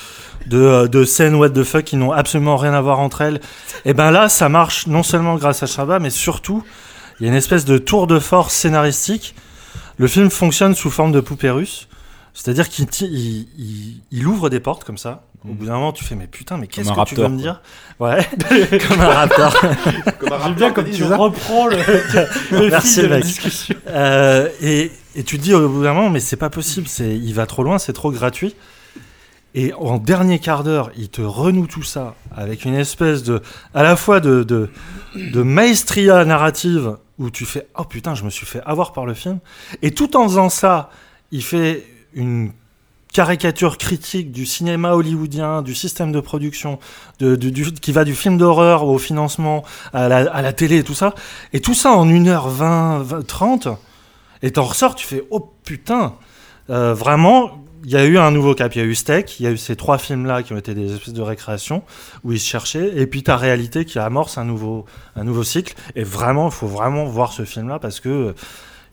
de, 0.48 0.58
euh, 0.58 0.88
de 0.88 1.04
scènes 1.04 1.36
what 1.36 1.50
the 1.52 1.64
fuck 1.64 1.84
qui 1.84 1.96
n'ont 1.98 2.12
absolument 2.12 2.58
rien 2.58 2.74
à 2.74 2.82
voir 2.82 3.00
entre 3.00 3.22
elles. 3.22 3.40
Et 3.86 3.94
ben 3.94 4.12
là, 4.12 4.30
ça 4.30 4.50
marche 4.50 4.88
non 4.88 5.04
seulement 5.04 5.36
grâce 5.36 5.64
à 5.64 5.68
Chabat, 5.68 6.00
mais 6.00 6.10
surtout 6.10 6.64
il 7.20 7.24
y 7.26 7.30
a 7.30 7.32
une 7.32 7.38
espèce 7.38 7.66
de 7.66 7.78
tour 7.78 8.08
de 8.08 8.20
force 8.20 8.54
scénaristique. 8.54 9.34
Le 9.98 10.08
film 10.08 10.30
fonctionne 10.30 10.76
sous 10.76 10.92
forme 10.92 11.12
de 11.12 11.20
poupée 11.20 11.50
russe. 11.50 11.88
C'est-à-dire 12.34 12.70
qu'il 12.70 12.86
ti- 12.86 13.10
il, 13.12 13.48
il- 13.58 14.02
il 14.12 14.28
ouvre 14.28 14.50
des 14.52 14.60
portes 14.60 14.84
comme 14.84 15.00
ça. 15.00 15.24
Au 15.48 15.54
bout 15.54 15.66
d'un 15.66 15.74
moment, 15.74 15.92
tu 15.94 16.04
fais 16.04 16.14
mais 16.16 16.28
putain, 16.28 16.58
mais 16.58 16.68
qu'est-ce 16.68 16.90
que 16.90 17.04
tu 17.06 17.16
veux 17.16 17.22
raptor, 17.24 17.30
me 17.30 17.38
dire? 17.38 17.62
Ouais, 18.00 18.28
comme 18.88 19.00
un 19.02 19.08
raptor. 19.08 19.56
Comme 20.20 20.34
un 20.34 20.44
J'aime 20.44 20.54
bien 20.56 20.72
comme 20.72 20.90
tu 20.90 21.04
reprends 21.04 21.68
le, 21.68 21.78
le 22.52 22.70
Merci, 22.70 22.94
fil 22.96 23.04
de 23.04 23.08
la 23.08 23.20
discussion. 23.22 23.76
Euh, 23.88 24.50
et, 24.62 24.92
et 25.16 25.24
tu 25.24 25.38
te 25.38 25.44
dis 25.44 25.54
au 25.54 25.68
bout 25.70 25.84
d'un 25.84 25.94
moment, 25.94 26.10
mais 26.10 26.20
c'est 26.20 26.36
pas 26.36 26.50
possible, 26.50 26.88
c'est, 26.88 27.16
il 27.16 27.34
va 27.34 27.46
trop 27.46 27.64
loin, 27.64 27.78
c'est 27.80 27.94
trop 27.94 28.12
gratuit. 28.12 28.56
Et 29.60 29.74
en 29.74 29.98
dernier 29.98 30.38
quart 30.38 30.64
d'heure, 30.64 30.92
il 30.96 31.10
te 31.10 31.24
renoue 31.24 31.66
tout 31.66 31.82
ça 31.82 32.14
avec 32.36 32.64
une 32.64 32.76
espèce 32.76 33.24
de, 33.24 33.42
à 33.74 33.82
la 33.82 33.96
fois 33.96 34.20
de, 34.20 34.44
de, 34.44 35.42
maestria 35.42 36.24
narrative 36.26 36.98
où 37.18 37.32
tu 37.32 37.44
fais, 37.44 37.66
oh 37.76 37.84
putain, 37.84 38.14
je 38.14 38.24
me 38.24 38.30
suis 38.30 38.46
fait 38.46 38.62
avoir 38.68 38.94
par 38.94 39.08
le 39.08 39.16
film. 39.16 39.40
Et 39.82 39.90
tout 39.90 40.16
en 40.16 40.26
faisant 40.26 40.50
ça, 40.50 40.92
il 41.32 41.42
fait 41.42 41.84
une 42.14 42.52
caricature 43.12 43.80
critique 43.80 44.32
du 44.32 44.46
cinéma 44.46 44.94
hollywoodien, 44.94 45.64
du 45.64 45.74
système 45.74 46.12
de 46.12 46.20
production, 46.20 46.78
de- 47.18 47.36
du, 47.36 47.72
qui 47.72 47.92
va 47.92 48.04
du 48.04 48.14
film 48.14 48.38
d'horreur 48.38 48.84
au 48.84 49.00
financement, 49.00 49.64
à 49.92 50.08
la, 50.08 50.18
à 50.32 50.44
la 50.44 50.54
télé 50.54 50.78
et 50.78 50.84
tout 50.84 50.94
ça. 50.94 51.16
Et 51.52 51.62
tout 51.62 51.74
ça 51.74 51.94
en 51.94 52.06
1h20, 52.06 53.02
20, 53.02 53.26
30. 53.26 53.70
Et 54.44 54.52
t'en 54.52 54.66
ressors, 54.66 54.94
tu 54.94 55.08
fais 55.08 55.24
oh 55.32 55.52
putain, 55.64 56.14
Euh, 56.70 56.94
vraiment. 56.94 57.64
Il 57.84 57.92
y 57.92 57.96
a 57.98 58.06
eu 58.06 58.18
un 58.18 58.32
nouveau 58.32 58.56
cap, 58.56 58.76
il 58.76 58.80
y 58.80 58.82
a 58.82 58.86
eu 58.86 58.96
Steak, 58.96 59.40
il 59.40 59.44
y 59.44 59.48
a 59.48 59.52
eu 59.52 59.58
ces 59.58 59.76
trois 59.76 59.98
films-là 59.98 60.44
qui 60.44 60.54
ont 60.54 60.58
été 60.58 60.74
des 60.74 60.94
espèces 60.94 61.14
de 61.14 61.22
récréation 61.22 61.84
où 62.24 62.32
ils 62.32 62.40
se 62.40 62.48
cherchaient, 62.48 62.98
et 62.98 63.08
puis 63.08 63.24
ta 63.24 63.38
réalité 63.38 63.86
qui 63.86 64.00
amorce 64.00 64.38
un 64.38 64.46
nouveau, 64.46 64.86
un 65.16 65.24
nouveau 65.24 65.44
cycle. 65.44 65.76
Et 65.96 66.04
vraiment, 66.04 66.48
il 66.48 66.54
faut 66.54 66.68
vraiment 66.68 67.06
voir 67.06 67.34
ce 67.34 67.46
film-là 67.46 67.80
parce 67.80 68.00
que 68.00 68.34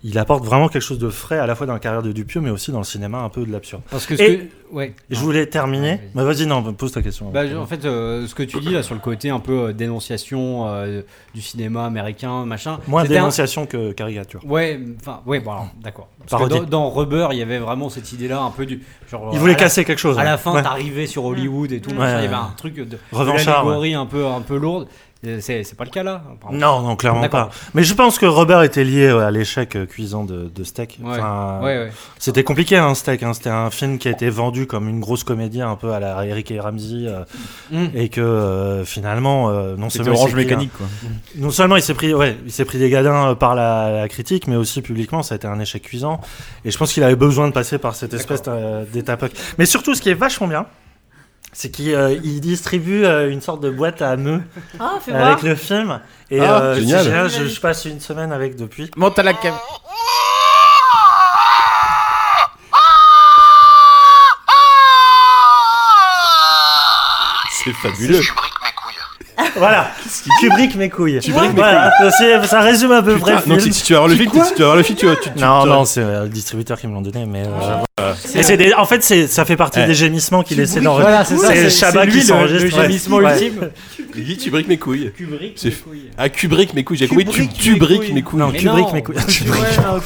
il 0.07 0.19
apporte 0.19 0.45
vraiment 0.45 0.69
quelque 0.69 0.83
chose 0.83 0.99
de 0.99 1.09
frais 1.09 1.39
à 1.39 1.47
la 1.47 1.55
fois 1.55 1.67
dans 1.67 1.73
la 1.73 1.79
carrière 1.79 2.03
de 2.03 2.13
Dupieux, 2.13 2.41
mais 2.43 2.51
aussi 2.51 2.71
dans 2.71 2.79
le 2.79 2.85
cinéma 2.85 3.19
un 3.21 3.31
peu 3.31 3.45
de 3.47 3.51
l'absurde. 3.51 3.83
Parce 3.91 4.05
que, 4.07 4.17
ce 4.17 4.23
Et- 4.23 4.39
que- 4.39 4.75
ouais. 4.77 4.95
Et 5.11 5.15
je 5.15 5.21
voulais 5.21 5.47
terminer. 5.47 5.93
Ouais, 5.93 6.11
Bah, 6.15 6.25
vas-y, 6.25 6.45
non, 6.47 6.63
pose 6.75 6.93
ta 6.93 7.01
question. 7.03 7.31
Bah, 7.31 7.43
en 7.59 7.65
fait, 7.67 7.85
euh, 7.87 8.27
ce 8.27 8.35
que 8.35 8.43
tu 8.43 8.61
dis 8.61 8.69
là 8.71 8.83
sur 8.83 8.95
le 8.95 9.01
côté 9.01 9.31
un 9.31 9.41
peu 9.41 9.69
euh, 9.69 9.73
dénonciation 9.73 10.69
euh, 10.69 11.01
du 11.35 11.41
cinéma 11.41 11.87
américain, 11.87 12.45
machin. 12.45 12.79
Moins 12.87 13.03
un- 13.05 13.09
dénonciation 13.09 13.65
que 13.67 13.93
caricature. 13.93 14.41
Ouais, 14.47 14.79
enfin, 15.01 15.23
ouais, 15.27 15.41
bon, 15.41 15.53
d'accord. 15.83 16.09
Parce 16.29 16.43
que 16.43 16.49
Parodie. 16.49 16.71
dans, 16.71 16.85
dans 16.85 16.91
Rubber, 16.91 17.29
il 17.33 17.39
y 17.39 17.43
avait 17.43 17.59
vraiment 17.59 17.89
cette 17.89 18.13
idée-là, 18.13 18.43
un 18.43 18.51
peu 18.51 18.67
du. 18.67 18.83
Genre, 19.11 19.31
Il 19.33 19.39
voulait 19.39 19.53
la- 19.55 19.59
casser 19.59 19.85
quelque 19.85 19.99
chose. 19.99 20.19
À 20.19 20.25
la 20.25 20.37
fin, 20.37 20.55
Ouais. 20.55 20.63
t'arrivais 20.63 21.07
sur 21.07 21.25
Hollywood 21.25 21.73
et 21.73 21.81
tout. 21.81 21.91
Ouais, 21.91 21.97
machin, 21.97 22.19
il 22.19 22.25
y 22.25 22.27
avait 22.27 22.35
un 22.35 22.53
truc 22.57 22.75
de, 22.75 22.85
de 22.85 22.99
l'allégorie 23.13 23.95
un 23.95 24.07
peu, 24.07 24.27
un 24.27 24.41
peu 24.43 24.57
lourde. 24.59 24.87
C'est 25.41 25.65
c'est 25.65 25.77
pas 25.77 25.85
le 25.85 25.91
cas 25.91 26.03
là. 26.03 26.23
Non, 26.53 26.81
non, 26.83 26.97
clairement 26.97 27.29
pas. 27.29 27.51
Mais 27.75 27.83
je 27.85 27.95
pense 27.95 28.19
que 28.19 28.27
Robert 28.27 28.63
était 28.63 28.85
lié 28.85 29.09
à 29.09 29.31
l'échec 29.31 29.77
euh, 29.77 29.87
cuisant 29.87 30.25
de, 30.25 30.51
de 30.55 30.65
Steak. 30.65 30.99
Ouais. 31.03 31.11
Enfin, 31.13 31.61
Ouais, 31.63 31.79
ouais. 31.79 31.93
C'était 32.19 32.45
compliqué, 32.45 32.77
hein, 32.77 32.95
Steak. 32.95 33.23
hein. 33.23 33.33
C'était 33.35 33.51
un 33.51 33.71
film 33.71 33.99
qui 33.99 34.09
a 34.09 34.11
été 34.11 34.29
vendu 34.31 34.67
comme 34.67 34.89
une 34.89 35.01
grosse 35.01 35.25
comédie, 35.25 35.63
un 35.63 35.77
peu 35.77 35.93
à 35.93 36.01
la 36.01 36.25
Eric 36.27 36.51
et 36.51 36.61
Ramsey, 36.61 37.07
euh, 37.07 37.25
Mm. 37.71 37.87
et 37.95 38.09
que 38.09 38.21
euh, 38.21 38.85
finalement, 38.85 39.51
euh, 39.51 39.77
non 39.77 39.91
seulement 39.91 40.13
il 40.13 40.17
orange 40.17 40.29
s'est 40.31 40.35
pris 40.35 40.45
mécanique, 40.45 40.73
quoi. 40.77 40.87
un- 40.87 41.41
non 41.43 41.51
seulement 41.51 41.77
il 41.77 41.83
s'est 41.83 41.95
pris, 41.95 42.15
ouais, 42.15 42.37
il 42.45 42.53
s'est 42.53 42.65
pris 42.65 42.79
des 42.79 42.91
gadins 42.91 43.35
par 43.35 43.55
la, 43.55 43.91
la 43.91 44.09
critique, 44.09 44.47
mais 44.49 44.57
aussi 44.57 44.83
publiquement, 44.83 45.23
ça 45.23 45.35
a 45.35 45.37
été 45.37 45.47
un 45.47 45.59
échec 45.61 45.83
cuisant. 45.83 46.21
Et 46.65 46.71
je 46.71 46.79
pense 46.79 46.93
qu'il 46.93 47.03
avait 47.03 47.17
besoin 47.17 47.49
de 47.49 47.53
passer 47.53 47.79
par 47.79 47.95
cette 47.95 48.15
espèce 48.15 48.43
d'étape. 48.93 49.25
Mais 49.59 49.67
surtout, 49.67 49.95
ce 49.95 50.03
qui 50.03 50.11
est 50.11 50.15
vachement 50.15 50.47
bien. 50.49 50.67
C'est 51.57 51.71
qu'il 51.71 51.95
euh, 51.95 52.19
il 52.25 52.41
distribue 52.41 53.05
euh, 53.05 53.31
une 53.31 53.41
sorte 53.41 53.61
de 53.63 53.71
boîte 53.71 54.03
à 54.03 54.17
nœuds 54.17 54.43
Ah, 54.81 54.95
avec 55.07 55.09
voir. 55.15 55.45
le 55.45 55.55
film. 55.55 56.01
Et 56.31 56.41
Ah, 56.41 56.61
euh, 56.61 56.75
c'est 56.75 56.81
génial. 56.81 57.05
génial, 57.05 57.31
je, 57.31 57.45
je 57.47 57.61
passe 57.61 57.85
une 57.85 58.01
semaine 58.01 58.33
avec 58.33 58.57
depuis. 58.57 58.91
Monte 58.97 59.19
à 59.21 59.23
la 59.23 59.35
cam. 59.35 59.55
C'est 67.51 67.73
fabuleux. 67.73 68.21
Voilà, 69.57 69.91
Kubrick 70.41 70.75
mes 70.77 70.89
couilles. 70.91 71.21
Kubrick, 71.21 71.51
mes 71.51 71.57
Voilà, 71.57 71.93
c'est- 72.19 72.45
ça 72.47 72.61
résume 72.61 72.93
à 72.93 73.03
peu 73.03 73.17
près 73.17 73.33
le 73.33 73.39
Ah, 73.39 73.43
donc 73.49 73.61
si, 73.61 73.71
tu 73.71 73.93
vas 73.93 74.01
voir 74.01 74.09
le 74.09 74.17
film, 74.17 74.31
si 74.33 74.55
tu 74.55 74.61
vas 74.61 74.65
voir 74.67 74.77
le 74.77 74.83
film, 74.83 74.99
tu 74.99 75.07
vas. 75.07 75.17
tu- 75.17 75.31
tu- 75.33 75.39
Non, 75.39 75.63
tu- 75.63 75.69
non, 75.69 75.85
c'est 75.85 76.01
euh, 76.01 76.23
le 76.25 76.29
distributeur 76.29 76.79
qui 76.79 76.87
me 76.87 76.95
l'ont 76.95 77.01
donné, 77.03 77.25
mais. 77.27 77.43
euh, 77.45 78.13
et 78.35 78.43
c'est 78.43 78.57
des- 78.57 78.75
en 78.75 78.85
fait, 78.85 79.03
c'est, 79.05 79.27
ça 79.29 79.45
fait 79.45 79.57
partie 79.57 79.79
Ouais. 79.81 79.87
des 79.87 79.95
gémissements 79.95 80.43
qu'il 80.43 80.59
essaie 80.61 80.81
d'enregistrer. 80.81 81.11
voilà, 81.13 81.25
c'est 81.25 81.71
c'est 81.71 82.05
lui 82.05 82.11
qui 82.13 82.17
le- 82.19 82.23
s'enregistre. 82.25 82.77
le 82.77 82.83
gémissement 82.83 83.17
Ouais. 83.19 83.33
ultime. 83.33 83.71
Il 84.17 84.25
dit 84.25 84.37
tu 84.37 84.51
briques 84.51 84.69
mes 84.69 84.77
couilles. 84.79 85.13
Kubrick, 85.17 85.55
C'est 85.57 85.69
mes 85.69 85.75
couilles. 85.75 86.11
Ah, 86.19 86.29
Kubrick 86.29 86.75
mes 86.75 86.85
couilles, 86.85 86.97
j'ai 86.99 87.09
compris. 87.09 87.25
Tu, 87.25 87.31
Kubrick, 87.33 87.53
tu 87.55 87.73
mes 87.73 87.79
briques 87.79 87.99
couilles. 88.03 88.13
mes 88.13 88.23
couilles. 88.23 88.41
Non, 88.41 88.51
Kubrick 88.53 88.93
mes 88.93 89.03
couilles. 89.03 89.17
tu- 89.29 89.45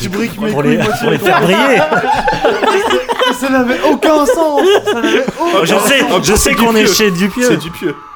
Kubrick, 0.00 0.40
mes 0.40 0.50
Pour 0.50 0.62
les, 0.62 0.76
couilles, 0.76 0.88
pour 1.02 1.10
les 1.10 1.18
faire 1.18 1.40
briller. 1.42 1.78
Ça 3.38 3.50
n'avait 3.50 3.78
aucun 3.88 4.26
sens. 4.26 4.60
Ça 4.84 4.94
n'avait 4.94 5.24
aucun 5.40 5.64
Je 5.64 5.74
sais, 5.88 6.04
Oh, 6.10 6.18
je 6.22 6.32
c'est 6.34 6.38
sais 6.50 6.54
qu'on 6.54 6.74
est 6.74 6.80
Dupieux. 6.84 6.94
chez 6.94 7.10
Dupieux. 7.10 7.46
C'est 7.48 7.56
du 7.58 7.70
pieux. 7.70 7.94
C'est 7.94 7.94
génial. 7.94 8.07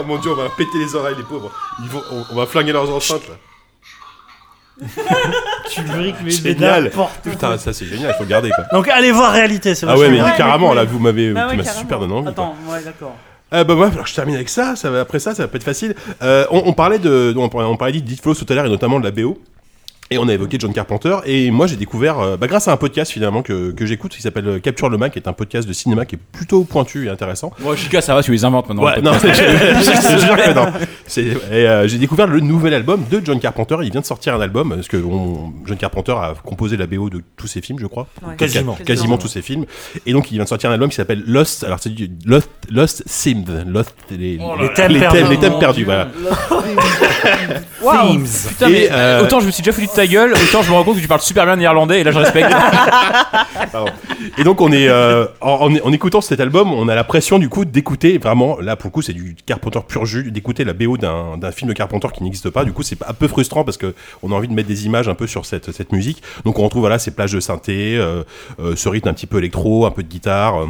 Oh 0.00 0.04
mon 0.06 0.18
dieu, 0.18 0.30
on 0.32 0.34
va 0.36 0.44
leur 0.44 0.54
péter 0.56 0.78
les 0.78 0.94
oreilles, 0.94 1.14
les 1.16 1.22
pauvres. 1.24 1.50
Ils 1.82 1.88
vont, 1.88 2.02
on, 2.12 2.24
on 2.32 2.34
va 2.36 2.46
flinguer 2.46 2.72
leurs 2.72 2.90
enceintes 2.94 3.28
là. 3.28 3.34
Kubrick, 5.74 6.14
mais 6.22 6.30
Génial. 6.30 6.92
Putain, 7.24 7.58
ça 7.58 7.72
c'est 7.72 7.84
génial, 7.86 8.12
il 8.14 8.16
faut 8.16 8.22
le 8.24 8.28
garder 8.28 8.50
quoi. 8.50 8.64
Donc 8.72 8.88
allez 8.88 9.10
voir 9.10 9.32
réalité, 9.32 9.74
c'est 9.74 9.86
Ah 9.88 9.96
ouais, 9.96 10.08
mais 10.08 10.20
carrément, 10.36 10.72
là, 10.72 10.84
vous 10.84 10.98
m'avez, 11.00 11.32
Bah 11.32 11.42
tu 11.44 11.50
ouais, 11.50 11.56
m'as 11.56 11.62
carrément. 11.64 11.80
super 11.80 11.98
donné 11.98 12.12
envie. 12.14 12.22
quoi. 12.24 12.30
Attends, 12.32 12.56
ouais, 12.68 12.82
d'accord. 12.84 13.16
Euh, 13.52 13.64
bah 13.64 13.74
ouais, 13.74 13.86
alors 13.90 14.06
je 14.06 14.14
termine 14.14 14.34
avec 14.36 14.48
ça, 14.48 14.76
ça 14.76 14.90
va, 14.90 15.00
après 15.00 15.18
ça, 15.18 15.34
ça 15.34 15.42
va 15.44 15.48
pas 15.48 15.56
être 15.56 15.64
facile. 15.64 15.94
Euh, 16.22 16.44
on, 16.50 16.62
on 16.66 16.72
parlait 16.74 16.98
de, 16.98 17.34
on, 17.36 17.48
parlait- 17.48 17.66
on 17.66 17.76
parlait 17.76 17.94
d'Edith 17.94 18.20
tout 18.22 18.46
à 18.48 18.54
l'heure 18.54 18.66
et 18.66 18.68
notamment 18.68 19.00
de 19.00 19.04
la 19.04 19.10
BO. 19.10 19.38
Et 20.10 20.16
on 20.16 20.26
a 20.26 20.32
évoqué 20.32 20.56
John 20.58 20.72
Carpenter 20.72 21.16
et 21.26 21.50
moi 21.50 21.66
j'ai 21.66 21.76
découvert, 21.76 22.18
euh, 22.18 22.36
bah, 22.38 22.46
grâce 22.46 22.66
à 22.66 22.72
un 22.72 22.78
podcast 22.78 23.12
finalement 23.12 23.42
que, 23.42 23.72
que 23.72 23.84
j'écoute 23.84 24.12
qui 24.12 24.22
s'appelle 24.22 24.48
euh, 24.48 24.58
Capture 24.58 24.88
le 24.88 24.96
Mac, 24.96 25.12
qui 25.12 25.18
est 25.18 25.28
un 25.28 25.34
podcast 25.34 25.68
de 25.68 25.72
cinéma 25.74 26.06
qui 26.06 26.14
est 26.14 26.18
plutôt 26.32 26.64
pointu 26.64 27.06
et 27.06 27.10
intéressant. 27.10 27.52
Bon, 27.60 27.76
Chica, 27.76 28.00
ça 28.00 28.14
va, 28.14 28.22
tu 28.22 28.32
les 28.32 28.44
inventes 28.46 28.68
maintenant. 28.68 28.84
Ouais, 28.84 28.96
le 28.96 29.02
non, 29.02 29.12
podcast. 29.12 29.42
je 29.42 30.18
jure 30.26 30.36
que 30.36 30.54
non. 30.54 30.66
Euh, 31.52 31.86
j'ai 31.88 31.98
découvert 31.98 32.26
le 32.26 32.40
nouvel 32.40 32.72
album 32.72 33.04
de 33.10 33.20
John 33.22 33.38
Carpenter. 33.38 33.76
Il 33.82 33.90
vient 33.92 34.00
de 34.00 34.06
sortir 34.06 34.34
un 34.34 34.40
album 34.40 34.70
parce 34.74 34.88
que 34.88 34.96
on- 34.96 35.52
John 35.66 35.76
Carpenter 35.76 36.12
a 36.12 36.34
composé 36.42 36.78
la 36.78 36.86
BO 36.86 37.10
de 37.10 37.22
tous 37.36 37.46
ses 37.46 37.60
films, 37.60 37.78
je 37.78 37.86
crois. 37.86 38.06
Ouais. 38.22 38.34
Quasiment. 38.36 38.72
Quasiment, 38.72 38.84
quasiment 38.86 39.18
tous 39.18 39.28
ses 39.28 39.42
films. 39.42 39.66
Et 40.06 40.12
donc 40.14 40.30
il 40.30 40.34
vient 40.34 40.44
de 40.44 40.48
sortir 40.48 40.70
un 40.70 40.72
album 40.72 40.88
qui 40.88 40.96
s'appelle 40.96 41.22
Lost. 41.26 41.64
Alors 41.64 41.78
c'est 41.80 41.90
du 41.94 42.10
Lost, 42.24 42.48
Lost. 42.70 43.04
Lost 43.66 43.92
les, 44.10 44.38
Les 44.38 44.72
thèmes 44.74 44.92
les 44.92 45.00
perdus. 45.00 45.18
thèmes, 45.20 45.30
les 45.30 45.38
thèmes 45.38 45.58
perdus. 45.58 45.84
Dieu. 45.84 45.86
Voilà. 47.80 48.02
Themes. 48.02 48.26
Putain, 48.48 48.68
Et, 48.68 48.72
mais 48.72 48.88
euh, 48.90 49.22
autant 49.22 49.40
je 49.40 49.46
me 49.46 49.50
suis 49.50 49.62
déjà 49.62 49.72
foutu 49.72 49.86
de 49.86 49.92
ta 49.98 50.06
gueule, 50.06 50.32
autant 50.48 50.62
je 50.62 50.70
me 50.70 50.74
rends 50.76 50.84
compte 50.84 50.96
que 50.96 51.00
tu 51.02 51.08
parles 51.08 51.20
super 51.20 51.44
bien 51.44 51.56
néerlandais 51.56 52.00
et 52.00 52.04
là 52.04 52.12
je 52.12 52.18
respecte. 52.18 52.50
Pardon. 53.72 53.90
Et 54.38 54.44
donc 54.44 54.60
on 54.60 54.70
est, 54.70 54.88
euh, 54.88 55.26
en, 55.40 55.68
en- 55.72 55.86
en 55.86 55.92
écoutant 55.92 56.20
cet 56.20 56.38
album, 56.40 56.72
on 56.72 56.88
a 56.88 56.94
la 56.94 57.04
pression 57.04 57.38
du 57.38 57.48
coup 57.48 57.64
d'écouter 57.64 58.18
vraiment, 58.18 58.58
là 58.60 58.76
pour 58.76 58.88
le 58.88 58.92
coup 58.92 59.02
c'est 59.02 59.12
du 59.12 59.34
Carpenter 59.44 59.80
pur 59.86 60.06
jus, 60.06 60.30
d'écouter 60.30 60.64
la 60.64 60.72
BO 60.72 60.96
d'un 60.96 61.50
film 61.52 61.68
de 61.68 61.74
Carpenter 61.74 62.08
qui 62.14 62.22
n'existe 62.22 62.50
pas. 62.50 62.64
Du 62.64 62.72
coup 62.72 62.82
c'est 62.82 62.98
un 63.08 63.12
peu 63.12 63.26
frustrant 63.28 63.64
parce 63.64 63.76
que 63.76 63.94
on 64.22 64.30
a 64.32 64.34
envie 64.34 64.48
de 64.48 64.52
mettre 64.54 64.68
des 64.68 64.86
images 64.86 65.08
un 65.08 65.14
peu 65.14 65.26
sur 65.26 65.44
cette, 65.46 65.72
cette 65.72 65.92
musique. 65.92 66.22
Donc 66.44 66.58
on 66.58 66.62
retrouve 66.64 66.82
voilà 66.82 66.98
ces 66.98 67.10
plages 67.10 67.32
de 67.32 67.40
synthé, 67.40 67.96
euh, 67.96 68.22
euh, 68.60 68.76
ce 68.76 68.88
rythme 68.88 69.08
un 69.08 69.14
petit 69.14 69.26
peu 69.26 69.38
électro, 69.38 69.84
un 69.86 69.90
peu 69.90 70.02
de 70.02 70.08
guitare. 70.08 70.64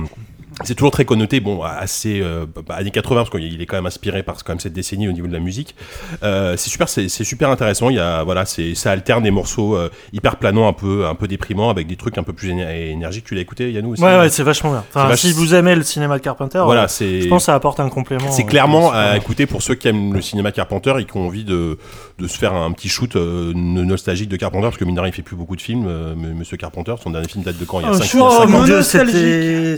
C'est 0.64 0.74
toujours 0.74 0.90
très 0.90 1.04
connoté, 1.04 1.40
bon, 1.40 1.62
assez 1.62 2.20
euh, 2.20 2.46
bah, 2.66 2.74
années 2.76 2.90
80 2.90 3.20
parce 3.24 3.30
qu'il 3.30 3.60
est 3.60 3.66
quand 3.66 3.76
même 3.76 3.86
inspiré 3.86 4.22
par 4.22 4.36
quand 4.44 4.52
même 4.52 4.60
cette 4.60 4.72
décennie 4.72 5.08
au 5.08 5.12
niveau 5.12 5.26
de 5.26 5.32
la 5.32 5.38
musique. 5.38 5.74
Euh, 6.22 6.56
c'est 6.56 6.70
super, 6.70 6.88
c'est 6.88 7.08
c'est 7.08 7.24
super 7.24 7.50
intéressant. 7.50 7.90
Il 7.90 7.96
y 7.96 8.00
a 8.00 8.24
voilà, 8.24 8.44
c'est 8.44 8.74
ça 8.74 8.90
alterne 8.90 9.22
des 9.22 9.30
morceaux 9.30 9.76
euh, 9.76 9.90
hyper 10.12 10.36
planants, 10.36 10.68
un 10.68 10.72
peu 10.72 11.06
un 11.06 11.14
peu 11.14 11.28
déprimants, 11.28 11.70
avec 11.70 11.86
des 11.86 11.96
trucs 11.96 12.18
un 12.18 12.22
peu 12.22 12.32
plus 12.32 12.50
éner- 12.50 12.90
énergiques. 12.90 13.24
Tu 13.24 13.34
l'as 13.34 13.40
écouté, 13.40 13.70
Yannou 13.72 13.92
aussi? 13.92 14.02
Ouais, 14.02 14.18
ouais, 14.18 14.28
c'est 14.28 14.42
vachement 14.42 14.70
bien. 14.72 14.84
Enfin, 14.94 15.14
si 15.16 15.32
vous 15.32 15.54
aimez 15.54 15.74
le 15.74 15.82
cinéma 15.82 16.18
de 16.18 16.22
Carpenter, 16.22 16.60
Voilà, 16.64 16.84
euh, 16.84 16.88
c'est. 16.88 17.22
je 17.22 17.28
pense 17.28 17.42
que 17.42 17.46
ça 17.46 17.54
apporte 17.54 17.80
un 17.80 17.88
complément. 17.88 18.30
C'est 18.30 18.44
euh, 18.44 18.46
clairement 18.46 18.90
à 18.92 19.16
écouter 19.16 19.46
pour 19.46 19.62
ceux 19.62 19.74
qui 19.74 19.88
aiment 19.88 20.12
le 20.14 20.22
cinéma 20.22 20.52
Carpenter 20.52 20.94
et 20.98 21.04
qui 21.04 21.16
ont 21.16 21.26
envie 21.26 21.44
de, 21.44 21.78
de 22.18 22.26
se 22.28 22.36
faire 22.38 22.54
un 22.54 22.72
petit 22.72 22.88
shoot 22.88 23.16
euh, 23.16 23.52
no- 23.54 23.84
nostalgique 23.84 24.28
de 24.28 24.36
Carpenter, 24.36 24.64
parce 24.66 24.76
que 24.76 24.84
mine 24.84 24.94
de 24.96 25.00
rien, 25.00 25.10
il 25.10 25.14
fait 25.14 25.22
plus 25.22 25.36
beaucoup 25.36 25.56
de 25.56 25.60
films, 25.62 25.86
euh, 25.88 26.12
M- 26.14 26.34
Monsieur 26.36 26.56
Carpenter. 26.56 26.94
Son 27.02 27.10
dernier 27.10 27.28
film 27.28 27.44
date 27.44 27.58
de 27.58 27.64
quand? 27.64 27.80
Il 27.80 27.84
y 27.84 27.86
a 27.86 27.90
Oh, 27.90 27.94
5 27.94 28.02
je 28.02 28.08
suis- 28.08 28.18
oh 28.20 28.44
mon 28.48 28.64
dieu, 28.64 28.82
c'était. 28.82 29.76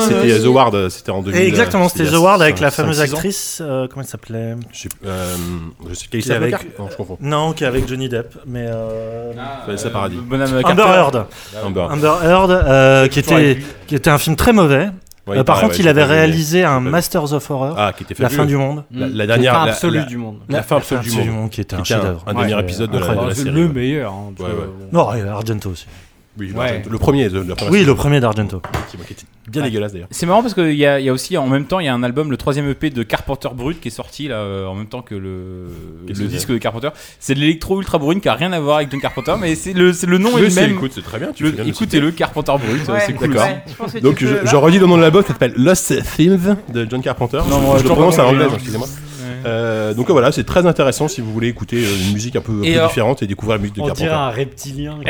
C'était 0.00 0.40
The 0.40 0.46
Ward, 0.46 0.74
euh, 0.74 0.88
c'était 0.88 1.10
en 1.10 1.22
2000. 1.22 1.40
Et 1.40 1.46
exactement, 1.46 1.88
c'était 1.88 2.04
il 2.04 2.08
y 2.08 2.12
The 2.12 2.14
a 2.14 2.20
Ward 2.20 2.42
avec 2.42 2.60
la 2.60 2.70
fameuse 2.70 3.00
actrice, 3.00 3.60
euh, 3.64 3.86
comment 3.88 4.02
elle 4.02 4.08
s'appelait? 4.08 4.56
Je 4.72 4.78
sais, 4.82 4.88
euh, 5.06 5.34
je 5.88 5.94
sais 5.94 6.06
Qui 6.08 6.16
est 6.18 6.20
Casey 6.20 6.34
avec- 6.34 6.78
Non, 6.78 6.88
je 6.90 6.96
confonds. 6.96 7.18
Non, 7.20 7.52
qui 7.52 7.64
est 7.64 7.66
avec 7.66 7.88
Johnny 7.88 8.08
Depp, 8.08 8.34
mais. 8.46 8.66
euh, 8.68 9.32
Vanessa 9.66 9.90
Paradis. 9.90 10.18
Bonhomme 10.22 10.60
Amber. 10.64 10.82
Heard. 10.82 11.26
Amber. 11.64 11.86
Amber 11.90 12.12
Heard, 12.24 12.50
euh, 12.50 13.08
qui, 13.08 13.18
était, 13.20 13.58
qui 13.86 13.98
un 14.06 14.18
film 14.18 14.36
très 14.36 14.52
mauvais. 14.52 14.88
Ouais, 15.26 15.36
Euh, 15.36 15.44
par 15.44 15.60
contre, 15.60 15.74
ouais, 15.74 15.80
il 15.80 15.88
avait 15.88 16.04
réalisé 16.04 16.64
un. 16.64 16.80
Masters 16.80 17.34
of 17.34 17.50
Horror, 17.50 17.74
Ah, 17.76 17.92
qui 17.94 18.02
était 18.02 18.14
La 18.22 18.30
fin 18.30 18.46
du 18.46 18.56
monde. 18.56 18.84
La, 18.90 19.26
dernière. 19.26 19.52
la- 19.52 19.72
absolue 19.72 19.98
la- 19.98 20.04
du 20.04 20.16
monde. 20.16 20.38
La 20.48 20.62
fin 20.62 20.76
absolue 20.78 21.00
du 21.02 21.10
Fin 21.10 21.20
du 21.20 21.28
monde. 21.28 21.36
monde 21.40 21.50
qui 21.50 21.60
était 21.60 21.74
un 21.76 21.80
un- 21.80 21.82
dernier 22.32 22.54
Ouais, 22.54 22.60
épisode 22.62 22.90
de 22.90 22.98
de 22.98 23.04
la 23.04 23.34
c'est 23.34 23.42
série, 23.42 23.50
le 23.50 23.68
meilleur. 23.68 24.10
hein. 24.12 24.32
Non, 24.90 25.12
et 25.12 25.20
Argento 25.28 25.68
aussi. 25.68 25.86
Oui, 26.38 26.52
Ouais. 26.54 26.82
Le 26.88 26.98
premier, 26.98 27.28
de- 27.28 27.40
la 27.40 27.54
Oui, 27.70 27.84
le 27.84 27.94
premier 27.94 28.20
d'Argento. 28.20 28.62
qui, 28.90 28.96
qui 28.96 29.12
était 29.12 29.22
bien 29.48 29.62
dégueulasse 29.62 29.92
d'ailleurs. 29.92 30.08
C'est 30.10 30.26
marrant 30.26 30.42
parce 30.42 30.54
qu'il 30.54 30.72
y, 30.74 30.76
y 30.78 30.86
a 30.86 31.12
aussi 31.12 31.36
en 31.36 31.46
même 31.48 31.64
temps 31.64 31.80
il 31.80 31.86
y 31.86 31.88
a 31.88 31.94
un 31.94 32.02
album, 32.02 32.30
le 32.30 32.36
troisième 32.36 32.68
EP 32.70 32.90
de 32.90 33.02
Carpenter 33.02 33.48
Brut 33.54 33.80
qui 33.80 33.88
est 33.88 33.90
sorti 33.90 34.28
là 34.28 34.36
euh, 34.36 34.66
en 34.66 34.74
même 34.74 34.86
temps 34.86 35.02
que 35.02 35.14
le, 35.14 35.64
Qu'est-ce 36.06 36.20
le 36.20 36.26
que 36.26 36.30
disque 36.30 36.50
de 36.52 36.58
Carpenter. 36.58 36.90
C'est 37.18 37.34
de 37.34 37.40
l'électro 37.40 37.78
ultra 37.78 37.98
bourrine 37.98 38.20
qui 38.20 38.28
a 38.28 38.34
rien 38.34 38.52
à 38.52 38.60
voir 38.60 38.76
avec 38.76 38.90
John 38.90 39.00
Carpenter, 39.00 39.34
mais 39.40 39.54
c'est 39.54 39.72
le, 39.72 39.92
nom 40.18 40.36
est 40.38 40.42
le 40.48 40.54
même. 40.54 40.72
écoute, 40.72 40.92
c'est 40.94 41.02
très 41.02 41.18
bien. 41.18 41.32
Tu 41.34 41.42
Le- 41.44 41.48
fais 41.50 41.56
bien 41.56 41.64
de 41.64 41.68
le 41.70 41.74
citer. 41.74 41.84
Écoutez-le, 41.96 42.10
Carpenter 42.12 42.52
Brut, 42.52 42.88
Ouais, 42.88 43.00
c'est 43.06 43.12
cool. 43.14 43.30
d'accord. 43.32 43.48
tu 43.92 44.00
Donc 44.00 44.18
je, 44.20 44.56
redis 44.56 44.78
le 44.78 44.86
nom 44.86 44.96
de 44.96 45.02
l'album, 45.02 45.22
ça 45.22 45.28
s'appelle 45.28 45.54
Lost 45.56 45.94
Themes 46.16 46.56
de 46.72 46.86
John 46.88 47.02
Carpenter. 47.02 47.40
Non, 47.48 47.76
je, 47.78 47.82
le 47.84 47.88
prononce 47.88 48.18
à 48.18 48.22
l'anglaise, 48.24 48.50
excusez-moi. 48.54 48.86
Euh, 49.46 49.94
donc 49.94 50.10
voilà, 50.10 50.32
c'est 50.32 50.44
très 50.44 50.66
intéressant 50.66 51.08
si 51.08 51.20
vous 51.20 51.32
voulez 51.32 51.48
écouter 51.48 51.76
euh, 51.76 52.06
une 52.08 52.14
musique 52.14 52.36
un 52.36 52.40
peu, 52.40 52.52
un 52.52 52.62
Et 52.62 52.72
peu 52.72 52.78
alors- 52.78 52.88
différente 52.88 53.22
et 53.22 53.26
découvrir 53.26 53.56
la 53.56 53.60
musique 53.62 53.76
de 53.76 53.80
On 53.82 53.90
dirait 53.90 54.08
Carpenter. 54.08 54.22
un 54.22 54.30
reptilien. 54.30 54.98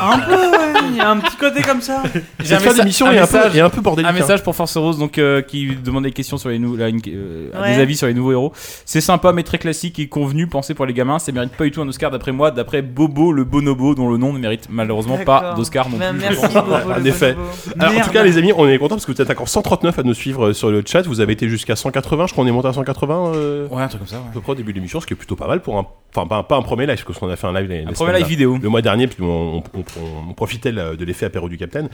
Un 0.00 0.18
peu, 0.18 0.32
ouais, 0.32 0.80
il 0.90 0.96
y 0.96 1.00
a 1.00 1.10
un 1.10 1.18
petit 1.18 1.36
côté 1.36 1.62
comme 1.62 1.80
ça. 1.80 2.02
J'ai 2.42 2.54
un 2.54 2.58
fin 2.58 2.74
d'émission 2.74 3.06
un 3.06 3.12
est 3.12 3.18
un 3.18 3.26
peu, 3.26 3.36
message- 3.36 3.58
un 3.60 3.70
peu 3.70 3.80
bordélique. 3.80 4.10
Un 4.10 4.14
hein. 4.14 4.18
message 4.18 4.42
pour 4.42 4.54
Force 4.56 4.76
Rose 4.76 4.98
donc 4.98 5.18
euh, 5.18 5.42
qui 5.42 5.68
demande 5.76 6.04
des 6.04 6.10
questions 6.12 6.38
sur 6.38 6.48
les 6.48 6.58
nou- 6.58 6.76
là, 6.76 6.88
une- 6.88 7.00
euh, 7.08 7.48
Ouais. 7.60 7.74
des 7.76 7.80
avis 7.80 7.96
sur 7.96 8.06
les 8.08 8.14
nouveaux 8.14 8.32
héros. 8.32 8.52
C'est 8.84 9.00
sympa 9.00 9.32
mais 9.32 9.42
très 9.42 9.58
classique 9.58 9.98
et 9.98 10.08
convenu, 10.08 10.46
pensé 10.48 10.74
pour 10.74 10.86
les 10.86 10.92
gamins. 10.94 11.18
Ça 11.18 11.30
mérite 11.32 11.52
pas 11.52 11.64
du 11.64 11.70
tout 11.70 11.80
un 11.82 11.88
Oscar 11.88 12.10
d'après 12.10 12.32
moi, 12.32 12.50
d'après 12.50 12.82
Bobo 12.82 13.32
le 13.32 13.44
bonobo 13.44 13.94
dont 13.94 14.08
le 14.10 14.16
nom 14.16 14.32
ne 14.32 14.38
mérite 14.38 14.66
malheureusement 14.70 15.18
pas 15.18 15.54
d'Oscar 15.56 15.88
non 15.88 15.98
Bah, 15.98 16.10
plus. 16.10 16.20
Merci. 16.20 16.54
Bobo, 16.54 16.72
En 16.72 17.04
effet. 17.04 17.34
bonobo. 17.34 17.50
Alors, 17.78 17.96
en 18.00 18.04
tout 18.04 18.10
cas, 18.10 18.22
les 18.24 18.38
amis, 18.38 18.52
on 18.56 18.68
est 18.68 18.78
contents 18.78 18.96
parce 18.96 19.06
que 19.06 19.12
vous 19.12 19.20
êtes 19.22 19.30
encore 19.30 19.48
139 19.48 19.98
à 19.98 20.02
nous 20.02 20.14
suivre 20.14 20.52
sur 20.52 20.70
le 20.70 20.82
chat. 20.84 21.02
Vous 21.02 21.20
avez 21.20 21.32
été 21.34 21.48
jusqu'à 21.48 21.76
180, 21.76 22.26
je 22.26 22.32
crois 22.32 22.44
qu'on 22.44 22.48
est 22.48 22.52
monté 22.52 22.68
à 22.68 22.72
180 22.72 23.32
euh, 23.34 23.51
Ouais, 23.70 23.82
un 23.82 23.88
truc 23.88 24.00
comme 24.00 24.08
ça. 24.08 24.16
à 24.16 24.18
Ouais. 24.20 24.24
peu 24.34 24.40
près 24.40 24.52
au 24.52 24.54
début 24.54 24.72
de 24.72 24.76
l'émission, 24.78 25.00
ce 25.00 25.06
qui 25.06 25.14
est 25.14 25.16
plutôt 25.16 25.36
pas 25.36 25.46
mal 25.46 25.60
pour 25.60 25.78
un. 25.78 25.86
Enfin, 26.14 26.26
pas, 26.26 26.42
pas 26.42 26.56
un 26.56 26.62
premier 26.62 26.84
live, 26.86 27.02
parce 27.06 27.18
qu'on 27.18 27.30
a 27.30 27.36
fait 27.36 27.46
un 27.46 27.54
live 27.54 27.70
les, 27.70 27.76
les 27.76 27.80
Un 27.80 27.84
semaines 27.84 27.94
premier 27.94 28.12
live 28.12 28.20
là- 28.20 28.28
vidéo. 28.28 28.58
le 28.62 28.68
mois 28.68 28.82
dernier, 28.82 29.06
puis 29.06 29.22
on, 29.22 29.56
on- 29.56 29.62
on- 29.78 30.28
on 30.28 30.34
profitait 30.34 30.70
euh, 30.76 30.94
de 30.94 31.06
l'effet 31.06 31.24
apéro 31.24 31.48
du 31.48 31.56
Capitaine. 31.56 31.88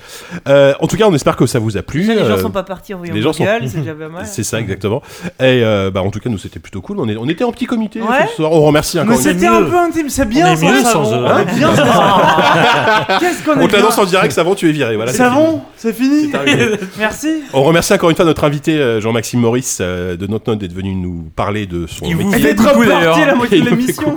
Euh, 0.49 0.75
en 0.81 0.89
tout 0.89 0.97
cas, 0.97 1.05
on 1.07 1.15
espère 1.15 1.37
que 1.37 1.47
ça 1.47 1.61
vous 1.61 1.77
a 1.77 1.83
plu. 1.83 2.01
Les 2.03 2.19
gens 2.19 2.25
Euh, 2.35 2.39
sont 2.43 2.51
pas 2.51 2.65
partis 2.65 2.95
en 2.95 2.99
voyant 2.99 3.15
les 3.15 3.23
gens 3.23 3.33
sont- 3.33 3.45
c'est 3.67 3.79
déjà 3.79 3.95
pas 3.95 4.09
mal. 4.09 4.27
C'est 4.27 4.43
ça 4.43 4.59
exactement. 4.59 5.03
Et 5.39 5.63
euh, 5.63 5.93
bah 5.93 6.03
en 6.03 6.11
tout 6.11 6.19
cas 6.19 6.31
nous 6.31 6.39
c'était 6.39 6.59
plutôt 6.59 6.81
cool. 6.81 6.99
On, 6.99 7.09
est, 7.09 7.17
on 7.17 7.29
était 7.29 7.45
en 7.45 7.53
petit 7.53 7.67
comité 7.67 8.01
Ouais. 8.01 8.27
ce 8.31 8.35
soir. 8.37 8.51
On 8.51 8.63
remercie 8.63 8.99
encore 8.99 9.11
Mais 9.11 9.17
une 9.19 9.23
c'était 9.23 9.47
un 9.47 9.63
peu 9.63 9.79
intime, 9.79 10.09
c'est 10.09 10.29
bien 10.29 10.49
On 10.49 10.53
est 10.53 10.57
ça, 10.57 10.67
mieux 10.67 10.83
Savon. 10.83 11.05
sans 11.05 11.15
eux. 11.15 11.25
On 11.25 11.39
est 11.39 11.55
bien 11.55 11.77
sans 11.77 11.85
eux. 11.85 13.19
Qu'est-ce 13.21 13.45
qu'on 13.45 13.61
est 13.61 13.65
On 13.65 13.67
l'annonce 13.69 13.99
en 13.99 14.05
direct, 14.05 14.33
Savon, 14.33 14.55
tu 14.57 14.69
es 14.69 14.73
viré. 14.73 14.97
Voilà. 14.97 15.13
Savon, 15.13 15.61
c'est 15.77 15.93
fini. 15.93 16.33
Merci. 16.99 17.43
On 17.53 17.63
remercie 17.63 17.93
encore 17.95 18.11
une 18.11 18.17
fois 18.17 18.25
notre 18.25 18.43
invité 18.43 18.77
euh, 18.79 19.01
Jean-Maxime 19.01 19.39
Maurice 19.41 19.79
euh, 19.81 20.17
de 20.17 20.27
Notre 20.27 20.51
Note 20.51 20.59
d'être 20.59 20.73
venu 20.75 20.95
nous 20.97 21.31
parler 21.37 21.48
de 21.53 21.87
son 21.87 22.05
Il 22.05 22.17
vous 22.17 22.33
fait 22.33 22.55
coucou 22.55 22.85
d'ailleurs. 22.85 23.19
la 23.27 23.35
moitié 23.35 23.59
Et 23.59 23.61
de 23.63 23.71
l'émission. 23.71 24.17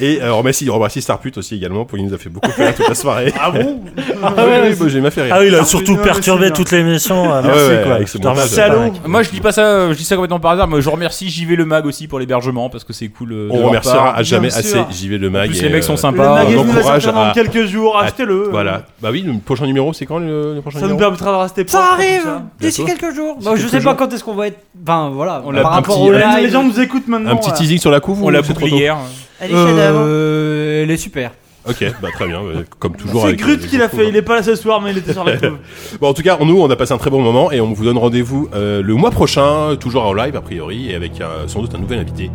Et 0.00 0.20
euh, 0.22 0.32
on 0.32 0.38
remercie, 0.38 0.68
on 0.70 0.74
remercie 0.74 1.02
Starput 1.02 1.32
aussi 1.36 1.54
également 1.56 1.84
pour 1.84 1.98
il 1.98 2.06
nous 2.06 2.14
a 2.14 2.18
fait 2.18 2.30
beaucoup 2.30 2.50
faire 2.50 2.74
toute 2.74 2.88
la 2.88 2.94
soirée. 2.94 3.32
Ah 3.40 3.50
bon 3.50 3.80
Ah 4.22 4.32
moi, 4.36 4.88
j'ai 4.88 5.00
m'a 5.00 5.10
fait 5.10 5.22
rire. 5.22 5.34
Ah 5.36 5.40
oui, 5.40 5.48
il 5.48 5.54
a 5.54 5.60
Ah, 5.62 5.64
surtout 5.64 5.96
perturbé 5.96 6.50
toute 6.50 6.70
l'émission. 6.70 7.32
euh, 7.32 7.42
Merci 7.44 7.68
ouais, 7.68 8.20
quoi. 8.22 8.30
remercie. 8.30 9.00
Moi 9.06 9.22
je 9.22 9.30
dis 9.30 9.40
pas 9.40 9.52
ça, 9.52 9.92
je 9.92 9.96
dis 9.96 10.04
ça 10.04 10.16
complètement 10.16 10.40
par 10.40 10.52
hasard, 10.52 10.68
mais 10.68 10.80
je 10.80 10.88
remercie 10.88 11.28
JV 11.28 11.56
le 11.56 11.64
Mag 11.64 11.86
aussi 11.86 12.08
pour 12.08 12.18
l'hébergement 12.18 12.68
parce 12.70 12.84
que 12.84 12.92
c'est 12.92 13.08
cool. 13.08 13.32
euh, 13.32 13.48
de 13.48 13.52
On 13.52 13.66
remerciera 13.68 14.16
à 14.16 14.22
jamais 14.22 14.48
assez. 14.48 14.78
JV 14.90 15.18
le 15.18 15.30
mag. 15.30 15.50
les 15.50 15.68
mecs 15.68 15.84
sont 15.84 15.94
euh, 15.94 15.96
sympas. 15.96 16.44
on 16.46 16.58
encourage 16.58 17.04
dans 17.06 17.32
quelques 17.32 17.64
jours, 17.66 17.98
achetez-le. 17.98 18.48
Voilà. 18.50 18.82
Bah 19.02 19.08
oui, 19.12 19.22
le 19.26 19.34
prochain 19.38 19.66
numéro, 19.66 19.92
c'est 19.92 20.06
quand 20.06 20.18
le, 20.18 20.58
prochain 20.60 20.78
Ça 20.78 20.86
nous 20.86 20.92
numéro 20.92 21.10
permettra 21.10 21.32
de 21.32 21.36
rester 21.36 21.64
Ça 21.66 21.92
arrive 21.92 22.26
d'ici 22.60 22.84
quelques 22.84 23.14
jours. 23.14 23.38
Je 23.56 23.66
sais 23.66 23.80
pas 23.80 23.94
quand 23.94 24.12
est-ce 24.12 24.24
qu'on 24.24 24.34
va 24.34 24.48
être. 24.48 24.58
Enfin 24.82 25.10
voilà. 25.12 25.42
On 25.44 25.50
l'a 25.50 25.62
par 25.62 25.72
rapport 25.72 26.00
au 26.00 26.12
live. 26.12 26.43
Les 26.44 26.50
gens 26.50 26.62
nous 26.64 26.80
écoutent 26.80 27.08
maintenant. 27.08 27.30
Un 27.30 27.36
petit 27.36 27.48
voilà. 27.48 27.58
teasing 27.58 27.78
sur 27.78 27.90
la 27.90 28.00
couve 28.00 28.22
On 28.22 28.28
l'a 28.28 28.42
bouclé 28.42 28.68
hier. 28.70 28.96
Euh, 29.42 30.82
elle 30.82 30.90
est 30.90 30.96
super. 30.96 31.32
Ok, 31.66 31.82
bah 32.02 32.08
très 32.12 32.26
bien, 32.26 32.42
euh, 32.42 32.62
comme 32.78 32.94
toujours. 32.94 33.26
C'est 33.26 33.36
Grut 33.36 33.52
avec 33.54 33.68
qui 33.68 33.78
l'a 33.78 33.88
fait, 33.88 34.04
hein. 34.04 34.08
il 34.10 34.16
est 34.16 34.22
pas 34.22 34.34
là 34.34 34.42
ce 34.42 34.54
soir, 34.54 34.82
mais 34.82 34.90
il 34.90 34.98
était 34.98 35.14
sur 35.14 35.24
la 35.24 35.36
couve. 35.38 35.56
Bon, 35.98 36.08
en 36.08 36.12
tout 36.12 36.22
cas, 36.22 36.36
nous, 36.38 36.60
on 36.60 36.68
a 36.68 36.76
passé 36.76 36.92
un 36.92 36.98
très 36.98 37.08
bon 37.08 37.22
moment 37.22 37.50
et 37.52 37.60
on 37.62 37.72
vous 37.72 37.84
donne 37.84 37.96
rendez-vous 37.96 38.50
euh, 38.54 38.82
le 38.82 38.94
mois 38.94 39.10
prochain, 39.10 39.74
toujours 39.80 40.04
en 40.04 40.12
live 40.12 40.36
a 40.36 40.42
priori, 40.42 40.90
et 40.90 40.94
avec 40.94 41.22
euh, 41.22 41.48
sans 41.48 41.62
doute 41.62 41.74
un 41.74 41.78
nouvel 41.78 42.00
invité. 42.00 42.30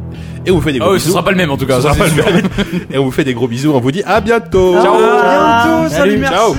Et 0.48 0.52
on 0.52 0.56
vous 0.56 0.62
fait 0.62 0.74
des 0.74 0.80
gros 0.80 0.90
Ah 0.90 0.94
oui, 0.94 1.00
ce 1.00 1.04
bisous. 1.06 1.14
sera 1.14 1.24
pas 1.24 1.32
le 1.32 1.38
même 1.38 1.52
en 1.52 1.58
tout 1.58 1.68
cas. 1.68 1.76
Ce 1.76 1.84
ça, 1.84 1.94
sera 1.94 2.06
pas 2.06 2.10
le 2.10 2.24
même. 2.34 2.50
et 2.92 2.98
on 2.98 3.06
vous 3.06 3.12
fait 3.12 3.24
des 3.24 3.36
gros 3.36 3.48
bisous. 3.48 3.72
On 3.72 3.80
vous 3.80 3.92
dit 3.92 4.02
à 4.04 4.20
bientôt. 4.20 4.74
Ciao. 4.82 4.98
Bientôt, 4.98 5.90
salut, 5.94 6.12
salut. 6.12 6.18
merci. 6.18 6.36
Ciao. 6.36 6.56